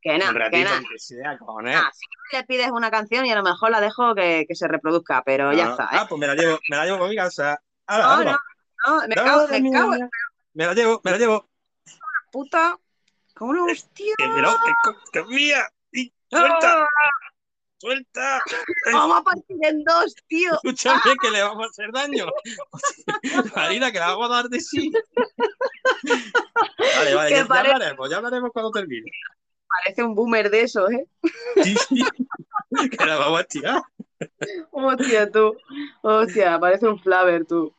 Que 0.00 0.12
un 0.12 0.18
no, 0.18 0.32
que 0.32 0.38
ratito, 0.38 0.70
no. 0.70 0.76
aunque 0.76 0.98
sea. 0.98 1.38
Ah, 1.76 1.90
si 1.92 2.36
le 2.36 2.44
pides 2.44 2.70
una 2.70 2.90
canción 2.90 3.26
y 3.26 3.32
a 3.32 3.34
lo 3.36 3.42
mejor 3.42 3.70
la 3.70 3.80
dejo 3.80 4.14
que, 4.14 4.44
que 4.48 4.54
se 4.54 4.68
reproduzca, 4.68 5.22
pero 5.24 5.52
ya 5.52 5.66
Ah, 5.66 5.70
está, 5.70 5.84
¿eh? 5.84 5.98
ah, 6.00 6.06
pues 6.08 6.20
me 6.20 6.26
la 6.28 6.34
llevo, 6.34 6.58
me 6.70 6.76
la 6.76 6.84
llevo 6.84 6.98
para 6.98 7.10
mi 7.10 7.16
casa. 7.16 7.60
No, 7.88 8.24
no, 8.24 8.38
no, 8.86 9.08
me 9.08 9.14
cago, 9.14 9.48
me 9.48 9.70
cago. 9.72 9.90
Me 10.54 10.66
la 10.66 10.74
llevo, 10.74 11.00
me 11.04 11.10
la 11.10 11.18
llevo. 11.18 11.48
puta. 12.30 12.78
¿Cómo 13.34 13.52
no? 13.52 13.64
Hostia. 13.66 14.14
Que, 14.16 14.24
que 14.24 14.42
que, 15.12 15.20
que 15.20 15.24
mía. 15.24 15.68
Y- 15.92 16.12
Suelta, 16.30 16.82
¡Ah! 16.82 16.86
Suelta. 17.78 18.40
Vamos 18.92 19.18
a 19.18 19.22
partir 19.22 19.56
en 19.62 19.84
dos, 19.84 20.14
tío. 20.28 20.52
Escúchame 20.54 21.14
que 21.20 21.30
le 21.30 21.42
vamos 21.42 21.66
a 21.66 21.70
hacer 21.70 21.90
daño. 21.92 22.26
Marina, 23.56 23.92
que 23.92 23.98
la 23.98 24.08
vamos 24.08 24.30
a 24.30 24.34
dar 24.34 24.48
de 24.48 24.60
sí. 24.60 24.90
Vale, 26.98 27.14
vale, 27.14 27.30
ya, 27.30 27.36
ya 27.38 27.46
parece- 27.46 27.72
hablaremos, 27.74 28.10
ya 28.10 28.16
hablaremos 28.16 28.50
cuando 28.52 28.70
termine. 28.70 29.10
Parece 29.84 30.02
un 30.04 30.14
boomer 30.14 30.48
de 30.48 30.60
esos, 30.62 30.90
¿eh? 30.90 31.06
Sí, 31.62 31.74
sí. 31.88 32.04
Que 32.98 33.06
la 33.06 33.16
vamos 33.16 33.38
a 33.38 33.42
estirar. 33.42 33.82
Hostia, 34.70 35.30
tú. 35.30 35.54
Hostia, 36.02 36.58
parece 36.58 36.88
un 36.88 36.98
flaver, 36.98 37.46
tú. 37.46 37.72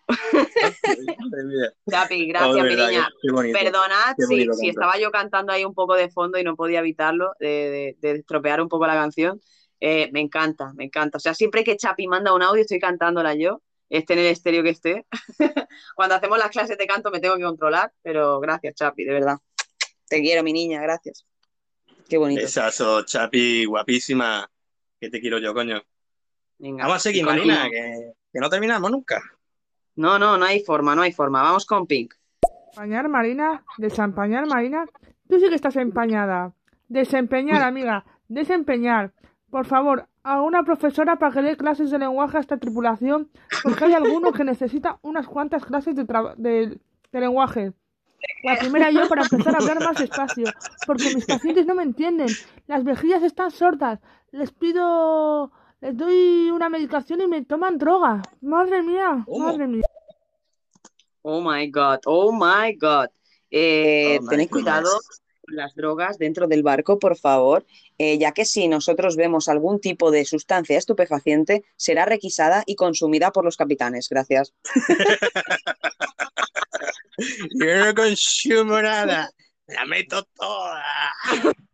Capi, 1.90 2.24
Oh, 2.24 2.28
gracias, 2.30 2.56
de 2.56 2.64
mi 2.64 2.76
niña. 2.76 3.10
Perdonad 3.54 4.16
si, 4.18 4.48
si 4.54 4.70
estaba 4.70 4.98
yo 4.98 5.12
cantando 5.12 5.52
ahí 5.52 5.66
un 5.66 5.74
poco 5.74 5.96
de 5.96 6.10
fondo 6.10 6.38
y 6.40 6.44
no 6.44 6.56
podía 6.56 6.80
evitarlo, 6.80 7.32
de, 7.40 7.48
de- 7.48 7.98
de 8.00 8.12
estropear 8.20 8.62
un 8.62 8.70
poco 8.70 8.88
la 8.88 8.94
canción. 8.94 9.40
Eh, 9.80 10.10
me 10.12 10.22
encanta, 10.22 10.74
me 10.76 10.86
encanta. 10.86 11.18
O 11.18 11.20
sea, 11.20 11.34
siempre 11.34 11.64
que 11.64 11.78
Chapi 11.78 12.08
manda 12.08 12.34
un 12.34 12.42
audio 12.42 12.62
estoy 12.62 12.80
cantándola 12.80 13.36
yo, 13.36 13.62
esté 13.90 14.14
en 14.14 14.20
el 14.20 14.26
estéreo 14.28 14.64
que 14.64 14.70
esté. 14.70 15.06
Cuando 15.96 16.16
hacemos 16.16 16.38
las 16.38 16.50
clases 16.50 16.78
de 16.78 16.88
canto 16.88 17.12
me 17.12 17.20
tengo 17.20 17.38
que 17.38 17.44
controlar, 17.44 17.92
pero 18.02 18.40
gracias, 18.40 18.76
Chapi, 18.76 19.04
de 19.04 19.14
verdad. 19.14 19.38
Te 20.10 20.22
quiero, 20.22 20.44
mi 20.44 20.54
niña, 20.54 20.82
gracias. 20.82 21.26
Qué 22.10 22.18
bonito. 22.18 22.42
Besazo, 22.42 23.04
Chapi, 23.04 23.66
guapísima. 23.66 24.50
Que 25.00 25.10
te 25.10 25.20
quiero 25.20 25.38
yo, 25.38 25.54
coño. 25.54 25.82
Venga, 26.58 26.86
Vamos 26.86 26.98
a 26.98 27.00
seguir, 27.02 27.24
Marina, 27.24 27.70
que, 27.70 28.14
que 28.34 28.40
no 28.40 28.50
terminamos 28.50 28.90
nunca. 28.90 29.22
No, 29.96 30.18
no, 30.18 30.38
no 30.38 30.46
hay 30.46 30.62
forma, 30.62 30.96
no 30.96 31.04
hay 31.04 31.12
forma. 31.12 31.44
Vamos 31.44 31.66
con 31.66 31.86
Pink. 31.86 32.16
Empañar, 32.72 33.10
Marina, 33.10 33.64
desempañar, 33.78 34.48
Marina. 34.48 34.86
Tú 35.28 35.40
sí 35.40 35.50
que 35.50 35.56
estás 35.56 35.76
empañada. 35.76 36.54
Desempeñar, 36.88 37.62
amiga, 37.64 38.06
desempeñar. 38.28 39.14
Por 39.50 39.66
favor, 39.66 40.08
a 40.24 40.42
una 40.42 40.64
profesora 40.64 41.18
para 41.18 41.34
que 41.34 41.42
dé 41.42 41.56
clases 41.58 41.90
de 41.90 41.98
lenguaje 42.00 42.38
a 42.38 42.40
esta 42.42 42.58
tripulación, 42.58 43.30
porque 43.64 43.86
hay 43.86 43.94
alguno 43.94 44.34
que 44.34 44.44
necesita 44.44 45.00
unas 45.02 45.28
cuantas 45.28 45.64
clases 45.66 45.96
de, 45.96 46.04
traba- 46.06 46.36
de, 46.36 46.78
de 47.12 47.20
lenguaje. 47.20 47.72
La 48.44 48.58
primera 48.58 48.90
yo 48.92 49.08
para 49.08 49.22
empezar 49.24 49.56
a 49.56 49.60
hablar 49.60 49.80
más 49.80 49.98
despacio, 49.98 50.46
porque 50.86 51.14
mis 51.16 51.26
pacientes 51.26 51.66
no 51.66 51.76
me 51.76 51.84
entienden. 51.84 52.28
Las 52.68 52.84
vejillas 52.84 53.24
están 53.24 53.52
sordas. 53.52 54.00
Les 54.32 54.52
pido, 54.52 55.52
les 55.80 55.96
doy 55.96 56.50
una 56.52 56.68
medicación 56.68 57.22
y 57.22 57.28
me 57.28 57.44
toman 57.46 57.78
droga. 57.78 58.22
Madre 58.42 58.84
mía, 58.84 59.24
madre 59.46 59.68
mía. 59.68 59.84
Oh 61.22 61.42
my 61.42 61.70
God, 61.72 62.00
oh 62.06 62.32
my 62.34 62.76
God. 62.76 63.08
Eh, 63.50 64.18
Oh 64.20 64.24
my 64.24 64.30
tened 64.30 64.50
cuidado, 64.50 64.90
goodness. 64.90 65.22
Las 65.48 65.76
drogas 65.76 66.18
dentro 66.18 66.48
del 66.48 66.64
barco, 66.64 67.00
por 67.00 67.18
favor, 67.18 67.66
eh, 67.98 68.18
ya 68.18 68.32
que 68.32 68.46
si 68.46 68.68
nosotros 68.68 69.16
vemos 69.16 69.48
algún 69.48 69.80
tipo 69.80 70.12
de 70.12 70.26
sustancia 70.26 70.78
estupefaciente, 70.78 71.64
será 71.76 72.06
requisada 72.06 72.64
y 72.66 72.76
consumida 72.76 73.32
por 73.32 73.46
los 73.46 73.58
capitanes. 73.58 74.10
Gracias. 74.10 74.54
Yo 77.60 77.86
no 77.86 77.96
consumo 77.96 78.82
nada. 78.82 79.32
La 79.68 79.86
meto 79.86 80.24
toda. 80.36 80.84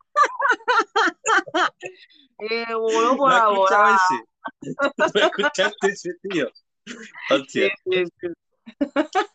Eh, 2.49 2.65
voló 2.73 3.15
por 3.15 3.29
¿No 3.29 3.35
has 3.37 3.43
escuchado 3.51 3.83
ahora. 3.83 3.95
ese? 3.95 4.15
¿No 4.97 5.05
escuchaste 5.27 5.87
ese, 5.87 6.09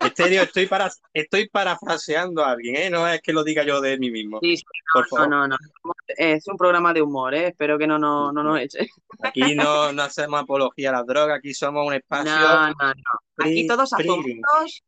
Estéreo, 0.01 0.43
estoy, 0.43 0.67
para, 0.67 0.91
estoy 1.13 1.49
parafraseando 1.49 2.45
a 2.45 2.53
alguien, 2.53 2.77
¿eh? 2.77 2.91
No 2.91 3.07
es 3.09 3.21
que 3.21 3.33
lo 3.33 3.45
diga 3.45 3.63
yo 3.65 3.81
de 3.81 3.99
mí 3.99 4.11
mismo. 4.11 4.39
Sí, 4.43 4.57
sí, 4.57 4.65
Por 4.93 5.03
no, 5.05 5.09
favor. 5.09 5.29
no, 5.29 5.49
no, 5.49 5.57
no. 5.85 5.93
Es 6.09 6.47
un 6.49 6.57
programa 6.57 6.93
de 6.93 7.03
humor, 7.03 7.35
¿eh? 7.35 7.49
Espero 7.49 7.79
que 7.79 7.87
no, 7.87 7.99
no, 7.99 8.33
no 8.33 8.43
nos 8.43 8.59
eche. 8.61 8.89
Aquí 9.23 9.55
no, 9.55 9.93
no 9.93 10.03
hacemos 10.03 10.41
apología 10.41 10.91
a 10.91 10.93
la 10.93 11.03
droga, 11.05 11.37
aquí 11.37 11.55
somos 11.55 11.87
un 11.87 11.95
espacio. 11.95 12.33
No, 12.33 12.69
no, 12.69 12.75
no. 12.75 13.45
Aquí 13.45 13.67
todos 13.67 13.93
a 13.93 13.97
zumitos, 13.99 14.83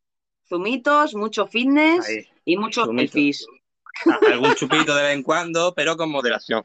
zumitos, 0.48 1.14
mucho 1.14 1.46
fitness 1.46 2.08
Ahí, 2.08 2.26
y 2.44 2.56
muchos 2.56 2.88
selfies. 2.88 3.46
A- 4.06 4.32
Algún 4.32 4.54
chupito 4.54 4.94
de 4.94 5.02
vez 5.02 5.14
en 5.14 5.22
cuando, 5.22 5.74
pero 5.74 5.96
con 5.96 6.10
moderación. 6.10 6.64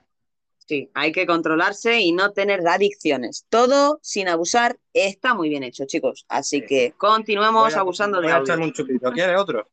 Sí, 0.68 0.90
hay 0.96 1.12
que 1.12 1.28
controlarse 1.28 2.00
y 2.00 2.12
no 2.12 2.32
tener 2.32 2.68
adicciones. 2.68 3.46
Todo 3.50 4.00
sin 4.02 4.28
abusar 4.28 4.78
está 4.94 5.36
muy 5.36 5.48
bien 5.50 5.62
hecho, 5.64 5.86
chicos. 5.86 6.26
Así 6.28 6.66
que 6.66 6.94
continuemos 6.98 7.66
Voy 7.66 7.74
a- 7.74 7.80
abusando 7.82 8.18
voy 8.18 8.28
de 8.28 8.34
a 8.34 8.38
audio. 8.38 8.56
un 8.56 8.74
chupito. 8.74 9.12
¿Quieres 9.12 9.40
otro? 9.40 9.70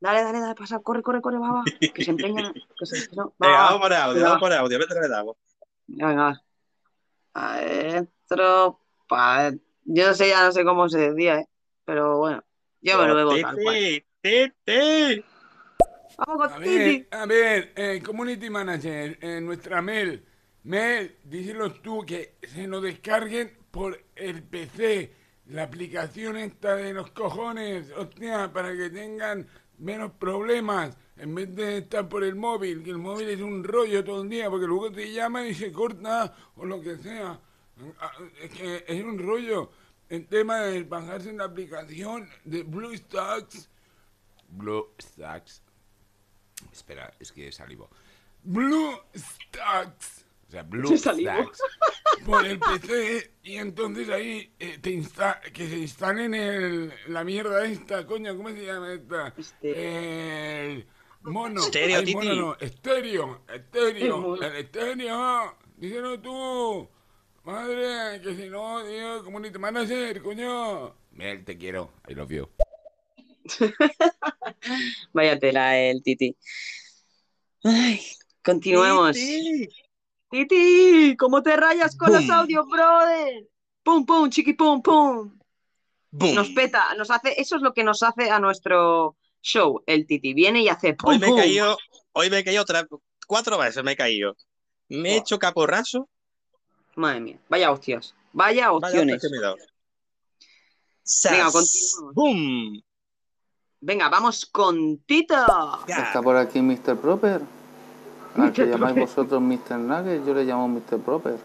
Dale, 0.00 0.22
dale, 0.22 0.40
dale, 0.40 0.54
pasa, 0.54 0.80
corre, 0.80 1.00
corre, 1.00 1.20
corre, 1.22 1.38
va, 1.38 1.52
va. 1.52 1.62
Que 1.94 2.04
se 2.04 2.10
empeña. 2.10 2.52
Que 2.78 2.86
se, 2.86 3.08
no, 3.16 3.26
va, 3.28 3.32
Venga, 3.38 3.56
va, 3.56 3.64
vamos 3.66 3.80
por 3.80 3.92
audio, 3.94 4.22
va. 4.22 4.28
vamos 4.28 4.40
por 4.40 4.52
audio. 4.52 4.78
Vete 4.78 4.94
le 5.00 5.08
damos. 5.08 5.36
Venga. 5.86 6.42
Adentro, 7.34 8.80
pa... 9.08 9.50
Yo 9.84 10.06
no 10.08 10.14
sé, 10.14 10.28
ya 10.28 10.44
no 10.44 10.52
sé 10.52 10.62
cómo 10.64 10.88
se 10.88 11.10
decía, 11.10 11.38
¿eh? 11.40 11.46
Pero 11.84 12.18
bueno, 12.18 12.44
yo 12.82 12.98
me 12.98 13.06
lo 13.08 13.14
bebo 13.16 13.30
tal 13.40 13.56
cual. 13.62 14.04
Vamos 16.18 16.50
A 16.50 16.50
con 16.52 16.60
ver, 16.60 16.94
Titi. 16.94 17.08
a 17.10 17.26
ver, 17.26 17.72
eh, 17.76 18.02
Community 18.04 18.50
Manager, 18.50 19.18
eh, 19.20 19.40
nuestra 19.40 19.82
Mel. 19.82 20.24
Mel, 20.64 21.16
díselo 21.24 21.72
tú 21.72 22.04
que 22.06 22.36
se 22.42 22.66
nos 22.66 22.82
descarguen 22.82 23.56
por 23.70 23.98
el 24.14 24.42
PC. 24.42 25.12
La 25.46 25.64
aplicación 25.64 26.36
esta 26.36 26.76
de 26.76 26.92
los 26.92 27.10
cojones, 27.10 27.90
hostia, 27.96 28.52
para 28.52 28.76
que 28.76 28.90
tengan 28.90 29.46
menos 29.78 30.12
problemas. 30.12 30.96
En 31.16 31.34
vez 31.34 31.54
de 31.54 31.78
estar 31.78 32.08
por 32.08 32.24
el 32.24 32.36
móvil, 32.36 32.82
que 32.82 32.90
el 32.90 32.98
móvil 32.98 33.28
es 33.28 33.40
un 33.40 33.64
rollo 33.64 34.04
todo 34.04 34.22
el 34.22 34.28
día, 34.28 34.48
porque 34.50 34.66
luego 34.66 34.90
te 34.92 35.12
llaman 35.12 35.46
y 35.46 35.54
se 35.54 35.72
corta 35.72 36.34
o 36.56 36.64
lo 36.64 36.80
que 36.80 36.96
sea. 36.98 37.40
Ah, 38.00 38.12
Es 38.40 38.50
que 38.50 38.84
es 38.86 39.02
un 39.04 39.18
rollo. 39.18 39.70
El 40.08 40.26
tema 40.26 40.60
de 40.60 40.84
bajarse 40.84 41.30
en 41.30 41.38
la 41.38 41.44
aplicación 41.44 42.28
de 42.44 42.62
BlueStacks. 42.62 43.68
BlueStacks. 44.48 45.62
Espera, 46.72 47.12
es 47.18 47.32
que 47.32 47.50
salivo. 47.52 47.88
BlueStacks. 48.44 50.26
O 50.48 50.50
sea, 50.50 50.66
Se 50.86 50.98
salió. 50.98 51.32
BlueStacks. 51.32 51.60
por 52.26 52.46
el 52.46 52.58
PC 52.58 53.32
y 53.42 53.56
entonces 53.56 54.08
ahí 54.10 54.52
eh, 54.58 54.78
te 54.80 54.90
insta 54.90 55.40
que 55.52 55.68
se 55.68 55.78
instalen 55.78 56.34
el, 56.34 56.92
la 57.08 57.24
mierda 57.24 57.64
esta, 57.64 58.06
coño, 58.06 58.36
¿cómo 58.36 58.50
se 58.50 58.64
llama 58.64 58.92
esta? 58.92 59.34
El 59.62 60.86
mono. 61.22 61.62
Estéreo, 61.62 61.98
Ay, 62.00 62.14
mono 62.14 62.34
no, 62.34 62.56
estéreo, 62.60 63.40
estéreo, 63.48 64.42
el 64.42 64.56
estéreo, 64.56 65.56
díselo 65.76 66.20
tú. 66.20 66.88
Madre, 67.44 68.20
que 68.20 68.36
si 68.36 68.48
no, 68.48 68.84
tío, 68.84 69.24
community 69.24 69.58
manager, 69.58 70.22
coño. 70.22 70.94
Mel, 71.12 71.44
te 71.44 71.58
quiero. 71.58 71.90
I 72.08 72.14
love 72.14 72.30
you. 72.30 72.48
Vaya 75.12 75.38
tela 75.38 75.78
el 75.78 76.02
Titi. 76.02 76.36
Ay, 77.64 78.00
continuemos. 78.42 79.12
Titi. 79.14 79.68
Titi, 80.30 81.16
¿cómo 81.18 81.42
te 81.42 81.56
rayas 81.56 81.94
con 81.96 82.12
los 82.12 82.28
audios, 82.30 82.66
brother? 82.66 83.46
Pum, 83.82 84.06
pum, 84.06 84.30
chiqui, 84.30 84.54
pum, 84.54 84.80
pum. 84.80 85.38
Boom. 86.10 86.34
Nos 86.34 86.50
peta, 86.50 86.94
nos 86.96 87.10
hace, 87.10 87.40
eso 87.40 87.56
es 87.56 87.62
lo 87.62 87.72
que 87.72 87.84
nos 87.84 88.02
hace 88.02 88.30
a 88.30 88.38
nuestro 88.38 89.16
show, 89.42 89.82
el 89.86 90.06
Titi. 90.06 90.32
Viene 90.34 90.62
y 90.62 90.68
hace 90.68 90.94
pum, 90.94 91.10
Hoy 91.10 91.18
me 91.18 91.28
he 91.28 91.34
caído, 91.34 91.76
hoy 92.12 92.30
me 92.30 92.38
he 92.38 92.44
caído 92.44 92.62
otra, 92.62 92.86
cuatro 93.26 93.58
veces 93.58 93.82
me 93.82 93.92
he 93.92 93.96
caído. 93.96 94.36
Me 94.88 95.14
he 95.14 95.16
hecho 95.18 95.38
caporrazo. 95.38 96.08
Madre 96.96 97.20
mía, 97.20 97.38
vaya 97.48 97.70
hostias, 97.70 98.14
vaya 98.32 98.70
Vaya 98.70 98.72
opciones. 98.72 99.16
hostia 99.16 99.28
que 99.28 99.32
me 99.32 99.38
he 99.38 99.40
dado. 99.40 99.56
Venga, 99.56 99.70
Sas. 101.02 101.52
continuamos. 101.52 102.14
Boom. 102.14 102.82
Venga, 103.84 104.08
vamos 104.08 104.46
con 104.46 104.98
Tito. 104.98 105.34
Está 105.88 106.22
por 106.22 106.36
aquí 106.36 106.62
Mr. 106.62 106.96
Proper. 106.96 107.40
Al 108.36 108.52
que 108.52 108.62
Mr. 108.62 108.70
llamáis 108.70 108.96
vosotros 108.96 109.42
Mr. 109.42 109.76
Nugget, 109.76 110.24
yo 110.24 110.34
le 110.34 110.44
llamo 110.44 110.68
Mr. 110.68 111.00
Proper. 111.00 111.36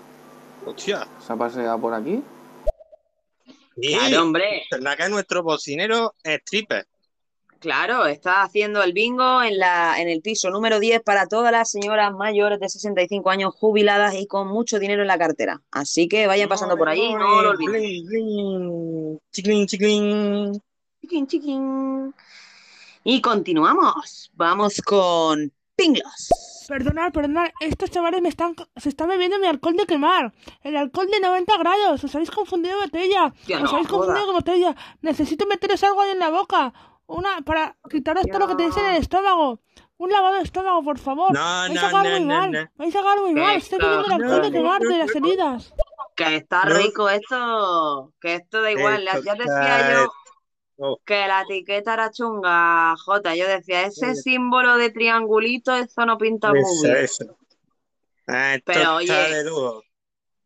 Hostia. 0.63 1.07
¿Se 1.25 1.33
ha 1.33 1.35
paseado 1.35 1.79
por 1.81 1.95
aquí? 1.95 2.21
Sí, 3.81 3.93
Claro, 3.95 4.21
hombre. 4.21 4.63
Fernaca 4.69 5.05
es 5.05 5.09
nuestro 5.09 5.41
bocinero 5.41 6.13
stripper. 6.23 6.85
Claro, 7.59 8.05
está 8.05 8.43
haciendo 8.43 8.83
el 8.83 8.93
bingo 8.93 9.41
en 9.41 9.57
la, 9.57 9.99
en 9.99 10.07
el 10.07 10.21
piso 10.21 10.51
número 10.51 10.79
10 10.79 11.01
para 11.01 11.25
todas 11.25 11.51
las 11.51 11.71
señoras 11.71 12.13
mayores 12.13 12.59
de 12.59 12.69
65 12.69 13.31
años 13.31 13.55
jubiladas 13.55 14.13
y 14.13 14.27
con 14.27 14.47
mucho 14.47 14.77
dinero 14.77 15.01
en 15.01 15.07
la 15.07 15.17
cartera. 15.17 15.59
Así 15.71 16.07
que 16.07 16.27
vayan 16.27 16.49
pasando 16.49 16.77
por 16.77 16.87
ahí, 16.87 17.15
no 17.15 17.41
lo 17.41 17.49
olviden. 17.49 17.81
Bling, 17.81 18.05
bling. 18.05 19.19
Chiclin, 19.31 19.65
chiclin. 19.65 20.61
Chiquín, 21.07 21.25
chiquín. 21.27 22.13
Y 23.05 23.21
continuamos. 23.21 24.29
Vamos 24.33 24.81
con 24.85 25.53
Pinglos. 25.77 26.65
Perdonad, 26.67 27.13
perdonad, 27.13 27.47
estos 27.61 27.89
chavales 27.91 28.21
me 28.21 28.27
están, 28.27 28.53
se 28.75 28.89
están 28.89 29.07
bebiendo 29.07 29.39
mi 29.39 29.47
alcohol 29.47 29.77
de 29.77 29.85
quemar. 29.85 30.33
El 30.63 30.75
alcohol 30.75 31.07
de 31.09 31.21
90 31.21 31.57
grados. 31.59 32.03
Os 32.03 32.13
habéis 32.13 32.29
confundido 32.29 32.75
de 32.77 32.83
botella. 32.87 33.33
Tía, 33.45 33.55
Os 33.57 33.63
no 33.63 33.69
habéis 33.69 33.87
confundido 33.87 34.27
de 34.27 34.33
botella. 34.33 34.75
Necesito 35.01 35.45
meteros 35.47 35.81
algo 35.85 36.01
ahí 36.01 36.09
en 36.11 36.19
la 36.19 36.29
boca. 36.29 36.73
Una, 37.05 37.39
para 37.45 37.77
quitaros 37.89 38.25
todo 38.27 38.39
lo 38.39 38.47
que 38.49 38.55
tenéis 38.55 38.75
en 38.75 38.85
el 38.87 38.97
estómago. 38.97 39.61
Un 39.95 40.11
lavado 40.11 40.35
de 40.35 40.43
estómago, 40.43 40.83
por 40.83 40.99
favor. 40.99 41.31
No, 41.31 41.39
vais 41.39 41.69
a 41.71 41.73
no, 41.73 41.87
acabar 41.87 42.03
no, 42.05 42.11
muy 42.11 42.19
no, 42.19 42.25
mal. 42.35 42.51
no. 42.51 42.69
Vais 42.75 42.93
a 42.93 42.99
acabar 42.99 43.21
muy 43.21 43.33
mal. 43.33 43.55
Estoy 43.55 43.79
esto- 43.79 43.89
bebiendo 43.89 44.07
el 44.13 44.21
alcohol 44.23 44.41
de 44.41 44.51
quemar 44.51 44.81
no, 44.81 44.89
de 44.89 44.97
las 44.97 45.15
heridas. 45.15 45.73
Que 46.17 46.35
está 46.35 46.63
rico 46.63 47.07
esto. 47.09 48.11
Que 48.19 48.35
esto 48.35 48.61
da 48.61 48.71
igual. 48.73 49.07
Esto 49.07 49.21
Ya 49.23 49.35
decía 49.35 49.93
yo 49.93 50.11
Oh. 50.79 50.99
que 51.03 51.27
la 51.27 51.41
etiqueta 51.41 51.93
era 51.95 52.11
chunga, 52.11 52.95
Jota. 52.97 53.35
Yo 53.35 53.47
decía, 53.47 53.83
ese 53.83 54.13
Sí. 54.15 54.21
símbolo 54.21 54.77
de 54.77 54.91
triangulito, 54.91 55.75
eso 55.75 56.05
no 56.05 56.17
pinta 56.17 56.49
muy 56.53 56.61
bien. 56.83 56.97
eso. 56.97 57.37
Ah, 58.27 58.57
Pero, 58.63 58.95
oye, 58.95 59.11
de 59.11 59.43
lujo. 59.43 59.83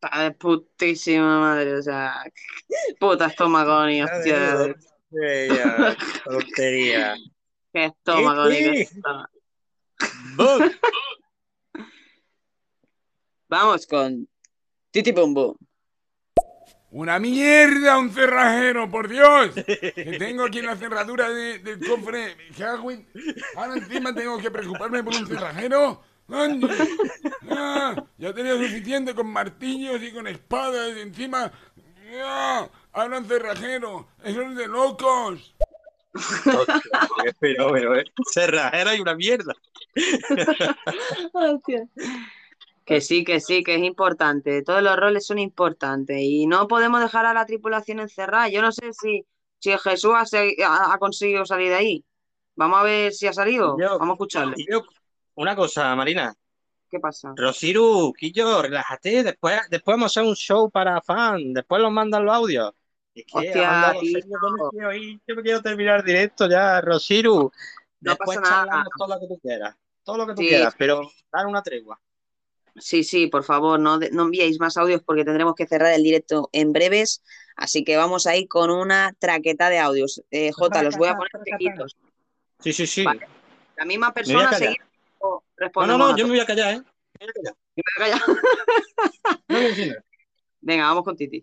Está 0.02 0.24
de 0.24 0.32
putísima 0.32 1.40
madre, 1.40 1.76
o 1.76 1.82
sea, 1.82 2.24
puta 3.00 3.26
estómago 3.28 3.86
ni 3.86 4.02
hostia. 4.02 4.74
Bella 5.10 5.98
tontería. 6.24 7.16
qué 7.74 7.86
estómago 7.86 8.46
ni 8.46 8.56
qué 8.58 8.82
estómago. 8.82 9.28
Boom. 10.38 10.72
Vamos 13.50 13.86
con 13.86 14.28
Titi 14.92 15.12
Pum 15.12 15.34
Pum. 15.34 15.56
Una 16.92 17.20
mierda, 17.20 17.98
un 17.98 18.12
cerrajero, 18.12 18.90
por 18.92 19.08
Dios. 19.08 19.52
Que 19.56 20.16
tengo 20.20 20.44
aquí 20.44 20.60
en 20.60 20.66
la 20.66 20.76
cerradura 20.76 21.30
de- 21.30 21.60
del 21.60 21.80
cofre. 21.88 22.36
Ahora 23.56 23.76
encima 23.78 24.14
tengo 24.14 24.38
que 24.40 24.52
preocuparme 24.52 25.02
por 25.04 25.16
un 25.16 25.26
cerrajero. 25.26 26.04
Ah, 27.50 27.96
ya 28.18 28.34
tenía 28.34 28.54
suficiente 28.56 29.14
con 29.16 29.28
martillos 29.28 30.02
y 30.04 30.12
con 30.12 30.28
espadas. 30.28 30.92
Y 30.98 31.00
encima. 31.02 31.52
ah, 32.24 32.68
ahora 32.94 33.18
un 33.20 33.26
cerrajero. 33.26 34.08
Eso 34.24 34.42
es 34.42 34.56
de 34.56 34.68
locos. 34.68 35.54
Hostia, 36.14 36.82
qué 37.24 37.34
fenómeno, 37.40 37.96
¿eh? 37.96 38.04
Cerrajera 38.34 38.96
y 38.96 39.00
una 39.00 39.16
mierda. 39.16 39.54
Que 42.92 43.02
sí, 43.02 43.24
que 43.24 43.40
sí, 43.40 43.64
que 43.64 43.76
es 43.76 43.82
importante. 43.84 44.62
Todos 44.64 44.82
los 44.84 44.96
roles 44.98 45.26
son 45.26 45.40
importantes 45.40 46.18
y 46.20 46.46
no 46.48 46.68
podemos 46.68 47.00
dejar 47.02 47.26
a 47.26 47.34
la 47.34 47.46
tripulación 47.46 48.00
encerrada. 48.00 48.50
Yo 48.50 48.62
no 48.62 48.72
sé 48.72 48.92
si, 48.94 49.26
si 49.60 49.78
Jesús 49.78 50.12
ha, 50.16 50.26
se- 50.26 50.56
ha- 50.66 50.94
ha 50.94 50.98
conseguido 50.98 51.46
salir 51.46 51.70
de 51.70 51.76
ahí. 51.76 52.06
Vamos 52.56 52.80
a 52.80 52.84
ver 52.84 53.14
si 53.14 53.28
ha 53.28 53.34
salido. 53.34 53.78
Yo- 53.80 53.98
Vamos 53.98 54.10
a 54.10 54.16
escucharle. 54.16 54.56
Yo, 54.70 54.84
una 55.36 55.56
cosa, 55.56 55.96
Marina. 55.96 56.34
¿Qué 56.90 57.00
pasa? 57.00 57.32
Rosiru, 57.38 58.12
Quillo, 58.18 58.62
relájate. 58.62 59.24
Después, 59.24 59.62
después 59.70 59.94
vamos 59.96 60.06
a 60.06 60.20
hacer 60.20 60.28
un 60.30 60.36
show 60.36 60.70
para 60.70 61.02
fan. 61.02 61.54
Después 61.54 61.82
los 61.82 61.92
mandan 61.92 62.26
los 62.26 62.36
audios. 62.36 62.74
Es 63.16 63.24
que 63.26 63.38
Hostia, 63.38 63.84
hablando 63.88 64.02
tío. 64.02 64.20
yo 64.20 64.50
me 64.52 64.70
quiero 64.72 64.94
ir. 64.94 65.20
Yo 65.26 65.36
me 65.36 65.42
quiero 65.42 65.62
terminar 65.62 66.04
directo 66.04 66.50
ya, 66.50 66.82
Rosiru. 66.82 67.52
No 68.02 68.12
Después 68.12 68.38
pasa 68.40 68.66
nada. 68.66 68.84
todo 68.98 69.08
lo 69.08 69.20
que 69.22 69.28
tú 69.28 69.40
quieras. 69.40 69.76
todo 70.04 70.18
lo 70.18 70.28
que 70.28 70.34
tú 70.34 70.42
Sí. 70.42 70.48
quieras, 70.50 70.74
pero 70.78 71.10
dar 71.32 71.46
una 71.46 71.62
tregua. 71.62 71.98
Sí, 72.78 73.04
sí, 73.04 73.28
por 73.28 73.44
favor, 73.44 73.80
no, 73.80 74.00
no 74.00 74.24
enviéis 74.24 74.60
más 74.60 74.78
audios 74.78 75.02
porque 75.04 75.26
tendremos 75.26 75.56
que 75.56 75.68
cerrar 75.68 75.94
el 75.94 76.04
directo 76.04 76.50
en 76.54 76.72
breves. 76.72 77.22
Así 77.56 77.84
que 77.84 77.98
vamos 77.98 78.28
ahí 78.28 78.48
con 78.48 78.72
una 78.72 79.14
traqueta 79.20 79.70
de 79.70 79.80
audios. 79.80 80.24
Eh, 80.32 80.52
Jota, 80.52 80.82
los 80.82 80.98
voy 80.98 81.10
a 81.10 81.16
poner 81.16 81.32
seguidos. 81.44 81.98
Sí, 82.60 82.74
sí, 82.74 82.88
sí. 82.88 83.06
La 83.76 83.86
misma 83.86 84.14
persona 84.14 84.54
seguida 84.54 84.88
o 85.20 85.44
No, 85.76 85.86
no, 85.88 85.98
no, 85.98 86.18
yo 86.18 86.26
me 86.26 86.32
voy 86.32 86.40
a 86.40 86.46
callar, 86.46 86.76
¿eh? 86.76 86.82
Me 87.20 87.26
voy 87.26 87.30
a 87.30 87.34
callar. 87.34 88.22
Me 89.48 89.60
voy 89.60 89.92
a. 89.92 90.04
Venga, 90.62 90.84
vamos 90.86 91.04
con 91.04 91.16
Titi. 91.16 91.42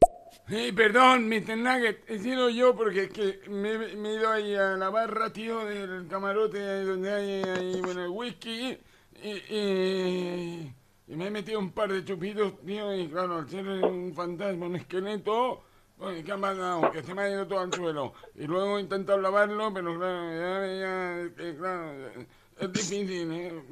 Sí, 0.48 0.72
perdón, 0.72 1.28
Mr. 1.28 1.56
Nugget, 1.58 2.08
he 2.08 2.18
sido 2.18 2.48
yo 2.48 2.74
porque 2.74 3.04
es 3.04 3.10
que 3.10 3.40
me, 3.50 3.76
me 3.96 4.10
he 4.10 4.14
ido 4.14 4.30
ahí 4.30 4.54
a 4.54 4.76
la 4.76 4.88
barra, 4.88 5.32
tío, 5.32 5.64
del 5.66 6.06
camarote 6.08 6.58
ahí 6.58 6.84
donde 6.84 7.12
hay 7.12 7.42
ahí, 7.42 7.80
bueno, 7.82 8.04
el 8.04 8.10
whisky 8.10 8.78
y, 9.22 9.28
y- 9.54 10.74
y 11.08 11.16
me 11.16 11.26
he 11.26 11.30
metido 11.30 11.58
un 11.58 11.72
par 11.72 11.90
de 11.90 12.04
chupitos, 12.04 12.52
tío, 12.64 12.94
y 12.94 13.08
claro, 13.08 13.38
al 13.38 13.48
ser 13.48 13.66
un 13.66 14.14
fantasma, 14.14 14.66
un 14.66 14.76
esqueleto, 14.76 15.64
pues, 15.96 16.22
¿qué 16.22 16.32
ha 16.32 16.36
pasado? 16.36 16.92
Que 16.92 17.02
se 17.02 17.14
me 17.14 17.22
ha 17.22 17.30
ido 17.30 17.46
todo 17.46 17.60
al 17.60 17.72
suelo. 17.72 18.12
Y 18.34 18.46
luego 18.46 18.78
he 18.78 18.82
intentado 18.82 19.18
lavarlo, 19.18 19.72
pero 19.72 19.98
claro, 19.98 20.30
ya, 20.30 21.30
ya, 21.34 21.56
claro, 21.56 22.10
es 22.58 22.72
difícil, 22.72 23.32
¿eh? 23.32 23.62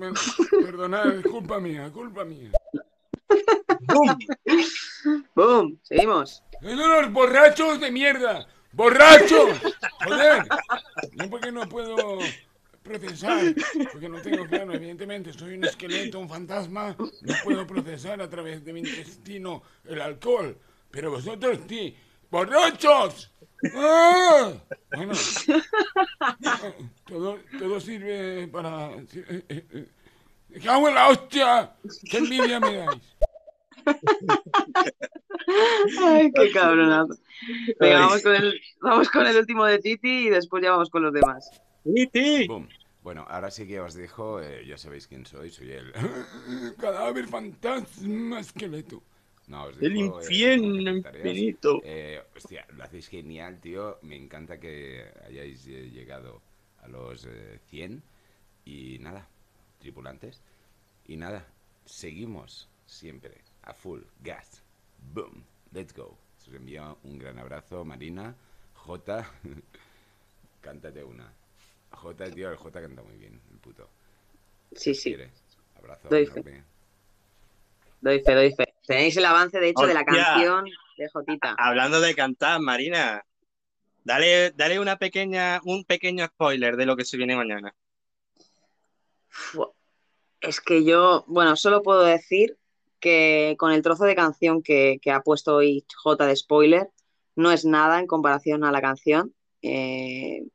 Perdonad, 0.50 1.18
es 1.18 1.26
culpa 1.26 1.60
mía, 1.60 1.90
culpa 1.92 2.24
mía. 2.24 2.50
¡Boom! 5.34 5.78
Seguimos. 5.82 6.42
¡Son 6.62 6.72
unos 6.72 7.12
borrachos 7.12 7.80
de 7.80 7.90
mierda! 7.90 8.46
¡Borrachos! 8.72 9.60
¡Joder! 10.04 10.46
No 11.12 11.30
porque 11.30 11.52
no 11.52 11.68
puedo 11.68 11.96
procesar, 12.86 13.54
porque 13.92 14.08
no 14.08 14.20
tengo 14.22 14.46
claro, 14.46 14.72
evidentemente, 14.74 15.32
soy 15.32 15.54
un 15.54 15.64
esqueleto, 15.64 16.18
un 16.18 16.28
fantasma, 16.28 16.96
no 16.98 17.34
puedo 17.44 17.66
procesar 17.66 18.20
a 18.22 18.28
través 18.28 18.64
de 18.64 18.72
mi 18.72 18.80
intestino 18.80 19.62
el 19.84 20.00
alcohol, 20.00 20.56
pero 20.90 21.10
vosotros 21.10 21.58
sí. 21.68 21.96
¡Borrachos! 22.28 23.32
¡Ah! 23.74 24.52
Bueno, 24.94 25.12
todo, 27.06 27.38
todo 27.58 27.80
sirve 27.80 28.48
para... 28.48 28.90
eh, 28.92 29.44
eh, 29.48 29.64
eh. 29.72 29.88
¡Me 30.48 30.60
cago 30.60 30.88
en 30.88 30.94
la 30.94 31.08
hostia! 31.08 31.72
¡Qué 32.10 32.18
envidia 32.18 32.58
me 32.58 32.74
dais! 32.74 33.16
Ay, 36.04 36.32
qué 36.34 36.50
cabronazo. 36.52 37.14
Venga, 37.78 38.00
vamos 38.00 38.22
con, 38.22 38.34
el, 38.34 38.60
vamos 38.80 39.08
con 39.10 39.26
el 39.26 39.36
último 39.36 39.64
de 39.64 39.78
Titi 39.78 40.26
y 40.26 40.30
después 40.30 40.62
ya 40.62 40.72
vamos 40.72 40.90
con 40.90 41.02
los 41.04 41.12
demás. 41.12 41.48
Boom. 42.48 42.68
Bueno, 43.02 43.24
ahora 43.28 43.50
sí 43.52 43.66
que 43.66 43.78
os 43.78 43.94
dejo, 43.94 44.42
eh, 44.42 44.66
ya 44.66 44.76
sabéis 44.76 45.06
quién 45.06 45.24
soy, 45.24 45.50
soy 45.50 45.70
el... 45.70 45.92
Cadáver 46.80 47.28
fantasma 47.28 48.40
esqueleto. 48.40 49.00
No, 49.46 49.66
os 49.66 49.80
El 49.80 49.94
dejo, 49.94 50.20
eh, 50.20 50.24
infierno 50.24 50.90
infinito. 50.90 51.80
Eh, 51.84 52.20
hostia, 52.34 52.66
lo 52.76 52.82
hacéis 52.82 53.06
genial, 53.08 53.60
tío. 53.60 53.98
Me 54.02 54.16
encanta 54.16 54.58
que 54.58 55.06
hayáis 55.24 55.64
eh, 55.68 55.88
llegado 55.90 56.42
a 56.82 56.88
los 56.88 57.26
eh, 57.26 57.60
100. 57.70 58.02
Y 58.64 58.98
nada, 58.98 59.28
tripulantes. 59.78 60.42
Y 61.06 61.16
nada, 61.16 61.46
seguimos 61.84 62.68
siempre 62.86 63.40
a 63.62 63.72
full 63.72 64.00
gas. 64.24 64.62
Boom, 65.14 65.44
let's 65.72 65.94
go. 65.94 66.18
Os 66.40 66.48
envío 66.52 66.98
un 67.04 67.18
gran 67.18 67.38
abrazo, 67.38 67.84
Marina. 67.84 68.34
J, 68.74 69.24
cántate 70.60 71.04
una. 71.04 71.32
J, 71.96 72.30
tío, 72.30 72.50
el 72.50 72.56
J 72.56 72.80
canta 72.80 73.02
muy 73.02 73.16
bien, 73.16 73.40
el 73.50 73.58
puto. 73.58 73.88
Sí, 74.72 74.94
sí. 74.94 75.10
¿Quieres? 75.10 75.32
Abrazo 75.76 76.08
Doy 76.08 76.26
fe. 76.26 76.40
enorme. 76.40 76.64
Doy 78.00 78.20
fe, 78.20 78.34
doy 78.34 78.54
fe. 78.54 78.74
Tenéis 78.86 79.16
el 79.16 79.24
avance, 79.24 79.58
de 79.58 79.70
hecho, 79.70 79.86
de 79.86 79.94
la 79.94 80.04
canción 80.04 80.66
de 80.96 81.08
Jotita. 81.08 81.56
Hablando 81.58 82.00
de 82.00 82.14
cantar, 82.14 82.60
Marina, 82.60 83.24
dale, 84.04 84.52
dale 84.52 84.78
una 84.78 84.96
pequeña, 84.96 85.60
un 85.64 85.84
pequeño 85.84 86.26
spoiler 86.26 86.76
de 86.76 86.86
lo 86.86 86.96
que 86.96 87.04
se 87.04 87.16
viene 87.16 87.34
mañana. 87.34 87.74
Es 90.40 90.60
que 90.60 90.84
yo, 90.84 91.24
bueno, 91.26 91.56
solo 91.56 91.82
puedo 91.82 92.04
decir 92.04 92.56
que 93.00 93.56
con 93.58 93.72
el 93.72 93.82
trozo 93.82 94.04
de 94.04 94.14
canción 94.14 94.62
que, 94.62 94.98
que 95.02 95.10
ha 95.10 95.20
puesto 95.20 95.56
hoy 95.56 95.84
J 96.02 96.26
de 96.26 96.36
spoiler, 96.36 96.90
no 97.34 97.50
es 97.50 97.64
nada 97.64 97.98
en 97.98 98.06
comparación 98.06 98.64
a 98.64 98.72
la 98.72 98.80
canción. 98.80 99.34
Eh, 99.62 100.46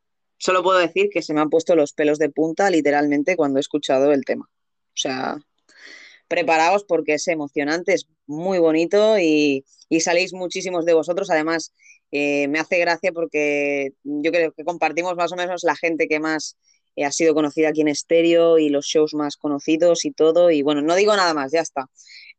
solo 0.42 0.64
puedo 0.64 0.80
decir 0.80 1.10
que 1.12 1.22
se 1.22 1.36
me 1.36 1.42
han 1.42 1.52
puesto 1.52 1.76
los 1.76 1.94
pelos 1.94 2.18
de 2.18 2.30
punta 2.30 2.70
literalmente 2.72 3.36
cuando 3.36 3.60
he 3.60 3.62
escuchado 3.62 4.12
el 4.12 4.26
tema. 4.26 4.50
O 4.50 4.98
sea, 4.98 5.38
preparaos 6.28 6.84
porque 6.84 7.14
es 7.14 7.28
emocionante, 7.28 7.94
es 7.94 8.08
muy 8.26 8.58
bonito 8.58 9.20
y, 9.20 9.64
y 9.88 10.00
salís 10.00 10.34
muchísimos 10.34 10.86
de 10.86 10.96
vosotros. 10.96 11.30
Además, 11.30 11.74
eh, 12.12 12.48
me 12.48 12.58
hace 12.58 12.80
gracia 12.80 13.12
porque 13.12 13.92
yo 14.04 14.32
creo 14.32 14.52
que 14.52 14.64
compartimos 14.64 15.16
más 15.16 15.32
o 15.32 15.36
menos 15.36 15.64
la 15.64 15.76
gente 15.76 16.08
que 16.08 16.20
más 16.20 16.58
eh, 16.96 17.06
ha 17.06 17.12
sido 17.12 17.36
conocida 17.36 17.70
aquí 17.70 17.82
en 17.82 17.90
estéreo 17.90 18.58
y 18.58 18.70
los 18.70 18.88
shows 18.88 19.14
más 19.14 19.38
conocidos 19.38 20.06
y 20.06 20.12
todo. 20.12 20.50
Y 20.50 20.64
bueno, 20.64 20.82
no 20.82 20.96
digo 20.96 21.16
nada 21.16 21.36
más, 21.36 21.52
ya 21.52 21.62
está. 21.62 21.86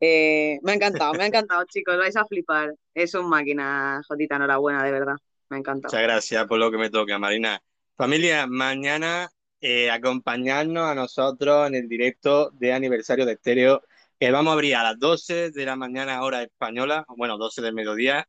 Eh, 0.00 0.58
me 0.62 0.72
ha 0.72 0.74
encantado, 0.74 1.12
me 1.12 1.22
ha 1.22 1.26
encantado, 1.28 1.64
chicos, 1.72 1.96
vais 1.96 2.16
a 2.16 2.26
flipar. 2.26 2.74
Es 2.94 3.14
un 3.14 3.28
máquina, 3.28 4.02
Jotita, 4.08 4.34
enhorabuena, 4.34 4.82
de 4.82 4.90
verdad. 4.90 5.14
Me 5.48 5.58
ha 5.58 5.60
encantado. 5.60 5.92
Muchas 5.92 6.02
gracias 6.02 6.46
por 6.48 6.58
lo 6.58 6.68
que 6.72 6.78
me 6.78 6.90
toca, 6.90 7.16
Marina. 7.20 7.62
Familia, 8.02 8.48
mañana 8.48 9.30
eh, 9.60 9.88
acompañarnos 9.88 10.88
a 10.88 10.94
nosotros 10.96 11.68
en 11.68 11.76
el 11.76 11.88
directo 11.88 12.50
de 12.50 12.72
aniversario 12.72 13.24
de 13.24 13.34
Estéreo, 13.34 13.80
que 14.18 14.32
vamos 14.32 14.50
a 14.50 14.54
abrir 14.54 14.74
a 14.74 14.82
las 14.82 14.98
12 14.98 15.52
de 15.52 15.64
la 15.64 15.76
mañana 15.76 16.20
hora 16.24 16.42
española, 16.42 17.04
bueno, 17.16 17.38
12 17.38 17.62
del 17.62 17.74
mediodía, 17.74 18.26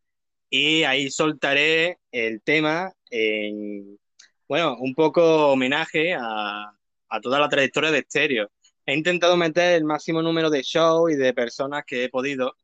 y 0.47 0.83
ahí 0.83 1.09
soltaré 1.09 1.97
el 2.11 2.43
tema 2.43 2.93
en, 3.09 3.97
bueno, 4.47 4.77
un 4.79 4.93
poco 4.93 5.47
homenaje 5.47 6.13
a, 6.13 6.71
a 7.09 7.19
toda 7.19 7.39
la 7.39 7.49
trayectoria 7.49 7.89
de 7.89 7.97
Estéreo. 7.97 8.51
He 8.85 8.93
intentado 8.93 9.35
meter 9.37 9.73
el 9.73 9.85
máximo 9.85 10.21
número 10.21 10.51
de 10.51 10.61
shows 10.61 11.13
y 11.13 11.15
de 11.15 11.33
personas 11.33 11.83
que 11.83 12.03
he 12.03 12.09
podido. 12.09 12.55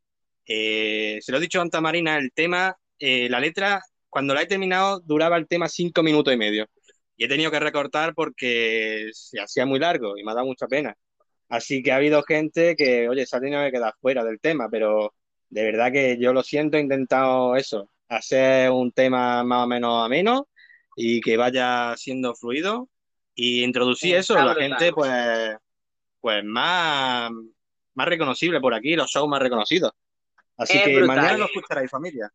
Eh, 0.45 1.17
se 1.23 1.31
lo 1.31 1.39
he 1.39 1.41
dicho 1.41 1.59
antes 1.59 1.75
a 1.75 1.81
Marina, 1.81 2.19
el 2.19 2.31
tema, 2.33 2.77
eh, 2.99 3.27
la 3.31 3.39
letra, 3.39 3.81
cuando 4.09 4.35
la 4.35 4.43
he 4.43 4.45
terminado, 4.45 4.99
duraba 4.99 5.37
el 5.37 5.47
tema 5.47 5.67
cinco 5.67 6.03
minutos 6.03 6.31
y 6.31 6.37
medio. 6.37 6.67
Y 7.19 7.25
he 7.25 7.27
tenido 7.27 7.51
que 7.51 7.59
recortar 7.59 8.13
porque 8.15 9.09
se 9.11 9.41
hacía 9.41 9.65
muy 9.65 9.77
largo 9.77 10.17
y 10.17 10.23
me 10.23 10.31
ha 10.31 10.35
dado 10.35 10.47
mucha 10.47 10.67
pena. 10.67 10.95
Así 11.49 11.83
que 11.83 11.91
ha 11.91 11.97
habido 11.97 12.23
gente 12.23 12.77
que, 12.77 13.09
oye, 13.09 13.25
se 13.25 13.35
ha 13.35 13.41
tenido 13.41 13.61
que 13.65 13.73
quedar 13.73 13.93
fuera 13.99 14.23
del 14.23 14.39
tema, 14.39 14.69
pero 14.71 15.13
de 15.49 15.63
verdad 15.65 15.91
que 15.91 16.17
yo 16.17 16.31
lo 16.31 16.43
siento, 16.43 16.77
he 16.77 16.79
intentado 16.79 17.57
eso, 17.57 17.91
hacer 18.07 18.71
un 18.71 18.93
tema 18.93 19.43
más 19.43 19.65
o 19.65 19.67
menos 19.67 20.05
ameno 20.05 20.47
y 20.95 21.19
que 21.19 21.35
vaya 21.35 21.93
siendo 21.97 22.33
fluido 22.35 22.87
y 23.35 23.65
introducir 23.65 24.15
eso, 24.15 24.35
Está 24.35 24.45
la 24.45 24.53
brutal. 24.53 24.69
gente 24.69 24.93
pues, 24.93 25.57
pues 26.21 26.43
más, 26.45 27.31
más 27.95 28.07
reconocible 28.07 28.61
por 28.61 28.73
aquí, 28.73 28.95
los 28.95 29.09
shows 29.11 29.27
más 29.27 29.41
reconocidos. 29.41 29.91
Así 30.55 30.77
Es 30.77 30.83
que 30.85 30.95
brutal. 30.95 31.07
mañana 31.17 31.37
lo 31.37 31.45
escucharéis, 31.47 31.91
familia. 31.91 32.31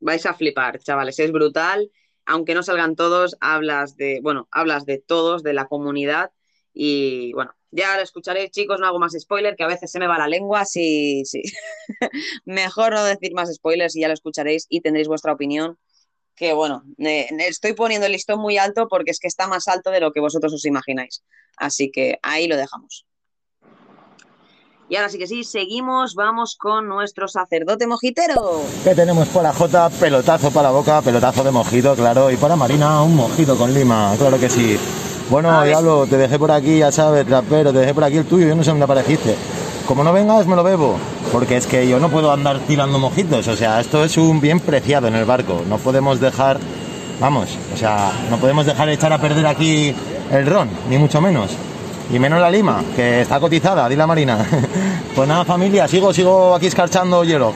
Vais 0.00 0.26
a 0.26 0.34
flipar, 0.34 0.78
chavales, 0.78 1.18
es 1.18 1.32
brutal. 1.32 1.90
Aunque 2.30 2.54
no 2.54 2.62
salgan 2.62 2.94
todos, 2.94 3.36
hablas 3.40 3.96
de, 3.96 4.20
bueno, 4.22 4.46
hablas 4.52 4.86
de 4.86 4.98
todos, 4.98 5.42
de 5.42 5.52
la 5.52 5.66
comunidad. 5.66 6.30
Y 6.72 7.32
bueno, 7.32 7.52
ya 7.72 7.96
lo 7.96 8.02
escucharéis, 8.02 8.52
chicos, 8.52 8.78
no 8.78 8.86
hago 8.86 9.00
más 9.00 9.16
spoiler, 9.18 9.56
que 9.56 9.64
a 9.64 9.66
veces 9.66 9.90
se 9.90 9.98
me 9.98 10.06
va 10.06 10.16
la 10.16 10.28
lengua, 10.28 10.64
sí, 10.64 11.24
sí. 11.24 11.42
Mejor 12.44 12.92
no 12.92 13.04
decir 13.04 13.32
más 13.34 13.52
spoilers 13.52 13.96
y 13.96 14.02
ya 14.02 14.06
lo 14.06 14.14
escucharéis 14.14 14.66
y 14.68 14.80
tendréis 14.80 15.08
vuestra 15.08 15.32
opinión. 15.32 15.76
Que 16.36 16.52
bueno, 16.52 16.84
estoy 16.98 17.72
poniendo 17.74 18.06
el 18.06 18.12
listón 18.12 18.40
muy 18.40 18.58
alto 18.58 18.86
porque 18.88 19.10
es 19.10 19.18
que 19.18 19.26
está 19.26 19.48
más 19.48 19.66
alto 19.66 19.90
de 19.90 20.00
lo 20.00 20.12
que 20.12 20.20
vosotros 20.20 20.54
os 20.54 20.64
imagináis. 20.64 21.24
Así 21.56 21.90
que 21.90 22.20
ahí 22.22 22.46
lo 22.46 22.56
dejamos. 22.56 23.06
Y 24.90 24.96
ahora 24.96 25.08
sí 25.08 25.18
que 25.18 25.28
sí, 25.28 25.44
seguimos, 25.44 26.16
vamos 26.16 26.56
con 26.56 26.88
nuestro 26.88 27.28
sacerdote 27.28 27.86
mojitero. 27.86 28.62
¿Qué 28.82 28.92
tenemos 28.92 29.28
para 29.28 29.52
Jota? 29.52 29.88
Pelotazo 29.88 30.50
para 30.50 30.64
la 30.64 30.74
boca, 30.74 31.00
pelotazo 31.00 31.44
de 31.44 31.52
mojito, 31.52 31.94
claro. 31.94 32.28
Y 32.28 32.36
para 32.36 32.56
Marina, 32.56 33.00
un 33.00 33.14
mojito 33.14 33.56
con 33.56 33.72
lima, 33.72 34.12
claro 34.18 34.36
que 34.40 34.50
sí. 34.50 34.76
Bueno, 35.30 35.62
Diablo, 35.62 36.08
te 36.10 36.16
dejé 36.16 36.40
por 36.40 36.50
aquí, 36.50 36.78
ya 36.78 36.90
sabes, 36.90 37.24
rapero, 37.28 37.72
te 37.72 37.78
dejé 37.78 37.94
por 37.94 38.02
aquí 38.02 38.16
el 38.16 38.24
tuyo, 38.24 38.48
yo 38.48 38.56
no 38.56 38.64
sé 38.64 38.70
dónde 38.70 38.82
apareciste. 38.82 39.36
Como 39.86 40.02
no 40.02 40.12
vengas, 40.12 40.44
me 40.48 40.56
lo 40.56 40.64
bebo. 40.64 40.96
Porque 41.30 41.56
es 41.56 41.68
que 41.68 41.86
yo 41.86 42.00
no 42.00 42.08
puedo 42.08 42.32
andar 42.32 42.58
tirando 42.66 42.98
mojitos, 42.98 43.46
o 43.46 43.54
sea, 43.54 43.78
esto 43.78 44.04
es 44.04 44.16
un 44.16 44.40
bien 44.40 44.58
preciado 44.58 45.06
en 45.06 45.14
el 45.14 45.24
barco. 45.24 45.62
No 45.68 45.78
podemos 45.78 46.18
dejar, 46.18 46.58
vamos, 47.20 47.56
o 47.72 47.76
sea, 47.76 48.10
no 48.28 48.38
podemos 48.38 48.66
dejar 48.66 48.88
echar 48.88 49.12
a 49.12 49.20
perder 49.20 49.46
aquí 49.46 49.94
el 50.32 50.46
ron, 50.46 50.68
ni 50.88 50.98
mucho 50.98 51.20
menos. 51.20 51.52
Y 52.12 52.18
menos 52.18 52.40
la 52.40 52.50
lima, 52.50 52.82
que 52.96 53.20
está 53.20 53.38
cotizada, 53.38 53.88
dile 53.88 54.02
a 54.02 54.06
Marina. 54.06 54.44
pues 55.14 55.28
nada, 55.28 55.44
familia, 55.44 55.86
sigo, 55.86 56.12
sigo 56.12 56.54
aquí 56.54 56.66
escarchando 56.66 57.22
hielo. 57.22 57.54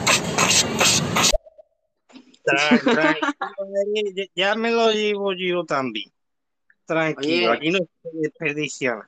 Ya 4.33 4.55
me 4.55 4.71
lo 4.71 4.91
llevo 4.91 5.33
yo 5.33 5.65
también. 5.65 6.09
Tranquilo, 6.85 7.51
Oye. 7.51 7.57
aquí 7.57 7.71
no 7.71 7.79
estoy 7.79 8.21
desperdiciando. 8.21 9.05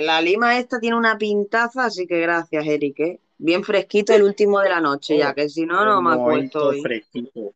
La 0.00 0.20
lima 0.22 0.58
esta 0.58 0.78
tiene 0.80 0.96
una 0.96 1.18
pintaza, 1.18 1.86
así 1.86 2.06
que 2.06 2.20
gracias, 2.20 2.66
Eric. 2.66 3.00
¿eh? 3.00 3.20
Bien 3.36 3.62
fresquito 3.64 4.14
el 4.14 4.22
último 4.22 4.60
de 4.60 4.68
la 4.68 4.80
noche, 4.80 5.18
ya 5.18 5.34
que 5.34 5.48
si 5.48 5.66
no, 5.66 5.84
no 5.84 6.00
me 6.00 6.14
acuesto 6.14 6.68
hoy. 6.68 6.80
fresquito. 6.80 7.54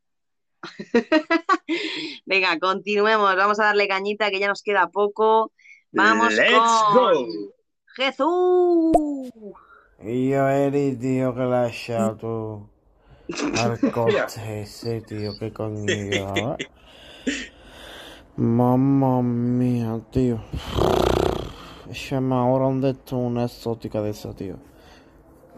Venga, 2.26 2.58
continuemos. 2.58 3.34
Vamos 3.36 3.60
a 3.60 3.64
darle 3.64 3.86
cañita, 3.86 4.30
que 4.30 4.40
ya 4.40 4.48
nos 4.48 4.62
queda 4.62 4.88
poco. 4.88 5.52
Vamos 5.92 6.34
Let's 6.34 6.84
con 6.92 6.94
go. 6.94 7.26
Jesús. 7.96 8.92
Y 10.02 10.30
yo, 10.30 10.48
Eri, 10.48 10.96
tío, 10.96 11.34
que 11.34 11.40
la. 11.40 11.66
Al 13.62 13.92
coche 13.92 14.62
ese, 14.62 15.00
tío, 15.00 15.36
que 15.38 15.52
conmigo. 15.52 16.56
¿eh? 16.58 16.68
Mamma 18.36 19.22
mía, 19.22 20.00
tío. 20.10 20.38
Échame 21.90 22.34
ahora 22.34 22.66
un 22.66 22.80
de 22.80 22.90
esto, 22.90 23.16
una 23.16 23.44
exótica 23.44 24.02
de 24.02 24.10
esa, 24.10 24.34
tío. 24.34 24.56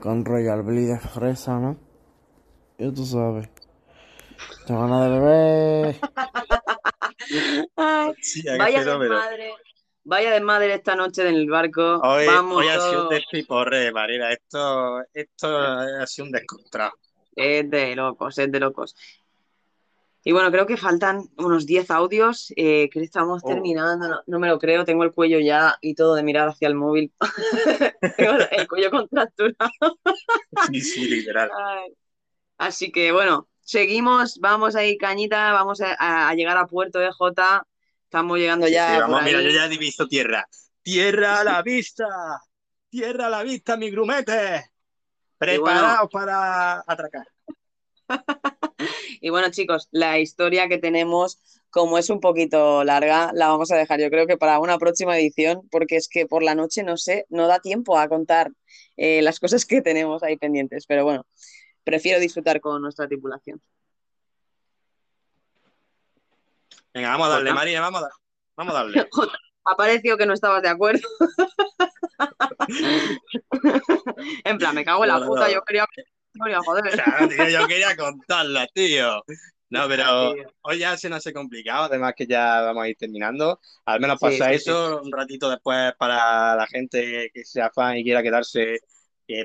Con 0.00 0.24
Royal 0.24 0.62
Blue 0.62 0.86
de 0.86 0.98
fresa, 0.98 1.58
¿no? 1.58 1.76
Ya 2.78 2.92
tú 2.92 3.04
sabes. 3.04 3.48
Te 4.66 4.72
van 4.72 4.92
a 4.92 5.04
de 5.04 5.18
beber. 5.18 5.96
Ay, 7.76 8.12
Sí, 8.22 8.42
qué 8.42 8.56
vaya 8.56 8.78
fenómeno. 8.78 9.16
Vaya 10.08 10.30
desmadre 10.32 10.72
esta 10.72 10.96
noche 10.96 11.20
en 11.28 11.34
el 11.34 11.50
barco. 11.50 12.00
Hoy, 12.02 12.24
Vamos 12.24 12.56
hoy 12.62 12.68
ha 12.68 12.80
sido 12.80 13.02
un 13.02 13.08
despiporre, 13.10 13.92
Marina. 13.92 14.32
Esto, 14.32 15.02
esto 15.12 15.58
ha 15.58 16.06
sido 16.06 16.24
un 16.26 16.32
descontrado. 16.32 16.92
Es 17.36 17.68
de 17.70 17.94
locos, 17.94 18.38
es 18.38 18.50
de 18.50 18.58
locos. 18.58 18.96
Y 20.24 20.32
bueno, 20.32 20.50
creo 20.50 20.64
que 20.66 20.78
faltan 20.78 21.28
unos 21.36 21.66
10 21.66 21.90
audios. 21.90 22.54
eh, 22.56 22.88
que 22.90 23.00
estamos 23.02 23.42
Oh. 23.44 23.48
terminando. 23.48 24.08
No, 24.08 24.20
no 24.26 24.38
me 24.38 24.48
lo 24.48 24.58
creo. 24.58 24.86
Tengo 24.86 25.04
el 25.04 25.12
cuello 25.12 25.40
ya 25.40 25.76
y 25.82 25.94
todo 25.94 26.14
de 26.14 26.22
mirar 26.22 26.48
hacia 26.48 26.68
el 26.68 26.74
móvil. 26.74 27.12
Tengo 28.16 28.32
el 28.50 28.66
cuello 28.66 28.90
contracturado. 28.90 29.98
Sí, 30.72 30.80
sí, 30.80 31.06
literal. 31.06 31.50
Ay. 31.54 31.92
Así 32.56 32.90
que 32.90 33.12
bueno, 33.12 33.46
seguimos. 33.60 34.38
Vamos 34.40 34.74
ahí, 34.74 34.96
cañita. 34.96 35.52
Vamos 35.52 35.82
a, 35.82 35.94
a- 35.98 36.30
a 36.30 36.34
llegar 36.34 36.56
a 36.56 36.66
Puerto 36.66 36.98
de 36.98 37.12
Jota. 37.12 37.66
Estamos 38.08 38.38
llegando 38.38 38.66
ya 38.66 38.94
sí, 38.94 39.00
vamos, 39.00 39.22
mira, 39.22 39.42
yo 39.42 39.50
ya 39.50 39.66
he 39.66 39.76
visto 39.76 40.08
tierra. 40.08 40.48
¡Tierra 40.80 41.40
a 41.40 41.44
la 41.44 41.60
vista! 41.60 42.06
¡Tierra 42.88 43.26
a 43.26 43.28
la 43.28 43.42
vista, 43.42 43.76
mi 43.76 43.90
grumete! 43.90 44.70
Preparaos 45.36 46.08
para 46.10 46.82
atracar. 46.86 47.28
Y 49.20 49.30
bueno, 49.30 49.50
chicos, 49.50 49.88
la 49.90 50.20
historia 50.20 50.68
que 50.68 50.78
tenemos, 50.78 51.38
como 51.70 51.98
es 51.98 52.08
un 52.08 52.20
poquito 52.20 52.84
larga, 52.84 53.32
la 53.34 53.48
vamos 53.48 53.72
a 53.72 53.76
dejar 53.76 54.00
yo 54.00 54.10
creo 54.10 54.28
que 54.28 54.36
para 54.36 54.60
una 54.60 54.78
próxima 54.78 55.18
edición, 55.18 55.68
porque 55.70 55.96
es 55.96 56.08
que 56.08 56.24
por 56.24 56.44
la 56.44 56.54
noche, 56.54 56.84
no 56.84 56.96
sé, 56.96 57.26
no 57.28 57.48
da 57.48 57.58
tiempo 57.58 57.98
a 57.98 58.08
contar 58.08 58.52
eh, 58.96 59.20
las 59.22 59.40
cosas 59.40 59.66
que 59.66 59.82
tenemos 59.82 60.22
ahí 60.22 60.36
pendientes. 60.36 60.86
Pero 60.86 61.04
bueno, 61.04 61.26
prefiero 61.82 62.20
disfrutar 62.20 62.60
con 62.60 62.80
nuestra 62.80 63.08
tripulación. 63.08 63.60
Venga, 66.98 67.10
vamos 67.10 67.26
a 67.28 67.30
darle, 67.30 67.50
Jota. 67.50 67.60
María, 67.60 67.80
vamos 67.80 67.98
a, 68.00 68.02
dar- 68.02 68.12
vamos 68.56 68.74
a 68.74 68.78
darle. 68.78 69.08
Jota, 69.12 69.38
ha 69.64 69.76
parecido 69.76 70.16
que 70.16 70.26
no 70.26 70.34
estabas 70.34 70.62
de 70.62 70.68
acuerdo. 70.68 71.00
En 74.44 74.58
plan, 74.58 74.74
me 74.74 74.84
cago 74.84 75.04
en 75.04 75.08
la 75.08 75.20
No, 75.20 75.26
puta, 75.26 75.46
no. 75.46 75.52
yo 75.54 75.62
quería... 75.62 75.86
Joder. 76.64 76.92
Claro, 76.92 77.28
tío, 77.28 77.48
yo 77.48 77.66
quería 77.66 77.96
contarla, 77.96 78.66
tío. 78.68 79.22
No, 79.70 79.86
pero 79.88 80.34
hoy 80.62 80.78
ya 80.78 80.96
se 80.96 81.08
nos 81.08 81.18
hace 81.18 81.32
complicado, 81.32 81.84
además 81.84 82.14
que 82.16 82.26
ya 82.26 82.62
vamos 82.62 82.84
a 82.84 82.88
ir 82.88 82.96
terminando. 82.96 83.60
Al 83.84 84.00
menos 84.00 84.18
pasa 84.20 84.48
sí, 84.48 84.54
eso 84.54 85.00
un 85.02 85.12
ratito 85.12 85.50
después 85.50 85.92
para 85.98 86.54
la 86.56 86.66
gente 86.66 87.30
que 87.34 87.44
sea 87.44 87.70
fan 87.70 87.96
y 87.96 88.04
quiera 88.04 88.22
quedarse 88.22 88.78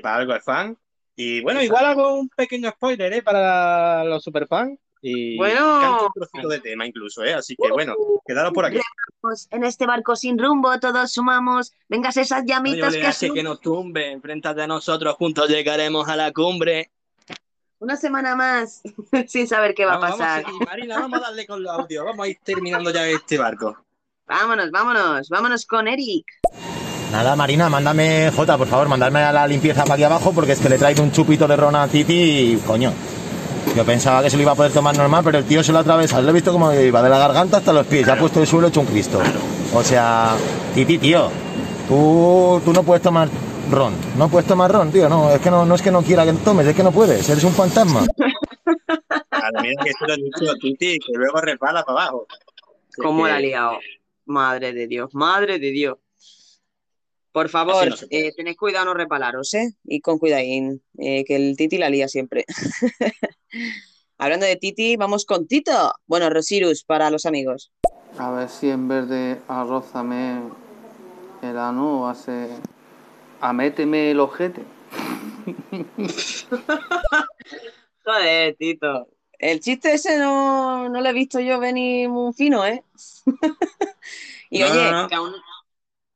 para 0.02 0.16
algo 0.16 0.32
de 0.32 0.40
fan. 0.40 0.76
Y 1.16 1.40
bueno, 1.42 1.62
igual 1.62 1.84
hago 1.84 2.14
un 2.14 2.28
pequeño 2.28 2.70
spoiler, 2.70 3.12
¿eh? 3.12 3.22
Para 3.22 4.02
los 4.04 4.22
superfans. 4.22 4.78
Y 5.06 5.36
Bueno. 5.36 5.80
canto 5.82 6.06
un 6.06 6.12
trocito 6.14 6.48
de 6.48 6.60
tema 6.60 6.86
incluso, 6.86 7.22
¿eh? 7.22 7.34
Así 7.34 7.54
que 7.56 7.70
bueno, 7.70 7.94
quedaros 8.26 8.54
por 8.54 8.64
aquí. 8.64 8.78
Pues 9.20 9.48
en 9.50 9.62
este 9.62 9.84
barco 9.86 10.16
sin 10.16 10.38
rumbo 10.38 10.80
todos 10.80 11.12
sumamos. 11.12 11.72
Vengas 11.90 12.16
esas 12.16 12.40
No 12.40 12.46
llamitas 12.48 12.94
que 13.18 13.30
que 13.30 13.42
nos 13.42 13.60
tumbe, 13.60 14.10
enfréntate 14.12 14.62
a 14.62 14.66
nosotros, 14.66 15.14
juntos 15.16 15.50
llegaremos 15.50 16.08
a 16.08 16.16
la 16.16 16.32
cumbre. 16.32 16.90
Una 17.80 17.96
semana 17.96 18.34
más 18.34 18.80
sin 19.28 19.46
saber 19.46 19.74
qué 19.74 19.84
va 19.84 19.94
a 19.94 19.98
Vamos, 19.98 20.18
vamos 20.18 20.20
a 20.20 20.36
pasar. 20.36 20.44
seguir, 20.46 20.66
Marina, 20.66 20.98
vamos 21.00 21.18
a 21.18 21.22
darle 21.22 21.46
con 21.46 21.62
los 21.62 21.70
audios, 21.70 22.02
vamos 22.02 22.24
a 22.24 22.28
ir 22.30 22.38
terminando 22.42 22.90
ya 22.90 23.06
este 23.06 23.36
barco. 23.36 23.76
Vámonos, 24.26 24.70
vámonos, 24.70 25.28
vámonos 25.28 25.66
con 25.66 25.86
Eric. 25.86 26.24
Nada, 27.12 27.36
Marina, 27.36 27.68
mándame, 27.68 28.32
Jota, 28.34 28.56
por 28.56 28.68
favor, 28.68 28.88
mandarme 28.88 29.18
a 29.20 29.32
la 29.32 29.46
limpieza 29.46 29.82
para 29.82 29.94
aquí 29.94 30.02
abajo 30.04 30.32
porque 30.32 30.52
es 30.52 30.60
que 30.60 30.70
le 30.70 30.78
traigo 30.78 31.02
un 31.02 31.12
chupito 31.12 31.46
de 31.46 31.56
ron 31.56 31.76
a 31.76 31.86
Titi 31.88 32.14
y, 32.54 32.56
coño. 32.66 32.90
Yo 33.74 33.84
pensaba 33.84 34.22
que 34.22 34.30
se 34.30 34.36
lo 34.36 34.42
iba 34.42 34.52
a 34.52 34.54
poder 34.54 34.72
tomar 34.72 34.96
normal, 34.96 35.22
pero 35.24 35.38
el 35.38 35.44
tío 35.44 35.62
se 35.64 35.72
lo 35.72 35.80
atravesa. 35.80 36.20
Lo 36.22 36.30
he 36.30 36.32
visto 36.32 36.52
como 36.52 36.72
iba 36.72 37.02
de 37.02 37.08
la 37.10 37.18
garganta 37.18 37.56
hasta 37.56 37.72
los 37.72 37.84
pies. 37.86 38.06
Ya 38.06 38.12
ha 38.12 38.18
puesto 38.18 38.40
el 38.40 38.46
suelo 38.46 38.68
hecho 38.68 38.80
un 38.80 38.86
Cristo. 38.86 39.20
O 39.74 39.82
sea, 39.82 40.36
Titi, 40.74 40.96
tío, 40.98 41.28
tú, 41.88 42.62
tú 42.64 42.72
no 42.72 42.84
puedes 42.84 43.02
tomar 43.02 43.28
ron. 43.72 43.94
No 44.16 44.28
puedes 44.28 44.46
tomar 44.46 44.70
ron, 44.70 44.92
tío. 44.92 45.08
No, 45.08 45.28
es 45.28 45.40
que 45.40 45.50
no, 45.50 45.66
no 45.66 45.74
es 45.74 45.82
que 45.82 45.90
no 45.90 46.02
quiera 46.02 46.24
que 46.24 46.32
tomes, 46.34 46.68
es 46.68 46.76
que 46.76 46.84
no 46.84 46.92
puedes. 46.92 47.28
Eres 47.28 47.42
un 47.42 47.52
fantasma. 47.52 48.06
Claro, 49.28 49.60
mira 49.60 49.82
que 49.82 49.90
se 49.92 50.06
lo 50.06 50.14
he 50.14 50.16
dicho 50.18 50.52
a 50.52 50.54
Titi, 50.54 50.98
que 51.00 51.12
luego 51.14 51.40
resbala 51.40 51.82
para 51.82 52.02
abajo. 52.02 52.26
¿Cómo 52.96 53.26
la 53.26 53.36
ha 53.36 53.40
liado? 53.40 53.78
Madre 54.26 54.72
de 54.72 54.86
Dios, 54.86 55.10
madre 55.14 55.58
de 55.58 55.70
Dios. 55.72 55.98
Por 57.32 57.48
favor, 57.48 57.88
no 57.88 57.96
eh, 58.10 58.30
tened 58.36 58.54
cuidado, 58.54 58.84
no 58.84 58.94
repalaros, 58.94 59.52
¿eh? 59.54 59.72
Y 59.82 60.00
con 60.00 60.20
cuidadín, 60.20 60.80
eh, 60.98 61.24
que 61.24 61.34
el 61.34 61.56
Titi 61.56 61.78
la 61.78 61.90
lía 61.90 62.06
siempre. 62.06 62.44
Hablando 64.18 64.46
de 64.46 64.56
Titi, 64.56 64.96
vamos 64.96 65.24
con 65.26 65.46
Tito. 65.46 65.92
Bueno, 66.06 66.30
Rosirus 66.30 66.84
para 66.84 67.10
los 67.10 67.26
amigos. 67.26 67.72
A 68.18 68.30
ver 68.30 68.48
si 68.48 68.70
en 68.70 68.86
vez 68.88 69.08
de 69.08 69.40
arrózame 69.48 70.40
el 71.42 71.58
ano 71.58 72.08
hace 72.08 72.48
améteme 73.40 74.10
el 74.12 74.20
ojete. 74.20 74.62
Joder, 78.04 78.56
Tito. 78.56 79.08
El 79.38 79.60
chiste 79.60 79.92
ese 79.94 80.16
no, 80.18 80.88
no 80.88 81.00
lo 81.00 81.08
he 81.08 81.12
visto 81.12 81.40
yo 81.40 81.58
venir 81.58 82.08
muy 82.08 82.32
fino, 82.32 82.64
¿eh? 82.64 82.82
Y 84.50 84.60
No, 84.60 84.66
oye, 84.70 84.92
no, 84.92 85.02
no. 85.02 85.08
Que, 85.08 85.14
aún, 85.16 85.32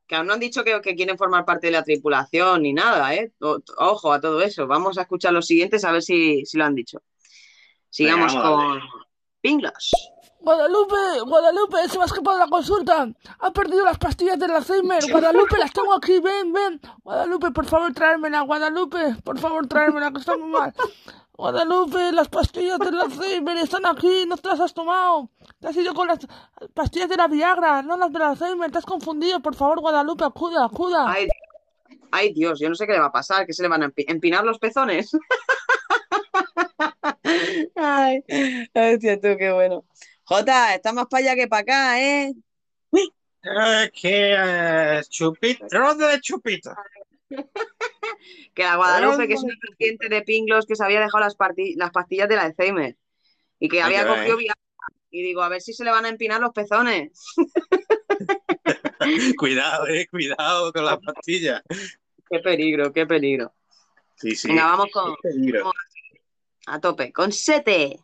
que 0.07 0.15
aún 0.15 0.27
no 0.27 0.33
han 0.33 0.39
dicho 0.39 0.63
que, 0.63 0.79
que 0.81 0.95
quieren 0.95 1.17
formar 1.17 1.43
parte 1.45 1.67
de 1.67 1.71
la 1.73 1.83
tripulación 1.83 2.61
ni 2.61 2.71
nada, 2.71 3.13
¿eh? 3.13 3.33
O- 3.41 3.59
ojo 3.77 4.13
a 4.13 4.21
todo 4.21 4.41
eso. 4.41 4.65
Vamos 4.67 4.97
a 4.97 5.01
escuchar 5.01 5.33
los 5.33 5.45
siguientes 5.45 5.83
a 5.83 5.91
ver 5.91 6.01
si, 6.01 6.45
si 6.45 6.57
lo 6.57 6.63
han 6.63 6.75
dicho. 6.75 7.01
Sigamos 7.89 8.33
Venga, 8.33 8.43
con 8.47 8.79
Pinglos. 9.41 9.91
Guadalupe, 10.41 10.95
Guadalupe, 11.25 11.89
se 11.89 11.97
me 11.97 12.03
ha 12.03 12.07
escapado 12.07 12.37
la 12.39 12.47
consulta. 12.47 13.07
Ha 13.39 13.51
perdido 13.51 13.83
las 13.83 13.97
pastillas 13.97 14.39
del 14.39 14.51
Alzheimer. 14.51 15.03
Guadalupe, 15.11 15.57
las 15.57 15.73
tengo 15.73 15.93
aquí, 15.93 16.19
ven, 16.19 16.53
ven. 16.53 16.79
Guadalupe, 17.03 17.51
por 17.51 17.65
favor, 17.65 17.93
tráemela. 17.93 18.41
Guadalupe, 18.41 19.15
por 19.23 19.37
favor, 19.37 19.67
tráemela, 19.67 20.11
que 20.11 20.19
está 20.19 20.37
muy 20.37 20.49
mal. 20.49 20.73
Guadalupe, 21.33 22.11
las 22.13 22.29
pastillas 22.29 22.79
del 22.79 22.99
Alzheimer 22.99 23.57
están 23.57 23.85
aquí, 23.85 24.25
no 24.27 24.37
te 24.37 24.47
las 24.49 24.59
has 24.61 24.73
tomado. 24.73 25.29
Te 25.59 25.67
has 25.67 25.75
ido 25.75 25.93
con 25.93 26.07
las 26.07 26.19
pastillas 26.73 27.09
de 27.09 27.17
la 27.17 27.27
Viagra, 27.27 27.81
no 27.81 27.97
las 27.97 28.11
del 28.11 28.21
Alzheimer, 28.21 28.71
te 28.71 28.77
has 28.77 28.85
confundido. 28.85 29.41
Por 29.41 29.55
favor, 29.55 29.81
Guadalupe, 29.81 30.23
acuda, 30.23 30.65
acuda. 30.65 31.05
Ay, 31.11 31.27
ay, 32.11 32.33
Dios, 32.33 32.59
yo 32.61 32.69
no 32.69 32.75
sé 32.75 32.85
qué 32.87 32.93
le 32.93 32.99
va 32.99 33.07
a 33.07 33.11
pasar, 33.11 33.45
que 33.45 33.53
se 33.53 33.61
le 33.61 33.67
van 33.67 33.83
a 33.83 33.87
empi- 33.87 34.05
empinar 34.07 34.43
los 34.45 34.57
pezones. 34.59 35.11
Ay, 37.97 38.23
hostia, 38.73 39.19
tú, 39.19 39.35
qué 39.37 39.51
bueno. 39.51 39.85
Jota, 40.23 40.75
está 40.75 40.93
más 40.93 41.07
para 41.07 41.23
allá 41.23 41.35
que 41.35 41.47
para 41.47 41.61
acá, 41.61 42.01
¿eh? 42.01 42.33
Es 43.41 43.91
que 43.91 44.35
eh, 44.37 45.01
chupito, 45.09 45.65
ronda 45.69 46.07
de 46.07 46.21
chupito. 46.21 46.73
Que 48.53 48.63
la 48.63 48.75
Guadalupe, 48.75 49.27
que 49.27 49.35
es 49.35 49.43
una 49.43 49.53
paciente 49.69 50.09
de 50.09 50.21
Pinglos 50.23 50.65
que 50.65 50.75
se 50.75 50.83
había 50.83 50.99
dejado 50.99 51.23
las, 51.23 51.35
las 51.77 51.91
pastillas 51.91 52.27
del 52.27 52.39
Alzheimer 52.39 52.97
y 53.59 53.69
que 53.69 53.81
Hay 53.81 53.95
había 53.95 54.07
cogido 54.07 54.35
¿eh? 54.35 54.39
Viagra. 54.39 54.55
Y 55.11 55.23
digo, 55.23 55.41
a 55.41 55.49
ver 55.49 55.61
si 55.61 55.73
se 55.73 55.85
le 55.85 55.91
van 55.91 56.05
a 56.05 56.09
empinar 56.09 56.41
los 56.41 56.51
pezones. 56.51 57.11
Cuidado, 59.37 59.87
eh, 59.87 60.07
cuidado 60.07 60.73
con 60.73 60.85
las 60.85 60.97
pastillas. 60.99 61.61
Qué 62.29 62.39
peligro, 62.39 62.91
qué 62.91 63.05
peligro. 63.05 63.53
Sí, 64.15 64.35
sí. 64.35 64.49
Venga, 64.49 64.65
vamos 64.65 64.87
con, 64.91 65.15
Qué 65.15 65.29
peligro. 65.29 65.63
con- 65.63 65.71
a 66.69 66.79
tope, 66.79 67.11
con 67.11 67.31
Sete. 67.31 67.99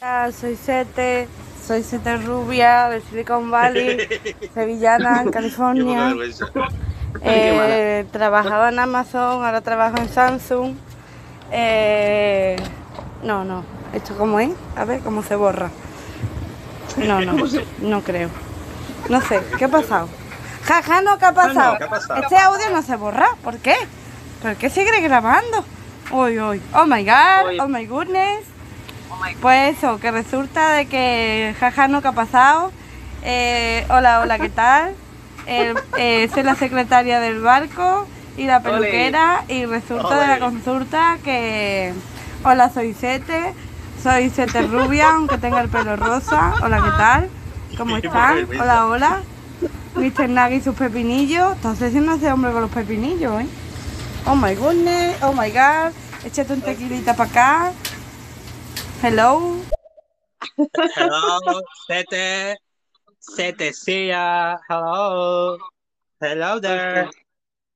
Hola, 0.00 0.30
soy 0.32 0.56
Sete, 0.56 1.28
soy 1.66 1.82
Sete 1.82 2.18
Rubia 2.18 2.90
de 2.90 3.00
Silicon 3.00 3.50
Valley, 3.50 4.06
sevillana, 4.54 5.22
en 5.22 5.30
California. 5.30 6.14
Eh, 7.24 8.06
trabajaba 8.10 8.70
en 8.70 8.78
Amazon, 8.78 9.44
ahora 9.44 9.60
trabajo 9.60 9.98
en 9.98 10.08
Samsung. 10.08 10.74
Eh, 11.52 12.56
no, 13.22 13.44
no, 13.44 13.64
¿esto 13.92 14.16
cómo 14.16 14.40
es? 14.40 14.50
A 14.76 14.86
ver 14.86 15.00
cómo 15.02 15.22
se 15.22 15.36
borra. 15.36 15.70
No, 16.96 17.20
no, 17.20 17.34
no 17.80 18.00
creo. 18.00 18.30
No 19.10 19.20
sé, 19.20 19.40
¿qué 19.58 19.66
ha 19.66 19.68
pasado? 19.68 20.08
Jaja, 20.64 21.02
no, 21.02 21.18
¿qué 21.18 21.26
ha 21.26 21.34
pasado? 21.34 21.76
¿qué 21.76 21.84
ha 21.84 21.90
pasado? 21.90 22.22
Este 22.22 22.38
audio 22.38 22.70
no 22.70 22.82
se 22.82 22.96
borra. 22.96 23.36
¿Por 23.44 23.58
qué? 23.58 23.76
¿Por 24.40 24.56
qué 24.56 24.70
sigue 24.70 24.98
grabando? 25.02 25.64
Uy, 26.12 26.38
uy. 26.38 26.60
Oh 26.74 26.84
my 26.84 27.02
god, 27.04 27.58
oh 27.58 27.68
my 27.68 27.86
goodness. 27.86 28.44
Pues 29.40 29.78
eso, 29.78 29.98
que 29.98 30.10
resulta 30.10 30.74
de 30.74 30.84
que 30.84 31.54
jaja, 31.58 31.88
no, 31.88 32.02
¿qué 32.02 32.08
ha 32.08 32.12
pasado? 32.12 32.70
Eh, 33.22 33.86
hola, 33.88 34.20
hola, 34.20 34.38
¿qué 34.38 34.50
tal? 34.50 34.94
Eh, 35.46 35.72
eh, 35.96 36.28
soy 36.34 36.42
la 36.42 36.54
secretaria 36.54 37.18
del 37.18 37.40
barco 37.40 38.06
y 38.36 38.44
la 38.44 38.62
peluquera 38.62 39.44
y 39.48 39.64
resulta 39.64 40.20
de 40.20 40.26
la 40.26 40.38
consulta 40.38 41.16
que... 41.24 41.94
Hola, 42.44 42.68
soy 42.68 42.92
Sete, 42.92 43.54
soy 44.02 44.28
Sete 44.28 44.62
rubia, 44.62 45.14
aunque 45.14 45.38
tenga 45.38 45.62
el 45.62 45.70
pelo 45.70 45.96
rosa. 45.96 46.54
Hola, 46.62 46.82
¿qué 46.82 46.90
tal? 46.90 47.30
¿Cómo 47.78 47.96
están? 47.96 48.46
Hola, 48.60 48.86
hola. 48.86 49.22
Mr. 49.94 50.28
Nagi 50.28 50.56
y 50.56 50.60
sus 50.60 50.74
pepinillos. 50.74 51.56
Está 51.56 51.70
obsesionado 51.70 52.18
ese 52.18 52.30
hombre 52.30 52.52
con 52.52 52.60
los 52.60 52.70
pepinillos, 52.70 53.40
¿eh? 53.40 53.46
Oh 54.26 54.36
my 54.36 54.54
goodness, 54.54 55.16
oh 55.22 55.32
my 55.32 55.50
god. 55.50 55.92
Échate 56.24 56.52
un 56.52 56.60
tequilita 56.62 57.16
para 57.16 57.30
acá. 57.30 57.72
Hello. 59.02 59.56
Hello, 60.96 61.62
Sete. 61.86 62.58
Sete, 63.18 63.72
Sia. 63.72 64.60
Hello. 64.68 65.58
Hello 66.20 66.60
there. 66.60 67.10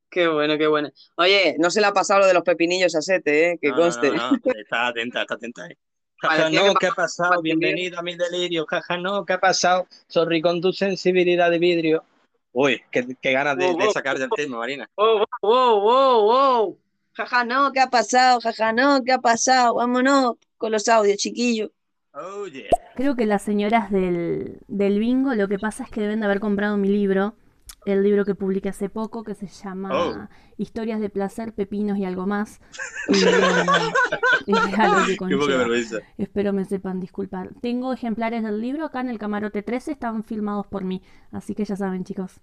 Qué 0.09 0.29
bueno, 0.29 0.57
qué 0.57 0.69
bueno. 0.69 0.91
Oye, 1.17 1.57
no 1.59 1.71
se 1.71 1.81
le 1.81 1.89
ha 1.89 1.93
pasado 1.93 2.21
lo 2.21 2.27
de 2.27 2.35
los 2.35 2.45
pepinillos 2.45 2.95
a 2.95 3.03
Sete, 3.03 3.51
¿eh? 3.51 3.59
Que 3.61 3.71
No, 3.71 3.77
conste. 3.77 4.13
no, 4.13 4.31
no, 4.31 4.39
Está 4.55 4.87
atenta, 4.87 5.23
está 5.23 5.35
atenta 5.35 5.65
ahí. 5.65 5.75
Jaja, 6.19 6.49
no, 6.49 6.75
¿qué 6.75 6.87
ha 6.87 6.93
pasado? 6.93 7.43
Bienvenido 7.43 7.99
a 7.99 8.03
mi 8.03 8.17
delirio. 8.17 8.65
Jaja, 8.65 8.97
no, 8.97 9.27
¿qué 9.27 9.33
ha 9.33 9.41
pasado? 9.41 9.89
Sorry 10.07 10.41
con 10.41 10.61
tu 10.61 10.73
sensibilidad 10.73 11.51
de 11.51 11.59
vidrio. 11.59 12.05
Uy, 12.53 12.81
qué, 12.91 13.07
qué 13.21 13.33
ganas 13.33 13.59
de, 13.59 13.75
sacar 13.93 14.19
del 14.19 14.31
tema, 14.31 14.59
Marina. 14.59 14.89
Wow, 14.97 15.27
wow, 15.43 15.81
wow, 15.81 16.23
wow. 16.23 16.79
Jaja, 17.17 17.45
no, 17.45 17.73
¿qué 17.73 17.81
ha 17.81 17.89
pasado? 17.89 18.41
Jaja, 18.41 18.73
no, 18.73 19.03
¿qué 19.05 19.13
ha 19.13 19.19
pasado? 19.21 19.75
Vámonos 19.75 20.35
con 20.59 20.73
los 20.73 20.89
audios, 20.89 21.17
chiquillos. 21.19 21.71
Oh, 22.13 22.47
yeah. 22.47 22.69
Creo 22.95 23.15
que 23.17 23.27
las 23.27 23.43
señoras 23.43 23.91
del, 23.91 24.61
del 24.69 24.99
bingo 24.99 25.35
lo 25.35 25.49
que 25.49 25.59
pasa 25.59 25.85
es 25.85 25.91
que 25.91 26.01
deben 26.01 26.21
de 26.21 26.27
haber 26.27 26.41
comprado 26.41 26.77
mi 26.77 26.89
libro, 26.89 27.37
el 27.85 28.03
libro 28.03 28.25
que 28.25 28.35
publiqué 28.35 28.69
hace 28.71 28.89
poco, 28.89 29.23
que 29.23 29.35
se 29.35 29.47
llama 29.47 29.91
Oh. 29.93 30.29
Historias 30.59 31.01
de 31.01 31.11
placer, 31.11 31.53
pepinos 31.55 31.99
y 31.99 32.05
algo 32.05 32.27
más. 32.27 32.61
Y, 34.47 34.53
eh, 34.53 34.57
Qué 34.57 35.17
poca 35.17 35.17
conlleva. 35.19 35.57
vergüenza. 35.59 35.99
Espero 36.19 36.53
me 36.53 36.65
sepan 36.65 37.01
disculpar. 37.01 37.51
Tengo 37.61 37.93
ejemplares 37.93 38.43
del 38.45 38.61
libro 38.61 38.85
acá 38.85 39.01
en 39.01 39.09
el 39.09 39.19
camarote 39.19 39.63
13, 39.63 39.93
están 39.93 40.23
filmados 40.23 40.67
por 40.69 40.85
mí. 40.85 41.03
Así 41.33 41.55
que 41.55 41.65
ya 41.65 41.75
saben, 41.77 42.05
chicos. 42.05 42.41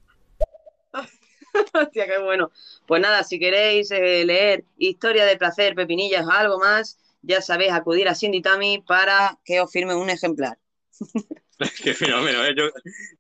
Hostia, 1.73 2.07
qué 2.07 2.17
bueno. 2.19 2.51
Pues 2.88 3.01
nada, 3.01 3.23
si 3.23 3.40
queréis 3.40 3.91
eh, 3.91 4.25
leer 4.25 4.64
Historia 4.77 5.25
de 5.25 5.38
placer, 5.38 5.75
pepinillas 5.75 6.25
o 6.25 6.32
algo 6.32 6.59
más, 6.59 6.99
ya 7.22 7.41
sabéis 7.41 7.72
acudir 7.72 8.07
a 8.07 8.15
Cindy 8.15 8.41
Tami 8.41 8.83
para 8.85 9.38
que 9.45 9.61
os 9.61 9.72
firme 9.72 9.95
un 9.95 10.09
ejemplar. 10.09 10.57
Qué 11.83 11.93
fenómeno, 11.93 12.43
¿eh? 12.43 12.53
Yo, 12.57 12.65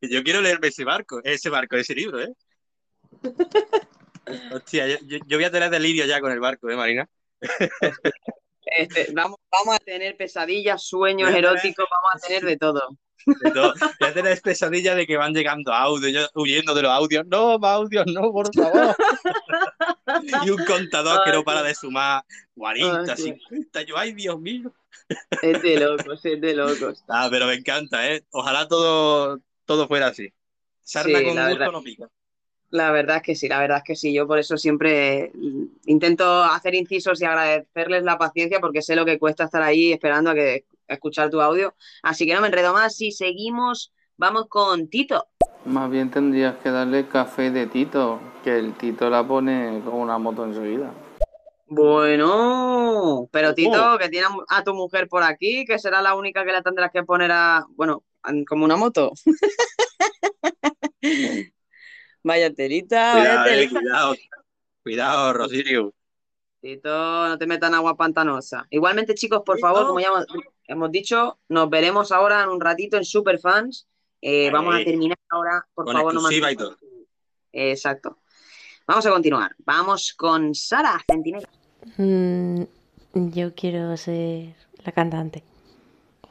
yo 0.01 0.23
quiero 0.23 0.41
leerme 0.41 0.67
ese 0.67 0.83
barco, 0.83 1.21
ese 1.23 1.49
barco, 1.49 1.77
ese 1.77 1.95
libro, 1.95 2.19
¿eh? 2.21 2.29
Hostia, 4.53 4.87
yo, 4.87 4.97
yo- 5.05 5.19
yo 5.27 5.37
voy 5.37 5.45
a 5.45 5.51
tener 5.51 5.69
delirio 5.69 6.05
ya 6.05 6.19
con 6.19 6.31
el 6.31 6.39
barco, 6.39 6.69
¿eh, 6.69 6.75
Marina? 6.75 7.07
Este, 8.65 9.07
vamos, 9.13 9.37
vamos 9.51 9.75
a 9.75 9.79
tener 9.79 10.15
pesadillas, 10.17 10.83
sueños 10.83 11.29
eróticos, 11.33 11.85
vamos 11.89 12.09
a 12.15 12.27
tener 12.27 12.43
de 12.43 12.57
todo. 12.57 12.97
Todo. 13.53 13.73
Voy 13.99 14.09
a 14.09 14.13
tener 14.13 14.41
pesadilla 14.41 14.95
de 14.95 15.05
que 15.07 15.17
van 15.17 15.33
llegando 15.33 15.73
audios, 15.73 16.29
huyendo 16.35 16.73
de 16.73 16.81
los 16.81 16.91
audios. 16.91 17.25
No, 17.27 17.57
más 17.59 17.75
audios, 17.75 18.05
no, 18.07 18.31
por 18.31 18.53
favor. 18.53 18.95
Y 20.45 20.49
un 20.49 20.63
contador 20.65 21.23
que 21.23 21.31
no 21.31 21.43
para 21.43 21.63
de 21.63 21.73
sumar 21.75 22.23
40, 22.55 22.99
Hostia. 23.13 23.15
50. 23.15 23.81
Yo, 23.83 23.97
ay, 23.97 24.13
Dios 24.13 24.39
mío. 24.39 24.71
Es 25.41 25.61
de 25.61 25.79
locos, 25.79 26.25
es 26.25 26.39
de 26.41 26.53
locos. 26.53 27.03
Ah, 27.07 27.27
pero 27.29 27.45
me 27.47 27.53
encanta, 27.55 28.09
¿eh? 28.11 28.23
Ojalá 28.31 28.67
todo, 28.67 29.39
todo 29.65 29.87
fuera 29.87 30.07
así. 30.07 30.31
Sarna 30.81 31.19
Sí, 31.19 31.25
con 31.25 31.33
gusto 31.35 31.47
verdad. 31.47 31.71
no 31.71 31.83
pica. 31.83 32.09
La 32.69 32.91
verdad 32.91 33.17
es 33.17 33.23
que 33.23 33.35
sí, 33.35 33.47
la 33.47 33.59
verdad 33.59 33.77
es 33.77 33.83
que 33.83 33.95
sí. 33.95 34.13
Yo 34.13 34.25
por 34.25 34.39
eso 34.39 34.57
siempre 34.57 35.31
intento 35.85 36.43
hacer 36.43 36.73
incisos 36.73 37.21
y 37.21 37.25
agradecerles 37.25 38.03
la 38.03 38.17
paciencia 38.17 38.59
porque 38.59 38.81
sé 38.81 38.95
lo 38.95 39.05
que 39.05 39.19
cuesta 39.19 39.43
estar 39.43 39.61
ahí 39.61 39.93
esperando 39.93 40.31
a 40.31 40.33
que 40.35 40.65
escuchar 40.87 41.29
tu 41.29 41.41
audio. 41.41 41.75
Así 42.01 42.25
que 42.25 42.33
no 42.33 42.41
me 42.41 42.47
enredo 42.47 42.73
más. 42.73 42.95
Si 42.95 43.11
seguimos, 43.11 43.93
vamos 44.17 44.47
con 44.47 44.87
Tito. 44.89 45.27
Más 45.65 45.89
bien 45.89 46.11
tendrías 46.11 46.57
que 46.57 46.71
darle 46.71 47.07
café 47.07 47.51
de 47.51 47.67
Tito, 47.67 48.19
que 48.43 48.57
el 48.57 48.73
Tito 48.75 49.09
la 49.09 49.25
pone 49.25 49.81
con 49.85 49.95
una 49.95 50.17
moto 50.17 50.43
enseguida. 50.45 50.93
Bueno, 51.67 53.27
pero 53.31 53.55
Tito, 53.55 53.97
que 53.97 54.09
tiene 54.09 54.27
a 54.49 54.63
tu 54.63 54.73
mujer 54.73 55.07
por 55.07 55.23
aquí, 55.23 55.65
que 55.65 55.79
será 55.79 56.01
la 56.01 56.15
única 56.15 56.45
que 56.45 56.51
la 56.51 56.61
tendrás 56.61 56.91
que 56.91 57.03
poner 57.03 57.31
a, 57.31 57.65
bueno, 57.69 58.03
como 58.47 58.65
una 58.65 58.75
moto. 58.75 59.11
Vaya 62.25 62.53
telita, 62.53 63.15
vaya 63.15 63.43
Cuidado, 63.43 63.49
eh, 63.49 63.69
cuidado. 63.69 64.15
Cuidado, 64.81 65.33
Rosirio. 65.33 65.93
Tito, 66.61 67.27
no 67.27 67.37
te 67.37 67.45
metas 67.45 67.69
en 67.69 67.75
agua 67.75 67.97
pantanosa. 67.97 68.65
Igualmente, 68.69 69.13
chicos, 69.13 69.41
por 69.45 69.59
favor, 69.59 69.87
como 69.87 69.99
ya 69.99 70.07
hemos, 70.07 70.25
hemos 70.67 70.91
dicho, 70.91 71.39
nos 71.49 71.69
veremos 71.69 72.11
ahora 72.11 72.43
en 72.43 72.49
un 72.49 72.61
ratito 72.61 72.97
en 72.97 73.05
Superfans. 73.05 73.87
Eh, 74.21 74.49
vamos 74.51 74.75
a 74.75 74.83
terminar 74.83 75.17
ahora, 75.29 75.67
por 75.73 75.85
Con 75.85 75.95
favor, 75.95 76.13
no 76.13 76.55
todo. 76.57 76.77
Exacto. 77.51 78.19
Vamos 78.87 79.05
a 79.05 79.11
continuar. 79.11 79.55
Vamos 79.59 80.13
con 80.13 80.55
Sara 80.55 81.01
Centinela. 81.05 81.49
Mm, 81.97 82.63
yo 83.13 83.53
quiero 83.53 83.95
ser 83.97 84.55
la 84.83 84.91
cantante 84.91 85.43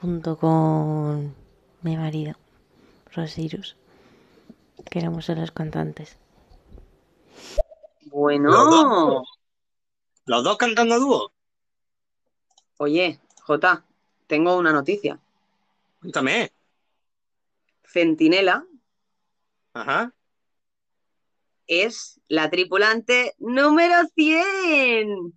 junto 0.00 0.36
con 0.36 1.34
mi 1.82 1.96
marido, 1.96 2.34
Rosirus. 3.12 3.76
Queremos 4.90 5.24
ser 5.24 5.38
los 5.38 5.52
cantantes. 5.52 6.16
Bueno, 8.06 8.50
Los 8.50 8.70
dos. 8.70 9.28
Los 10.26 10.44
dos 10.44 10.56
cantando 10.56 10.94
a 10.94 10.98
dúo. 10.98 11.32
oye, 12.78 13.20
Jota, 13.42 13.84
tengo 14.32 14.56
una 14.56 14.72
noticia. 14.72 15.20
Cuéntame. 16.00 16.50
Centinela 17.84 18.64
Ajá. 19.74 20.14
es 21.66 22.18
la 22.28 22.48
tripulante 22.48 23.34
número 23.38 23.94
100. 24.14 25.34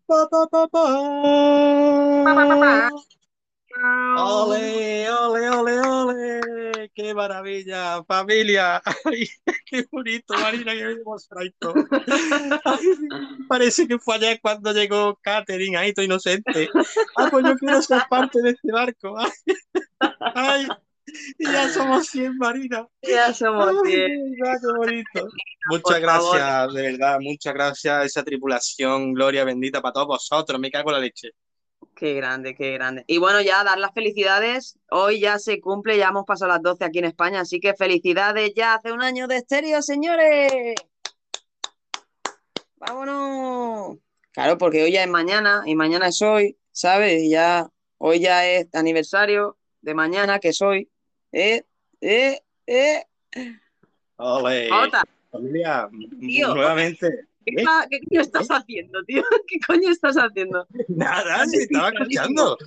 Ole, 4.18 5.10
ole, 5.10 5.50
ole, 5.50 5.80
ole. 5.80 6.92
Qué 6.94 7.14
maravilla, 7.14 8.04
familia. 8.06 8.82
Ay, 9.06 9.28
qué 9.66 9.86
bonito, 9.92 10.34
Marina, 10.34 10.72
esto. 10.74 11.74
Ay, 12.64 12.86
parece 13.50 13.88
que 13.88 14.00
fue 14.00 14.16
ayer 14.16 14.40
cuando 14.42 14.72
llegó 14.72 15.20
Catherine, 15.22 15.78
ahí 15.78 15.90
estoy 15.90 16.06
inocente. 16.06 16.70
Ah, 17.18 17.28
pues 17.30 17.45
yo 17.45 17.56
quiero 17.58 17.82
ser 17.82 18.04
parte 18.10 18.42
de 18.42 18.52
este 18.52 18.72
barco. 18.72 19.18
Ay, 19.20 19.32
ay, 20.36 20.68
y 21.38 21.45
ya 21.45 21.70
somos 21.70 22.08
100, 22.08 22.38
Marina. 22.38 22.88
Ya 23.02 23.34
somos 23.34 23.68
Ay, 23.86 23.92
100. 23.92 24.32
mira, 24.32 24.58
qué 24.62 24.78
bonito. 24.78 25.28
Muchas 25.70 26.00
Por 26.00 26.02
favor. 26.02 26.38
gracias, 26.38 26.74
de 26.74 26.82
verdad, 26.82 27.18
muchas 27.20 27.54
gracias 27.54 27.94
a 27.94 28.04
esa 28.06 28.24
tripulación, 28.24 29.14
gloria 29.14 29.44
bendita 29.44 29.82
para 29.82 29.94
todos 29.94 30.08
vosotros, 30.08 30.60
me 30.60 30.72
cago 30.72 30.92
en 30.92 30.95
la 30.95 31.02
leche. 31.02 31.32
Qué 31.95 32.14
grande, 32.14 32.56
qué 32.56 32.74
grande. 32.74 33.06
Y 33.07 33.19
bueno, 33.19 33.41
ya 33.41 33.64
dar 33.64 33.80
las 33.80 33.93
felicidades. 33.93 34.77
Hoy 34.90 35.22
ya 35.22 35.40
se 35.40 35.61
cumple, 35.61 35.98
ya 35.98 36.09
hemos 36.09 36.25
pasado 36.25 36.51
las 36.51 36.61
12 36.61 36.83
aquí 36.83 36.99
en 36.99 37.06
España, 37.06 37.40
así 37.40 37.61
que 37.61 37.74
felicidades 37.74 38.51
ya 38.53 38.74
hace 38.74 38.91
un 38.91 39.01
año 39.01 39.27
de 39.27 39.38
estéreo, 39.38 39.82
señores. 39.82 40.75
Vámonos. 42.75 43.98
Claro, 44.32 44.57
porque 44.57 44.83
hoy 44.83 44.91
ya 44.91 45.03
es 45.03 45.09
mañana 45.09 45.64
y 45.65 45.75
mañana 45.75 46.09
es 46.09 46.22
hoy, 46.22 46.57
¿sabes? 46.72 47.24
Y 47.24 47.30
ya 47.30 47.69
hoy 47.98 48.19
ya 48.19 48.45
es 48.45 48.67
aniversario 48.74 49.57
de 49.82 49.93
mañana, 49.93 50.40
que 50.40 50.49
es 50.49 50.61
hoy. 50.61 50.90
Eh, 51.32 51.64
eh, 52.01 52.41
eh. 52.67 53.06
Ole. 54.17 54.69
Familia, 55.32 55.90
Tío. 56.19 56.53
nuevamente. 56.56 57.27
¿Qué, 57.45 57.64
pa- 57.64 57.88
qué 57.90 57.99
coño 58.01 58.22
estás 58.22 58.48
haciendo, 58.49 59.03
tío? 59.03 59.24
¿Qué 59.48 59.59
coño 59.65 59.90
estás 59.90 60.15
haciendo? 60.17 60.67
Nada, 60.88 61.45
sí, 61.45 61.57
estaba 61.59 61.90
escuchando. 61.90 62.57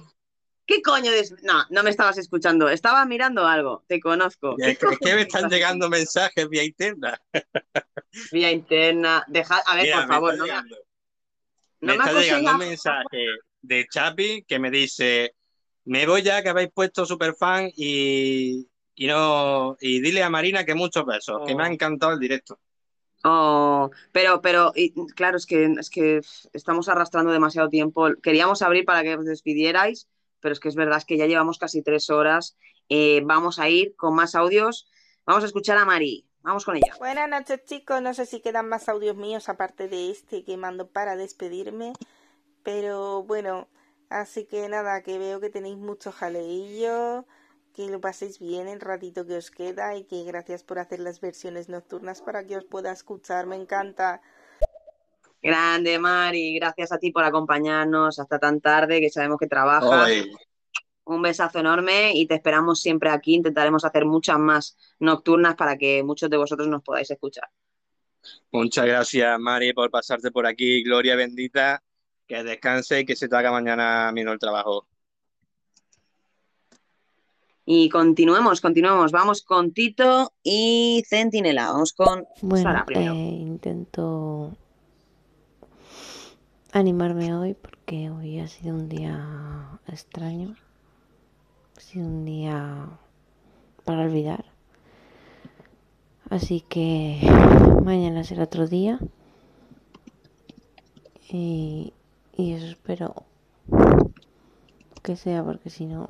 ¿Qué 0.66 0.82
coño? 0.82 1.10
No, 1.44 1.64
no 1.70 1.82
me 1.82 1.88
estabas 1.90 2.18
escuchando. 2.18 2.68
Estaba 2.68 3.04
mirando 3.06 3.46
algo. 3.46 3.84
Te 3.86 4.00
conozco. 4.00 4.54
Es 4.58 4.78
que, 4.78 5.14
me 5.14 5.22
están 5.22 5.48
llegando 5.48 5.88
mensajes 5.88 6.48
vía 6.48 6.62
interna. 6.64 7.18
Vía 8.32 8.50
interna. 8.50 9.24
Deja, 9.28 9.58
a 9.66 9.74
ver, 9.76 9.84
Mira, 9.84 9.96
por 9.98 10.06
me 10.08 10.14
favor, 10.14 10.32
está 10.34 10.46
no 10.46 10.62
me, 10.62 10.76
no 11.80 11.92
me 11.92 11.96
me 11.98 12.04
está 12.04 12.20
llegando 12.20 12.52
un 12.52 12.58
mensaje 12.58 13.26
de 13.62 13.86
Chapi 13.90 14.44
que 14.48 14.58
me 14.58 14.70
dice, 14.70 15.34
me 15.84 16.06
voy 16.06 16.22
ya 16.22 16.42
que 16.42 16.48
habéis 16.48 16.70
puesto 16.72 17.04
superfan 17.06 17.70
y, 17.76 18.66
y 18.94 19.06
no 19.06 19.76
y 19.80 20.00
dile 20.00 20.22
a 20.22 20.30
Marina 20.30 20.64
que 20.64 20.74
muchos 20.74 21.04
besos, 21.06 21.40
que 21.46 21.54
me 21.54 21.62
ha 21.64 21.68
Oh. 21.68 21.72
encantado 21.72 22.12
el 22.12 22.18
directo. 22.18 22.58
Oh, 23.24 23.90
pero, 24.12 24.40
pero, 24.40 24.72
y, 24.74 24.92
claro, 25.14 25.36
es 25.36 25.46
que, 25.46 25.64
es 25.64 25.90
que 25.90 26.20
estamos 26.52 26.88
arrastrando 26.88 27.32
demasiado 27.32 27.68
tiempo. 27.68 28.08
Queríamos 28.22 28.62
abrir 28.62 28.84
para 28.84 29.02
que 29.02 29.16
os 29.16 29.24
despidierais, 29.24 30.08
pero 30.40 30.52
es 30.52 30.60
que 30.60 30.68
es 30.68 30.76
verdad 30.76 30.98
es 30.98 31.04
que 31.04 31.16
ya 31.16 31.26
llevamos 31.26 31.58
casi 31.58 31.82
tres 31.82 32.10
horas. 32.10 32.56
Eh, 32.88 33.22
vamos 33.24 33.58
a 33.58 33.68
ir 33.68 33.96
con 33.96 34.14
más 34.14 34.34
audios. 34.34 34.88
Vamos 35.26 35.42
a 35.42 35.46
escuchar 35.46 35.76
a 35.78 35.84
Mari. 35.84 36.28
Vamos 36.42 36.64
con 36.64 36.76
ella. 36.76 36.94
Buenas 36.98 37.28
noches 37.28 37.64
chicos, 37.64 38.00
no 38.00 38.14
sé 38.14 38.24
si 38.24 38.40
quedan 38.40 38.68
más 38.68 38.88
audios 38.88 39.16
míos 39.16 39.48
aparte 39.48 39.88
de 39.88 40.10
este 40.10 40.44
que 40.44 40.56
mando 40.56 40.88
para 40.88 41.16
despedirme, 41.16 41.92
pero 42.62 43.24
bueno, 43.24 43.68
así 44.08 44.46
que 44.46 44.68
nada, 44.68 45.02
que 45.02 45.18
veo 45.18 45.40
que 45.40 45.50
tenéis 45.50 45.76
mucho 45.76 46.12
jaleillo, 46.12 47.26
que 47.78 47.88
lo 47.88 48.00
paséis 48.00 48.40
bien 48.40 48.66
el 48.66 48.80
ratito 48.80 49.24
que 49.24 49.36
os 49.36 49.52
queda 49.52 49.94
y 49.94 50.02
que 50.02 50.24
gracias 50.24 50.64
por 50.64 50.80
hacer 50.80 50.98
las 50.98 51.20
versiones 51.20 51.68
nocturnas 51.68 52.22
para 52.22 52.44
que 52.44 52.56
os 52.56 52.64
pueda 52.64 52.90
escuchar, 52.90 53.46
me 53.46 53.54
encanta. 53.54 54.20
Grande, 55.40 55.96
Mari. 56.00 56.58
Gracias 56.58 56.90
a 56.90 56.98
ti 56.98 57.12
por 57.12 57.22
acompañarnos 57.22 58.18
hasta 58.18 58.40
tan 58.40 58.60
tarde, 58.60 59.00
que 59.00 59.10
sabemos 59.10 59.38
que 59.38 59.46
trabajas. 59.46 60.10
Un 61.04 61.22
besazo 61.22 61.60
enorme 61.60 62.10
y 62.14 62.26
te 62.26 62.34
esperamos 62.34 62.80
siempre 62.80 63.10
aquí. 63.10 63.36
Intentaremos 63.36 63.84
hacer 63.84 64.04
muchas 64.04 64.40
más 64.40 64.76
nocturnas 64.98 65.54
para 65.54 65.78
que 65.78 66.02
muchos 66.02 66.28
de 66.28 66.36
vosotros 66.36 66.66
nos 66.66 66.82
podáis 66.82 67.08
escuchar. 67.12 67.48
muchas 68.50 68.86
gracias, 68.86 69.38
Mari, 69.38 69.72
por 69.72 69.88
pasarte 69.88 70.32
por 70.32 70.46
aquí. 70.46 70.82
Gloria 70.82 71.14
bendita. 71.14 71.80
Que 72.26 72.42
descanse 72.42 72.98
y 72.98 73.06
que 73.06 73.14
se 73.14 73.28
te 73.28 73.36
haga 73.36 73.52
mañana 73.52 74.10
menos 74.10 74.32
el 74.32 74.40
trabajo. 74.40 74.87
Y 77.70 77.90
continuemos, 77.90 78.62
continuemos. 78.62 79.12
Vamos 79.12 79.42
con 79.42 79.72
Tito 79.72 80.32
y 80.42 81.02
Centinela. 81.06 81.70
Vamos 81.70 81.92
con 81.92 82.24
Bueno, 82.40 82.62
Sara 82.62 82.86
primero. 82.86 83.12
eh, 83.12 83.18
intento 83.18 84.56
animarme 86.72 87.34
hoy 87.34 87.52
porque 87.52 88.08
hoy 88.08 88.40
ha 88.40 88.48
sido 88.48 88.74
un 88.74 88.88
día 88.88 89.78
extraño. 89.86 90.56
Ha 91.76 91.80
sido 91.80 92.06
un 92.06 92.24
día 92.24 92.88
para 93.84 94.00
olvidar. 94.04 94.46
Así 96.30 96.62
que 96.62 97.20
mañana 97.84 98.24
será 98.24 98.44
otro 98.44 98.66
día. 98.66 98.98
Y, 101.30 101.92
y 102.34 102.52
eso 102.54 102.64
espero 102.64 103.14
que 105.02 105.16
sea 105.16 105.44
porque 105.44 105.68
si 105.68 105.84
no 105.84 106.08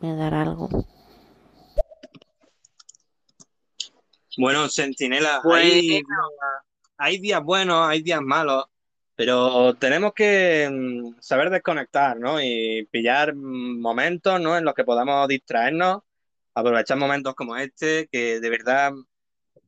me 0.00 0.16
dará 0.16 0.40
algo. 0.42 0.70
Bueno, 4.36 4.68
Centinela, 4.68 5.40
Pues- 5.42 5.64
hay, 5.64 6.02
hay 6.96 7.18
días 7.18 7.42
buenos, 7.42 7.88
hay 7.88 8.02
días 8.02 8.20
malos, 8.20 8.64
pero 9.14 9.74
tenemos 9.74 10.12
que 10.12 10.68
mm, 10.70 11.20
saber 11.20 11.50
desconectar, 11.50 12.18
¿no? 12.18 12.42
Y 12.42 12.86
pillar 12.90 13.34
momentos, 13.34 14.40
¿no? 14.40 14.56
En 14.56 14.64
los 14.64 14.74
que 14.74 14.84
podamos 14.84 15.28
distraernos, 15.28 16.02
aprovechar 16.54 16.96
momentos 16.96 17.34
como 17.34 17.56
este, 17.56 18.08
que 18.10 18.40
de 18.40 18.50
verdad 18.50 18.92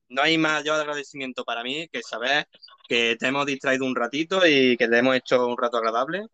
no 0.09 0.23
hay 0.23 0.39
mayor 0.39 0.81
agradecimiento 0.81 1.45
para 1.45 1.63
mí 1.63 1.89
que 1.89 2.03
saber 2.03 2.47
que 2.89 3.17
te 3.19 3.27
hemos 3.27 3.47
distraído 3.47 3.85
un 3.85 3.97
ratito 3.97 4.47
y 4.47 4.77
que 4.77 4.89
te 4.89 4.99
hemos 4.99 5.17
hecho 5.17 5.47
un 5.47 5.59
rato 5.59 5.79
agradable. 5.79 6.27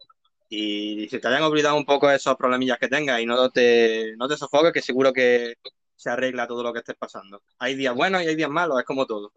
Y 0.49 1.09
si 1.09 1.19
te 1.19 1.28
hayan 1.28 1.43
olvidado 1.43 1.77
un 1.77 1.86
poco 1.86 2.11
esos 2.11 2.36
problemillas 2.36 2.78
que 2.78 2.89
tengas 2.89 3.20
y 3.20 3.27
no 3.27 3.49
te, 3.49 4.15
no 4.19 4.28
te 4.28 4.36
sofoques, 4.36 4.73
que 4.73 4.83
seguro 4.83 5.11
que 5.12 5.55
se 6.02 6.10
arregla 6.10 6.47
todo 6.47 6.62
lo 6.62 6.72
que 6.72 6.81
estés 6.81 6.97
pasando. 6.97 7.42
Hay 7.58 7.74
días 7.74 7.94
buenos 7.94 8.22
y 8.22 8.26
hay 8.26 8.34
días 8.36 8.50
malos, 8.50 8.78
es 8.78 8.84
como 8.84 9.06
todo. 9.06 9.32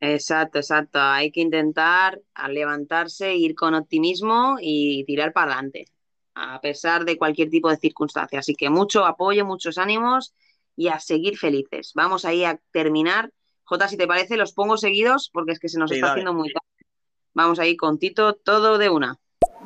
Exacto, 0.00 0.58
exacto. 0.58 0.98
Hay 1.00 1.30
que 1.30 1.40
intentar 1.40 2.20
levantarse, 2.48 3.34
ir 3.34 3.54
con 3.54 3.74
optimismo 3.74 4.56
y 4.60 5.04
tirar 5.04 5.32
para 5.32 5.52
adelante, 5.52 5.84
a 6.34 6.60
pesar 6.60 7.04
de 7.04 7.16
cualquier 7.16 7.48
tipo 7.50 7.70
de 7.70 7.76
circunstancia. 7.76 8.40
Así 8.40 8.54
que 8.54 8.68
mucho 8.68 9.04
apoyo, 9.06 9.46
muchos 9.46 9.78
ánimos 9.78 10.34
y 10.76 10.88
a 10.88 10.98
seguir 10.98 11.38
felices. 11.38 11.92
Vamos 11.94 12.24
ahí 12.24 12.44
a 12.44 12.60
terminar. 12.72 13.30
Jota, 13.64 13.88
si 13.88 13.96
te 13.96 14.06
parece, 14.08 14.36
los 14.36 14.52
pongo 14.52 14.76
seguidos 14.76 15.30
porque 15.32 15.52
es 15.52 15.60
que 15.60 15.68
se 15.68 15.78
nos 15.78 15.90
Sí, 15.90 15.96
está 15.96 16.08
dale. 16.08 16.20
haciendo 16.20 16.34
muy 16.38 16.52
tarde. 16.52 16.66
Vamos 17.34 17.58
ahí 17.60 17.76
con 17.76 17.98
Tito, 17.98 18.34
todo 18.34 18.76
de 18.78 18.90
una. 18.90 19.16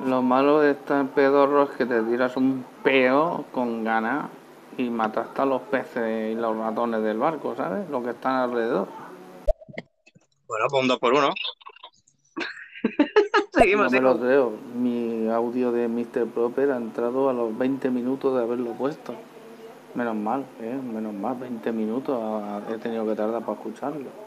Lo 0.04 0.20
malo 0.22 0.60
de 0.60 0.72
estar 0.72 1.12
pedorro 1.14 1.64
es 1.64 1.70
que 1.70 1.86
te 1.86 2.02
tiras 2.02 2.36
un 2.36 2.64
peo 2.84 3.46
con 3.52 3.82
ganas 3.82 4.30
y 4.76 4.90
matas 4.90 5.28
a 5.36 5.44
los 5.44 5.62
peces 5.62 6.32
y 6.32 6.34
los 6.34 6.56
ratones 6.56 7.02
del 7.02 7.18
barco, 7.18 7.54
¿sabes? 7.56 7.88
Los 7.88 8.04
que 8.04 8.10
están 8.10 8.34
alrededor. 8.34 8.88
Bueno, 10.46 10.66
pues 10.70 10.82
un 10.82 10.88
dos 10.88 10.98
por 10.98 11.14
uno. 11.14 11.30
Seguimos, 13.52 13.86
no 13.86 13.90
me 13.90 14.00
lo 14.00 14.18
creo. 14.18 14.52
Mi 14.74 15.28
audio 15.28 15.72
de 15.72 15.88
Mr. 15.88 16.26
Proper 16.26 16.72
ha 16.72 16.76
entrado 16.76 17.28
a 17.30 17.32
los 17.32 17.56
20 17.56 17.90
minutos 17.90 18.34
de 18.36 18.42
haberlo 18.42 18.72
puesto. 18.72 19.14
Menos 19.94 20.14
mal, 20.14 20.44
¿eh? 20.60 20.78
Menos 20.82 21.14
mal, 21.14 21.36
20 21.36 21.72
minutos 21.72 22.18
ah, 22.20 22.60
he 22.70 22.76
tenido 22.76 23.06
que 23.06 23.14
tardar 23.14 23.40
para 23.40 23.58
escucharlo. 23.58 24.25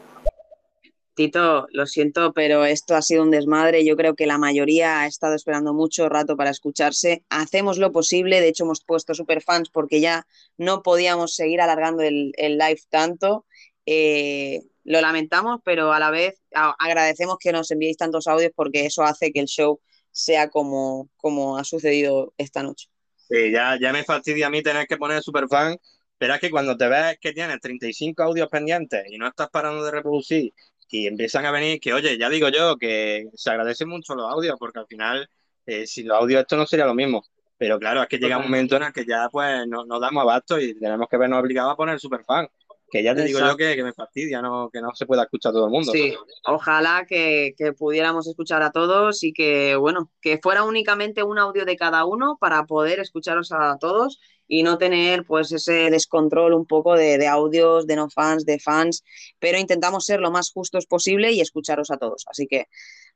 Tito, 1.20 1.66
lo 1.72 1.84
siento, 1.84 2.32
pero 2.32 2.64
esto 2.64 2.96
ha 2.96 3.02
sido 3.02 3.22
un 3.22 3.30
desmadre. 3.30 3.84
Yo 3.84 3.94
creo 3.94 4.14
que 4.14 4.24
la 4.24 4.38
mayoría 4.38 5.02
ha 5.02 5.06
estado 5.06 5.34
esperando 5.34 5.74
mucho 5.74 6.08
rato 6.08 6.34
para 6.34 6.48
escucharse. 6.48 7.24
Hacemos 7.28 7.76
lo 7.76 7.92
posible, 7.92 8.40
de 8.40 8.48
hecho 8.48 8.64
hemos 8.64 8.82
puesto 8.82 9.12
superfans 9.12 9.68
porque 9.68 10.00
ya 10.00 10.26
no 10.56 10.82
podíamos 10.82 11.34
seguir 11.34 11.60
alargando 11.60 12.02
el, 12.02 12.32
live 12.38 12.80
tanto. 12.88 13.44
Eh, 13.84 14.62
lo 14.84 15.02
lamentamos, 15.02 15.60
pero 15.62 15.92
a 15.92 15.98
la 15.98 16.10
vez 16.10 16.40
agradecemos 16.52 17.36
que 17.38 17.52
nos 17.52 17.70
enviéis 17.70 17.98
tantos 17.98 18.26
audios 18.26 18.52
porque 18.56 18.86
eso 18.86 19.02
hace 19.02 19.30
que 19.30 19.40
el 19.40 19.46
show 19.46 19.78
sea 20.10 20.48
como, 20.48 21.10
como 21.18 21.58
ha 21.58 21.64
sucedido 21.64 22.32
esta 22.38 22.62
noche. 22.62 22.88
Sí, 23.28 23.52
ya, 23.52 23.76
ya 23.78 23.92
me 23.92 24.04
fastidia 24.04 24.46
a 24.46 24.50
mí 24.50 24.62
tener 24.62 24.86
que 24.86 24.96
poner 24.96 25.22
superfan, 25.22 25.76
pero 26.16 26.32
es 26.32 26.40
que 26.40 26.50
cuando 26.50 26.78
te 26.78 26.88
ves 26.88 27.18
que 27.20 27.34
tienes 27.34 27.60
35 27.60 28.22
audios 28.22 28.48
pendientes 28.48 29.04
y 29.10 29.18
no 29.18 29.28
estás 29.28 29.50
parando 29.50 29.84
de 29.84 29.90
reproducir 29.90 30.54
y 30.90 31.06
empiezan 31.06 31.46
a 31.46 31.52
venir, 31.52 31.80
que 31.80 31.92
oye, 31.92 32.18
ya 32.18 32.28
digo 32.28 32.48
yo 32.48 32.76
que 32.76 33.28
se 33.34 33.50
agradecen 33.50 33.88
mucho 33.88 34.14
los 34.14 34.30
audios, 34.30 34.56
porque 34.58 34.80
al 34.80 34.86
final, 34.86 35.30
eh, 35.64 35.86
sin 35.86 36.08
los 36.08 36.18
audios 36.18 36.42
esto 36.42 36.56
no 36.56 36.66
sería 36.66 36.86
lo 36.86 36.94
mismo. 36.94 37.24
Pero 37.56 37.78
claro, 37.78 38.02
es 38.02 38.08
que 38.08 38.18
llega 38.18 38.38
un 38.38 38.44
momento 38.44 38.76
en 38.76 38.84
el 38.84 38.92
que 38.92 39.04
ya 39.04 39.28
pues 39.30 39.66
no, 39.68 39.84
no 39.84 40.00
damos 40.00 40.22
abasto 40.22 40.58
y 40.58 40.74
tenemos 40.78 41.06
que 41.08 41.16
vernos 41.16 41.40
obligados 41.40 41.72
a 41.72 41.76
poner 41.76 42.00
superfan. 42.00 42.48
Que 42.90 43.02
ya 43.02 43.14
te 43.14 43.24
digo 43.24 43.38
yo 43.38 43.56
que, 43.56 43.76
que 43.76 43.84
me 43.84 43.92
fastidia, 43.92 44.42
¿no? 44.42 44.68
que 44.70 44.80
no 44.80 44.94
se 44.94 45.06
pueda 45.06 45.22
escuchar 45.22 45.52
todo 45.52 45.66
el 45.66 45.70
mundo. 45.70 45.92
Sí, 45.92 46.14
ojalá 46.44 47.06
que, 47.08 47.54
que 47.56 47.72
pudiéramos 47.72 48.26
escuchar 48.26 48.62
a 48.62 48.72
todos 48.72 49.22
y 49.22 49.32
que, 49.32 49.76
bueno, 49.76 50.10
que 50.20 50.38
fuera 50.42 50.64
únicamente 50.64 51.22
un 51.22 51.38
audio 51.38 51.64
de 51.64 51.76
cada 51.76 52.04
uno 52.04 52.36
para 52.40 52.64
poder 52.64 52.98
escucharos 52.98 53.52
a 53.52 53.76
todos 53.78 54.18
y 54.48 54.64
no 54.64 54.78
tener 54.78 55.24
pues 55.24 55.52
ese 55.52 55.90
descontrol 55.90 56.54
un 56.54 56.66
poco 56.66 56.94
de, 56.96 57.18
de 57.18 57.28
audios, 57.28 57.86
de 57.86 57.94
no 57.94 58.10
fans, 58.10 58.44
de 58.44 58.58
fans, 58.58 59.04
pero 59.38 59.58
intentamos 59.58 60.04
ser 60.04 60.20
lo 60.20 60.32
más 60.32 60.50
justos 60.50 60.86
posible 60.86 61.30
y 61.30 61.40
escucharos 61.40 61.92
a 61.92 61.98
todos. 61.98 62.24
Así 62.26 62.48
que, 62.48 62.66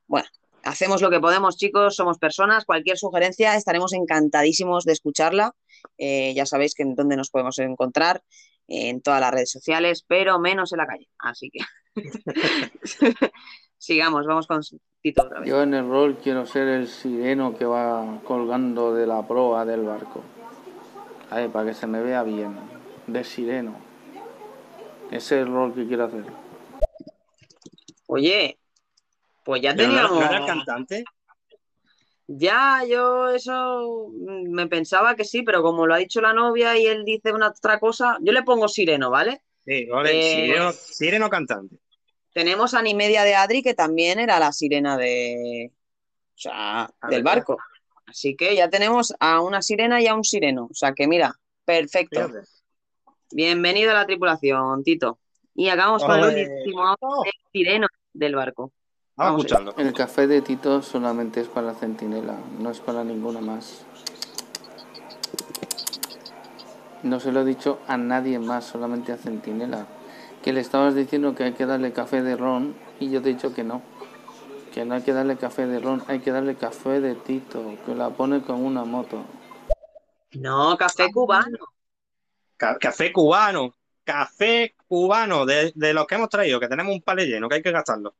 bueno, 0.06 0.28
hacemos 0.62 1.02
lo 1.02 1.10
que 1.10 1.20
podemos, 1.20 1.56
chicos, 1.56 1.96
somos 1.96 2.18
personas, 2.18 2.64
cualquier 2.64 2.98
sugerencia 2.98 3.56
estaremos 3.56 3.92
encantadísimos 3.92 4.84
de 4.84 4.92
escucharla. 4.92 5.54
Eh, 5.98 6.32
ya 6.34 6.46
sabéis 6.46 6.74
que 6.74 6.84
en 6.84 6.94
dónde 6.94 7.16
nos 7.16 7.30
podemos 7.30 7.58
encontrar, 7.58 8.22
en 8.68 9.00
todas 9.02 9.20
las 9.20 9.30
redes 9.32 9.50
sociales, 9.50 10.04
pero 10.06 10.38
menos 10.38 10.72
en 10.72 10.78
la 10.78 10.86
calle. 10.86 11.08
Así 11.18 11.50
que 11.50 11.60
sigamos, 13.78 14.26
vamos 14.26 14.46
con 14.46 14.60
Tito 15.02 15.22
otra 15.22 15.40
vez. 15.40 15.48
Yo 15.48 15.62
en 15.62 15.74
el 15.74 15.88
rol 15.88 16.18
quiero 16.22 16.46
ser 16.46 16.68
el 16.68 16.88
sireno 16.88 17.56
que 17.56 17.64
va 17.66 18.20
colgando 18.24 18.94
de 18.94 19.06
la 19.06 19.26
proa 19.26 19.64
del 19.64 19.82
barco. 19.82 20.22
Ahí, 21.30 21.48
para 21.48 21.66
que 21.70 21.74
se 21.74 21.86
me 21.86 22.00
vea 22.02 22.22
bien. 22.22 22.56
De 23.06 23.22
sireno. 23.22 23.76
Ese 25.10 25.16
es 25.40 25.46
el 25.46 25.48
rol 25.48 25.74
que 25.74 25.86
quiero 25.86 26.04
hacer. 26.04 26.24
Oye, 28.06 28.58
pues 29.44 29.60
ya 29.60 29.74
Pero 29.74 29.88
no 29.88 29.94
era- 29.98 30.08
teníamos. 30.08 30.30
¿no 30.30 30.36
era 30.36 30.46
cantante? 30.46 31.04
Ya, 32.26 32.82
yo 32.88 33.30
eso 33.30 34.08
mm, 34.12 34.50
me 34.50 34.66
pensaba 34.66 35.14
que 35.14 35.24
sí, 35.24 35.42
pero 35.42 35.62
como 35.62 35.86
lo 35.86 35.94
ha 35.94 35.98
dicho 35.98 36.20
la 36.20 36.32
novia 36.32 36.76
y 36.78 36.86
él 36.86 37.04
dice 37.04 37.32
una 37.32 37.48
otra 37.48 37.78
cosa, 37.78 38.16
yo 38.22 38.32
le 38.32 38.42
pongo 38.42 38.68
sireno, 38.68 39.10
¿vale? 39.10 39.42
Sí, 39.66 39.86
vale, 39.86 40.18
Eh, 40.18 40.46
sireno, 40.46 40.72
sireno 40.72 41.30
cantante. 41.30 41.76
Tenemos 42.32 42.74
a 42.74 42.80
Animedia 42.80 43.22
de 43.22 43.34
Adri, 43.34 43.62
que 43.62 43.74
también 43.74 44.18
era 44.18 44.40
la 44.40 44.52
sirena 44.52 44.96
de, 44.96 45.70
o 45.70 46.38
sea, 46.38 46.90
del 47.08 47.22
barco. 47.22 47.58
Así 48.06 48.36
que 48.36 48.54
ya 48.56 48.68
tenemos 48.68 49.14
a 49.20 49.40
una 49.40 49.62
sirena 49.62 50.00
y 50.00 50.06
a 50.06 50.14
un 50.14 50.24
sireno. 50.24 50.68
O 50.70 50.74
sea 50.74 50.92
que 50.92 51.06
mira, 51.06 51.34
perfecto. 51.64 52.26
Fíjate. 52.26 52.46
Bienvenido 53.30 53.90
a 53.90 53.94
la 53.94 54.06
tripulación, 54.06 54.82
Tito. 54.82 55.18
Y 55.54 55.68
acabamos 55.68 56.04
con 56.04 56.18
el 56.18 56.50
último 56.50 56.82
audio 56.82 57.22
del 57.24 57.32
sireno 57.52 57.86
del 58.12 58.34
barco. 58.34 58.72
Vamos 59.16 59.46
Vamos 59.50 59.74
allá. 59.76 59.82
El 59.88 59.92
café 59.92 60.26
de 60.26 60.42
Tito 60.42 60.82
solamente 60.82 61.40
es 61.40 61.48
para 61.48 61.68
la 61.68 61.74
centinela, 61.74 62.36
no 62.58 62.70
es 62.70 62.80
para 62.80 63.04
ninguna 63.04 63.40
más. 63.40 63.84
No 67.02 67.20
se 67.20 67.32
lo 67.32 67.42
he 67.42 67.44
dicho 67.44 67.80
a 67.86 67.96
nadie 67.96 68.38
más, 68.38 68.64
solamente 68.64 69.12
a 69.12 69.16
Centinela. 69.18 69.86
que 70.42 70.52
le 70.52 70.60
estabas 70.60 70.94
diciendo 70.94 71.34
que 71.34 71.44
hay 71.44 71.52
que 71.52 71.64
darle 71.66 71.92
café 71.92 72.22
de 72.22 72.36
ron 72.36 72.74
y 73.00 73.10
yo 73.10 73.22
te 73.22 73.30
he 73.30 73.34
dicho 73.34 73.54
que 73.54 73.62
no. 73.64 73.82
Que 74.72 74.84
no 74.84 74.94
hay 74.94 75.02
que 75.02 75.12
darle 75.12 75.36
café 75.36 75.66
de 75.66 75.80
ron, 75.80 76.02
hay 76.08 76.20
que 76.20 76.32
darle 76.32 76.56
café 76.56 77.00
de 77.00 77.14
Tito, 77.14 77.62
que 77.86 77.94
la 77.94 78.10
pone 78.10 78.42
con 78.42 78.64
una 78.64 78.84
moto. 78.84 79.22
No, 80.32 80.76
café 80.76 81.10
cubano. 81.12 81.58
Ca- 82.56 82.78
café 82.78 83.12
cubano, 83.12 83.76
café 84.02 84.74
cubano, 84.88 85.46
de, 85.46 85.72
de 85.74 85.94
los 85.94 86.06
que 86.06 86.14
hemos 86.16 86.28
traído, 86.28 86.58
que 86.58 86.68
tenemos 86.68 86.94
un 86.94 87.02
palé 87.02 87.26
lleno, 87.26 87.48
que 87.48 87.56
hay 87.56 87.62
que 87.62 87.70
gastarlo. 87.72 88.14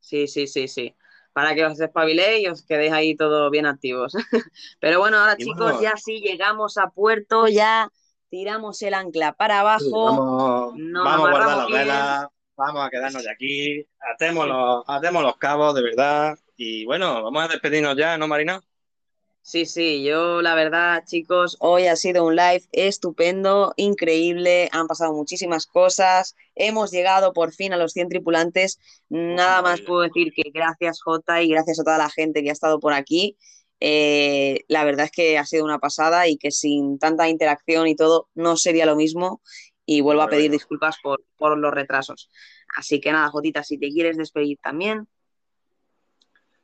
Sí, 0.00 0.26
sí, 0.28 0.46
sí, 0.46 0.68
sí. 0.68 0.96
Para 1.32 1.54
que 1.54 1.64
os 1.64 1.78
espabiléis 1.80 2.44
y 2.44 2.48
os 2.48 2.62
quedéis 2.64 2.92
ahí 2.92 3.16
todos 3.16 3.50
bien 3.50 3.66
activos. 3.66 4.12
Pero 4.80 4.98
bueno, 5.00 5.18
ahora 5.18 5.36
Y 5.36 5.44
chicos, 5.44 5.58
vamos. 5.66 5.82
ya 5.82 5.96
sí 5.96 6.20
llegamos 6.20 6.78
a 6.78 6.88
puerto, 6.90 7.46
ya 7.48 7.90
tiramos 8.28 8.82
el 8.82 8.94
ancla 8.94 9.32
para 9.34 9.60
abajo. 9.60 10.04
Vamos, 10.04 10.74
nos 10.74 11.04
vamos 11.04 11.28
a 11.28 11.30
guardar 11.30 11.56
las 11.58 11.70
velas, 11.70 12.26
vamos 12.56 12.86
a 12.86 12.90
quedarnos 12.90 13.22
de 13.22 13.30
aquí, 13.30 13.86
atemos 14.14 14.46
los, 14.48 14.84
atemos 14.86 15.22
los 15.22 15.36
cabos, 15.36 15.74
de 15.74 15.82
verdad. 15.82 16.38
Y 16.56 16.84
bueno, 16.86 17.22
vamos 17.22 17.44
a 17.44 17.48
despedirnos 17.48 17.96
ya, 17.96 18.18
¿no, 18.18 18.26
Marina? 18.28 18.60
Sí, 19.50 19.64
sí, 19.64 20.02
yo 20.04 20.42
la 20.42 20.54
verdad, 20.54 21.04
chicos, 21.06 21.56
hoy 21.60 21.86
ha 21.86 21.96
sido 21.96 22.26
un 22.26 22.36
live 22.36 22.64
estupendo, 22.70 23.72
increíble, 23.78 24.68
han 24.72 24.86
pasado 24.86 25.14
muchísimas 25.14 25.66
cosas, 25.66 26.36
hemos 26.54 26.90
llegado 26.90 27.32
por 27.32 27.54
fin 27.54 27.72
a 27.72 27.78
los 27.78 27.92
100 27.92 28.10
tripulantes, 28.10 28.78
nada 29.08 29.62
más 29.62 29.80
puedo 29.80 30.02
decir 30.02 30.34
que 30.34 30.50
gracias 30.52 31.00
Jota 31.02 31.42
y 31.42 31.48
gracias 31.48 31.80
a 31.80 31.84
toda 31.84 31.96
la 31.96 32.10
gente 32.10 32.42
que 32.42 32.50
ha 32.50 32.52
estado 32.52 32.78
por 32.78 32.92
aquí, 32.92 33.38
Eh, 33.80 34.64
la 34.68 34.84
verdad 34.84 35.06
es 35.06 35.12
que 35.12 35.38
ha 35.38 35.44
sido 35.46 35.64
una 35.64 35.78
pasada 35.78 36.26
y 36.28 36.36
que 36.36 36.50
sin 36.50 36.98
tanta 36.98 37.28
interacción 37.28 37.86
y 37.86 37.94
todo 37.96 38.28
no 38.34 38.56
sería 38.56 38.86
lo 38.86 38.96
mismo 38.96 39.40
y 39.86 40.00
vuelvo 40.02 40.22
a 40.22 40.28
pedir 40.28 40.50
disculpas 40.50 40.96
por, 41.02 41.24
por 41.36 41.56
los 41.58 41.72
retrasos. 41.72 42.28
Así 42.76 43.00
que 43.00 43.12
nada, 43.12 43.30
Jotita, 43.30 43.62
si 43.62 43.78
te 43.78 43.88
quieres 43.90 44.16
despedir 44.16 44.58
también. 44.62 45.06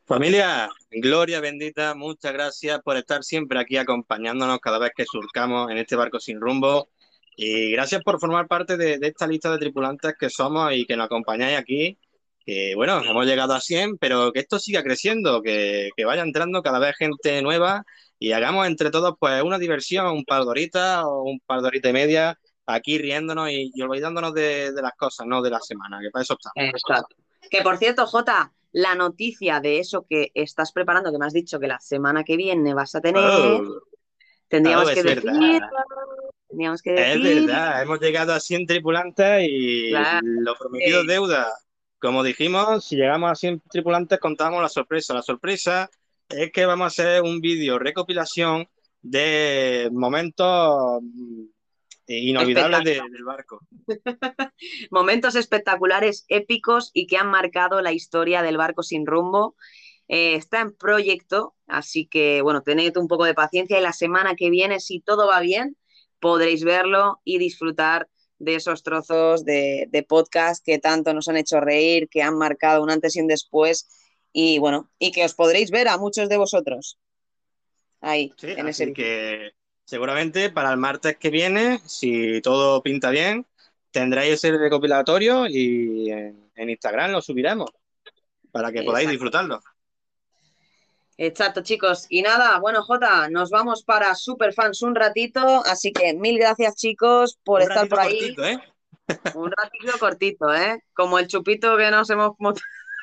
Familia, 0.06 0.68
gloria 0.90 1.40
bendita, 1.40 1.94
muchas 1.94 2.34
gracias 2.34 2.78
por 2.82 2.98
estar 2.98 3.24
siempre 3.24 3.58
aquí 3.58 3.78
acompañándonos 3.78 4.58
cada 4.58 4.78
vez 4.78 4.92
que 4.94 5.06
surcamos 5.06 5.70
en 5.70 5.78
este 5.78 5.96
barco 5.96 6.20
sin 6.20 6.42
rumbo. 6.42 6.90
Y 7.36 7.72
gracias 7.72 8.02
por 8.02 8.20
formar 8.20 8.46
parte 8.46 8.76
de, 8.76 8.98
esta 9.00 9.26
lista 9.26 9.50
de 9.50 9.56
tripulantes 9.56 10.12
que 10.20 10.28
somos 10.28 10.74
y 10.74 10.84
que 10.84 10.94
nos 10.94 11.06
acompañáis 11.06 11.58
aquí. 11.58 11.98
Que 12.44 12.74
bueno, 12.74 13.02
hemos 13.02 13.24
llegado 13.24 13.54
a 13.54 13.62
100, 13.62 13.96
pero 13.96 14.30
que 14.30 14.40
esto 14.40 14.58
siga 14.58 14.82
creciendo, 14.82 15.40
que, 15.40 15.90
vaya 16.04 16.22
entrando 16.22 16.62
cada 16.62 16.78
vez 16.78 16.94
gente 16.98 17.40
nueva 17.40 17.82
y 18.18 18.32
hagamos 18.32 18.66
entre 18.66 18.90
todos 18.90 19.14
pues 19.18 19.42
una 19.42 19.58
diversión, 19.58 20.08
un 20.08 20.24
par 20.26 20.42
de 20.42 20.50
horitas 20.50 21.02
o 21.04 21.22
un 21.22 21.40
par 21.40 21.62
de 21.62 21.68
horitas 21.68 21.90
y 21.90 21.94
media 21.94 22.38
aquí 22.66 22.98
riéndonos 22.98 23.50
y, 23.50 23.72
y 23.74 23.80
olvidándonos 23.80 24.34
de, 24.34 24.70
de 24.72 24.82
las 24.82 24.92
cosas, 24.98 25.26
no 25.26 25.40
de 25.40 25.48
la 25.48 25.60
semana, 25.60 25.98
que 26.02 26.10
para 26.10 26.24
eso 26.24 26.36
estamos. 26.38 26.74
Exacto. 26.74 27.16
Que 27.50 27.62
por 27.62 27.78
cierto, 27.78 28.06
Jota, 28.06 28.52
la 28.74 28.96
noticia 28.96 29.60
de 29.60 29.78
eso 29.78 30.04
que 30.08 30.32
estás 30.34 30.72
preparando, 30.72 31.12
que 31.12 31.18
me 31.18 31.26
has 31.26 31.32
dicho 31.32 31.60
que 31.60 31.68
la 31.68 31.78
semana 31.78 32.24
que 32.24 32.36
viene 32.36 32.74
vas 32.74 32.94
a 32.96 33.00
tener, 33.00 33.22
Oh. 33.24 33.80
tendríamos 34.48 34.86
Oh, 34.86 34.90
es 34.90 34.94
que 34.96 35.02
decir, 35.04 35.22
tendríamos 36.48 36.82
que 36.82 36.94
Es 36.94 37.22
decir, 37.22 37.46
verdad, 37.46 37.82
hemos 37.82 38.00
llegado 38.00 38.32
a 38.32 38.40
100 38.40 38.66
tripulantes 38.66 39.46
y 39.48 39.90
Claro. 39.90 40.20
lo 40.24 40.56
prometido 40.56 41.02
es 41.02 41.06
deuda. 41.06 41.46
Como 42.00 42.24
dijimos, 42.24 42.84
si 42.84 42.96
llegamos 42.96 43.30
a 43.30 43.36
100 43.36 43.62
tripulantes 43.70 44.18
contamos 44.18 44.60
la 44.60 44.68
sorpresa. 44.68 45.14
La 45.14 45.22
sorpresa 45.22 45.88
es 46.28 46.50
que 46.50 46.66
vamos 46.66 46.84
a 46.84 46.88
hacer 46.88 47.22
un 47.22 47.40
vídeo 47.40 47.78
recopilación 47.78 48.66
de 49.02 49.88
momentos 49.92 51.00
inolvidables 52.06 52.84
de- 52.84 53.02
del 53.10 53.24
barco. 53.24 53.60
momentos 54.90 55.34
espectaculares, 55.34 56.24
épicos 56.28 56.90
y 56.92 57.06
que 57.06 57.16
han 57.16 57.28
marcado 57.28 57.80
la 57.80 57.92
historia 57.92 58.42
del 58.42 58.56
barco 58.56 58.82
sin 58.82 59.06
rumbo. 59.06 59.56
Eh, 60.08 60.34
está 60.34 60.60
en 60.60 60.74
proyecto, 60.76 61.54
así 61.66 62.06
que 62.06 62.42
bueno, 62.42 62.62
tened 62.62 62.96
un 62.98 63.08
poco 63.08 63.24
de 63.24 63.32
paciencia 63.34 63.78
y 63.78 63.82
la 63.82 63.92
semana 63.94 64.34
que 64.34 64.50
viene, 64.50 64.80
si 64.80 65.00
todo 65.00 65.26
va 65.28 65.40
bien, 65.40 65.76
podréis 66.20 66.62
verlo 66.62 67.20
y 67.24 67.38
disfrutar 67.38 68.08
de 68.38 68.56
esos 68.56 68.82
trozos 68.82 69.44
de, 69.44 69.86
de 69.90 70.02
podcast 70.02 70.62
que 70.64 70.78
tanto 70.78 71.14
nos 71.14 71.28
han 71.28 71.36
hecho 71.38 71.60
reír, 71.60 72.08
que 72.10 72.20
han 72.20 72.36
marcado 72.36 72.82
un 72.82 72.90
antes 72.90 73.16
y 73.16 73.20
un 73.20 73.28
después 73.28 73.88
y 74.32 74.58
bueno, 74.58 74.90
y 74.98 75.12
que 75.12 75.24
os 75.24 75.34
podréis 75.34 75.70
ver 75.70 75.88
a 75.88 75.96
muchos 75.96 76.28
de 76.28 76.36
vosotros 76.36 76.98
ahí, 78.00 78.32
Sí, 78.36 78.48
en 78.50 78.68
ese 78.68 78.84
así 78.84 78.92
que 78.92 79.52
seguramente 79.84 80.50
para 80.50 80.70
el 80.70 80.76
martes 80.78 81.16
que 81.18 81.30
viene, 81.30 81.80
si 81.86 82.40
todo 82.40 82.82
pinta 82.82 83.10
bien, 83.10 83.46
tendréis 83.90 84.34
ese 84.34 84.56
recopilatorio 84.56 85.46
y 85.48 86.10
en, 86.10 86.50
en 86.54 86.70
Instagram 86.70 87.12
lo 87.12 87.20
subiremos 87.22 87.70
para 88.50 88.72
que 88.72 88.82
podáis 88.82 89.08
disfrutarlo. 89.08 89.60
Exacto, 91.16 91.62
chicos. 91.62 92.06
Y 92.08 92.22
nada, 92.22 92.58
bueno, 92.58 92.82
Jota, 92.82 93.28
nos 93.28 93.50
vamos 93.50 93.84
para 93.84 94.14
Superfans 94.16 94.82
un 94.82 94.94
ratito, 94.96 95.62
así 95.64 95.92
que 95.92 96.12
mil 96.14 96.38
gracias, 96.38 96.74
chicos, 96.74 97.38
por 97.44 97.60
Un 97.62 97.68
estar 97.68 97.88
por 97.88 98.00
ahí. 98.00 98.34
cortito, 98.34 98.44
¿eh? 98.44 98.58
Un 99.34 99.52
ratito 99.52 99.98
cortito, 100.00 100.54
¿eh? 100.54 100.82
Como 100.92 101.18
el 101.18 101.28
chupito 101.28 101.76
que 101.76 101.90
nos 101.90 102.08
hemos 102.10 102.32
mo- 102.38 102.54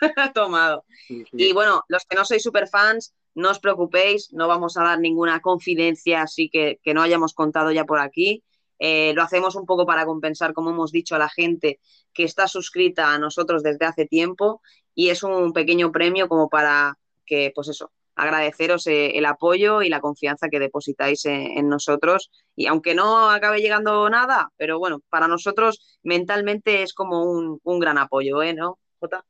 tomado. 0.34 0.84
Y 1.08 1.53
bueno, 1.53 1.84
los 1.88 2.03
que 2.06 2.16
no 2.18 2.26
sois 2.26 2.42
superfans, 2.43 3.14
no 3.35 3.51
os 3.51 3.60
preocupéis, 3.60 4.32
no 4.34 4.48
vamos 4.48 4.77
a 4.77 4.84
dar 4.84 5.00
ninguna 5.00 5.40
confidencia 5.42 6.22
así 6.22 6.50
que, 6.50 6.80
que 6.84 6.93
no 6.93 7.01
hayamos 7.01 7.34
contado 7.34 7.72
ya 7.72 7.85
por 7.85 8.00
aquí. 8.00 8.43
Eh, 8.80 9.14
lo 9.16 9.22
hacemos 9.22 9.56
un 9.56 9.66
poco 9.66 9.85
para 9.85 10.06
compensar, 10.06 10.53
como 10.53 10.72
hemos 10.72 10.92
dicho, 10.92 11.16
a 11.16 11.19
la 11.19 11.30
gente 11.30 11.80
que 12.14 12.24
está 12.24 12.48
suscrita 12.48 13.14
a 13.14 13.19
nosotros 13.19 13.61
desde 13.61 13.85
hace 13.85 14.08
tiempo 14.08 14.61
y 14.95 15.10
es 15.10 15.24
un 15.24 15.53
pequeño 15.53 15.92
premio 15.92 16.27
como 16.27 16.50
para 16.50 16.98
que, 17.26 17.51
pues 17.53 17.68
eso, 17.68 17.92
agradeceros 18.16 18.88
eh, 18.88 19.18
el 19.18 19.26
apoyo 19.26 19.82
y 19.84 19.90
la 19.90 20.01
confianza 20.01 20.50
que 20.50 20.60
depositáis 20.60 21.26
en, 21.26 21.69
nosotros. 21.69 22.32
Y 22.56 22.68
aunque 22.68 22.95
no 22.95 23.30
acabe 23.30 23.61
llegando 23.61 24.10
nada, 24.10 24.50
pero 24.58 24.80
bueno, 24.80 25.01
para 25.10 25.27
nosotros 25.27 26.00
mentalmente 26.03 26.82
es 26.82 26.93
como 26.93 27.24
un, 27.24 27.60
un 27.64 27.80
gran 27.80 27.98
apoyo, 27.98 28.42
¿eh? 28.42 28.53
¿No, 28.53 28.80
Jota? 29.00 29.24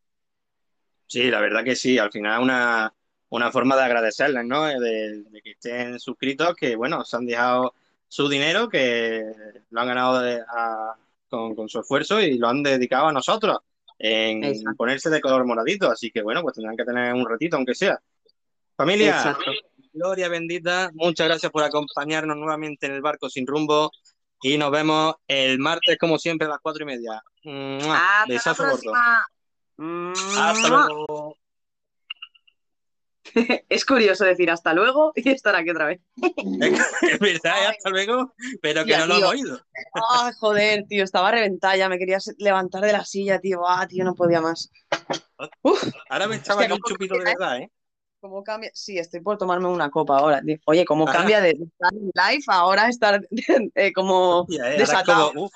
Sí, 1.07 1.29
la 1.29 1.41
verdad 1.41 1.63
que 1.63 1.75
sí, 1.75 1.97
al 1.97 2.09
final 2.09 2.41
una, 2.41 2.93
una 3.31 3.51
forma 3.51 3.75
de 3.75 3.83
agradecerles, 3.83 4.45
¿no? 4.45 4.69
Eh, 4.69 4.79
De, 4.79 5.23
de 5.23 5.41
que 5.41 5.51
estén 5.51 5.99
suscritos, 5.99 6.55
que 6.55 6.75
bueno, 6.75 7.03
se 7.03 7.17
han 7.17 7.25
dejado 7.25 7.73
su 8.07 8.27
dinero, 8.29 8.69
que 8.69 9.23
lo 9.69 9.81
han 9.81 9.87
ganado 9.87 10.19
de- 10.19 10.41
a- 10.47 10.95
con, 11.29 11.55
con 11.55 11.69
su 11.69 11.79
esfuerzo 11.79 12.19
y 12.21 12.37
lo 12.37 12.49
han 12.49 12.61
dedicado 12.61 13.07
a 13.07 13.13
nosotros 13.13 13.59
en 13.97 14.43
Exacto. 14.43 14.75
ponerse 14.77 15.09
de 15.09 15.21
color 15.21 15.45
moradito, 15.45 15.89
así 15.89 16.11
que 16.11 16.21
bueno, 16.21 16.41
pues 16.41 16.55
tendrán 16.55 16.75
que 16.75 16.83
tener 16.83 17.13
un 17.13 17.25
ratito, 17.27 17.55
aunque 17.55 17.73
sea. 17.73 17.97
Familia, 18.75 19.09
Exacto. 19.17 19.51
Gloria 19.93 20.27
bendita, 20.27 20.89
muchas 20.93 21.27
gracias 21.27 21.51
por 21.51 21.63
acompañarnos 21.63 22.35
nuevamente 22.37 22.85
en 22.87 22.93
el 22.93 23.01
barco 23.01 23.29
sin 23.29 23.45
rumbo 23.47 23.91
y 24.41 24.57
nos 24.57 24.71
vemos 24.71 25.15
el 25.27 25.59
martes 25.59 25.97
como 25.97 26.17
siempre 26.17 26.47
a 26.47 26.49
las 26.51 26.59
cuatro 26.61 26.83
y 26.83 26.85
media. 26.87 27.21
Hasta 27.45 27.87
la 27.87 28.25
Besazo 28.27 28.63
próxima. 28.63 29.27
Hasta 30.37 30.67
luego. 30.67 31.37
Es 33.69 33.85
curioso 33.85 34.25
decir 34.25 34.49
hasta 34.51 34.73
luego 34.73 35.11
y 35.15 35.29
estar 35.29 35.55
aquí 35.55 35.69
otra 35.69 35.85
vez. 35.87 36.01
Es 37.01 37.19
verdad, 37.19 37.63
¿eh? 37.63 37.67
hasta 37.69 37.89
luego, 37.89 38.33
pero 38.61 38.85
que 38.85 38.97
no 38.97 39.05
lo 39.07 39.15
tío. 39.15 39.25
hemos 39.25 39.31
oído. 39.33 39.59
Ay, 40.09 40.31
joder, 40.39 40.85
tío, 40.87 41.03
estaba 41.03 41.31
reventada, 41.31 41.75
ya 41.77 41.89
me 41.89 41.97
quería 41.97 42.17
levantar 42.37 42.83
de 42.83 42.93
la 42.93 43.05
silla, 43.05 43.39
tío. 43.39 43.67
Ah, 43.67 43.87
tío, 43.87 44.03
no 44.03 44.15
podía 44.15 44.41
más. 44.41 44.69
Ahora 46.09 46.27
me 46.27 46.35
estaba 46.35 46.63
aquí 46.63 46.71
un 46.73 46.79
¿cómo 46.79 46.89
chupito 46.89 47.13
de 47.15 47.23
cambia, 47.23 47.37
verdad, 47.39 47.57
¿eh? 47.59 47.71
¿Cómo 48.19 48.43
cambia? 48.43 48.69
Sí, 48.73 48.97
estoy 48.99 49.19
por 49.21 49.37
tomarme 49.37 49.67
una 49.67 49.89
copa 49.89 50.19
ahora. 50.19 50.41
Oye, 50.65 50.85
¿cómo 50.85 51.07
Ah. 51.07 51.11
cambia 51.11 51.41
de 51.41 51.51
estar 51.51 51.91
en 51.93 52.11
live 52.13 52.43
a 52.47 52.53
ahora 52.55 52.87
estar 52.87 53.19
eh, 53.75 53.93
como 53.93 54.41
Hostia, 54.41 54.73
eh, 54.75 54.77
desatado? 54.77 55.29
como, 55.29 55.45
uf, 55.45 55.53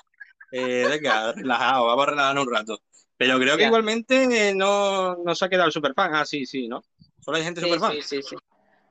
eh, 0.50 0.84
venga, 0.90 1.32
relajado, 1.32 1.86
vamos 1.86 2.02
a 2.06 2.10
relajarnos 2.10 2.46
un 2.46 2.52
rato. 2.52 2.78
Pero 3.18 3.38
creo 3.38 3.56
que 3.56 3.62
Ya. 3.62 3.68
igualmente 3.68 4.48
eh, 4.48 4.54
no, 4.54 5.16
no 5.16 5.34
se 5.34 5.44
ha 5.44 5.48
quedado 5.48 5.66
el 5.68 5.72
superfan. 5.72 6.14
Ah, 6.14 6.26
sí, 6.26 6.44
sí, 6.44 6.66
¿no? 6.68 6.82
Solo 7.26 7.38
hay 7.38 7.42
gente 7.42 7.60
Sí, 7.60 7.66
superfan. 7.66 7.92
sí, 7.92 8.02
sí, 8.02 8.22
sí. 8.22 8.36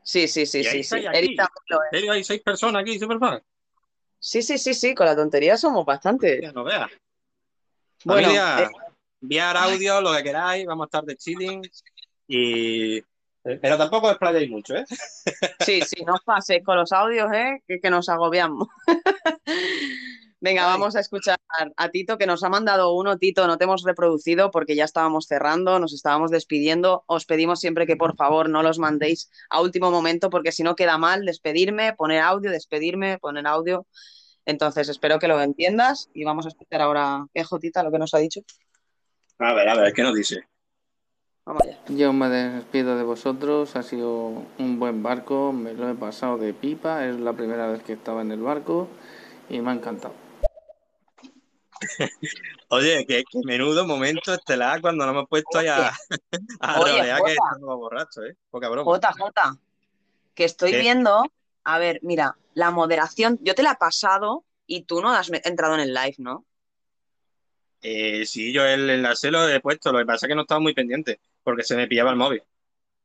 Sí, 0.04 0.28
sí, 0.28 0.46
sí, 0.46 0.84
sí, 0.84 1.08
aquí. 1.08 1.38
¿En 1.40 1.48
serio 1.90 2.12
hay 2.12 2.22
seis 2.22 2.42
personas 2.42 2.82
aquí 2.82 3.00
superfan? 3.00 3.42
Sí, 4.20 4.42
sí, 4.42 4.58
sí, 4.58 4.74
sí, 4.74 4.94
con 4.94 5.06
la 5.06 5.16
tontería 5.16 5.56
somos 5.56 5.86
bastantes. 5.86 6.42
Ya 6.42 6.52
no 6.52 6.66
veas. 6.66 6.92
Bueno, 8.04 8.28
Familia, 8.28 8.64
eh, 8.64 8.70
enviar 9.22 9.56
audio, 9.56 10.02
lo 10.02 10.14
que 10.14 10.24
queráis, 10.24 10.66
vamos 10.66 10.84
a 10.84 10.88
estar 10.88 11.04
de 11.06 11.16
chilling. 11.16 11.62
Y... 12.28 13.02
Pero 13.42 13.78
tampoco 13.78 14.10
explayéis 14.10 14.50
mucho, 14.50 14.76
¿eh? 14.76 14.84
Sí, 15.60 15.82
sí, 15.84 16.04
no 16.06 16.16
os 16.16 16.24
paséis 16.26 16.62
con 16.62 16.76
los 16.76 16.92
audios, 16.92 17.32
¿eh? 17.32 17.64
Que, 17.66 17.80
que 17.80 17.90
nos 17.90 18.10
agobiamos. 18.10 18.68
Venga, 20.46 20.68
vamos 20.68 20.96
a 20.96 21.00
escuchar 21.00 21.40
a 21.76 21.90
Tito, 21.90 22.20
que 22.20 22.28
nos 22.28 22.44
ha 22.44 22.50
mandado 22.50 22.94
uno. 22.94 23.18
Tito, 23.18 23.48
no 23.48 23.58
te 23.58 23.64
hemos 23.64 23.82
reproducido 23.82 24.52
porque 24.52 24.76
ya 24.76 24.84
estábamos 24.84 25.26
cerrando, 25.26 25.80
nos 25.80 25.92
estábamos 25.92 26.30
despidiendo. 26.30 27.04
Os 27.08 27.26
pedimos 27.26 27.60
siempre 27.60 27.88
que 27.88 27.96
por 27.96 28.16
favor 28.16 28.48
no 28.48 28.62
los 28.62 28.78
mandéis 28.78 29.32
a 29.50 29.60
último 29.60 29.90
momento 29.90 30.30
porque 30.30 30.52
si 30.52 30.62
no 30.62 30.76
queda 30.76 31.00
mal 31.00 31.26
despedirme, 31.26 31.94
poner 31.94 32.22
audio, 32.22 32.52
despedirme, 32.52 33.18
poner 33.18 33.48
audio. 33.48 33.88
Entonces, 34.46 34.88
espero 34.88 35.18
que 35.18 35.28
lo 35.28 35.42
entiendas 35.42 36.12
y 36.14 36.24
vamos 36.26 36.46
a 36.46 36.50
escuchar 36.50 36.80
ahora, 36.80 37.26
¿qué 37.34 37.44
Jotita, 37.44 37.82
lo 37.82 37.92
que 37.92 37.98
nos 37.98 38.14
ha 38.14 38.20
dicho? 38.20 38.42
A 39.40 39.52
ver, 39.52 39.68
a 39.68 39.76
ver, 39.76 39.94
¿qué 39.94 40.04
nos 40.04 40.14
dice? 40.14 40.44
Vamos 41.44 41.64
allá. 41.64 41.80
Yo 41.88 42.14
me 42.14 42.30
despido 42.30 42.96
de 42.96 43.04
vosotros, 43.04 43.76
ha 43.76 43.82
sido 43.82 44.44
un 44.60 44.80
buen 44.80 45.02
barco, 45.02 45.52
me 45.52 45.74
lo 45.74 45.90
he 45.90 45.96
pasado 45.96 46.38
de 46.38 46.54
pipa, 46.54 47.08
es 47.08 47.20
la 47.20 47.34
primera 47.34 47.66
vez 47.66 47.82
que 47.82 47.94
estaba 47.94 48.22
en 48.22 48.32
el 48.32 48.42
barco 48.42 48.88
y 49.50 49.60
me 49.62 49.72
ha 49.72 49.74
encantado. 49.74 50.25
Oye, 52.70 53.06
que, 53.06 53.24
que 53.24 53.40
menudo 53.44 53.86
momento 53.86 54.34
estelar 54.34 54.82
cuando 54.82 55.06
nos 55.06 55.14
hemos 55.14 55.28
puesto 55.30 55.60
ahí 55.60 55.68
a, 55.68 55.92
a 56.60 56.80
Oye, 56.80 56.98
rodear 56.98 57.24
que 57.24 57.34
estamos 57.34 57.78
borrachos, 57.78 58.26
¿eh? 58.26 58.36
Poca 58.50 58.70
broma. 58.70 58.92
Jota, 58.92 59.14
Jota, 59.18 59.58
que 60.34 60.46
estoy 60.46 60.72
¿Qué? 60.72 60.80
viendo, 60.80 61.26
a 61.64 61.80
ver, 61.80 62.00
mira, 62.04 62.38
la 62.54 62.72
moderación, 62.72 63.40
yo 63.42 63.56
te 63.56 63.64
la 63.64 63.74
he 63.74 63.76
pasado 63.78 64.46
y 64.68 64.84
tú 64.84 65.02
no 65.02 65.12
has 65.12 65.30
me- 65.30 65.42
entrado 65.46 65.76
en 65.76 65.82
el 65.82 65.94
live, 65.94 66.16
¿no? 66.18 66.46
Eh, 67.82 68.26
sí, 68.26 68.52
yo 68.52 68.66
el 68.66 68.90
enlace 68.90 69.30
lo 69.30 69.48
he 69.48 69.60
puesto, 69.60 69.92
lo 69.92 70.00
que 70.00 70.06
pasa 70.06 70.26
es 70.26 70.30
que 70.30 70.36
no 70.36 70.42
estaba 70.42 70.60
muy 70.60 70.74
pendiente, 70.74 71.20
porque 71.44 71.64
se 71.64 71.76
me 71.76 71.88
pillaba 71.88 72.10
el 72.10 72.16
móvil. 72.16 72.42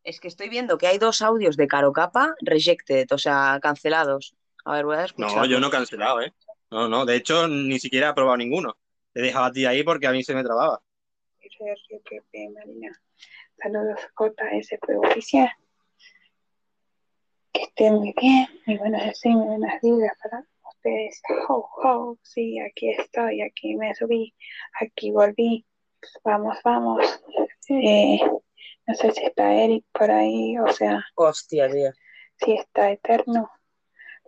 Es 0.03 0.19
que 0.21 0.29
estoy 0.29 0.49
viendo 0.49 0.79
que 0.79 0.87
hay 0.87 0.97
dos 0.97 1.21
audios 1.21 1.59
de 1.59 1.67
Caro 1.67 1.93
Capa 1.93 2.35
rejected, 2.41 3.07
o 3.13 3.19
sea, 3.19 3.59
cancelados. 3.61 4.35
A 4.65 4.73
ver, 4.73 4.87
voy 4.87 4.97
a 4.97 5.05
escuchar. 5.05 5.37
No, 5.39 5.45
yo 5.47 5.61
no 5.61 5.67
he 5.67 5.71
cancelado, 5.71 6.23
¿eh? 6.23 6.33
No, 6.71 6.89
no, 6.89 7.05
de 7.05 7.17
hecho, 7.17 7.49
ni 7.49 7.79
siquiera 7.79 8.11
he 8.11 8.15
probado 8.15 8.37
ninguno. 8.37 8.77
Te 9.13 9.21
he 9.21 9.23
dejado 9.25 9.47
a 9.47 9.53
ti 9.53 9.67
ahí 9.67 9.83
porque 9.83 10.07
a 10.07 10.13
mí 10.13 10.23
se 10.23 10.35
me 10.35 10.45
trababa. 10.45 10.81
Marina. 12.55 12.93
Saludos 13.61 14.01
JSP 14.17 14.97
Oficial. 14.99 15.51
Que 17.53 17.63
estén 17.63 17.95
muy 17.95 18.15
bien. 18.21 18.47
Muy 18.67 18.79
buenos 18.79 19.05
deseos, 19.05 19.35
muy 19.35 19.47
buenas 19.47 19.81
vidas 19.83 20.13
para 20.23 20.45
ustedes. 20.71 21.21
Ho, 21.49 21.69
ho. 21.83 22.19
Sí, 22.23 22.59
aquí 22.61 22.91
estoy, 22.91 23.43
aquí 23.43 23.75
me 23.77 23.95
subí, 23.95 24.33
aquí 24.81 25.11
volví. 25.11 25.67
Vamos, 26.25 26.57
vamos. 26.65 27.21
Eh, 27.69 28.21
no 28.87 28.95
sé 28.95 29.13
si 29.13 29.25
está 29.25 29.53
Eric 29.55 29.85
por 29.93 30.11
ahí, 30.11 30.59
o 30.59 30.73
sea, 30.73 31.05
Hostia, 31.15 31.69
tío. 31.71 31.91
si 32.37 32.53
está 32.55 32.91
Eterno 32.91 33.51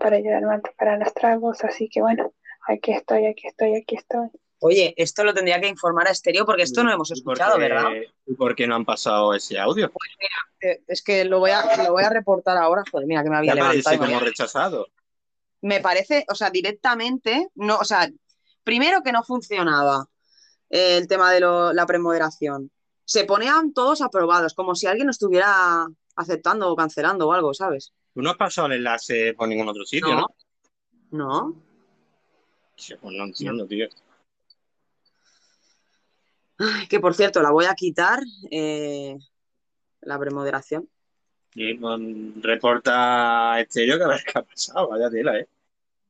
para 0.02 0.16
ayudarme 0.16 0.54
a 0.56 0.58
preparar 0.60 0.98
los 0.98 1.14
tragos. 1.14 1.62
Así 1.64 1.88
que 1.88 2.00
bueno, 2.00 2.32
aquí 2.68 2.92
estoy, 2.92 3.26
aquí 3.26 3.46
estoy, 3.46 3.76
aquí 3.76 3.96
estoy. 3.96 4.28
Oye, 4.64 4.94
esto 4.96 5.24
lo 5.24 5.34
tendría 5.34 5.60
que 5.60 5.66
informar 5.68 6.06
a 6.06 6.12
Estéreo 6.12 6.44
porque 6.46 6.62
esto 6.62 6.82
no 6.82 6.90
lo 6.90 6.94
hemos 6.94 7.10
escuchado, 7.10 7.52
Porque- 7.54 7.68
¿verdad? 7.68 7.90
¿Y 8.26 8.34
por 8.34 8.54
qué 8.54 8.66
no 8.66 8.76
han 8.76 8.84
pasado 8.84 9.34
ese 9.34 9.58
audio? 9.58 9.90
Eh, 10.60 10.82
Es 10.86 11.02
que 11.02 11.24
lo 11.24 11.40
voy 11.40 11.50
a, 11.50 11.64
lo 11.82 11.92
voy 11.92 12.04
a 12.04 12.10
reportar 12.10 12.56
ahora. 12.56 12.82
Joder, 12.90 13.06
mira 13.08 13.22
que 13.24 13.30
me 13.30 13.36
¿Te 13.36 13.50
había 13.50 13.52
aparece 13.64 13.78
levantado. 13.78 13.98
como 13.98 14.16
había- 14.16 14.28
rechazado? 14.28 14.86
Me 15.62 15.80
parece, 15.80 16.24
o 16.28 16.34
sea, 16.34 16.50
directamente, 16.50 17.48
no, 17.54 17.76
o 17.78 17.84
sea, 17.84 18.08
primero 18.64 19.02
que 19.02 19.12
no 19.12 19.22
funcionaba 19.24 20.06
eh, 20.70 20.96
el 20.96 21.06
tema 21.08 21.32
de 21.32 21.40
lo- 21.40 21.72
la 21.72 21.84
premoderación. 21.86 22.70
Se 23.04 23.24
ponían 23.24 23.72
todos 23.72 24.00
aprobados, 24.00 24.54
como 24.54 24.74
si 24.76 24.86
alguien 24.86 25.06
lo 25.06 25.10
estuviera 25.10 25.86
aceptando 26.16 26.70
o 26.70 26.76
cancelando 26.76 27.28
o 27.28 27.32
algo, 27.32 27.52
¿sabes? 27.52 27.92
Tú 28.14 28.20
no 28.20 28.30
has 28.30 28.36
pasado 28.36 28.66
el 28.66 28.74
enlace 28.74 29.34
por 29.34 29.48
ningún 29.48 29.68
otro 29.68 29.84
sitio, 29.84 30.14
¿no? 30.14 30.26
No. 31.10 31.62
Sí, 32.76 32.94
Pues 33.00 33.14
no 33.14 33.24
entiendo, 33.24 33.66
tío. 33.66 33.88
Ay, 36.58 36.86
que 36.88 37.00
por 37.00 37.14
cierto, 37.14 37.42
la 37.42 37.50
voy 37.50 37.64
a 37.64 37.74
quitar, 37.74 38.20
eh, 38.50 39.16
la 40.02 40.18
premoderación. 40.18 40.88
Y 41.54 41.74
pues, 41.74 42.00
reporta 42.40 43.60
Estéreo 43.60 43.98
que 43.98 44.04
a 44.04 44.08
ver 44.08 44.22
qué 44.24 44.38
ha 44.38 44.42
pasado, 44.42 44.88
vaya 44.88 45.10
tela, 45.10 45.38
¿eh? 45.38 45.48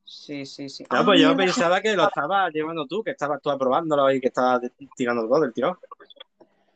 Sí, 0.05 0.45
sí, 0.45 0.69
sí. 0.69 0.83
No, 0.83 0.99
Ah, 0.99 1.05
pues 1.05 1.21
yo 1.21 1.35
pensaba 1.35 1.81
que 1.81 1.95
lo 1.95 2.07
estabas 2.07 2.53
llevando 2.53 2.85
tú, 2.85 3.03
que 3.03 3.11
estabas 3.11 3.41
tú 3.41 3.49
aprobándolo 3.49 4.11
y 4.11 4.19
que 4.19 4.27
estabas 4.27 4.61
tirando 4.95 5.27
todo 5.27 5.41
del 5.41 5.53
tirón. 5.53 5.77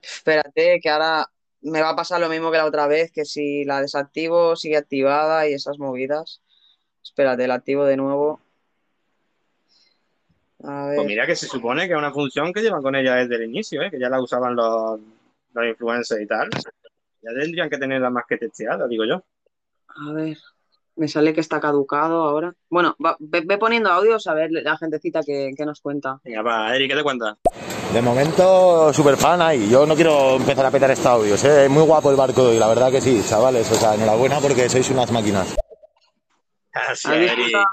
Espérate, 0.02 0.80
que 0.82 0.90
ahora 0.90 1.30
me 1.68 1.82
va 1.82 1.90
a 1.90 1.96
pasar 1.96 2.20
lo 2.20 2.30
mismo 2.30 2.52
que 2.52 2.58
la 2.58 2.66
otra 2.66 2.88
vez, 2.88 3.12
que 3.12 3.26
si 3.26 3.64
la 3.64 3.82
desactivo 3.82 4.56
sigue 4.56 4.78
activada 4.78 5.48
y 5.48 5.54
esas 5.54 5.80
movidas. 5.80 6.42
Espérate, 7.04 7.48
la 7.48 7.56
activo 7.56 7.86
de 7.86 7.98
nuevo. 7.98 8.42
A 10.64 10.88
ver. 10.88 10.96
Pues 10.98 11.08
mira 11.08 11.28
que 11.28 11.36
se 11.36 11.48
supone 11.48 11.88
que 11.88 11.94
es 11.94 11.98
una 11.98 12.12
función 12.12 12.52
que 12.52 12.62
llevan 12.62 12.82
con 12.82 12.96
ella 12.96 13.16
desde 13.16 13.36
el 13.36 13.44
inicio, 13.44 13.82
¿eh? 13.82 13.92
Que 13.92 14.00
ya 14.00 14.10
la 14.10 14.22
usaban 14.22 14.56
los, 14.56 15.00
los 15.54 15.66
influencers 15.66 16.22
y 16.22 16.26
tal. 16.26 16.50
Ya 17.22 17.32
tendrían 17.34 17.70
que 17.70 17.78
tenerla 17.78 18.10
más 18.10 18.26
que 18.28 18.38
testeada, 18.38 18.88
digo 18.88 19.06
yo. 19.06 19.24
A 19.88 20.14
ver, 20.14 20.38
me 20.98 21.08
sale 21.08 21.34
que 21.34 21.42
está 21.42 21.60
caducado 21.60 22.24
ahora. 22.24 22.54
Bueno, 22.70 22.96
va- 23.04 23.16
ve, 23.20 23.42
ve 23.46 23.58
poniendo 23.58 23.90
audios 23.90 24.28
a 24.28 24.34
ver 24.34 24.50
la 24.52 24.78
gentecita 24.78 25.22
que, 25.24 25.52
que 25.56 25.66
nos 25.66 25.80
cuenta. 25.82 26.20
Venga, 26.24 26.42
va, 26.42 26.76
Eric, 26.76 26.92
¿qué 26.92 26.98
te 26.98 27.04
cuentas? 27.04 27.38
De 27.94 28.02
momento, 28.02 28.92
super 28.94 29.16
fan 29.16 29.42
ahí. 29.42 29.70
Yo 29.70 29.86
no 29.86 29.96
quiero 29.96 30.36
empezar 30.36 30.66
a 30.66 30.72
petar 30.72 30.92
esta 30.92 31.12
audios, 31.12 31.44
¿eh? 31.46 31.66
Es 31.66 31.70
muy 31.70 31.84
guapo 31.84 32.10
el 32.12 32.18
barco 32.18 32.44
de 32.44 32.50
hoy, 32.52 32.58
la 32.60 32.68
verdad 32.68 32.92
que 32.92 33.00
sí, 33.02 33.22
chavales. 33.26 33.72
O 33.72 33.76
sea, 33.76 33.96
enhorabuena 33.96 34.40
porque 34.40 34.68
sois 34.70 34.90
unas 34.90 35.12
máquinas. 35.12 35.56
Gracias, 36.74 37.06
¿Has 37.06 37.14
Eric. 37.16 37.36
disfrutado? 37.38 37.66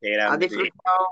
Qué 0.00 0.10
¿Has 0.12 0.16
grande, 0.16 0.48
tío. 0.48 0.58
disfrutado? 0.58 1.06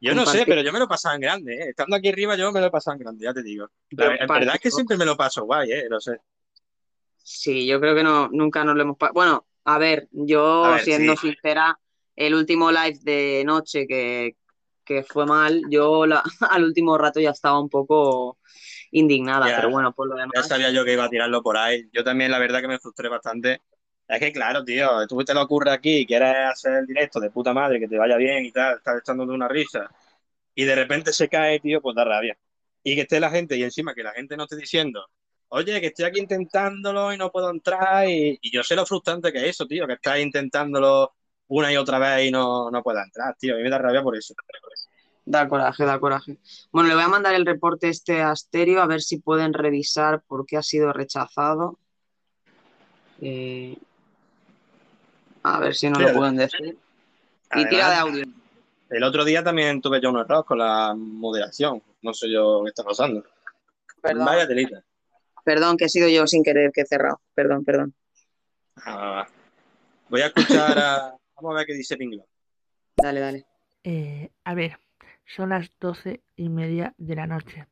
Yo 0.00 0.14
no 0.14 0.26
sé, 0.26 0.44
pero 0.46 0.60
yo 0.60 0.70
me 0.72 0.78
lo 0.78 0.84
he 0.84 0.88
pasado 0.88 1.14
en 1.14 1.20
grande, 1.22 1.54
¿eh? 1.54 1.68
Estando 1.70 1.96
aquí 1.96 2.08
arriba 2.08 2.36
yo 2.36 2.52
me 2.52 2.60
lo 2.60 2.66
he 2.66 2.70
pasado 2.70 2.94
en 2.96 3.00
grande, 3.00 3.24
ya 3.24 3.32
te 3.32 3.42
digo. 3.42 3.68
La 3.90 4.08
verdad 4.26 4.54
es 4.56 4.60
que 4.60 4.70
siempre 4.70 4.96
me 4.98 5.04
lo 5.06 5.16
paso 5.16 5.44
guay, 5.44 5.72
¿eh? 5.72 5.84
Lo 5.88 5.98
sé. 6.00 6.18
Sí, 7.22 7.66
yo 7.66 7.80
creo 7.80 7.94
que 7.94 8.02
no, 8.02 8.28
nunca 8.28 8.64
nos 8.64 8.74
lo 8.76 8.82
hemos... 8.82 8.98
pa- 8.98 9.12
Bueno, 9.14 9.46
a 9.64 9.78
ver, 9.78 10.08
yo 10.12 10.68
A 10.68 10.76
ver, 10.76 10.84
siendo 10.84 11.16
sí. 11.16 11.16
sincera, 11.16 11.78
el 12.16 12.34
último 12.34 12.70
live 12.70 12.98
de 13.02 13.42
noche 13.46 13.86
que, 13.86 14.36
que 14.84 15.02
fue 15.04 15.26
mal, 15.26 15.62
yo 15.70 16.06
la- 16.06 16.22
al 16.50 16.64
último 16.64 16.98
rato 16.98 17.20
ya 17.20 17.30
estaba 17.30 17.60
un 17.60 17.68
poco 17.70 18.38
indignada, 18.92 19.46
Ya. 19.48 19.54
pero 19.54 19.70
bueno, 19.70 19.92
por 19.94 20.08
lo 20.08 20.16
demás... 20.16 20.34
Ya 20.34 20.42
sabía 20.42 20.70
yo 20.72 20.84
que 20.84 20.94
iba 20.94 21.04
a 21.04 21.08
tirarlo 21.10 21.42
por 21.42 21.56
ahí. 21.56 21.88
Yo 21.92 22.04
también, 22.04 22.30
la 22.30 22.38
verdad, 22.38 22.60
que 22.60 22.68
me 22.68 22.78
frustré 22.80 23.08
bastante. 23.08 23.62
Es 24.08 24.20
que, 24.20 24.32
claro, 24.32 24.64
tío, 24.64 25.06
tú 25.08 25.18
te 25.24 25.34
lo 25.34 25.42
ocurre 25.42 25.70
aquí 25.70 25.98
y 26.00 26.06
quieres 26.06 26.34
hacer 26.52 26.74
el 26.74 26.86
directo 26.86 27.20
de 27.20 27.30
puta 27.30 27.52
madre, 27.54 27.80
que 27.80 27.88
te 27.88 27.98
vaya 27.98 28.16
bien 28.16 28.44
y 28.44 28.52
tal, 28.52 28.76
estás 28.78 28.98
echándote 29.00 29.32
una 29.32 29.48
risa, 29.48 29.90
y 30.54 30.64
de 30.64 30.74
repente 30.76 31.12
se 31.12 31.28
cae, 31.28 31.60
tío, 31.60 31.80
pues 31.82 31.96
da 31.96 32.04
rabia. 32.04 32.36
Y 32.84 32.94
que 32.96 33.02
esté 33.02 33.20
la 33.20 33.30
gente, 33.30 33.56
y 33.56 33.64
encima 33.64 33.94
que 33.94 34.02
la 34.04 34.12
gente 34.12 34.36
no 34.36 34.44
esté 34.44 34.56
diciendo, 34.56 35.06
oye, 35.54 35.80
que 35.80 35.88
estoy 35.88 36.04
aquí 36.06 36.20
intentándolo 36.20 37.12
y 37.12 37.16
no 37.16 37.30
puedo 37.30 37.50
entrar, 37.50 38.08
y, 38.08 38.38
y 38.42 38.50
yo 38.52 38.62
sé 38.62 38.74
lo 38.74 38.84
frustrante 38.84 39.32
que 39.32 39.38
es 39.38 39.50
eso, 39.50 39.66
tío, 39.66 39.86
que 39.86 39.94
estás 39.94 40.18
intentándolo 40.18 41.12
una 41.48 41.72
y 41.72 41.76
otra 41.76 41.98
vez 41.98 42.26
y 42.26 42.30
no, 42.30 42.70
no 42.70 42.82
entrar, 43.04 43.36
tío. 43.38 43.54
A 43.54 43.56
mí 43.56 43.62
me 43.62 43.70
da 43.70 43.78
rabia 43.78 44.02
por 44.02 44.16
eso. 44.16 44.34
Da 45.24 45.48
coraje, 45.48 45.84
da 45.84 45.98
coraje. 45.98 46.38
Bueno, 46.70 46.88
le 46.88 46.94
voy 46.94 47.04
a 47.04 47.08
mandar 47.08 47.34
el 47.34 47.46
reporte 47.46 47.88
este 47.88 48.20
a 48.20 48.34
Stereo 48.34 48.82
a 48.82 48.86
ver 48.86 49.00
si 49.00 49.18
pueden 49.18 49.52
revisar 49.52 50.22
por 50.22 50.46
qué 50.46 50.56
ha 50.56 50.62
sido 50.62 50.92
rechazado. 50.92 51.78
Eh, 53.20 53.76
a 55.42 55.60
ver 55.60 55.74
si 55.74 55.88
no 55.88 55.96
Sí, 55.96 56.02
lo 56.02 56.14
pueden 56.14 56.36
decir. 56.36 56.76
Y 57.54 57.68
tira 57.68 57.90
de 57.90 57.96
audio. 57.96 58.24
El 58.90 59.02
otro 59.02 59.24
día 59.24 59.42
también 59.42 59.80
tuve 59.80 60.00
yo 60.00 60.10
un 60.10 60.18
error 60.18 60.44
con 60.44 60.58
la 60.58 60.94
moderación. 60.96 61.82
No 62.02 62.12
sé 62.12 62.30
yo 62.30 62.62
qué 62.64 62.68
está 62.68 62.84
pasando. 62.84 63.24
Perdón. 64.02 64.26
Vaya 64.26 64.46
telita. 64.46 64.82
Perdón, 65.44 65.76
que 65.76 65.84
he 65.84 65.88
sido 65.88 66.08
yo 66.08 66.26
sin 66.26 66.42
querer 66.42 66.72
que 66.72 66.80
he 66.80 66.86
cerrado. 66.86 67.20
Perdón, 67.34 67.64
perdón. 67.64 67.94
Ah, 68.76 69.26
voy 70.08 70.22
a 70.22 70.26
escuchar 70.26 70.78
a. 70.78 71.14
Vamos 71.36 71.54
a 71.54 71.58
ver 71.58 71.66
qué 71.66 71.74
dice 71.74 71.96
Pinglo. 71.96 72.24
Dale, 72.96 73.20
dale. 73.20 73.46
Eh, 73.82 74.30
a 74.44 74.54
ver, 74.54 74.78
son 75.26 75.50
las 75.50 75.70
doce 75.78 76.22
y 76.36 76.48
media 76.48 76.94
de 76.96 77.16
la 77.16 77.26
noche. 77.26 77.66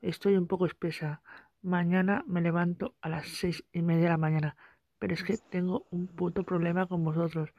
Estoy 0.00 0.36
un 0.36 0.46
poco 0.46 0.66
espesa. 0.66 1.22
Mañana 1.62 2.24
me 2.26 2.40
levanto 2.40 2.94
a 3.02 3.08
las 3.08 3.28
seis 3.28 3.64
y 3.72 3.82
media 3.82 4.04
de 4.04 4.08
la 4.10 4.16
mañana. 4.16 4.56
Pero 4.98 5.14
es 5.14 5.22
que 5.22 5.36
tengo 5.36 5.86
un 5.90 6.06
puto 6.06 6.44
problema 6.44 6.86
con 6.86 7.04
vosotros. 7.04 7.50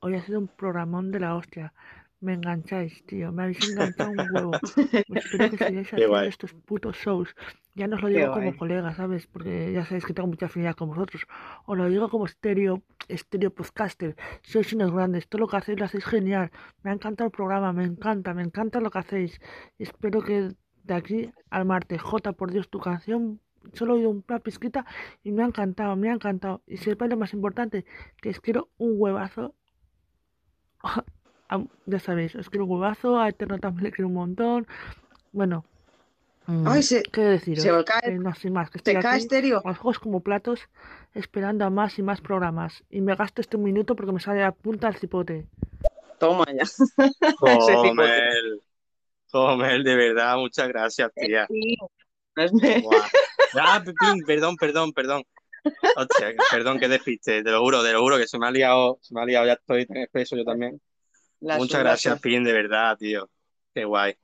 Hoy 0.00 0.14
ha 0.14 0.22
sido 0.22 0.38
un 0.38 0.48
programón 0.48 1.10
de 1.10 1.20
la 1.20 1.34
hostia. 1.34 1.72
Me 2.20 2.34
engancháis, 2.34 3.04
tío. 3.06 3.32
Me 3.32 3.44
habéis 3.44 3.68
enganchado 3.70 4.10
un 4.10 4.18
huevo. 4.32 4.52
Espero 5.14 5.50
que 5.50 5.56
sigáis 5.56 5.92
haciendo 5.92 6.20
estos 6.20 6.52
putos 6.52 6.96
shows. 6.96 7.34
Ya 7.80 7.86
no 7.88 7.96
os 7.96 8.02
lo 8.02 8.08
Qué 8.08 8.18
digo 8.18 8.32
como 8.34 8.44
guay. 8.44 8.58
colega, 8.58 8.92
¿sabes? 8.92 9.26
Porque 9.26 9.72
ya 9.72 9.86
sabéis 9.86 10.04
que 10.04 10.12
tengo 10.12 10.28
mucha 10.28 10.44
afinidad 10.46 10.74
con 10.76 10.90
vosotros. 10.90 11.26
Os 11.64 11.78
lo 11.78 11.88
digo 11.88 12.10
como 12.10 12.26
estéreo, 12.26 12.82
estéreo 13.08 13.54
podcaster. 13.54 14.16
Sois 14.42 14.70
unos 14.74 14.92
grandes. 14.92 15.26
Todo 15.30 15.40
lo 15.40 15.48
que 15.48 15.56
hacéis 15.56 15.78
lo 15.78 15.86
hacéis 15.86 16.04
genial. 16.04 16.50
Me 16.82 16.90
ha 16.90 16.92
encantado 16.92 17.28
el 17.28 17.32
programa. 17.32 17.72
Me 17.72 17.84
encanta, 17.84 18.34
me 18.34 18.42
encanta 18.42 18.80
lo 18.80 18.90
que 18.90 18.98
hacéis. 18.98 19.40
Espero 19.78 20.20
que 20.20 20.50
de 20.84 20.94
aquí 20.94 21.30
al 21.48 21.64
martes, 21.64 22.02
J, 22.02 22.32
por 22.34 22.50
Dios, 22.52 22.68
tu 22.68 22.80
canción. 22.80 23.40
Solo 23.72 23.94
he 23.94 23.96
oído 23.96 24.10
una 24.10 24.40
pizquita 24.40 24.84
y 25.22 25.32
me 25.32 25.42
ha 25.42 25.46
encantado, 25.46 25.96
me 25.96 26.10
ha 26.10 26.12
encantado. 26.12 26.60
Y 26.66 26.76
sepáis 26.76 27.10
lo 27.10 27.16
más 27.16 27.32
importante, 27.32 27.86
que 28.20 28.28
os 28.28 28.40
quiero 28.42 28.68
un 28.76 28.92
huevazo 28.98 29.54
Ah, 31.52 31.64
ya 31.86 31.98
sabéis, 31.98 32.36
os 32.36 32.48
quiero 32.50 32.64
un 32.66 32.72
huevazo, 32.72 33.18
a 33.18 33.28
Eterno 33.30 33.58
también 33.58 33.84
le 33.84 33.90
quiero 33.90 34.06
un 34.08 34.14
montón. 34.14 34.66
Bueno, 35.32 35.64
mm, 36.50 36.68
Ay, 36.68 36.82
se, 36.82 37.02
¿qué 37.02 37.20
deciros? 37.22 37.62
se 37.62 37.84
cae, 37.84 38.00
Eh, 38.10 38.18
no, 38.18 38.34
sin 38.34 38.52
más, 38.52 38.70
que 38.70 38.78
estoy 38.78 38.94
cae 38.94 39.16
aquí 39.16 39.18
estéreo. 39.22 39.62
con 39.62 39.72
los 39.72 39.80
ojos 39.80 39.98
como 39.98 40.20
platos, 40.20 40.60
esperando 41.14 41.64
a 41.64 41.70
más 41.70 41.98
y 41.98 42.02
más 42.02 42.20
programas. 42.20 42.82
Y 42.90 43.00
me 43.00 43.14
gasto 43.14 43.40
este 43.40 43.56
minuto 43.56 43.96
porque 43.96 44.12
me 44.12 44.20
sale 44.20 44.42
a 44.42 44.52
punta 44.52 44.88
el 44.88 44.96
cipote. 44.96 45.46
Toma 46.18 46.44
ya. 46.52 46.64
Comel. 47.38 48.60
Comel, 49.30 49.84
de 49.84 49.94
verdad, 49.96 50.36
muchas 50.36 50.68
gracias, 50.68 51.10
tía. 51.14 51.46
Sí, 51.48 51.76
no 52.36 52.42
es 52.42 52.52
me- 52.52 52.80
Guau. 52.80 53.02
Ah, 53.52 53.82
Pepín, 53.84 54.24
perdón, 54.24 54.56
perdón, 54.56 54.92
perdón. 54.92 55.24
Hostia, 55.96 56.32
perdón 56.52 56.78
que 56.78 56.86
despiste, 56.88 57.42
te 57.42 57.50
lo 57.50 57.60
juro, 57.60 57.82
te 57.82 57.92
lo 57.92 58.00
juro 58.00 58.16
que 58.16 58.28
se 58.28 58.38
me 58.38 58.46
ha 58.46 58.50
liado, 58.52 58.98
se 59.02 59.12
me 59.12 59.22
ha 59.22 59.24
liado, 59.24 59.46
ya 59.46 59.54
estoy 59.54 59.86
tan 59.86 59.96
espeso 59.98 60.36
yo 60.36 60.44
también. 60.44 60.80
La 61.40 61.58
Muchas 61.58 61.80
gracias, 61.80 62.20
Pin, 62.20 62.44
de 62.44 62.52
verdad, 62.52 62.96
tío. 62.96 63.28
Qué 63.74 63.84
guay. 63.84 64.16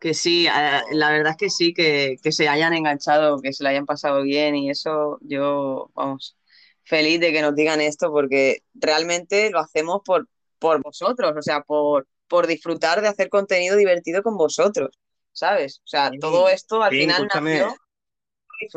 Que 0.00 0.14
sí, 0.14 0.46
la 0.92 1.10
verdad 1.10 1.32
es 1.32 1.36
que 1.36 1.50
sí, 1.50 1.74
que, 1.74 2.16
que 2.22 2.30
se 2.30 2.48
hayan 2.48 2.72
enganchado, 2.72 3.40
que 3.40 3.52
se 3.52 3.64
lo 3.64 3.70
hayan 3.70 3.86
pasado 3.86 4.22
bien 4.22 4.54
y 4.54 4.70
eso, 4.70 5.18
yo, 5.22 5.90
vamos, 5.94 6.36
feliz 6.84 7.18
de 7.20 7.32
que 7.32 7.42
nos 7.42 7.54
digan 7.56 7.80
esto 7.80 8.10
porque 8.12 8.62
realmente 8.74 9.50
lo 9.50 9.58
hacemos 9.58 10.02
por, 10.04 10.28
por 10.60 10.80
vosotros, 10.82 11.32
o 11.36 11.42
sea, 11.42 11.62
por, 11.62 12.06
por 12.28 12.46
disfrutar 12.46 13.00
de 13.02 13.08
hacer 13.08 13.28
contenido 13.28 13.76
divertido 13.76 14.22
con 14.22 14.36
vosotros, 14.36 14.90
¿sabes? 15.32 15.80
O 15.84 15.88
sea, 15.88 16.10
todo 16.20 16.48
esto 16.48 16.82
al 16.82 16.92
final 16.92 17.22
escúchame. 17.22 17.60
nació 17.60 17.76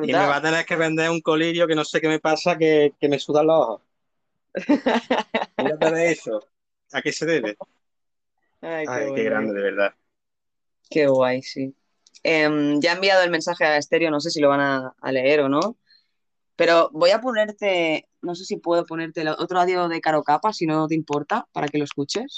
Y 0.02 0.14
me 0.14 0.26
va 0.26 0.38
a 0.38 0.42
tener 0.42 0.66
que 0.66 0.76
vender 0.76 1.10
un 1.10 1.22
colirio 1.22 1.68
que 1.68 1.76
no 1.76 1.84
sé 1.86 2.02
qué 2.02 2.08
me 2.08 2.20
pasa, 2.20 2.58
que, 2.58 2.94
que 3.00 3.10
me 3.10 3.20
sudan 3.20 3.48
los 3.48 3.56
ojos. 3.58 3.82
Fíjate 5.58 5.92
de 5.92 6.12
eso. 6.12 6.40
¿A 6.92 7.02
qué 7.02 7.12
se 7.12 7.26
debe? 7.26 7.58
Ay, 8.62 8.90
qué 8.92 8.92
Ay, 8.92 9.12
qué 9.14 9.24
bueno. 9.24 9.24
grande, 9.24 9.54
de 9.54 9.62
verdad. 9.62 9.96
Qué 10.92 11.08
guay, 11.08 11.42
sí. 11.42 11.74
Em, 12.24 12.80
ya 12.82 12.92
he 12.92 12.96
enviado 12.96 13.24
el 13.24 13.32
mensaje 13.32 13.66
a 13.66 13.78
Estéreo, 13.78 14.12
no 14.12 14.20
sé 14.20 14.30
si 14.30 14.40
lo 14.42 14.50
van 14.50 14.60
a, 14.62 14.94
a 15.02 15.12
leer 15.12 15.42
o 15.42 15.50
no, 15.50 15.78
pero 16.56 16.90
voy 16.92 17.12
a 17.12 17.22
ponerte, 17.22 18.08
no 18.22 18.36
sé 18.36 18.46
si 18.46 18.58
puedo 18.58 18.86
ponerte 18.86 19.22
el 19.22 19.30
otro 19.30 19.60
audio 19.60 19.88
de 19.88 20.02
Caro 20.02 20.22
Capa, 20.24 20.54
si 20.54 20.68
no 20.68 20.88
te 20.88 20.96
importa, 20.96 21.48
para 21.54 21.68
que 21.68 21.80
lo 21.80 21.86
escuches, 21.86 22.38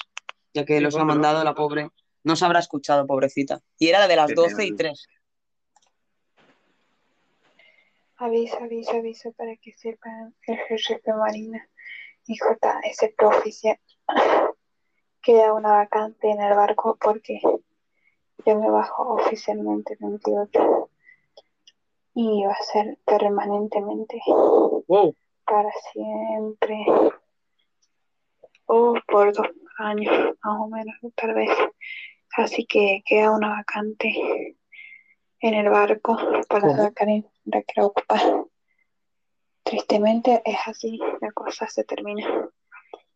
ya 0.53 0.65
que 0.65 0.77
Sí, 0.77 0.83
los 0.83 0.95
ha 0.95 0.99
póntelo. 0.99 1.15
mandado 1.15 1.43
la 1.43 1.56
pobre, 1.56 1.90
no 2.23 2.35
se 2.38 2.45
habrá 2.45 2.59
escuchado, 2.59 3.06
pobrecita. 3.07 3.59
Y 3.80 3.90
era 3.90 4.07
de 4.07 4.15
las 4.15 4.27
Qué 4.27 4.35
12 4.35 4.65
y 4.65 4.67
pena. 4.69 4.77
3. 4.77 5.07
Aviso, 8.17 8.57
aviso, 8.57 8.91
aviso 8.91 9.32
para 9.33 9.56
que 9.57 9.73
sepan 9.73 10.33
el 10.48 10.57
jefe 10.59 11.01
Marina 11.17 11.67
y 12.25 12.35
JSP 12.38 13.22
oficial. 13.25 13.80
Queda 15.22 15.53
una 15.53 15.72
vacante 15.73 16.30
en 16.30 16.41
el 16.41 16.56
barco 16.56 16.98
porque 17.01 17.41
yo 18.45 18.59
me 18.59 18.69
bajo 18.69 19.13
oficialmente 19.13 19.93
el 19.93 19.99
28 20.01 20.89
y 22.15 22.45
va 22.45 22.53
a 22.53 22.63
ser 22.63 22.97
permanentemente. 23.05 24.22
Para 25.45 25.69
siempre. 25.91 26.85
O 28.65 28.95
por 29.07 29.33
dos 29.33 29.47
años 29.77 30.35
más 30.43 30.59
o 30.59 30.67
menos 30.67 30.95
tal 31.15 31.33
vez. 31.33 31.49
Así 32.38 32.65
que 32.65 33.03
queda 33.05 33.31
una 33.31 33.49
vacante 33.49 34.57
en 35.39 35.53
el 35.53 35.69
barco 35.69 36.17
para 36.47 36.67
¿Cómo? 36.67 36.83
la 36.83 36.91
Karen 36.91 37.27
la 37.45 37.85
ocupar 37.85 38.45
tristemente 39.63 40.41
es 40.45 40.57
así 40.67 40.99
la 41.19 41.31
cosa 41.31 41.67
se 41.67 41.83
termina. 41.83 42.49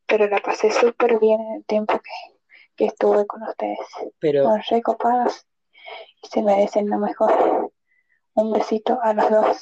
Pero 0.06 0.28
la 0.28 0.40
pasé 0.40 0.72
súper 0.72 1.20
bien 1.20 1.40
en 1.40 1.56
el 1.58 1.66
tiempo 1.66 2.00
que, 2.00 2.37
que 2.78 2.86
estuve 2.86 3.26
con 3.28 3.44
ustedes 3.44 3.80
Pero- 4.20 4.44
son 4.44 4.62
recopados 4.70 5.46
y 6.22 6.28
se 6.28 6.42
merecen 6.44 6.90
lo 6.90 7.00
mejor 7.00 7.72
un 8.36 8.54
besito 8.54 9.00
a 9.02 9.14
los 9.14 9.30
dos 9.30 9.62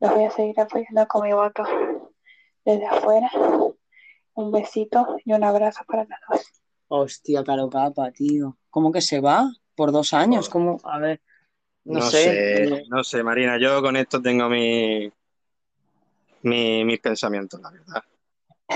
los 0.00 0.14
voy 0.14 0.24
a 0.24 0.30
seguir 0.30 0.58
apoyando 0.60 1.06
con 1.08 1.22
mi 1.26 1.32
voto 1.32 1.64
desde 2.64 2.86
afuera. 2.86 3.28
Un 4.34 4.52
besito 4.52 5.16
y 5.24 5.32
un 5.32 5.42
abrazo 5.42 5.82
para 5.88 6.04
los 6.04 6.18
dos. 6.30 6.52
Hostia, 6.86 7.42
Caro 7.42 7.68
Capa, 7.68 8.12
tío. 8.12 8.56
¿Cómo 8.70 8.92
que 8.92 9.00
se 9.00 9.20
va? 9.20 9.50
Por 9.74 9.90
dos 9.90 10.12
años, 10.12 10.48
¿cómo? 10.48 10.78
A 10.84 10.98
ver, 11.00 11.20
no, 11.84 11.98
No 11.98 12.10
sé. 12.10 12.68
sé, 12.70 12.84
no 12.88 13.02
sé, 13.02 13.22
Marina, 13.24 13.58
yo 13.58 13.82
con 13.82 13.96
esto 13.96 14.22
tengo 14.22 14.48
mi, 14.48 15.10
mi- 16.42 16.84
mis 16.84 17.00
pensamientos, 17.00 17.60
la 17.60 17.70
verdad. 17.70 18.02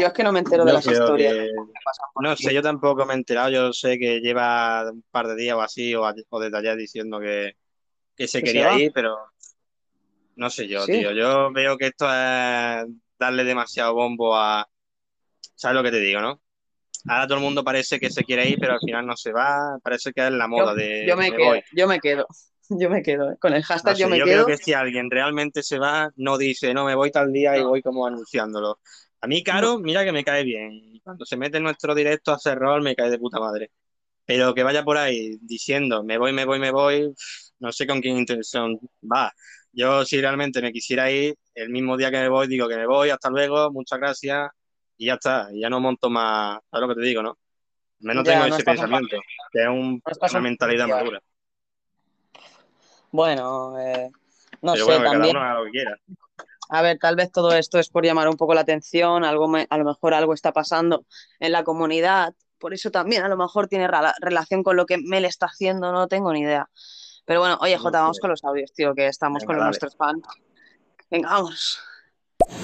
Yo 0.01 0.07
es 0.07 0.12
que 0.12 0.23
no 0.23 0.33
me 0.33 0.39
entero 0.41 0.65
de 0.65 0.71
Yo 0.71 0.75
las 0.77 0.87
historias. 0.87 1.35
que- 1.35 1.51
no 2.21 2.37
sé, 2.37 2.55
yo 2.55 2.62
tampoco 2.62 3.05
me 3.05 3.15
he 3.15 3.17
enterado, 3.17 3.51
yo 3.51 3.73
sé 3.73 3.99
que 3.99 4.21
lleva 4.21 4.91
un 4.91 5.05
par 5.11 5.27
de 5.29 5.37
días 5.37 5.57
o 5.57 5.62
así, 5.62 5.95
o, 5.95 6.03
o 6.03 6.41
desde 6.41 6.77
diciendo 6.77 7.21
que, 7.21 7.53
que 8.17 8.27
se 8.29 8.41
Que 8.41 8.47
se 8.47 8.53
quería 8.53 8.79
ir, 8.79 8.93
pero 8.95 9.19
no 10.37 10.51
sé 10.51 10.67
yo, 10.69 10.85
Sí. 10.87 10.93
tío. 10.93 11.12
Yo 11.12 11.53
veo 11.53 11.77
que 11.77 11.89
esto 11.89 12.07
es 12.07 12.87
darle 13.19 13.45
demasiado 13.45 13.95
bombo 13.95 14.37
a... 14.37 14.67
¿Sabes 15.55 15.77
lo 15.77 15.83
que 15.83 15.91
te 15.91 16.01
digo, 16.01 16.21
no? 16.21 16.41
Ahora 17.07 17.27
todo 17.27 17.39
el 17.39 17.45
mundo 17.45 17.65
parece 17.65 17.99
que 17.99 18.11
se 18.11 18.25
quiere 18.25 18.49
ir, 18.49 18.59
pero 18.61 18.75
al 18.75 18.81
final 18.81 19.07
no 19.07 19.17
se 19.17 19.33
va. 19.33 19.79
Parece 19.83 20.12
que 20.12 20.25
es 20.27 20.33
la 20.33 20.47
moda 20.47 20.71
Yo, 20.73 20.77
de 20.77 21.07
yo 21.09 21.17
me 21.17 21.31
me 21.31 21.37
quedo, 21.37 21.49
voy. 21.51 21.62
yo 21.75 21.89
me 21.89 22.01
quedo, 22.01 22.27
yo 22.69 22.91
me 22.91 23.03
quedo. 23.03 23.33
eh. 23.33 23.37
Con 23.41 23.53
el 23.55 23.62
No 23.62 23.67
hashtag 23.67 23.97
sé, 23.97 24.03
yo 24.03 24.09
me 24.09 24.19
yo 24.19 24.25
quedo. 24.25 24.45
creo 24.45 24.57
que 24.57 24.62
si 24.62 24.73
alguien 24.73 25.11
realmente 25.11 25.62
se 25.62 25.79
va, 25.79 26.11
no 26.17 26.39
dice, 26.39 26.73
no, 26.75 26.85
me 26.85 26.95
voy 26.95 27.11
tal 27.11 27.33
día 27.33 27.57
y 27.59 27.62
voy 27.62 27.83
como 27.83 28.07
anunciándolo. 28.07 28.79
A 29.23 29.26
mí, 29.28 29.42
Caro, 29.44 29.78
mira 29.78 30.05
que 30.05 30.12
me 30.12 30.25
cae 30.25 30.42
bien. 30.44 31.01
Cuando 31.05 31.25
se 31.25 31.36
mete 31.36 31.59
en 31.59 31.62
nuestro 31.65 31.94
directo 31.94 32.33
a 32.33 32.34
hacer 32.36 32.59
rol, 32.59 32.83
me 32.83 32.97
cae 32.97 33.09
de 33.10 33.18
puta 33.18 33.39
madre. 33.39 33.70
Pero 34.25 34.55
que 34.55 34.62
vaya 34.65 34.84
por 34.84 34.97
ahí 34.99 35.39
diciendo, 35.42 36.02
me 36.05 36.18
voy, 36.18 36.33
me 36.33 36.44
voy, 36.44 36.59
me 36.59 36.70
voy, 36.73 37.12
no 37.60 37.73
sé 37.73 37.86
con 37.86 38.01
qué 38.01 38.09
intención 38.09 38.78
va. 39.02 39.33
Yo, 39.73 40.05
si 40.05 40.20
realmente 40.20 40.60
me 40.62 40.73
quisiera 40.73 41.10
ir, 41.10 41.36
el 41.55 41.70
mismo 41.70 41.97
día 41.97 42.10
que 42.10 42.18
me 42.18 42.28
voy, 42.28 42.49
digo 42.49 42.68
que 42.68 42.76
me 42.76 42.86
voy, 42.86 43.10
hasta 43.10 43.31
luego, 43.31 43.70
muchas 43.73 43.99
gracias, 44.01 44.51
y 44.97 45.07
ya 45.07 45.15
está. 45.15 45.49
Y 45.52 45.60
ya 45.60 45.70
no 45.70 45.81
monto 45.81 46.10
más, 46.10 46.60
¿sabes 46.70 46.89
lo 46.89 46.94
que 46.94 47.01
te 47.01 47.07
digo, 47.07 47.23
no? 47.23 47.31
Al 47.31 47.36
menos 48.07 48.25
Ya, 48.25 48.33
tengo 48.33 48.47
no 48.49 48.55
ese 48.57 48.65
pensamiento, 48.65 49.17
que 49.52 49.62
es 49.62 49.68
un- 49.68 50.02
no 50.05 50.12
estás 50.12 50.31
una 50.33 50.39
un 50.39 50.44
mentalidad 50.44 50.89
madura. 50.89 51.20
Bueno, 53.12 53.78
eh, 53.78 54.10
no 54.62 54.73
Pero 54.73 54.84
sé, 54.86 54.92
bueno, 54.92 54.99
que 55.01 55.05
cada 55.05 55.12
también. 55.12 55.36
uno 55.36 55.44
haga 55.44 55.59
lo 55.60 55.65
que 55.67 55.70
quiera. 55.70 55.97
A 56.75 56.81
ver, 56.81 56.99
tal 56.99 57.17
vez 57.17 57.31
todo 57.31 57.52
esto 57.52 57.78
es 57.78 57.91
por 57.91 58.02
llamar 58.02 58.28
un 58.28 58.36
poco 58.36 58.55
la 58.55 58.62
atención, 58.62 59.25
algo 59.25 59.47
me- 59.47 59.67
a 59.68 59.76
lo 59.76 59.84
mejor 59.84 60.15
algo 60.15 60.33
está 60.33 60.52
pasando 60.52 61.05
en 61.39 61.52
la 61.52 61.65
comunidad, 61.65 62.33
por 62.59 62.73
eso 62.73 62.91
también 62.91 63.23
a 63.25 63.28
lo 63.28 63.36
mejor 63.36 63.68
tiene 63.68 63.86
rela- 63.89 64.15
relación 64.20 64.62
con 64.62 64.76
lo 64.76 64.86
que 64.86 64.97
Mel 64.97 65.26
está 65.26 65.47
haciendo, 65.47 65.92
no 65.92 66.09
tengo 66.09 66.33
ni 66.33 66.41
idea. 66.41 66.70
Pero 67.26 67.41
bueno, 67.41 67.59
oye, 67.60 67.76
Jota, 67.76 68.01
vamos 68.01 68.18
con 68.20 68.31
los 68.31 68.42
audios, 68.44 68.73
tío, 68.73 68.94
que 68.94 69.07
estamos 69.07 69.42
Venga, 69.42 69.55
con 69.55 69.65
nuestros 69.67 69.94
fans. 69.97 70.23
Venga, 71.10 71.28
vamos. 71.28 71.78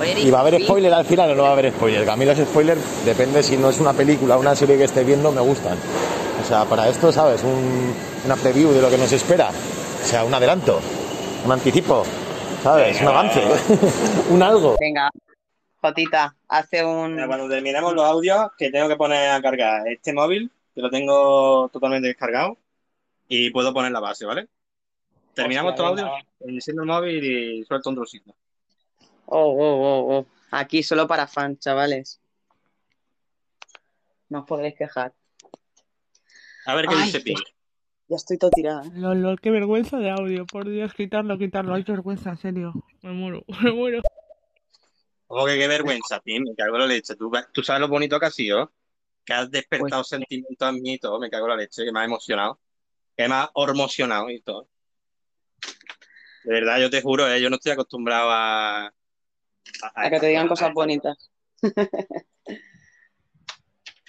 Oye, 0.01 0.21
¿Y 0.21 0.31
va 0.31 0.39
a 0.39 0.41
haber 0.41 0.63
spoiler 0.65 0.95
al 0.95 1.05
final 1.05 1.31
o 1.33 1.35
no 1.35 1.43
va 1.43 1.51
a 1.51 1.53
haber 1.53 1.71
spoiler? 1.73 2.09
A 2.09 2.17
mí 2.17 2.25
los 2.25 2.39
spoilers, 2.39 3.05
depende 3.05 3.43
si 3.43 3.59
no 3.59 3.69
es 3.69 3.79
una 3.79 3.93
película 3.93 4.37
o 4.37 4.41
una 4.41 4.57
serie 4.57 4.79
que 4.79 4.85
esté 4.85 5.05
viendo, 5.05 5.31
me 5.33 5.43
gustan. 5.43 5.77
O 6.43 6.47
sea, 6.49 6.65
para 6.65 6.89
esto, 6.89 7.13
¿sabes? 7.13 7.43
Un- 7.45 7.95
una 8.25 8.37
preview 8.37 8.73
de 8.73 8.81
lo 8.81 8.89
que 8.89 8.97
nos 8.97 9.13
espera. 9.13 9.51
O 9.51 10.07
sea, 10.07 10.25
un 10.25 10.33
adelanto, 10.33 10.81
un 11.45 11.53
anticipo, 11.53 12.05
¿sabes? 12.63 13.01
Un 13.01 13.09
avance, 13.09 13.43
un 14.31 14.43
algo. 14.43 14.77
Venga, 14.81 15.11
Jotita, 15.81 16.37
hace 16.49 16.85
un... 16.85 17.15
Mira, 17.15 17.27
Cuando 17.27 17.49
terminemos 17.49 17.95
los 17.95 18.05
audios, 18.05 18.51
que 18.57 18.71
tengo 18.71 18.89
que 18.89 18.97
poner 18.97 19.31
a 19.31 19.43
cargar 19.43 19.87
este 19.89 20.13
móvil, 20.13 20.51
que 20.75 20.81
lo 20.81 20.91
tengo 20.91 21.69
totalmente 21.73 22.09
descargado, 22.09 22.59
y 23.29 23.51
puedo 23.51 23.73
poner 23.73 23.93
la 23.93 24.01
base, 24.01 24.27
¿vale? 24.27 24.49
Terminamos 25.35 25.73
Hostia, 25.73 25.85
estos 25.85 25.97
venga, 25.97 26.11
audios, 26.11 26.29
enciendo 26.41 26.83
el 26.83 26.89
móvil 26.89 27.25
y 27.25 27.65
suelto 27.65 27.91
un 27.91 27.97
trocito. 27.97 28.35
Oh, 29.27 29.51
oh, 29.51 29.57
oh, 29.59 30.19
oh. 30.19 30.27
Aquí 30.51 30.83
solo 30.83 31.07
para 31.07 31.27
fans, 31.27 31.61
chavales. 31.61 32.21
No 34.31 34.41
os 34.41 34.47
podréis 34.47 34.75
quejar. 34.75 35.13
A 36.67 36.75
ver 36.75 36.87
qué 36.87 36.95
Ay, 36.95 37.05
dice 37.05 37.21
Pink. 37.21 37.41
Ya 38.09 38.17
estoy 38.17 38.39
todo 38.39 38.51
tirada. 38.51 38.83
¿eh? 38.87 38.91
Lol, 38.95 39.21
lol, 39.23 39.41
qué 39.41 39.51
vergüenza 39.51 39.99
de 39.99 40.11
audio. 40.11 40.47
Por 40.47 40.69
Dios, 40.69 40.95
quitarlo, 40.95 41.37
quitarlo. 41.39 41.75
Hay 41.75 41.83
vergüenza, 41.83 42.31
en 42.31 42.39
serio. 42.39 42.73
Me 43.03 43.13
muero, 43.13 43.45
me 43.63 43.73
muero. 43.73 44.01
Como 45.27 45.45
que 45.45 45.59
qué 45.59 45.69
vergüenza, 45.69 46.21
Pink, 46.21 46.49
me 46.49 46.55
cago 46.55 46.77
en 46.77 46.81
la 46.81 46.87
leche. 46.87 47.15
¿Tú, 47.17 47.31
tú 47.53 47.63
sabes 47.63 47.81
lo 47.81 47.89
bonito 47.89 48.19
que 48.19 48.27
ha 48.27 48.31
sido, 48.31 48.73
que 49.27 49.35
has 49.35 49.51
despertado 49.51 50.01
Pues 50.01 50.09
sentimientos 50.09 50.69
en 50.75 50.81
mí 50.83 50.95
y 50.95 50.99
todo, 50.99 51.19
me 51.21 51.29
cago 51.29 51.45
en 51.47 51.51
la 51.51 51.57
leche, 51.57 51.85
que 51.85 51.93
me 51.93 52.01
ha 52.01 52.05
emocionado, 52.05 52.59
que 53.15 53.29
me 53.29 53.35
ha 53.35 53.51
hormocionado 53.53 54.31
y 54.31 54.41
todo. 54.41 54.69
De 56.45 56.53
verdad, 56.55 56.81
yo 56.81 56.89
te 56.89 57.03
juro, 57.03 57.29
eh, 57.31 57.43
yo 57.43 57.51
no 57.51 57.57
estoy 57.57 57.73
acostumbrado 57.73 58.31
a... 58.31 58.87
a- 58.87 58.93
A 59.95 60.11
que 60.11 60.19
te 60.19 60.29
digan 60.29 60.49
cosas 60.49 60.73
bonitas. 60.73 61.31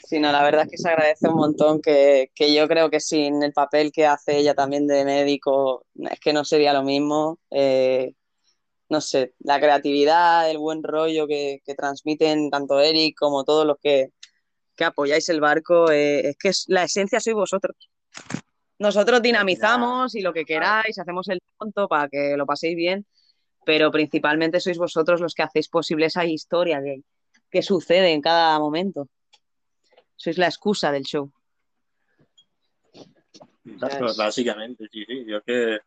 Sí, 0.09 0.19
la 0.19 0.41
verdad 0.41 0.63
es 0.63 0.71
que 0.71 0.77
se 0.79 0.89
agradece 0.89 1.27
un 1.29 1.35
montón 1.35 1.83
que, 1.83 2.31
que 2.33 2.51
yo 2.51 2.67
creo 2.67 2.89
que 2.89 2.99
sin 2.99 3.43
el 3.43 3.53
papel 3.53 3.91
que 3.91 4.07
hace 4.07 4.37
ella 4.37 4.55
también 4.55 4.87
de 4.87 5.05
médico, 5.05 5.85
es 6.09 6.19
que 6.19 6.33
no 6.33 6.43
sería 6.43 6.73
lo 6.73 6.81
mismo. 6.81 7.37
Eh, 7.51 8.15
no 8.89 9.01
sé, 9.01 9.35
la 9.41 9.59
creatividad, 9.59 10.49
el 10.49 10.57
buen 10.57 10.81
rollo 10.81 11.27
que, 11.27 11.61
que 11.63 11.75
transmiten 11.75 12.49
tanto 12.49 12.79
Eric 12.79 13.19
como 13.19 13.43
todos 13.43 13.67
los 13.67 13.77
que, 13.77 14.09
que 14.75 14.83
apoyáis 14.83 15.29
el 15.29 15.41
barco, 15.41 15.91
eh, 15.91 16.29
es 16.29 16.37
que 16.37 16.51
la 16.73 16.85
esencia 16.85 17.19
sois 17.19 17.35
vosotros. 17.35 17.77
Nosotros 18.79 19.21
dinamizamos 19.21 20.15
y 20.15 20.21
lo 20.21 20.33
que 20.33 20.43
queráis, 20.43 20.97
hacemos 20.97 21.29
el 21.29 21.39
tonto 21.59 21.87
para 21.87 22.09
que 22.09 22.35
lo 22.35 22.47
paséis 22.47 22.75
bien, 22.75 23.05
pero 23.63 23.91
principalmente 23.91 24.59
sois 24.59 24.79
vosotros 24.79 25.21
los 25.21 25.35
que 25.35 25.43
hacéis 25.43 25.69
posible 25.69 26.07
esa 26.07 26.25
historia 26.25 26.81
que, 26.81 27.03
que 27.51 27.61
sucede 27.61 28.11
en 28.11 28.21
cada 28.21 28.57
momento. 28.57 29.07
Sois 30.19 30.37
la 30.37 30.47
excusa 30.47 30.91
del 30.91 31.03
show. 31.03 31.31
Pues 33.63 34.17
básicamente, 34.17 34.89
sí, 34.91 35.05
sí. 35.07 35.23
Yo 35.25 35.41
que, 35.43 35.79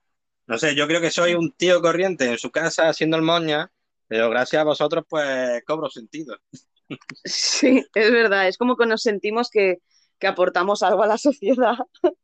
no 0.46 0.56
sé, 0.56 0.74
yo 0.74 0.86
creo 0.86 1.02
que 1.02 1.10
soy 1.10 1.34
un 1.34 1.52
tío 1.52 1.82
corriente 1.82 2.24
en 2.24 2.38
su 2.38 2.50
casa 2.50 2.88
haciendo 2.88 3.18
el 3.18 3.22
moña, 3.22 3.70
pero 4.08 4.30
gracias 4.30 4.60
a 4.60 4.64
vosotros, 4.64 5.04
pues 5.08 5.62
cobro 5.64 5.88
sentido. 5.90 6.36
Sí, 7.24 7.82
es 7.94 8.12
verdad. 8.12 8.48
Es 8.48 8.58
como 8.58 8.76
que 8.76 8.84
nos 8.84 9.00
sentimos 9.02 9.48
que, 9.48 9.78
que 10.18 10.26
aportamos 10.26 10.82
algo 10.82 11.02
a 11.02 11.06
la 11.06 11.16
sociedad. 11.16 11.76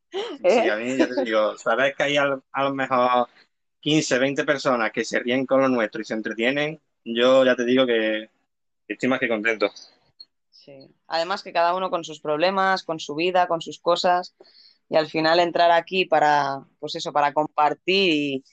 ¿Eh? 0.42 0.62
Sí, 0.62 0.68
a 0.68 0.76
mí 0.76 0.96
ya 0.96 1.08
te 1.08 1.24
digo, 1.24 1.56
sabes 1.56 1.94
que 1.96 2.02
hay 2.02 2.16
a, 2.18 2.38
a 2.52 2.64
lo 2.64 2.74
mejor 2.74 3.28
15, 3.80 4.18
20 4.18 4.44
personas 4.44 4.92
que 4.92 5.04
se 5.04 5.20
ríen 5.20 5.46
con 5.46 5.62
lo 5.62 5.68
nuestro 5.68 6.02
y 6.02 6.04
se 6.04 6.12
entretienen, 6.12 6.78
yo 7.02 7.44
ya 7.44 7.56
te 7.56 7.64
digo 7.64 7.86
que 7.86 8.28
estoy 8.86 9.08
más 9.08 9.20
que 9.20 9.28
contento. 9.28 9.70
Sí. 10.64 10.94
Además 11.06 11.42
que 11.42 11.52
cada 11.52 11.74
uno 11.74 11.90
con 11.90 12.04
sus 12.04 12.20
problemas, 12.20 12.82
con 12.84 12.98
su 13.00 13.14
vida, 13.14 13.46
con 13.48 13.60
sus 13.60 13.78
cosas, 13.80 14.34
y 14.88 14.96
al 14.96 15.08
final 15.08 15.38
entrar 15.40 15.70
aquí 15.70 16.04
para, 16.04 16.66
pues 16.80 16.94
eso, 16.96 17.12
para 17.12 17.32
compartir 17.32 18.12
y, 18.12 18.44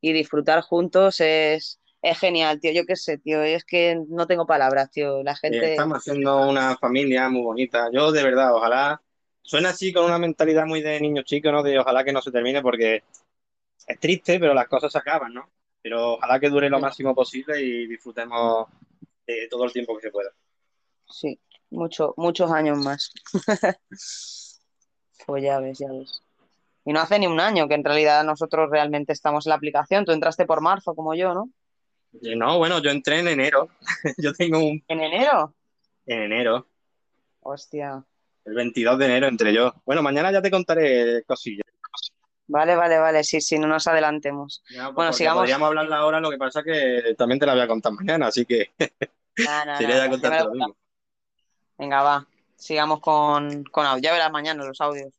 y 0.00 0.12
disfrutar 0.12 0.62
juntos 0.62 1.20
es, 1.20 1.80
es 2.02 2.18
genial, 2.18 2.60
tío. 2.60 2.72
Yo 2.72 2.84
qué 2.86 2.96
sé, 2.96 3.18
tío, 3.18 3.42
es 3.42 3.64
que 3.64 4.00
no 4.08 4.26
tengo 4.26 4.46
palabras, 4.46 4.90
tío. 4.90 5.22
La 5.22 5.32
Eh, 5.32 5.36
gente... 5.36 5.66
estamos 5.72 5.98
haciendo 5.98 6.48
una 6.48 6.76
familia 6.76 7.28
muy 7.28 7.42
bonita. 7.42 7.88
Yo 7.92 8.12
de 8.12 8.22
verdad, 8.22 8.54
ojalá, 8.54 9.02
suena 9.42 9.70
así 9.70 9.92
con 9.92 10.04
una 10.04 10.18
mentalidad 10.18 10.66
muy 10.66 10.80
de 10.82 11.00
niño 11.00 11.22
chico, 11.22 11.50
¿no? 11.52 11.62
De 11.62 11.78
ojalá 11.78 12.04
que 12.04 12.12
no 12.12 12.22
se 12.22 12.30
termine 12.32 12.62
porque 12.62 13.04
es 13.86 14.00
triste, 14.00 14.38
pero 14.40 14.54
las 14.54 14.68
cosas 14.68 14.92
se 14.92 14.98
acaban, 14.98 15.34
¿no? 15.34 15.50
Pero 15.82 16.14
ojalá 16.14 16.40
que 16.40 16.50
dure 16.50 16.70
lo 16.70 16.80
máximo 16.80 17.14
posible 17.14 17.60
y 17.62 17.86
disfrutemos 17.86 18.68
de 19.26 19.48
todo 19.50 19.64
el 19.64 19.72
tiempo 19.72 19.96
que 19.96 20.02
se 20.02 20.10
pueda. 20.12 20.30
Sí, 21.10 21.38
mucho, 21.70 22.14
muchos 22.16 22.50
años 22.50 22.78
más. 22.78 23.12
Pues 25.26 25.44
ya 25.44 25.60
ves, 25.60 25.78
ya 25.78 25.86
ves. 25.92 26.22
Y 26.84 26.92
no 26.92 27.00
hace 27.00 27.18
ni 27.18 27.26
un 27.26 27.38
año 27.38 27.68
que 27.68 27.74
en 27.74 27.84
realidad 27.84 28.24
nosotros 28.24 28.70
realmente 28.70 29.12
estamos 29.12 29.46
en 29.46 29.50
la 29.50 29.56
aplicación. 29.56 30.04
Tú 30.04 30.12
entraste 30.12 30.46
por 30.46 30.60
marzo, 30.62 30.94
como 30.94 31.14
yo, 31.14 31.34
¿no? 31.34 31.50
Y 32.20 32.34
no, 32.34 32.58
bueno, 32.58 32.80
yo 32.80 32.90
entré 32.90 33.20
en 33.20 33.28
enero. 33.28 33.68
Yo 34.18 34.32
tengo 34.32 34.58
un... 34.58 34.82
¿En 34.88 35.00
enero? 35.00 35.54
En 36.06 36.22
enero. 36.22 36.66
Hostia. 37.40 38.04
El 38.44 38.54
22 38.54 38.98
de 38.98 39.04
enero 39.04 39.28
entré 39.28 39.52
yo. 39.52 39.72
Bueno, 39.84 40.02
mañana 40.02 40.32
ya 40.32 40.42
te 40.42 40.50
contaré 40.50 41.22
cosillas. 41.24 41.66
Vale, 42.48 42.74
vale, 42.74 42.98
vale. 42.98 43.22
Sí, 43.22 43.40
sí, 43.40 43.58
no 43.58 43.68
nos 43.68 43.86
adelantemos. 43.86 44.62
Ya, 44.70 44.86
pues, 44.86 44.94
Bueno, 44.94 45.12
sigamos. 45.12 45.42
Podríamos 45.42 45.68
hablarla 45.68 45.96
ahora, 45.98 46.20
lo 46.20 46.30
que 46.30 46.38
pasa 46.38 46.64
que 46.64 47.14
también 47.16 47.38
te 47.38 47.46
la 47.46 47.52
voy 47.52 47.62
a 47.62 47.68
contar 47.68 47.92
mañana, 47.92 48.26
así 48.26 48.44
que 48.44 48.72
ya 49.36 50.10
contarte 50.10 50.38
lo 50.38 50.44
lo 50.46 50.50
mismo. 50.50 50.76
Venga, 51.80 52.02
va. 52.02 52.26
Sigamos 52.56 53.00
con, 53.00 53.64
con 53.64 53.86
audio. 53.86 54.02
Ya 54.02 54.12
verás 54.12 54.30
mañana 54.30 54.62
los 54.64 54.78
audios. 54.82 55.12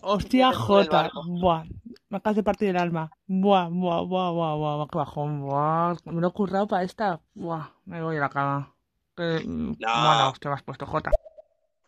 Hostia, 0.00 0.52
Jota. 0.52 1.08
Buah. 1.24 1.64
Me 2.08 2.18
acabas 2.18 2.34
de 2.36 2.42
partir 2.42 2.68
el 2.70 2.76
alma. 2.76 3.10
Buah, 3.28 3.68
buah, 3.68 4.02
buah, 4.02 4.32
buah, 4.32 4.56
buah, 4.56 4.86
qué 4.90 4.98
bajón. 4.98 5.40
Buah. 5.42 5.94
Me 6.06 6.20
lo 6.20 6.28
he 6.28 6.32
currado 6.32 6.66
para 6.66 6.82
esta. 6.82 7.20
Buah, 7.34 7.68
me 7.84 8.02
voy 8.02 8.16
a 8.16 8.20
la 8.20 8.28
cama. 8.28 8.74
Qué 9.16 9.42
No. 9.46 9.76
mala 9.88 10.30
hostia 10.30 10.50
me 10.50 10.56
has 10.56 10.64
puesto, 10.64 10.84
Jota. 10.84 11.12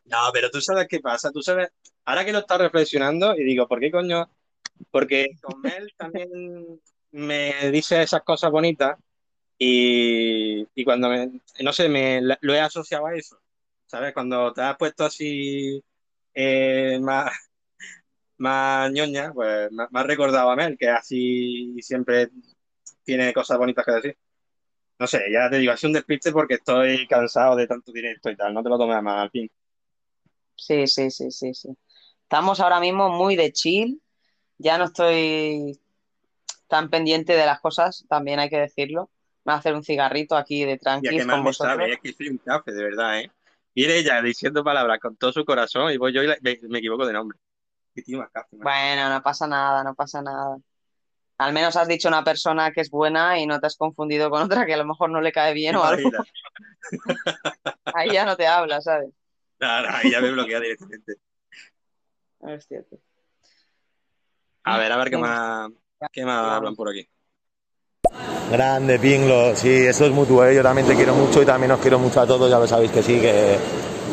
No, 0.05 0.19
pero 0.33 0.51
tú 0.51 0.61
sabes 0.61 0.87
qué 0.87 1.01
pasa, 1.01 1.33
tú 1.33 1.43
sabes, 1.43 1.69
ahora 2.05 2.25
que 2.25 2.33
lo 2.33 2.39
estás 2.39 2.59
reflexionando 2.59 3.35
y 3.35 3.43
digo, 3.43 3.67
¿por 3.67 3.81
qué 3.81 3.91
coño? 3.91 4.31
Porque 4.93 5.31
con 5.43 5.61
Mel 5.61 5.93
también 5.97 6.81
me 7.11 7.73
dice 7.73 8.01
esas 8.03 8.23
cosas 8.23 8.53
bonitas 8.53 8.97
y, 9.59 10.65
y 10.77 10.85
cuando 10.85 11.09
me, 11.09 11.41
no 11.61 11.73
sé, 11.73 11.89
me 11.89 12.21
lo 12.23 12.55
he 12.55 12.61
asociado 12.61 13.07
a 13.07 13.17
eso, 13.17 13.37
¿sabes? 13.87 14.13
Cuando 14.15 14.53
te 14.53 14.63
has 14.63 14.77
puesto 14.77 15.05
así 15.05 15.83
eh, 16.35 16.99
más, 17.01 17.33
más 18.39 18.93
ñoña, 18.93 19.33
pues 19.33 19.71
me, 19.73 19.87
me 19.91 20.01
has 20.01 20.07
recordado 20.07 20.51
a 20.51 20.57
Mel, 20.57 20.77
que 20.79 20.89
así 20.89 21.77
siempre 21.81 22.31
tiene 23.05 23.33
cosas 23.33 23.59
bonitas 23.59 23.85
que 23.85 23.93
decir. 23.93 24.19
No 24.99 25.07
sé, 25.07 25.21
ya 25.31 25.51
te 25.51 25.59
digo, 25.59 25.73
ha 25.73 25.77
sido 25.77 25.91
un 25.91 25.95
despiste 25.95 26.33
porque 26.33 26.55
estoy 26.55 27.07
cansado 27.07 27.55
de 27.55 27.67
tanto 27.67 27.93
directo 27.93 28.31
y 28.31 28.37
tal, 28.37 28.55
no 28.55 28.63
te 28.63 28.69
lo 28.69 28.79
tomes 28.79 29.03
mal, 29.03 29.19
al 29.19 29.31
fin. 29.31 29.51
Sí, 30.57 30.87
sí, 30.87 31.11
sí, 31.11 31.31
sí, 31.31 31.55
sí. 31.55 31.69
Estamos 32.23 32.61
ahora 32.61 32.81
mismo 32.81 33.11
muy 33.11 33.37
de 33.37 33.53
chill. 33.53 34.01
Ya 34.59 34.79
no 34.79 34.85
estoy 34.85 35.79
tan 36.67 36.89
pendiente 36.89 37.35
de 37.35 37.47
las 37.47 37.61
cosas, 37.61 38.05
también 38.09 38.41
hay 38.41 38.49
que 38.49 38.59
decirlo. 38.59 39.11
Me 39.45 39.53
voy 39.53 39.57
a 39.57 39.59
hacer 39.59 39.75
un 39.75 39.85
cigarrito 39.85 40.35
aquí 40.35 40.65
de 40.65 40.79
que 40.79 41.27
con 41.27 41.45
vosotros. 41.45 41.77
sabe, 41.77 41.93
es 41.93 42.01
que 42.01 42.13
soy 42.13 42.31
un 42.31 42.39
café, 42.39 42.73
de 42.73 42.83
verdad, 42.83 43.21
¿eh? 43.21 43.31
Viene 43.77 43.99
ella 43.99 44.21
diciendo 44.23 44.65
palabras 44.65 44.99
con 44.99 45.17
todo 45.17 45.33
su 45.33 45.45
corazón 45.45 45.93
y 45.93 45.99
voy 45.99 46.13
yo 46.13 46.23
y 46.23 46.27
la- 46.27 46.39
me, 46.41 46.59
me 46.63 46.79
equivoco 46.79 47.07
de 47.07 47.13
nombre. 47.13 47.39
Bueno, 48.51 49.09
no 49.11 49.23
pasa 49.23 49.47
nada, 49.47 49.85
no 49.85 49.95
pasa 49.95 50.21
nada. 50.23 50.57
Al 51.39 51.53
menos 51.53 51.77
has 51.77 51.87
dicho 51.87 52.09
una 52.09 52.25
persona 52.25 52.73
que 52.73 52.81
es 52.81 52.91
buena 52.91 53.39
y 53.39 53.47
no 53.47 53.61
te 53.61 53.67
has 53.67 53.77
confundido 53.77 54.31
con 54.31 54.43
otra 54.43 54.65
que 54.67 54.75
a 54.75 54.79
lo 54.79 54.87
mejor 54.87 55.11
no 55.11 55.21
le 55.21 55.31
cae 55.33 55.53
bien 55.55 55.77
o 55.77 55.85
algo. 55.85 56.11
Ahí 57.95 58.11
ya 58.11 58.25
no 58.25 58.37
te 58.37 58.47
habla, 58.47 58.81
¿sabes? 58.81 59.11
Nada, 59.61 59.97
ahí 59.99 60.11
ya 60.11 60.21
me 60.21 60.31
bloquea 60.33 60.61
directamente. 60.61 61.15
Es 62.41 62.67
cierto. 62.67 62.99
A 64.65 64.79
ver, 64.79 64.93
a 64.93 64.97
ver 64.97 65.11
qué 65.11 65.17
más, 65.19 65.71
qué 66.13 66.25
más 66.25 66.57
hablan 66.57 66.75
por 66.75 66.89
aquí. 66.91 67.09
Grande, 68.51 68.99
Pinglo, 68.99 69.57
sí, 69.57 69.69
eso 69.71 70.05
es 70.07 70.13
mutuo, 70.13 70.45
¿eh? 70.45 70.55
yo 70.55 70.63
también 70.63 70.87
te 70.87 70.95
quiero 70.95 71.15
mucho 71.15 71.43
y 71.43 71.47
también 71.47 71.73
os 71.73 71.81
quiero 71.81 71.99
mucho 71.99 72.21
a 72.21 72.27
todos, 72.27 72.49
ya 72.49 72.59
lo 72.59 72.67
sabéis 72.67 72.93
que 72.93 73.03
sí, 73.03 73.15
que, 73.21 73.57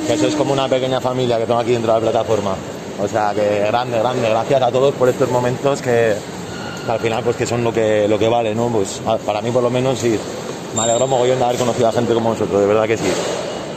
que 0.07 0.13
eso 0.13 0.27
es 0.27 0.35
como 0.35 0.53
una 0.53 0.67
pequeña 0.67 0.99
familia 0.99 1.37
que 1.37 1.45
tengo 1.45 1.59
aquí 1.59 1.71
dentro 1.73 1.93
de 1.93 1.99
la 1.99 2.11
plataforma. 2.11 2.55
O 2.99 3.07
sea, 3.07 3.31
que 3.33 3.59
grande, 3.67 3.99
grande, 3.99 4.29
gracias 4.29 4.61
a 4.61 4.71
todos 4.71 4.93
por 4.95 5.07
estos 5.09 5.29
momentos 5.29 5.81
que, 5.81 6.15
que 6.85 6.91
al 6.91 6.99
final 6.99 7.23
pues 7.23 7.35
que 7.35 7.45
son 7.45 7.63
lo 7.63 7.71
que, 7.71 8.07
lo 8.07 8.17
que 8.17 8.27
vale, 8.27 8.55
¿no? 8.55 8.69
Pues 8.69 9.01
a- 9.05 9.17
para 9.17 9.39
mí 9.41 9.51
por 9.51 9.61
lo 9.61 9.69
menos 9.69 9.99
sí, 9.99 10.17
me 10.75 10.81
alegro 10.81 11.05
mogollón 11.07 11.37
de 11.37 11.45
haber 11.45 11.57
conocido 11.57 11.87
a 11.89 11.91
gente 11.91 12.13
como 12.13 12.29
vosotros, 12.31 12.59
de 12.59 12.67
verdad 12.67 12.87
que 12.87 12.97
sí. 12.97 13.11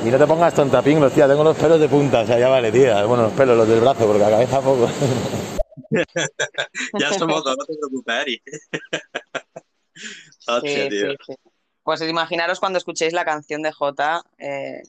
Y 0.07 0.09
no 0.11 0.17
te 0.19 0.27
pongas 0.27 0.55
tonta, 0.55 0.81
Pinglo, 0.81 1.11
tía, 1.11 1.29
tengo 1.29 1.45
los 1.45 1.57
pelos 1.57 1.79
de 1.81 1.89
punta, 1.89 2.21
o 2.21 2.27
sea, 2.27 2.39
ya 2.39 2.49
vale, 2.49 2.73
tía, 2.73 3.05
bueno, 3.05 3.25
los 3.25 3.33
pelos, 3.33 3.57
los 3.59 3.69
del 3.69 3.81
brazo, 3.81 4.07
porque 4.07 4.21
la 4.23 4.31
cabeza 4.31 4.61
poco. 4.61 4.89
Ya 6.99 7.13
somos 7.13 7.45
dos, 7.45 7.57
no 7.59 7.65
te 7.65 7.75
preocupes, 7.77 8.15
Eri. 8.23 8.43
Hostia, 10.47 10.61
Sí, 10.61 10.89
tío. 10.91 11.11
sí, 11.11 11.17
sí. 11.27 11.35
Pues 11.83 12.03
imaginaros 12.03 12.61
cuando 12.61 12.79
escuchéis 12.79 13.13
la 13.13 13.25
canción 13.25 13.63
de 13.63 13.73
Jota. 13.73 14.23
eh, 14.39 14.83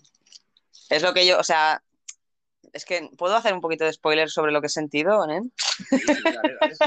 es 0.89 1.03
lo 1.03 1.13
que 1.13 1.25
yo, 1.25 1.37
o 1.39 1.43
sea, 1.43 1.83
es 2.73 2.85
que 2.85 3.09
¿puedo 3.17 3.35
hacer 3.35 3.53
un 3.53 3.61
poquito 3.61 3.85
de 3.85 3.93
spoiler 3.93 4.29
sobre 4.29 4.51
lo 4.51 4.61
que 4.61 4.67
he 4.67 4.69
sentido, 4.69 5.25
Nen? 5.27 5.51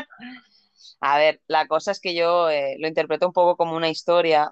A 1.00 1.18
ver, 1.18 1.40
la 1.46 1.66
cosa 1.66 1.92
es 1.92 2.00
que 2.00 2.14
yo 2.14 2.50
eh, 2.50 2.76
lo 2.78 2.88
interpreto 2.88 3.26
un 3.26 3.32
poco 3.32 3.56
como 3.56 3.76
una 3.76 3.88
historia 3.88 4.50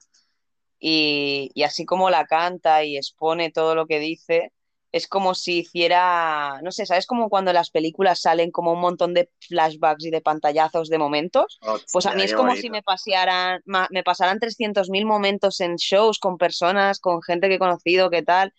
y, 0.79 1.51
y 1.55 1.63
así 1.65 1.85
como 1.85 2.11
la 2.11 2.27
canta 2.27 2.85
y 2.85 2.97
expone 2.97 3.51
todo 3.51 3.75
lo 3.75 3.87
que 3.87 3.99
dice, 3.99 4.53
es 4.91 5.07
como 5.07 5.35
si 5.35 5.59
hiciera, 5.59 6.61
no 6.63 6.73
sé, 6.73 6.87
¿sabes? 6.87 7.07
Como 7.07 7.29
cuando 7.29 7.53
las 7.53 7.71
películas 7.71 8.21
salen 8.21 8.51
como 8.51 8.73
un 8.73 8.81
montón 8.81 9.13
de 9.15 9.31
flashbacks 9.47 10.05
y 10.07 10.11
de 10.11 10.21
pantallazos 10.23 10.89
de 10.89 10.99
momentos. 10.99 11.59
Pues 11.93 12.07
a 12.07 12.15
mí 12.15 12.23
es 12.23 12.33
como 12.33 12.49
bonito. 12.49 12.63
si 12.63 12.71
me 12.71 12.83
pasearan, 12.83 13.61
me 13.91 14.03
pasaran 14.03 14.39
300.000 14.39 15.05
momentos 15.05 15.61
en 15.61 15.77
shows 15.77 16.19
con 16.19 16.39
personas, 16.39 17.01
con 17.01 17.23
gente 17.23 17.49
que 17.49 17.57
he 17.57 17.59
conocido, 17.59 18.09
qué 18.11 18.23
tal. 18.23 18.53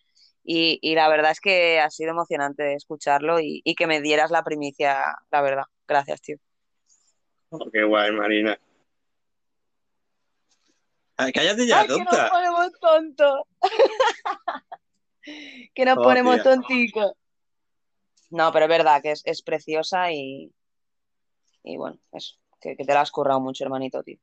Y, 0.44 0.80
y 0.82 0.96
la 0.96 1.10
verdad 1.10 1.32
es 1.32 1.40
que 1.42 1.80
ha 1.80 1.90
sido 1.90 2.12
emocionante 2.12 2.74
escucharlo 2.74 3.40
y, 3.40 3.62
y 3.64 3.76
que 3.76 3.88
me 3.88 4.02
dieras 4.02 4.32
la 4.32 4.44
primicia, 4.44 5.04
la 5.32 5.42
verdad. 5.42 5.64
Gracias, 5.88 6.22
tío. 6.22 6.38
Oh, 7.50 7.70
qué 7.72 7.84
guay, 7.84 8.12
Marina. 8.12 8.60
Ay, 11.18 11.32
cállate 11.34 11.68
ya, 11.68 11.82
Ay, 11.82 11.88
que 11.88 11.98
nos 11.98 12.06
tonta. 12.08 12.30
ponemos 12.30 12.72
tontos. 12.80 13.42
que 15.76 15.86
nos 15.86 15.98
Oh, 15.98 16.04
ponemos 16.04 16.36
tía. 16.36 16.44
tonticos. 16.44 17.12
No, 18.32 18.52
pero 18.52 18.66
es 18.66 18.70
verdad 18.70 19.02
que 19.02 19.12
es, 19.12 19.22
es 19.26 19.42
preciosa 19.42 20.12
y, 20.12 20.52
y 21.64 21.78
bueno, 21.78 21.98
eso, 22.12 22.36
que, 22.62 22.76
que 22.78 22.86
te 22.86 22.94
la 22.94 23.02
has 23.02 23.12
currado 23.12 23.40
mucho, 23.40 23.64
hermanito, 23.64 24.04
tío. 24.04 24.18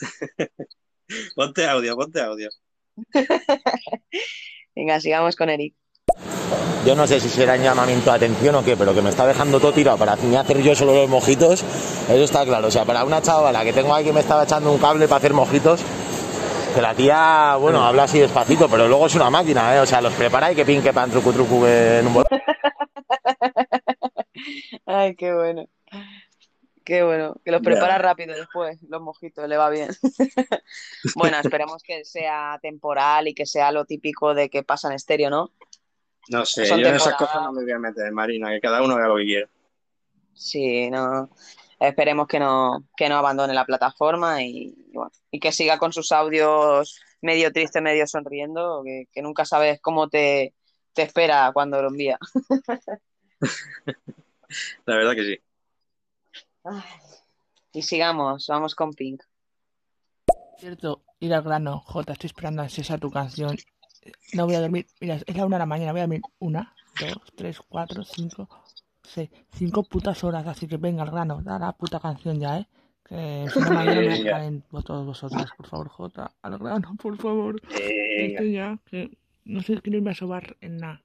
Ponte 1.36 1.66
audio, 1.66 1.94
ponte 1.96 2.20
audio. 2.20 2.48
Venga, 4.74 5.00
sigamos 5.00 5.36
con 5.36 5.50
Eric. 5.50 5.74
Yo 6.86 6.96
no 6.96 7.06
sé 7.06 7.20
si 7.20 7.28
será 7.28 7.54
un 7.54 7.62
llamamiento 7.62 8.10
de 8.10 8.16
atención 8.16 8.54
o 8.56 8.64
qué, 8.64 8.76
pero 8.76 8.92
que 8.94 9.02
me 9.02 9.10
está 9.10 9.26
dejando 9.26 9.60
todo 9.60 9.72
tirado 9.72 9.96
para 9.98 10.16
mí 10.16 10.34
hacer 10.34 10.60
yo 10.62 10.74
solo 10.74 10.94
los 10.94 11.08
mojitos, 11.08 11.62
eso 11.62 12.24
está 12.24 12.44
claro. 12.44 12.66
O 12.68 12.70
sea, 12.70 12.84
para 12.84 13.04
una 13.04 13.22
chavala 13.22 13.62
que 13.62 13.72
tengo 13.72 13.94
ahí 13.94 14.04
que 14.04 14.12
me 14.12 14.20
estaba 14.20 14.42
echando 14.44 14.72
un 14.72 14.78
cable 14.78 15.06
para 15.06 15.18
hacer 15.18 15.32
mojitos, 15.32 15.80
que 16.72 16.80
la 16.82 16.94
tía, 16.94 17.56
bueno, 17.60 17.84
habla 17.84 18.04
así 18.04 18.18
despacito, 18.18 18.68
pero 18.68 18.88
luego 18.88 19.06
es 19.06 19.14
una 19.14 19.30
máquina, 19.30 19.76
¿eh? 19.76 19.80
O 19.80 19.86
sea, 19.86 20.00
los 20.00 20.12
prepara 20.14 20.50
y 20.52 20.56
que 20.56 20.64
pin, 20.64 20.82
que 20.82 20.92
pan, 20.92 21.10
trucu, 21.10 21.32
trucu, 21.32 21.64
en 21.66 22.06
un 22.06 22.14
bol- 22.14 22.26
Ay, 24.86 25.14
qué 25.16 25.32
bueno. 25.34 25.66
Qué 26.84 27.02
bueno. 27.04 27.36
Que 27.44 27.52
los 27.52 27.62
prepara 27.62 27.98
rápido 27.98 28.34
después, 28.34 28.78
los 28.88 29.00
mojitos, 29.02 29.48
le 29.48 29.56
va 29.56 29.70
bien. 29.70 29.90
Bueno, 31.16 31.36
esperemos 31.38 31.82
que 31.82 32.04
sea 32.04 32.58
temporal 32.62 33.28
y 33.28 33.34
que 33.34 33.46
sea 33.46 33.72
lo 33.72 33.84
típico 33.84 34.34
de 34.34 34.48
que 34.48 34.62
pasa 34.62 34.88
en 34.88 34.94
estéreo, 34.94 35.30
¿no? 35.30 35.50
No 36.28 36.44
sé, 36.44 36.66
Son 36.66 36.78
yo 36.78 36.88
en 36.88 36.94
esas 36.96 37.14
cosas 37.14 37.42
no 37.42 37.52
me 37.52 37.62
voy 37.62 37.72
a 37.72 37.78
meter, 37.78 38.10
Marina, 38.12 38.50
que 38.50 38.60
cada 38.60 38.82
uno 38.82 38.94
haga 38.94 39.08
lo 39.08 39.16
que 39.16 39.24
quiera. 39.24 39.48
Sí, 40.32 40.90
no. 40.90 41.30
Esperemos 41.82 42.28
que 42.28 42.38
no, 42.38 42.84
que 42.96 43.08
no 43.08 43.16
abandone 43.16 43.54
la 43.54 43.64
plataforma 43.64 44.42
y, 44.42 44.72
bueno, 44.92 45.10
y 45.32 45.40
que 45.40 45.50
siga 45.50 45.78
con 45.78 45.92
sus 45.92 46.12
audios 46.12 47.00
medio 47.20 47.52
triste, 47.52 47.80
medio 47.80 48.06
sonriendo, 48.06 48.82
que, 48.84 49.08
que 49.12 49.20
nunca 49.20 49.44
sabes 49.44 49.80
cómo 49.80 50.08
te, 50.08 50.54
te 50.92 51.02
espera 51.02 51.50
cuando 51.52 51.82
lo 51.82 51.88
envía. 51.88 52.18
La 54.86 54.96
verdad 54.96 55.14
que 55.14 55.24
sí. 55.24 55.38
Ay, 56.64 56.82
Y 57.72 57.82
sigamos, 57.82 58.46
vamos 58.46 58.74
con 58.74 58.92
Pink. 58.92 59.22
Cierto, 60.58 61.02
ir 61.18 61.34
al 61.34 61.42
grano. 61.42 61.82
Jota, 61.86 62.12
estoy 62.12 62.28
esperando 62.28 62.62
ansiosa 62.62 62.98
tu 62.98 63.10
canción. 63.10 63.56
No 64.34 64.46
voy 64.46 64.54
a 64.54 64.60
dormir. 64.60 64.86
Mira, 65.00 65.16
es 65.26 65.36
la 65.36 65.46
una 65.46 65.56
de 65.56 65.60
la 65.60 65.66
mañana. 65.66 65.92
Voy 65.92 66.00
a 66.00 66.04
dormir 66.04 66.22
una, 66.38 66.74
dos, 67.00 67.16
tres, 67.34 67.58
cuatro, 67.68 68.04
cinco, 68.04 68.48
seis. 69.02 69.30
Cinco 69.52 69.82
putas 69.82 70.22
horas. 70.24 70.46
Así 70.46 70.66
que 70.66 70.76
venga 70.76 71.02
al 71.02 71.10
grano. 71.10 71.42
Da 71.42 71.58
la 71.58 71.72
puta 71.72 72.00
canción 72.00 72.40
ya, 72.40 72.58
¿eh? 72.58 72.68
Que 73.04 73.46
si 73.52 73.60
no 73.60 73.70
mañana 73.70 74.00
me 74.00 74.24
caen 74.24 74.62
todos 74.84 75.06
vosotros. 75.06 75.50
Por 75.56 75.66
favor, 75.66 75.88
Jota. 75.88 76.32
Al 76.42 76.58
grano, 76.58 76.96
por 77.00 77.16
favor. 77.16 77.60
Venga. 77.68 77.80
Esto 78.16 78.44
ya, 78.44 78.78
que 78.86 79.18
no 79.44 79.60
sé 79.62 79.80
quiero 79.80 79.98
irme 79.98 80.12
a 80.12 80.14
sobar 80.14 80.56
en 80.60 80.76
nada. 80.78 81.02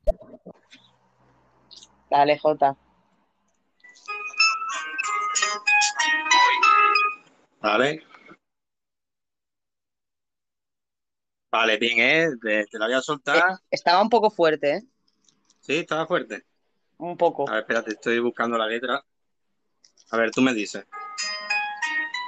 Dale, 2.09 2.38
Jota. 2.38 2.77
Vale. 7.59 8.03
Vale, 11.51 11.77
bien, 11.77 12.00
¿eh? 12.00 12.27
Te, 12.42 12.66
te 12.67 12.77
la 12.80 12.85
voy 12.85 12.95
a 12.95 13.01
soltar. 13.01 13.59
Estaba 13.72 14.01
un 14.01 14.09
poco 14.09 14.30
fuerte, 14.30 14.76
¿eh? 14.76 14.84
Sí, 15.61 15.77
estaba 15.77 16.06
fuerte. 16.06 16.47
Un 16.98 17.17
poco. 17.17 17.48
A 17.50 17.53
ver, 17.53 17.61
espérate, 17.61 17.92
estoy 17.92 18.19
buscando 18.19 18.58
la 18.58 18.67
letra. 18.67 19.03
A 20.11 20.17
ver, 20.17 20.32
tú 20.32 20.42
me 20.42 20.53
dices. 20.53 20.85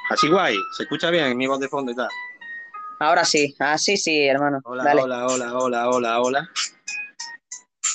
Así 0.09 0.27
guay, 0.27 0.57
se 0.75 0.83
escucha 0.83 1.09
bien 1.09 1.37
mi 1.37 1.47
voz 1.47 1.59
de 1.59 1.67
fondo 1.67 1.91
y 1.91 1.95
tal. 1.95 2.09
Ahora 2.99 3.23
sí, 3.23 3.55
así 3.59 3.95
sí, 3.95 4.25
hermano. 4.27 4.59
Hola, 4.63 4.83
Dale. 4.83 5.01
hola, 5.03 5.27
hola, 5.27 5.53
hola, 5.57 5.89
hola, 5.89 6.21
hola. 6.21 6.49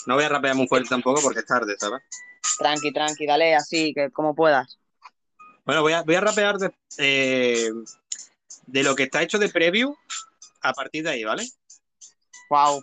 No 0.07 0.15
voy 0.15 0.25
a 0.25 0.29
rapear 0.29 0.55
muy 0.55 0.67
fuerte 0.67 0.89
tampoco 0.89 1.21
porque 1.23 1.41
es 1.41 1.47
tarde, 1.47 1.75
¿sabes? 1.79 2.03
Tranqui, 2.59 2.93
tranqui, 2.93 3.27
dale 3.27 3.55
así, 3.55 3.93
que 3.95 4.11
como 4.11 4.35
puedas. 4.35 4.79
Bueno, 5.65 5.83
voy 5.83 5.93
a, 5.93 6.03
voy 6.03 6.15
a 6.15 6.21
rapear 6.21 6.57
de, 6.57 6.73
eh, 6.99 7.71
de 8.67 8.83
lo 8.83 8.95
que 8.95 9.05
está 9.05 9.23
hecho 9.23 9.39
de 9.39 9.49
preview 9.49 9.95
a 10.63 10.73
partir 10.73 11.05
de 11.05 11.11
ahí, 11.11 11.25
¿vale? 11.25 11.45
Wow. 12.51 12.83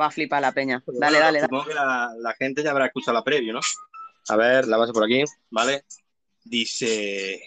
Va 0.00 0.06
a 0.06 0.10
flipar 0.10 0.40
la 0.40 0.52
peña. 0.52 0.82
Dale, 0.86 0.98
bueno, 0.98 1.18
dale, 1.18 1.24
dale. 1.24 1.40
Supongo 1.40 1.64
que 1.66 1.74
la, 1.74 2.14
la 2.18 2.32
gente 2.34 2.62
ya 2.62 2.70
habrá 2.70 2.86
escuchado 2.86 3.18
la 3.18 3.24
preview, 3.24 3.52
¿no? 3.52 3.60
A 4.28 4.36
ver, 4.36 4.66
la 4.66 4.76
base 4.78 4.92
por 4.92 5.04
aquí, 5.04 5.24
¿vale? 5.50 5.84
Dice, 6.44 7.40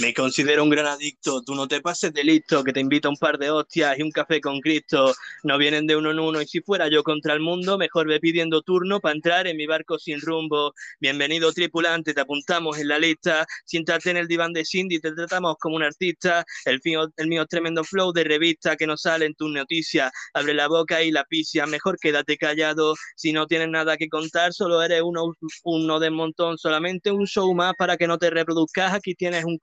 me 0.00 0.14
considero 0.14 0.62
un 0.62 0.70
gran 0.70 0.86
adicto, 0.86 1.42
tú 1.42 1.54
no 1.54 1.68
te 1.68 1.82
pases 1.82 2.14
de 2.14 2.24
listo, 2.24 2.64
que 2.64 2.72
te 2.72 2.80
invito 2.80 3.08
a 3.08 3.10
un 3.10 3.16
par 3.18 3.36
de 3.38 3.50
hostias 3.50 3.98
y 3.98 4.02
un 4.02 4.10
café 4.10 4.40
con 4.40 4.60
Cristo. 4.60 5.14
No 5.42 5.58
vienen 5.58 5.86
de 5.86 5.96
uno 5.96 6.10
en 6.12 6.18
uno 6.18 6.40
y 6.40 6.46
si 6.46 6.60
fuera 6.62 6.88
yo 6.88 7.02
contra 7.02 7.34
el 7.34 7.40
mundo, 7.40 7.76
mejor 7.76 8.06
ve 8.06 8.18
pidiendo 8.18 8.62
turno 8.62 9.00
para 9.00 9.14
entrar 9.14 9.46
en 9.46 9.56
mi 9.56 9.66
barco 9.66 9.98
sin 9.98 10.20
rumbo. 10.20 10.72
Bienvenido 10.98 11.52
tripulante, 11.52 12.14
te 12.14 12.22
apuntamos 12.22 12.78
en 12.78 12.88
la 12.88 12.98
lista. 12.98 13.46
Siéntate 13.66 14.10
en 14.10 14.16
el 14.16 14.28
diván 14.28 14.54
de 14.54 14.64
Cindy, 14.64 14.98
te 14.98 15.12
tratamos 15.12 15.56
como 15.60 15.76
un 15.76 15.82
artista. 15.82 16.44
El 16.64 16.80
mío, 16.82 17.08
el 17.16 17.28
mío 17.28 17.44
tremendo 17.46 17.84
flow 17.84 18.12
de 18.12 18.24
revista 18.24 18.76
que 18.76 18.86
no 18.86 18.96
sale 18.96 19.26
en 19.26 19.34
tus 19.34 19.50
noticias. 19.50 20.10
Abre 20.32 20.54
la 20.54 20.68
boca 20.68 21.02
y 21.02 21.10
la 21.10 21.24
picia, 21.24 21.66
mejor 21.66 21.98
quédate 22.00 22.38
callado. 22.38 22.94
Si 23.14 23.32
no 23.32 23.46
tienes 23.46 23.68
nada 23.68 23.98
que 23.98 24.08
contar, 24.08 24.54
solo 24.54 24.82
eres 24.82 25.02
uno, 25.02 25.34
uno 25.64 26.00
de 26.00 26.10
montón. 26.10 26.56
Solamente 26.56 27.12
un 27.12 27.26
show 27.26 27.52
más 27.54 27.74
para 27.76 27.98
que 27.98 28.06
no 28.06 28.16
te 28.16 28.30
reproduzcas. 28.30 28.94
Aquí 28.94 29.14
tienes 29.14 29.44
un 29.44 29.58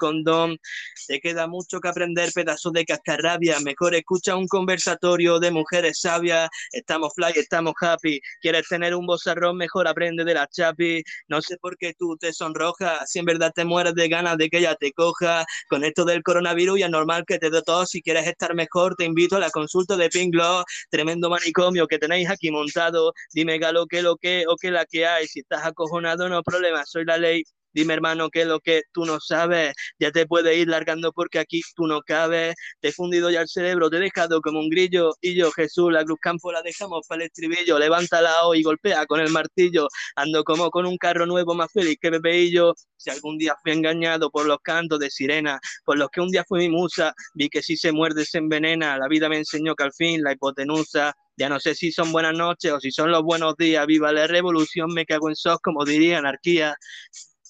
Te 1.08 1.20
queda 1.20 1.48
mucho 1.48 1.80
que 1.80 1.88
aprender, 1.88 2.32
pedazos 2.34 2.74
de 2.74 2.86
cascarrabia. 2.86 3.60
Mejor 3.60 3.96
escucha 3.96 4.36
un 4.36 4.48
conversatorio 4.48 5.40
de 5.40 5.52
mujeres 5.52 6.00
sabias. 6.02 6.50
Estamos 6.72 7.14
fly, 7.16 7.34
estamos 7.36 7.74
happy. 7.80 8.20
¿Quieres 8.42 8.68
tener 8.68 8.96
un 8.96 9.06
bozarrón? 9.06 9.58
Mejor 9.58 9.88
aprende 9.88 10.24
de 10.24 10.34
la 10.34 10.48
chapi. 10.48 11.04
No 11.28 11.42
sé 11.42 11.58
por 11.58 11.78
qué 11.78 11.94
tú 11.98 12.18
te 12.18 12.34
sonrojas. 12.34 13.10
Si 13.10 13.20
en 13.20 13.26
verdad 13.26 13.52
te 13.54 13.66
mueres 13.66 13.96
de 13.96 14.08
ganas 14.08 14.38
de 14.38 14.50
que 14.50 14.60
ella 14.60 14.76
te 14.76 14.92
coja. 14.92 15.46
Con 15.70 15.84
esto 15.84 16.06
del 16.06 16.24
coronavirus 16.24 16.80
ya 16.80 16.86
es 16.86 16.92
normal 16.92 17.24
que 17.26 17.40
te 17.40 17.50
dé 17.50 17.62
todo. 17.62 17.86
Si 17.86 18.02
quieres 18.02 18.28
estar 18.28 18.54
mejor, 18.56 18.96
te 18.96 19.06
invito 19.06 19.36
a 19.38 19.40
la 19.40 19.50
consulta 19.50 19.96
de 19.98 20.10
Pinglo. 20.10 20.64
Tremendo 20.90 21.30
manicomio 21.30 21.88
que 21.88 22.00
tenéis 22.00 22.30
aquí 22.30 22.52
montado. 22.52 23.14
Dime, 23.34 23.58
galo, 23.60 23.86
qué 23.88 24.02
lo 24.02 24.18
que 24.18 24.46
o 24.48 24.56
qué 24.58 24.72
la 24.72 24.86
que 24.86 25.06
hay. 25.06 25.28
Si 25.28 25.40
estás 25.40 25.66
acojonado, 25.66 26.30
no 26.30 26.44
problema, 26.44 26.86
soy 26.86 27.06
la 27.06 27.18
ley. 27.18 27.44
Dime, 27.74 27.94
hermano, 27.94 28.30
qué 28.30 28.42
es 28.42 28.48
lo 28.48 28.60
que 28.60 28.84
tú 28.92 29.06
no 29.06 29.20
sabes. 29.20 29.74
Ya 30.00 30.12
te 30.12 30.26
puedes 30.26 30.58
ir 30.58 30.68
largando 30.68 31.12
porque 31.12 31.40
aquí 31.40 31.62
tú 31.76 31.88
no 31.88 32.02
cabes. 32.02 32.56
Te 32.80 32.90
he 32.90 32.92
fundido 32.92 33.30
ya 33.30 33.42
el 33.42 33.48
cerebro, 33.48 33.90
te 33.90 33.98
he 33.98 34.00
dejado 34.00 34.42
como 34.42 34.60
un 34.60 34.70
grillo. 34.70 35.12
Y 35.22 35.36
yo, 35.36 35.52
Jesús, 35.52 35.92
la 35.92 36.04
cruz 36.04 36.20
campo 36.22 36.52
la 36.52 36.62
dejamos 36.62 37.06
para 37.08 37.24
el 37.24 37.28
estribillo. 37.28 37.78
Levántala 37.80 38.44
hoy 38.46 38.60
y 38.60 38.64
golpea 38.64 39.06
con 39.06 39.20
el 39.20 39.30
martillo. 39.32 39.88
Ando 40.16 40.44
como 40.44 40.70
con 40.72 40.86
un 40.86 40.98
carro 40.98 41.26
nuevo 41.26 41.54
más 41.54 41.72
feliz 41.72 41.98
que 42.02 42.10
Pepeillo. 42.12 42.74
Si 42.98 43.10
algún 43.10 43.38
día 43.38 43.56
fui 43.62 43.72
engañado 43.72 44.30
por 44.32 44.46
los 44.46 44.60
cantos 44.62 45.00
de 45.00 45.10
sirena, 45.10 45.60
por 45.86 45.98
los 45.98 46.10
que 46.10 46.22
un 46.22 46.30
día 46.32 46.44
fue 46.48 46.60
mi 46.60 46.70
musa, 46.70 47.14
vi 47.34 47.50
que 47.50 47.62
si 47.62 47.78
se 47.78 47.92
muerde 47.92 48.26
se 48.26 48.40
envenena. 48.40 48.98
La 48.98 49.08
vida 49.08 49.30
me 49.30 49.38
enseñó 49.38 49.76
que 49.76 49.84
al 49.84 49.94
fin 49.94 50.22
la 50.24 50.34
hipotenusa. 50.34 51.14
Ya 51.38 51.48
no 51.48 51.60
sé 51.60 51.74
si 51.74 51.92
son 51.92 52.12
buenas 52.12 52.34
noches 52.34 52.72
o 52.72 52.80
si 52.82 52.92
son 52.92 53.12
los 53.12 53.24
buenos 53.24 53.56
días. 53.56 53.86
Viva 53.88 54.12
la 54.12 54.28
revolución, 54.28 54.94
me 54.94 55.06
cago 55.06 55.30
en 55.30 55.36
sos, 55.36 55.60
como 55.62 55.86
diría 55.86 56.18
anarquía. 56.18 56.76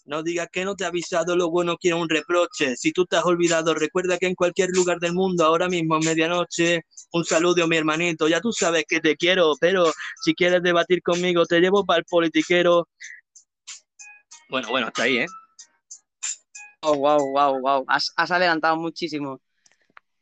No 0.06 0.24
digas 0.24 0.48
que 0.52 0.66
no 0.66 0.76
te 0.76 0.84
he 0.84 0.88
avisado, 0.88 1.36
lo 1.36 1.50
bueno 1.50 1.78
quiero 1.78 1.98
un 1.98 2.10
reproche. 2.10 2.76
Si 2.76 2.92
tú 2.92 3.06
te 3.06 3.18
has 3.18 3.26
olvidado, 3.26 3.74
recuerda 3.74 4.18
que 4.18 4.26
en 4.28 4.36
cualquier 4.36 4.70
lugar 4.72 5.00
del 5.00 5.14
mundo, 5.14 5.46
ahora 5.46 5.68
mismo 5.70 5.98
es 6.00 6.06
medianoche, 6.06 6.82
un 7.14 7.26
saludo, 7.26 7.68
mi 7.68 7.78
hermanito. 7.78 8.28
Ya 8.28 8.42
tú 8.42 8.52
sabes 8.52 8.86
que 8.88 9.00
te 9.00 9.16
quiero, 9.16 9.54
pero 9.60 9.92
si 10.24 10.34
quieres 10.34 10.64
debatir 10.64 11.02
conmigo, 11.02 11.46
te 11.46 11.60
llevo 11.60 11.86
para 11.86 12.00
el 12.00 12.06
politiquero. 12.06 12.88
Bueno, 14.50 14.70
bueno, 14.70 14.88
hasta 14.88 15.04
ahí, 15.04 15.18
¿eh? 15.20 15.28
Oh, 16.82 16.96
wow, 16.96 17.20
wow, 17.32 17.60
wow. 17.60 17.86
Has, 17.88 18.12
has 18.16 18.32
adelantado 18.32 18.78
muchísimo. 18.78 19.40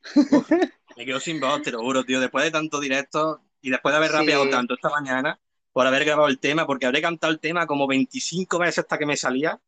Me 0.97 1.05
quedo 1.05 1.19
sin 1.19 1.39
voz, 1.39 1.61
te 1.61 1.71
lo 1.71 1.79
juro, 1.79 2.03
tío. 2.03 2.19
Después 2.19 2.43
de 2.43 2.51
tanto 2.51 2.79
directo 2.79 3.41
y 3.61 3.69
después 3.69 3.93
de 3.93 3.97
haber 3.97 4.09
Sí. 4.09 4.17
rapeado 4.17 4.49
tanto 4.49 4.73
esta 4.73 4.89
mañana, 4.89 5.39
por 5.71 5.85
haber 5.85 6.05
grabado 6.05 6.27
el 6.27 6.39
tema, 6.39 6.65
porque 6.65 6.87
habré 6.87 7.01
cantado 7.01 7.31
el 7.31 7.39
tema 7.39 7.67
como 7.67 7.85
25 7.87 8.57
veces 8.57 8.79
hasta 8.79 8.97
que 8.97 9.05
me 9.05 9.15
salía. 9.15 9.59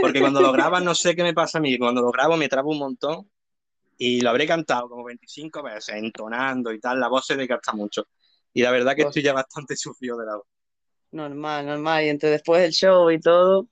Porque 0.00 0.20
cuando 0.20 0.40
lo 0.40 0.52
grabas, 0.52 0.82
no 0.82 0.94
sé 0.94 1.14
qué 1.16 1.22
me 1.22 1.34
pasa 1.34 1.58
a 1.58 1.60
mí. 1.60 1.78
Cuando 1.78 2.02
lo 2.02 2.10
grabo 2.10 2.36
me 2.36 2.48
trabo 2.48 2.70
un 2.70 2.78
montón. 2.78 3.30
Y 3.98 4.20
lo 4.20 4.30
habré 4.30 4.46
cantado 4.46 4.88
como 4.88 5.04
25 5.04 5.62
veces, 5.62 5.96
entonando 5.96 6.72
y 6.72 6.80
tal. 6.80 7.00
La 7.00 7.08
voz 7.08 7.26
se 7.26 7.36
desgasta 7.36 7.72
mucho. 7.72 8.04
Y 8.54 8.62
la 8.62 8.70
verdad 8.70 8.94
que 8.94 9.02
estoy 9.02 9.22
ya 9.22 9.32
bastante 9.32 9.76
sufrido 9.76 10.16
de 10.18 10.26
la 10.26 10.36
voz. 10.36 10.46
Normal, 11.10 11.66
normal. 11.66 12.04
Y 12.04 12.08
entre 12.08 12.30
después 12.30 12.62
del 12.62 12.72
show 12.72 13.10
y 13.10 13.18
todo, 13.20 13.66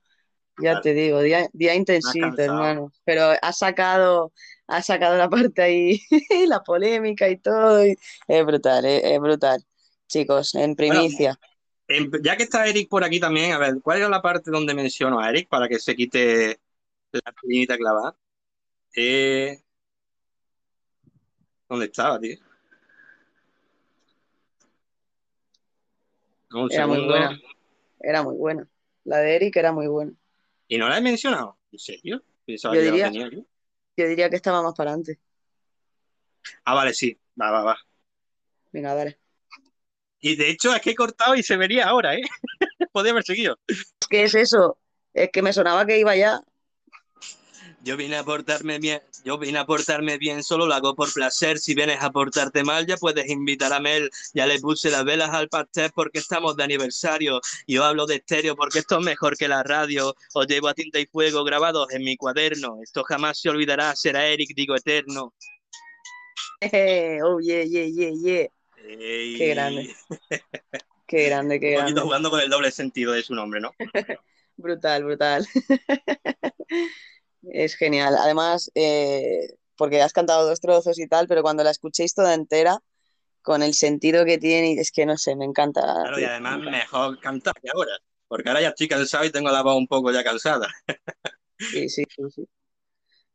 ya 0.57 0.63
Claro. 0.63 0.81
te 0.83 0.95
digo, 0.95 1.21
día, 1.21 1.49
día 1.53 1.75
intensito, 1.75 2.43
hermano. 2.43 2.93
Pero 3.05 3.33
has 3.43 3.59
sacado, 3.59 4.33
has 4.67 4.87
sacado 4.87 5.17
la 5.17 5.29
parte 5.29 5.63
ahí, 5.63 6.01
la 6.49 6.63
polémica 6.63 7.29
y 7.29 7.37
todo. 7.39 7.87
y 7.87 7.97
es 8.27 8.47
brutal, 8.47 8.85
es, 8.85 9.05
es 9.05 9.21
brutal. 9.21 9.63
Chicos, 10.09 10.55
en 10.55 10.75
primicia. 10.75 11.39
Ya 12.23 12.37
que 12.37 12.43
está 12.43 12.67
Eric 12.67 12.89
por 12.89 13.05
aquí 13.05 13.21
también, 13.21 13.53
a 13.53 13.59
ver, 13.59 13.77
¿cuál 13.83 13.99
era 13.99 14.09
la 14.09 14.21
parte 14.21 14.51
donde 14.51 14.75
menciono 14.75 15.21
a 15.21 15.31
Eric 15.31 15.49
para 15.49 15.69
que 15.69 15.79
se 15.79 15.95
quite 15.95 16.61
la 17.13 17.21
espinita 17.27 17.77
clavada? 17.77 18.17
Eh, 18.97 19.59
¿Dónde 21.69 21.87
estaba, 21.87 22.19
tío? 22.19 22.37
Un 26.53 26.73
Era 26.73 26.87
muy 26.87 27.01
buena. 27.05 27.39
Era 28.01 28.23
muy 28.23 28.37
buena. 28.37 28.69
La 29.05 29.19
de 29.19 29.37
Eric 29.37 29.57
era 29.57 29.73
muy 29.73 29.87
buena. 29.87 30.13
¿Y 30.69 30.79
no 30.79 30.89
la 30.89 30.99
he 30.99 31.01
mencionado? 31.01 31.59
¿En 31.71 31.79
serio? 31.79 32.23
Pensaba 32.45 32.75
Yo 32.75 32.81
que 32.81 32.85
ya 32.87 32.91
la 32.91 32.97
diría, 32.97 33.11
tenía 33.11 33.27
aquí. 33.27 33.47
yo 33.97 34.09
diría 34.09 34.31
que 34.31 34.37
estaba 34.37 34.63
más 34.63 34.75
para 34.75 34.91
adelante. 34.91 35.21
Ah, 36.65 36.75
vale, 36.75 36.95
sí. 36.95 37.19
Va, 37.41 37.51
va, 37.51 37.63
va. 37.63 37.77
Venga, 38.73 38.95
dale. 38.95 39.19
Y 40.27 40.35
de 40.35 40.51
hecho 40.51 40.75
es 40.75 40.83
que 40.83 40.91
he 40.91 40.95
cortado 40.97 41.37
y 41.37 41.43
se 41.45 41.57
vería 41.57 41.87
ahora, 41.87 42.17
¿eh? 42.17 42.23
Podría 42.93 43.13
haber 43.13 43.23
seguido. 43.23 43.61
¿Qué 44.11 44.25
es 44.25 44.35
eso? 44.35 44.77
Es 45.15 45.31
que 45.33 45.41
me 45.41 45.53
sonaba 45.53 45.87
que 45.87 46.01
iba 46.01 46.17
ya. 46.17 46.41
Yo 47.85 47.97
vine 47.97 48.17
a 48.17 48.25
portarme 48.25 48.81
bien, 48.81 49.01
yo 49.25 49.39
vine 49.39 49.61
a 49.61 49.67
portarme 49.67 50.19
bien, 50.19 50.43
solo 50.43 50.67
lo 50.67 50.75
hago 50.75 50.97
por 50.97 51.13
placer. 51.13 51.61
Si 51.61 51.77
vienes 51.77 52.03
a 52.03 52.11
portarte 52.11 52.65
mal, 52.65 52.89
ya 52.89 52.97
puedes 52.97 53.31
invitar 53.31 53.73
a 53.73 53.79
Mel. 53.79 54.11
Ya 54.35 54.49
le 54.49 54.59
puse 54.59 54.91
las 54.91 55.05
velas 55.05 55.31
al 55.31 55.49
pastel 55.49 55.93
porque 55.95 56.19
estamos 56.19 56.57
de 56.57 56.65
aniversario. 56.65 57.41
Yo 57.69 57.85
hablo 57.85 58.05
de 58.05 58.17
estéreo 58.17 58.57
porque 58.57 58.81
esto 58.81 58.99
es 58.99 59.05
mejor 59.05 59.37
que 59.37 59.47
la 59.47 59.63
radio. 59.63 60.13
Os 60.35 60.49
llevo 60.49 60.67
a 60.67 60.75
tinta 60.75 60.99
y 60.99 61.07
fuego 61.07 61.45
grabados 61.45 61.93
en 61.93 62.03
mi 62.03 62.17
cuaderno. 62.17 62.81
Esto 62.83 63.05
jamás 63.05 63.39
se 63.39 63.49
olvidará, 63.49 63.95
será 63.95 64.27
Eric, 64.27 64.51
digo 64.57 64.75
eterno. 64.75 65.33
oh, 67.23 67.39
yeah, 67.39 67.63
yeah, 67.63 67.87
yeah, 67.87 68.11
yeah. 68.11 68.56
Ey. 68.89 69.37
Qué 69.37 69.49
grande. 69.49 69.95
Qué 71.07 71.25
grande, 71.25 71.61
qué 71.61 71.67
Un 71.67 71.73
grande. 71.73 71.93
poquito 71.93 72.05
jugando 72.07 72.31
con 72.31 72.41
el 72.41 72.51
doble 72.51 72.71
sentido 72.71 73.13
de 73.13 73.23
su 73.23 73.35
nombre, 73.35 73.61
¿no? 73.61 73.73
Brutal, 74.57 75.05
brutal. 75.05 75.47
Es 77.49 77.77
genial. 77.77 78.17
Además, 78.19 78.71
eh, 78.75 79.49
porque 79.77 80.03
has 80.03 80.13
cantado 80.13 80.49
dos 80.49 80.61
trozos 80.61 80.99
y 80.99 81.07
tal, 81.07 81.29
pero 81.29 81.43
cuando 81.43 81.63
la 81.63 81.71
escuchéis 81.71 82.13
toda 82.15 82.35
entera, 82.35 82.79
con 83.43 83.63
el 83.63 83.75
sentido 83.75 84.25
que 84.25 84.39
tiene, 84.39 84.73
es 84.81 84.91
que 84.91 85.07
no 85.07 85.17
sé, 85.17 85.37
me 85.37 85.45
encanta. 85.45 85.81
Claro, 85.83 86.19
y 86.19 86.25
además 86.25 86.59
mejor 86.59 87.21
cantar 87.21 87.55
que 87.63 87.69
ahora, 87.73 87.93
porque 88.27 88.49
ahora 88.49 88.63
ya 88.63 88.69
estoy 88.71 88.89
cansado 88.89 89.25
y 89.25 89.31
tengo 89.31 89.51
la 89.51 89.63
voz 89.63 89.77
un 89.77 89.87
poco 89.87 90.11
ya 90.11 90.25
cansada. 90.25 90.69
Sí, 91.59 91.89
sí, 91.89 92.03
sí, 92.09 92.23
sí. 92.35 92.49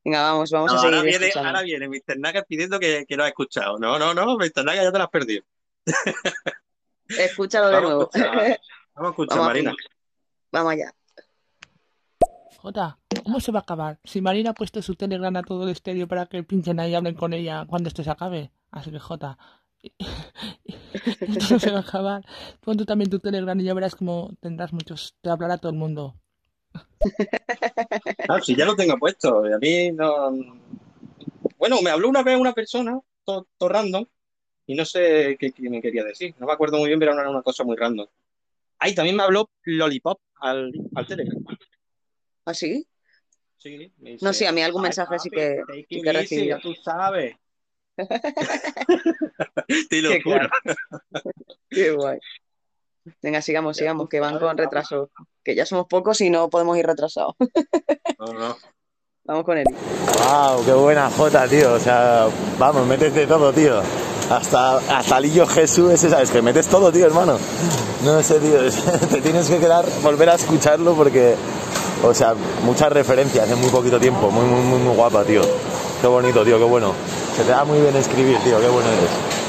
Venga, 0.04 0.22
vamos, 0.24 0.50
vamos 0.52 0.72
No, 0.74 0.80
a 0.80 0.82
ahora 0.84 0.98
seguir 0.98 1.12
viene, 1.12 1.26
escuchando. 1.28 1.50
ahora 1.50 1.62
viene 1.62 1.88
Mr. 1.88 2.18
Naga 2.20 2.42
pidiendo 2.44 2.80
que, 2.80 3.06
que 3.08 3.16
lo 3.16 3.24
ha 3.24 3.28
escuchado. 3.28 3.78
No, 3.78 4.00
no, 4.00 4.14
no, 4.14 4.36
Mr. 4.38 4.64
Naga 4.66 4.84
ya 4.84 4.92
te 4.92 4.98
lo 4.98 5.04
has 5.04 5.10
perdido. 5.10 5.44
Escúchalo 7.08 7.68
de 7.68 7.74
Vamos 7.74 7.86
a 7.86 7.94
nuevo. 7.94 8.10
escuchar, 8.14 8.60
vamos 8.96 9.08
a 9.08 9.12
escuchar, 9.12 9.38
Vamos 9.38 9.46
a- 9.46 9.50
Marina. 9.50 9.74
Vamos 10.52 10.72
allá. 10.74 10.94
Jota, 12.58 13.00
¿cómo 13.24 13.40
se 13.40 13.52
va 13.52 13.60
a 13.60 13.62
acabar? 13.64 14.00
Si 14.04 14.22
Marina 14.22 14.52
ha 14.52 14.54
puesto 14.54 14.82
su 14.82 14.96
telegram 14.96 15.36
a 15.36 15.42
todo 15.44 15.64
el 15.64 15.70
estéreo 15.72 16.08
para 16.08 16.28
que 16.28 16.44
pinchen 16.44 16.80
ahí 16.80 16.92
y 16.92 16.96
hablen 16.96 17.16
con 17.16 17.34
ella 17.34 17.66
cuando 17.68 17.88
esto 17.90 18.04
se 18.04 18.12
acabe. 18.12 18.52
Así 18.70 18.92
que, 18.92 19.00
Jota, 19.00 19.38
esto 19.84 21.54
no 21.54 21.60
se 21.60 21.72
va 21.72 21.80
a 21.80 21.82
acabar. 21.82 22.24
Pon 22.60 22.78
tú 22.78 22.86
también 22.86 23.10
tu 23.10 23.20
telegram 23.20 23.60
y 23.60 23.64
ya 23.64 23.74
verás 23.74 23.96
cómo 23.96 24.32
tendrás 24.40 24.74
muchos. 24.74 25.16
Te 25.22 25.30
hablará 25.32 25.58
todo 25.58 25.72
el 25.72 25.78
mundo. 25.78 26.16
Ah, 28.30 28.40
sí, 28.42 28.56
ya 28.56 28.66
lo 28.66 28.76
tengo 28.76 28.98
puesto. 28.98 29.44
A 29.46 29.58
mí 29.60 29.92
no. 29.92 30.32
Bueno, 31.58 31.82
me 31.82 31.90
habló 31.90 32.10
una 32.10 32.24
vez 32.24 32.38
una 32.40 32.54
persona, 32.54 33.00
todo, 33.24 33.48
random, 33.60 34.06
y 34.66 34.76
no 34.76 34.86
sé 34.86 35.38
qué, 35.40 35.52
qué 35.52 35.70
me 35.70 35.82
quería 35.82 36.04
decir. 36.04 36.34
No 36.40 36.48
me 36.48 36.54
acuerdo 36.54 36.78
muy 36.78 36.88
bien, 36.88 37.00
pero 37.00 37.14
era 37.14 37.30
una 37.30 37.42
cosa 37.44 37.64
muy 37.64 37.76
random. 37.76 38.08
Ay, 38.80 38.96
también 38.96 39.16
me 39.16 39.24
habló 39.24 39.50
Lollipop 39.64 40.20
al, 40.40 40.72
al 40.96 41.06
Telegram. 41.08 41.44
¿Ah, 42.46 42.54
sí? 42.54 42.88
Sí, 43.58 43.92
me 44.00 44.18
No, 44.22 44.34
sí, 44.34 44.46
a 44.46 44.52
mí 44.52 44.64
algún 44.64 44.82
"Ay, 44.82 44.86
mensaje 44.88 45.20
sí 45.20 45.30
papi, 45.30 45.40
que, 45.40 45.64
sí 45.88 46.02
que 46.02 46.10
easy, 46.10 46.18
recibido. 46.20 46.58
ya 46.58 46.62
tú 46.62 46.74
sabes. 46.76 47.36
Te 49.90 50.02
lo. 50.02 50.10
Qué 51.70 51.92
guay. 51.92 52.18
Venga, 53.22 53.42
sigamos, 53.42 53.78
sigamos, 53.78 54.10
que 54.10 54.20
van 54.20 54.40
con 54.40 54.58
retraso. 54.58 55.12
Que 55.44 55.56
ya 55.56 55.66
somos 55.66 55.88
pocos 55.88 56.22
y 56.22 56.30
no 56.30 56.50
podemos 56.50 56.78
ir 56.78 56.86
retrasados. 56.86 57.36
No, 58.20 58.34
no. 58.34 58.56
Vamos 59.24 59.46
con 59.46 59.58
él. 59.58 59.66
Wow, 59.66 60.64
qué 60.64 60.74
buena 60.74 61.10
jota, 61.10 61.48
tío. 61.48 61.74
O 61.74 61.80
sea, 61.80 62.28
vamos, 62.60 62.86
metes 62.86 63.14
de 63.16 63.26
todo, 63.26 63.52
tío. 63.52 63.82
Hasta, 64.30 64.78
hasta 64.78 65.20
Lillo 65.20 65.48
Jesús, 65.48 65.92
ese, 65.92 66.10
¿sabes? 66.10 66.30
Que 66.30 66.42
metes 66.42 66.68
todo, 66.68 66.92
tío, 66.92 67.06
hermano. 67.06 67.40
No 68.04 68.22
sé, 68.22 68.40
tío. 68.40 68.60
Te 69.10 69.22
tienes 69.22 69.50
que 69.50 69.58
quedar, 69.60 69.86
volver 70.04 70.30
a 70.30 70.36
escucharlo 70.36 70.94
porque, 70.94 71.36
o 72.04 72.14
sea, 72.14 72.36
muchas 72.64 72.92
referencias 72.92 73.50
en 73.50 73.60
muy 73.60 73.70
poquito 73.70 74.00
tiempo. 74.00 74.30
Muy, 74.30 74.46
muy, 74.46 74.62
muy, 74.62 74.80
muy 74.80 74.96
guapa, 74.96 75.24
tío. 75.24 75.42
Qué 76.00 76.08
bonito, 76.08 76.44
tío, 76.44 76.58
qué 76.60 76.66
bueno. 76.66 76.94
Se 77.36 77.44
te 77.44 77.50
da 77.50 77.64
muy 77.64 77.80
bien 77.80 77.96
escribir, 77.96 78.38
tío, 78.40 78.60
qué 78.60 78.68
bueno 78.68 78.88
eres. 78.90 79.42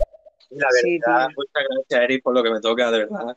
La 0.51 0.69
verdad, 0.73 1.29
muchas 1.37 1.63
gracias, 1.69 2.01
Eric, 2.03 2.23
por 2.23 2.35
lo 2.35 2.43
que 2.43 2.51
me 2.51 2.61
toca, 2.61 2.91
de 2.91 2.99
verdad. 2.99 3.37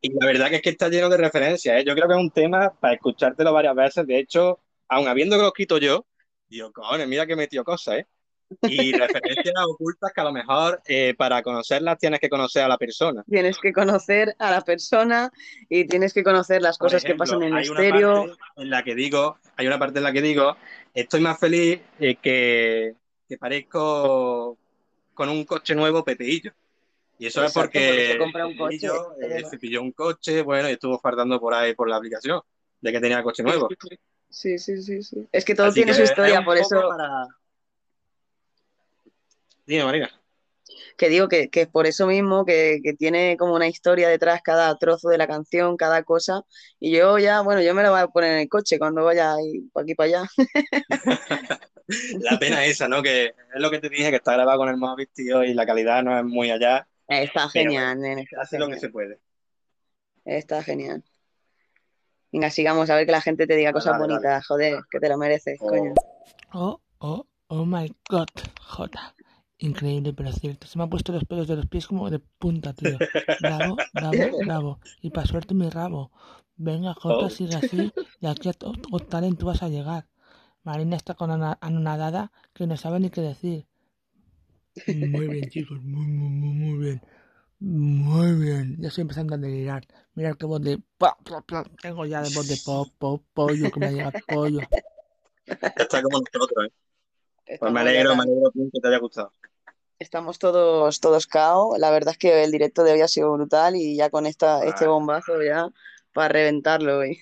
Y 0.00 0.18
la 0.18 0.26
verdad 0.26 0.48
que 0.48 0.56
es 0.56 0.62
que 0.62 0.70
está 0.70 0.88
lleno 0.88 1.08
de 1.08 1.18
referencias, 1.18 1.80
¿eh? 1.80 1.84
Yo 1.86 1.94
creo 1.94 2.08
que 2.08 2.14
es 2.14 2.20
un 2.20 2.30
tema 2.30 2.72
para 2.80 2.94
escuchártelo 2.94 3.52
varias 3.52 3.74
veces. 3.74 4.06
De 4.06 4.18
hecho, 4.18 4.60
aun 4.88 5.08
habiendo 5.08 5.36
que 5.36 5.42
lo 5.42 5.52
quito 5.52 5.78
yo, 5.78 6.06
digo, 6.48 6.72
cojones, 6.72 7.06
mira 7.06 7.26
que 7.26 7.34
he 7.34 7.36
metido 7.36 7.64
cosas, 7.64 7.98
¿eh? 7.98 8.06
Y 8.62 8.92
referencias 8.92 9.54
ocultas 9.66 10.10
que 10.12 10.20
a 10.20 10.24
lo 10.24 10.32
mejor 10.32 10.80
eh, 10.86 11.14
para 11.16 11.42
conocerlas 11.42 11.98
tienes 11.98 12.18
que 12.18 12.28
conocer 12.28 12.62
a 12.62 12.68
la 12.68 12.78
persona. 12.78 13.22
Tienes 13.28 13.58
que 13.58 13.72
conocer 13.72 14.34
a 14.38 14.50
la 14.50 14.62
persona 14.62 15.30
y 15.68 15.86
tienes 15.86 16.12
que 16.12 16.24
conocer 16.24 16.62
las 16.62 16.78
Por 16.78 16.86
cosas 16.86 17.04
que 17.04 17.14
pasan 17.14 17.42
en 17.42 17.56
el 17.56 17.62
estéreo. 17.62 18.36
en 18.56 18.70
la 18.70 18.82
que 18.82 18.94
digo, 18.94 19.38
hay 19.56 19.66
una 19.66 19.78
parte 19.78 19.98
en 19.98 20.04
la 20.04 20.12
que 20.12 20.22
digo, 20.22 20.56
estoy 20.94 21.20
más 21.20 21.38
feliz 21.38 21.80
eh, 22.00 22.16
que, 22.16 22.94
que 23.28 23.38
parezco 23.38 24.58
con 25.14 25.28
un 25.28 25.44
coche 25.44 25.74
nuevo 25.74 26.04
Pepeillo. 26.04 26.52
Y 27.20 27.26
eso 27.26 27.42
Exacto, 27.44 27.78
es 27.78 28.16
porque 28.16 28.18
un 28.22 28.56
coche, 28.56 28.86
es 29.20 29.42
eh, 29.44 29.44
se 29.50 29.58
pilló 29.58 29.82
un 29.82 29.92
coche, 29.92 30.40
bueno, 30.40 30.70
y 30.70 30.72
estuvo 30.72 30.98
fardando 30.98 31.38
por 31.38 31.52
ahí 31.52 31.74
por 31.74 31.86
la 31.86 31.96
aplicación 31.96 32.40
de 32.80 32.92
que 32.92 32.98
tenía 32.98 33.22
coche 33.22 33.42
nuevo. 33.42 33.68
Sí, 34.30 34.58
sí, 34.58 34.80
sí, 34.80 35.02
sí. 35.02 35.28
Es 35.30 35.44
que 35.44 35.54
todo 35.54 35.66
Así 35.66 35.74
tiene 35.74 35.90
que 35.92 35.96
su 35.96 36.02
es 36.04 36.08
historia, 36.10 36.42
por 36.42 36.56
eso 36.56 36.80
para- 36.88 37.26
Dime, 39.66 39.84
Marina. 39.84 40.10
que 40.96 41.10
digo 41.10 41.28
que, 41.28 41.50
que 41.50 41.66
por 41.66 41.86
eso 41.86 42.06
mismo 42.06 42.46
que, 42.46 42.80
que 42.82 42.94
tiene 42.94 43.36
como 43.36 43.54
una 43.54 43.68
historia 43.68 44.08
detrás 44.08 44.40
cada 44.42 44.74
trozo 44.78 45.10
de 45.10 45.18
la 45.18 45.26
canción, 45.26 45.76
cada 45.76 46.02
cosa. 46.04 46.40
Y 46.78 46.90
yo 46.96 47.18
ya, 47.18 47.42
bueno, 47.42 47.60
yo 47.60 47.74
me 47.74 47.82
la 47.82 47.90
voy 47.90 48.00
a 48.00 48.06
poner 48.06 48.32
en 48.32 48.38
el 48.38 48.48
coche 48.48 48.78
cuando 48.78 49.04
vaya 49.04 49.34
para 49.74 49.84
aquí 49.84 49.94
para 49.94 50.06
allá. 50.06 50.22
La 52.20 52.38
pena 52.38 52.64
es 52.64 52.70
esa, 52.76 52.88
¿no? 52.88 53.02
Que 53.02 53.26
es 53.26 53.60
lo 53.60 53.70
que 53.70 53.80
te 53.80 53.90
dije, 53.90 54.08
que 54.10 54.16
está 54.16 54.32
grabado 54.34 54.58
con 54.60 54.68
el 54.70 54.76
móvil, 54.78 55.08
tío, 55.12 55.42
y 55.44 55.52
la 55.52 55.66
calidad 55.66 56.02
no 56.04 56.16
es 56.16 56.24
muy 56.24 56.50
allá. 56.50 56.86
Está 57.10 57.48
genial, 57.48 57.96
bueno, 57.96 58.08
nene, 58.08 58.22
está 58.22 58.42
hace 58.42 58.58
lo 58.58 58.68
que 58.68 58.78
se 58.78 58.88
puede. 58.88 59.20
Está 60.24 60.62
genial. 60.62 61.02
Venga, 62.32 62.50
sigamos 62.50 62.88
a 62.88 62.94
ver 62.94 63.06
que 63.06 63.12
la 63.12 63.20
gente 63.20 63.46
te 63.46 63.56
diga 63.56 63.72
cosas 63.72 63.98
bonitas, 63.98 64.46
joder, 64.46 64.82
que 64.90 65.00
te 65.00 65.08
lo 65.08 65.18
mereces, 65.18 65.58
coño. 65.58 65.92
Oh, 66.52 66.80
oh, 66.98 67.26
oh 67.48 67.66
my 67.66 67.92
god, 68.08 68.28
Jota. 68.60 69.14
Increíble, 69.58 70.12
pero 70.14 70.32
cierto. 70.32 70.66
Se 70.68 70.78
me 70.78 70.84
han 70.84 70.90
puesto 70.90 71.12
los 71.12 71.24
pelos 71.24 71.48
de 71.48 71.56
los 71.56 71.66
pies 71.66 71.86
como 71.88 72.08
de 72.08 72.20
punta, 72.20 72.72
tío. 72.72 72.96
Bravo, 73.40 73.76
bravo, 73.92 74.38
bravo. 74.46 74.80
Y 75.02 75.10
para 75.10 75.26
suerte 75.26 75.52
mi 75.54 75.68
rabo. 75.68 76.12
Venga, 76.56 76.94
Jota, 76.94 77.26
Oh. 77.26 77.30
sigue 77.30 77.56
así. 77.56 77.92
Y 78.20 78.26
aquí 78.26 78.48
a 78.48 78.52
Got 78.90 79.08
Talent 79.08 79.38
tú 79.38 79.46
vas 79.46 79.62
a 79.62 79.68
llegar. 79.68 80.06
Marina 80.62 80.96
está 80.96 81.14
con 81.14 81.30
anonadada 81.32 82.30
que 82.54 82.66
no 82.66 82.76
sabe 82.76 83.00
ni 83.00 83.10
qué 83.10 83.20
decir. 83.22 83.66
Muy 84.86 85.28
bien, 85.28 85.50
chicos. 85.50 85.80
Muy, 85.82 86.06
muy, 86.06 86.30
muy, 86.30 86.54
muy 86.54 86.78
bien. 86.78 87.02
Muy 87.58 88.32
bien. 88.34 88.76
Ya 88.78 88.88
estoy 88.88 89.02
empezando 89.02 89.34
a 89.34 89.38
delirar. 89.38 89.86
Mirad 90.14 90.36
qué 90.36 90.46
voz 90.46 90.62
de... 90.62 90.82
Tengo 91.82 92.06
ya 92.06 92.22
de 92.22 92.30
voz 92.34 92.48
de 92.48 92.56
pop, 92.64 92.88
pop, 92.98 93.22
pollo, 93.34 93.70
que 93.70 93.80
me 93.80 93.92
llega 93.92 94.12
pollo. 94.28 94.60
Está 95.44 96.02
como 96.02 96.20
nosotros, 96.20 96.66
¿eh? 96.66 96.72
Pues 97.44 97.54
Estamos 97.54 97.74
me 97.74 97.80
alegro, 97.80 98.14
me 98.14 98.22
alegro 98.22 98.52
que 98.52 98.80
te 98.80 98.88
haya 98.88 98.98
gustado. 98.98 99.32
Estamos 99.98 100.38
todos, 100.38 101.00
todos 101.00 101.26
cao. 101.26 101.76
La 101.76 101.90
verdad 101.90 102.12
es 102.12 102.18
que 102.18 102.44
el 102.44 102.52
directo 102.52 102.84
de 102.84 102.92
hoy 102.92 103.00
ha 103.00 103.08
sido 103.08 103.32
brutal 103.32 103.76
y 103.76 103.96
ya 103.96 104.08
con 104.08 104.24
esta, 104.24 104.64
este 104.64 104.86
bombazo 104.86 105.42
ya 105.42 105.68
para 106.14 106.28
reventarlo 106.28 106.98
hoy. 106.98 107.18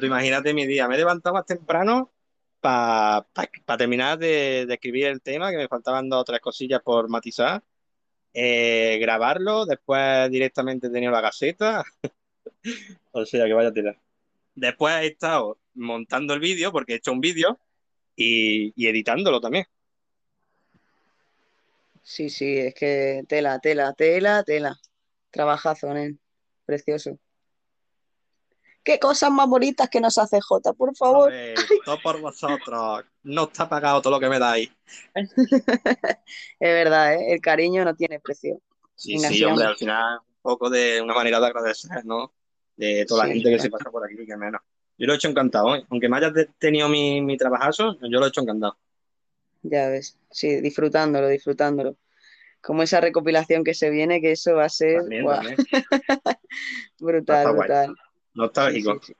Tú 0.00 0.06
imagínate 0.06 0.54
mi 0.54 0.66
día. 0.66 0.86
Me 0.88 0.94
he 0.94 0.98
levantado 0.98 1.36
más 2.64 3.24
temprano 3.32 3.64
para 3.64 3.78
terminar 3.78 4.18
de, 4.18 4.62
escribir 4.62 5.06
el 5.06 5.22
tema, 5.22 5.50
que 5.50 5.56
me 5.56 5.68
faltaban 5.68 6.08
dos 6.08 6.22
o 6.22 6.24
tres 6.24 6.40
cosillas 6.40 6.82
por 6.82 7.08
matizar. 7.08 7.62
eh, 8.34 8.98
grabarlo, 9.00 9.66
después 9.66 10.30
directamente 10.30 10.88
he 10.88 10.90
tenido 10.90 11.12
la 11.12 11.22
caseta. 11.22 11.84
o 13.12 13.24
sea, 13.26 13.46
que 13.46 13.52
vaya 13.54 13.72
tela. 13.72 13.96
Después 14.54 14.94
he 14.96 15.06
estado 15.08 15.58
montando 15.74 16.34
el 16.34 16.40
vídeo, 16.40 16.72
porque 16.72 16.94
he 16.94 16.96
hecho 16.96 17.12
un 17.12 17.20
vídeo, 17.20 17.58
y, 18.16 18.72
y 18.76 18.88
editándolo 18.88 19.40
también. 19.40 19.66
Sí, 22.02 22.28
sí, 22.30 22.58
es 22.58 22.74
que 22.74 23.24
tela, 23.28 23.58
tela, 23.60 23.94
tela, 23.94 24.44
tela. 24.44 24.76
Trabajazo, 25.30 25.92
nen. 25.94 26.20
Precioso. 26.66 27.18
Qué 28.84 28.98
cosas 28.98 29.30
más 29.30 29.48
bonitas 29.48 29.88
que 29.88 30.00
nos 30.00 30.18
hace 30.18 30.40
Jota, 30.40 30.72
por 30.72 30.94
favor. 30.94 31.32
Todo 31.84 31.98
por 32.02 32.20
vosotros. 32.20 33.04
No 33.22 33.44
está 33.44 33.68
pagado 33.68 34.02
todo 34.02 34.12
lo 34.12 34.20
que 34.20 34.28
me 34.28 34.38
dais. 34.38 34.70
Es 35.14 36.26
verdad, 36.60 37.14
¿eh? 37.14 37.32
El 37.34 37.40
cariño 37.40 37.84
no 37.84 37.94
tiene 37.94 38.20
precio. 38.20 38.60
Sí, 38.94 39.18
sí, 39.18 39.44
hombre, 39.44 39.64
al 39.66 39.76
final 39.76 40.18
un 40.18 40.42
poco 40.42 40.68
de 40.70 41.00
una 41.00 41.14
manera 41.14 41.40
de 41.40 41.46
agradecer, 41.46 42.04
¿no? 42.04 42.32
De 42.76 43.04
toda 43.06 43.26
la 43.26 43.32
Sí, 43.32 43.38
gente 43.40 43.50
que 43.50 43.58
se 43.58 43.70
pasa 43.70 43.90
por 43.90 44.04
aquí, 44.04 44.26
que 44.26 44.36
menos. 44.36 44.60
Yo 44.98 45.06
lo 45.06 45.12
he 45.14 45.16
hecho 45.16 45.28
encantado, 45.28 45.74
¿eh? 45.74 45.84
Aunque 45.90 46.08
me 46.08 46.16
hayas 46.18 46.32
tenido 46.58 46.88
mi, 46.88 47.20
mi 47.20 47.36
trabajazo, 47.36 47.96
yo 48.02 48.18
lo 48.20 48.26
he 48.26 48.28
hecho 48.28 48.42
encantado. 48.42 48.76
Ya 49.62 49.88
ves, 49.88 50.18
sí, 50.30 50.60
disfrutándolo, 50.60 51.28
disfrutándolo. 51.28 51.96
Como 52.60 52.82
esa 52.82 53.00
recopilación 53.00 53.64
que 53.64 53.74
se 53.74 53.90
viene, 53.90 54.20
que 54.20 54.32
eso 54.32 54.54
va 54.54 54.64
a 54.66 54.68
ser 54.68 55.00
También, 55.00 55.26
brutal, 56.98 57.52
brutal. 57.52 57.94
Nostálgico. 58.34 59.00
Sí, 59.02 59.12
sí, 59.12 59.14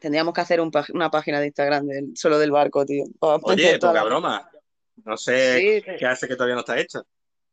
Tendríamos 0.00 0.32
que 0.32 0.40
hacer 0.40 0.60
un 0.60 0.70
una 0.94 1.10
página 1.10 1.40
de 1.40 1.46
Instagram 1.46 1.86
del- 1.86 2.16
solo 2.16 2.38
del 2.38 2.50
barco, 2.50 2.86
tío. 2.86 3.04
Oye, 3.20 3.78
poca 3.78 3.92
la- 3.92 4.04
broma. 4.04 4.50
No 5.04 5.16
sé 5.16 5.58
Sí, 5.82 5.82
qué 5.98 6.06
hace 6.06 6.26
que 6.28 6.34
todavía 6.34 6.54
no 6.54 6.60
está 6.60 6.78
hecho. 6.78 7.02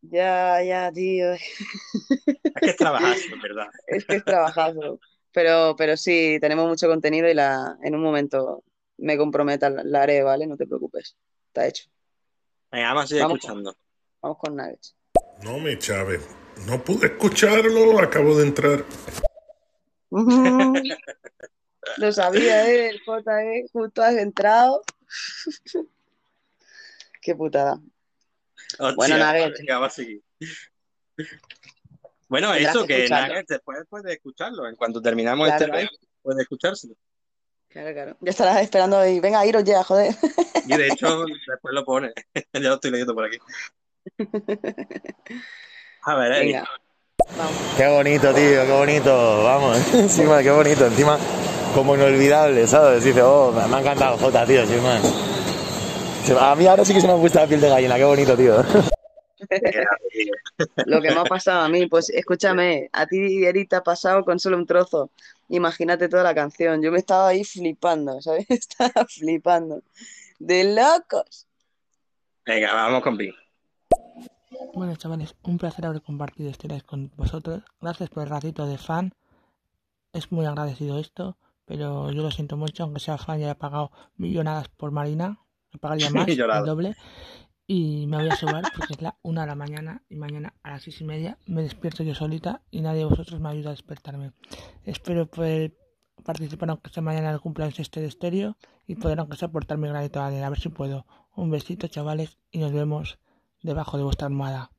Ya, 0.01 0.61
ya, 0.63 0.91
tío. 0.91 1.33
Es 1.33 1.41
que 2.61 2.69
es 2.69 2.75
trabajar, 2.77 3.15
es 3.17 3.41
verdad. 3.41 3.67
Es 3.87 4.05
que 4.05 4.15
es 4.17 4.23
trabajazo. 4.25 4.99
Pero, 5.33 5.75
pero 5.77 5.97
sí, 5.97 6.37
tenemos 6.41 6.67
mucho 6.67 6.87
contenido 6.87 7.29
y 7.29 7.33
la, 7.33 7.77
en 7.83 7.95
un 7.95 8.01
momento 8.01 8.63
me 8.97 9.17
comprometa, 9.17 9.69
la, 9.69 9.83
la 9.83 10.03
haré, 10.03 10.23
¿vale? 10.23 10.47
No 10.47 10.55
te 10.57 10.65
preocupes. 10.67 11.15
Está 11.47 11.67
hecho. 11.67 11.85
Venga, 12.71 12.89
vamos 12.89 13.03
a 13.05 13.07
seguir 13.07 13.23
Vamos. 13.23 13.37
escuchando. 13.39 13.77
Vamos 14.21 14.37
con 14.39 14.55
Nuggets. 14.55 14.95
No 15.43 15.59
me 15.59 15.77
chaves. 15.77 16.27
No 16.65 16.83
pude 16.83 17.07
escucharlo, 17.07 17.99
acabo 17.99 18.35
de 18.37 18.47
entrar. 18.47 18.83
Lo 21.97 22.11
sabía, 22.11 22.69
¿eh? 22.69 22.89
El 22.89 22.99
J, 23.03 23.43
¿eh? 23.43 23.65
Justo 23.71 24.01
has 24.03 24.15
entrado. 24.15 24.81
Qué 27.21 27.35
putada. 27.35 27.79
Hostia, 28.79 28.95
Bueno, 28.95 29.17
Nugget. 29.17 29.57
venga, 29.59 29.79
va 29.79 29.87
a 29.87 29.89
seguir. 29.89 30.21
Bueno, 32.29 32.53
eso, 32.53 32.85
que 32.85 33.05
que. 33.05 33.09
Nugget 33.09 33.47
después 33.47 33.85
puede 33.89 34.11
escucharlo. 34.11 34.67
En 34.67 34.75
cuanto 34.75 35.01
terminamos 35.01 35.47
Claro, 35.47 35.65
este 35.65 35.77
live, 35.77 35.89
puede 36.21 36.41
escuchárselo. 36.41 36.93
Claro, 37.69 37.93
claro. 37.93 38.17
Ya 38.19 38.31
estarás 38.31 38.61
esperando 38.61 39.05
y 39.07 39.21
venga, 39.21 39.45
iros 39.45 39.63
ya, 39.63 39.81
joder. 39.81 40.13
Y 40.65 40.75
de 40.75 40.87
hecho, 40.87 41.23
después 41.47 41.73
lo 41.73 41.85
pone. 41.85 42.11
ya 42.51 42.59
lo 42.59 42.73
estoy 42.75 42.91
leyendo 42.91 43.15
por 43.15 43.23
aquí. 43.25 43.37
A 46.01 46.15
ver, 46.15 46.31
Eric. 46.33 46.65
Venga. 47.29 47.49
Qué 47.77 47.87
bonito, 47.87 48.33
tío, 48.33 48.65
qué 48.65 48.71
bonito. 48.71 49.43
Vamos, 49.43 49.77
encima, 49.93 50.41
qué 50.41 50.51
bonito. 50.51 50.85
Encima, 50.85 51.17
como 51.73 51.95
inolvidable, 51.95 52.67
¿sabes? 52.67 53.03
Dice, 53.03 53.21
oh, 53.21 53.51
me 53.51 53.75
ha 53.75 53.79
encantado 53.79 54.17
Jota, 54.17 54.45
tío, 54.45 54.65
sin 54.65 54.81
más. 54.81 55.01
A 56.39 56.55
mí 56.55 56.67
ahora 56.67 56.83
sí 56.83 56.93
que 56.93 57.01
se 57.01 57.07
me 57.07 57.13
ha 57.13 57.17
puesto 57.17 57.39
la 57.39 57.47
piel 57.47 57.61
de 57.61 57.69
gallina, 57.69 57.95
qué 57.95 58.03
bonito, 58.03 58.35
tío. 58.35 58.57
Lo 60.85 61.01
que 61.01 61.11
me 61.11 61.19
ha 61.19 61.23
pasado 61.23 61.61
a 61.61 61.69
mí, 61.69 61.87
pues 61.87 62.09
escúchame, 62.09 62.89
a 62.91 63.05
ti, 63.05 63.45
Eric, 63.45 63.69
te 63.69 63.75
ha 63.77 63.83
pasado 63.83 64.25
con 64.25 64.39
solo 64.39 64.57
un 64.57 64.65
trozo. 64.65 65.11
Imagínate 65.49 66.09
toda 66.09 66.23
la 66.23 66.35
canción. 66.35 66.81
Yo 66.81 66.91
me 66.91 66.97
estaba 66.97 67.29
ahí 67.29 67.43
flipando, 67.43 68.21
¿sabes? 68.21 68.45
Estaba 68.49 69.05
flipando. 69.05 69.83
De 70.39 70.75
locos. 70.75 71.47
Venga, 72.45 72.73
vamos 72.73 73.03
con 73.03 73.17
Pink. 73.17 73.35
Bueno, 74.73 74.95
chavales, 74.95 75.35
un 75.43 75.57
placer 75.57 75.85
haber 75.85 76.01
compartido 76.01 76.49
este 76.49 76.67
live 76.67 76.81
con 76.81 77.11
vosotros. 77.15 77.63
Gracias 77.81 78.09
por 78.09 78.23
el 78.23 78.29
ratito 78.29 78.65
de 78.65 78.77
fan. 78.77 79.13
Es 80.13 80.31
muy 80.31 80.45
agradecido 80.45 80.99
esto, 80.99 81.37
pero 81.65 82.11
yo 82.11 82.21
lo 82.21 82.31
siento 82.31 82.57
mucho, 82.57 82.83
aunque 82.83 82.99
sea 82.99 83.17
fan, 83.17 83.39
ya 83.39 83.51
he 83.51 83.55
pagado 83.55 83.91
millonadas 84.15 84.69
por 84.69 84.91
Marina. 84.91 85.39
Me 85.73 85.79
pagaría 85.79 86.09
más, 86.09 86.27
el 86.27 86.37
doble. 86.65 86.95
Y 87.65 88.07
me 88.07 88.17
voy 88.17 88.29
a 88.29 88.35
sobar 88.35 88.63
porque 88.75 88.93
es 88.93 89.01
la 89.01 89.17
una 89.21 89.41
de 89.41 89.47
la 89.47 89.55
mañana 89.55 90.01
y 90.07 90.15
mañana 90.15 90.53
a 90.63 90.71
las 90.71 90.83
seis 90.83 91.01
y 91.01 91.03
media 91.03 91.37
me 91.47 91.63
despierto 91.63 92.01
yo 92.01 92.15
solita 92.15 92.61
y 92.71 92.79
nadie 92.79 92.99
de 92.99 93.05
vosotros 93.05 93.41
me 93.41 93.49
ayuda 93.49 93.69
a 93.69 93.73
despertarme. 93.73 94.31
Espero 94.85 95.25
poder 95.25 95.77
participar 96.23 96.69
aunque 96.69 96.89
sea 96.89 97.03
mañana 97.03 97.27
en 97.27 97.33
el 97.33 97.41
cumpleaños 97.41 97.79
este 97.79 97.99
de 97.99 98.07
estéreo 98.07 98.55
y 98.85 98.95
poder 98.95 99.19
aunque 99.19 99.35
sea 99.35 99.49
aportar 99.49 99.77
mi 99.77 99.89
granito 99.89 100.19
de 100.19 100.25
arena, 100.25 100.47
a 100.47 100.49
ver 100.49 100.59
si 100.59 100.69
puedo. 100.69 101.05
Un 101.35 101.51
besito 101.51 101.87
chavales 101.87 102.37
y 102.51 102.59
nos 102.59 102.71
vemos 102.71 103.19
debajo 103.61 103.97
de 103.97 104.03
vuestra 104.03 104.27
almohada. 104.27 104.71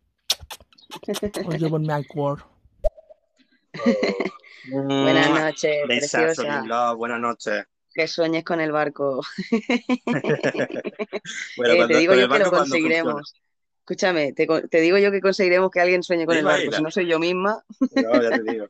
Os 1.47 1.59
llevo 1.61 1.77
en 1.77 1.83
mi 1.83 1.95
iCord. 2.01 2.41
Buenas 4.71 5.31
Mua. 5.31 5.41
noches, 5.41 5.77
Besazo, 5.87 6.43
preciosa. 6.43 6.93
Buenas 6.95 7.21
noches. 7.21 7.65
Que 7.95 8.07
sueñes 8.07 8.45
con 8.45 8.61
el 8.61 8.73
barco. 8.73 9.23
Bueno, 11.57 11.75
Eh, 11.75 11.77
cuando- 11.77 11.89
te 11.89 11.97
digo 11.99 12.15
yo 12.15 12.29
que 12.29 12.39
lo 12.39 12.51
conseguiremos. 12.51 13.35
Escúchame, 13.81 14.33
te, 14.35 14.47
co- 14.47 14.63
te 14.69 14.81
digo 14.81 14.99
yo 14.99 15.11
que 15.11 15.21
conseguiremos 15.21 15.71
que 15.71 15.81
alguien 15.81 16.03
sueñe 16.03 16.27
con 16.27 16.37
el 16.37 16.45
barco. 16.45 16.73
Si 16.73 16.83
no 16.83 16.91
soy 16.91 17.07
yo 17.07 17.19
misma, 17.19 17.65
No, 17.95 18.23
ya 18.23 18.31
te 18.31 18.43
digo. 18.43 18.67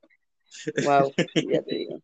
wow, 0.85 1.13
ya 1.35 1.63
te 1.63 1.75
digo. 1.75 2.01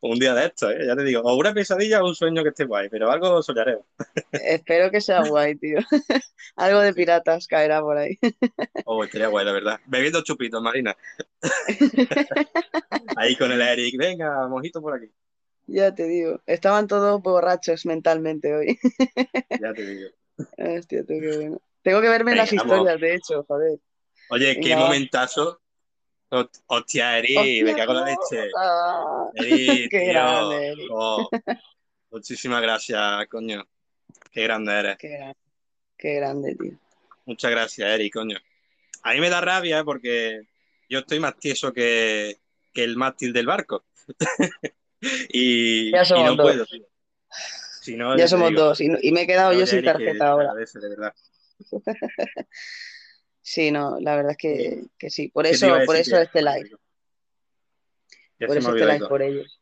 Un 0.00 0.18
día 0.18 0.34
de 0.34 0.46
esto, 0.46 0.70
¿eh? 0.70 0.86
Ya 0.86 0.94
te 0.94 1.02
digo. 1.02 1.22
O 1.22 1.36
una 1.36 1.52
pesadilla 1.52 2.02
o 2.02 2.06
un 2.08 2.14
sueño 2.14 2.42
que 2.42 2.50
esté 2.50 2.64
guay, 2.64 2.88
pero 2.88 3.10
algo 3.10 3.42
soñaremos. 3.42 3.84
Espero 4.32 4.90
que 4.90 5.00
sea 5.00 5.22
guay, 5.24 5.56
tío. 5.56 5.78
Algo 6.56 6.80
de 6.80 6.94
piratas 6.94 7.46
caerá 7.46 7.80
por 7.80 7.96
ahí. 7.98 8.18
Oh, 8.88 9.02
estaría 9.02 9.26
guay, 9.26 9.44
la 9.44 9.52
verdad. 9.52 9.80
Bebiendo 9.86 10.22
chupitos, 10.22 10.62
Marina. 10.62 10.96
Ahí 13.16 13.34
con 13.36 13.50
el 13.50 13.60
Eric. 13.60 13.96
Venga, 13.98 14.46
mojito 14.48 14.80
por 14.80 14.94
aquí. 14.94 15.10
Ya 15.66 15.92
te 15.94 16.06
digo. 16.06 16.40
Estaban 16.46 16.86
todos 16.86 17.20
borrachos 17.20 17.84
mentalmente 17.84 18.54
hoy. 18.54 18.78
Ya 19.60 19.72
te 19.74 19.84
digo. 19.84 20.10
Hostia, 20.58 21.00
tú, 21.02 21.14
qué 21.20 21.36
bueno. 21.36 21.60
Tengo 21.82 22.00
que 22.00 22.08
verme 22.08 22.30
Venga, 22.32 22.44
las 22.44 22.52
vamos. 22.52 22.64
historias, 22.64 23.00
de 23.00 23.14
hecho, 23.14 23.44
joder. 23.44 23.78
Oye, 24.30 24.54
qué 24.60 24.68
Venga, 24.70 24.76
momentazo. 24.78 25.60
Hostia, 26.28 27.18
Hostia, 27.18 27.64
me 27.64 27.76
cago 27.76 27.92
en 27.92 27.98
la 27.98 28.04
leche. 28.04 28.50
Ah, 28.56 29.30
Eric, 29.34 29.90
qué 29.90 30.00
tío. 30.00 30.10
grande, 30.12 30.66
Eric. 30.68 30.90
Oh, 30.92 31.30
muchísimas 32.10 32.62
gracias, 32.62 33.26
coño. 33.28 33.64
Qué 34.32 34.42
grande 34.42 34.72
eres. 34.72 34.96
Qué 34.98 35.08
grande, 35.08 35.36
qué 35.96 36.14
grande, 36.14 36.54
tío. 36.56 36.72
Muchas 37.26 37.50
gracias, 37.50 37.88
Eric, 37.88 38.12
coño. 38.12 38.38
A 39.02 39.12
mí 39.12 39.20
me 39.20 39.30
da 39.30 39.40
rabia 39.40 39.84
porque 39.84 40.40
yo 40.88 40.98
estoy 41.00 41.20
más 41.20 41.36
tieso 41.38 41.72
que, 41.72 42.38
que 42.72 42.82
el 42.84 42.96
mástil 42.96 43.32
del 43.32 43.46
barco. 43.46 43.84
y, 45.28 45.92
Ya 45.92 46.02
y 46.02 46.04
somos 46.06 46.26
no 46.26 46.36
dos. 46.36 46.46
puedo, 46.46 46.66
tío. 46.66 46.86
Si 47.82 47.96
no, 47.96 48.16
Ya 48.18 48.26
somos 48.26 48.48
digo. 48.48 48.62
dos. 48.62 48.80
Y, 48.80 49.12
me 49.12 49.22
he 49.22 49.26
quedado 49.28 49.52
yo 49.52 49.64
sin 49.64 49.84
tarjeta 49.84 50.28
ahora. 50.28 50.50
agradece, 50.50 50.80
de 50.80 50.88
verdad. 50.88 51.14
Sí, 53.46 53.70
no, 53.70 54.00
la 54.00 54.16
verdad 54.16 54.32
es 54.32 54.38
que, 54.38 54.82
que 54.98 55.08
sí. 55.08 55.28
Por 55.28 55.44
¿Qué 55.44 55.50
te 55.50 55.54
eso, 55.54 55.68
por 55.86 55.94
eso 55.94 56.18
este 56.18 56.42
live. 56.42 56.68
Ya 58.40 58.48
Por 58.48 58.58
eso 58.58 58.74
este 58.74 58.92
live 58.92 59.06
por 59.06 59.22
ellos. 59.22 59.60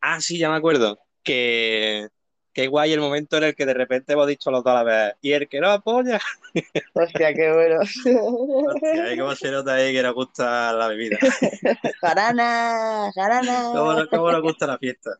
Ah, 0.00 0.20
sí, 0.20 0.38
ya 0.38 0.48
me 0.48 0.54
acuerdo. 0.54 1.00
Que 1.24 2.06
qué 2.52 2.68
guay 2.68 2.92
el 2.92 3.00
momento 3.00 3.36
en 3.36 3.42
el 3.42 3.56
que 3.56 3.66
de 3.66 3.74
repente 3.74 4.12
hemos 4.12 4.28
dicho 4.28 4.48
los 4.52 4.62
dos 4.62 4.70
a 4.70 4.84
la 4.84 4.84
vez. 4.84 5.14
Y 5.22 5.32
el 5.32 5.48
que 5.48 5.60
no 5.60 5.70
apoya. 5.70 6.20
Hostia, 6.94 7.34
qué 7.34 7.52
bueno. 7.52 7.80
Hostia, 8.68 9.12
¿eh? 9.12 9.18
cómo 9.18 9.34
se 9.34 9.50
nota 9.50 9.74
ahí 9.74 9.92
que 9.92 10.02
nos 10.04 10.14
gusta 10.14 10.72
la 10.72 10.86
bebida. 10.86 11.18
Jarana, 12.00 13.10
jarana. 13.12 13.70
¿Cómo, 13.72 13.92
nos- 13.94 14.06
cómo 14.08 14.30
nos 14.30 14.42
gusta 14.42 14.68
la 14.68 14.78
fiesta? 14.78 15.18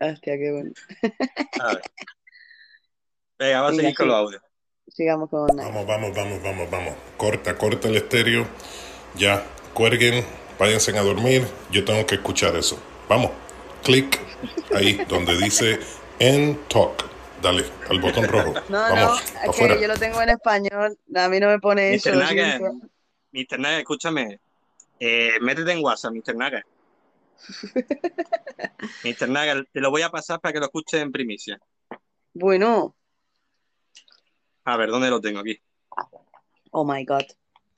Hostia, 0.00 0.38
qué 0.38 0.50
bueno. 0.50 0.72
A 1.60 1.74
ver. 1.74 1.82
Venga, 3.38 3.60
vamos 3.60 3.72
a 3.74 3.82
seguir 3.82 3.94
con 3.94 4.06
sí. 4.06 4.08
los 4.08 4.16
audios. 4.16 4.43
Sigamos 4.94 5.28
con 5.28 5.48
Vamos, 5.48 5.86
vamos, 5.88 6.14
vamos, 6.14 6.40
vamos, 6.40 6.70
vamos. 6.70 6.94
Corta, 7.16 7.58
corta 7.58 7.88
el 7.88 7.96
estéreo. 7.96 8.46
Ya, 9.16 9.44
cuelguen, 9.72 10.24
váyanse 10.56 10.96
a 10.96 11.02
dormir. 11.02 11.44
Yo 11.72 11.84
tengo 11.84 12.06
que 12.06 12.14
escuchar 12.14 12.54
eso. 12.54 12.78
Vamos, 13.08 13.32
clic 13.82 14.20
ahí 14.72 15.04
donde 15.08 15.36
dice 15.36 15.80
End 16.20 16.68
Talk. 16.68 17.10
Dale, 17.42 17.64
al 17.90 18.00
botón 18.00 18.28
rojo. 18.28 18.54
No, 18.68 18.78
Vamos, 18.78 19.34
no, 19.34 19.50
es 19.50 19.56
que 19.56 19.80
yo 19.80 19.88
lo 19.88 19.96
tengo 19.96 20.22
en 20.22 20.28
español. 20.28 20.96
A 21.16 21.28
mí 21.28 21.40
no 21.40 21.48
me 21.48 21.58
pone 21.58 21.94
eso. 21.94 22.12
Siento. 22.12 22.72
Mr. 23.32 23.58
Nugget, 23.58 23.78
escúchame. 23.80 24.38
Eh, 25.00 25.40
métete 25.40 25.72
en 25.72 25.82
WhatsApp, 25.82 26.12
Mr. 26.12 26.36
Nugget. 26.36 26.64
Mr. 29.02 29.28
Nugget, 29.28 29.66
te 29.72 29.80
lo 29.80 29.90
voy 29.90 30.02
a 30.02 30.10
pasar 30.10 30.38
para 30.38 30.52
que 30.52 30.60
lo 30.60 30.66
escuches 30.66 31.00
en 31.00 31.10
primicia. 31.10 31.58
Bueno, 32.32 32.94
A 34.64 34.76
ver, 34.76 34.90
¿dónde 34.90 35.10
lo 35.10 35.20
tengo 35.20 35.40
aquí? 35.40 35.58
oh 36.70 36.84
my 36.84 37.04
god. 37.04 37.24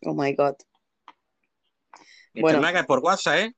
Oh 0.05 0.15
my 0.15 0.33
god. 0.35 0.55
Mr. 2.33 2.41
Bueno. 2.43 2.61
Nugget 2.61 2.87
por 2.87 3.01
WhatsApp, 3.01 3.39
¿eh? 3.39 3.55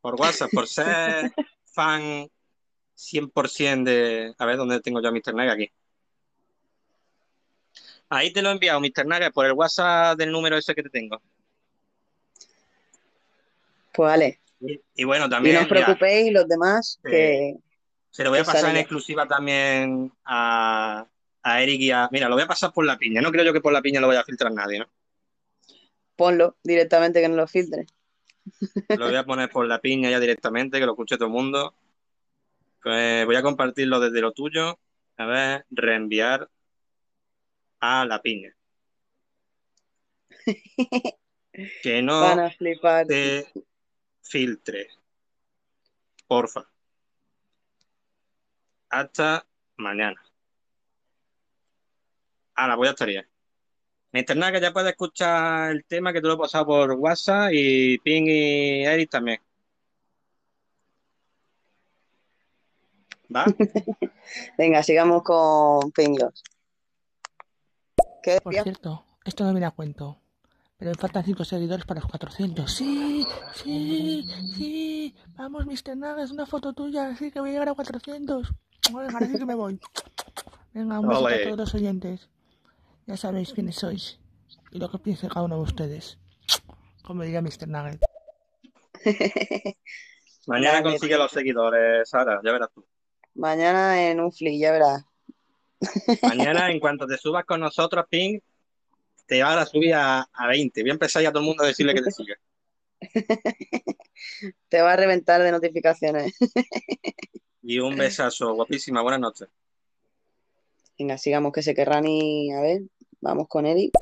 Por 0.00 0.14
WhatsApp, 0.14 0.50
por 0.52 0.66
ser 0.68 1.32
fan 1.64 2.28
100% 2.96 3.84
de... 3.84 4.34
A 4.38 4.46
ver, 4.46 4.56
¿dónde 4.56 4.80
tengo 4.80 5.00
yo 5.02 5.08
a 5.08 5.12
Mr. 5.12 5.34
Nugget? 5.34 5.52
Aquí. 5.52 5.72
Ahí 8.08 8.32
te 8.32 8.40
lo 8.42 8.48
he 8.50 8.52
enviado, 8.52 8.80
Mr. 8.80 9.06
Nugget, 9.06 9.32
por 9.32 9.46
el 9.46 9.52
WhatsApp 9.52 10.16
del 10.18 10.32
número 10.32 10.56
ese 10.56 10.74
que 10.74 10.82
te 10.82 10.90
tengo. 10.90 11.20
Pues 13.92 14.08
vale. 14.08 14.40
Y, 14.60 14.80
y 14.94 15.04
bueno, 15.04 15.26
Y 15.26 15.30
también... 15.30 15.56
no 15.56 15.62
os 15.62 15.68
preocupéis, 15.68 16.32
los 16.32 16.48
demás, 16.48 16.98
Sí. 17.04 17.10
que, 17.10 17.56
Se 18.10 18.24
lo 18.24 18.30
voy 18.30 18.38
a 18.40 18.44
pasar 18.44 18.70
en 18.70 18.78
exclusiva 18.78 19.26
también 19.26 20.12
a, 20.24 21.06
a 21.50 21.62
Eric 21.62 21.80
y 21.80 21.90
a... 21.92 22.08
Mira, 22.12 22.28
lo 22.28 22.34
voy 22.34 22.44
a 22.44 22.46
pasar 22.48 22.72
por 22.72 22.84
la 22.84 22.98
piña. 22.98 23.20
No 23.20 23.30
creo 23.30 23.44
yo 23.44 23.52
que 23.52 23.60
por 23.60 23.72
la 23.72 23.82
piña 23.82 24.00
lo 24.00 24.08
vaya 24.08 24.20
a 24.20 24.24
filtrar 24.24 24.52
nadie, 24.52 24.80
¿no? 24.80 24.86
ponlo 26.16 26.56
directamente 26.62 27.20
que 27.20 27.28
no 27.28 27.36
lo 27.36 27.46
filtre. 27.46 27.86
Lo 28.88 29.06
voy 29.06 29.16
a 29.16 29.24
poner 29.24 29.50
por 29.50 29.66
la 29.66 29.80
piña 29.80 30.10
ya 30.10 30.20
directamente, 30.20 30.78
que 30.78 30.86
lo 30.86 30.92
escuche 30.92 31.16
todo 31.16 31.26
el 31.28 31.32
mundo. 31.32 31.74
Pues 32.82 33.26
voy 33.26 33.36
a 33.36 33.42
compartirlo 33.42 34.00
desde 34.00 34.20
lo 34.20 34.32
tuyo. 34.32 34.78
A 35.18 35.26
ver, 35.26 35.66
reenviar 35.70 36.48
a 37.80 38.04
la 38.04 38.20
piña. 38.22 38.54
Que 41.82 42.02
Van 42.20 42.38
no 42.38 42.44
a 42.46 42.50
flipar. 42.50 43.06
te 43.06 43.46
filtre. 44.22 44.88
Porfa. 46.28 46.68
Hasta 48.90 49.46
mañana. 49.76 50.20
Ahora 52.56 52.76
voy 52.76 52.88
a 52.88 52.90
estar 52.90 53.08
ya. 53.08 53.26
Mr. 54.12 54.52
que 54.52 54.60
ya 54.60 54.72
puedes 54.72 54.90
escuchar 54.90 55.72
el 55.72 55.84
tema 55.84 56.12
que 56.12 56.20
te 56.20 56.26
lo 56.26 56.34
he 56.34 56.38
pasado 56.38 56.66
por 56.66 56.92
WhatsApp 56.92 57.50
y 57.52 57.98
Ping 57.98 58.26
y 58.26 58.84
Eric 58.84 59.10
también. 59.10 59.40
¿Va? 63.34 63.44
Venga, 64.58 64.82
sigamos 64.82 65.22
con 65.22 65.90
Pinglos. 65.92 66.42
¿Qué 68.22 68.40
Por 68.40 68.54
cierto, 68.54 69.04
esto 69.24 69.44
no 69.44 69.52
viene 69.52 69.66
a 69.66 69.72
cuento. 69.72 70.18
Pero 70.78 70.90
me 70.90 70.96
faltan 70.96 71.24
5 71.24 71.44
seguidores 71.44 71.86
para 71.86 72.00
los 72.00 72.10
400. 72.10 72.70
Sí, 72.70 73.26
sí, 73.54 74.24
sí. 74.54 75.14
Vamos, 75.34 75.64
Mr. 75.66 75.96
Nuggets, 75.96 76.30
una 76.30 76.44
foto 76.44 76.72
tuya. 76.74 77.16
Sí, 77.16 77.30
que 77.30 77.40
voy 77.40 77.50
a 77.50 77.52
llegar 77.52 77.70
a 77.70 77.74
400. 77.74 78.52
Venga, 78.88 79.10
ahora 79.12 79.26
sí 79.26 79.38
que 79.38 79.46
me 79.46 79.54
voy. 79.54 79.80
Venga, 80.74 81.00
un 81.00 81.08
besito 81.08 81.28
a 81.28 81.42
todos 81.42 81.58
los 81.58 81.74
oyentes. 81.74 82.28
Ya 83.06 83.16
sabéis 83.16 83.52
quiénes 83.52 83.76
sois. 83.76 84.18
Y 84.72 84.78
lo 84.78 84.90
que 84.90 84.98
piense 84.98 85.28
cada 85.28 85.44
uno 85.44 85.56
de 85.56 85.62
ustedes. 85.62 86.18
Como 87.02 87.22
diría 87.22 87.40
Mr. 87.40 87.68
Nugget. 87.68 88.00
Mañana 90.46 90.82
consigue 90.82 91.16
los 91.16 91.30
seguidores, 91.30 92.08
Sara, 92.08 92.40
ya 92.44 92.52
verás 92.52 92.70
tú. 92.74 92.84
Mañana 93.34 94.10
en 94.10 94.20
un 94.20 94.32
flick, 94.32 94.60
ya 94.60 94.72
verás. 94.72 95.04
Mañana, 96.22 96.70
en 96.70 96.80
cuanto 96.80 97.06
te 97.06 97.18
subas 97.18 97.44
con 97.44 97.60
nosotros, 97.60 98.06
Ping, 98.08 98.40
te 99.26 99.42
van 99.42 99.58
a 99.58 99.66
subir 99.66 99.94
a, 99.94 100.28
a 100.32 100.46
20. 100.48 100.82
Voy 100.82 100.90
a 100.90 100.94
empezar 100.94 101.22
ya 101.22 101.28
a 101.28 101.32
todo 101.32 101.40
el 101.40 101.46
mundo 101.46 101.62
a 101.62 101.66
decirle 101.66 101.94
que 101.94 102.02
te 102.02 102.10
siga. 102.10 102.36
Te 104.68 104.80
va 104.80 104.92
a 104.92 104.96
reventar 104.96 105.42
de 105.42 105.52
notificaciones. 105.52 106.34
Y 107.62 107.78
un 107.78 107.96
besazo, 107.96 108.54
guapísima, 108.54 109.02
buenas 109.02 109.20
noches. 109.20 109.48
Venga, 110.98 111.18
sigamos 111.18 111.52
que 111.52 111.62
se 111.62 111.74
querrán 111.74 112.06
y 112.06 112.52
a 112.52 112.60
ver, 112.60 112.82
vamos 113.20 113.46
con 113.48 113.66
Eric. 113.66 113.92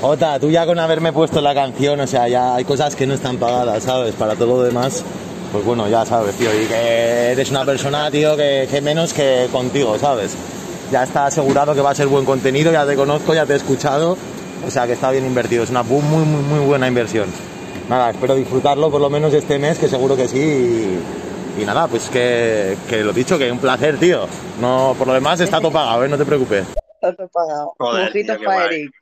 Jota, 0.00 0.38
tú 0.38 0.50
ya 0.50 0.64
con 0.64 0.78
haberme 0.78 1.12
puesto 1.12 1.40
la 1.40 1.54
canción, 1.54 2.00
o 2.00 2.06
sea, 2.06 2.26
ya 2.28 2.54
hay 2.54 2.64
cosas 2.64 2.96
que 2.96 3.06
no 3.06 3.14
están 3.14 3.36
pagadas, 3.36 3.82
¿sabes? 3.82 4.14
Para 4.14 4.34
todo 4.34 4.56
lo 4.58 4.62
demás, 4.62 5.04
pues 5.52 5.64
bueno, 5.64 5.88
ya 5.88 6.06
sabes, 6.06 6.34
tío, 6.36 6.48
y 6.54 6.66
que 6.66 7.32
eres 7.32 7.50
una 7.50 7.64
persona, 7.64 8.10
tío, 8.10 8.36
que, 8.36 8.66
que 8.70 8.80
menos 8.80 9.12
que 9.12 9.48
contigo, 9.52 9.98
¿sabes? 9.98 10.34
Ya 10.90 11.02
está 11.02 11.26
asegurado 11.26 11.74
que 11.74 11.82
va 11.82 11.90
a 11.90 11.94
ser 11.94 12.06
buen 12.06 12.24
contenido, 12.24 12.72
ya 12.72 12.86
te 12.86 12.96
conozco, 12.96 13.34
ya 13.34 13.44
te 13.44 13.52
he 13.52 13.56
escuchado, 13.56 14.16
o 14.66 14.70
sea, 14.70 14.86
que 14.86 14.94
está 14.94 15.10
bien 15.10 15.26
invertido, 15.26 15.64
es 15.64 15.70
una 15.70 15.82
muy, 15.82 16.00
muy, 16.02 16.24
muy 16.24 16.60
buena 16.60 16.88
inversión. 16.88 17.26
Nada, 17.88 18.10
espero 18.10 18.34
disfrutarlo 18.34 18.90
por 18.90 19.00
lo 19.00 19.10
menos 19.10 19.34
este 19.34 19.58
mes, 19.58 19.78
que 19.78 19.88
seguro 19.88 20.16
que 20.16 20.28
sí, 20.28 20.38
y, 20.38 21.62
y 21.62 21.64
nada, 21.66 21.88
pues 21.88 22.08
que, 22.08 22.76
que 22.88 23.02
lo 23.02 23.12
dicho, 23.12 23.36
que 23.36 23.52
un 23.52 23.58
placer, 23.58 23.98
tío. 23.98 24.26
No, 24.60 24.94
por 24.96 25.06
lo 25.08 25.12
demás 25.12 25.40
está 25.40 25.58
todo 25.60 25.72
pagado, 25.72 26.04
¿eh? 26.04 26.08
No 26.08 26.16
te 26.16 26.24
preocupes. 26.24 26.64
Está 27.00 27.16
todo 27.16 27.28
pagado. 27.28 27.74
Joder, 27.78 28.04
Mojitos 28.04 28.36
tío, 28.36 28.40
qué 28.40 28.44
para. 28.46 28.66
Eric. 28.66 28.92
De 28.92 29.00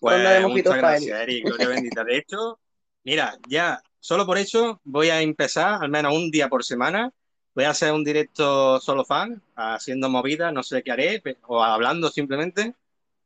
Pues 0.00 0.42
mojitos 0.42 0.48
muchas 0.48 0.64
para 0.64 0.78
gracias, 0.78 1.20
Eric, 1.20 1.44
gloria 1.44 1.68
bendita. 1.68 2.04
De 2.04 2.16
hecho, 2.16 2.58
mira, 3.04 3.38
ya, 3.48 3.82
solo 4.00 4.24
por 4.24 4.38
eso 4.38 4.80
voy 4.84 5.10
a 5.10 5.20
empezar, 5.20 5.82
al 5.82 5.90
menos 5.90 6.14
un 6.14 6.30
día 6.30 6.48
por 6.48 6.64
semana, 6.64 7.12
voy 7.54 7.64
a 7.64 7.70
hacer 7.70 7.92
un 7.92 8.02
directo 8.02 8.80
solo 8.80 9.04
fan, 9.04 9.42
haciendo 9.54 10.08
movidas, 10.08 10.52
no 10.52 10.62
sé 10.62 10.82
qué 10.82 10.92
haré, 10.92 11.22
o 11.46 11.62
hablando 11.62 12.10
simplemente, 12.10 12.74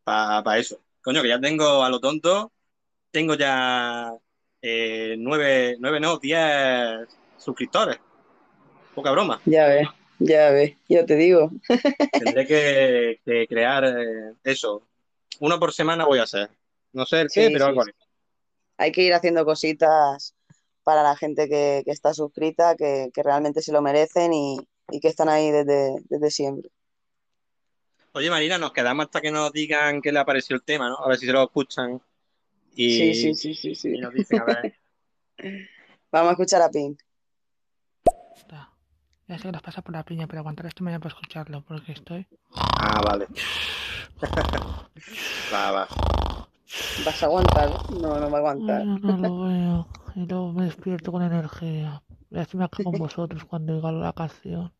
para 0.04 0.58
eso. 0.58 0.80
Coño, 1.00 1.22
que 1.22 1.28
ya 1.28 1.40
tengo 1.40 1.82
a 1.82 1.88
lo 1.88 2.00
tonto, 2.00 2.52
tengo 3.10 3.34
ya 3.34 4.12
eh, 4.60 5.14
nueve, 5.18 5.76
nueve, 5.78 6.00
no, 6.00 6.18
diez 6.18 7.08
suscriptores. 7.36 7.98
Poca 8.94 9.12
broma. 9.12 9.40
Ya 9.44 9.66
ves, 9.66 9.88
ya 10.18 10.50
ves, 10.50 10.76
yo 10.88 11.06
te 11.06 11.16
digo. 11.16 11.50
Tendré 12.16 12.46
que, 12.46 13.20
que 13.24 13.46
crear 13.48 13.84
eh, 13.84 14.34
eso. 14.44 14.88
Uno 15.40 15.58
por 15.60 15.72
semana 15.72 16.06
voy 16.06 16.18
a 16.20 16.24
hacer. 16.24 16.50
No 16.92 17.06
sé 17.06 17.22
el 17.22 17.30
qué, 17.32 17.48
Sí, 17.48 17.50
pero 17.50 17.66
sí, 17.66 17.66
algo 17.66 17.82
sí. 17.82 17.82
haré. 17.82 17.94
Hay 18.78 18.92
que 18.92 19.02
ir 19.02 19.14
haciendo 19.14 19.44
cositas 19.44 20.34
para 20.84 21.02
la 21.02 21.16
gente 21.16 21.48
que, 21.48 21.82
que 21.84 21.90
está 21.92 22.14
suscrita, 22.14 22.76
que, 22.76 23.10
que 23.14 23.22
realmente 23.22 23.62
se 23.62 23.72
lo 23.72 23.82
merecen 23.82 24.32
y, 24.32 24.58
y 24.90 25.00
que 25.00 25.08
están 25.08 25.28
ahí 25.28 25.50
desde, 25.50 25.94
desde 26.08 26.30
siempre. 26.30 26.70
Oye, 28.12 28.30
Marina, 28.30 28.58
nos 28.58 28.72
quedamos 28.72 29.06
hasta 29.06 29.20
que 29.20 29.30
nos 29.30 29.52
digan 29.52 30.00
qué 30.02 30.12
le 30.12 30.18
ha 30.18 30.24
parecido 30.24 30.56
el 30.56 30.64
tema, 30.64 30.88
¿no? 30.88 30.96
A 31.04 31.08
ver 31.08 31.18
si 31.18 31.26
se 31.26 31.32
lo 31.32 31.42
escuchan 31.44 32.00
y, 32.74 32.90
Sí, 32.90 33.14
sí, 33.14 33.34
sí, 33.34 33.54
sí, 33.54 33.74
sí. 33.74 33.88
y 33.94 34.00
nos 34.00 34.12
dicen, 34.14 34.40
a 34.40 34.44
ver. 34.44 34.68
Vamos 36.12 36.30
a 36.30 36.32
escuchar 36.32 36.62
a 36.62 36.70
Pink. 36.70 37.00
Ya 39.28 39.36
sé 39.36 39.42
que 39.42 39.52
nos 39.52 39.60
pasa 39.60 39.82
por 39.82 39.94
la 39.94 40.02
piña, 40.04 40.26
pero 40.26 40.40
aguantar 40.40 40.64
esto 40.64 40.82
mañana 40.82 41.00
para 41.00 41.14
escucharlo, 41.14 41.62
porque 41.68 41.92
estoy... 41.92 42.26
Ah, 42.54 43.02
vale. 43.04 43.26
va, 45.52 45.70
va. 45.70 45.88
¿Vas 47.04 47.22
a 47.22 47.26
aguantar? 47.26 47.70
No, 47.90 48.18
no 48.18 48.30
va 48.30 48.38
a 48.38 48.40
aguantar. 48.40 48.86
No, 48.86 48.98
no 48.98 49.16
lo 49.18 49.40
veo. 49.40 49.86
Y 50.14 50.26
luego 50.26 50.52
me 50.52 50.64
despierto 50.64 51.12
con 51.12 51.22
energía. 51.22 52.02
Y 52.30 52.38
así 52.38 52.56
me 52.56 52.64
acabo 52.64 52.90
con 52.90 52.98
vosotros 52.98 53.44
cuando 53.44 53.76
oiga 53.76 53.92
la 53.92 54.14
canción. 54.14 54.72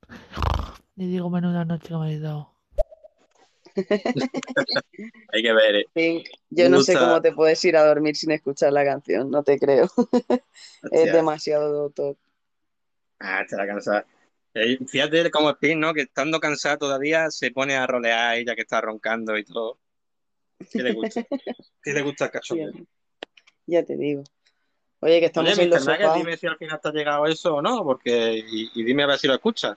Y 0.96 1.06
digo, 1.08 1.28
menuda 1.28 1.66
noche 1.66 1.88
que 1.88 1.94
me 1.94 2.04
habéis 2.04 2.22
dado. 2.22 2.54
Hay 5.32 5.42
que 5.42 5.52
ver, 5.52 5.76
¿eh? 5.76 5.84
Pink, 5.92 6.26
yo 6.48 6.70
no 6.70 6.80
sé 6.80 6.94
cómo 6.94 7.20
te 7.20 7.32
puedes 7.32 7.62
ir 7.66 7.76
a 7.76 7.84
dormir 7.84 8.16
sin 8.16 8.30
escuchar 8.30 8.72
la 8.72 8.82
canción, 8.82 9.30
no 9.30 9.42
te 9.42 9.58
creo. 9.58 9.88
es 10.90 11.12
demasiado 11.12 11.90
top. 11.90 12.16
Ah, 13.20 13.42
estará 13.42 13.66
cansada. 13.66 14.06
Eh, 14.54 14.78
fíjate 14.86 15.30
cómo 15.30 15.50
es 15.50 15.76
¿no? 15.76 15.94
Que 15.94 16.02
estando 16.02 16.40
cansada 16.40 16.78
todavía 16.78 17.30
se 17.30 17.50
pone 17.50 17.76
a 17.76 17.86
rolear 17.86 18.36
ella 18.36 18.54
que 18.54 18.62
está 18.62 18.80
roncando 18.80 19.36
y 19.36 19.44
todo. 19.44 19.78
¿Qué 20.70 20.82
le 20.82 20.92
gusta? 20.92 21.22
¿Qué 21.82 21.92
le 21.92 22.02
gusta 22.02 22.26
el 22.26 22.30
cachondeo? 22.30 22.72
Ya 23.66 23.84
te 23.84 23.96
digo. 23.96 24.24
Oye, 25.00 25.20
que 25.20 25.26
estamos 25.26 25.52
Oye, 25.52 25.64
en 25.64 25.70
los 25.70 25.84
sofás. 25.84 26.14
dime 26.16 26.36
si 26.36 26.46
al 26.46 26.56
final 26.56 26.80
te 26.80 26.88
ha 26.88 26.92
llegado 26.92 27.26
eso 27.26 27.54
o 27.56 27.62
no, 27.62 27.84
porque 27.84 28.42
y, 28.50 28.70
y 28.74 28.84
dime 28.84 29.04
a 29.04 29.06
ver 29.06 29.18
si 29.18 29.28
lo 29.28 29.34
escuchas. 29.34 29.76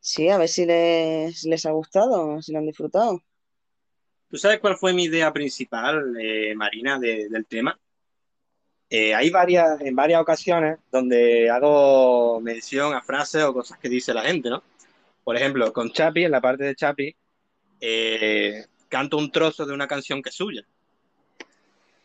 Sí, 0.00 0.28
a 0.30 0.38
ver 0.38 0.48
si 0.48 0.64
les, 0.64 1.44
les 1.44 1.66
ha 1.66 1.72
gustado, 1.72 2.40
si 2.40 2.52
lo 2.52 2.58
han 2.60 2.66
disfrutado. 2.66 3.20
¿Tú 4.28 4.36
sabes 4.36 4.60
cuál 4.60 4.76
fue 4.76 4.92
mi 4.92 5.04
idea 5.04 5.32
principal, 5.32 6.14
eh, 6.20 6.54
Marina, 6.54 6.98
de- 6.98 7.28
del 7.28 7.46
tema? 7.46 7.78
Eh, 8.88 9.14
hay 9.14 9.30
varias, 9.30 9.80
en 9.80 9.96
varias 9.96 10.20
ocasiones 10.20 10.78
donde 10.92 11.50
hago 11.50 12.40
mención 12.40 12.94
a 12.94 13.02
frases 13.02 13.42
o 13.42 13.52
cosas 13.52 13.78
que 13.78 13.88
dice 13.88 14.14
la 14.14 14.22
gente, 14.22 14.48
¿no? 14.48 14.62
Por 15.24 15.36
ejemplo, 15.36 15.72
con 15.72 15.90
Chapi, 15.90 16.24
en 16.24 16.30
la 16.30 16.40
parte 16.40 16.64
de 16.64 16.76
Chapi, 16.76 17.16
eh, 17.80 18.64
canto 18.88 19.16
un 19.16 19.32
trozo 19.32 19.66
de 19.66 19.74
una 19.74 19.88
canción 19.88 20.22
que 20.22 20.28
es 20.28 20.36
suya. 20.36 20.62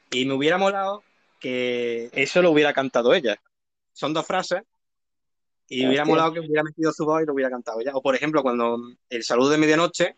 Y 0.10 0.26
me 0.26 0.34
hubiera 0.34 0.58
molado 0.58 1.04
que 1.40 2.10
eso 2.14 2.42
lo 2.42 2.52
hubiera 2.52 2.74
cantado 2.74 3.14
ella. 3.14 3.40
Son 3.94 4.14
dos 4.14 4.26
frases 4.26 4.64
y 5.70 5.84
me 5.84 5.90
hubiera 5.90 6.06
molado 6.06 6.34
que 6.34 6.40
hubiera 6.40 6.64
metido 6.64 6.92
su 6.92 7.06
voz 7.06 7.22
y 7.22 7.26
lo 7.26 7.34
hubiera 7.34 7.52
cantado 7.52 7.80
ella. 7.80 7.92
O 7.94 8.02
por 8.02 8.16
ejemplo, 8.16 8.42
cuando 8.42 8.80
el 9.10 9.24
saludo 9.24 9.52
de 9.52 9.58
medianoche, 9.58 10.16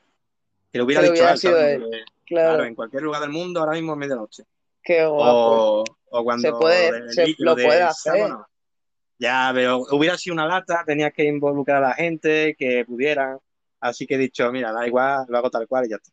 que 0.72 0.77
lo 0.80 0.85
hubiera 0.85 1.01
Que 1.01 1.11
dicho 1.11 1.24
hubiera 1.50 1.80
claro. 2.25 2.64
en 2.64 2.74
cualquier 2.74 3.03
lugar 3.03 3.22
del 3.22 3.32
mundo 3.32 3.59
ahora 3.59 3.74
mismo 3.74 3.93
es 3.93 4.00
medianoche. 4.00 4.43
Qué 4.83 5.05
guapo. 5.05 5.81
O, 5.81 5.83
o 6.09 6.23
cuando 6.23 6.41
Se 6.47 6.51
puede- 6.53 7.13
se- 7.13 7.35
lo 7.39 7.55
de 7.55 7.63
puede 7.63 7.81
hacer. 7.81 8.13
sábado. 8.17 8.47
Ya, 9.19 9.51
pero 9.53 9.77
hubiera 9.91 10.17
sido 10.17 10.33
una 10.33 10.45
lata, 10.47 10.83
tenías 10.85 11.13
que 11.13 11.23
involucrar 11.23 11.83
a 11.83 11.89
la 11.89 11.93
gente, 11.93 12.55
que 12.57 12.83
pudieran. 12.85 13.37
Así 13.79 14.05
que 14.05 14.15
he 14.15 14.17
dicho, 14.17 14.51
mira, 14.51 14.71
da 14.71 14.85
igual, 14.87 15.25
lo 15.29 15.37
hago 15.37 15.49
tal 15.49 15.67
cual 15.67 15.85
y 15.85 15.89
ya 15.89 15.95
está. 15.97 16.11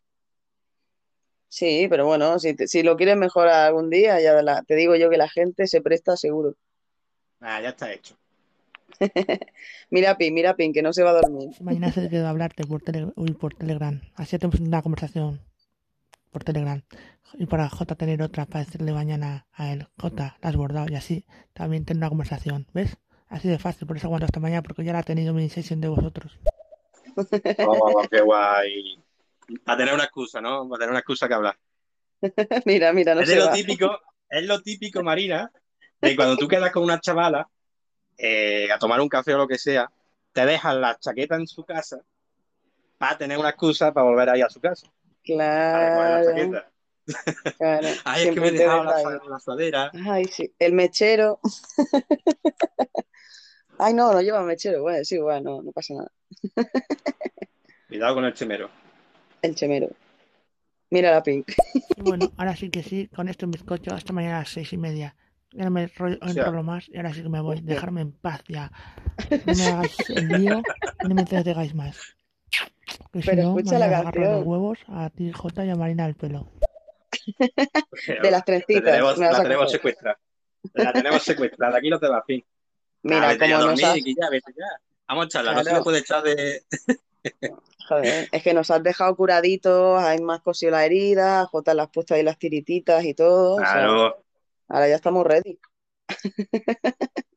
Sí, 1.48 1.86
pero 1.90 2.06
bueno, 2.06 2.38
si, 2.38 2.54
te- 2.54 2.68
si 2.68 2.82
lo 2.84 2.96
quieres 2.96 3.16
mejorar 3.16 3.66
algún 3.66 3.90
día, 3.90 4.20
ya 4.20 4.40
la- 4.42 4.62
te 4.62 4.76
digo 4.76 4.94
yo 4.94 5.10
que 5.10 5.16
la 5.16 5.28
gente 5.28 5.66
se 5.66 5.80
presta 5.80 6.16
seguro. 6.16 6.54
Ah, 7.40 7.60
ya 7.60 7.70
está 7.70 7.92
hecho. 7.92 8.16
Mira, 9.90 10.16
Pin, 10.16 10.34
mira, 10.34 10.54
Pin, 10.54 10.72
que 10.72 10.82
no 10.82 10.92
se 10.92 11.02
va 11.02 11.10
a 11.10 11.14
dormir. 11.20 11.50
Mañana 11.60 11.90
se 11.92 12.08
quedó 12.08 12.26
a 12.26 12.30
hablarte 12.30 12.64
por, 12.64 12.82
tele, 12.82 13.06
por 13.38 13.54
Telegram. 13.54 14.00
Así 14.14 14.38
tenemos 14.38 14.60
una 14.60 14.82
conversación 14.82 15.40
por 16.30 16.44
Telegram. 16.44 16.82
Y 17.34 17.46
para 17.46 17.68
J 17.68 17.94
tener 17.94 18.22
otra 18.22 18.46
para 18.46 18.64
decirle 18.64 18.92
mañana 18.92 19.46
a 19.52 19.72
él, 19.72 19.88
J, 19.98 20.36
la 20.40 20.48
has 20.48 20.56
bordado. 20.56 20.86
Y 20.90 20.96
así 20.96 21.24
también 21.52 21.84
tener 21.84 21.98
una 21.98 22.08
conversación. 22.08 22.66
¿Ves? 22.72 22.96
Así 23.28 23.48
de 23.48 23.58
fácil, 23.58 23.86
por 23.86 23.96
eso 23.96 24.08
aguanto 24.08 24.24
hasta 24.24 24.40
mañana, 24.40 24.62
porque 24.62 24.82
ya 24.82 24.92
la 24.92 25.00
ha 25.00 25.04
tenido 25.04 25.32
mi 25.32 25.48
sesión 25.48 25.80
de 25.80 25.88
vosotros. 25.88 26.38
Oh, 27.66 28.02
qué 28.08 28.20
guay. 28.20 28.96
Para 29.64 29.78
tener 29.78 29.94
una 29.94 30.04
excusa, 30.04 30.40
¿no? 30.40 30.68
Para 30.68 30.78
tener 30.78 30.90
una 30.90 31.00
excusa 31.00 31.26
que 31.26 31.34
hablar. 31.34 31.58
Mira, 32.64 32.92
mira, 32.92 33.14
no 33.14 33.22
es 33.22 33.28
se 33.28 33.36
lo 33.36 33.46
va. 33.46 33.52
típico, 33.52 33.98
es 34.28 34.46
lo 34.46 34.62
típico, 34.62 35.02
Marina, 35.02 35.50
de 36.00 36.14
cuando 36.14 36.36
tú 36.36 36.46
quedas 36.46 36.70
con 36.70 36.84
una 36.84 37.00
chavala 37.00 37.48
eh, 38.16 38.70
a 38.70 38.78
tomar 38.78 39.00
un 39.00 39.08
café 39.08 39.34
o 39.34 39.38
lo 39.38 39.48
que 39.48 39.58
sea, 39.58 39.90
te 40.32 40.46
dejan 40.46 40.80
la 40.80 40.98
chaqueta 40.98 41.34
en 41.36 41.46
su 41.46 41.64
casa 41.64 42.00
para 42.98 43.18
tener 43.18 43.38
una 43.38 43.50
excusa 43.50 43.92
para 43.92 44.04
volver 44.04 44.30
ahí 44.30 44.42
a 44.42 44.50
su 44.50 44.60
casa. 44.60 44.86
La 45.24 46.22
Claro. 47.58 47.88
Ay, 48.04 48.28
es 48.28 48.34
que 48.34 48.40
me 48.40 48.48
he 48.48 48.52
te 48.52 48.58
dejado 48.58 48.84
deja 48.84 49.10
la, 49.10 49.20
la 49.28 49.38
sudadera. 49.40 49.90
Ay, 50.06 50.24
sí. 50.26 50.52
El 50.58 50.72
mechero. 50.72 51.40
Ay, 53.78 53.94
no, 53.94 54.12
no 54.12 54.20
lleva 54.20 54.42
mechero. 54.42 54.82
Bueno, 54.82 55.04
sí, 55.04 55.18
bueno, 55.18 55.56
no, 55.56 55.62
no 55.62 55.72
pasa 55.72 55.94
nada. 55.94 56.12
Cuidado 57.88 58.14
con 58.14 58.24
el 58.24 58.34
chemero. 58.34 58.70
El 59.42 59.54
chemero. 59.54 59.88
Mira 60.90 61.12
la 61.12 61.22
Pink. 61.22 61.52
Y 61.96 62.02
bueno, 62.02 62.30
ahora 62.36 62.54
sí 62.56 62.70
que 62.70 62.82
sí, 62.82 63.08
con 63.08 63.28
esto 63.28 63.44
en 63.46 63.52
bizcocho, 63.52 63.94
hasta 63.94 64.12
mañana 64.12 64.36
a 64.36 64.40
las 64.40 64.50
seis 64.50 64.72
y 64.72 64.76
media. 64.76 65.16
Ya 65.52 65.64
no 65.64 65.70
me 65.70 65.88
rollo- 65.88 66.18
O 66.20 66.28
sea, 66.28 66.44
enrollo 66.44 66.62
más 66.62 66.88
y 66.88 66.96
ahora 66.96 67.14
sí 67.14 67.22
que 67.22 67.28
me 67.28 67.40
voy. 67.40 67.60
Dejarme 67.60 68.02
en 68.02 68.12
paz 68.12 68.42
ya. 68.48 68.70
No 69.46 69.56
me 69.56 69.66
hagáis 69.66 70.10
el 70.10 70.28
lío 70.28 70.62
y 71.02 71.08
no 71.08 71.14
me 71.14 71.22
entretengáis 71.22 71.74
más. 71.74 72.16
Que 73.12 73.22
si 73.22 73.28
Pero 73.28 73.42
no, 73.42 73.58
escucha 73.58 73.78
la 73.78 73.86
los 73.88 74.02
canción. 74.02 74.42
huevos 74.46 74.78
a 74.88 75.10
ti, 75.10 75.32
J, 75.32 75.64
y 75.64 75.70
a 75.70 75.76
Marina 75.76 76.04
al 76.04 76.14
pelo. 76.14 76.48
De 78.22 78.30
las 78.30 78.44
trencitas. 78.44 78.82
La 78.84 78.90
tenemos, 78.92 79.18
la 79.18 79.64
a 79.64 79.68
secuestrada. 79.68 80.18
La 80.74 80.92
tenemos 80.92 81.22
secuestrada. 81.22 81.78
Aquí 81.78 81.90
no 81.90 81.98
te 81.98 82.08
va 82.08 82.18
a 82.18 82.22
fin. 82.24 82.44
Mira, 83.02 83.24
Ah, 83.28 83.32
vete 83.32 83.48
ya 83.48 83.56
a 83.56 83.58
como 83.60 83.70
nos 83.70 83.80
dormir, 83.80 83.98
has- 83.98 84.04
que 84.04 84.14
ya, 84.20 84.30
vete 84.30 84.52
ya. 84.56 84.66
Vamos 85.08 85.26
a 85.26 85.28
charlar, 85.28 85.54
no 85.56 85.64
se 85.64 85.72
le 85.74 85.80
puede 85.82 85.98
echar 85.98 86.22
de... 86.22 86.62
Joder, 87.88 88.28
es 88.30 88.42
que 88.42 88.54
nos 88.54 88.70
has 88.70 88.82
dejado 88.82 89.16
curaditos, 89.16 90.00
hay 90.02 90.20
más 90.20 90.40
cosido 90.42 90.72
la 90.72 90.84
herida, 90.86 91.44
Jota 91.46 91.74
le 91.74 91.82
has 91.82 91.88
puesto 91.88 92.14
ahí 92.14 92.22
las 92.22 92.38
tirititas 92.38 93.04
y 93.04 93.14
todo. 93.14 93.54
o 93.56 93.58
sea, 93.58 93.72
Claro. 93.72 94.24
ahora 94.68 94.88
ya 94.88 94.94
estamos 94.94 95.26
ready. 95.26 95.58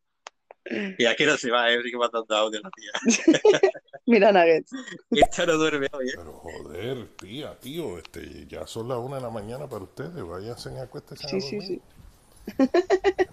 Y 0.97 1.05
aquí 1.05 1.25
no 1.25 1.35
se 1.37 1.51
va, 1.51 1.69
eh, 1.71 1.81
sigue 1.83 1.97
mandando 1.97 2.35
audio 2.35 2.61
la 2.61 2.71
tía. 2.71 2.91
Mira, 4.05 4.31
Nuggets. 4.31 4.71
Esta 5.11 5.45
no 5.45 5.57
duerme 5.57 5.87
hoy, 5.91 6.09
eh. 6.09 6.13
Pero 6.15 6.33
joder, 6.33 7.07
tía, 7.17 7.57
tío, 7.59 7.97
este, 7.97 8.47
ya 8.47 8.65
son 8.65 8.87
las 8.87 8.97
una 8.97 9.17
de 9.17 9.21
la 9.23 9.29
mañana 9.29 9.67
para 9.67 9.83
ustedes. 9.83 10.23
Váyanse 10.23 10.73
y 10.73 10.77
acuéstense 10.77 11.27
Sí, 11.27 11.37
a 11.37 11.41
sí, 11.41 11.55
dormir. 11.57 11.81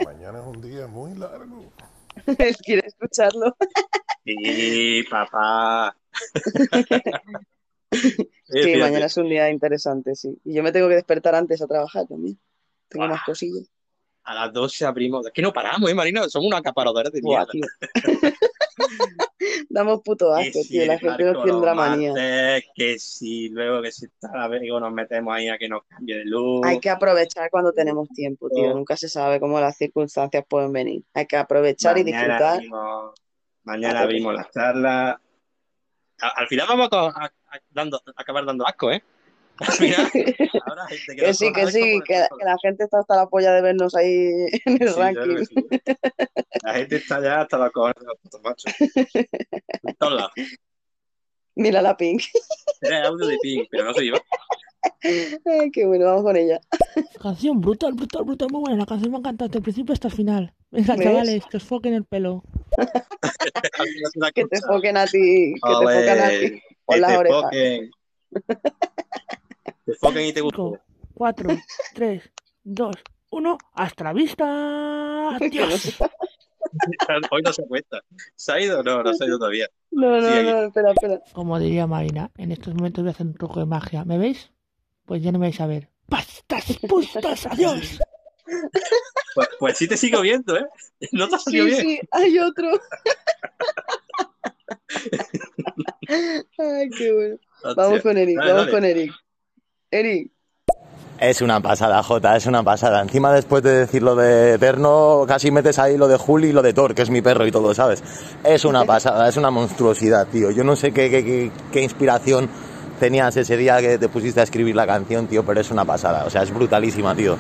Mañana 0.05 0.41
es 0.41 0.47
un 0.47 0.61
día 0.61 0.87
muy 0.87 1.15
largo. 1.15 1.73
Él 2.39 2.57
quiere 2.57 2.87
escucharlo. 2.87 3.57
Sí, 4.25 5.05
papá. 5.11 5.97
Sí, 7.93 8.77
mañana 8.77 9.07
es 9.07 9.17
un 9.17 9.29
día 9.29 9.51
interesante, 9.51 10.15
sí. 10.15 10.37
Y 10.45 10.55
yo 10.55 10.63
me 10.63 10.73
tengo 10.73 10.89
que 10.89 10.95
despertar 10.95 11.35
antes 11.35 11.61
a 11.63 11.67
trabajar 11.67 12.07
también. 12.07 12.39
Tengo 12.89 13.07
más 13.09 13.23
cosillas. 13.25 13.69
A 14.25 14.35
las 14.35 14.53
12 14.53 14.85
abrimos. 14.85 15.27
Es 15.27 15.33
que 15.33 15.43
no 15.43 15.53
paramos, 15.53 15.91
¿eh, 15.91 15.95
Marina? 15.95 16.29
Somos 16.29 16.49
unos 16.49 16.61
acaparadores 16.61 17.13
de 17.13 17.23
mierda. 17.23 17.47
Damos 19.69 20.01
puto 20.03 20.33
asco, 20.35 20.61
tío. 20.69 20.87
La 20.87 20.99
gente 20.99 21.25
nos 21.25 21.45
tendrá 21.45 21.75
manía. 21.75 22.13
que 22.75 22.99
si 22.99 23.49
luego 23.49 23.83
que 23.83 23.93
si 23.93 24.07
está 24.07 24.31
la 24.37 24.49
nos 24.49 24.93
metemos 24.93 25.35
ahí 25.35 25.49
a 25.49 25.57
que 25.59 25.69
nos 25.69 25.85
cambie 25.85 26.19
de 26.19 26.25
luz. 26.25 26.61
Hay 26.65 26.81
que 26.81 26.91
aprovechar 26.91 27.51
cuando 27.51 27.73
tenemos 27.73 28.09
tiempo, 28.11 28.49
tío. 28.51 28.75
Nunca 28.75 28.97
se 28.97 29.09
sabe 29.09 29.41
cómo 29.41 29.61
las 29.61 29.77
circunstancias 29.77 30.45
pueden 30.49 30.73
venir. 30.73 31.03
Hay 31.15 31.27
que 31.27 31.37
aprovechar 31.37 31.99
y 31.99 32.05
disfrutar. 32.05 32.57
abrimos, 32.57 33.15
mañana 33.65 34.01
abrimos 34.01 34.35
las 34.35 34.51
charlas. 34.51 35.17
Al 36.21 36.49
final 36.49 36.67
vamos 36.69 36.91
dando, 37.71 37.97
a 37.97 38.21
acabar 38.21 38.45
dando 38.45 38.67
asco, 38.67 38.91
¿eh? 38.91 39.03
Habrá 39.61 40.87
gente 40.89 41.17
que 41.17 41.17
Que 41.17 41.35
sí, 41.35 41.53
que 41.53 41.67
sí, 41.71 42.01
que, 42.07 42.15
que 42.39 42.45
la 42.45 42.57
gente 42.63 42.85
está 42.85 43.01
hasta 43.01 43.17
la 43.17 43.27
polla 43.27 43.53
de 43.53 43.63
vernos 43.63 43.95
ahí 43.95 44.31
en 44.67 44.83
el 44.83 44.89
Sí, 44.89 44.99
ranking. 44.99 45.45
sí. 45.45 45.55
La 46.63 46.75
gente 46.75 46.97
está 46.97 47.21
ya 47.23 47.41
hasta 47.43 47.59
los 47.59 47.71
cojones 47.73 47.97
de 48.01 48.07
los 48.07 48.17
putos 48.23 48.41
machos. 48.43 48.73
Lados. 50.01 50.33
Mira 51.57 51.83
la 51.83 51.97
Pink. 51.97 52.23
Era 52.81 53.09
audio 53.09 53.27
de 53.27 53.37
ping, 53.43 53.65
pero 53.71 53.85
no 53.85 53.93
se 53.95 54.05
iba. 54.07 54.19
Ay, 55.03 55.71
qué 55.73 55.85
bueno, 55.85 56.07
vamos 56.07 56.23
con 56.23 56.37
ella. 56.37 56.59
Canción 57.21 57.61
brutal, 57.61 57.93
brutal, 57.93 58.25
brutal, 58.25 58.49
muy 58.51 58.61
buena. 58.63 58.77
La 58.79 58.87
canción 58.87 59.11
me 59.11 59.19
ha 59.19 59.21
encantado 59.21 59.49
desde 59.49 59.59
el 59.59 59.63
principio 59.65 59.93
hasta 59.93 60.09
el 60.09 60.15
final. 60.15 60.55
Venga, 60.71 60.97
chavales, 60.97 61.45
que 61.51 61.57
os 61.59 61.65
foquen 61.65 61.93
el 61.95 62.05
pelo. 62.05 62.43
Que 64.35 64.47
te 64.47 64.61
foquen 64.63 64.97
a 64.97 65.05
ti, 65.07 65.53
que 65.55 65.61
te 65.61 65.75
Ole, 65.77 65.95
foquen 65.97 66.21
a 66.21 66.29
ti. 66.31 66.63
las 66.99 67.11
te 67.13 67.19
orejas. 67.19 67.51
Te 69.91 69.99
foquen 69.99 70.27
y 70.27 70.33
te 70.33 70.41
gusten. 70.41 70.79
4, 71.15 71.51
3, 71.95 72.23
2, 72.65 72.97
1. 73.31 73.59
¡Hasta 73.75 74.05
la 74.05 74.13
vista! 74.13 75.37
¡Adiós! 75.37 75.97
Hoy 77.33 77.43
no 77.43 77.53
se 77.53 77.67
cuenta. 77.67 78.01
¿Se 78.37 78.53
ha 78.53 78.61
ido? 78.61 78.83
No, 78.83 79.03
no 79.03 79.13
se 79.15 79.25
ha 79.25 79.27
ido 79.27 79.39
todavía. 79.39 79.67
No, 79.91 80.21
no, 80.21 80.43
no, 80.43 80.63
espera, 80.69 80.93
espera. 80.93 81.21
Como 81.33 81.59
diría 81.59 81.87
Marina, 81.89 82.31
en 82.37 82.53
estos 82.53 82.75
momentos 82.75 83.03
voy 83.03 83.09
a 83.09 83.13
hacer 83.13 83.27
un 83.27 83.35
truco 83.35 83.59
de 83.61 83.67
magia. 83.67 84.05
¿Me 84.05 84.19
veis? 84.19 84.53
Pues 85.07 85.23
ya 85.23 85.33
no 85.33 85.39
me 85.41 85.47
vais 85.47 85.61
a 85.61 85.67
ver. 85.67 85.89
¡Pastas, 86.09 86.79
pustas! 86.89 87.47
¡Adiós! 87.47 87.99
Pues, 89.35 89.49
pues 89.59 89.79
sí 89.79 89.89
te 89.89 89.97
sigo 89.97 90.21
viendo, 90.21 90.57
¿eh? 90.57 90.67
No 91.13 91.29
te 91.29 91.37
ha 91.37 91.39
salido 91.39 91.67
Sí, 91.67 91.71
bien. 91.71 91.81
sí, 91.83 92.01
hay 92.11 92.39
otro. 92.39 92.69
Ay, 96.59 96.91
qué 96.97 97.13
bueno. 97.13 97.37
Vamos 97.77 98.01
con 98.03 98.17
Eric, 98.17 98.37
Dale, 98.39 98.51
vamos 98.53 98.67
dale. 98.67 98.77
con 98.77 98.85
Eric. 98.85 99.13
Eric, 99.93 100.31
Es 101.19 101.43
una 101.43 101.61
pasada, 101.61 102.01
Jota, 102.03 102.37
es 102.37 102.47
una 102.47 102.63
pasada. 102.63 103.03
Encima, 103.03 103.33
después 103.33 103.63
de 103.65 103.73
decir 103.73 104.03
lo 104.03 104.15
de 104.15 104.55
Eterno, 104.55 105.25
casi 105.27 105.51
metes 105.51 105.81
ahí 105.81 105.97
lo 105.99 106.07
de 106.07 106.17
Juli 106.17 106.49
y 106.49 106.53
lo 106.53 106.63
de 106.63 106.73
Thor, 106.73 106.95
que 106.95 107.03
es 107.03 107.11
mi 107.11 107.21
perro 107.23 107.45
y 107.45 107.51
todo, 107.51 107.75
¿sabes? 107.75 108.03
Es 108.45 108.65
una 108.65 108.85
pasada, 108.85 109.29
es 109.29 109.37
una 109.37 109.51
monstruosidad, 109.51 110.29
tío. 110.29 110.53
Yo 110.53 110.63
no 110.63 110.77
sé 110.77 110.93
qué, 110.93 111.51
inspiración 111.75 112.49
tenías 113.01 113.37
ese 113.37 113.57
día 113.57 113.81
que 113.81 113.99
te 113.99 114.09
pusiste 114.09 114.41
a 114.41 114.45
escribir 114.45 114.77
la 114.77 114.87
canción, 114.87 115.27
tío, 115.27 115.45
pero 115.45 115.61
es 115.61 115.71
una 115.73 115.85
pasada. 115.85 116.25
O 116.25 116.31
sea, 116.31 116.45
es 116.45 116.55
brutalísima, 116.55 117.15
tío. 117.17 117.37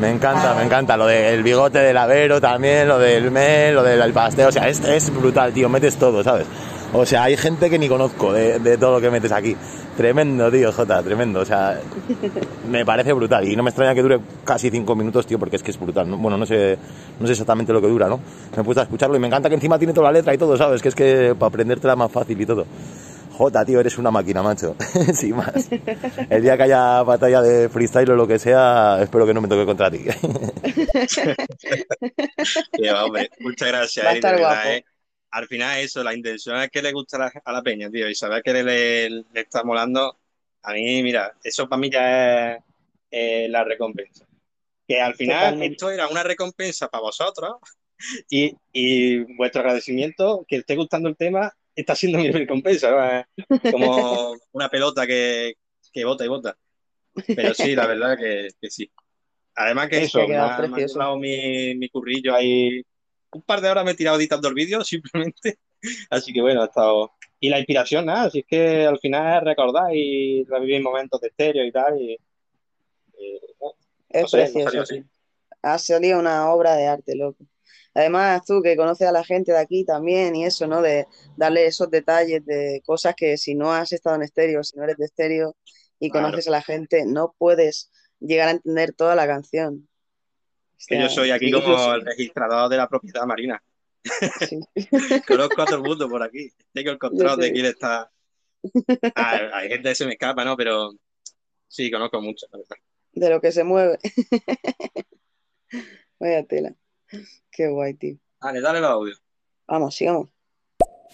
Me 0.00 0.10
encanta, 0.10 0.54
me 0.54 0.64
encanta. 0.64 0.96
Lo 0.96 1.06
del 1.06 1.42
bigote 1.44 1.78
del 1.78 1.96
Avero 1.96 2.40
también, 2.40 2.88
lo 2.88 2.98
del 2.98 3.30
Mel, 3.30 3.76
lo 3.76 3.84
del 3.84 4.12
pastel. 4.12 4.46
O 4.48 4.52
sea, 4.52 4.68
es, 4.68 4.80
es 4.80 5.14
brutal, 5.14 5.52
tío. 5.52 5.68
Metes 5.68 5.96
todo, 5.96 6.22
¿sabes? 6.24 6.46
O 6.98 7.04
sea, 7.04 7.24
hay 7.24 7.36
gente 7.36 7.68
que 7.68 7.78
ni 7.78 7.88
conozco 7.88 8.32
de, 8.32 8.58
de 8.58 8.78
todo 8.78 8.92
lo 8.92 9.00
que 9.00 9.10
metes 9.10 9.30
aquí. 9.30 9.54
Tremendo, 9.96 10.50
tío, 10.50 10.72
Jota, 10.72 11.02
tremendo. 11.02 11.40
O 11.40 11.44
sea, 11.44 11.78
me 12.70 12.84
parece 12.86 13.12
brutal. 13.12 13.46
Y 13.46 13.54
no 13.54 13.62
me 13.62 13.70
extraña 13.70 13.94
que 13.94 14.02
dure 14.02 14.18
casi 14.44 14.70
cinco 14.70 14.94
minutos, 14.94 15.26
tío, 15.26 15.38
porque 15.38 15.56
es 15.56 15.62
que 15.62 15.70
es 15.72 15.78
brutal. 15.78 16.08
¿no? 16.08 16.16
Bueno, 16.16 16.38
no 16.38 16.46
sé, 16.46 16.78
no 17.20 17.26
sé 17.26 17.32
exactamente 17.32 17.72
lo 17.72 17.80
que 17.80 17.88
dura, 17.88 18.08
¿no? 18.08 18.18
Me 18.54 18.62
he 18.62 18.64
puesto 18.64 18.80
a 18.80 18.84
escucharlo 18.84 19.16
y 19.16 19.20
me 19.20 19.26
encanta 19.26 19.48
que 19.48 19.54
encima 19.56 19.78
tiene 19.78 19.92
toda 19.92 20.10
la 20.10 20.18
letra 20.18 20.32
y 20.34 20.38
todo, 20.38 20.56
¿sabes? 20.56 20.80
Que 20.80 20.88
es 20.88 20.94
que 20.94 21.34
para 21.38 21.48
aprendértela 21.48 21.96
más 21.96 22.10
fácil 22.10 22.40
y 22.40 22.46
todo. 22.46 22.66
Jota, 23.32 23.64
tío, 23.66 23.78
eres 23.80 23.98
una 23.98 24.10
máquina, 24.10 24.42
macho. 24.42 24.74
Sin 25.12 25.36
más. 25.36 25.68
El 26.30 26.42
día 26.42 26.56
que 26.56 26.62
haya 26.62 27.02
batalla 27.02 27.42
de 27.42 27.68
freestyle 27.68 28.10
o 28.10 28.16
lo 28.16 28.26
que 28.26 28.38
sea, 28.38 28.98
espero 29.02 29.26
que 29.26 29.34
no 29.34 29.42
me 29.42 29.48
toque 29.48 29.66
contra 29.66 29.90
ti. 29.90 30.06
Hombre, 33.04 33.30
muchas 33.40 33.68
gracias, 33.68 34.06
Va 34.06 34.10
a 34.10 34.12
de 34.12 34.18
estar 34.18 34.34
verdad, 34.34 34.48
guapo. 34.54 34.68
¿eh? 34.70 34.84
Al 35.30 35.46
final 35.48 35.78
eso, 35.80 36.02
la 36.02 36.14
intención 36.14 36.56
es 36.60 36.70
que 36.70 36.82
le 36.82 36.92
guste 36.92 37.16
a 37.16 37.18
la, 37.20 37.32
a 37.44 37.52
la 37.52 37.62
peña, 37.62 37.90
tío, 37.90 38.08
y 38.08 38.14
saber 38.14 38.42
que 38.42 38.52
le, 38.52 38.62
le- 38.64 39.10
le 39.32 39.40
está 39.40 39.62
molando, 39.64 40.18
a 40.62 40.72
mí, 40.72 41.02
mira, 41.02 41.34
eso 41.42 41.68
para 41.68 41.80
mí 41.80 41.90
ya 41.90 42.54
es 42.56 42.62
eh, 43.10 43.48
la 43.50 43.64
recompensa. 43.64 44.26
Que 44.88 45.00
al 45.00 45.14
final 45.14 45.54
Totalmente. 45.54 45.74
esto 45.74 45.90
era 45.90 46.08
una 46.08 46.22
recompensa 46.22 46.88
para 46.88 47.02
vosotros 47.02 47.54
y, 48.30 48.54
y 48.72 49.18
vuestro 49.36 49.62
agradecimiento, 49.62 50.44
que 50.48 50.56
esté 50.56 50.76
gustando 50.76 51.08
el 51.08 51.16
tema, 51.16 51.52
está 51.74 51.94
siendo 51.96 52.18
mi 52.18 52.30
recompensa, 52.30 53.26
como 53.70 54.34
una 54.52 54.68
pelota 54.68 55.06
que, 55.06 55.54
que 55.92 56.04
bota 56.04 56.24
y 56.24 56.28
bota. 56.28 56.56
Pero 57.34 57.54
sí, 57.54 57.74
la 57.74 57.86
verdad 57.86 58.16
que, 58.18 58.48
que 58.60 58.70
sí. 58.70 58.90
Además 59.54 59.88
que 59.88 59.98
Es 59.98 60.04
eso, 60.06 60.26
me 60.28 60.36
ha, 60.36 60.66
me 60.68 60.86
mi, 61.18 61.74
mi 61.76 61.88
currillo 61.88 62.34
ahí. 62.34 62.82
Un 63.32 63.42
par 63.42 63.60
de 63.60 63.68
horas 63.70 63.84
me 63.84 63.92
he 63.92 63.94
tirado 63.94 64.16
editando 64.18 64.48
el 64.48 64.54
vídeo, 64.54 64.82
simplemente. 64.84 65.58
Así 66.10 66.32
que 66.32 66.40
bueno, 66.40 66.62
ha 66.62 66.66
estado. 66.66 67.12
Y 67.38 67.50
la 67.50 67.58
inspiración, 67.58 68.06
nada, 68.06 68.24
así 68.24 68.40
es 68.40 68.46
que 68.46 68.86
al 68.86 68.98
final 68.98 69.38
es 69.38 69.44
recordar 69.44 69.94
y 69.94 70.44
revivir 70.44 70.82
momentos 70.82 71.20
de 71.20 71.28
estéreo 71.28 71.64
y 71.64 71.72
tal. 71.72 72.00
Y, 72.00 72.18
y, 73.18 73.40
no, 73.60 73.72
Es 74.08 74.22
no 74.22 74.28
sé, 74.28 74.36
precioso, 74.38 74.86
sí. 74.86 75.04
Ha 75.62 75.78
salido 75.78 76.18
una 76.18 76.50
obra 76.50 76.76
de 76.76 76.86
arte, 76.86 77.14
loco. 77.14 77.44
Además, 77.94 78.42
tú 78.46 78.60
que 78.62 78.76
conoces 78.76 79.08
a 79.08 79.12
la 79.12 79.24
gente 79.24 79.52
de 79.52 79.58
aquí 79.58 79.84
también 79.84 80.36
y 80.36 80.44
eso, 80.44 80.66
¿no? 80.66 80.82
De 80.82 81.06
darle 81.36 81.66
esos 81.66 81.90
detalles 81.90 82.44
de 82.44 82.82
cosas 82.84 83.14
que 83.16 83.38
si 83.38 83.54
no 83.54 83.72
has 83.72 83.90
estado 83.92 84.16
en 84.16 84.22
estéreo, 84.22 84.62
si 84.62 84.76
no 84.76 84.84
eres 84.84 84.96
de 84.98 85.06
estéreo 85.06 85.56
y 85.98 86.10
Claro. 86.10 86.26
conoces 86.26 86.48
a 86.48 86.50
la 86.50 86.62
gente, 86.62 87.04
no 87.06 87.34
puedes 87.38 87.90
llegar 88.20 88.48
a 88.48 88.50
entender 88.52 88.92
toda 88.92 89.14
la 89.14 89.26
canción. 89.26 89.88
Que 90.86 91.00
yo 91.00 91.08
soy 91.08 91.30
aquí 91.30 91.50
como 91.50 91.94
el 91.94 92.04
registrador 92.04 92.68
de 92.70 92.76
la 92.76 92.88
propiedad 92.88 93.24
marina. 93.24 93.62
Conozco 95.26 95.62
a 95.62 95.64
todo 95.66 95.76
el 95.76 95.82
mundo 95.82 96.08
por 96.08 96.22
aquí. 96.22 96.50
Tengo 96.72 96.90
el 96.90 96.98
control 96.98 97.38
de 97.40 97.52
quién 97.52 97.66
está. 97.66 98.10
Ah, 99.14 99.38
hay 99.52 99.68
gente 99.68 99.90
que 99.90 99.94
se 99.94 100.06
me 100.06 100.12
escapa, 100.14 100.44
¿no? 100.44 100.56
Pero 100.56 100.90
sí, 101.68 101.88
conozco 101.88 102.20
mucho, 102.20 102.46
la 102.50 102.58
verdad. 102.58 102.76
de 103.12 103.30
lo 103.30 103.40
que 103.40 103.52
se 103.52 103.62
mueve. 103.62 103.96
Vaya 106.18 106.44
tela. 106.44 106.74
Qué 107.52 107.68
guay, 107.68 107.94
tío. 107.94 108.16
Dale, 108.40 108.60
dale 108.60 108.80
los 108.80 108.90
audios. 108.90 109.22
Vamos, 109.68 109.94
sigamos. 109.94 110.30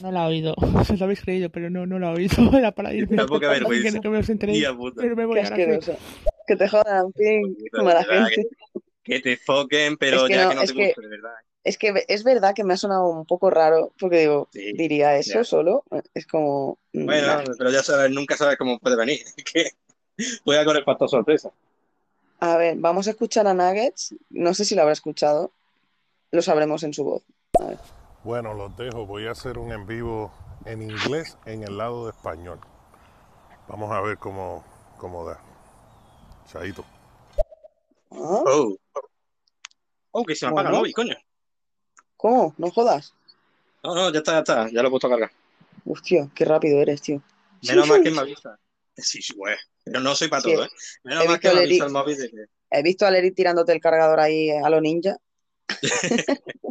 No 0.00 0.10
la 0.10 0.24
he 0.24 0.28
oído. 0.28 0.54
Se 0.86 0.96
lo 0.96 1.04
habéis 1.04 1.20
creído, 1.20 1.50
pero 1.50 1.68
no, 1.68 1.84
no 1.84 1.98
la 1.98 2.12
he 2.12 2.14
oído. 2.14 2.56
Era 2.58 2.72
para 2.72 2.94
irme. 2.94 3.16
Vergüenza. 3.16 3.82
Que, 3.82 3.90
no- 3.96 4.00
que 4.00 4.08
me 4.08 4.18
os 4.18 4.28
enteréis. 4.30 4.64
Pero 4.96 5.16
me 5.16 5.26
voy 5.26 5.34
Qué 5.34 5.40
asqueroso. 5.42 5.96
Que 6.46 6.56
te 6.56 6.68
jodan, 6.68 7.12
Pero 7.14 7.84
mala 7.84 8.00
de 8.00 8.06
verdad 8.06 8.26
gente. 8.28 8.48
Que, 8.48 8.80
que 9.02 9.20
te 9.20 9.36
foquen, 9.36 9.96
pero 9.96 10.18
Es 10.18 10.22
que 10.24 10.34
ya 10.34 10.44
no, 10.44 10.48
que 10.50 10.54
no 10.56 10.62
es 10.62 10.70
te 10.70 10.76
que- 10.76 10.86
guste, 10.86 11.00
de 11.02 11.08
verdad. 11.08 11.34
Es 11.64 11.78
que 11.78 12.04
es 12.08 12.24
verdad 12.24 12.54
que 12.56 12.64
me 12.64 12.74
ha 12.74 12.76
sonado 12.76 13.08
un 13.08 13.24
poco 13.24 13.48
raro, 13.48 13.92
porque 14.00 14.18
digo, 14.20 14.48
Sí, 14.52 14.72
diría 14.72 15.16
eso 15.16 15.34
ya. 15.34 15.44
solo. 15.44 15.84
Es 16.12 16.26
como. 16.26 16.78
mm, 16.92 17.04
Bueno, 17.06 17.42
no. 17.42 17.54
pero 17.56 17.70
ya 17.70 17.82
sabes, 17.84 18.10
nunca 18.10 18.36
sabes 18.36 18.56
cómo 18.58 18.78
puede 18.80 18.96
venir. 18.96 19.20
Que 19.44 19.70
puede 20.44 20.64
con 20.64 20.76
el 20.76 20.84
factor 20.84 21.08
sorpresa. 21.08 21.50
A 22.40 22.56
ver, 22.56 22.76
vamos 22.78 23.06
a 23.06 23.10
escuchar 23.10 23.46
a 23.46 23.54
Nuggets. 23.54 24.14
No 24.30 24.54
sé 24.54 24.64
si 24.64 24.74
lo 24.74 24.82
habrá 24.82 24.92
escuchado. 24.92 25.52
Lo 26.32 26.42
sabremos 26.42 26.82
en 26.82 26.92
su 26.92 27.04
voz. 27.04 27.22
A 27.60 27.66
ver. 27.66 27.78
Bueno, 28.24 28.54
los 28.54 28.76
dejo. 28.76 29.06
Voy 29.06 29.26
a 29.26 29.30
hacer 29.32 29.58
un 29.58 29.70
en 29.72 29.86
vivo 29.86 30.32
en 30.64 30.82
inglés 30.82 31.36
en 31.46 31.62
el 31.62 31.78
lado 31.78 32.06
de 32.06 32.10
español. 32.10 32.58
Vamos 33.68 33.92
a 33.92 34.00
ver 34.00 34.18
cómo, 34.18 34.64
cómo 34.98 35.24
da. 35.24 35.38
Chaito. 36.50 36.84
Oh. 38.14 38.76
Oh, 40.10 40.24
que 40.24 40.34
se 40.34 40.46
me 40.46 40.52
apaga 40.52 40.70
el 40.70 40.76
móvil, 40.76 40.92
coño. 40.92 41.16
¿Cómo? 42.16 42.54
¿No 42.58 42.70
jodas? 42.70 43.14
No, 43.82 43.94
no, 43.94 44.12
ya 44.12 44.18
está, 44.18 44.32
ya 44.32 44.38
está. 44.38 44.68
Ya 44.70 44.82
lo 44.82 44.88
he 44.88 44.90
puesto 44.90 45.06
a 45.06 45.10
cargar. 45.10 45.30
Hostia, 45.86 46.28
qué 46.34 46.44
rápido 46.44 46.80
eres, 46.80 47.02
tío. 47.02 47.22
Menos 47.66 47.88
mal 47.88 48.02
que 48.02 48.10
me 48.10 48.20
avisa. 48.20 48.58
Sí, 48.96 49.22
sí, 49.22 49.34
güey. 49.34 49.56
Pero 49.84 50.00
no 50.00 50.14
soy 50.14 50.28
para 50.28 50.42
Sí, 50.42 50.52
todo, 50.52 50.64
¿eh? 50.64 50.68
Menos 51.04 51.26
mal 51.26 51.40
que 51.40 51.52
me 51.52 51.60
avisa 51.60 51.86
el 51.86 51.92
móvil 51.92 52.18
de 52.18 52.30
que. 52.30 52.44
He 52.70 52.82
visto 52.82 53.06
a 53.06 53.10
Lerit 53.10 53.34
tirándote 53.34 53.72
el 53.72 53.80
cargador 53.80 54.20
ahí 54.20 54.50
a 54.50 54.68
lo 54.70 54.80
ninja. 54.80 55.16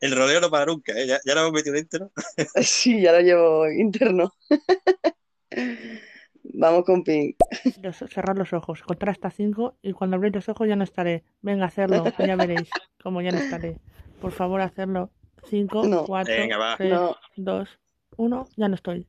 El 0.00 0.14
rodeo 0.14 0.40
no 0.40 0.50
para 0.50 0.66
nunca, 0.66 0.92
¿eh? 0.92 1.06
Ya, 1.06 1.20
ya 1.24 1.34
lo 1.34 1.40
hemos 1.40 1.52
metido 1.52 1.74
dentro. 1.74 2.10
Sí, 2.62 3.00
ya 3.00 3.12
lo 3.12 3.20
llevo 3.20 3.70
interno. 3.70 4.32
Vamos 6.54 6.84
con 6.84 7.02
Pink. 7.04 7.36
Cerrad 8.10 8.36
los 8.36 8.52
ojos, 8.52 8.82
contar 8.82 9.10
hasta 9.10 9.30
cinco 9.30 9.76
y 9.82 9.92
cuando 9.92 10.16
abréis 10.16 10.34
los 10.34 10.48
ojos 10.48 10.68
ya 10.68 10.76
no 10.76 10.84
estaré. 10.84 11.24
Venga, 11.42 11.66
hacerlo, 11.66 12.04
ya 12.18 12.36
veréis 12.36 12.68
como 13.02 13.20
ya 13.20 13.32
no 13.32 13.38
estaré. 13.38 13.78
Por 14.20 14.32
favor, 14.32 14.60
hacerlo. 14.60 15.10
Cinco, 15.48 15.86
No. 15.86 16.04
cuatro, 16.04 16.34
Venga, 16.34 16.56
va. 16.58 16.76
tres, 16.76 16.90
No. 16.92 17.16
dos, 17.36 17.68
uno, 18.16 18.48
ya 18.56 18.68
no 18.68 18.74
estoy. 18.74 19.06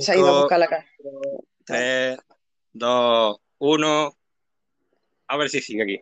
Se 0.00 0.12
ha 0.12 0.16
ido 0.16 0.28
a 0.28 0.40
buscar 0.40 0.58
la 0.60 0.68
cara. 0.68 0.86
3, 1.64 2.18
2, 2.72 3.36
1. 3.58 4.16
A 5.28 5.36
ver 5.36 5.48
si 5.48 5.60
sigue 5.60 5.82
aquí. 5.82 6.00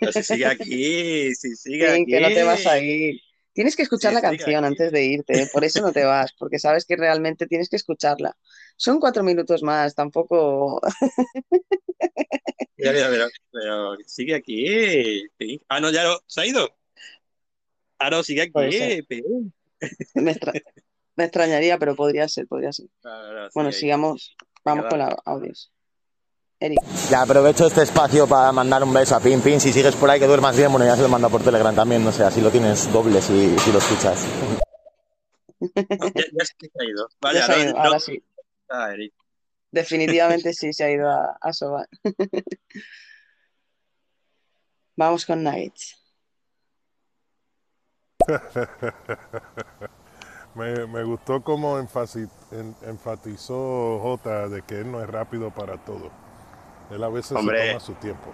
Pero 0.00 0.12
si 0.12 0.22
sigue 0.22 0.46
aquí, 0.46 1.34
si 1.34 1.56
sigue 1.56 1.86
Pink, 1.86 2.02
aquí. 2.02 2.12
que 2.12 2.20
no 2.20 2.28
te 2.28 2.42
vas 2.44 2.66
a 2.66 2.78
ir. 2.78 3.20
Tienes 3.52 3.76
que 3.76 3.82
escuchar 3.82 4.10
Sí, 4.12 4.14
la 4.14 4.20
canción 4.22 4.64
aquí. 4.64 4.72
antes 4.72 4.92
de 4.92 5.04
irte, 5.04 5.42
¿eh? 5.42 5.48
por 5.52 5.64
eso 5.64 5.80
no 5.82 5.92
te 5.92 6.04
vas, 6.04 6.32
porque 6.38 6.58
sabes 6.58 6.84
que 6.86 6.96
realmente 6.96 7.46
tienes 7.46 7.68
que 7.68 7.76
escucharla. 7.76 8.36
Son 8.76 8.98
cuatro 9.00 9.22
minutos 9.22 9.62
más, 9.62 9.94
tampoco. 9.94 10.80
Mira, 12.76 12.92
mira, 12.92 13.08
mira, 13.10 13.28
pero 13.52 13.96
sigue 14.06 14.34
aquí. 14.34 15.24
Ah, 15.68 15.80
no, 15.80 15.90
ya 15.90 16.04
no. 16.04 16.18
¿Se 16.26 16.40
ha 16.40 16.46
ido? 16.46 16.68
Ah, 17.98 18.10
no, 18.10 18.22
sigue 18.22 18.42
aquí. 18.42 18.52
Me, 20.14 20.32
extra- 20.32 20.52
me 21.16 21.24
extrañaría, 21.24 21.78
pero 21.78 21.94
podría 21.94 22.26
ser, 22.28 22.46
podría 22.48 22.72
ser. 22.72 22.86
No, 23.04 23.32
no, 23.32 23.48
Bueno, 23.54 23.72
sigamos. 23.72 24.34
Vamos 24.64 24.86
con 24.88 24.98
los 24.98 25.08
audios. 25.24 25.72
Eric. 26.60 26.78
Ya 27.10 27.22
aprovecho 27.22 27.66
este 27.66 27.82
espacio 27.82 28.28
para 28.28 28.52
mandar 28.52 28.82
un 28.84 28.92
beso 28.94 29.16
a 29.16 29.20
Pin 29.20 29.40
Pin. 29.40 29.60
Si 29.60 29.72
sigues 29.72 29.96
por 29.96 30.08
ahí 30.10 30.20
que 30.20 30.26
duermas 30.28 30.56
bien, 30.56 30.70
bueno, 30.70 30.86
ya 30.86 30.94
se 30.96 31.02
lo 31.02 31.08
manda 31.08 31.28
por 31.28 31.42
Telegram 31.42 31.74
también, 31.74 32.04
no 32.04 32.12
sé, 32.12 32.22
así 32.22 32.40
lo 32.40 32.50
tienes 32.50 32.92
doble 32.92 33.20
si, 33.20 33.56
si 33.58 33.72
lo 33.72 33.78
escuchas. 33.78 34.24
Ya, 35.74 36.24
ya 36.32 36.44
se 36.44 36.54
ha 36.80 36.84
ido. 36.84 37.08
Vale, 37.20 37.38
Ya 37.38 37.46
se 37.46 37.52
ha 37.52 37.58
ido, 37.64 37.72
no- 37.74 37.78
ahora 37.78 38.00
sí. 38.00 38.20
Eric. 38.92 39.12
Definitivamente 39.70 40.52
sí 40.52 40.72
se 40.72 40.84
ha 40.84 40.90
ido 40.90 41.08
a, 41.10 41.36
a 41.40 41.52
sobar. 41.52 41.88
Vamos 44.96 45.24
con 45.24 45.42
Nuggets. 45.42 45.98
me, 50.54 50.86
me 50.86 51.02
gustó 51.04 51.42
enfasi- 51.80 52.28
en- 52.52 52.76
enfatizó 52.82 53.98
J 54.00 54.48
de 54.48 54.62
que 54.62 54.80
él 54.80 54.92
no 54.92 55.02
es 55.02 55.08
rápido 55.08 55.50
para 55.50 55.78
todo. 55.78 56.10
Él 56.90 57.02
a 57.02 57.08
veces 57.08 57.32
Hombre. 57.36 57.60
se 57.62 57.68
toma 57.68 57.80
su 57.80 57.94
tiempo. 57.94 58.30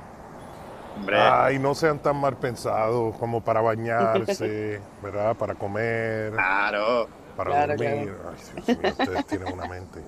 Hombre. 0.96 1.16
Ay, 1.20 1.58
no 1.60 1.74
sean 1.76 2.00
tan 2.00 2.16
mal 2.16 2.36
pensados 2.38 3.16
como 3.18 3.42
para 3.44 3.60
bañarse, 3.60 4.80
¿verdad? 5.02 5.36
Para 5.36 5.54
comer, 5.54 6.32
Claro. 6.32 7.08
para 7.36 7.50
Claro, 7.50 7.76
dormir. 7.76 7.88
Ay, 8.28 8.36
Dios 8.66 8.78
mío, 8.78 8.90
ustedes 8.90 9.26
tienen 9.26 9.52
una 9.52 9.66
mente. 9.68 10.02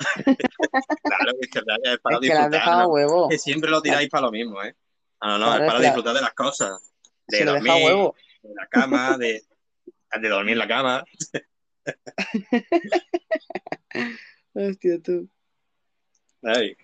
Claro, 1.02 1.32
es 1.40 1.50
que 1.50 1.58
es 1.58 1.98
para 2.00 2.16
Es 2.16 2.20
que 2.20 2.28
la 2.28 2.44
has 2.44 2.50
disfrutar. 2.50 2.50
dejado 2.50 2.82
¿no? 2.82 2.88
huevo. 2.88 3.28
Que 3.28 3.38
siempre 3.38 3.70
lo 3.70 3.82
tiráis 3.82 4.08
para 4.08 4.22
lo 4.26 4.30
mismo, 4.32 4.62
¿eh? 4.62 4.74
No, 5.22 5.38
no, 5.38 5.46
Claro, 5.46 5.54
es 5.54 5.60
es 5.62 5.66
para 5.66 5.78
que 5.78 5.84
disfrutar 5.86 6.14
de 6.14 6.20
las 6.22 6.34
cosas. 6.34 6.92
De 7.28 7.36
Se 7.38 7.44
dormir, 7.44 7.72
huevo. 7.84 8.14
de 8.42 8.54
la 8.54 8.66
cama, 8.68 9.18
de, 9.18 9.42
de 10.20 10.28
dormir 10.28 10.52
en 10.52 10.58
la 10.58 10.68
cama. 10.68 11.04
Hostia, 14.54 14.98
tú. 15.02 15.28
Ay. 16.42 16.76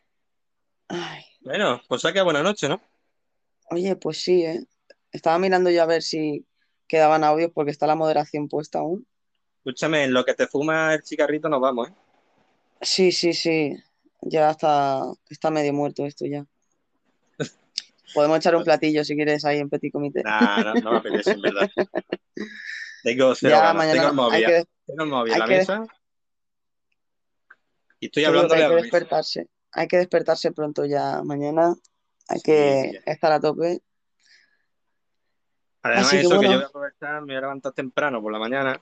Ay. 0.89 1.23
Bueno, 1.41 1.81
pues 1.89 2.03
saca 2.03 2.23
buena 2.23 2.43
noche, 2.43 2.69
¿no? 2.69 2.81
Oye, 3.71 3.97
pues 3.97 4.19
sí, 4.23 4.45
¿eh? 4.45 4.65
Estaba 5.13 5.39
mirando 5.39 5.71
yo 5.71 5.83
a 5.83 5.87
ver 5.87 6.03
si 6.03 6.47
quedaban 6.87 7.25
audios 7.25 7.51
porque 7.55 7.71
está 7.71 7.87
la 7.87 7.95
moderación 7.97 8.49
puesta 8.49 8.79
aún. 8.81 9.07
Escúchame, 9.59 10.05
en 10.05 10.13
lo 10.13 10.25
que 10.25 10.35
te 10.35 10.47
fuma 10.47 10.95
el 10.95 11.03
cigarrito 11.05 11.49
nos 11.49 11.61
vamos, 11.61 11.89
¿eh? 11.89 11.93
Sí, 12.81 13.13
sí, 13.13 13.33
sí. 13.33 13.77
Ya 14.23 14.51
está, 14.51 15.03
está 15.31 15.51
medio 15.51 15.73
muerto 15.73 16.05
esto 16.07 16.27
ya. 16.27 16.45
Podemos 18.15 18.39
echar 18.39 18.57
un 18.57 18.65
platillo 18.65 19.05
si 19.05 19.15
quieres 19.15 19.45
ahí 19.45 19.59
en 19.59 19.69
Petit 19.69 19.93
Comité. 19.93 20.23
Nah, 20.23 20.63
no, 20.63 20.75
no 20.75 20.91
me 20.93 20.97
apetece, 20.99 21.33
en 21.33 21.43
verdad. 21.43 21.69
Tengo 23.03 23.35
cero 23.35 23.51
Ya, 23.57 23.59
ganas. 23.61 23.75
mañana 23.77 23.95
Tengo 23.95 24.09
el 24.09 24.15
móvil, 24.15 24.47
que- 24.47 24.65
Tengo 24.87 25.03
el 25.03 25.09
móvil 25.11 25.39
la 25.39 25.45
que- 25.47 25.57
mesa. 25.59 25.87
Y 28.01 28.07
estoy 28.07 28.25
hablando 28.25 28.55
de 28.55 28.63
hay 28.63 28.69
que 28.69 28.75
mesa. 28.75 28.83
despertarse. 28.85 29.49
Hay 29.73 29.89
que 29.89 29.97
despertarse 29.99 30.53
pronto 30.53 30.85
ya 30.87 31.23
mañana. 31.23 31.75
Hay 32.29 32.41
que 32.41 33.03
estar 33.07 33.33
a 33.33 33.41
tope. 33.41 33.81
Además, 35.83 36.07
Así 36.07 36.17
eso 36.19 36.31
que 36.31 36.37
bueno. 36.37 36.51
yo 36.53 36.57
voy 36.59 36.65
a 36.65 36.69
aprovechar, 36.69 37.21
me 37.21 37.27
voy 37.27 37.37
a 37.37 37.41
levantar 37.41 37.73
temprano 37.73 38.21
por 38.23 38.33
la 38.33 38.39
mañana 38.39 38.81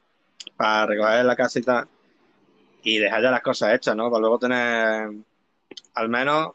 para 0.56 0.86
recoger 0.86 1.24
la 1.24 1.36
casa 1.36 1.58
y 1.58 1.62
tal. 1.62 1.88
Y 2.84 2.98
dejar 2.98 3.22
ya 3.22 3.30
las 3.30 3.42
cosas 3.42 3.74
hechas, 3.74 3.96
¿no? 3.96 4.10
Para 4.10 4.20
luego 4.20 4.38
tener 4.38 5.10
al 5.94 6.08
menos 6.08 6.52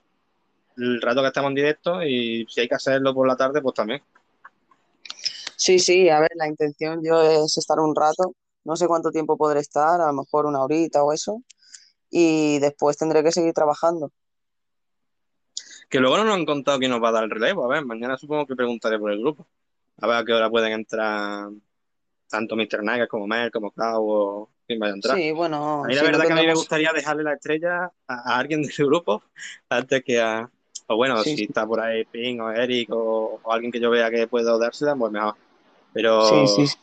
el 0.77 1.01
rato 1.01 1.22
que 1.22 1.27
estamos 1.27 1.49
en 1.49 1.56
directo 1.56 2.03
y 2.03 2.45
si 2.49 2.61
hay 2.61 2.69
que 2.69 2.75
hacerlo 2.75 3.14
por 3.14 3.27
la 3.27 3.35
tarde, 3.35 3.61
pues 3.61 3.75
también. 3.75 4.01
Sí, 5.56 5.80
sí, 5.80 6.08
a 6.08 6.22
ver, 6.22 6.32
la 6.35 6.48
intención 6.48 7.01
yo 7.03 7.22
es 7.22 7.58
estar 7.58 7.80
un 7.80 7.95
rato. 7.95 8.33
No 8.64 8.75
sé 8.75 8.88
cuánto 8.88 9.11
tiempo 9.11 9.35
podré 9.35 9.59
estar, 9.59 9.99
a 9.99 10.08
lo 10.08 10.14
mejor 10.14 10.45
una 10.45 10.64
horita 10.64 11.03
o 11.03 11.11
eso. 11.11 11.43
Y 12.09 12.59
después 12.59 12.98
tendré 12.98 13.24
que 13.24 13.32
seguir 13.32 13.53
trabajando. 13.53 14.11
Que 15.90 15.99
luego 15.99 16.17
no 16.17 16.24
nos 16.24 16.35
han 16.35 16.45
contado 16.45 16.80
quién 16.80 16.91
nos 16.91 17.03
va 17.03 17.09
a 17.09 17.14
dar 17.14 17.24
el 17.24 17.32
relevo. 17.32 17.66
A 17.66 17.67
ver, 17.67 17.83
mañana 17.83 18.17
supongo 18.17 18.45
que 18.45 18.56
preguntaré 18.56 18.99
por 18.99 19.11
el 19.11 19.19
grupo. 19.19 19.48
A 19.98 20.08
ver 20.08 20.17
a 20.17 20.25
qué 20.25 20.33
hora 20.33 20.49
pueden 20.49 20.72
entrar 20.72 21.49
tanto 22.30 22.56
Mr. 22.56 22.83
Nagas 22.83 23.09
como 23.09 23.27
Mel, 23.27 23.51
como 23.51 23.72
Clau 23.72 24.08
o 24.08 24.49
vaya 24.77 24.91
a 24.93 24.95
entrar. 24.95 25.17
Sí, 25.17 25.31
bueno, 25.31 25.83
A 25.83 25.88
mí 25.88 25.95
la 25.95 26.01
si 26.01 26.06
no 26.06 26.11
verdad 26.11 26.27
que 26.27 26.33
a 26.33 26.35
mí 26.35 26.45
me 26.48 26.53
gustaría 26.56 26.91
dejarle 26.93 27.23
la 27.23 27.33
estrella 27.33 27.85
a, 27.85 27.91
a 28.07 28.38
alguien 28.38 28.61
del 28.61 28.73
grupo 28.77 29.23
antes 29.69 30.03
que 30.03 30.19
a... 30.19 30.49
O 30.88 30.95
bueno, 30.95 31.23
Sí, 31.23 31.31
si 31.31 31.38
sí. 31.38 31.43
está 31.45 31.65
por 31.67 31.80
ahí 31.80 32.03
Ping 32.06 32.39
o 32.39 32.51
Eric 32.51 32.89
o, 32.91 33.39
o 33.43 33.51
alguien 33.53 33.72
que 33.72 33.80
yo 33.80 33.89
vea 33.91 34.09
que 34.09 34.27
puedo 34.27 34.57
dársela, 34.57 34.95
pues 34.95 35.11
mejor. 35.11 35.35
Pero 35.93 36.22
Sí, 36.27 36.48
sí, 36.48 36.67
sí. 36.67 36.77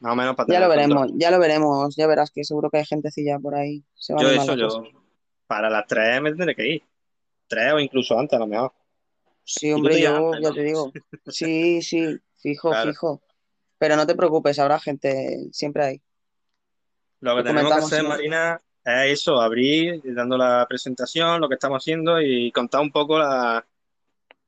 más 0.00 0.12
o 0.12 0.16
menos 0.16 0.34
para 0.34 0.50
Ya 0.52 0.60
lo 0.60 0.66
control. 0.68 0.78
veremos, 0.78 1.10
ya 1.18 1.30
lo 1.30 1.38
veremos. 1.38 1.96
Ya 1.96 2.06
verás 2.06 2.30
que 2.30 2.44
seguro 2.44 2.70
que 2.70 2.78
hay 2.78 2.86
gentecilla 2.86 3.38
por 3.38 3.54
ahí. 3.54 3.84
Se 3.94 4.14
Yo 4.18 4.30
eso, 4.30 4.54
yo 4.56 4.82
para 5.46 5.68
las 5.68 5.86
tres 5.86 6.20
me 6.22 6.30
tendré 6.30 6.54
que 6.54 6.66
ir. 6.66 6.82
Tres 7.46 7.72
o 7.72 7.80
incluso 7.80 8.18
antes 8.18 8.36
a 8.36 8.40
lo 8.40 8.46
mejor. 8.46 8.72
Sí, 9.44 9.72
hombre, 9.72 10.00
yo 10.00 10.32
ya 10.40 10.52
te 10.52 10.62
digo. 10.62 10.92
Sí, 11.26 11.82
sí, 11.82 12.18
fijo, 12.38 12.70
Claro. 12.70 12.90
fijo. 12.90 13.20
Pero 13.80 13.96
no 13.96 14.06
te 14.06 14.14
preocupes, 14.14 14.58
habrá 14.58 14.78
gente, 14.78 15.48
siempre 15.52 15.84
hay. 15.84 16.02
Lo 17.20 17.34
que 17.34 17.42
tenemos 17.42 17.72
que 17.72 17.78
hacer. 17.78 18.04
Marina, 18.04 18.60
es 18.84 19.20
eso, 19.20 19.40
abrir 19.40 20.02
dando 20.04 20.36
la 20.36 20.66
presentación, 20.68 21.40
lo 21.40 21.48
que 21.48 21.54
estamos 21.54 21.82
haciendo 21.82 22.20
y 22.20 22.52
contar 22.52 22.82
un 22.82 22.92
poco 22.92 23.18
la, 23.18 23.66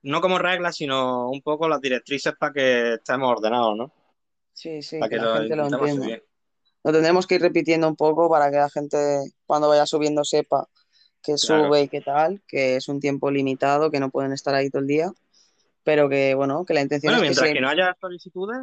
no 0.02 0.20
como 0.20 0.39
reglas, 0.39 0.77
sino 0.77 1.31
un 1.31 1.41
poco 1.41 1.67
las 1.67 1.81
directrices 1.81 2.35
para 2.39 2.52
que 2.52 2.94
estemos 2.94 3.31
ordenados, 3.31 3.75
¿no? 3.75 3.93
Sí, 4.52 4.83
sí, 4.83 4.99
Para 4.99 5.09
que 5.09 5.17
que 5.17 5.23
la 5.23 5.28
lo 5.28 5.39
gente 5.39 5.57
lo 5.57 5.86
entienda. 5.86 6.20
Lo 6.85 6.93
tendremos 6.93 7.27
que 7.27 7.36
ir 7.36 7.41
repitiendo 7.41 7.89
un 7.89 7.97
poco 7.97 8.28
para 8.28 8.51
que 8.51 8.59
la 8.59 8.69
gente, 8.69 8.99
cuando 9.47 9.69
vaya 9.69 9.86
subiendo, 9.86 10.25
sepa 10.25 10.69
que 11.23 11.36
Claro. 11.36 11.69
sube 11.69 11.83
y 11.83 11.89
qué 11.89 12.02
tal, 12.02 12.43
que 12.47 12.77
es 12.77 12.89
un 12.89 13.01
tiempo 13.01 13.31
limitado, 13.31 13.91
que 13.91 13.99
no 13.99 14.11
pueden 14.11 14.33
estar 14.33 14.55
ahí 14.55 14.69
todo 14.69 14.83
el 14.83 14.89
día, 14.89 15.11
pero 15.85 16.09
que, 16.09 16.35
bueno, 16.35 16.65
que 16.65 16.75
la 16.75 16.83
intención 16.83 17.12
Bueno, 17.12 17.19
es 17.19 17.23
que 17.23 17.28
mientras 17.28 17.49
se... 17.49 17.55
que 17.55 17.61
no 17.61 17.69
haya 17.69 17.97
solicitudes, 18.01 18.59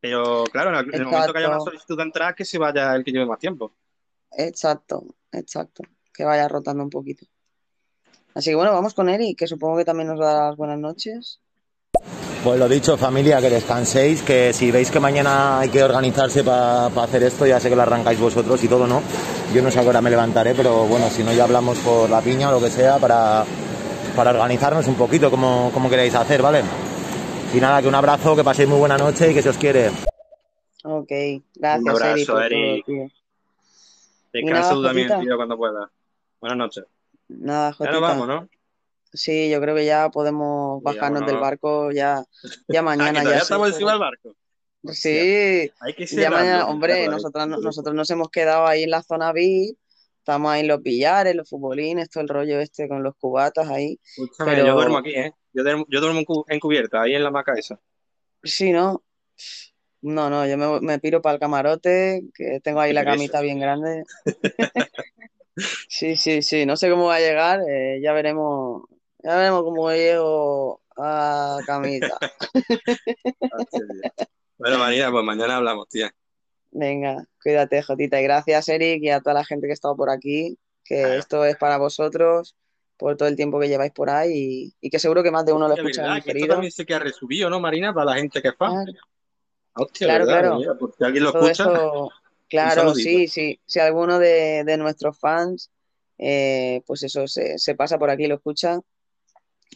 pero 0.00 0.44
claro, 0.44 0.70
en 0.70 0.76
el, 0.76 0.94
el 0.94 1.04
momento 1.06 1.32
que 1.32 1.38
haya 1.38 1.48
una 1.48 1.56
Exacto. 1.56 1.70
solicitud 1.70 1.96
de 1.96 2.02
entrada, 2.02 2.34
que 2.34 2.44
se 2.44 2.58
vaya 2.58 2.94
el 2.94 3.04
que 3.04 3.12
lleve 3.12 3.26
más 3.26 3.38
tiempo. 3.38 3.72
Exacto, 4.32 5.04
exacto, 5.32 5.82
que 6.12 6.24
vaya 6.24 6.48
rotando 6.48 6.82
un 6.82 6.90
poquito. 6.90 7.26
Así 8.34 8.50
que 8.50 8.56
bueno, 8.56 8.72
vamos 8.72 8.92
con 8.92 9.08
Eric, 9.08 9.38
que 9.38 9.46
supongo 9.46 9.78
que 9.78 9.84
también 9.84 10.08
nos 10.08 10.20
va 10.20 10.30
a 10.30 10.34
dar 10.34 10.48
las 10.50 10.56
buenas 10.56 10.78
noches. 10.78 11.40
Pues 12.44 12.58
lo 12.60 12.68
dicho, 12.68 12.96
familia, 12.96 13.40
que 13.40 13.50
descanséis, 13.50 14.22
que 14.22 14.52
si 14.52 14.70
veis 14.70 14.90
que 14.90 15.00
mañana 15.00 15.58
hay 15.58 15.68
que 15.68 15.82
organizarse 15.82 16.44
para 16.44 16.86
hacer 16.86 17.22
esto, 17.24 17.46
ya 17.46 17.58
sé 17.58 17.68
que 17.68 17.74
lo 17.74 17.82
arrancáis 17.82 18.20
vosotros 18.20 18.62
y 18.62 18.68
todo, 18.68 18.86
¿no? 18.86 19.02
Yo 19.52 19.62
no 19.62 19.70
sé 19.70 19.80
a 19.80 19.82
qué 19.82 19.88
hora 19.88 20.00
me 20.00 20.10
levantaré, 20.10 20.54
pero 20.54 20.84
bueno, 20.84 21.08
si 21.08 21.24
no 21.24 21.32
ya 21.32 21.44
hablamos 21.44 21.78
por 21.78 22.08
la 22.08 22.20
piña 22.20 22.50
o 22.50 22.52
lo 22.52 22.60
que 22.60 22.70
sea 22.70 22.98
para, 22.98 23.44
para 24.14 24.30
organizarnos 24.30 24.86
un 24.86 24.94
poquito 24.94 25.30
como, 25.30 25.70
como 25.72 25.90
queréis 25.90 26.14
hacer, 26.14 26.40
¿vale? 26.42 26.62
Y 27.54 27.60
nada, 27.60 27.80
que 27.80 27.88
un 27.88 27.94
abrazo, 27.94 28.36
que 28.36 28.44
paséis 28.44 28.68
muy 28.68 28.78
buena 28.78 28.98
noche 28.98 29.30
y 29.30 29.34
que 29.34 29.42
se 29.42 29.48
os 29.48 29.56
quiere. 29.56 29.90
Ok, 30.84 31.10
Un 31.10 31.44
gracias 31.54 31.88
abrazo, 31.94 32.40
Eric 32.42 32.84
Eric. 32.88 33.12
Descansa 34.32 34.74
tú 34.74 34.82
también, 34.82 35.08
Jotita. 35.08 35.24
tío, 35.24 35.36
cuando 35.36 35.56
puedas. 35.56 35.88
Buenas 36.40 36.58
noches. 36.58 36.84
Nada, 37.28 37.70
Ya 37.70 37.70
nos 37.70 37.76
Jotita. 37.78 37.98
vamos, 38.00 38.28
¿no? 38.28 38.48
Sí, 39.12 39.48
yo 39.48 39.60
creo 39.60 39.74
que 39.74 39.86
ya 39.86 40.10
podemos 40.10 40.80
Sí, 40.80 40.84
bajarnos 40.84 41.24
del 41.26 41.38
barco 41.38 41.90
ya, 41.90 42.22
ya 42.68 42.82
mañana 42.82 43.24
ya 43.24 43.30
sí, 43.30 43.36
estamos 43.42 43.68
encima 43.68 43.92
pero- 43.92 43.92
del 43.92 44.00
barco. 44.10 44.36
Sí, 44.92 45.70
Hay 45.80 45.94
que 45.96 46.06
ya 46.06 46.30
mañana, 46.30 46.66
hombre, 46.66 47.08
nosotros, 47.08 47.48
nosotros 47.48 47.94
nos 47.94 48.08
hemos 48.10 48.28
quedado 48.30 48.66
ahí 48.66 48.84
en 48.84 48.90
la 48.90 49.02
zona 49.02 49.32
VIP, 49.32 49.76
estamos 50.18 50.52
ahí 50.52 50.60
en 50.60 50.68
los 50.68 50.80
billares, 50.80 51.34
los 51.34 51.48
futbolines, 51.48 52.08
todo 52.08 52.22
el 52.22 52.28
rollo 52.28 52.60
este 52.60 52.86
con 52.86 53.02
los 53.02 53.16
cubatas 53.16 53.68
ahí, 53.68 53.98
Escúchame, 54.16 54.58
yo 54.58 54.74
duermo 54.74 55.00
pero 55.02 55.20
aquí, 55.20 55.28
¿eh? 55.28 55.32
Yo 55.56 55.62
duermo, 55.62 55.86
yo 55.88 56.00
duermo 56.02 56.18
en 56.18 56.24
cu- 56.26 56.44
en 56.48 56.60
cubierta, 56.60 57.00
ahí 57.00 57.14
en 57.14 57.22
la 57.22 57.28
hamaca 57.30 57.54
esa. 57.54 57.80
sí, 58.42 58.72
¿no? 58.72 59.02
No, 60.02 60.28
no, 60.28 60.46
yo 60.46 60.58
me, 60.58 60.80
me 60.82 60.98
piro 60.98 61.22
para 61.22 61.34
el 61.34 61.40
camarote, 61.40 62.22
que 62.34 62.60
tengo 62.62 62.80
ahí 62.80 62.92
la 62.92 63.04
camita 63.04 63.40
bien 63.40 63.58
grande. 63.58 64.04
Sí, 65.88 66.16
sí, 66.16 66.42
sí, 66.42 66.66
no 66.66 66.76
sé 66.76 66.90
cómo 66.90 67.06
va 67.06 67.14
a 67.16 67.20
llegar, 67.20 67.60
eh, 67.66 67.98
ya 68.02 68.12
veremos, 68.12 68.82
ya 69.22 69.36
veremos 69.36 69.62
cómo 69.62 69.90
llego 69.90 70.82
a 70.98 71.58
camita. 71.66 72.18
Bueno, 74.58 74.78
Marina, 74.78 75.10
pues 75.10 75.24
mañana 75.24 75.56
hablamos, 75.56 75.88
tía. 75.88 76.14
Venga, 76.72 77.24
cuídate, 77.42 77.82
Jotita. 77.82 78.20
Y 78.20 78.24
gracias, 78.24 78.68
Eric, 78.68 79.02
y 79.02 79.08
a 79.10 79.20
toda 79.20 79.32
la 79.34 79.44
gente 79.46 79.66
que 79.66 79.72
ha 79.72 79.74
estado 79.74 79.96
por 79.96 80.10
aquí, 80.10 80.58
que 80.84 81.16
esto 81.16 81.44
es 81.46 81.56
para 81.56 81.78
vosotros, 81.78 82.54
por 82.96 83.16
todo 83.16 83.28
el 83.28 83.36
tiempo 83.36 83.60
que 83.60 83.68
lleváis 83.68 83.92
por 83.92 84.10
ahí, 84.10 84.74
y, 84.80 84.86
y 84.88 84.90
que 84.90 84.98
seguro 84.98 85.22
que 85.22 85.30
más 85.30 85.44
de 85.46 85.52
uno 85.52 85.68
lo 85.68 85.74
escucha 85.74 86.02
verdad, 86.02 86.22
que 86.24 86.32
esto 86.32 86.46
también 86.46 86.72
se 86.72 86.84
queda 86.86 86.98
resubido, 87.00 87.50
¿no, 87.50 87.60
Marina? 87.60 87.92
Para 87.94 88.06
la 88.12 88.16
gente 88.16 88.40
que 88.42 88.48
es 88.48 88.56
fan. 88.56 88.74
Claro, 88.74 88.92
Hostia, 89.74 90.06
claro, 90.06 90.26
verdad, 90.26 90.26
claro. 90.26 90.58
mira, 90.58 90.74
por 90.78 90.94
si 90.94 91.04
alguien 91.04 91.24
lo 91.24 91.30
Todo 91.30 91.48
escucha, 91.48 91.64
eso, 91.64 92.10
claro, 92.48 92.94
sí, 92.94 93.28
sí. 93.28 93.60
Si 93.66 93.80
alguno 93.80 94.18
de, 94.18 94.64
de 94.64 94.76
nuestros 94.78 95.18
fans, 95.18 95.70
eh, 96.18 96.82
pues 96.86 97.02
eso, 97.04 97.26
se, 97.28 97.58
se 97.58 97.74
pasa 97.74 97.98
por 97.98 98.10
aquí 98.10 98.24
y 98.24 98.28
lo 98.28 98.36
escucha, 98.36 98.80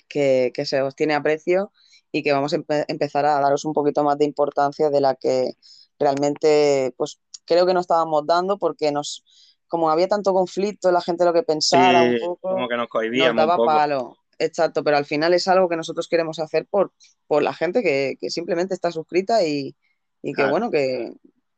que, 0.08 0.52
que 0.54 0.64
se 0.66 0.82
os 0.82 0.94
tiene 0.94 1.14
aprecio 1.14 1.72
y 2.12 2.22
que 2.22 2.32
vamos 2.32 2.52
a 2.52 2.58
empe- 2.58 2.84
empezar 2.88 3.26
a 3.26 3.40
daros 3.40 3.64
un 3.64 3.72
poquito 3.72 4.02
más 4.04 4.18
de 4.18 4.24
importancia 4.24 4.90
de 4.90 5.00
la 5.00 5.14
que 5.14 5.52
realmente, 5.98 6.94
pues 6.96 7.20
creo 7.46 7.66
que 7.66 7.74
no 7.74 7.80
estábamos 7.80 8.26
dando 8.26 8.58
porque 8.58 8.90
nos, 8.92 9.24
como 9.70 9.90
había 9.90 10.08
tanto 10.08 10.34
conflicto, 10.34 10.92
la 10.92 11.00
gente 11.00 11.24
lo 11.24 11.32
que 11.32 11.42
pensara 11.44 12.02
un 12.02 12.18
poco, 12.18 12.50
como 12.50 12.68
que 12.68 12.76
nos 12.76 12.82
nos 12.84 12.88
cohibíamos 12.88 13.30
un 13.30 13.36
daba 13.36 13.56
poco. 13.56 13.66
palo. 13.66 14.16
Exacto, 14.38 14.82
pero 14.84 14.96
al 14.98 15.04
final 15.06 15.32
es 15.34 15.48
algo 15.48 15.68
que 15.68 15.76
nosotros 15.76 16.08
queremos 16.08 16.38
hacer 16.40 16.66
por, 16.66 16.92
por 17.26 17.42
la 17.42 17.54
gente 17.54 17.82
que, 17.82 18.16
que 18.20 18.30
simplemente 18.30 18.74
está 18.74 18.90
suscrita 18.90 19.44
y, 19.46 19.76
y 20.22 20.34
que 20.34 20.34
Claro. 20.34 20.50
bueno, 20.50 20.70
que, 20.70 21.12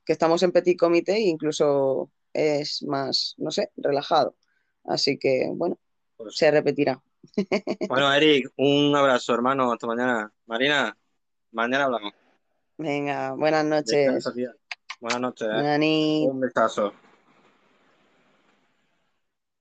que 0.05 0.13
estamos 0.13 0.43
en 0.43 0.53
petit 0.53 0.79
comité 0.79 1.15
e 1.17 1.21
incluso 1.29 2.11
es 2.33 2.83
más, 2.83 3.35
no 3.39 3.51
sé, 3.51 3.71
relajado. 3.77 4.37
Así 4.85 5.19
que 5.19 5.49
bueno, 5.55 5.79
Pues 6.17 6.37
se 6.37 6.51
repetirá. 6.51 7.01
Bueno, 7.89 8.13
Eric, 8.13 8.51
un 8.57 8.95
abrazo, 8.97 9.33
hermano. 9.35 9.73
Hasta 9.73 9.87
mañana. 9.87 10.33
Marina, 10.47 10.97
mañana 11.53 11.85
hablamos. 11.85 12.13
Venga, 12.79 13.33
buenas 13.35 13.65
noches. 13.65 14.25
Buenas 15.01 15.21
noches, 15.21 15.49
¿eh? 15.49 16.27
Un 16.29 16.41
besazo. 16.41 16.93